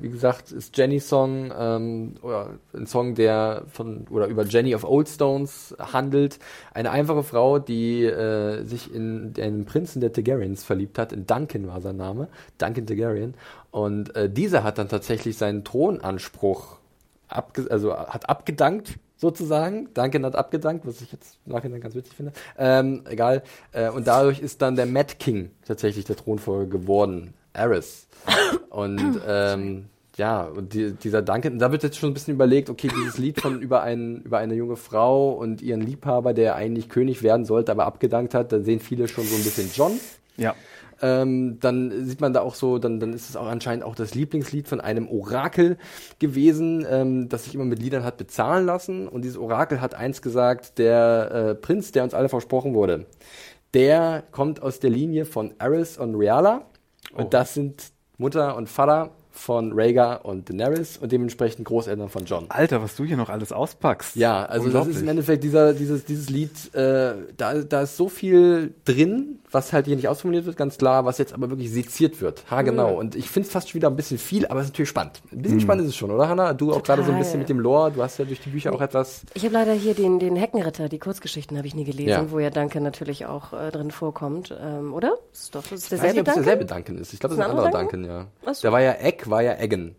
wie 0.00 0.10
gesagt, 0.10 0.52
ist 0.52 0.76
Jenny 0.76 1.00
Song 1.00 1.50
ähm, 1.58 2.14
oder 2.20 2.50
ein 2.74 2.86
Song, 2.86 3.14
der 3.14 3.62
von 3.72 4.06
oder 4.10 4.26
über 4.26 4.44
Jenny 4.44 4.74
of 4.74 4.84
Old 4.84 5.08
Stones 5.08 5.74
handelt. 5.78 6.38
Eine 6.74 6.90
einfache 6.90 7.22
Frau, 7.22 7.58
die 7.58 8.04
äh, 8.04 8.62
sich 8.64 8.94
in 8.94 9.32
den 9.32 9.64
Prinzen 9.64 10.00
der 10.00 10.12
Targaryens 10.12 10.62
verliebt 10.62 10.98
hat. 10.98 11.14
In 11.14 11.26
Duncan 11.26 11.68
war 11.68 11.80
sein 11.80 11.96
Name, 11.96 12.28
Duncan 12.58 12.86
Targaryen. 12.86 13.34
Und 13.70 14.14
äh, 14.14 14.28
dieser 14.28 14.64
hat 14.64 14.76
dann 14.76 14.90
tatsächlich 14.90 15.38
seinen 15.38 15.64
Thronanspruch 15.64 16.76
abge 17.28 17.66
also 17.70 17.96
hat 17.96 18.28
abgedankt 18.28 18.98
sozusagen. 19.22 19.88
Duncan 19.94 20.26
hat 20.26 20.34
abgedankt, 20.36 20.84
was 20.84 21.00
ich 21.00 21.12
jetzt 21.12 21.38
nachher 21.46 21.70
ganz 21.78 21.94
witzig 21.94 22.14
finde. 22.14 22.32
Ähm, 22.58 23.04
egal. 23.08 23.42
Äh, 23.70 23.88
und 23.88 24.06
dadurch 24.06 24.40
ist 24.40 24.60
dann 24.60 24.74
der 24.76 24.84
Mad 24.84 25.14
King 25.18 25.52
tatsächlich 25.64 26.04
der 26.04 26.16
Thronfolger 26.16 26.68
geworden. 26.68 27.32
Aris. 27.54 28.08
Und 28.68 29.20
ähm, 29.26 29.86
ja, 30.16 30.42
und 30.42 30.74
die, 30.74 30.92
dieser 30.92 31.22
Duncan, 31.22 31.58
da 31.60 31.70
wird 31.70 31.84
jetzt 31.84 31.98
schon 31.98 32.10
ein 32.10 32.14
bisschen 32.14 32.34
überlegt, 32.34 32.68
okay, 32.68 32.88
dieses 32.88 33.16
Lied 33.16 33.40
von 33.40 33.62
über, 33.62 33.82
einen, 33.82 34.22
über 34.22 34.38
eine 34.38 34.54
junge 34.54 34.76
Frau 34.76 35.30
und 35.32 35.62
ihren 35.62 35.80
Liebhaber, 35.80 36.34
der 36.34 36.56
eigentlich 36.56 36.88
König 36.88 37.22
werden 37.22 37.46
sollte, 37.46 37.70
aber 37.70 37.86
abgedankt 37.86 38.34
hat, 38.34 38.52
da 38.52 38.60
sehen 38.60 38.80
viele 38.80 39.06
schon 39.06 39.24
so 39.24 39.36
ein 39.36 39.44
bisschen 39.44 39.70
John. 39.72 39.92
Ja 40.36 40.54
ähm, 41.02 41.58
dann 41.60 42.06
sieht 42.06 42.20
man 42.20 42.32
da 42.32 42.40
auch 42.40 42.54
so, 42.54 42.78
dann, 42.78 43.00
dann 43.00 43.12
ist 43.12 43.28
es 43.28 43.36
auch 43.36 43.48
anscheinend 43.48 43.84
auch 43.84 43.96
das 43.96 44.14
Lieblingslied 44.14 44.68
von 44.68 44.80
einem 44.80 45.08
Orakel 45.08 45.76
gewesen, 46.20 46.86
ähm, 46.88 47.28
das 47.28 47.44
sich 47.44 47.54
immer 47.54 47.64
mit 47.64 47.80
Liedern 47.80 48.04
hat 48.04 48.16
bezahlen 48.16 48.64
lassen. 48.64 49.08
Und 49.08 49.22
dieses 49.22 49.36
Orakel 49.36 49.80
hat 49.80 49.94
eins 49.94 50.22
gesagt, 50.22 50.78
der 50.78 51.30
äh, 51.32 51.54
Prinz, 51.56 51.90
der 51.90 52.04
uns 52.04 52.14
alle 52.14 52.28
versprochen 52.28 52.72
wurde, 52.72 53.06
der 53.74 54.22
kommt 54.30 54.62
aus 54.62 54.78
der 54.78 54.90
Linie 54.90 55.24
von 55.24 55.54
Aris 55.58 55.98
und 55.98 56.14
Riala. 56.14 56.66
Und 57.14 57.24
oh. 57.24 57.28
das 57.28 57.54
sind 57.54 57.92
Mutter 58.16 58.56
und 58.56 58.68
Vater 58.68 59.10
von 59.32 59.72
Rhaegar 59.72 60.24
und 60.24 60.48
Daenerys 60.48 60.98
und 60.98 61.10
dementsprechend 61.10 61.64
Großeltern 61.64 62.08
von 62.08 62.24
John. 62.24 62.46
Alter, 62.48 62.82
was 62.82 62.96
du 62.96 63.04
hier 63.04 63.16
noch 63.16 63.28
alles 63.28 63.52
auspackst. 63.52 64.16
Ja, 64.16 64.44
also 64.44 64.68
das 64.68 64.86
ist 64.86 65.00
im 65.00 65.08
Endeffekt 65.08 65.42
dieser, 65.42 65.72
dieses, 65.72 66.04
dieses 66.04 66.28
Lied, 66.30 66.74
äh, 66.74 67.14
da, 67.36 67.54
da 67.54 67.82
ist 67.82 67.96
so 67.96 68.08
viel 68.08 68.74
drin, 68.84 69.40
was 69.50 69.72
halt 69.72 69.86
hier 69.86 69.96
nicht 69.96 70.08
ausformuliert 70.08 70.46
wird, 70.46 70.56
ganz 70.56 70.78
klar, 70.78 71.04
was 71.04 71.18
jetzt 71.18 71.32
aber 71.32 71.50
wirklich 71.50 71.70
seziert 71.70 72.20
wird. 72.20 72.44
Ha, 72.50 72.62
genau. 72.62 72.92
Mhm. 72.92 72.98
Und 72.98 73.14
ich 73.16 73.28
finde 73.28 73.46
es 73.46 73.52
fast 73.52 73.70
schon 73.70 73.76
wieder 73.76 73.88
ein 73.88 73.96
bisschen 73.96 74.18
viel, 74.18 74.46
aber 74.46 74.60
es 74.60 74.66
ist 74.66 74.72
natürlich 74.72 74.88
spannend. 74.88 75.20
Ein 75.30 75.42
bisschen 75.42 75.58
mhm. 75.58 75.62
spannend 75.62 75.84
ist 75.84 75.90
es 75.90 75.96
schon, 75.96 76.10
oder 76.10 76.28
Hannah? 76.28 76.54
Du 76.54 76.72
auch 76.72 76.82
gerade 76.82 77.04
so 77.04 77.12
ein 77.12 77.18
bisschen 77.18 77.38
mit 77.38 77.48
dem 77.48 77.60
Lore, 77.60 77.92
du 77.92 78.02
hast 78.02 78.18
ja 78.18 78.24
durch 78.24 78.40
die 78.40 78.50
Bücher 78.50 78.72
auch 78.72 78.80
etwas. 78.80 79.22
Ich 79.34 79.44
habe 79.44 79.54
leider 79.54 79.72
hier 79.72 79.94
den, 79.94 80.18
den 80.18 80.36
Heckenritter, 80.36 80.88
die 80.88 80.98
Kurzgeschichten 80.98 81.56
habe 81.56 81.66
ich 81.66 81.74
nie 81.74 81.84
gelesen, 81.84 82.08
ja. 82.08 82.30
wo 82.30 82.38
ja 82.38 82.50
Duncan 82.50 82.82
natürlich 82.82 83.26
auch 83.26 83.52
äh, 83.52 83.70
drin 83.70 83.90
vorkommt, 83.90 84.54
ähm, 84.60 84.94
oder? 84.94 85.18
Ist 85.32 85.54
doch, 85.54 85.70
ist 85.70 85.90
derselbe 85.90 85.94
ich 85.94 86.02
weiß 86.02 86.12
nicht, 86.12 86.20
ob 86.20 86.28
es 86.28 86.34
derselbe 86.34 86.64
Duncan 86.64 86.98
ist. 86.98 87.12
Ich 87.12 87.20
glaube, 87.20 87.36
das 87.36 87.44
ist 87.44 87.50
ein 87.50 87.58
anderer 87.58 87.70
Duncan, 87.70 88.02
Duncan 88.02 88.26
ja. 88.44 88.52
So. 88.52 88.62
Der 88.62 88.72
war 88.72 88.80
ja 88.80 88.92
Egg, 89.22 89.30
war 89.30 89.42
ja 89.42 89.58
Eggen. 89.58 89.96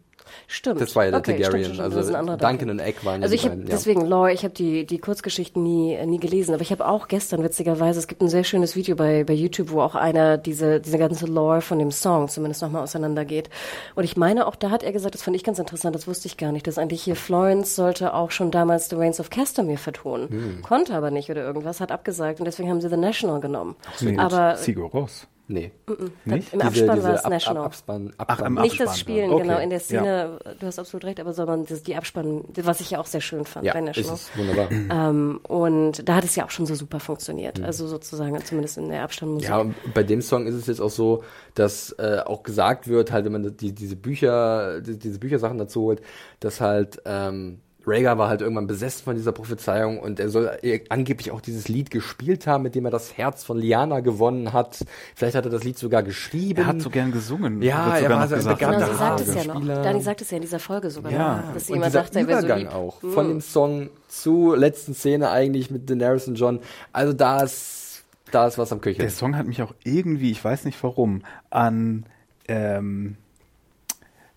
Stimmt. 0.48 0.82
Das 0.82 0.96
war 0.96 1.06
ja 1.06 1.12
der 1.12 1.20
okay, 1.20 1.40
Targaryen. 1.40 1.74
Stimmt, 1.74 1.94
stimmt, 1.94 2.16
also 2.16 2.38
Duncan 2.38 2.70
und 2.70 2.80
Egg 2.80 3.00
waren 3.04 3.22
Also 3.22 3.36
ich 3.36 3.46
habe 3.46 3.58
deswegen 3.58 4.06
Lore, 4.06 4.34
ich 4.34 4.44
habe 4.44 4.54
die 4.54 4.86
die 4.86 4.98
Kurzgeschichten 4.98 5.62
nie 5.62 6.04
nie 6.06 6.20
gelesen, 6.20 6.54
aber 6.54 6.62
ich 6.62 6.72
habe 6.72 6.88
auch 6.88 7.08
gestern 7.08 7.44
witzigerweise, 7.44 8.00
es 8.00 8.08
gibt 8.08 8.22
ein 8.22 8.30
sehr 8.30 8.44
schönes 8.44 8.76
Video 8.76 8.96
bei 8.96 9.24
bei 9.24 9.34
YouTube, 9.34 9.72
wo 9.72 9.82
auch 9.82 9.96
einer 9.96 10.38
diese 10.38 10.80
diese 10.80 10.98
ganze 10.98 11.26
Lore 11.26 11.62
von 11.62 11.80
dem 11.80 11.92
Song 11.92 12.30
zumindest 12.30 12.62
nochmal 12.62 12.84
auseinandergeht. 12.84 13.50
Und 13.96 14.04
ich 14.06 14.18
meine 14.18 14.48
auch 14.48 14.56
da 14.56 14.70
hat 14.70 14.84
er 14.84 14.92
gesagt, 14.92 15.16
das 15.16 15.24
fand 15.24 15.36
ich 15.36 15.44
ganz 15.44 15.60
interessant, 15.60 15.96
das 15.96 16.08
wusste 16.08 16.28
ich 16.28 16.38
gar 16.38 16.52
nicht, 16.52 16.68
dass 16.68 16.78
eigentlich 16.78 17.04
hier 17.04 17.16
Florence 17.16 17.76
sollte 17.76 18.14
auch 18.14 18.32
schon 18.32 18.52
damals 18.52 18.90
The 18.90 18.96
Reigns 18.96 19.20
of 19.20 19.30
Castamere 19.30 19.78
vertonen, 19.78 20.30
hm. 20.30 20.62
konnte 20.62 20.96
aber 20.96 21.12
nicht 21.12 21.30
oder 21.30 21.44
irgendwas, 21.44 21.80
hat 21.80 21.92
abgesagt 21.92 22.40
und 22.40 22.46
deswegen 22.46 22.70
haben 22.70 22.82
sie 22.82 22.90
The 22.90 22.98
National 22.98 23.40
genommen. 23.40 23.76
Ach, 23.86 24.18
aber 24.18 24.56
Sigur 24.58 24.90
Ross. 24.90 25.28
Nee. 25.48 25.72
Mm 25.88 25.92
-mm. 25.92 26.12
Nicht? 26.26 26.54
Im 26.54 26.62
Abspann 26.62 27.04
war 27.04 27.14
es 27.16 27.24
National. 27.24 27.64
Ab, 27.64 27.66
Abspann, 27.66 28.14
Abspann. 28.18 28.26
Ach, 28.28 28.48
im 28.48 28.54
Nicht 28.62 28.80
das 28.80 28.98
Spielen, 28.98 29.30
okay. 29.30 29.42
genau, 29.44 29.60
in 29.60 29.70
der 29.70 29.80
Szene, 29.82 30.40
ja. 30.46 30.54
du 30.54 30.66
hast 30.66 30.80
absolut 30.80 31.04
recht, 31.04 31.20
aber 31.20 31.34
sondern 31.34 31.66
das, 31.66 31.84
die 31.84 31.96
Abspann, 31.96 32.46
was 32.56 32.80
ich 32.80 32.92
ja 32.92 33.00
auch 33.00 33.06
sehr 33.06 33.20
schön 33.20 33.44
fand 33.44 33.66
ja, 33.66 33.74
bei 33.74 33.82
National. 33.82 34.16
Ist 34.16 34.38
wunderbar. 34.38 34.70
Ähm, 34.94 35.40
und 35.44 36.08
da 36.08 36.16
hat 36.16 36.24
es 36.24 36.36
ja 36.36 36.46
auch 36.46 36.50
schon 36.50 36.66
so 36.66 36.76
super 36.76 37.00
funktioniert, 37.00 37.58
mhm. 37.58 37.66
also 37.66 37.88
sozusagen 37.88 38.38
zumindest 38.44 38.78
in 38.78 38.90
der 38.90 39.04
Abspannmusik. 39.04 39.50
Ja, 39.50 39.60
und 39.60 39.76
bei 39.94 40.04
dem 40.04 40.22
Song 40.22 40.46
ist 40.46 40.56
es 40.56 40.68
jetzt 40.68 40.82
auch 40.82 40.90
so, 40.90 41.24
dass 41.56 41.92
äh, 41.94 42.20
auch 42.24 42.44
gesagt 42.44 42.88
wird, 42.88 43.12
halt, 43.12 43.26
wenn 43.26 43.32
man 43.32 43.58
die, 43.58 43.74
diese 43.74 43.96
Bücher, 43.96 44.82
die, 44.82 45.00
diese 45.00 45.20
Büchersachen 45.20 45.58
dazu 45.58 45.82
holt, 45.82 46.02
dass 46.42 46.62
halt 46.62 47.02
ähm, 47.06 47.60
Rhaegar 47.86 48.18
war 48.18 48.30
halt 48.30 48.42
irgendwann 48.42 48.68
besessen 48.68 49.04
von 49.04 49.16
dieser 49.16 49.32
Prophezeiung 49.32 50.00
und 50.00 50.20
er 50.20 50.30
soll 50.30 50.52
angeblich 50.90 51.32
auch 51.32 51.42
dieses 51.42 51.68
Lied 51.68 51.92
gespielt 51.92 52.48
haben, 52.48 52.64
mit 52.64 52.76
dem 52.76 52.86
er 52.86 52.92
das 52.92 53.18
Herz 53.18 53.44
von 53.44 53.58
Liana 53.58 54.00
gewonnen 54.00 54.54
hat. 54.54 54.86
Vielleicht 55.16 55.36
hat 55.36 55.46
er 55.46 55.52
das 55.52 55.64
Lied 55.64 55.78
sogar 55.78 56.04
geschrieben. 56.04 56.62
Er 56.62 56.68
hat 56.68 56.82
so 56.82 56.90
gern 56.90 57.12
gesungen. 57.12 57.62
Ja, 57.62 57.98
er 57.98 58.10
war 58.10 58.28
so 58.28 58.36
ein 58.36 58.44
begabter 58.44 58.86
genau, 58.86 58.98
sagt 58.98 59.20
es 59.22 59.36
ja 59.36 59.54
noch. 59.54 59.66
Dani 59.66 60.02
sagt 60.02 60.22
es 60.22 60.32
ja 60.32 60.38
in 60.38 60.44
dieser 60.44 60.60
Folge 60.60 60.90
sogar. 60.90 61.12
Ja, 61.12 61.44
dass 61.54 61.70
und 61.70 61.76
jemand 61.76 61.94
sagt, 61.94 62.16
er 62.16 62.28
wäre 62.28 62.42
so 62.42 62.56
lieb. 62.56 62.74
auch 62.74 63.00
von 63.02 63.28
dem 63.28 63.42
Song 63.42 63.90
zur 64.08 64.58
letzten 64.58 64.94
Szene 64.94 65.30
eigentlich 65.30 65.70
mit 65.70 65.90
Daenerys 65.90 66.28
und 66.28 66.36
John. 66.36 66.60
Also 66.94 67.14
da 67.14 67.42
ist, 67.42 68.04
da 68.32 68.48
ist 68.48 68.58
was 68.58 68.72
am 68.72 68.80
Köcheln. 68.80 69.02
Der 69.02 69.10
Song 69.10 69.36
hat 69.36 69.46
mich 69.46 69.62
auch 69.62 69.74
irgendwie, 69.84 70.32
ich 70.32 70.44
weiß 70.44 70.66
nicht 70.66 70.82
warum, 70.84 71.24
an 71.50 72.06
ähm, 72.48 73.18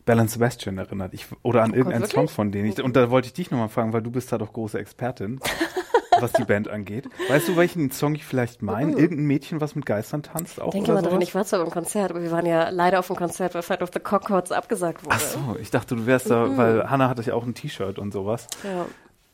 Bell 0.06 0.26
Sebastian 0.28 0.78
erinnert. 0.78 1.12
Ich, 1.12 1.26
oder 1.42 1.62
an 1.64 1.72
oh 1.72 1.74
irgendeinen 1.74 2.02
Gott, 2.02 2.12
Song 2.12 2.28
von 2.28 2.52
denen. 2.52 2.66
Ich, 2.66 2.82
und 2.82 2.96
da 2.96 3.10
wollte 3.10 3.26
ich 3.26 3.34
dich 3.34 3.50
nochmal 3.50 3.68
fragen, 3.68 3.92
weil 3.92 4.02
du 4.02 4.10
bist 4.10 4.32
da 4.32 4.38
doch 4.38 4.52
große 4.52 4.78
Expertin, 4.78 5.40
was 6.20 6.32
die 6.32 6.44
Band 6.44 6.68
angeht. 6.68 7.08
Weißt 7.28 7.48
du, 7.48 7.56
welchen 7.56 7.90
Song 7.90 8.14
ich 8.14 8.24
vielleicht 8.24 8.62
meine? 8.62 8.94
Uh. 8.94 8.98
Irgendein 8.98 9.26
Mädchen, 9.26 9.60
was 9.60 9.74
mit 9.74 9.84
Geistern 9.84 10.22
tanzt 10.22 10.62
auch 10.62 10.70
Denke 10.70 10.92
mal 10.92 11.02
dran, 11.02 11.20
ich 11.20 11.34
war 11.34 11.44
zwar 11.44 11.58
beim 11.58 11.72
Konzert, 11.72 12.12
aber 12.12 12.22
wir 12.22 12.30
waren 12.30 12.46
ja 12.46 12.70
leider 12.70 13.00
auf 13.00 13.08
dem 13.08 13.16
Konzert, 13.16 13.54
weil 13.54 13.62
Fight 13.62 13.82
of 13.82 13.90
the 13.92 14.00
Concords 14.00 14.52
abgesagt 14.52 15.04
wurde. 15.04 15.16
Ach 15.16 15.20
so, 15.20 15.56
ich 15.60 15.70
dachte, 15.70 15.96
du 15.96 16.06
wärst 16.06 16.30
da, 16.30 16.56
weil 16.56 16.88
Hannah 16.88 17.08
hatte 17.08 17.22
ja 17.22 17.34
auch 17.34 17.44
ein 17.44 17.54
T-Shirt 17.54 17.98
und 17.98 18.12
sowas. 18.12 18.46
Ja. 18.62 18.86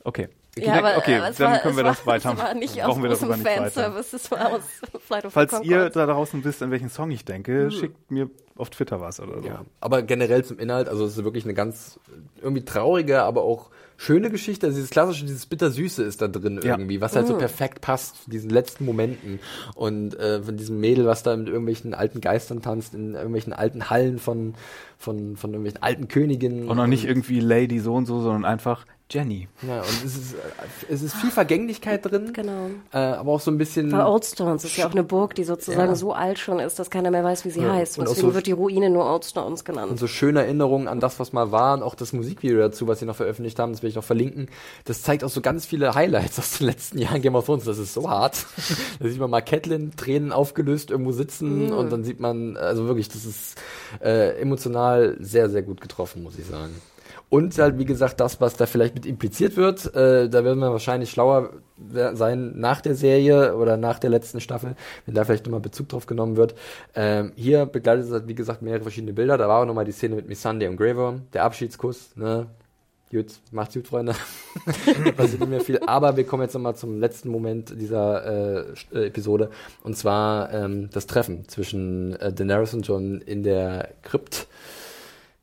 Okay. 0.03 0.27
Ja, 0.57 0.75
aber, 0.75 0.97
okay, 0.97 1.15
aber 1.15 1.31
dann 1.31 1.51
war, 1.51 1.59
können 1.59 1.77
wir 1.77 1.83
das 1.83 2.05
weiter. 2.05 2.31
Das 2.31 2.39
war 2.39 2.53
nicht 2.53 2.75
Brauchen 2.75 2.91
aus 2.91 3.01
wir 3.01 3.09
das 3.09 3.21
nicht 3.21 3.47
Fanservice, 3.47 4.13
es 4.13 4.31
war 4.31 4.53
aus 4.53 4.61
Flight 5.07 5.25
of 5.25 5.33
Falls 5.33 5.61
ihr 5.63 5.89
da 5.89 6.05
draußen 6.05 6.43
wisst, 6.43 6.61
an 6.61 6.69
welchen 6.69 6.89
Song 6.89 7.09
ich 7.11 7.25
denke, 7.25 7.63
hm. 7.63 7.71
schickt 7.71 8.11
mir 8.11 8.29
auf 8.55 8.69
Twitter 8.69 9.01
was 9.01 9.19
oder 9.19 9.41
so. 9.41 9.47
Ja, 9.47 9.65
aber 9.79 10.03
generell 10.03 10.45
zum 10.45 10.59
Inhalt, 10.59 10.87
also 10.87 11.05
es 11.05 11.17
ist 11.17 11.23
wirklich 11.23 11.43
eine 11.45 11.55
ganz 11.55 11.99
irgendwie 12.41 12.63
traurige, 12.63 13.23
aber 13.23 13.41
auch 13.41 13.71
schöne 13.97 14.29
Geschichte. 14.29 14.67
Also 14.67 14.77
dieses 14.77 14.91
klassische, 14.91 15.25
dieses 15.25 15.45
bittersüße 15.45 16.03
ist 16.03 16.21
da 16.21 16.27
drin 16.27 16.59
ja. 16.63 16.73
irgendwie, 16.73 17.01
was 17.01 17.15
halt 17.15 17.27
so 17.27 17.33
mhm. 17.33 17.39
perfekt 17.39 17.81
passt, 17.81 18.31
diesen 18.31 18.49
letzten 18.49 18.85
Momenten. 18.85 19.39
Und 19.75 20.19
äh, 20.19 20.43
von 20.43 20.57
diesem 20.57 20.79
Mädel, 20.79 21.05
was 21.05 21.23
da 21.23 21.35
mit 21.35 21.47
irgendwelchen 21.47 21.93
alten 21.93 22.21
Geistern 22.21 22.61
tanzt, 22.61 22.93
in 22.93 23.15
irgendwelchen 23.15 23.53
alten 23.53 23.89
Hallen 23.89 24.19
von, 24.19 24.53
von, 24.97 25.35
von 25.35 25.51
irgendwelchen 25.51 25.81
alten 25.81 26.07
Königinnen. 26.07 26.67
Und 26.67 26.77
noch 26.77 26.87
nicht 26.87 27.05
irgendwie 27.05 27.39
Lady 27.39 27.79
so 27.79 27.95
und 27.95 28.05
so, 28.05 28.21
sondern 28.21 28.45
einfach 28.45 28.85
Jenny. 29.13 29.47
Ja, 29.61 29.81
und 29.81 30.05
es 30.05 30.17
ist, 30.17 30.35
es 30.89 31.01
ist 31.03 31.13
viel 31.15 31.29
Vergänglichkeit 31.29 32.03
drin. 32.03 32.33
Genau. 32.33 32.69
Äh, 32.91 32.97
aber 32.97 33.33
auch 33.33 33.39
so 33.39 33.51
ein 33.51 33.59
bisschen. 33.59 33.91
Bei 33.91 34.05
Oldstones 34.05 34.63
ist 34.63 34.75
ja 34.77 34.87
auch 34.87 34.91
eine 34.91 35.03
Burg, 35.03 35.35
die 35.35 35.43
sozusagen 35.43 35.89
ja. 35.89 35.95
so 35.95 36.13
alt 36.13 36.39
schon 36.39 36.59
ist, 36.59 36.79
dass 36.79 36.89
keiner 36.89 37.11
mehr 37.11 37.23
weiß, 37.23 37.45
wie 37.45 37.51
sie 37.51 37.61
ja. 37.61 37.73
heißt. 37.73 37.99
Und 37.99 38.07
deswegen 38.07 38.29
so 38.29 38.33
wird 38.33 38.47
die 38.47 38.53
Ruine 38.53 38.89
nur 38.89 39.05
Oldstones 39.05 39.63
genannt. 39.63 39.91
Und 39.91 39.99
so 39.99 40.07
schöne 40.07 40.41
Erinnerungen 40.41 40.87
an 40.87 40.99
das, 40.99 41.19
was 41.19 41.31
mal 41.31 41.51
war 41.51 41.75
und 41.75 41.83
auch 41.83 41.93
das 41.93 42.11
Musikvideo 42.11 42.57
dazu, 42.57 42.87
was 42.87 42.99
sie 42.99 43.05
noch 43.05 43.15
veröffentlicht 43.15 43.59
haben, 43.59 43.71
das 43.71 43.83
werde 43.83 43.89
ich 43.89 43.95
noch 43.95 44.03
verlinken. 44.03 44.49
Das 44.85 45.03
zeigt 45.03 45.23
auch 45.23 45.29
so 45.29 45.41
ganz 45.41 45.65
viele 45.67 45.93
Highlights 45.93 46.39
aus 46.39 46.57
den 46.57 46.67
letzten 46.67 46.97
Jahren 46.97 47.21
Game 47.21 47.35
of 47.35 47.45
Thrones. 47.45 47.65
Das 47.65 47.77
ist 47.77 47.93
so 47.93 48.09
hart. 48.09 48.45
da 48.99 49.07
sieht 49.07 49.19
man 49.19 49.29
mal 49.29 49.41
Catelyn 49.41 49.95
Tränen 49.95 50.31
aufgelöst 50.31 50.89
irgendwo 50.89 51.11
sitzen 51.11 51.67
mhm. 51.67 51.73
und 51.73 51.91
dann 51.91 52.03
sieht 52.03 52.19
man, 52.19 52.57
also 52.57 52.87
wirklich, 52.87 53.09
das 53.09 53.25
ist 53.25 53.61
äh, 54.01 54.39
emotional 54.41 55.17
sehr, 55.19 55.49
sehr 55.49 55.61
gut 55.61 55.81
getroffen, 55.81 56.23
muss 56.23 56.39
ich 56.39 56.45
sagen. 56.45 56.73
Und 57.33 57.57
halt, 57.57 57.79
wie 57.79 57.85
gesagt, 57.85 58.19
das, 58.19 58.39
was 58.41 58.57
da 58.57 58.67
vielleicht 58.67 58.93
mit 58.93 59.07
impliziert 59.07 59.57
wird, 59.57 59.87
äh, 59.95 60.29
da 60.29 60.43
werden 60.43 60.59
wir 60.59 60.71
wahrscheinlich 60.71 61.09
schlauer 61.09 61.49
sein 62.13 62.59
nach 62.59 62.79
der 62.79 62.93
Serie 62.93 63.55
oder 63.55 63.75
nach 63.75 63.97
der 63.97 64.11
letzten 64.11 64.39
Staffel, 64.39 64.75
wenn 65.07 65.15
da 65.15 65.23
vielleicht 65.23 65.47
nochmal 65.47 65.59
Bezug 65.59 65.89
drauf 65.89 66.05
genommen 66.05 66.37
wird. 66.37 66.53
Ähm, 66.93 67.31
hier 67.35 67.65
begleitet 67.65 68.05
es 68.05 68.11
halt, 68.11 68.27
wie 68.27 68.35
gesagt, 68.35 68.61
mehrere 68.61 68.83
verschiedene 68.83 69.13
Bilder. 69.13 69.39
Da 69.39 69.47
war 69.47 69.63
auch 69.63 69.65
nochmal 69.65 69.83
die 69.83 69.93
Szene 69.93 70.15
mit 70.15 70.27
Missandei 70.27 70.69
und 70.69 70.77
Grey 70.77 70.93
der 71.33 71.43
Abschiedskuss, 71.43 72.15
ne? 72.15 72.45
Gut, 73.11 73.39
macht's 73.49 73.73
gut, 73.73 73.87
Freunde. 73.87 74.13
Passiert 75.17 75.39
nicht 75.39 75.49
mehr 75.49 75.61
viel. 75.61 75.79
Aber 75.87 76.15
wir 76.15 76.27
kommen 76.27 76.43
jetzt 76.43 76.53
nochmal 76.53 76.75
zum 76.75 76.99
letzten 76.99 77.29
Moment 77.29 77.73
dieser 77.81 78.25
äh, 78.27 78.73
äh, 78.93 79.07
Episode. 79.07 79.49
Und 79.81 79.97
zwar 79.97 80.53
ähm, 80.53 80.91
das 80.93 81.07
Treffen 81.07 81.47
zwischen 81.47 82.15
äh, 82.17 82.31
Daenerys 82.31 82.75
und 82.75 82.87
John 82.87 83.21
in 83.21 83.41
der 83.41 83.89
Krypt. 84.03 84.45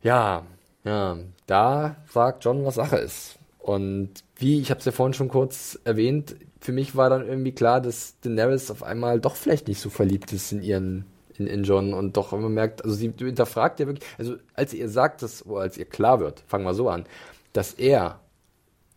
Ja, 0.05 0.45
ja, 0.85 1.19
da 1.51 1.97
sagt 2.11 2.45
John, 2.45 2.65
was 2.65 2.77
Sache 2.77 2.97
ist. 2.97 3.39
Und 3.59 4.11
wie, 4.37 4.61
ich 4.61 4.71
habe 4.71 4.79
es 4.79 4.87
ja 4.87 4.93
vorhin 4.93 5.15
schon 5.15 5.29
kurz 5.29 5.79
erwähnt, 5.85 6.37
für 6.61 6.73
mich 6.73 6.97
war 6.97 7.11
dann 7.11 7.27
irgendwie 7.27 7.53
klar, 7.53 7.81
dass 7.81 8.19
Daenerys 8.21 8.71
auf 8.71 8.83
einmal 8.83 9.21
doch 9.21 9.37
vielleicht 9.37 9.69
nicht 9.69 9.81
so 9.81 9.91
verliebt 9.91 10.33
ist 10.33 10.53
in 10.53 10.63
ihren 10.63 11.07
in, 11.41 11.47
in 11.47 11.65
John 11.65 11.95
und 11.95 12.17
doch 12.17 12.33
immer 12.33 12.49
merkt, 12.49 12.85
also 12.85 12.95
sie 12.95 13.13
hinterfragt 13.17 13.81
ja 13.81 13.87
wirklich, 13.87 14.07
also 14.19 14.37
als 14.55 14.75
ihr 14.75 14.89
sagt, 14.89 15.23
dass, 15.23 15.45
oder 15.47 15.63
als 15.63 15.79
ihr 15.79 15.87
klar 15.87 16.21
wird, 16.21 16.41
fangen 16.47 16.65
wir 16.65 16.75
so 16.75 16.89
an, 16.89 17.07
dass 17.53 17.73
er 17.73 18.21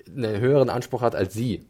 einen 0.08 0.40
höheren 0.40 0.70
Anspruch 0.70 1.02
hat 1.02 1.16
als 1.16 1.34
sie, 1.34 1.66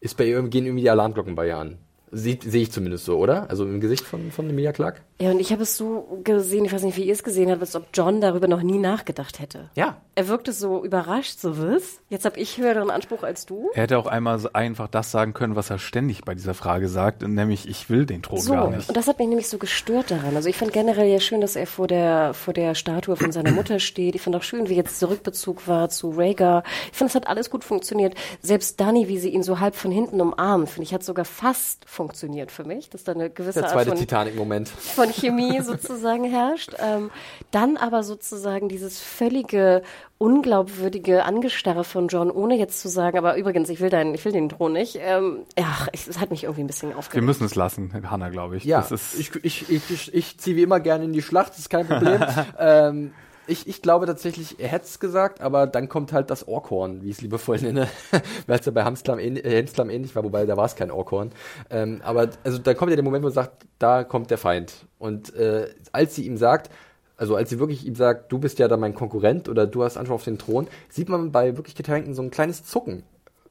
ist 0.00 0.16
bei 0.16 0.24
ihr 0.26 0.42
gehen 0.42 0.66
irgendwie 0.66 0.82
die 0.82 0.90
Alarmglocken 0.90 1.36
bei 1.36 1.48
ihr 1.48 1.56
an. 1.56 1.78
Sehe 2.12 2.38
ich 2.42 2.70
zumindest 2.70 3.04
so, 3.04 3.18
oder? 3.18 3.50
Also 3.50 3.64
im 3.64 3.80
Gesicht 3.80 4.04
von, 4.04 4.30
von 4.30 4.48
Emilia 4.48 4.72
Clark. 4.72 5.02
Ja, 5.20 5.30
und 5.30 5.40
ich 5.40 5.50
habe 5.50 5.62
es 5.62 5.76
so 5.76 6.20
gesehen, 6.24 6.64
ich 6.66 6.72
weiß 6.72 6.82
nicht, 6.82 6.96
wie 6.96 7.04
ihr 7.04 7.12
es 7.12 7.24
gesehen 7.24 7.50
habt, 7.50 7.62
als 7.62 7.74
ob 7.74 7.86
John 7.94 8.20
darüber 8.20 8.48
noch 8.48 8.62
nie 8.62 8.78
nachgedacht 8.78 9.40
hätte. 9.40 9.70
Ja. 9.74 9.96
Er 10.14 10.28
wirkte 10.28 10.52
so 10.52 10.84
überrascht, 10.84 11.40
so 11.40 11.58
was? 11.58 12.00
Jetzt 12.08 12.24
habe 12.24 12.38
ich 12.38 12.58
höheren 12.58 12.90
Anspruch 12.90 13.22
als 13.22 13.44
du. 13.44 13.70
Er 13.74 13.82
hätte 13.82 13.98
auch 13.98 14.06
einmal 14.06 14.38
so 14.38 14.50
einfach 14.52 14.88
das 14.88 15.10
sagen 15.10 15.34
können, 15.34 15.56
was 15.56 15.70
er 15.70 15.78
ständig 15.78 16.24
bei 16.24 16.34
dieser 16.34 16.54
Frage 16.54 16.88
sagt, 16.88 17.26
nämlich 17.26 17.68
ich 17.68 17.90
will 17.90 18.06
den 18.06 18.22
Thron 18.22 18.40
so, 18.40 18.52
gar 18.52 18.70
nicht. 18.70 18.88
Und 18.88 18.96
das 18.96 19.08
hat 19.08 19.18
mich 19.18 19.28
nämlich 19.28 19.48
so 19.48 19.58
gestört 19.58 20.10
daran. 20.10 20.36
Also 20.36 20.48
ich 20.48 20.56
fand 20.56 20.72
generell 20.72 21.08
ja 21.08 21.18
schön, 21.18 21.40
dass 21.40 21.56
er 21.56 21.66
vor 21.66 21.86
der, 21.86 22.34
vor 22.34 22.54
der 22.54 22.74
Statue 22.74 23.16
von 23.16 23.32
seiner 23.32 23.50
Mutter 23.52 23.78
steht. 23.80 24.14
Ich 24.14 24.22
fand 24.22 24.36
auch 24.36 24.42
schön, 24.42 24.68
wie 24.68 24.76
jetzt 24.76 25.00
der 25.02 25.10
Rückbezug 25.10 25.66
war 25.66 25.88
zu 25.88 26.10
Rhaegar. 26.10 26.62
Ich 26.92 26.98
fand, 26.98 27.10
es 27.10 27.14
hat 27.14 27.26
alles 27.26 27.50
gut 27.50 27.64
funktioniert. 27.64 28.14
Selbst 28.42 28.80
Dani, 28.80 29.08
wie 29.08 29.18
sie 29.18 29.30
ihn 29.30 29.42
so 29.42 29.60
halb 29.60 29.74
von 29.74 29.90
hinten 29.90 30.20
umarmt, 30.20 30.68
finde 30.68 30.84
ich, 30.84 30.94
hat 30.94 31.02
sogar 31.02 31.24
fast 31.24 31.84
funktioniert 31.96 32.52
für 32.52 32.64
mich, 32.64 32.90
dass 32.90 33.04
da 33.04 33.12
eine 33.12 33.30
gewisse 33.30 33.60
Der 33.60 33.70
zweite 33.70 33.94
Titanic-Moment. 33.94 34.68
Von 34.68 35.08
Chemie 35.08 35.60
sozusagen 35.62 36.24
herrscht. 36.24 36.74
Ähm, 36.78 37.10
dann 37.50 37.76
aber 37.76 38.02
sozusagen 38.02 38.68
dieses 38.68 39.00
völlige 39.00 39.82
unglaubwürdige 40.18 41.24
Angestarre 41.24 41.84
von 41.84 42.08
John, 42.08 42.30
ohne 42.30 42.56
jetzt 42.56 42.80
zu 42.80 42.88
sagen, 42.88 43.18
aber 43.18 43.36
übrigens, 43.36 43.68
ich 43.68 43.80
will 43.80 43.90
deinen, 43.90 44.14
ich 44.14 44.24
will 44.24 44.32
den 44.32 44.48
Thron 44.48 44.72
nicht. 44.72 44.98
Ähm, 45.00 45.40
ach, 45.60 45.88
es 45.92 46.18
hat 46.20 46.30
mich 46.30 46.44
irgendwie 46.44 46.62
ein 46.62 46.68
bisschen 46.68 46.92
aufgeregt. 46.92 47.14
Wir 47.14 47.26
müssen 47.26 47.44
es 47.44 47.54
lassen, 47.54 47.92
Hanna, 48.10 48.28
glaube 48.28 48.56
ich. 48.56 48.64
Ja, 48.64 48.86
ich, 49.18 49.34
ich, 49.42 49.68
ich, 49.70 49.90
ich, 49.90 50.14
ich 50.14 50.38
ziehe 50.38 50.56
wie 50.56 50.62
immer 50.62 50.80
gerne 50.80 51.04
in 51.04 51.12
die 51.12 51.22
Schlacht, 51.22 51.50
das 51.50 51.58
ist 51.58 51.70
kein 51.70 51.86
Problem. 51.86 52.22
ähm, 52.58 53.12
ich, 53.46 53.66
ich 53.66 53.82
glaube 53.82 54.06
tatsächlich, 54.06 54.58
er 54.58 54.68
hätte 54.68 54.86
es 54.86 55.00
gesagt, 55.00 55.40
aber 55.40 55.66
dann 55.66 55.88
kommt 55.88 56.12
halt 56.12 56.30
das 56.30 56.48
Orkhorn, 56.48 57.02
wie 57.02 57.10
ich 57.10 57.16
es 57.16 57.22
liebevoll 57.22 57.58
nenne, 57.60 57.88
weil 58.46 58.58
es 58.58 58.66
ja 58.66 58.72
bei 58.72 58.84
Hamslam, 58.84 59.18
ähn, 59.18 59.36
äh, 59.36 59.60
ähnlich 59.60 60.16
war, 60.16 60.24
wobei 60.24 60.46
da 60.46 60.56
war 60.56 60.66
es 60.66 60.76
kein 60.76 60.90
Orkhorn. 60.90 61.32
Ähm, 61.70 62.00
aber 62.04 62.30
also 62.44 62.58
da 62.58 62.74
kommt 62.74 62.90
ja 62.90 62.96
der 62.96 63.04
Moment, 63.04 63.24
wo 63.24 63.28
er 63.28 63.32
sagt, 63.32 63.66
da 63.78 64.04
kommt 64.04 64.30
der 64.30 64.38
Feind. 64.38 64.86
Und 64.98 65.34
äh, 65.34 65.68
als 65.92 66.14
sie 66.14 66.26
ihm 66.26 66.36
sagt, 66.36 66.70
also 67.16 67.34
als 67.36 67.50
sie 67.50 67.58
wirklich 67.58 67.86
ihm 67.86 67.94
sagt, 67.94 68.30
du 68.32 68.38
bist 68.38 68.58
ja 68.58 68.68
da 68.68 68.76
mein 68.76 68.94
Konkurrent 68.94 69.48
oder 69.48 69.66
du 69.66 69.84
hast 69.84 69.96
Anspruch 69.96 70.16
auf 70.16 70.24
den 70.24 70.38
Thron, 70.38 70.68
sieht 70.88 71.08
man 71.08 71.32
bei 71.32 71.56
wirklich 71.56 71.74
Getränken 71.74 72.14
so 72.14 72.22
ein 72.22 72.30
kleines 72.30 72.64
Zucken 72.64 73.04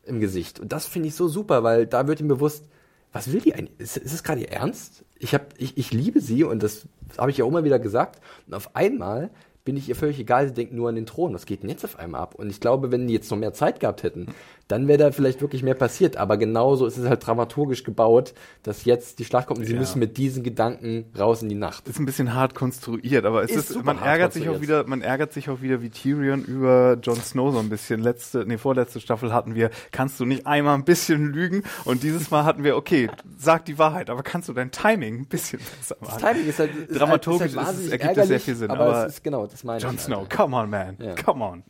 im 0.04 0.20
Gesicht. 0.20 0.60
Und 0.60 0.72
das 0.72 0.86
finde 0.86 1.08
ich 1.08 1.16
so 1.16 1.28
super, 1.28 1.64
weil 1.64 1.88
da 1.88 2.08
wird 2.08 2.20
ihm 2.20 2.28
bewusst, 2.28 2.66
was 3.12 3.32
will 3.32 3.42
die 3.42 3.56
eigentlich? 3.56 3.80
Ist, 3.80 3.98
ist 3.98 4.14
es 4.14 4.24
gerade 4.24 4.42
ihr 4.42 4.52
Ernst? 4.52 5.04
Ich, 5.18 5.34
hab, 5.34 5.54
ich, 5.58 5.78
ich 5.78 5.94
liebe 5.94 6.20
sie 6.22 6.44
und 6.44 6.62
das 6.62 6.86
habe 7.18 7.32
ich 7.32 7.38
ja 7.38 7.46
auch 7.46 7.50
immer 7.50 7.64
wieder 7.64 7.80
gesagt. 7.80 8.20
Und 8.46 8.54
auf 8.54 8.76
einmal 8.76 9.32
bin 9.66 9.76
ich 9.78 9.90
ihr 9.90 9.96
völlig 9.96 10.20
egal, 10.20 10.48
sie 10.48 10.54
denkt 10.54 10.74
nur 10.74 10.90
an 10.90 10.96
den 10.96 11.08
Thron. 11.08 11.34
Was 11.34 11.48
geht 11.48 11.64
denn 11.64 11.70
jetzt 11.70 11.84
auf 11.84 11.98
einmal 11.98 12.22
ab? 12.22 12.36
Und 12.36 12.50
ich 12.52 12.60
glaube, 12.60 12.92
wenn 12.92 13.08
die 13.08 13.14
jetzt 13.14 13.32
noch 13.32 13.38
mehr 13.38 13.52
Zeit 13.52 13.80
gehabt 13.80 14.04
hätten, 14.04 14.28
dann 14.68 14.88
wäre 14.88 14.98
da 14.98 15.12
vielleicht 15.12 15.42
wirklich 15.42 15.64
mehr 15.64 15.76
passiert. 15.76 16.18
Aber 16.18 16.38
genauso 16.38 16.86
ist 16.86 16.98
es 16.98 17.08
halt 17.08 17.26
dramaturgisch 17.26 17.84
gebaut, 17.84 18.34
dass 18.64 18.86
jetzt 18.86 19.20
die 19.20 19.26
Schlacht 19.26 19.48
kommt 19.48 19.60
und 19.60 19.66
sie 19.66 19.74
ja. 19.74 19.80
müssen 19.80 20.00
mit 20.00 20.18
diesen 20.18 20.44
Gedanken 20.44 21.06
raus 21.18 21.44
in 21.44 21.50
die 21.50 21.56
Nacht. 21.56 21.88
Ist 21.88 22.00
ein 22.00 22.06
bisschen 22.06 22.34
hart 22.34 22.56
konstruiert, 22.56 23.26
aber 23.26 23.44
es 23.44 23.52
ist, 23.52 23.72
ist 23.72 23.84
man 23.84 24.00
ärgert 24.00 24.34
sich 24.34 24.50
auch 24.50 24.62
wieder, 24.62 24.88
man 24.88 25.02
ärgert 25.02 25.34
sich 25.34 25.50
auch 25.50 25.62
wieder 25.62 25.82
wie 25.82 25.90
Tyrion 25.90 26.44
über 26.44 26.98
Jon 27.02 27.18
Snow 27.18 27.54
so 27.54 27.60
ein 27.60 27.70
bisschen. 27.70 28.02
Letzte, 28.02 28.46
nee, 28.46 28.58
vorletzte 28.58 29.00
Staffel 29.00 29.34
hatten 29.34 29.56
wir, 29.56 29.70
kannst 29.92 30.20
du 30.20 30.26
nicht 30.26 30.48
einmal 30.48 30.76
ein 30.76 30.86
bisschen 30.86 31.32
lügen? 31.34 31.64
Und 31.86 32.04
dieses 32.04 32.32
Mal 32.32 32.44
hatten 32.44 32.64
wir, 32.64 32.76
okay, 32.76 33.10
sag 33.38 33.66
die 33.66 33.78
Wahrheit, 33.78 34.10
aber 34.10 34.24
kannst 34.24 34.50
du 34.50 34.54
dein 34.54 34.72
Timing 34.72 35.22
ein 35.22 35.26
bisschen 35.28 35.60
besser 35.60 35.96
machen? 36.00 36.20
Das 36.20 36.32
Timing 36.32 36.48
ist 36.48 36.60
halt, 36.60 36.76
ist 36.76 37.00
dramaturgisch 37.00 37.56
halt, 37.56 37.62
ist 37.62 37.66
halt 37.66 37.78
ist 37.78 37.86
es, 37.86 37.92
ergibt 37.92 38.18
es 38.18 38.28
sehr 38.28 38.40
viel 38.40 38.56
Sinn, 38.56 38.72
aber, 38.72 38.86
aber 38.86 39.06
es 39.06 39.14
ist 39.16 39.24
genau, 39.24 39.46
das 39.46 39.64
meine 39.64 39.82
Jon 39.82 39.98
Snow, 39.98 40.28
come 40.28 40.56
on, 40.56 40.70
man, 40.70 40.98
ja. 41.00 41.16
come 41.16 41.44
on. 41.44 41.64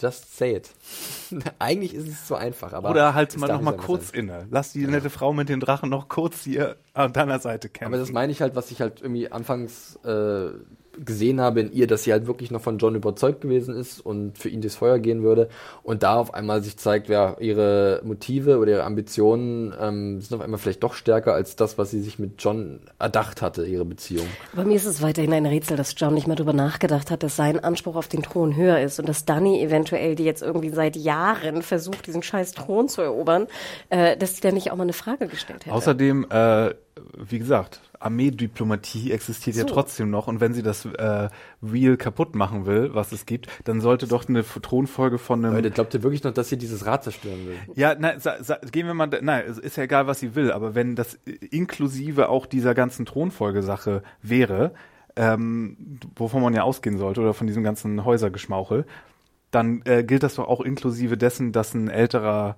Just 0.00 0.36
say 0.36 0.54
it. 0.54 0.70
Eigentlich 1.58 1.92
ist 1.92 2.06
es 2.06 2.28
so 2.28 2.36
einfach, 2.36 2.72
aber. 2.72 2.90
Oder 2.90 3.14
halt 3.14 3.36
mal 3.36 3.48
noch 3.48 3.60
mal 3.60 3.76
kurz 3.76 4.10
sein. 4.10 4.20
inne. 4.20 4.46
Lass 4.50 4.72
die 4.72 4.82
ja. 4.82 4.88
nette 4.88 5.10
Frau 5.10 5.32
mit 5.32 5.48
den 5.48 5.58
Drachen 5.58 5.90
noch 5.90 6.08
kurz 6.08 6.44
hier 6.44 6.76
an 6.94 7.12
deiner 7.12 7.40
Seite 7.40 7.68
kämpfen. 7.68 7.92
Aber 7.92 8.00
das 8.00 8.12
meine 8.12 8.30
ich 8.30 8.40
halt, 8.40 8.54
was 8.54 8.70
ich 8.70 8.80
halt 8.80 9.00
irgendwie 9.02 9.32
anfangs 9.32 9.96
äh, 10.04 10.50
gesehen 11.04 11.40
habe 11.40 11.60
in 11.60 11.72
ihr, 11.72 11.86
dass 11.86 12.04
sie 12.04 12.12
halt 12.12 12.26
wirklich 12.26 12.50
noch 12.50 12.60
von 12.60 12.78
John 12.78 12.94
überzeugt 12.94 13.40
gewesen 13.40 13.74
ist 13.74 14.04
und 14.04 14.38
für 14.38 14.48
ihn 14.48 14.60
das 14.60 14.74
Feuer 14.74 14.98
gehen 14.98 15.22
würde. 15.22 15.48
Und 15.82 16.02
da 16.02 16.16
auf 16.16 16.34
einmal 16.34 16.62
sich 16.62 16.76
zeigt, 16.76 17.08
ja, 17.08 17.36
ihre 17.38 18.00
Motive 18.04 18.58
oder 18.58 18.72
ihre 18.72 18.84
Ambitionen 18.84 19.74
ähm, 19.80 20.20
sind 20.20 20.36
auf 20.36 20.42
einmal 20.42 20.58
vielleicht 20.58 20.82
doch 20.82 20.94
stärker 20.94 21.34
als 21.34 21.56
das, 21.56 21.78
was 21.78 21.90
sie 21.90 22.00
sich 22.00 22.18
mit 22.18 22.42
John 22.42 22.80
erdacht 22.98 23.42
hatte, 23.42 23.64
ihre 23.64 23.84
Beziehung. 23.84 24.26
Bei 24.54 24.64
mir 24.64 24.76
ist 24.76 24.86
es 24.86 25.02
weiterhin 25.02 25.32
ein 25.32 25.46
Rätsel, 25.46 25.76
dass 25.76 25.94
John 25.96 26.14
nicht 26.14 26.26
mehr 26.26 26.36
darüber 26.36 26.52
nachgedacht 26.52 27.10
hat, 27.10 27.22
dass 27.22 27.36
sein 27.36 27.62
Anspruch 27.62 27.96
auf 27.96 28.08
den 28.08 28.22
Thron 28.22 28.56
höher 28.56 28.80
ist 28.80 28.98
und 28.98 29.08
dass 29.08 29.24
Dani 29.24 29.62
eventuell, 29.62 30.14
die 30.14 30.24
jetzt 30.24 30.42
irgendwie 30.42 30.70
seit 30.70 30.96
Jahren 30.96 31.62
versucht, 31.62 32.06
diesen 32.06 32.22
scheiß 32.22 32.52
Thron 32.52 32.88
zu 32.88 33.02
erobern, 33.02 33.46
äh, 33.90 34.16
dass 34.16 34.36
sie 34.36 34.40
da 34.40 34.52
nicht 34.52 34.70
auch 34.70 34.76
mal 34.76 34.84
eine 34.84 34.92
Frage 34.92 35.26
gestellt 35.26 35.66
hätte. 35.66 35.74
Außerdem, 35.74 36.26
äh, 36.30 36.74
wie 37.16 37.38
gesagt, 37.38 37.80
Armeediplomatie 38.00 39.12
existiert 39.12 39.56
so. 39.56 39.62
ja 39.62 39.66
trotzdem 39.66 40.10
noch 40.10 40.26
und 40.28 40.40
wenn 40.40 40.54
sie 40.54 40.62
das 40.62 40.84
äh, 40.86 41.28
Wheel 41.60 41.96
kaputt 41.96 42.34
machen 42.34 42.66
will, 42.66 42.94
was 42.94 43.12
es 43.12 43.26
gibt, 43.26 43.48
dann 43.64 43.80
sollte 43.80 44.06
doch 44.06 44.28
eine 44.28 44.44
Thronfolge 44.44 45.18
von 45.18 45.44
einem. 45.44 45.54
Leute, 45.54 45.70
glaubt 45.70 45.94
ihr 45.94 46.02
wirklich 46.02 46.22
noch, 46.22 46.32
dass 46.32 46.48
sie 46.48 46.56
dieses 46.56 46.86
Rad 46.86 47.04
zerstören 47.04 47.46
will? 47.46 47.56
Ja, 47.74 47.94
nein, 47.98 48.20
gehen 48.70 48.86
wir 48.86 48.94
mal, 48.94 49.08
nein, 49.20 49.44
es 49.48 49.58
ist 49.58 49.76
ja 49.76 49.84
egal, 49.84 50.06
was 50.06 50.20
sie 50.20 50.34
will, 50.34 50.52
aber 50.52 50.74
wenn 50.74 50.94
das 50.94 51.18
inklusive 51.50 52.28
auch 52.28 52.46
dieser 52.46 52.74
ganzen 52.74 53.06
Thronfolgesache 53.06 54.02
wäre, 54.22 54.72
ähm, 55.16 55.98
wovon 56.14 56.42
man 56.42 56.54
ja 56.54 56.62
ausgehen 56.62 56.98
sollte 56.98 57.20
oder 57.20 57.34
von 57.34 57.46
diesem 57.46 57.64
ganzen 57.64 58.04
Häusergeschmauchel, 58.04 58.86
dann 59.50 59.82
äh, 59.84 60.04
gilt 60.04 60.22
das 60.22 60.36
doch 60.36 60.46
auch 60.46 60.60
inklusive 60.60 61.16
dessen, 61.16 61.52
dass 61.52 61.74
ein 61.74 61.88
älterer 61.88 62.56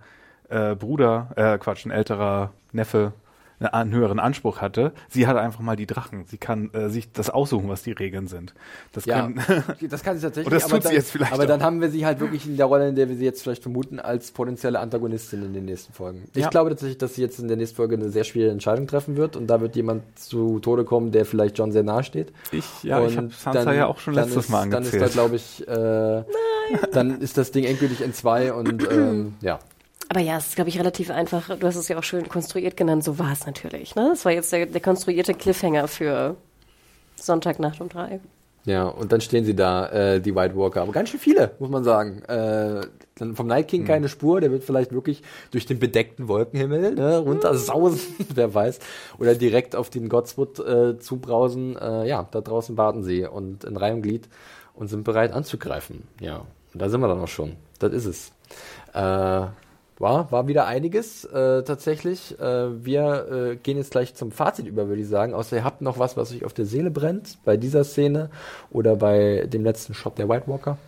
äh, 0.48 0.74
Bruder, 0.74 1.30
äh, 1.36 1.58
Quatsch, 1.58 1.86
ein 1.86 1.90
älterer 1.90 2.52
Neffe 2.72 3.12
einen 3.60 3.92
höheren 3.92 4.18
Anspruch 4.18 4.60
hatte. 4.60 4.92
Sie 5.08 5.26
hat 5.26 5.36
einfach 5.36 5.60
mal 5.60 5.76
die 5.76 5.86
Drachen. 5.86 6.24
Sie 6.26 6.38
kann 6.38 6.70
äh, 6.72 6.88
sich 6.88 7.12
das 7.12 7.30
aussuchen, 7.30 7.68
was 7.68 7.82
die 7.82 7.92
Regeln 7.92 8.26
sind. 8.26 8.54
Das 8.92 9.04
ja, 9.04 9.20
kann, 9.20 9.40
das 9.88 10.02
kann 10.02 10.16
sie 10.16 10.22
tatsächlich. 10.22 10.46
Und 10.46 10.54
das 10.54 10.68
tut 10.68 10.84
dann, 10.84 10.90
sie 10.90 10.96
jetzt 10.96 11.10
vielleicht. 11.10 11.32
Aber 11.32 11.42
auch. 11.42 11.48
dann 11.48 11.62
haben 11.62 11.80
wir 11.80 11.90
sie 11.90 12.06
halt 12.06 12.20
wirklich 12.20 12.46
in 12.46 12.56
der 12.56 12.66
Rolle, 12.66 12.88
in 12.88 12.94
der 12.94 13.08
wir 13.08 13.16
sie 13.16 13.24
jetzt 13.24 13.42
vielleicht 13.42 13.62
vermuten, 13.62 14.00
als 14.00 14.30
potenzielle 14.30 14.80
Antagonistin 14.80 15.42
in 15.42 15.52
den 15.52 15.66
nächsten 15.66 15.92
Folgen. 15.92 16.24
Ich 16.34 16.42
ja. 16.42 16.48
glaube 16.48 16.70
tatsächlich, 16.70 16.98
dass 16.98 17.14
sie 17.14 17.22
jetzt 17.22 17.38
in 17.38 17.48
der 17.48 17.56
nächsten 17.56 17.76
Folge 17.76 17.96
eine 17.96 18.10
sehr 18.10 18.24
schwierige 18.24 18.52
Entscheidung 18.52 18.86
treffen 18.86 19.16
wird 19.16 19.36
und 19.36 19.46
da 19.46 19.60
wird 19.60 19.76
jemand 19.76 20.18
zu 20.18 20.58
Tode 20.60 20.84
kommen, 20.84 21.12
der 21.12 21.26
vielleicht 21.26 21.58
John 21.58 21.72
sehr 21.72 21.82
nahe 21.82 22.02
steht. 22.02 22.32
Ich, 22.52 22.82
ja, 22.82 22.98
und 22.98 23.08
ich 23.08 23.16
habe 23.16 23.30
Sansa 23.30 23.64
dann, 23.64 23.76
ja 23.76 23.86
auch 23.86 23.98
schon 23.98 24.14
letztes 24.14 24.44
ist, 24.44 24.48
Mal 24.50 24.62
angezählt. 24.62 24.94
Dann 24.94 25.08
ist 25.08 25.16
da, 25.16 25.20
glaube 25.20 25.36
ich, 25.36 25.68
äh, 25.68 26.86
dann 26.92 27.20
ist 27.20 27.36
das 27.36 27.50
Ding 27.50 27.64
endgültig 27.64 28.00
in 28.00 28.14
zwei 28.14 28.52
und 28.52 28.90
ähm, 28.90 29.34
ja. 29.40 29.58
Aber 30.10 30.18
ja, 30.18 30.38
es 30.38 30.48
ist, 30.48 30.56
glaube 30.56 30.70
ich, 30.70 30.78
relativ 30.78 31.08
einfach. 31.08 31.56
Du 31.56 31.64
hast 31.68 31.76
es 31.76 31.86
ja 31.86 31.96
auch 31.96 32.02
schön 32.02 32.28
konstruiert 32.28 32.76
genannt. 32.76 33.04
So 33.04 33.20
war 33.20 33.30
es 33.30 33.46
natürlich. 33.46 33.94
Ne? 33.94 34.08
Das 34.10 34.24
war 34.24 34.32
jetzt 34.32 34.52
der, 34.52 34.66
der 34.66 34.80
konstruierte 34.80 35.34
Cliffhanger 35.34 35.86
für 35.86 36.34
Sonntagnacht 37.14 37.80
um 37.80 37.88
drei. 37.88 38.18
Ja, 38.64 38.88
und 38.88 39.12
dann 39.12 39.20
stehen 39.20 39.44
sie 39.44 39.54
da, 39.54 39.86
äh, 39.88 40.20
die 40.20 40.34
White 40.34 40.56
Walker. 40.56 40.82
Aber 40.82 40.90
ganz 40.90 41.10
schön 41.10 41.20
viele, 41.20 41.52
muss 41.60 41.70
man 41.70 41.84
sagen. 41.84 42.22
Äh, 42.24 42.88
dann 43.14 43.36
vom 43.36 43.46
Night 43.46 43.68
King 43.68 43.82
mhm. 43.82 43.86
keine 43.86 44.08
Spur, 44.08 44.40
der 44.40 44.50
wird 44.50 44.64
vielleicht 44.64 44.90
wirklich 44.90 45.22
durch 45.52 45.66
den 45.66 45.78
bedeckten 45.78 46.26
Wolkenhimmel 46.26 46.96
ne, 46.96 47.18
runtersausen, 47.18 48.00
wer 48.34 48.52
weiß. 48.52 48.80
Oder 49.20 49.36
direkt 49.36 49.76
auf 49.76 49.90
den 49.90 50.08
Godswood 50.08 50.58
äh, 50.58 50.98
zubrausen. 50.98 51.76
Äh, 51.76 52.08
ja, 52.08 52.26
da 52.28 52.40
draußen 52.40 52.76
warten 52.76 53.04
sie 53.04 53.26
und 53.26 53.62
in 53.62 53.76
Reihe 53.76 53.94
und 53.94 54.02
Glied 54.02 54.28
und 54.74 54.88
sind 54.88 55.04
bereit 55.04 55.32
anzugreifen. 55.32 56.02
Ja, 56.20 56.38
und 56.74 56.82
da 56.82 56.88
sind 56.88 57.00
wir 57.00 57.06
dann 57.06 57.20
auch 57.20 57.28
schon. 57.28 57.54
Das 57.78 57.92
ist 57.92 58.06
es. 58.06 58.32
Äh, 58.92 59.46
war, 60.00 60.32
war 60.32 60.48
wieder 60.48 60.66
einiges 60.66 61.24
äh, 61.26 61.62
tatsächlich. 61.62 62.38
Äh, 62.40 62.84
wir 62.84 63.28
äh, 63.30 63.56
gehen 63.56 63.76
jetzt 63.76 63.90
gleich 63.90 64.14
zum 64.14 64.32
Fazit 64.32 64.66
über, 64.66 64.88
würde 64.88 65.02
ich 65.02 65.08
sagen. 65.08 65.34
Außer 65.34 65.56
ihr 65.56 65.64
habt 65.64 65.82
noch 65.82 65.98
was, 65.98 66.16
was 66.16 66.32
euch 66.32 66.44
auf 66.44 66.54
der 66.54 66.66
Seele 66.66 66.90
brennt, 66.90 67.38
bei 67.44 67.56
dieser 67.56 67.84
Szene 67.84 68.30
oder 68.70 68.96
bei 68.96 69.46
dem 69.46 69.62
letzten 69.62 69.92
Shot 69.94 70.18
der 70.18 70.28
White 70.28 70.48
Walker. 70.48 70.78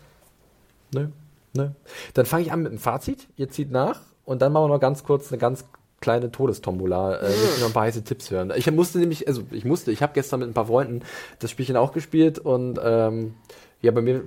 Nö, 0.95 1.09
nö. 1.53 1.69
Dann 2.15 2.27
fange 2.27 2.45
ich 2.45 2.53
an 2.53 2.63
mit 2.63 2.73
dem 2.73 2.79
Fazit. 2.79 3.29
Ihr 3.37 3.51
zieht 3.51 3.71
nach 3.71 4.01
und 4.25 4.41
dann 4.41 4.53
machen 4.53 4.65
wir 4.65 4.75
noch 4.75 4.81
ganz 4.81 5.05
kurz 5.05 5.31
eine 5.31 5.39
ganz 5.39 5.67
kleine 6.01 6.33
Todestombola. 6.33 7.17
Äh, 7.17 7.33
ich 7.33 7.61
noch 7.61 7.67
ein 7.69 7.73
paar 7.75 7.85
heiße 7.85 8.05
Tipps 8.05 8.31
hören. 8.31 8.51
Ich 8.57 8.71
musste 8.71 8.99
nämlich, 8.99 9.29
also 9.29 9.43
ich 9.51 9.67
musste, 9.67 9.93
ich 9.93 10.03
habe 10.03 10.15
gestern 10.15 10.41
mit 10.41 10.49
ein 10.49 10.55
paar 10.55 10.67
Freunden 10.67 11.03
das 11.39 11.51
Spielchen 11.51 11.77
auch 11.77 11.93
gespielt 11.93 12.39
und 12.39 12.81
ähm, 12.83 13.35
ja, 13.83 13.91
bei 13.93 14.01
mir 14.01 14.23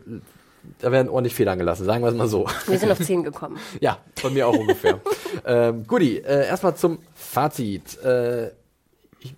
da 0.80 0.92
werden 0.92 1.10
ordentlich 1.10 1.36
Federn 1.36 1.58
gelassen, 1.58 1.86
sagen 1.86 2.04
wir 2.04 2.10
es 2.10 2.16
mal 2.16 2.28
so. 2.28 2.48
Wir 2.68 2.78
sind 2.78 2.92
auf 2.92 3.00
10 3.00 3.24
gekommen. 3.24 3.58
ja, 3.80 3.98
von 4.16 4.34
mir 4.34 4.48
auch 4.48 4.58
ungefähr. 4.58 5.00
ähm, 5.46 5.86
Guti, 5.88 6.18
äh, 6.18 6.48
erstmal 6.48 6.76
zum 6.76 7.00
Fazit. 7.14 8.02
Äh, 8.04 8.52
ich, 9.20 9.36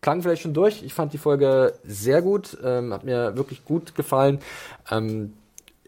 klang 0.00 0.22
vielleicht 0.22 0.42
schon 0.42 0.54
durch. 0.54 0.82
Ich 0.82 0.94
fand 0.94 1.12
die 1.12 1.18
Folge 1.18 1.74
sehr 1.84 2.22
gut, 2.22 2.56
ähm, 2.64 2.92
hat 2.92 3.04
mir 3.04 3.36
wirklich 3.36 3.64
gut 3.64 3.94
gefallen. 3.94 4.40
Ähm, 4.90 5.34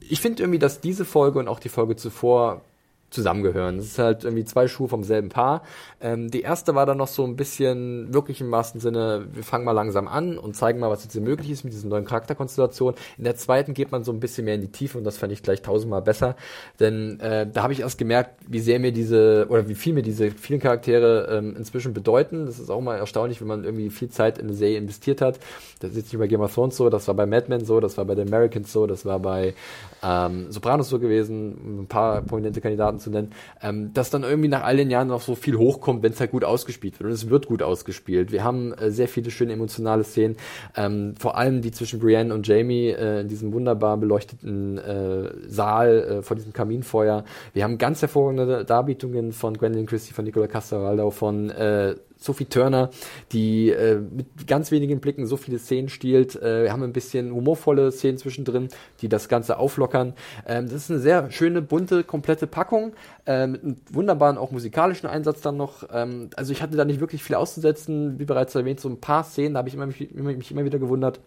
ich 0.01 0.21
finde 0.21 0.43
irgendwie, 0.43 0.59
dass 0.59 0.81
diese 0.81 1.05
Folge 1.05 1.39
und 1.39 1.49
auch 1.49 1.61
die 1.61 1.69
Folge 1.69 1.97
zuvor 1.97 2.63
zusammengehören. 3.11 3.79
Es 3.79 3.87
ist 3.87 3.99
halt 3.99 4.25
irgendwie 4.25 4.45
zwei 4.45 4.69
Schuhe 4.69 4.89
vom 4.89 5.03
selben 5.03 5.31
Paar. 5.31 5.63
Ähm, 6.01 6.31
die 6.31 6.43
erste 6.43 6.75
war 6.75 6.85
dann 6.85 6.99
noch 6.99 7.09
so 7.09 7.25
ein 7.25 7.37
bisschen 7.37 8.13
wirklich 8.13 8.41
im 8.41 8.51
wahrsten 8.51 8.81
Sinne, 8.81 9.27
wir 9.33 9.43
fangen 9.43 9.65
mal 9.65 9.73
langsam 9.73 10.09
an 10.09 10.39
und 10.39 10.55
zeigen 10.55 10.79
mal, 10.79 10.91
was 10.91 11.05
jetzt 11.05 11.15
hier 11.15 11.23
möglich 11.23 11.51
ist 11.51 11.65
mit 11.65 11.73
diesen 11.73 11.89
neuen 11.89 12.05
Charakterkonstellationen. 12.05 12.99
In 13.17 13.25
der 13.25 13.37
zweiten 13.37 13.73
geht 13.73 13.93
man 13.93 14.05
so 14.05 14.13
ein 14.13 14.21
bisschen 14.21 14.45
mehr 14.45 14.55
in 14.55 14.61
die 14.61 14.71
Tiefe 14.71 14.99
und 14.99 15.05
das 15.05 15.17
fand 15.17 15.33
ich 15.33 15.43
gleich 15.43 15.63
tausendmal 15.63 16.03
besser, 16.03 16.37
denn 16.81 17.19
äh, 17.21 17.47
da 17.51 17.63
habe 17.63 17.73
ich 17.73 17.81
erst 17.81 17.99
gemerkt, 17.99 18.43
wie 18.47 18.61
sehr 18.61 18.79
mir 18.79 18.93
diese 18.93 19.47
oder 19.49 19.69
wie 19.69 19.75
viel 19.75 19.95
mir 19.95 20.03
diese 20.03 20.31
vielen 20.31 20.61
Charaktere 20.61 21.29
ähm, 21.31 21.57
inzwischen 21.57 21.95
bedeuten. 21.95 22.47
Das 22.47 22.59
ist 22.59 22.71
auch 22.71 22.81
mal 22.81 22.97
erstaunlich, 22.97 23.41
wenn 23.41 23.49
man 23.49 23.65
irgendwie 23.65 23.91
viel 23.91 24.11
Zeit 24.11 24.39
in 24.39 24.47
eine 24.47 24.55
Serie 24.55 24.79
investiert 24.79 25.21
hat. 25.21 25.39
Das 25.81 25.91
ist 25.91 25.97
jetzt 25.97 26.13
nicht 26.13 26.19
bei 26.19 26.27
Game 26.27 26.41
of 26.41 26.55
Thrones 26.55 26.77
so, 26.77 26.91
das 26.91 27.09
war 27.09 27.15
bei 27.15 27.27
Mad 27.27 27.47
Men 27.49 27.65
so, 27.65 27.81
das 27.81 27.97
war 27.97 28.05
bei 28.05 28.15
The 28.15 28.23
Americans 28.23 28.73
so, 28.73 28.87
das 28.87 29.07
war 29.07 29.19
bei 29.19 29.55
ähm, 30.03 30.53
Sopranos 30.53 30.89
so 30.89 30.99
gewesen, 30.99 31.83
ein 31.83 31.87
paar 31.87 32.23
prominente 32.23 32.61
Kandidaten 32.61 32.98
zu 32.99 33.11
nennen, 33.11 33.33
ähm, 33.63 33.93
dass 33.93 34.11
dann 34.11 34.23
irgendwie 34.23 34.49
nach 34.49 34.63
all 34.65 34.77
den 34.77 34.91
Jahren 34.91 35.09
noch 35.09 35.21
so 35.21 35.35
viel 35.35 35.57
hochkommt, 35.57 36.03
wenn 36.03 36.13
es 36.13 36.21
halt 36.21 36.31
gut 36.31 36.45
ausgespielt 36.45 36.99
wird. 36.99 37.09
Und 37.09 37.13
es 37.13 37.29
wird 37.31 37.47
gut 37.47 37.63
ausgespielt. 37.63 38.33
Wir 38.33 38.45
haben 38.45 38.73
äh, 38.75 38.91
sehr 38.91 39.09
viele 39.09 39.31
schöne 39.31 39.53
emotionale 39.53 40.05
Szenen, 40.05 40.37
ähm, 40.77 41.15
vor 41.19 41.37
allem 41.37 41.61
die 41.61 41.71
zwischen 41.71 42.01
Brienne 42.01 42.35
und 42.35 42.47
Jamie 42.47 42.89
äh, 42.89 43.21
in 43.21 43.29
diesem 43.29 43.53
wunderbar 43.53 43.97
beleuchteten 43.97 44.79
äh, 44.79 45.31
Saal 45.49 45.99
äh, 45.99 46.23
vor 46.23 46.37
diesem 46.37 46.53
Kaminfeuer. 46.53 47.25
Wir 47.53 47.65
haben 47.65 47.79
ganz 47.79 48.03
hervorragende 48.03 48.65
Darbietungen 48.65 49.33
von 49.33 49.55
Gwendolyn 49.55 49.87
Christie, 49.87 50.13
von 50.13 50.25
Nicola 50.25 50.47
Castoraldo, 50.47 51.11
von 51.11 51.51
äh, 51.51 51.95
Sophie 52.19 52.47
Turner, 52.47 52.91
die 53.33 53.71
äh, 53.71 53.97
mit 54.01 54.47
ganz 54.47 54.71
wenigen 54.71 55.01
Blicken 55.01 55.27
so 55.27 55.37
viele 55.37 55.59
Szenen 55.59 55.89
stiehlt. 55.89 56.37
Äh, 56.37 56.65
wir 56.65 56.73
haben 56.73 56.83
ein 56.83 56.93
bisschen 56.93 57.33
humorvolle 57.33 57.93
Szenen 57.93 58.19
zwischendrin, 58.19 58.69
die 59.01 59.09
das 59.09 59.29
Ganze 59.29 59.59
auflockern. 59.59 60.15
Ähm, 60.47 60.67
das 60.67 60.75
ist 60.75 60.91
eine 60.91 61.01
sehr 61.01 61.31
schöne, 61.31 61.63
bunte, 61.63 62.05
komplette 62.05 62.47
Packung 62.47 62.93
äh, 63.27 63.47
mit 63.47 63.63
einem 63.63 63.77
wunderbaren, 63.91 64.37
auch 64.37 64.51
musikalischen 64.51 65.09
Einsatz 65.09 65.41
dann 65.41 65.57
noch. 65.57 65.89
Ähm, 65.93 66.31
also 66.37 66.53
ich 66.53 66.61
hatte 66.63 66.77
da 66.77 66.85
nicht 66.85 67.01
wirklich 67.01 67.23
viel 67.23 67.37
auszusetzen. 67.37 68.19
Wie 68.19 68.25
bereits 68.25 68.55
erwähnt, 68.55 68.81
so 68.81 68.89
ein 68.89 69.01
paar 69.01 69.25
Szenen, 69.25 69.55
da 69.55 69.59
habe 69.59 69.69
ich 69.69 69.75
immer, 69.75 69.87
mich, 69.87 70.15
immer, 70.15 70.33
mich 70.33 70.51
immer 70.51 70.65
wieder 70.65 70.79
gewundert 70.79 71.21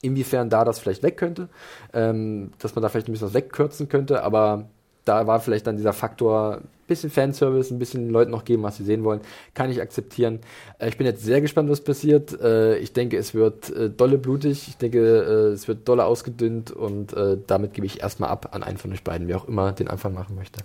inwiefern 0.00 0.48
da 0.48 0.64
das 0.64 0.78
vielleicht 0.78 1.02
weg 1.02 1.16
könnte, 1.16 1.48
ähm, 1.92 2.52
dass 2.58 2.74
man 2.74 2.82
da 2.82 2.88
vielleicht 2.88 3.08
ein 3.08 3.12
bisschen 3.12 3.26
was 3.28 3.34
wegkürzen 3.34 3.88
könnte, 3.88 4.22
aber 4.22 4.68
da 5.08 5.26
war 5.26 5.40
vielleicht 5.40 5.66
dann 5.66 5.76
dieser 5.76 5.92
Faktor 5.92 6.60
bisschen 6.88 7.10
Fanservice, 7.10 7.70
ein 7.70 7.78
bisschen 7.78 8.10
Leuten 8.10 8.32
noch 8.32 8.44
geben, 8.44 8.64
was 8.64 8.78
sie 8.78 8.84
sehen 8.84 9.04
wollen, 9.04 9.20
kann 9.54 9.70
ich 9.70 9.80
akzeptieren. 9.80 10.40
Äh, 10.78 10.88
ich 10.88 10.96
bin 10.96 11.06
jetzt 11.06 11.22
sehr 11.22 11.40
gespannt, 11.40 11.70
was 11.70 11.82
passiert. 11.82 12.40
Äh, 12.40 12.78
ich 12.78 12.92
denke, 12.92 13.16
es 13.16 13.34
wird 13.34 13.70
äh, 13.70 13.90
dolle 13.90 14.18
blutig. 14.18 14.66
Ich 14.68 14.76
denke, 14.78 14.98
es 14.98 15.68
wird 15.68 15.86
dolle 15.86 16.04
ausgedünnt 16.04 16.70
und 16.70 17.14
damit 17.46 17.74
gebe 17.74 17.86
ich 17.86 18.00
erstmal 18.00 18.30
ab 18.30 18.50
an 18.52 18.62
einen 18.62 18.78
von 18.78 18.92
euch 18.92 19.04
beiden, 19.04 19.28
wer 19.28 19.36
auch 19.36 19.46
immer 19.46 19.72
den 19.72 19.88
Anfang 19.88 20.14
machen 20.14 20.34
möchte. 20.34 20.60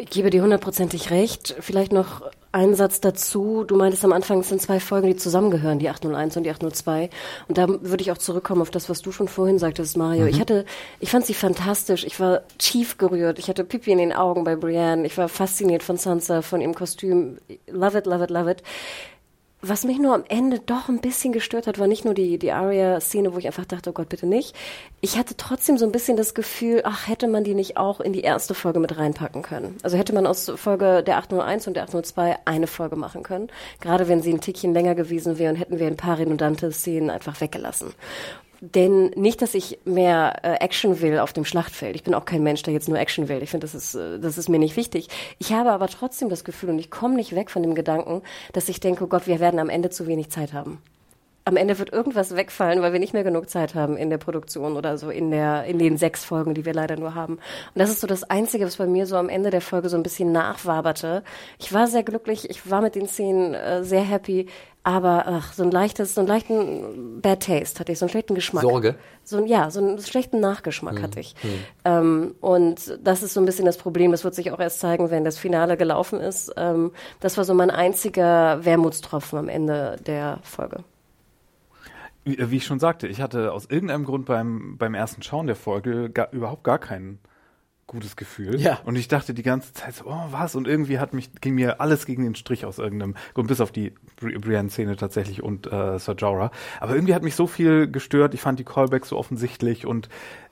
Ich 0.00 0.10
gebe 0.10 0.30
dir 0.30 0.44
hundertprozentig 0.44 1.10
recht. 1.10 1.56
Vielleicht 1.58 1.90
noch 1.90 2.22
ein 2.52 2.76
Satz 2.76 3.00
dazu. 3.00 3.64
Du 3.64 3.76
meintest 3.76 4.04
am 4.04 4.12
Anfang, 4.12 4.38
es 4.38 4.48
sind 4.48 4.62
zwei 4.62 4.78
Folgen, 4.78 5.08
die 5.08 5.16
zusammengehören, 5.16 5.80
die 5.80 5.88
801 5.88 6.36
und 6.36 6.44
die 6.44 6.50
802. 6.50 7.10
Und 7.48 7.58
da 7.58 7.66
würde 7.68 8.02
ich 8.02 8.12
auch 8.12 8.18
zurückkommen 8.18 8.62
auf 8.62 8.70
das, 8.70 8.88
was 8.88 9.02
du 9.02 9.10
schon 9.10 9.26
vorhin 9.26 9.58
sagtest, 9.58 9.96
Mario. 9.96 10.22
Mhm. 10.22 10.28
Ich 10.28 10.40
hatte, 10.40 10.64
ich 11.00 11.10
fand 11.10 11.26
sie 11.26 11.34
fantastisch. 11.34 12.04
Ich 12.04 12.20
war 12.20 12.42
tief 12.58 12.96
gerührt. 12.96 13.40
Ich 13.40 13.48
hatte 13.48 13.64
Pipi 13.64 13.90
in 13.90 13.98
den 13.98 14.12
Augen 14.12 14.44
bei 14.44 14.54
Brienne. 14.54 15.04
Ich 15.04 15.18
war 15.18 15.28
fasziniert 15.28 15.82
von 15.82 15.96
Sansa, 15.96 16.42
von 16.42 16.60
ihrem 16.60 16.76
Kostüm. 16.76 17.38
Love 17.66 17.98
it, 17.98 18.06
love 18.06 18.22
it, 18.22 18.30
love 18.30 18.48
it. 18.48 18.62
Was 19.60 19.82
mich 19.84 19.98
nur 19.98 20.14
am 20.14 20.22
Ende 20.28 20.60
doch 20.60 20.88
ein 20.88 21.00
bisschen 21.00 21.32
gestört 21.32 21.66
hat, 21.66 21.80
war 21.80 21.88
nicht 21.88 22.04
nur 22.04 22.14
die, 22.14 22.38
die 22.38 22.52
Aria-Szene, 22.52 23.34
wo 23.34 23.38
ich 23.38 23.46
einfach 23.48 23.64
dachte, 23.64 23.90
oh 23.90 23.92
Gott, 23.92 24.08
bitte 24.08 24.24
nicht. 24.24 24.54
Ich 25.00 25.18
hatte 25.18 25.36
trotzdem 25.36 25.78
so 25.78 25.84
ein 25.84 25.90
bisschen 25.90 26.16
das 26.16 26.34
Gefühl, 26.34 26.82
ach, 26.84 27.08
hätte 27.08 27.26
man 27.26 27.42
die 27.42 27.54
nicht 27.54 27.76
auch 27.76 28.00
in 28.00 28.12
die 28.12 28.20
erste 28.20 28.54
Folge 28.54 28.78
mit 28.78 28.96
reinpacken 28.96 29.42
können. 29.42 29.76
Also 29.82 29.96
hätte 29.96 30.14
man 30.14 30.28
aus 30.28 30.48
Folge 30.54 31.02
der 31.02 31.16
801 31.16 31.66
und 31.66 31.74
der 31.74 31.82
802 31.84 32.38
eine 32.44 32.68
Folge 32.68 32.94
machen 32.94 33.24
können. 33.24 33.48
Gerade 33.80 34.06
wenn 34.06 34.22
sie 34.22 34.32
ein 34.32 34.40
Tickchen 34.40 34.74
länger 34.74 34.94
gewesen 34.94 35.38
wären, 35.38 35.56
hätten 35.56 35.80
wir 35.80 35.88
ein 35.88 35.96
paar 35.96 36.18
redundante 36.18 36.70
Szenen 36.70 37.10
einfach 37.10 37.40
weggelassen. 37.40 37.94
Denn 38.60 39.10
nicht, 39.10 39.40
dass 39.40 39.54
ich 39.54 39.78
mehr 39.84 40.40
äh, 40.42 40.54
Action 40.64 41.00
will 41.00 41.20
auf 41.20 41.32
dem 41.32 41.44
Schlachtfeld. 41.44 41.94
Ich 41.94 42.02
bin 42.02 42.14
auch 42.14 42.24
kein 42.24 42.42
Mensch, 42.42 42.62
der 42.62 42.74
jetzt 42.74 42.88
nur 42.88 42.98
Action 42.98 43.28
will. 43.28 43.42
Ich 43.42 43.50
finde, 43.50 43.64
das 43.64 43.74
ist, 43.74 43.94
äh, 43.94 44.18
das 44.18 44.36
ist 44.36 44.48
mir 44.48 44.58
nicht 44.58 44.76
wichtig. 44.76 45.08
Ich 45.38 45.52
habe 45.52 45.70
aber 45.70 45.86
trotzdem 45.86 46.28
das 46.28 46.44
Gefühl 46.44 46.70
und 46.70 46.78
ich 46.78 46.90
komme 46.90 47.14
nicht 47.14 47.34
weg 47.34 47.50
von 47.50 47.62
dem 47.62 47.74
Gedanken, 47.74 48.22
dass 48.52 48.68
ich 48.68 48.80
denke, 48.80 49.04
oh 49.04 49.06
Gott, 49.06 49.26
wir 49.26 49.38
werden 49.38 49.60
am 49.60 49.68
Ende 49.68 49.90
zu 49.90 50.06
wenig 50.06 50.30
Zeit 50.30 50.52
haben 50.52 50.82
am 51.48 51.56
Ende 51.56 51.78
wird 51.78 51.90
irgendwas 51.94 52.36
wegfallen, 52.36 52.82
weil 52.82 52.92
wir 52.92 53.00
nicht 53.00 53.14
mehr 53.14 53.24
genug 53.24 53.48
Zeit 53.48 53.74
haben 53.74 53.96
in 53.96 54.10
der 54.10 54.18
Produktion 54.18 54.76
oder 54.76 54.98
so 54.98 55.08
in 55.08 55.30
der 55.30 55.64
in 55.64 55.78
den 55.78 55.96
sechs 55.96 56.22
Folgen, 56.22 56.52
die 56.52 56.66
wir 56.66 56.74
leider 56.74 56.96
nur 56.96 57.14
haben. 57.14 57.36
Und 57.36 57.40
das 57.74 57.88
ist 57.88 58.00
so 58.00 58.06
das 58.06 58.22
Einzige, 58.22 58.66
was 58.66 58.76
bei 58.76 58.86
mir 58.86 59.06
so 59.06 59.16
am 59.16 59.30
Ende 59.30 59.48
der 59.48 59.62
Folge 59.62 59.88
so 59.88 59.96
ein 59.96 60.02
bisschen 60.02 60.30
nachwaberte. 60.30 61.24
Ich 61.58 61.72
war 61.72 61.86
sehr 61.86 62.02
glücklich, 62.02 62.50
ich 62.50 62.70
war 62.70 62.82
mit 62.82 62.94
den 62.94 63.08
Szenen 63.08 63.54
äh, 63.54 63.82
sehr 63.82 64.02
happy, 64.02 64.46
aber 64.82 65.24
ach, 65.26 65.54
so 65.54 65.62
ein 65.62 65.70
leichtes, 65.70 66.14
so 66.14 66.20
einen 66.20 66.28
leichten 66.28 67.22
Bad 67.22 67.44
Taste 67.44 67.80
hatte 67.80 67.92
ich, 67.92 67.98
so 67.98 68.04
einen 68.04 68.10
schlechten 68.10 68.34
Geschmack. 68.34 68.62
Sorge? 68.62 68.96
So, 69.24 69.42
ja, 69.42 69.70
so 69.70 69.80
einen 69.80 69.98
schlechten 70.00 70.40
Nachgeschmack 70.40 70.96
hm. 70.96 71.02
hatte 71.02 71.20
ich. 71.20 71.34
Hm. 71.40 71.50
Ähm, 71.86 72.34
und 72.42 72.98
das 73.02 73.22
ist 73.22 73.32
so 73.32 73.40
ein 73.40 73.46
bisschen 73.46 73.64
das 73.64 73.78
Problem. 73.78 74.12
Das 74.12 74.22
wird 74.22 74.34
sich 74.34 74.52
auch 74.52 74.60
erst 74.60 74.80
zeigen, 74.80 75.10
wenn 75.10 75.24
das 75.24 75.38
Finale 75.38 75.78
gelaufen 75.78 76.20
ist. 76.20 76.52
Ähm, 76.58 76.92
das 77.20 77.38
war 77.38 77.44
so 77.44 77.54
mein 77.54 77.70
einziger 77.70 78.62
Wermutstropfen 78.66 79.38
am 79.38 79.48
Ende 79.48 79.96
der 80.06 80.40
Folge 80.42 80.84
wie, 82.28 82.50
wie, 82.50 82.56
ich 82.56 82.66
schon 82.66 82.78
sagte, 82.78 83.08
ich 83.08 83.20
hatte 83.20 83.52
aus 83.52 83.66
irgendeinem 83.66 84.04
Grund 84.04 84.26
beim, 84.26 84.76
beim 84.78 84.94
ersten 84.94 85.22
Schauen 85.22 85.46
der 85.46 85.56
Folge 85.56 86.10
gar, 86.10 86.32
überhaupt 86.32 86.64
gar 86.64 86.78
kein 86.78 87.18
gutes 87.88 88.16
Gefühl. 88.16 88.60
Ja. 88.60 88.78
Und 88.84 88.96
ich 88.96 89.08
dachte 89.08 89.34
die 89.34 89.42
ganze 89.42 89.72
Zeit 89.72 89.96
so, 89.96 90.04
oh, 90.06 90.26
was? 90.30 90.54
Und 90.54 90.68
irgendwie 90.68 90.98
hat 90.98 91.14
mich, 91.14 91.32
ging 91.40 91.54
mir 91.54 91.80
alles 91.80 92.06
gegen 92.06 92.22
den 92.22 92.34
Strich 92.34 92.64
aus 92.66 92.78
irgendeinem 92.78 93.14
Grund, 93.34 93.48
bis 93.48 93.60
auf 93.60 93.72
die 93.72 93.94
Brienne-Szene 94.20 94.96
tatsächlich 94.96 95.42
und 95.42 95.66
äh, 95.66 95.98
Sir 95.98 96.14
Jorah. 96.14 96.50
Aber 96.80 96.94
irgendwie 96.94 97.14
hat 97.14 97.22
mich 97.24 97.34
so 97.34 97.46
viel 97.46 97.90
gestört. 97.90 98.34
Ich 98.34 98.42
fand 98.42 98.58
die 98.58 98.64
Callbacks 98.64 99.08
so 99.08 99.16
offensichtlich 99.16 99.86
und 99.86 100.08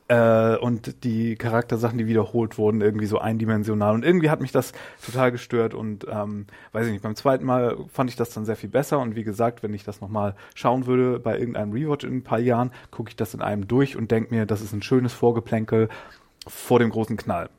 äh, 0.08 0.56
und 0.56 1.04
die 1.04 1.36
Charaktersachen, 1.36 1.98
die 1.98 2.06
wiederholt 2.06 2.58
wurden, 2.58 2.80
irgendwie 2.80 3.06
so 3.06 3.18
eindimensional. 3.18 3.94
Und 3.94 4.04
irgendwie 4.04 4.30
hat 4.30 4.40
mich 4.40 4.52
das 4.52 4.72
total 5.04 5.32
gestört 5.32 5.74
und 5.74 6.06
ähm, 6.08 6.46
weiß 6.72 6.86
ich 6.86 6.92
nicht, 6.92 7.02
beim 7.02 7.16
zweiten 7.16 7.44
Mal 7.44 7.76
fand 7.88 8.10
ich 8.10 8.16
das 8.16 8.30
dann 8.30 8.44
sehr 8.44 8.56
viel 8.56 8.70
besser. 8.70 8.98
Und 8.98 9.16
wie 9.16 9.24
gesagt, 9.24 9.62
wenn 9.62 9.74
ich 9.74 9.84
das 9.84 10.00
nochmal 10.00 10.34
schauen 10.54 10.86
würde 10.86 11.18
bei 11.18 11.38
irgendeinem 11.38 11.72
Rewatch 11.72 12.04
in 12.04 12.18
ein 12.18 12.24
paar 12.24 12.38
Jahren, 12.38 12.70
gucke 12.90 13.10
ich 13.10 13.16
das 13.16 13.34
in 13.34 13.42
einem 13.42 13.66
durch 13.66 13.96
und 13.96 14.10
denke 14.10 14.34
mir, 14.34 14.46
das 14.46 14.60
ist 14.60 14.72
ein 14.72 14.82
schönes 14.82 15.12
Vorgeplänkel 15.12 15.88
vor 16.46 16.78
dem 16.78 16.90
großen 16.90 17.16
Knall. 17.16 17.50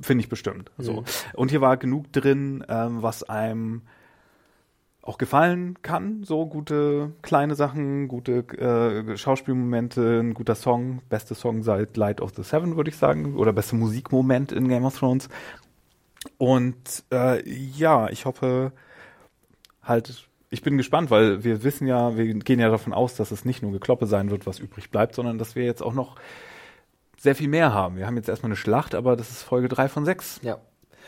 Finde 0.00 0.22
ich 0.22 0.28
bestimmt. 0.28 0.70
Mhm. 0.78 0.82
So. 0.82 1.04
Und 1.34 1.50
hier 1.50 1.60
war 1.60 1.76
genug 1.76 2.12
drin, 2.12 2.64
ähm, 2.68 3.02
was 3.02 3.22
einem 3.22 3.82
auch 5.02 5.18
gefallen 5.18 5.76
kann. 5.82 6.22
So 6.22 6.46
gute 6.46 7.12
kleine 7.22 7.56
Sachen, 7.56 8.06
gute 8.06 8.38
äh, 8.56 9.16
Schauspielmomente, 9.16 10.20
ein 10.20 10.32
guter 10.32 10.54
Song, 10.54 11.02
beste 11.08 11.34
Song 11.34 11.62
seit 11.64 11.96
Light 11.96 12.20
of 12.20 12.32
the 12.36 12.44
Seven, 12.44 12.76
würde 12.76 12.90
ich 12.90 12.96
sagen, 12.96 13.36
oder 13.36 13.52
beste 13.52 13.74
Musikmoment 13.74 14.52
in 14.52 14.68
Game 14.68 14.84
of 14.84 14.96
Thrones. 14.96 15.28
Und 16.38 17.04
äh, 17.12 17.46
ja, 17.48 18.08
ich 18.08 18.26
hoffe 18.26 18.72
halt, 19.82 20.28
ich 20.50 20.62
bin 20.62 20.76
gespannt, 20.76 21.10
weil 21.10 21.42
wir 21.42 21.64
wissen 21.64 21.88
ja, 21.88 22.16
wir 22.16 22.32
gehen 22.34 22.60
ja 22.60 22.68
davon 22.70 22.92
aus, 22.92 23.16
dass 23.16 23.32
es 23.32 23.44
nicht 23.44 23.60
nur 23.60 23.72
Gekloppe 23.72 24.06
sein 24.06 24.30
wird, 24.30 24.46
was 24.46 24.60
übrig 24.60 24.90
bleibt, 24.90 25.16
sondern 25.16 25.36
dass 25.36 25.56
wir 25.56 25.64
jetzt 25.64 25.82
auch 25.82 25.94
noch 25.94 26.14
sehr 27.18 27.34
viel 27.34 27.48
mehr 27.48 27.72
haben. 27.72 27.96
Wir 27.96 28.06
haben 28.06 28.16
jetzt 28.16 28.28
erstmal 28.28 28.50
eine 28.50 28.56
Schlacht, 28.56 28.94
aber 28.94 29.16
das 29.16 29.30
ist 29.30 29.42
Folge 29.42 29.68
drei 29.68 29.88
von 29.88 30.04
sechs. 30.04 30.40
Ja. 30.42 30.58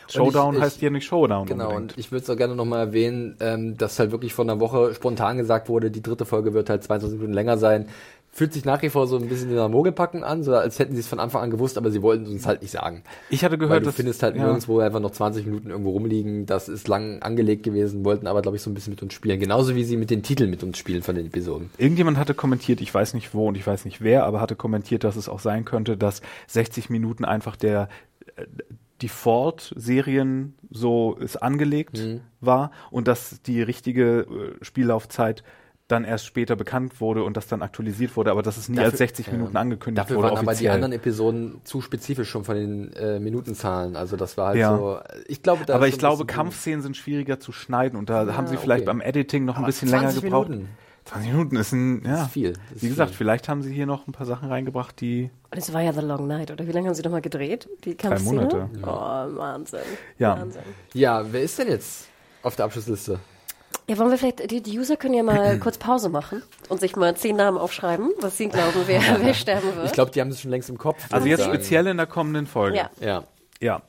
Showdown 0.07 0.55
ich, 0.55 0.61
heißt 0.61 0.79
hier 0.79 0.91
nicht 0.91 1.05
Showdown. 1.05 1.47
Genau, 1.47 1.69
unbedingt. 1.69 1.93
und 1.93 1.99
ich 1.99 2.11
würde 2.11 2.23
es 2.23 2.29
auch 2.29 2.37
gerne 2.37 2.55
nochmal 2.55 2.87
erwähnen, 2.87 3.37
ähm, 3.39 3.77
dass 3.77 3.99
halt 3.99 4.11
wirklich 4.11 4.33
von 4.33 4.49
einer 4.49 4.59
Woche 4.59 4.93
spontan 4.93 5.37
gesagt 5.37 5.69
wurde, 5.69 5.91
die 5.91 6.01
dritte 6.01 6.25
Folge 6.25 6.53
wird 6.53 6.69
halt 6.69 6.83
22 6.83 7.17
Minuten 7.17 7.33
länger 7.33 7.57
sein. 7.57 7.87
Fühlt 8.31 8.51
sich 8.51 8.65
nach 8.65 8.81
wie 8.81 8.89
vor 8.89 9.07
so 9.07 9.15
ein 9.15 9.29
bisschen 9.29 9.49
in 9.49 9.55
der 9.55 9.69
Mogelpacken 9.69 10.25
an, 10.25 10.43
so 10.43 10.53
als 10.53 10.77
hätten 10.77 10.93
sie 10.93 10.99
es 10.99 11.07
von 11.07 11.21
Anfang 11.21 11.41
an 11.41 11.51
gewusst, 11.51 11.77
aber 11.77 11.89
sie 11.89 12.01
wollten 12.01 12.27
uns 12.27 12.45
halt 12.45 12.61
nicht 12.61 12.71
sagen. 12.71 13.03
Ich 13.29 13.45
hatte 13.45 13.57
gehört, 13.57 13.77
Weil 13.77 13.85
du 13.85 13.93
findest 13.93 14.21
halt 14.23 14.35
ja. 14.35 14.43
nirgendwo 14.43 14.79
einfach 14.79 14.99
noch 14.99 15.11
20 15.11 15.45
Minuten 15.45 15.69
irgendwo 15.69 15.91
rumliegen. 15.91 16.45
Das 16.45 16.67
ist 16.67 16.89
lang 16.89 17.21
angelegt 17.21 17.63
gewesen, 17.63 18.03
wollten 18.03 18.27
aber, 18.27 18.41
glaube 18.41 18.57
ich, 18.57 18.61
so 18.61 18.69
ein 18.69 18.73
bisschen 18.73 18.91
mit 18.91 19.01
uns 19.01 19.13
spielen. 19.13 19.39
Genauso 19.39 19.73
wie 19.73 19.85
sie 19.85 19.95
mit 19.95 20.09
den 20.09 20.21
Titeln 20.21 20.49
mit 20.49 20.63
uns 20.63 20.77
spielen 20.77 21.01
von 21.01 21.15
den 21.15 21.27
Episoden. 21.27 21.69
Irgendjemand 21.77 22.17
hatte 22.17 22.33
kommentiert, 22.33 22.81
ich 22.81 22.93
weiß 22.93 23.13
nicht 23.13 23.33
wo 23.33 23.47
und 23.47 23.55
ich 23.55 23.65
weiß 23.65 23.85
nicht 23.85 24.01
wer, 24.01 24.25
aber 24.25 24.41
hatte 24.41 24.57
kommentiert, 24.57 25.05
dass 25.05 25.15
es 25.15 25.29
auch 25.29 25.39
sein 25.39 25.63
könnte, 25.63 25.95
dass 25.95 26.21
60 26.47 26.89
Minuten 26.89 27.23
einfach 27.23 27.55
der 27.55 27.87
äh, 28.35 28.43
Default-Serien 29.01 30.55
so 30.69 31.15
ist 31.15 31.37
angelegt 31.37 31.97
mhm. 31.97 32.21
war 32.39 32.71
und 32.91 33.07
dass 33.07 33.41
die 33.41 33.61
richtige 33.61 34.21
äh, 34.21 34.63
Spiellaufzeit 34.63 35.43
dann 35.87 36.03
erst 36.03 36.25
später 36.25 36.55
bekannt 36.55 36.99
wurde 36.99 37.23
und 37.23 37.37
das 37.37 37.47
dann 37.47 37.61
aktualisiert 37.61 38.15
wurde, 38.17 38.31
aber 38.31 38.41
dass 38.41 38.57
es 38.57 38.69
nie 38.69 38.77
dafür, 38.77 38.91
als 38.91 38.97
60 38.97 39.31
Minuten 39.31 39.55
angekündigt 39.55 39.99
dafür 40.03 40.17
wurde. 40.17 40.29
Dafür 40.29 40.37
waren 40.37 40.47
offiziell. 40.47 40.71
aber 40.71 40.79
die 40.79 40.83
anderen 40.83 40.99
Episoden 40.99 41.61
zu 41.63 41.81
spezifisch 41.81 42.27
schon 42.29 42.43
von 42.43 42.55
den 42.55 42.93
äh, 42.93 43.19
Minutenzahlen. 43.19 43.95
Also 43.95 44.17
das 44.17 44.35
war 44.35 44.47
halt 44.47 44.57
ja. 44.57 44.75
so. 44.75 44.99
Ich 45.27 45.43
glaube, 45.43 45.65
da 45.65 45.75
aber 45.75 45.87
ich 45.87 45.99
glaube, 45.99 46.25
Kampfszenen 46.25 46.81
sind 46.81 46.97
schwieriger 46.97 47.39
zu 47.39 47.51
schneiden 47.51 47.99
und 47.99 48.09
da 48.09 48.25
ja, 48.25 48.35
haben 48.35 48.47
sie 48.47 48.57
vielleicht 48.57 48.87
okay. 48.87 48.97
beim 48.97 49.01
Editing 49.01 49.45
noch 49.45 49.57
aber 49.57 49.65
ein 49.65 49.67
bisschen 49.67 49.89
länger 49.89 50.11
gebraucht. 50.11 50.49
Minuten. 50.49 50.69
20 51.05 51.31
Minuten 51.31 51.55
ist 51.55 51.71
ein, 51.71 52.03
ja. 52.03 52.23
ist 52.23 52.31
viel. 52.31 52.53
Das 52.73 52.81
wie 52.81 52.89
gesagt, 52.89 53.11
viel. 53.11 53.17
vielleicht 53.17 53.47
haben 53.47 53.61
sie 53.61 53.71
hier 53.71 53.85
noch 53.85 54.07
ein 54.07 54.11
paar 54.11 54.25
Sachen 54.25 54.49
reingebracht, 54.49 54.99
die. 54.99 55.29
Und 55.51 55.57
es 55.57 55.71
war 55.71 55.81
ja 55.81 55.93
The 55.93 56.01
Long 56.01 56.27
Night, 56.27 56.49
oder 56.49 56.65
wie 56.67 56.71
lange 56.71 56.87
haben 56.87 56.95
sie 56.95 57.03
nochmal 57.03 57.21
gedreht? 57.21 57.69
Die 57.83 57.95
Drei 57.95 58.19
Monate. 58.19 58.69
Ja. 58.81 59.27
Oh, 59.31 59.37
Wahnsinn. 59.37 59.79
Ja. 60.17 60.39
Wahnsinn. 60.39 60.63
Ja, 60.93 61.23
wer 61.31 61.43
ist 61.43 61.59
denn 61.59 61.67
jetzt 61.67 62.07
auf 62.41 62.55
der 62.55 62.65
Abschlussliste? 62.65 63.19
Ja, 63.87 63.99
wollen 63.99 64.09
wir 64.09 64.17
vielleicht, 64.17 64.49
die, 64.49 64.63
die 64.63 64.79
User 64.79 64.97
können 64.97 65.13
ja 65.13 65.21
mal 65.21 65.59
kurz 65.59 65.77
Pause 65.77 66.09
machen 66.09 66.41
und 66.69 66.79
sich 66.79 66.95
mal 66.95 67.15
zehn 67.15 67.35
Namen 67.35 67.59
aufschreiben, 67.59 68.11
was 68.19 68.37
sie 68.37 68.49
glauben, 68.49 68.81
wer, 68.87 69.01
wer 69.21 69.33
sterben 69.35 69.75
wird. 69.75 69.85
Ich 69.85 69.93
glaube, 69.93 70.09
die 70.09 70.21
haben 70.21 70.29
es 70.29 70.41
schon 70.41 70.49
längst 70.49 70.71
im 70.71 70.79
Kopf. 70.79 71.05
Also 71.11 71.27
jetzt 71.27 71.41
sagen. 71.41 71.53
speziell 71.53 71.85
in 71.85 71.97
der 71.97 72.07
kommenden 72.07 72.47
Folge. 72.47 72.77
Ja. 72.77 72.89
Ja. 72.99 73.23
ja. 73.61 73.81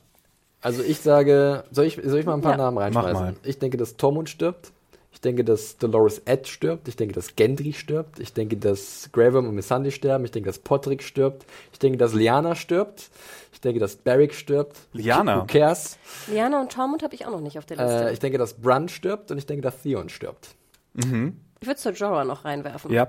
Also 0.61 0.83
ich 0.83 0.99
sage, 0.99 1.63
soll 1.71 1.85
ich, 1.85 1.99
soll 2.03 2.19
ich 2.19 2.25
mal 2.27 2.35
ein 2.35 2.41
paar 2.41 2.51
ja. 2.51 2.57
Namen 2.57 2.77
reinschmeißen? 2.77 3.13
Mach 3.13 3.21
mal. 3.21 3.35
Ich 3.43 3.57
denke, 3.57 3.77
dass 3.77 3.97
Tormund 3.97 4.29
stirbt. 4.29 4.71
Ich 5.17 5.21
denke, 5.21 5.43
dass 5.43 5.77
Dolores 5.77 6.21
Ed 6.25 6.47
stirbt. 6.47 6.87
Ich 6.87 6.95
denke, 6.95 7.15
dass 7.15 7.35
Gendry 7.35 7.73
stirbt. 7.73 8.19
Ich 8.19 8.33
denke, 8.33 8.55
dass 8.55 9.09
Gravum 9.11 9.47
und 9.47 9.55
Missandei 9.55 9.89
sterben. 9.89 10.23
Ich 10.25 10.29
denke, 10.31 10.45
dass 10.45 10.59
Podrick 10.59 11.01
stirbt. 11.01 11.43
Ich 11.73 11.79
denke, 11.79 11.97
dass 11.97 12.13
Liana 12.13 12.53
stirbt. 12.53 13.09
Ich 13.51 13.59
denke, 13.59 13.79
dass 13.79 13.95
Barrick 13.95 14.35
stirbt. 14.35 14.77
Liana? 14.93 15.41
Who 15.41 15.47
cares? 15.47 15.97
Liana 16.27 16.61
und 16.61 16.71
Tormund 16.71 17.01
habe 17.01 17.15
ich 17.15 17.25
auch 17.25 17.31
noch 17.31 17.41
nicht 17.41 17.57
auf 17.57 17.65
der 17.65 17.77
Liste. 17.77 18.09
Äh, 18.09 18.13
ich 18.13 18.19
denke, 18.19 18.37
dass 18.37 18.53
Brun 18.53 18.89
stirbt 18.89 19.31
und 19.31 19.39
ich 19.39 19.47
denke, 19.47 19.63
dass 19.63 19.81
Theon 19.81 20.09
stirbt. 20.09 20.49
Mhm. 20.93 21.37
Ich 21.61 21.67
würde 21.67 21.79
zur 21.79 21.93
Jorah 21.93 22.23
noch 22.23 22.45
reinwerfen. 22.45 22.93
Ja. 22.93 23.07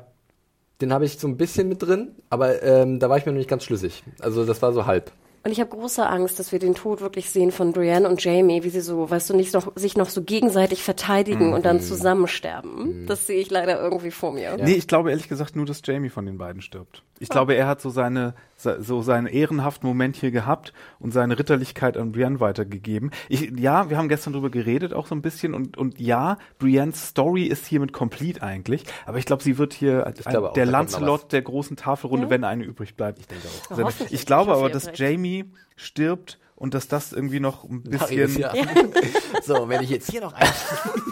Den 0.81 0.95
habe 0.95 1.05
ich 1.05 1.19
so 1.19 1.29
ein 1.29 1.37
bisschen 1.37 1.69
mit 1.69 1.83
drin, 1.83 2.13
aber 2.31 2.63
ähm, 2.63 3.01
da 3.01 3.11
war 3.11 3.19
ich 3.19 3.27
mir 3.27 3.33
noch 3.33 3.39
nicht 3.39 3.51
ganz 3.51 3.65
schlüssig. 3.65 4.03
Also 4.19 4.47
das 4.47 4.63
war 4.63 4.73
so 4.73 4.87
halb. 4.87 5.13
Und 5.45 5.53
ich 5.53 5.61
habe 5.61 5.71
große 5.71 6.07
Angst, 6.07 6.39
dass 6.39 6.53
wir 6.53 6.59
den 6.59 6.75
Tod 6.75 7.01
wirklich 7.01 7.31
sehen 7.31 7.53
von 7.53 7.73
Brienne 7.73 8.09
und 8.09 8.23
Jamie, 8.23 8.65
wie 8.65 8.71
sie 8.71 8.81
so, 8.81 9.09
weißt 9.09 9.31
du, 9.31 9.37
nicht 9.37 9.55
noch, 9.55 9.73
sich 9.77 9.97
noch 9.97 10.09
so 10.09 10.23
gegenseitig 10.23 10.83
verteidigen 10.83 11.51
mm. 11.51 11.53
und 11.55 11.65
dann 11.65 11.77
mhm. 11.77 11.83
zusammen 11.83 12.27
sterben. 12.27 13.05
Mm. 13.05 13.07
Das 13.07 13.27
sehe 13.27 13.41
ich 13.41 13.51
leider 13.51 13.81
irgendwie 13.81 14.11
vor 14.11 14.33
mir. 14.33 14.43
Ja. 14.43 14.57
Nee, 14.57 14.75
ich 14.75 14.89
glaube 14.89 15.11
ehrlich 15.11 15.29
gesagt 15.29 15.57
nur, 15.57 15.65
dass 15.65 15.81
Jamie 15.85 16.09
von 16.09 16.27
den 16.27 16.39
beiden 16.39 16.61
stirbt. 16.61 17.03
Ich 17.21 17.31
oh. 17.31 17.33
glaube, 17.33 17.55
er 17.55 17.67
hat 17.67 17.81
so 17.81 17.91
seine, 17.91 18.35
so 18.59 19.03
seinen 19.03 19.27
ehrenhaften 19.27 19.87
Moment 19.87 20.17
hier 20.17 20.31
gehabt 20.31 20.73
und 20.99 21.13
seine 21.13 21.39
Ritterlichkeit 21.39 21.97
an 21.97 22.13
Brienne 22.13 22.41
weitergegeben. 22.41 23.11
Ich, 23.29 23.53
ja, 23.57 23.89
wir 23.89 23.97
haben 23.97 24.09
gestern 24.09 24.33
drüber 24.33 24.51
geredet 24.51 24.93
auch 24.93 25.07
so 25.07 25.15
ein 25.15 25.23
bisschen 25.23 25.55
und, 25.55 25.77
und 25.77 26.01
ja, 26.01 26.39
Briennes 26.59 27.09
Story 27.09 27.45
ist 27.45 27.67
hiermit 27.67 27.93
complete 27.93 28.43
eigentlich, 28.43 28.85
aber 29.07 29.19
ich 29.19 29.27
glaube, 29.27 29.43
sie 29.43 29.59
wird 29.59 29.73
hier 29.73 30.07
ein, 30.07 30.37
auch, 30.37 30.53
der 30.53 30.67
Lancelot 30.67 31.33
der 31.33 31.43
großen 31.43 31.77
Tafelrunde, 31.77 32.27
ja? 32.27 32.31
wenn 32.31 32.45
eine 32.45 32.65
übrig 32.65 32.97
bleibt. 32.97 33.21
Ich 33.21 33.27
denke 33.29 33.47
auch. 33.49 33.89
Ich, 33.89 34.13
ich 34.13 34.27
glaube 34.27 34.53
aber, 34.53 34.71
dass 34.71 34.91
Jamie 34.95 35.53
stirbt 35.77 36.39
und 36.57 36.75
dass 36.75 36.89
das 36.89 37.13
irgendwie 37.13 37.39
noch 37.39 37.63
ein 37.63 37.85
bisschen 37.85 38.37
ja. 38.37 38.53
so 39.45 39.69
wenn 39.69 39.81
ich 39.83 39.91
jetzt 39.91 40.11
hier 40.11 40.21
noch 40.21 40.33
ein 40.33 40.49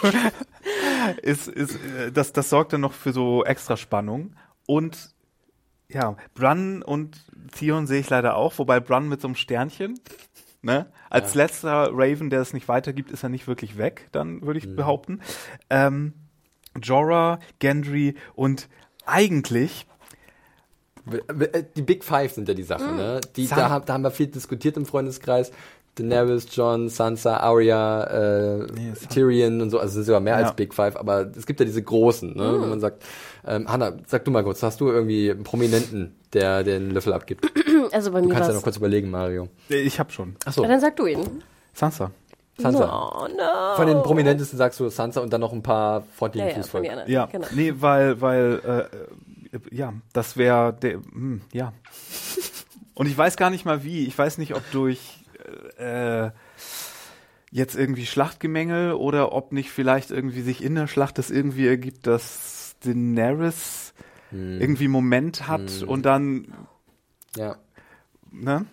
ist 1.23 1.47
ist 1.47 1.77
äh, 1.77 2.10
das 2.10 2.32
das 2.32 2.51
sorgt 2.51 2.73
dann 2.73 2.81
noch 2.81 2.93
für 2.93 3.12
so 3.12 3.44
extra 3.44 3.77
Spannung 3.77 4.35
und 4.66 5.14
ja, 5.88 6.16
Brun 6.34 6.82
und 6.82 7.24
Theon 7.52 7.86
sehe 7.86 8.00
ich 8.00 8.10
leider 8.10 8.36
auch, 8.36 8.58
wobei 8.58 8.80
Brun 8.80 9.08
mit 9.08 9.20
so 9.20 9.28
einem 9.28 9.36
Sternchen, 9.36 10.00
ne? 10.62 10.86
Als 11.10 11.34
ja. 11.34 11.42
letzter 11.42 11.90
Raven, 11.92 12.30
der 12.30 12.40
es 12.40 12.52
nicht 12.52 12.68
weitergibt, 12.68 13.10
ist 13.10 13.22
er 13.22 13.28
nicht 13.28 13.46
wirklich 13.46 13.78
weg, 13.78 14.08
dann 14.12 14.42
würde 14.42 14.58
ich 14.58 14.66
mhm. 14.66 14.76
behaupten. 14.76 15.20
Ähm, 15.70 16.14
Jorah, 16.82 17.38
Gendry 17.58 18.16
und 18.34 18.68
eigentlich 19.06 19.86
äh, 21.06 21.64
die 21.76 21.82
Big 21.82 22.04
Five 22.04 22.32
sind 22.32 22.48
ja 22.48 22.54
die 22.54 22.62
Sachen, 22.62 22.92
mhm. 22.92 22.96
ne? 22.96 23.20
Die, 23.36 23.46
da, 23.46 23.78
da 23.80 23.94
haben 23.94 24.02
wir 24.02 24.10
viel 24.10 24.26
diskutiert 24.26 24.76
im 24.76 24.86
Freundeskreis. 24.86 25.52
Daenerys, 25.97 26.47
John, 26.51 26.89
Sansa, 26.89 27.39
Arya, 27.39 28.05
äh, 28.05 28.66
nee, 28.74 28.93
Tyrion 29.09 29.60
und 29.62 29.70
so, 29.70 29.78
also 29.78 29.89
es 29.89 29.94
sind 29.94 30.05
sogar 30.05 30.20
mehr 30.20 30.39
ja. 30.39 30.47
als 30.47 30.55
Big 30.55 30.74
Five, 30.74 30.97
aber 30.97 31.31
es 31.36 31.47
gibt 31.47 31.59
ja 31.59 31.66
diese 31.66 31.82
großen, 31.82 32.36
ne, 32.36 32.52
mm. 32.52 32.62
wo 32.62 32.66
man 32.66 32.81
sagt, 32.81 33.02
ähm, 33.47 33.68
Hanna, 33.68 33.94
sag 34.06 34.24
du 34.24 34.31
mal 34.31 34.44
kurz, 34.44 34.62
hast 34.62 34.81
du 34.81 34.89
irgendwie 34.89 35.31
einen 35.31 35.44
Prominenten, 35.44 36.14
der 36.32 36.62
den 36.64 36.90
Löffel 36.90 37.12
abgibt? 37.12 37.47
Also 37.93 38.10
bei 38.10 38.20
mir 38.20 38.28
Du 38.28 38.35
kannst 38.35 38.48
ja 38.48 38.55
noch 38.55 38.64
kurz 38.64 38.78
überlegen, 38.78 39.10
Mario. 39.10 39.48
Ich 39.68 40.01
hab 40.01 40.10
schon. 40.10 40.35
Achso. 40.44 40.62
Ja, 40.62 40.68
dann 40.68 40.81
sag 40.81 40.97
du 40.97 41.06
ihn. 41.06 41.43
Sansa. 41.73 42.10
Sansa. 42.59 42.86
No, 42.86 43.28
no. 43.28 43.77
Von 43.77 43.86
den 43.86 44.02
Prominentesten 44.02 44.59
sagst 44.59 44.81
du 44.81 44.89
Sansa 44.89 45.20
und 45.20 45.32
dann 45.32 45.40
noch 45.40 45.52
ein 45.52 45.62
paar 45.62 46.02
freundliche 46.16 46.48
ja, 46.48 46.55
Fußvolk. 46.55 46.85
Ja, 46.85 47.06
ja. 47.06 47.27
Genau. 47.27 47.47
nee, 47.55 47.73
weil, 47.78 48.20
weil, 48.20 48.89
äh, 49.52 49.74
ja, 49.74 49.93
das 50.12 50.36
wäre 50.36 50.73
der, 50.73 50.94
hm, 50.94 51.43
ja. 51.52 51.73
Und 52.94 53.06
ich 53.06 53.16
weiß 53.16 53.36
gar 53.36 53.51
nicht 53.51 53.64
mal 53.64 53.85
wie. 53.85 54.06
Ich 54.06 54.18
weiß 54.18 54.39
nicht, 54.39 54.55
ob 54.55 54.62
durch 54.73 55.15
äh, 55.78 56.31
jetzt 57.51 57.77
irgendwie 57.77 58.06
Schlachtgemenge 58.06 58.97
oder 58.98 59.32
ob 59.32 59.52
nicht 59.52 59.70
vielleicht 59.70 60.10
irgendwie 60.10 60.43
sich 60.43 60.62
in 60.62 60.74
der 60.74 60.86
Schlacht 60.86 61.18
das 61.18 61.31
irgendwie 61.31 61.66
ergibt, 61.66 62.06
dass 62.06 62.77
Daenerys 62.85 63.94
hm. 64.31 64.60
irgendwie 64.60 64.89
Moment 64.89 65.48
hat 65.48 65.70
hm. 65.70 65.89
und 65.89 66.06
dann 66.06 66.52
ja. 67.36 67.56
Ne? 68.42 68.66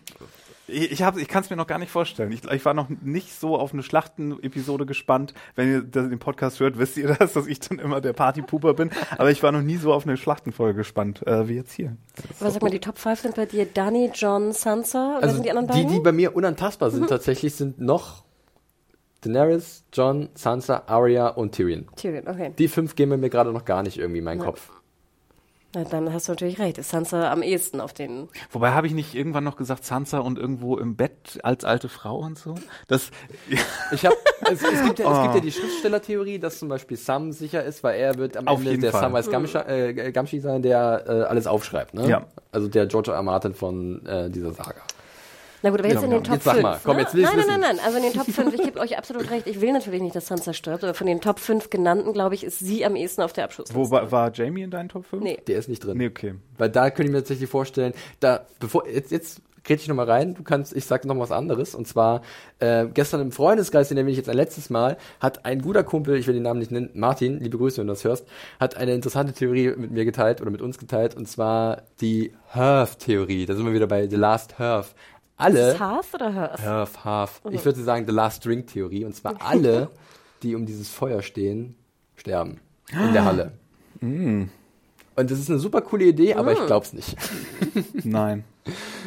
Ich, 0.66 0.92
ich, 0.94 1.02
ich 1.02 1.28
kann 1.28 1.44
es 1.44 1.50
mir 1.50 1.58
noch 1.58 1.68
gar 1.68 1.78
nicht 1.78 1.92
vorstellen. 1.92 2.32
Ich, 2.32 2.46
ich, 2.46 2.66
war 2.66 2.74
noch 2.74 2.88
nicht 2.90 3.38
so 3.38 3.58
auf 3.58 3.74
eine 3.74 3.84
Schlachten-Episode 3.84 4.86
gespannt. 4.86 5.34
Wenn 5.56 5.72
ihr 5.72 5.82
das, 5.82 6.08
den 6.08 6.20
Podcast 6.20 6.62
hört, 6.62 6.80
wisst 6.80 6.96
ihr 6.96 7.14
das, 7.14 7.34
dass 7.34 7.48
ich 7.48 7.60
dann 7.60 7.80
immer 7.80 8.00
der 8.00 8.14
Partypuper 8.14 8.74
bin. 8.74 8.90
Aber 9.18 9.30
ich 9.30 9.44
war 9.44 9.52
noch 9.52 9.62
nie 9.62 9.76
so 9.76 9.94
auf 9.94 10.08
eine 10.08 10.16
Schlachtenfolge 10.16 10.78
gespannt, 10.78 11.26
äh, 11.28 11.50
wie 11.50 11.56
jetzt 11.56 11.74
hier. 11.74 11.98
Aber 12.40 12.50
sag 12.50 12.62
mal, 12.62 12.70
die 12.70 12.80
Top 12.80 12.98
5 12.98 13.20
sind 13.20 13.36
bei 13.36 13.46
dir 13.46 13.66
Dani, 13.66 14.12
John, 14.14 14.54
Sansa. 14.54 15.18
Oder 15.18 15.24
also 15.24 15.36
sind 15.36 15.46
die 15.46 15.52
anderen 15.52 15.68
beiden? 15.68 15.88
Die, 15.88 15.96
die 15.96 16.00
bei 16.00 16.14
mir 16.14 16.34
unantastbar 16.34 16.92
sind 16.92 17.04
mhm. 17.04 17.08
tatsächlich, 17.08 17.54
sind 17.56 17.80
noch 17.80 18.24
Daenerys, 19.20 19.84
John, 19.92 20.30
Sansa, 20.34 20.84
Arya 20.88 21.28
und 21.28 21.54
Tyrion. 21.54 21.88
Tyrion, 21.98 22.28
okay. 22.28 22.54
Die 22.58 22.68
fünf 22.70 22.96
gehen 22.96 23.10
mir 23.10 23.30
gerade 23.30 23.52
noch 23.52 23.66
gar 23.66 23.84
nicht 23.84 23.98
irgendwie 23.98 24.20
in 24.20 24.26
meinen 24.26 24.40
ja. 24.40 24.46
Kopf. 24.46 24.70
Na, 25.76 25.84
dann 25.84 26.14
hast 26.14 26.28
du 26.28 26.34
natürlich 26.34 26.60
recht. 26.60 26.78
Ist 26.78 26.90
Sansa 26.90 27.32
am 27.32 27.42
ehesten 27.42 27.82
auf 27.82 27.94
den. 27.94 28.30
Wobei 28.52 28.72
habe 28.72 28.86
ich 28.86 28.94
nicht 28.94 29.16
irgendwann 29.16 29.44
noch 29.44 29.56
gesagt, 29.56 29.84
Sansa 29.86 30.20
und 30.20 30.38
irgendwo 30.38 30.78
im 30.78 30.96
Bett 30.96 31.40
als 31.42 31.66
alte 31.66 31.90
Frau 31.90 32.20
und 32.20 32.38
so? 32.38 32.56
Das. 32.88 33.10
ich 33.92 34.06
habe. 34.06 34.16
Also 34.42 34.68
es, 34.68 34.84
gibt 34.84 35.00
ja, 35.00 35.08
oh. 35.08 35.14
es 35.14 35.22
gibt 35.24 35.36
ja 35.36 35.42
die 35.42 35.52
Schriftstellertheorie, 35.52 36.38
dass 36.38 36.60
zum 36.60 36.70
Beispiel 36.70 36.98
Sam 36.98 37.32
sicher 37.32 37.64
ist, 37.64 37.84
weil 37.84 38.00
er 38.00 38.16
wird 38.18 38.38
am 38.38 38.48
auf 38.48 38.60
Ende 38.60 38.78
der 38.78 38.92
Fall. 38.92 39.02
Samwise 39.02 39.32
Gamschi, 39.32 39.58
äh, 39.58 40.12
Gamschi 40.12 40.40
sein, 40.40 40.62
der 40.62 41.06
äh, 41.08 41.12
alles 41.24 41.48
aufschreibt. 41.48 41.94
Ne? 41.94 42.08
Ja. 42.08 42.26
Also 42.52 42.68
der 42.68 42.86
George 42.86 43.12
R. 43.12 43.24
Martin 43.24 43.54
von 43.54 44.06
äh, 44.06 44.30
dieser 44.30 44.54
Saga. 44.54 44.82
Na 45.64 45.70
gut, 45.70 45.80
aber 45.80 45.88
jetzt 45.88 46.02
ja, 46.02 46.04
in 46.04 46.12
den 46.12 46.24
Top 46.24 46.42
5. 46.42 46.62
Mal, 46.62 46.80
komm, 46.84 47.00
jetzt 47.00 47.16
will 47.16 47.24
nein, 47.24 47.38
nein, 47.38 47.48
nein, 47.48 47.62
nein. 47.62 47.80
Also 47.86 47.98
in 47.98 48.04
den 48.04 48.14
Top 48.14 48.26
5, 48.30 48.54
ich 48.54 48.64
gebe 48.64 48.80
euch 48.80 48.98
absolut 48.98 49.32
recht. 49.32 49.48
Ich 49.48 49.62
will 49.62 49.72
natürlich 49.72 50.02
nicht, 50.02 50.16
dass 50.16 50.28
Sansa 50.28 50.52
stirbt, 50.54 50.84
aber 50.84 50.94
von 50.94 51.08
den 51.08 51.22
Top 51.22 51.40
5 51.40 51.70
genannten, 51.70 52.12
glaube 52.12 52.36
ich, 52.36 52.44
ist 52.44 52.60
sie 52.60 52.86
am 52.86 52.98
ehesten 52.98 53.22
auf 53.22 53.32
der 53.32 53.46
Abschlussliste. 53.46 53.80
Wo 53.80 53.90
war, 53.90 54.12
war 54.12 54.32
Jamie 54.34 54.64
in 54.64 54.72
deinen 54.72 54.90
Top 54.90 55.06
5? 55.06 55.24
Nee. 55.24 55.40
Der 55.48 55.58
ist 55.58 55.70
nicht 55.70 55.84
drin. 55.84 55.98
Nee, 55.98 56.08
okay. 56.08 56.36
Weil 56.58 56.70
da 56.70 56.90
könnte 56.90 57.04
ich 57.04 57.12
mir 57.12 57.20
tatsächlich 57.20 57.50
vorstellen, 57.50 57.94
da, 58.20 58.46
bevor, 58.60 58.86
jetzt, 58.88 59.12
jetzt 59.12 59.42
krieg 59.64 59.80
ich 59.80 59.88
nochmal 59.88 60.10
rein, 60.10 60.34
du 60.36 60.44
kannst, 60.44 60.76
ich 60.76 60.86
sag 60.86 61.06
noch 61.06 61.18
was 61.18 61.32
anderes. 61.32 61.76
Und 61.76 61.88
zwar, 61.88 62.22
äh, 62.60 62.86
gestern 62.94 63.22
im 63.22 63.32
Freundeskreis, 63.32 63.88
den 63.88 63.98
erwähne 63.98 64.12
ich 64.12 64.18
jetzt 64.18 64.30
ein 64.30 64.36
letztes 64.36 64.70
Mal, 64.70 64.98
hat 65.20 65.46
ein 65.46 65.62
guter 65.62 65.84
Kumpel, 65.84 66.18
ich 66.18 66.28
will 66.28 66.34
den 66.34 66.44
Namen 66.44 66.60
nicht 66.60 66.72
nennen, 66.72 66.90
Martin, 66.94 67.40
liebe 67.40 67.58
Grüße, 67.58 67.78
wenn 67.78 67.88
du 67.88 67.94
das 67.94 68.04
hörst, 68.04 68.28
hat 68.60 68.76
eine 68.76 68.94
interessante 68.94 69.34
Theorie 69.34 69.74
mit 69.76 69.92
mir 69.92 70.06
geteilt 70.06 70.42
oder 70.42 70.52
mit 70.52 70.62
uns 70.62 70.78
geteilt, 70.78 71.16
und 71.16 71.28
zwar 71.28 71.84
die 72.02 72.34
Hearth-Theorie. 72.54 73.46
Da 73.46 73.56
sind 73.56 73.66
wir 73.66 73.74
wieder 73.74 73.88
bei 73.88 74.08
The 74.08 74.16
Last 74.16 74.60
Hearth 74.60 74.94
alle. 75.38 75.72
Ist 75.74 75.80
Half 75.80 76.14
oder 76.14 76.34
Half? 76.34 76.62
Half, 76.62 77.06
Half. 77.06 77.42
Ich 77.46 77.62
mhm. 77.62 77.66
würde 77.66 77.84
sagen, 77.84 78.06
The 78.06 78.14
Last 78.14 78.46
Drink 78.46 78.68
Theorie. 78.68 79.06
Und 79.06 79.16
zwar 79.16 79.42
alle, 79.42 79.90
die 80.42 80.56
um 80.56 80.66
dieses 80.66 80.90
Feuer 80.90 81.22
stehen, 81.22 81.76
sterben. 82.16 82.60
In 82.92 83.14
der 83.14 83.26
Halle. 83.26 83.54
Mm. 84.02 84.44
Und 85.16 85.32
das 85.32 85.40
ist 85.40 85.50
eine 85.50 85.60
super 85.60 85.82
coole 85.82 86.06
Idee, 86.06 86.34
aber 86.34 86.52
mm. 86.52 86.54
ich 86.54 86.66
glaub's 86.66 86.94
nicht. 86.94 87.16
Nein. 88.04 88.44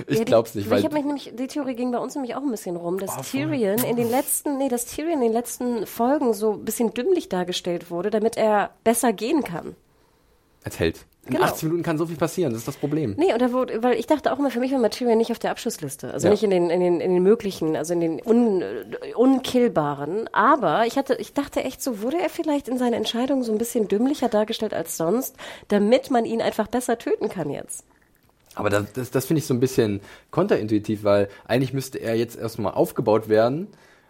Ich 0.07 0.19
ja, 0.19 0.25
glaub's 0.25 0.55
nicht, 0.55 0.69
weil 0.69 0.81
ich 0.81 0.85
habe 0.85 0.95
mich 0.95 1.05
nämlich 1.05 1.33
die 1.35 1.47
Theorie 1.47 1.75
ging 1.75 1.91
bei 1.91 1.99
uns 1.99 2.15
nämlich 2.15 2.35
auch 2.35 2.43
ein 2.43 2.51
bisschen 2.51 2.77
rum, 2.77 2.99
dass 2.99 3.17
oh, 3.19 3.23
Tyrion 3.23 3.79
in 3.79 3.97
den 3.97 4.11
letzten 4.11 4.59
nee, 4.59 4.69
dass 4.69 4.85
Tyrion 4.85 5.15
in 5.15 5.21
den 5.21 5.33
letzten 5.33 5.87
Folgen 5.87 6.35
so 6.35 6.53
ein 6.53 6.65
bisschen 6.65 6.93
dümmlich 6.93 7.31
dargestellt 7.31 7.91
wurde, 7.91 8.11
damit 8.11 8.37
er 8.37 8.71
besser 8.85 9.15
gehen 9.15 9.45
kann. 9.45 9.75
Als 10.63 10.79
Held. 10.79 11.07
In 11.27 11.35
genau. 11.35 11.47
80 11.47 11.65
Minuten 11.65 11.83
kann 11.83 11.99
so 11.99 12.07
viel 12.07 12.17
passieren, 12.17 12.53
das 12.53 12.61
ist 12.61 12.69
das 12.69 12.77
Problem. 12.77 13.15
Nee, 13.19 13.33
und 13.33 13.43
da 13.43 13.53
wurde, 13.53 13.83
weil 13.83 13.99
ich 13.99 14.07
dachte 14.07 14.33
auch 14.33 14.39
immer, 14.39 14.51
für 14.51 14.61
mich 14.61 14.71
war 14.71 14.79
Material 14.79 15.17
nicht 15.17 15.33
auf 15.33 15.41
der 15.41 15.51
Abschlussliste. 15.51 16.13
Also 16.13 16.29
ja. 16.29 16.33
nicht 16.33 16.45
in 16.45 16.51
den, 16.51 16.71
in, 16.71 16.81
den, 16.81 17.01
in 17.01 17.15
den 17.15 17.23
möglichen, 17.23 17.75
also 17.75 17.95
in 17.95 18.01
den 18.01 18.21
un, 18.25 18.63
unkillbaren. 19.17 20.29
Aber 20.33 20.87
ich 20.87 20.97
hatte, 20.97 21.17
ich 21.17 21.33
dachte 21.33 21.65
echt 21.65 21.83
so, 21.83 22.01
wurde 22.01 22.19
er 22.19 22.31
vielleicht 22.31 22.69
in 22.69 22.79
seinen 22.79 22.93
Entscheidungen 22.93 23.43
so 23.43 23.51
ein 23.51 23.59
bisschen 23.59 23.89
dümmlicher 23.89 24.29
dargestellt 24.29 24.73
als 24.73 24.97
sonst, 24.97 25.35
damit 25.67 26.13
man 26.13 26.25
ihn 26.25 26.41
einfach 26.41 26.69
besser 26.69 26.97
töten 26.97 27.29
kann 27.29 27.51
jetzt. 27.51 27.85
Aber 28.55 28.71
das, 28.71 28.93
das, 28.93 29.11
das 29.11 29.27
finde 29.27 29.41
ich 29.41 29.47
so 29.47 29.55
ein 29.55 29.61
bisschen 29.61 30.01
konterintuitiv, 30.31 31.03
weil 31.03 31.29
eigentlich 31.47 31.73
müsste 31.73 31.99
er 31.99 32.15
jetzt 32.15 32.39
erstmal 32.39 32.73
aufgebaut 32.73 33.29
werden 33.29 33.67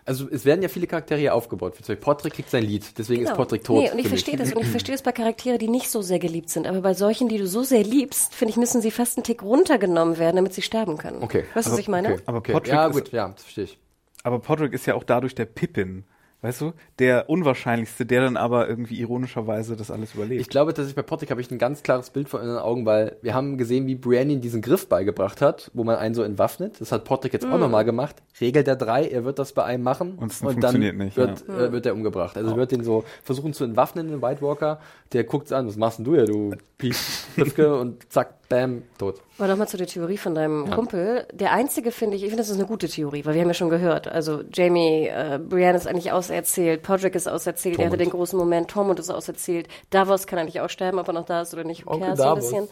also 0.07 0.29
es 0.31 0.45
werden 0.45 0.63
ja 0.63 0.69
viele 0.69 0.87
Charaktere 0.87 1.33
aufgebaut. 1.33 1.75
Portrick 2.01 2.35
kriegt 2.35 2.49
sein 2.49 2.63
Lied, 2.63 2.97
deswegen 2.97 3.21
genau. 3.21 3.33
ist 3.33 3.37
Portrick 3.37 3.65
tot. 3.65 3.83
Nee, 3.83 3.91
und 3.91 3.99
ich 3.99 4.09
verstehe 4.09 4.37
das. 4.37 4.53
Und 4.53 4.63
ich 4.63 4.69
verstehe 4.69 4.95
es 4.95 5.03
bei 5.03 5.13
Charakteren, 5.13 5.59
die 5.59 5.69
nicht 5.69 5.91
so 5.91 6.01
sehr 6.01 6.21
geliebt 6.21 6.49
sind. 6.49 6.67
Aber 6.67 6.81
bei 6.81 6.95
solchen, 6.95 7.29
die 7.29 7.39
du 7.39 7.47
so 7.47 7.63
sehr 7.65 7.83
liebst, 7.83 8.35
finde 8.35 8.53
ich, 8.53 8.57
müssen 8.57 8.81
sie 8.81 8.91
fast 8.91 9.19
einen 9.19 9.25
Tick 9.25 9.43
runtergenommen 9.43 10.19
werden, 10.19 10.37
damit 10.37 10.55
sie 10.55 10.63
sterben 10.63 10.97
können. 10.97 11.23
Okay. 11.23 11.45
Weißt 11.55 11.69
du, 11.69 11.73
was 11.73 11.79
ich 11.79 11.89
meine? 11.89 12.15
Okay. 12.15 12.23
Aber 12.27 12.39
okay. 12.39 12.53
Podrick 12.53 12.73
ja, 12.73 12.89
gut, 12.89 13.13
ja, 13.13 13.29
das 13.29 13.43
verstehe 13.43 13.65
ich. 13.65 13.79
Aber 14.23 14.39
Podrick 14.39 14.73
ist 14.73 14.87
ja 14.87 14.95
auch 14.95 15.05
dadurch 15.05 15.35
der 15.35 15.45
Pippin 15.45 16.05
Weißt 16.43 16.61
du? 16.61 16.73
Der 16.99 17.31
unwahrscheinlichste, 17.31 18.05
der 18.05 18.21
dann 18.21 18.37
aber 18.37 18.69
irgendwie 18.69 19.01
ironischerweise 19.01 19.75
das 19.75 19.91
alles 19.91 20.15
überlebt. 20.15 20.41
Ich 20.41 20.49
glaube, 20.49 20.75
dass 20.75 20.87
ich 20.87 20.95
bei 20.95 21.03
Pottick 21.03 21.31
habe 21.31 21.41
ich 21.41 21.51
ein 21.51 21.59
ganz 21.59 21.83
klares 21.83 22.11
Bild 22.11 22.29
vor 22.29 22.41
den 22.41 22.51
Augen, 22.51 22.85
weil 22.85 23.17
wir 23.23 23.35
haben 23.35 23.57
gesehen, 23.57 23.87
wie 23.87 23.95
Brienne 23.95 24.37
diesen 24.37 24.61
Griff 24.61 24.89
beigebracht 24.89 25.41
hat, 25.41 25.71
wo 25.73 25.83
man 25.83 25.97
einen 25.97 26.15
so 26.15 26.23
entwaffnet. 26.23 26.81
Das 26.81 26.93
hat 26.93 27.05
Pottick 27.05 27.33
jetzt 27.33 27.49
mm. 27.49 27.53
auch 27.53 27.59
nochmal 27.59 27.85
gemacht. 27.85 28.17
Regelt 28.41 28.67
der 28.67 28.77
drei, 28.77 29.09
er 29.09 29.25
wird 29.25 29.39
das 29.39 29.55
bei 29.55 29.65
einem 29.65 29.83
machen 29.83 30.19
und, 30.19 30.43
und 30.43 30.63
dann 30.63 30.79
nicht, 30.79 31.17
wird, 31.17 31.45
ja. 31.49 31.59
äh, 31.59 31.73
wird 31.73 31.87
er 31.87 31.95
umgebracht. 31.95 32.37
Also 32.37 32.53
oh. 32.53 32.57
wird 32.57 32.71
den 32.71 32.85
so 32.85 33.05
versuchen 33.23 33.55
zu 33.55 33.65
entwaffnen, 33.65 34.09
den 34.09 34.21
White 34.21 34.43
Walker. 34.43 34.79
Der 35.13 35.25
guckt 35.25 35.51
an, 35.53 35.67
was 35.67 35.77
machst 35.77 35.99
denn 35.99 36.05
du 36.05 36.15
ja, 36.17 36.25
du 36.27 36.55
Pief, 36.77 37.27
und 37.59 38.13
zack, 38.13 38.49
bam, 38.49 38.83
tot. 38.99 39.23
Aber 39.39 39.49
nochmal 39.49 39.69
zu 39.69 39.77
der 39.77 39.87
Theorie 39.87 40.17
von 40.17 40.35
deinem 40.35 40.67
ja. 40.67 40.75
Kumpel. 40.75 41.27
Der 41.33 41.53
einzige 41.53 41.93
finde 41.93 42.17
ich, 42.17 42.23
ich 42.23 42.29
finde, 42.29 42.43
das 42.43 42.49
ist 42.49 42.57
eine 42.57 42.67
gute 42.67 42.89
Theorie, 42.89 43.25
weil 43.25 43.35
wir 43.35 43.43
haben 43.43 43.49
ja 43.49 43.55
schon 43.55 43.69
gehört, 43.69 44.09
also 44.09 44.43
Jamie, 44.53 45.09
äh, 45.09 45.39
Brienne 45.39 45.77
ist 45.77 45.87
eigentlich 45.87 46.13
auserzählt, 46.13 46.83
Podrick 46.83 47.15
ist 47.15 47.29
auserzählt, 47.29 47.77
Tormund. 47.77 47.93
er 47.93 47.99
hatte 47.99 48.05
den 48.05 48.11
großen 48.11 48.39
Moment, 48.39 48.71
Tormund 48.71 48.99
ist 48.99 49.11
auserzählt, 49.11 49.69
Davos 49.91 50.27
kann 50.27 50.39
eigentlich 50.39 50.61
auch 50.61 50.71
sterben, 50.71 50.99
ob 50.99 51.09
er 51.09 51.13
noch 51.13 51.27
da 51.27 51.43
ist 51.43 51.53
oder 51.53 51.65
nicht, 51.65 51.87
okay, 51.87 52.17
so 52.17 52.23
ein 52.23 52.35
bisschen. 52.37 52.69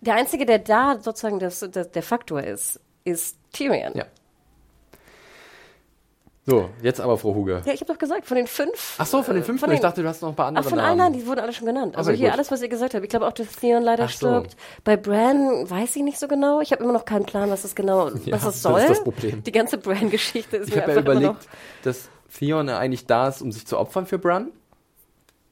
Der 0.00 0.14
einzige, 0.14 0.46
der 0.46 0.60
da 0.60 0.98
sozusagen 1.00 1.38
das, 1.40 1.66
das, 1.72 1.90
der 1.90 2.02
Faktor 2.02 2.42
ist, 2.42 2.80
ist 3.04 3.36
Tyrion. 3.52 3.92
Ja. 3.94 4.04
So, 6.46 6.68
jetzt 6.82 7.00
aber 7.00 7.16
Frau 7.16 7.34
Huge. 7.34 7.62
Ja, 7.64 7.72
ich 7.72 7.80
habe 7.80 7.90
doch 7.90 7.98
gesagt, 7.98 8.26
von 8.26 8.36
den 8.36 8.46
fünf. 8.46 8.96
Ach 8.98 9.06
so, 9.06 9.22
von 9.22 9.34
den 9.34 9.42
fünf. 9.42 9.60
Von 9.60 9.70
den, 9.70 9.76
ich 9.76 9.80
dachte, 9.80 10.02
du 10.02 10.08
hast 10.08 10.20
noch 10.20 10.28
ein 10.28 10.34
paar 10.34 10.48
andere 10.48 10.62
Ach, 10.62 10.68
von 10.68 10.78
allen, 10.78 10.98
nein, 10.98 11.14
die 11.14 11.26
wurden 11.26 11.40
alle 11.40 11.54
schon 11.54 11.66
genannt. 11.66 11.96
Also 11.96 12.10
okay, 12.10 12.18
hier 12.18 12.28
gut. 12.28 12.34
alles, 12.34 12.50
was 12.50 12.60
ihr 12.60 12.68
gesagt 12.68 12.92
habt. 12.92 13.02
Ich 13.02 13.08
glaube 13.08 13.26
auch, 13.26 13.32
dass 13.32 13.48
Theon 13.52 13.82
leider 13.82 14.04
Ach 14.04 14.10
stirbt. 14.10 14.50
So. 14.50 14.56
Bei 14.84 14.98
Bran 14.98 15.70
weiß 15.70 15.96
ich 15.96 16.02
nicht 16.02 16.18
so 16.18 16.28
genau. 16.28 16.60
Ich 16.60 16.70
habe 16.72 16.84
immer 16.84 16.92
noch 16.92 17.06
keinen 17.06 17.24
Plan, 17.24 17.50
was 17.50 17.62
das 17.62 17.74
genau, 17.74 18.08
ja, 18.24 18.32
was 18.32 18.44
das 18.44 18.60
soll. 18.60 18.74
Das 18.74 18.82
ist 18.82 18.90
das 18.90 19.04
Problem. 19.04 19.42
Die 19.42 19.52
ganze 19.52 19.78
Bran-Geschichte 19.78 20.58
ist 20.58 20.68
ich 20.68 20.74
mir 20.74 20.82
einfach 20.82 20.96
ja 20.96 21.00
überlegt, 21.00 21.48
dass 21.82 22.10
Theon 22.38 22.68
eigentlich 22.68 23.06
da 23.06 23.28
ist, 23.28 23.40
um 23.40 23.50
sich 23.50 23.66
zu 23.66 23.78
opfern 23.78 24.04
für 24.04 24.18
Bran. 24.18 24.50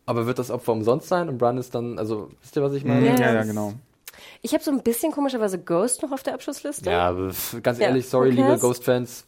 Aber 0.05 0.27
wird 0.27 0.39
das 0.39 0.51
Opfer 0.51 0.73
umsonst 0.73 1.09
sein? 1.09 1.31
Und 1.31 1.39
Bran 1.39 1.57
ist 1.57 1.75
dann, 1.75 1.99
also, 1.99 2.29
wisst 2.43 2.55
ihr, 2.57 2.63
was 2.63 2.75
ich 2.75 2.85
meine? 2.85 3.07
Yes. 3.07 3.19
Ja, 3.19 3.33
ja, 3.33 3.45
genau. 3.45 3.73
Ich 4.43 4.53
habe 4.53 4.63
so 4.63 4.71
ein 4.71 4.83
bisschen 4.83 5.11
komischerweise 5.13 5.59
Ghost 5.59 6.03
noch 6.03 6.13
auf 6.13 6.23
der 6.23 6.35
Abschlussliste. 6.35 6.91
Ja, 6.91 7.17
ganz 7.63 7.79
ehrlich, 7.79 8.09
sorry, 8.09 8.31
liebe 8.31 8.59
Ghost-Fans. 8.59 9.25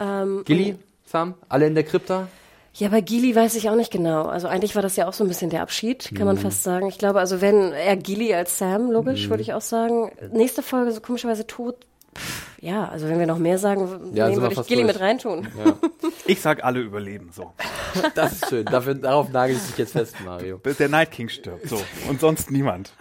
Ähm, 0.00 0.42
Gilly? 0.44 0.76
Sam? 1.04 1.34
Alle 1.48 1.66
in 1.66 1.74
der 1.74 1.84
Krypta? 1.84 2.28
Ja, 2.74 2.88
bei 2.88 3.00
Gili 3.00 3.34
weiß 3.34 3.54
ich 3.54 3.70
auch 3.70 3.74
nicht 3.74 3.90
genau. 3.90 4.26
Also 4.26 4.48
eigentlich 4.48 4.74
war 4.74 4.82
das 4.82 4.96
ja 4.96 5.08
auch 5.08 5.14
so 5.14 5.24
ein 5.24 5.28
bisschen 5.28 5.48
der 5.48 5.62
Abschied, 5.62 6.10
kann 6.14 6.24
mm. 6.24 6.26
man 6.26 6.36
mhm. 6.36 6.40
fast 6.40 6.62
sagen. 6.62 6.88
Ich 6.88 6.98
glaube, 6.98 7.20
also 7.20 7.40
wenn 7.40 7.72
er 7.72 7.96
Gili 7.96 8.34
als 8.34 8.58
Sam, 8.58 8.90
logisch, 8.90 9.26
mm. 9.26 9.30
würde 9.30 9.42
ich 9.42 9.54
auch 9.54 9.62
sagen. 9.62 10.12
Nächste 10.30 10.62
Folge 10.62 10.92
so 10.92 11.00
komischerweise 11.00 11.46
tot. 11.46 11.76
Pff, 12.14 12.46
ja, 12.60 12.86
also 12.88 13.08
wenn 13.08 13.18
wir 13.18 13.26
noch 13.26 13.38
mehr 13.38 13.56
sagen, 13.56 14.12
ja, 14.12 14.28
nehmen 14.28 14.42
würde 14.42 14.60
ich 14.60 14.66
Gili 14.66 14.84
mit 14.84 15.00
reintun. 15.00 15.48
Ja. 15.64 15.76
Ich 16.28 16.40
sag 16.40 16.64
alle 16.64 16.80
überleben, 16.80 17.30
so. 17.32 17.52
Das 18.16 18.32
ist 18.32 18.48
schön. 18.48 18.64
Dafür, 18.64 18.94
darauf 18.96 19.30
nagel 19.30 19.56
ich 19.56 19.62
dich 19.62 19.78
jetzt 19.78 19.92
fest, 19.92 20.16
Mario. 20.24 20.58
Bis 20.58 20.76
der 20.76 20.88
Night 20.88 21.12
King 21.12 21.28
stirbt, 21.28 21.68
so. 21.68 21.80
Und 22.08 22.20
sonst 22.20 22.50
niemand. 22.50 22.92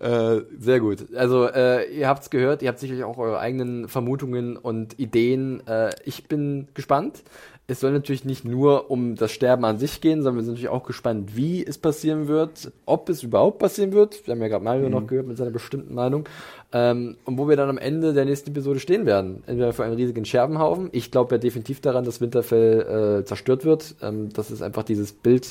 Äh, 0.00 0.42
sehr 0.58 0.80
gut. 0.80 1.14
Also 1.14 1.46
äh, 1.46 1.90
ihr 1.92 2.08
habt's 2.08 2.30
gehört, 2.30 2.62
ihr 2.62 2.68
habt 2.68 2.78
sicherlich 2.78 3.04
auch 3.04 3.18
eure 3.18 3.38
eigenen 3.38 3.88
Vermutungen 3.88 4.56
und 4.56 4.98
Ideen. 4.98 5.66
Äh, 5.66 5.90
ich 6.04 6.24
bin 6.24 6.68
gespannt. 6.74 7.22
Es 7.70 7.80
soll 7.80 7.92
natürlich 7.92 8.24
nicht 8.24 8.46
nur 8.46 8.90
um 8.90 9.14
das 9.14 9.30
Sterben 9.30 9.66
an 9.66 9.78
sich 9.78 10.00
gehen, 10.00 10.22
sondern 10.22 10.36
wir 10.36 10.44
sind 10.44 10.54
natürlich 10.54 10.70
auch 10.70 10.84
gespannt, 10.84 11.36
wie 11.36 11.62
es 11.62 11.76
passieren 11.76 12.26
wird, 12.26 12.72
ob 12.86 13.10
es 13.10 13.22
überhaupt 13.22 13.58
passieren 13.58 13.92
wird. 13.92 14.26
Wir 14.26 14.32
haben 14.32 14.40
ja 14.40 14.48
gerade 14.48 14.64
Mario 14.64 14.86
mhm. 14.86 14.92
noch 14.92 15.06
gehört 15.06 15.26
mit 15.26 15.36
seiner 15.36 15.50
bestimmten 15.50 15.94
Meinung. 15.94 16.26
Ähm, 16.70 17.16
und 17.24 17.38
wo 17.38 17.48
wir 17.48 17.56
dann 17.56 17.70
am 17.70 17.78
Ende 17.78 18.12
der 18.12 18.26
nächsten 18.26 18.50
Episode 18.50 18.78
stehen 18.78 19.06
werden. 19.06 19.42
Entweder 19.46 19.72
für 19.72 19.84
einen 19.84 19.94
riesigen 19.94 20.26
Scherbenhaufen. 20.26 20.90
Ich 20.92 21.10
glaube 21.10 21.34
ja 21.34 21.38
definitiv 21.38 21.80
daran, 21.80 22.04
dass 22.04 22.20
Winterfell 22.20 23.20
äh, 23.20 23.24
zerstört 23.24 23.64
wird. 23.64 23.96
Ähm, 24.02 24.30
das 24.34 24.50
ist 24.50 24.60
einfach 24.60 24.82
dieses 24.82 25.12
Bild 25.12 25.46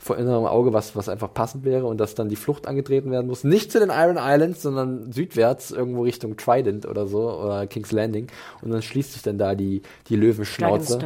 vor 0.00 0.16
innerem 0.16 0.46
Auge, 0.46 0.72
was, 0.72 0.96
was 0.96 1.08
einfach 1.08 1.32
passend 1.32 1.64
wäre 1.64 1.86
und 1.86 1.98
dass 1.98 2.16
dann 2.16 2.28
die 2.28 2.36
Flucht 2.36 2.66
angetreten 2.66 3.10
werden 3.12 3.28
muss. 3.28 3.44
Nicht 3.44 3.70
zu 3.70 3.78
den 3.78 3.90
Iron 3.90 4.16
Islands, 4.18 4.62
sondern 4.62 5.12
südwärts, 5.12 5.70
irgendwo 5.70 6.02
Richtung 6.02 6.36
Trident 6.36 6.86
oder 6.86 7.06
so, 7.06 7.30
oder 7.40 7.66
King's 7.68 7.92
Landing. 7.92 8.26
Und 8.60 8.72
dann 8.72 8.82
schließt 8.82 9.12
sich 9.12 9.22
dann 9.22 9.38
da 9.38 9.54
die, 9.54 9.82
die 10.08 10.16
Löwenschnauze. 10.16 10.98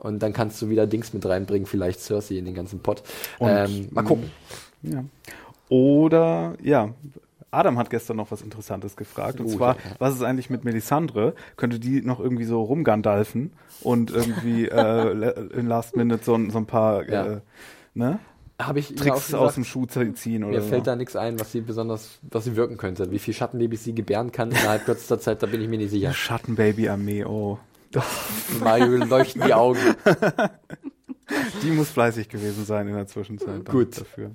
Und 0.00 0.20
dann 0.20 0.32
kannst 0.32 0.60
du 0.60 0.68
wieder 0.68 0.86
Dings 0.86 1.12
mit 1.12 1.24
reinbringen, 1.26 1.66
vielleicht 1.66 2.00
Cersei 2.00 2.36
in 2.36 2.46
den 2.46 2.54
ganzen 2.54 2.80
Pot. 2.80 3.02
Ähm, 3.38 3.88
mal 3.90 4.02
gucken. 4.02 4.30
Ja. 4.82 5.04
Oder, 5.68 6.54
ja, 6.62 6.94
Adam 7.50 7.78
hat 7.78 7.90
gestern 7.90 8.16
noch 8.16 8.30
was 8.30 8.42
Interessantes 8.42 8.96
gefragt. 8.96 9.40
Und 9.40 9.46
Gut, 9.46 9.56
zwar, 9.56 9.76
ja. 9.76 9.82
was 9.98 10.14
ist 10.14 10.22
eigentlich 10.22 10.50
mit 10.50 10.64
Melisandre? 10.64 11.34
Könnte 11.56 11.78
die 11.78 12.02
noch 12.02 12.20
irgendwie 12.20 12.44
so 12.44 12.62
rumgandalfen 12.62 13.52
und 13.82 14.10
irgendwie 14.10 14.68
äh, 14.68 15.48
in 15.52 15.66
Last 15.66 15.96
Minute 15.96 16.24
so, 16.24 16.38
so 16.50 16.58
ein 16.58 16.66
paar 16.66 17.08
ja. 17.08 17.26
äh, 17.26 17.40
ne? 17.94 18.18
Hab 18.60 18.76
ich 18.76 18.94
Tricks 18.94 19.26
gesagt, 19.26 19.42
aus 19.42 19.54
dem 19.54 19.64
Schuh 19.64 19.86
ziehen 19.86 20.44
oder 20.44 20.58
Mir 20.58 20.62
fällt 20.62 20.84
so. 20.84 20.90
da 20.90 20.96
nichts 20.96 21.16
ein, 21.16 21.40
was 21.40 21.50
sie 21.50 21.62
besonders, 21.62 22.18
was 22.30 22.44
sie 22.44 22.56
wirken 22.56 22.76
könnte. 22.76 23.10
Wie 23.10 23.18
viel 23.18 23.32
Schattenbabys 23.32 23.84
sie 23.84 23.94
gebären 23.94 24.32
kann 24.32 24.50
innerhalb 24.50 24.84
kürzester 24.84 25.18
Zeit, 25.18 25.42
da 25.42 25.46
bin 25.46 25.62
ich 25.62 25.68
mir 25.68 25.78
nicht 25.78 25.90
sicher. 25.90 26.12
Schattenbaby-Armee, 26.12 27.24
oh. 27.24 27.58
Mario 28.60 29.04
leuchten 29.04 29.42
die 29.42 29.54
Augen. 29.54 29.80
die 31.62 31.70
muss 31.70 31.90
fleißig 31.90 32.28
gewesen 32.28 32.64
sein 32.64 32.88
in 32.88 32.94
der 32.94 33.06
Zwischenzeit. 33.06 33.64
Gut. 33.64 34.00
Dafür. 34.00 34.32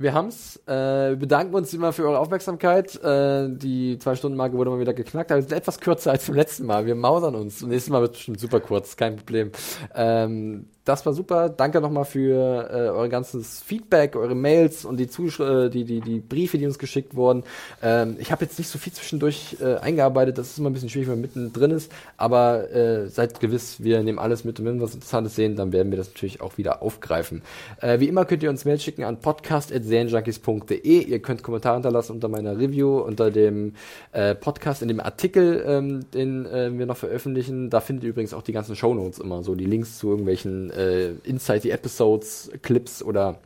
Wir 0.00 0.14
haben's. 0.14 0.56
Äh, 0.66 1.14
bedanken 1.16 1.54
uns 1.54 1.74
immer 1.74 1.92
für 1.92 2.04
eure 2.04 2.18
Aufmerksamkeit. 2.18 2.96
Äh, 3.04 3.50
die 3.50 3.98
zwei 3.98 4.14
Stunden 4.14 4.36
Marke 4.36 4.56
wurde 4.56 4.70
mal 4.70 4.80
wieder 4.80 4.94
geknackt, 4.94 5.30
aber 5.30 5.40
wir 5.40 5.48
sind 5.48 5.52
etwas 5.52 5.78
kürzer 5.78 6.12
als 6.12 6.24
zum 6.24 6.34
letzten 6.34 6.64
Mal. 6.64 6.86
Wir 6.86 6.94
mausern 6.94 7.34
uns. 7.34 7.60
Nächstes 7.60 7.90
Mal 7.90 8.00
wird 8.00 8.12
es 8.12 8.16
bestimmt 8.16 8.40
super 8.40 8.60
kurz, 8.60 8.96
kein 8.96 9.16
Problem. 9.16 9.50
Ähm, 9.94 10.70
das 10.84 11.04
war 11.04 11.12
super. 11.12 11.48
Danke 11.48 11.80
nochmal 11.80 12.04
für 12.04 12.68
äh, 12.70 12.88
euer 12.88 13.08
ganzes 13.08 13.60
Feedback, 13.60 14.16
eure 14.16 14.34
Mails 14.34 14.84
und 14.84 14.96
die, 14.96 15.08
Zusch 15.08 15.38
äh, 15.38 15.68
die, 15.68 15.84
die, 15.84 16.00
die 16.00 16.20
Briefe, 16.20 16.58
die 16.58 16.66
uns 16.66 16.78
geschickt 16.78 17.14
wurden. 17.14 17.44
Ähm, 17.82 18.16
ich 18.18 18.32
habe 18.32 18.44
jetzt 18.44 18.58
nicht 18.58 18.68
so 18.68 18.78
viel 18.78 18.92
zwischendurch 18.92 19.56
äh, 19.60 19.76
eingearbeitet. 19.76 20.38
Das 20.38 20.48
ist 20.48 20.58
immer 20.58 20.70
ein 20.70 20.72
bisschen 20.72 20.88
schwierig, 20.88 21.08
wenn 21.08 21.16
man 21.16 21.22
mittendrin 21.22 21.70
ist. 21.70 21.92
Aber 22.16 22.70
äh, 22.72 23.08
seid 23.08 23.40
gewiss, 23.40 23.82
wir 23.82 24.02
nehmen 24.02 24.18
alles 24.18 24.44
mit 24.44 24.58
und 24.58 24.66
wenn 24.66 24.76
wir 24.76 24.82
was 24.84 24.94
Interessantes 24.94 25.36
sehen, 25.36 25.56
dann 25.56 25.72
werden 25.72 25.92
wir 25.92 25.98
das 25.98 26.08
natürlich 26.08 26.40
auch 26.40 26.56
wieder 26.56 26.82
aufgreifen. 26.82 27.42
Äh, 27.80 28.00
wie 28.00 28.08
immer 28.08 28.24
könnt 28.24 28.42
ihr 28.42 28.50
uns 28.50 28.64
Mail 28.64 28.80
schicken 28.80 29.04
an 29.04 29.20
podcast.serienjunkies.de. 29.20 31.02
Ihr 31.02 31.18
könnt 31.20 31.42
Kommentare 31.42 31.74
hinterlassen 31.74 32.12
unter 32.12 32.28
meiner 32.28 32.58
Review, 32.58 33.00
unter 33.00 33.30
dem 33.30 33.74
äh, 34.12 34.34
Podcast, 34.34 34.80
in 34.82 34.88
dem 34.88 35.00
Artikel, 35.00 35.62
ähm, 35.66 36.10
den 36.14 36.46
äh, 36.46 36.76
wir 36.76 36.86
noch 36.86 36.96
veröffentlichen. 36.96 37.68
Da 37.68 37.80
findet 37.80 38.04
ihr 38.04 38.10
übrigens 38.10 38.32
auch 38.32 38.42
die 38.42 38.52
ganzen 38.52 38.76
Shownotes 38.76 39.18
immer, 39.18 39.42
so 39.42 39.54
die 39.54 39.66
Links 39.66 39.98
zu 39.98 40.08
irgendwelchen 40.08 40.69
äh, 40.70 41.10
Inside 41.24 41.60
the 41.60 41.70
Episodes, 41.70 42.50
Clips 42.62 43.02
oder 43.02 43.36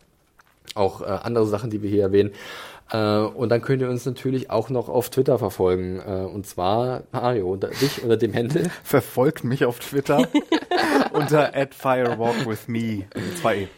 auch 0.75 1.03
äh, 1.03 1.05
andere 1.05 1.47
Sachen, 1.47 1.71
die 1.71 1.83
wir 1.83 1.91
hier 1.91 2.03
erwähnen. 2.03 2.33
Äh, 2.91 3.19
und 3.19 3.49
dann 3.49 3.63
könnt 3.63 3.83
ihr 3.83 3.89
uns 3.89 4.05
natürlich 4.05 4.51
auch 4.51 4.71
noch 4.71 4.89
auf 4.89 5.11
Twitter 5.11 5.39
verfolgen. 5.39 6.01
Äh, 6.01 6.27
und 6.27 6.47
zwar 6.47 7.03
Mario, 7.13 7.51
unter 7.53 7.69
dich 7.69 8.03
unter 8.03 8.17
dem 8.17 8.33
Händel. 8.33 8.71
Verfolgt 8.85 9.45
mich 9.45 9.65
auf 9.65 9.79
Twitter 9.79 10.29
unter 11.13 11.53
@firewalkwithme. 11.71 13.05
Zwei 13.41 13.57
E. 13.63 13.69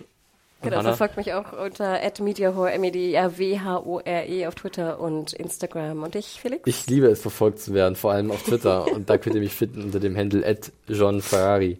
Genau, 0.63 0.83
verfolgt 0.83 1.17
mich 1.17 1.33
auch 1.35 1.53
unter 1.53 2.01
@mediahore 2.21 2.73
m 2.73 2.85
e 2.85 2.91
d 2.91 3.13
r 3.13 3.39
w 3.39 3.59
h 3.61 3.79
o 3.79 4.01
r 4.01 4.27
e 4.27 4.47
auf 4.47 4.55
Twitter 4.55 4.99
und 4.99 5.33
Instagram. 5.33 6.03
Und 6.03 6.15
dich, 6.15 6.41
Felix? 6.41 6.63
Ich 6.67 6.89
liebe 6.89 7.07
es, 7.07 7.21
verfolgt 7.21 7.61
zu 7.61 7.75
werden, 7.75 7.95
vor 7.95 8.13
allem 8.13 8.31
auf 8.31 8.43
Twitter. 8.43 8.91
und 8.91 9.09
da 9.09 9.19
könnt 9.19 9.37
ihr 9.37 9.43
mich 9.43 9.55
finden 9.55 9.83
unter 9.83 10.01
dem 10.01 10.17
Handle 10.17 10.59
@johnferrari. 10.89 11.79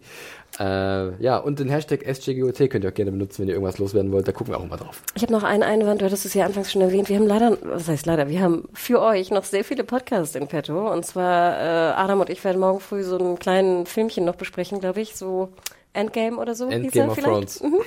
Äh, 0.59 1.23
ja, 1.23 1.37
und 1.37 1.59
den 1.59 1.69
Hashtag 1.69 2.03
SJGOT 2.03 2.69
könnt 2.69 2.83
ihr 2.83 2.89
auch 2.89 2.93
gerne 2.93 3.11
benutzen, 3.11 3.41
wenn 3.41 3.47
ihr 3.47 3.53
irgendwas 3.53 3.77
loswerden 3.77 4.11
wollt. 4.11 4.27
Da 4.27 4.31
gucken 4.31 4.53
wir 4.53 4.59
auch 4.59 4.67
mal 4.67 4.77
drauf. 4.77 5.01
Ich 5.15 5.21
habe 5.21 5.31
noch 5.31 5.43
einen 5.43 5.63
Einwand, 5.63 6.01
du 6.01 6.05
hattest 6.05 6.25
es 6.25 6.33
ja 6.33 6.45
anfangs 6.45 6.71
schon 6.71 6.81
erwähnt. 6.81 7.09
Wir 7.09 7.17
haben 7.17 7.27
leider, 7.27 7.57
was 7.61 7.87
heißt 7.87 8.05
leider, 8.05 8.29
wir 8.29 8.41
haben 8.41 8.67
für 8.73 9.01
euch 9.01 9.29
noch 9.29 9.43
sehr 9.43 9.63
viele 9.63 9.83
Podcasts 9.83 10.35
in 10.35 10.47
petto. 10.47 10.91
Und 10.91 11.05
zwar, 11.05 11.57
äh, 11.59 11.93
Adam 11.95 12.21
und 12.21 12.29
ich 12.29 12.43
werden 12.43 12.59
morgen 12.59 12.79
früh 12.79 13.03
so 13.03 13.17
ein 13.17 13.37
kleines 13.37 13.89
Filmchen 13.89 14.25
noch 14.25 14.35
besprechen, 14.35 14.79
glaube 14.79 15.01
ich, 15.01 15.15
so 15.15 15.49
Endgame 15.93 16.37
oder 16.37 16.55
so. 16.55 16.67
Endgame 16.67 17.11
of 17.11 17.17
Thrones. 17.17 17.61
Mhm. 17.61 17.81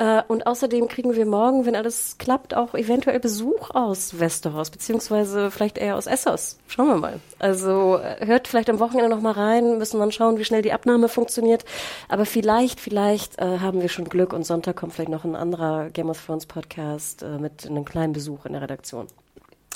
Äh, 0.00 0.22
und 0.28 0.46
außerdem 0.46 0.88
kriegen 0.88 1.14
wir 1.14 1.26
morgen, 1.26 1.66
wenn 1.66 1.76
alles 1.76 2.16
klappt, 2.16 2.54
auch 2.54 2.72
eventuell 2.74 3.20
Besuch 3.20 3.70
aus 3.70 4.18
Westeros, 4.18 4.70
beziehungsweise 4.70 5.50
vielleicht 5.50 5.76
eher 5.76 5.96
aus 5.96 6.06
Essos. 6.06 6.58
Schauen 6.68 6.88
wir 6.88 6.96
mal. 6.96 7.20
Also 7.38 7.98
äh, 7.98 8.26
hört 8.26 8.48
vielleicht 8.48 8.70
am 8.70 8.80
Wochenende 8.80 9.10
noch 9.10 9.20
mal 9.20 9.32
rein, 9.32 9.76
müssen 9.76 10.00
dann 10.00 10.10
schauen, 10.10 10.38
wie 10.38 10.44
schnell 10.46 10.62
die 10.62 10.72
Abnahme 10.72 11.10
funktioniert. 11.10 11.66
Aber 12.08 12.24
vielleicht, 12.24 12.80
vielleicht 12.80 13.38
äh, 13.38 13.58
haben 13.58 13.82
wir 13.82 13.90
schon 13.90 14.06
Glück 14.06 14.32
und 14.32 14.46
Sonntag 14.46 14.76
kommt 14.76 14.94
vielleicht 14.94 15.10
noch 15.10 15.24
ein 15.24 15.36
anderer 15.36 15.90
Game 15.90 16.08
of 16.08 16.24
Thrones 16.24 16.46
Podcast 16.46 17.22
äh, 17.22 17.38
mit 17.38 17.66
einem 17.66 17.84
kleinen 17.84 18.14
Besuch 18.14 18.46
in 18.46 18.54
der 18.54 18.62
Redaktion. 18.62 19.06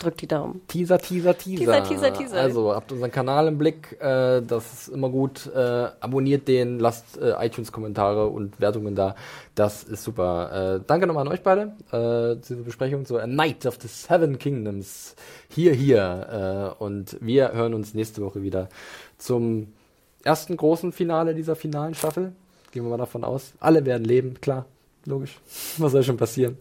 Drückt 0.00 0.22
die 0.22 0.26
Daumen. 0.26 0.60
Teaser, 0.66 0.98
Teaser, 0.98 1.38
Teaser. 1.38 1.64
Teaser, 1.64 1.84
Teaser, 1.84 2.12
Teaser. 2.12 2.40
Also 2.40 2.74
habt 2.74 2.90
unseren 2.90 3.12
Kanal 3.12 3.46
im 3.46 3.58
Blick. 3.58 3.96
Äh, 4.00 4.42
das 4.42 4.72
ist 4.72 4.88
immer 4.88 5.08
gut. 5.08 5.46
Äh, 5.54 5.58
abonniert 6.00 6.48
den, 6.48 6.80
lasst 6.80 7.16
äh, 7.16 7.32
iTunes-Kommentare 7.38 8.26
und 8.26 8.60
Wertungen 8.60 8.96
da. 8.96 9.14
Das 9.54 9.84
ist 9.84 10.02
super. 10.02 10.80
Äh, 10.80 10.84
danke 10.84 11.06
nochmal 11.06 11.26
an 11.26 11.32
euch 11.32 11.42
beide. 11.42 11.74
Äh, 11.92 12.40
diese 12.40 12.62
Besprechung 12.62 13.06
zur 13.06 13.22
A 13.22 13.28
Night 13.28 13.66
of 13.66 13.78
the 13.80 13.86
Seven 13.88 14.38
Kingdoms. 14.38 15.14
Hier, 15.48 15.72
hier. 15.72 16.74
Äh, 16.78 16.82
und 16.82 17.16
wir 17.20 17.52
hören 17.52 17.72
uns 17.72 17.94
nächste 17.94 18.20
Woche 18.22 18.42
wieder 18.42 18.68
zum 19.16 19.72
ersten 20.24 20.56
großen 20.56 20.92
Finale 20.92 21.36
dieser 21.36 21.54
finalen 21.54 21.94
Staffel. 21.94 22.32
Gehen 22.72 22.82
wir 22.82 22.90
mal 22.90 22.96
davon 22.96 23.22
aus. 23.22 23.52
Alle 23.60 23.86
werden 23.86 24.04
leben, 24.04 24.40
klar. 24.40 24.66
Logisch. 25.04 25.38
Was 25.78 25.92
soll 25.92 26.02
schon 26.02 26.16
passieren? 26.16 26.56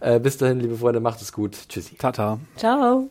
Äh, 0.00 0.20
bis 0.20 0.36
dahin, 0.36 0.60
liebe 0.60 0.76
Freunde, 0.76 1.00
macht 1.00 1.20
es 1.20 1.32
gut. 1.32 1.56
Tschüssi. 1.68 1.96
Tata. 1.96 2.38
Ciao. 2.56 3.08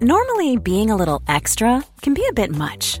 Normally, 0.00 0.56
being 0.56 0.90
a 0.90 0.96
little 0.96 1.20
extra 1.26 1.82
can 2.02 2.14
be 2.14 2.24
a 2.28 2.32
bit 2.32 2.52
much. 2.52 3.00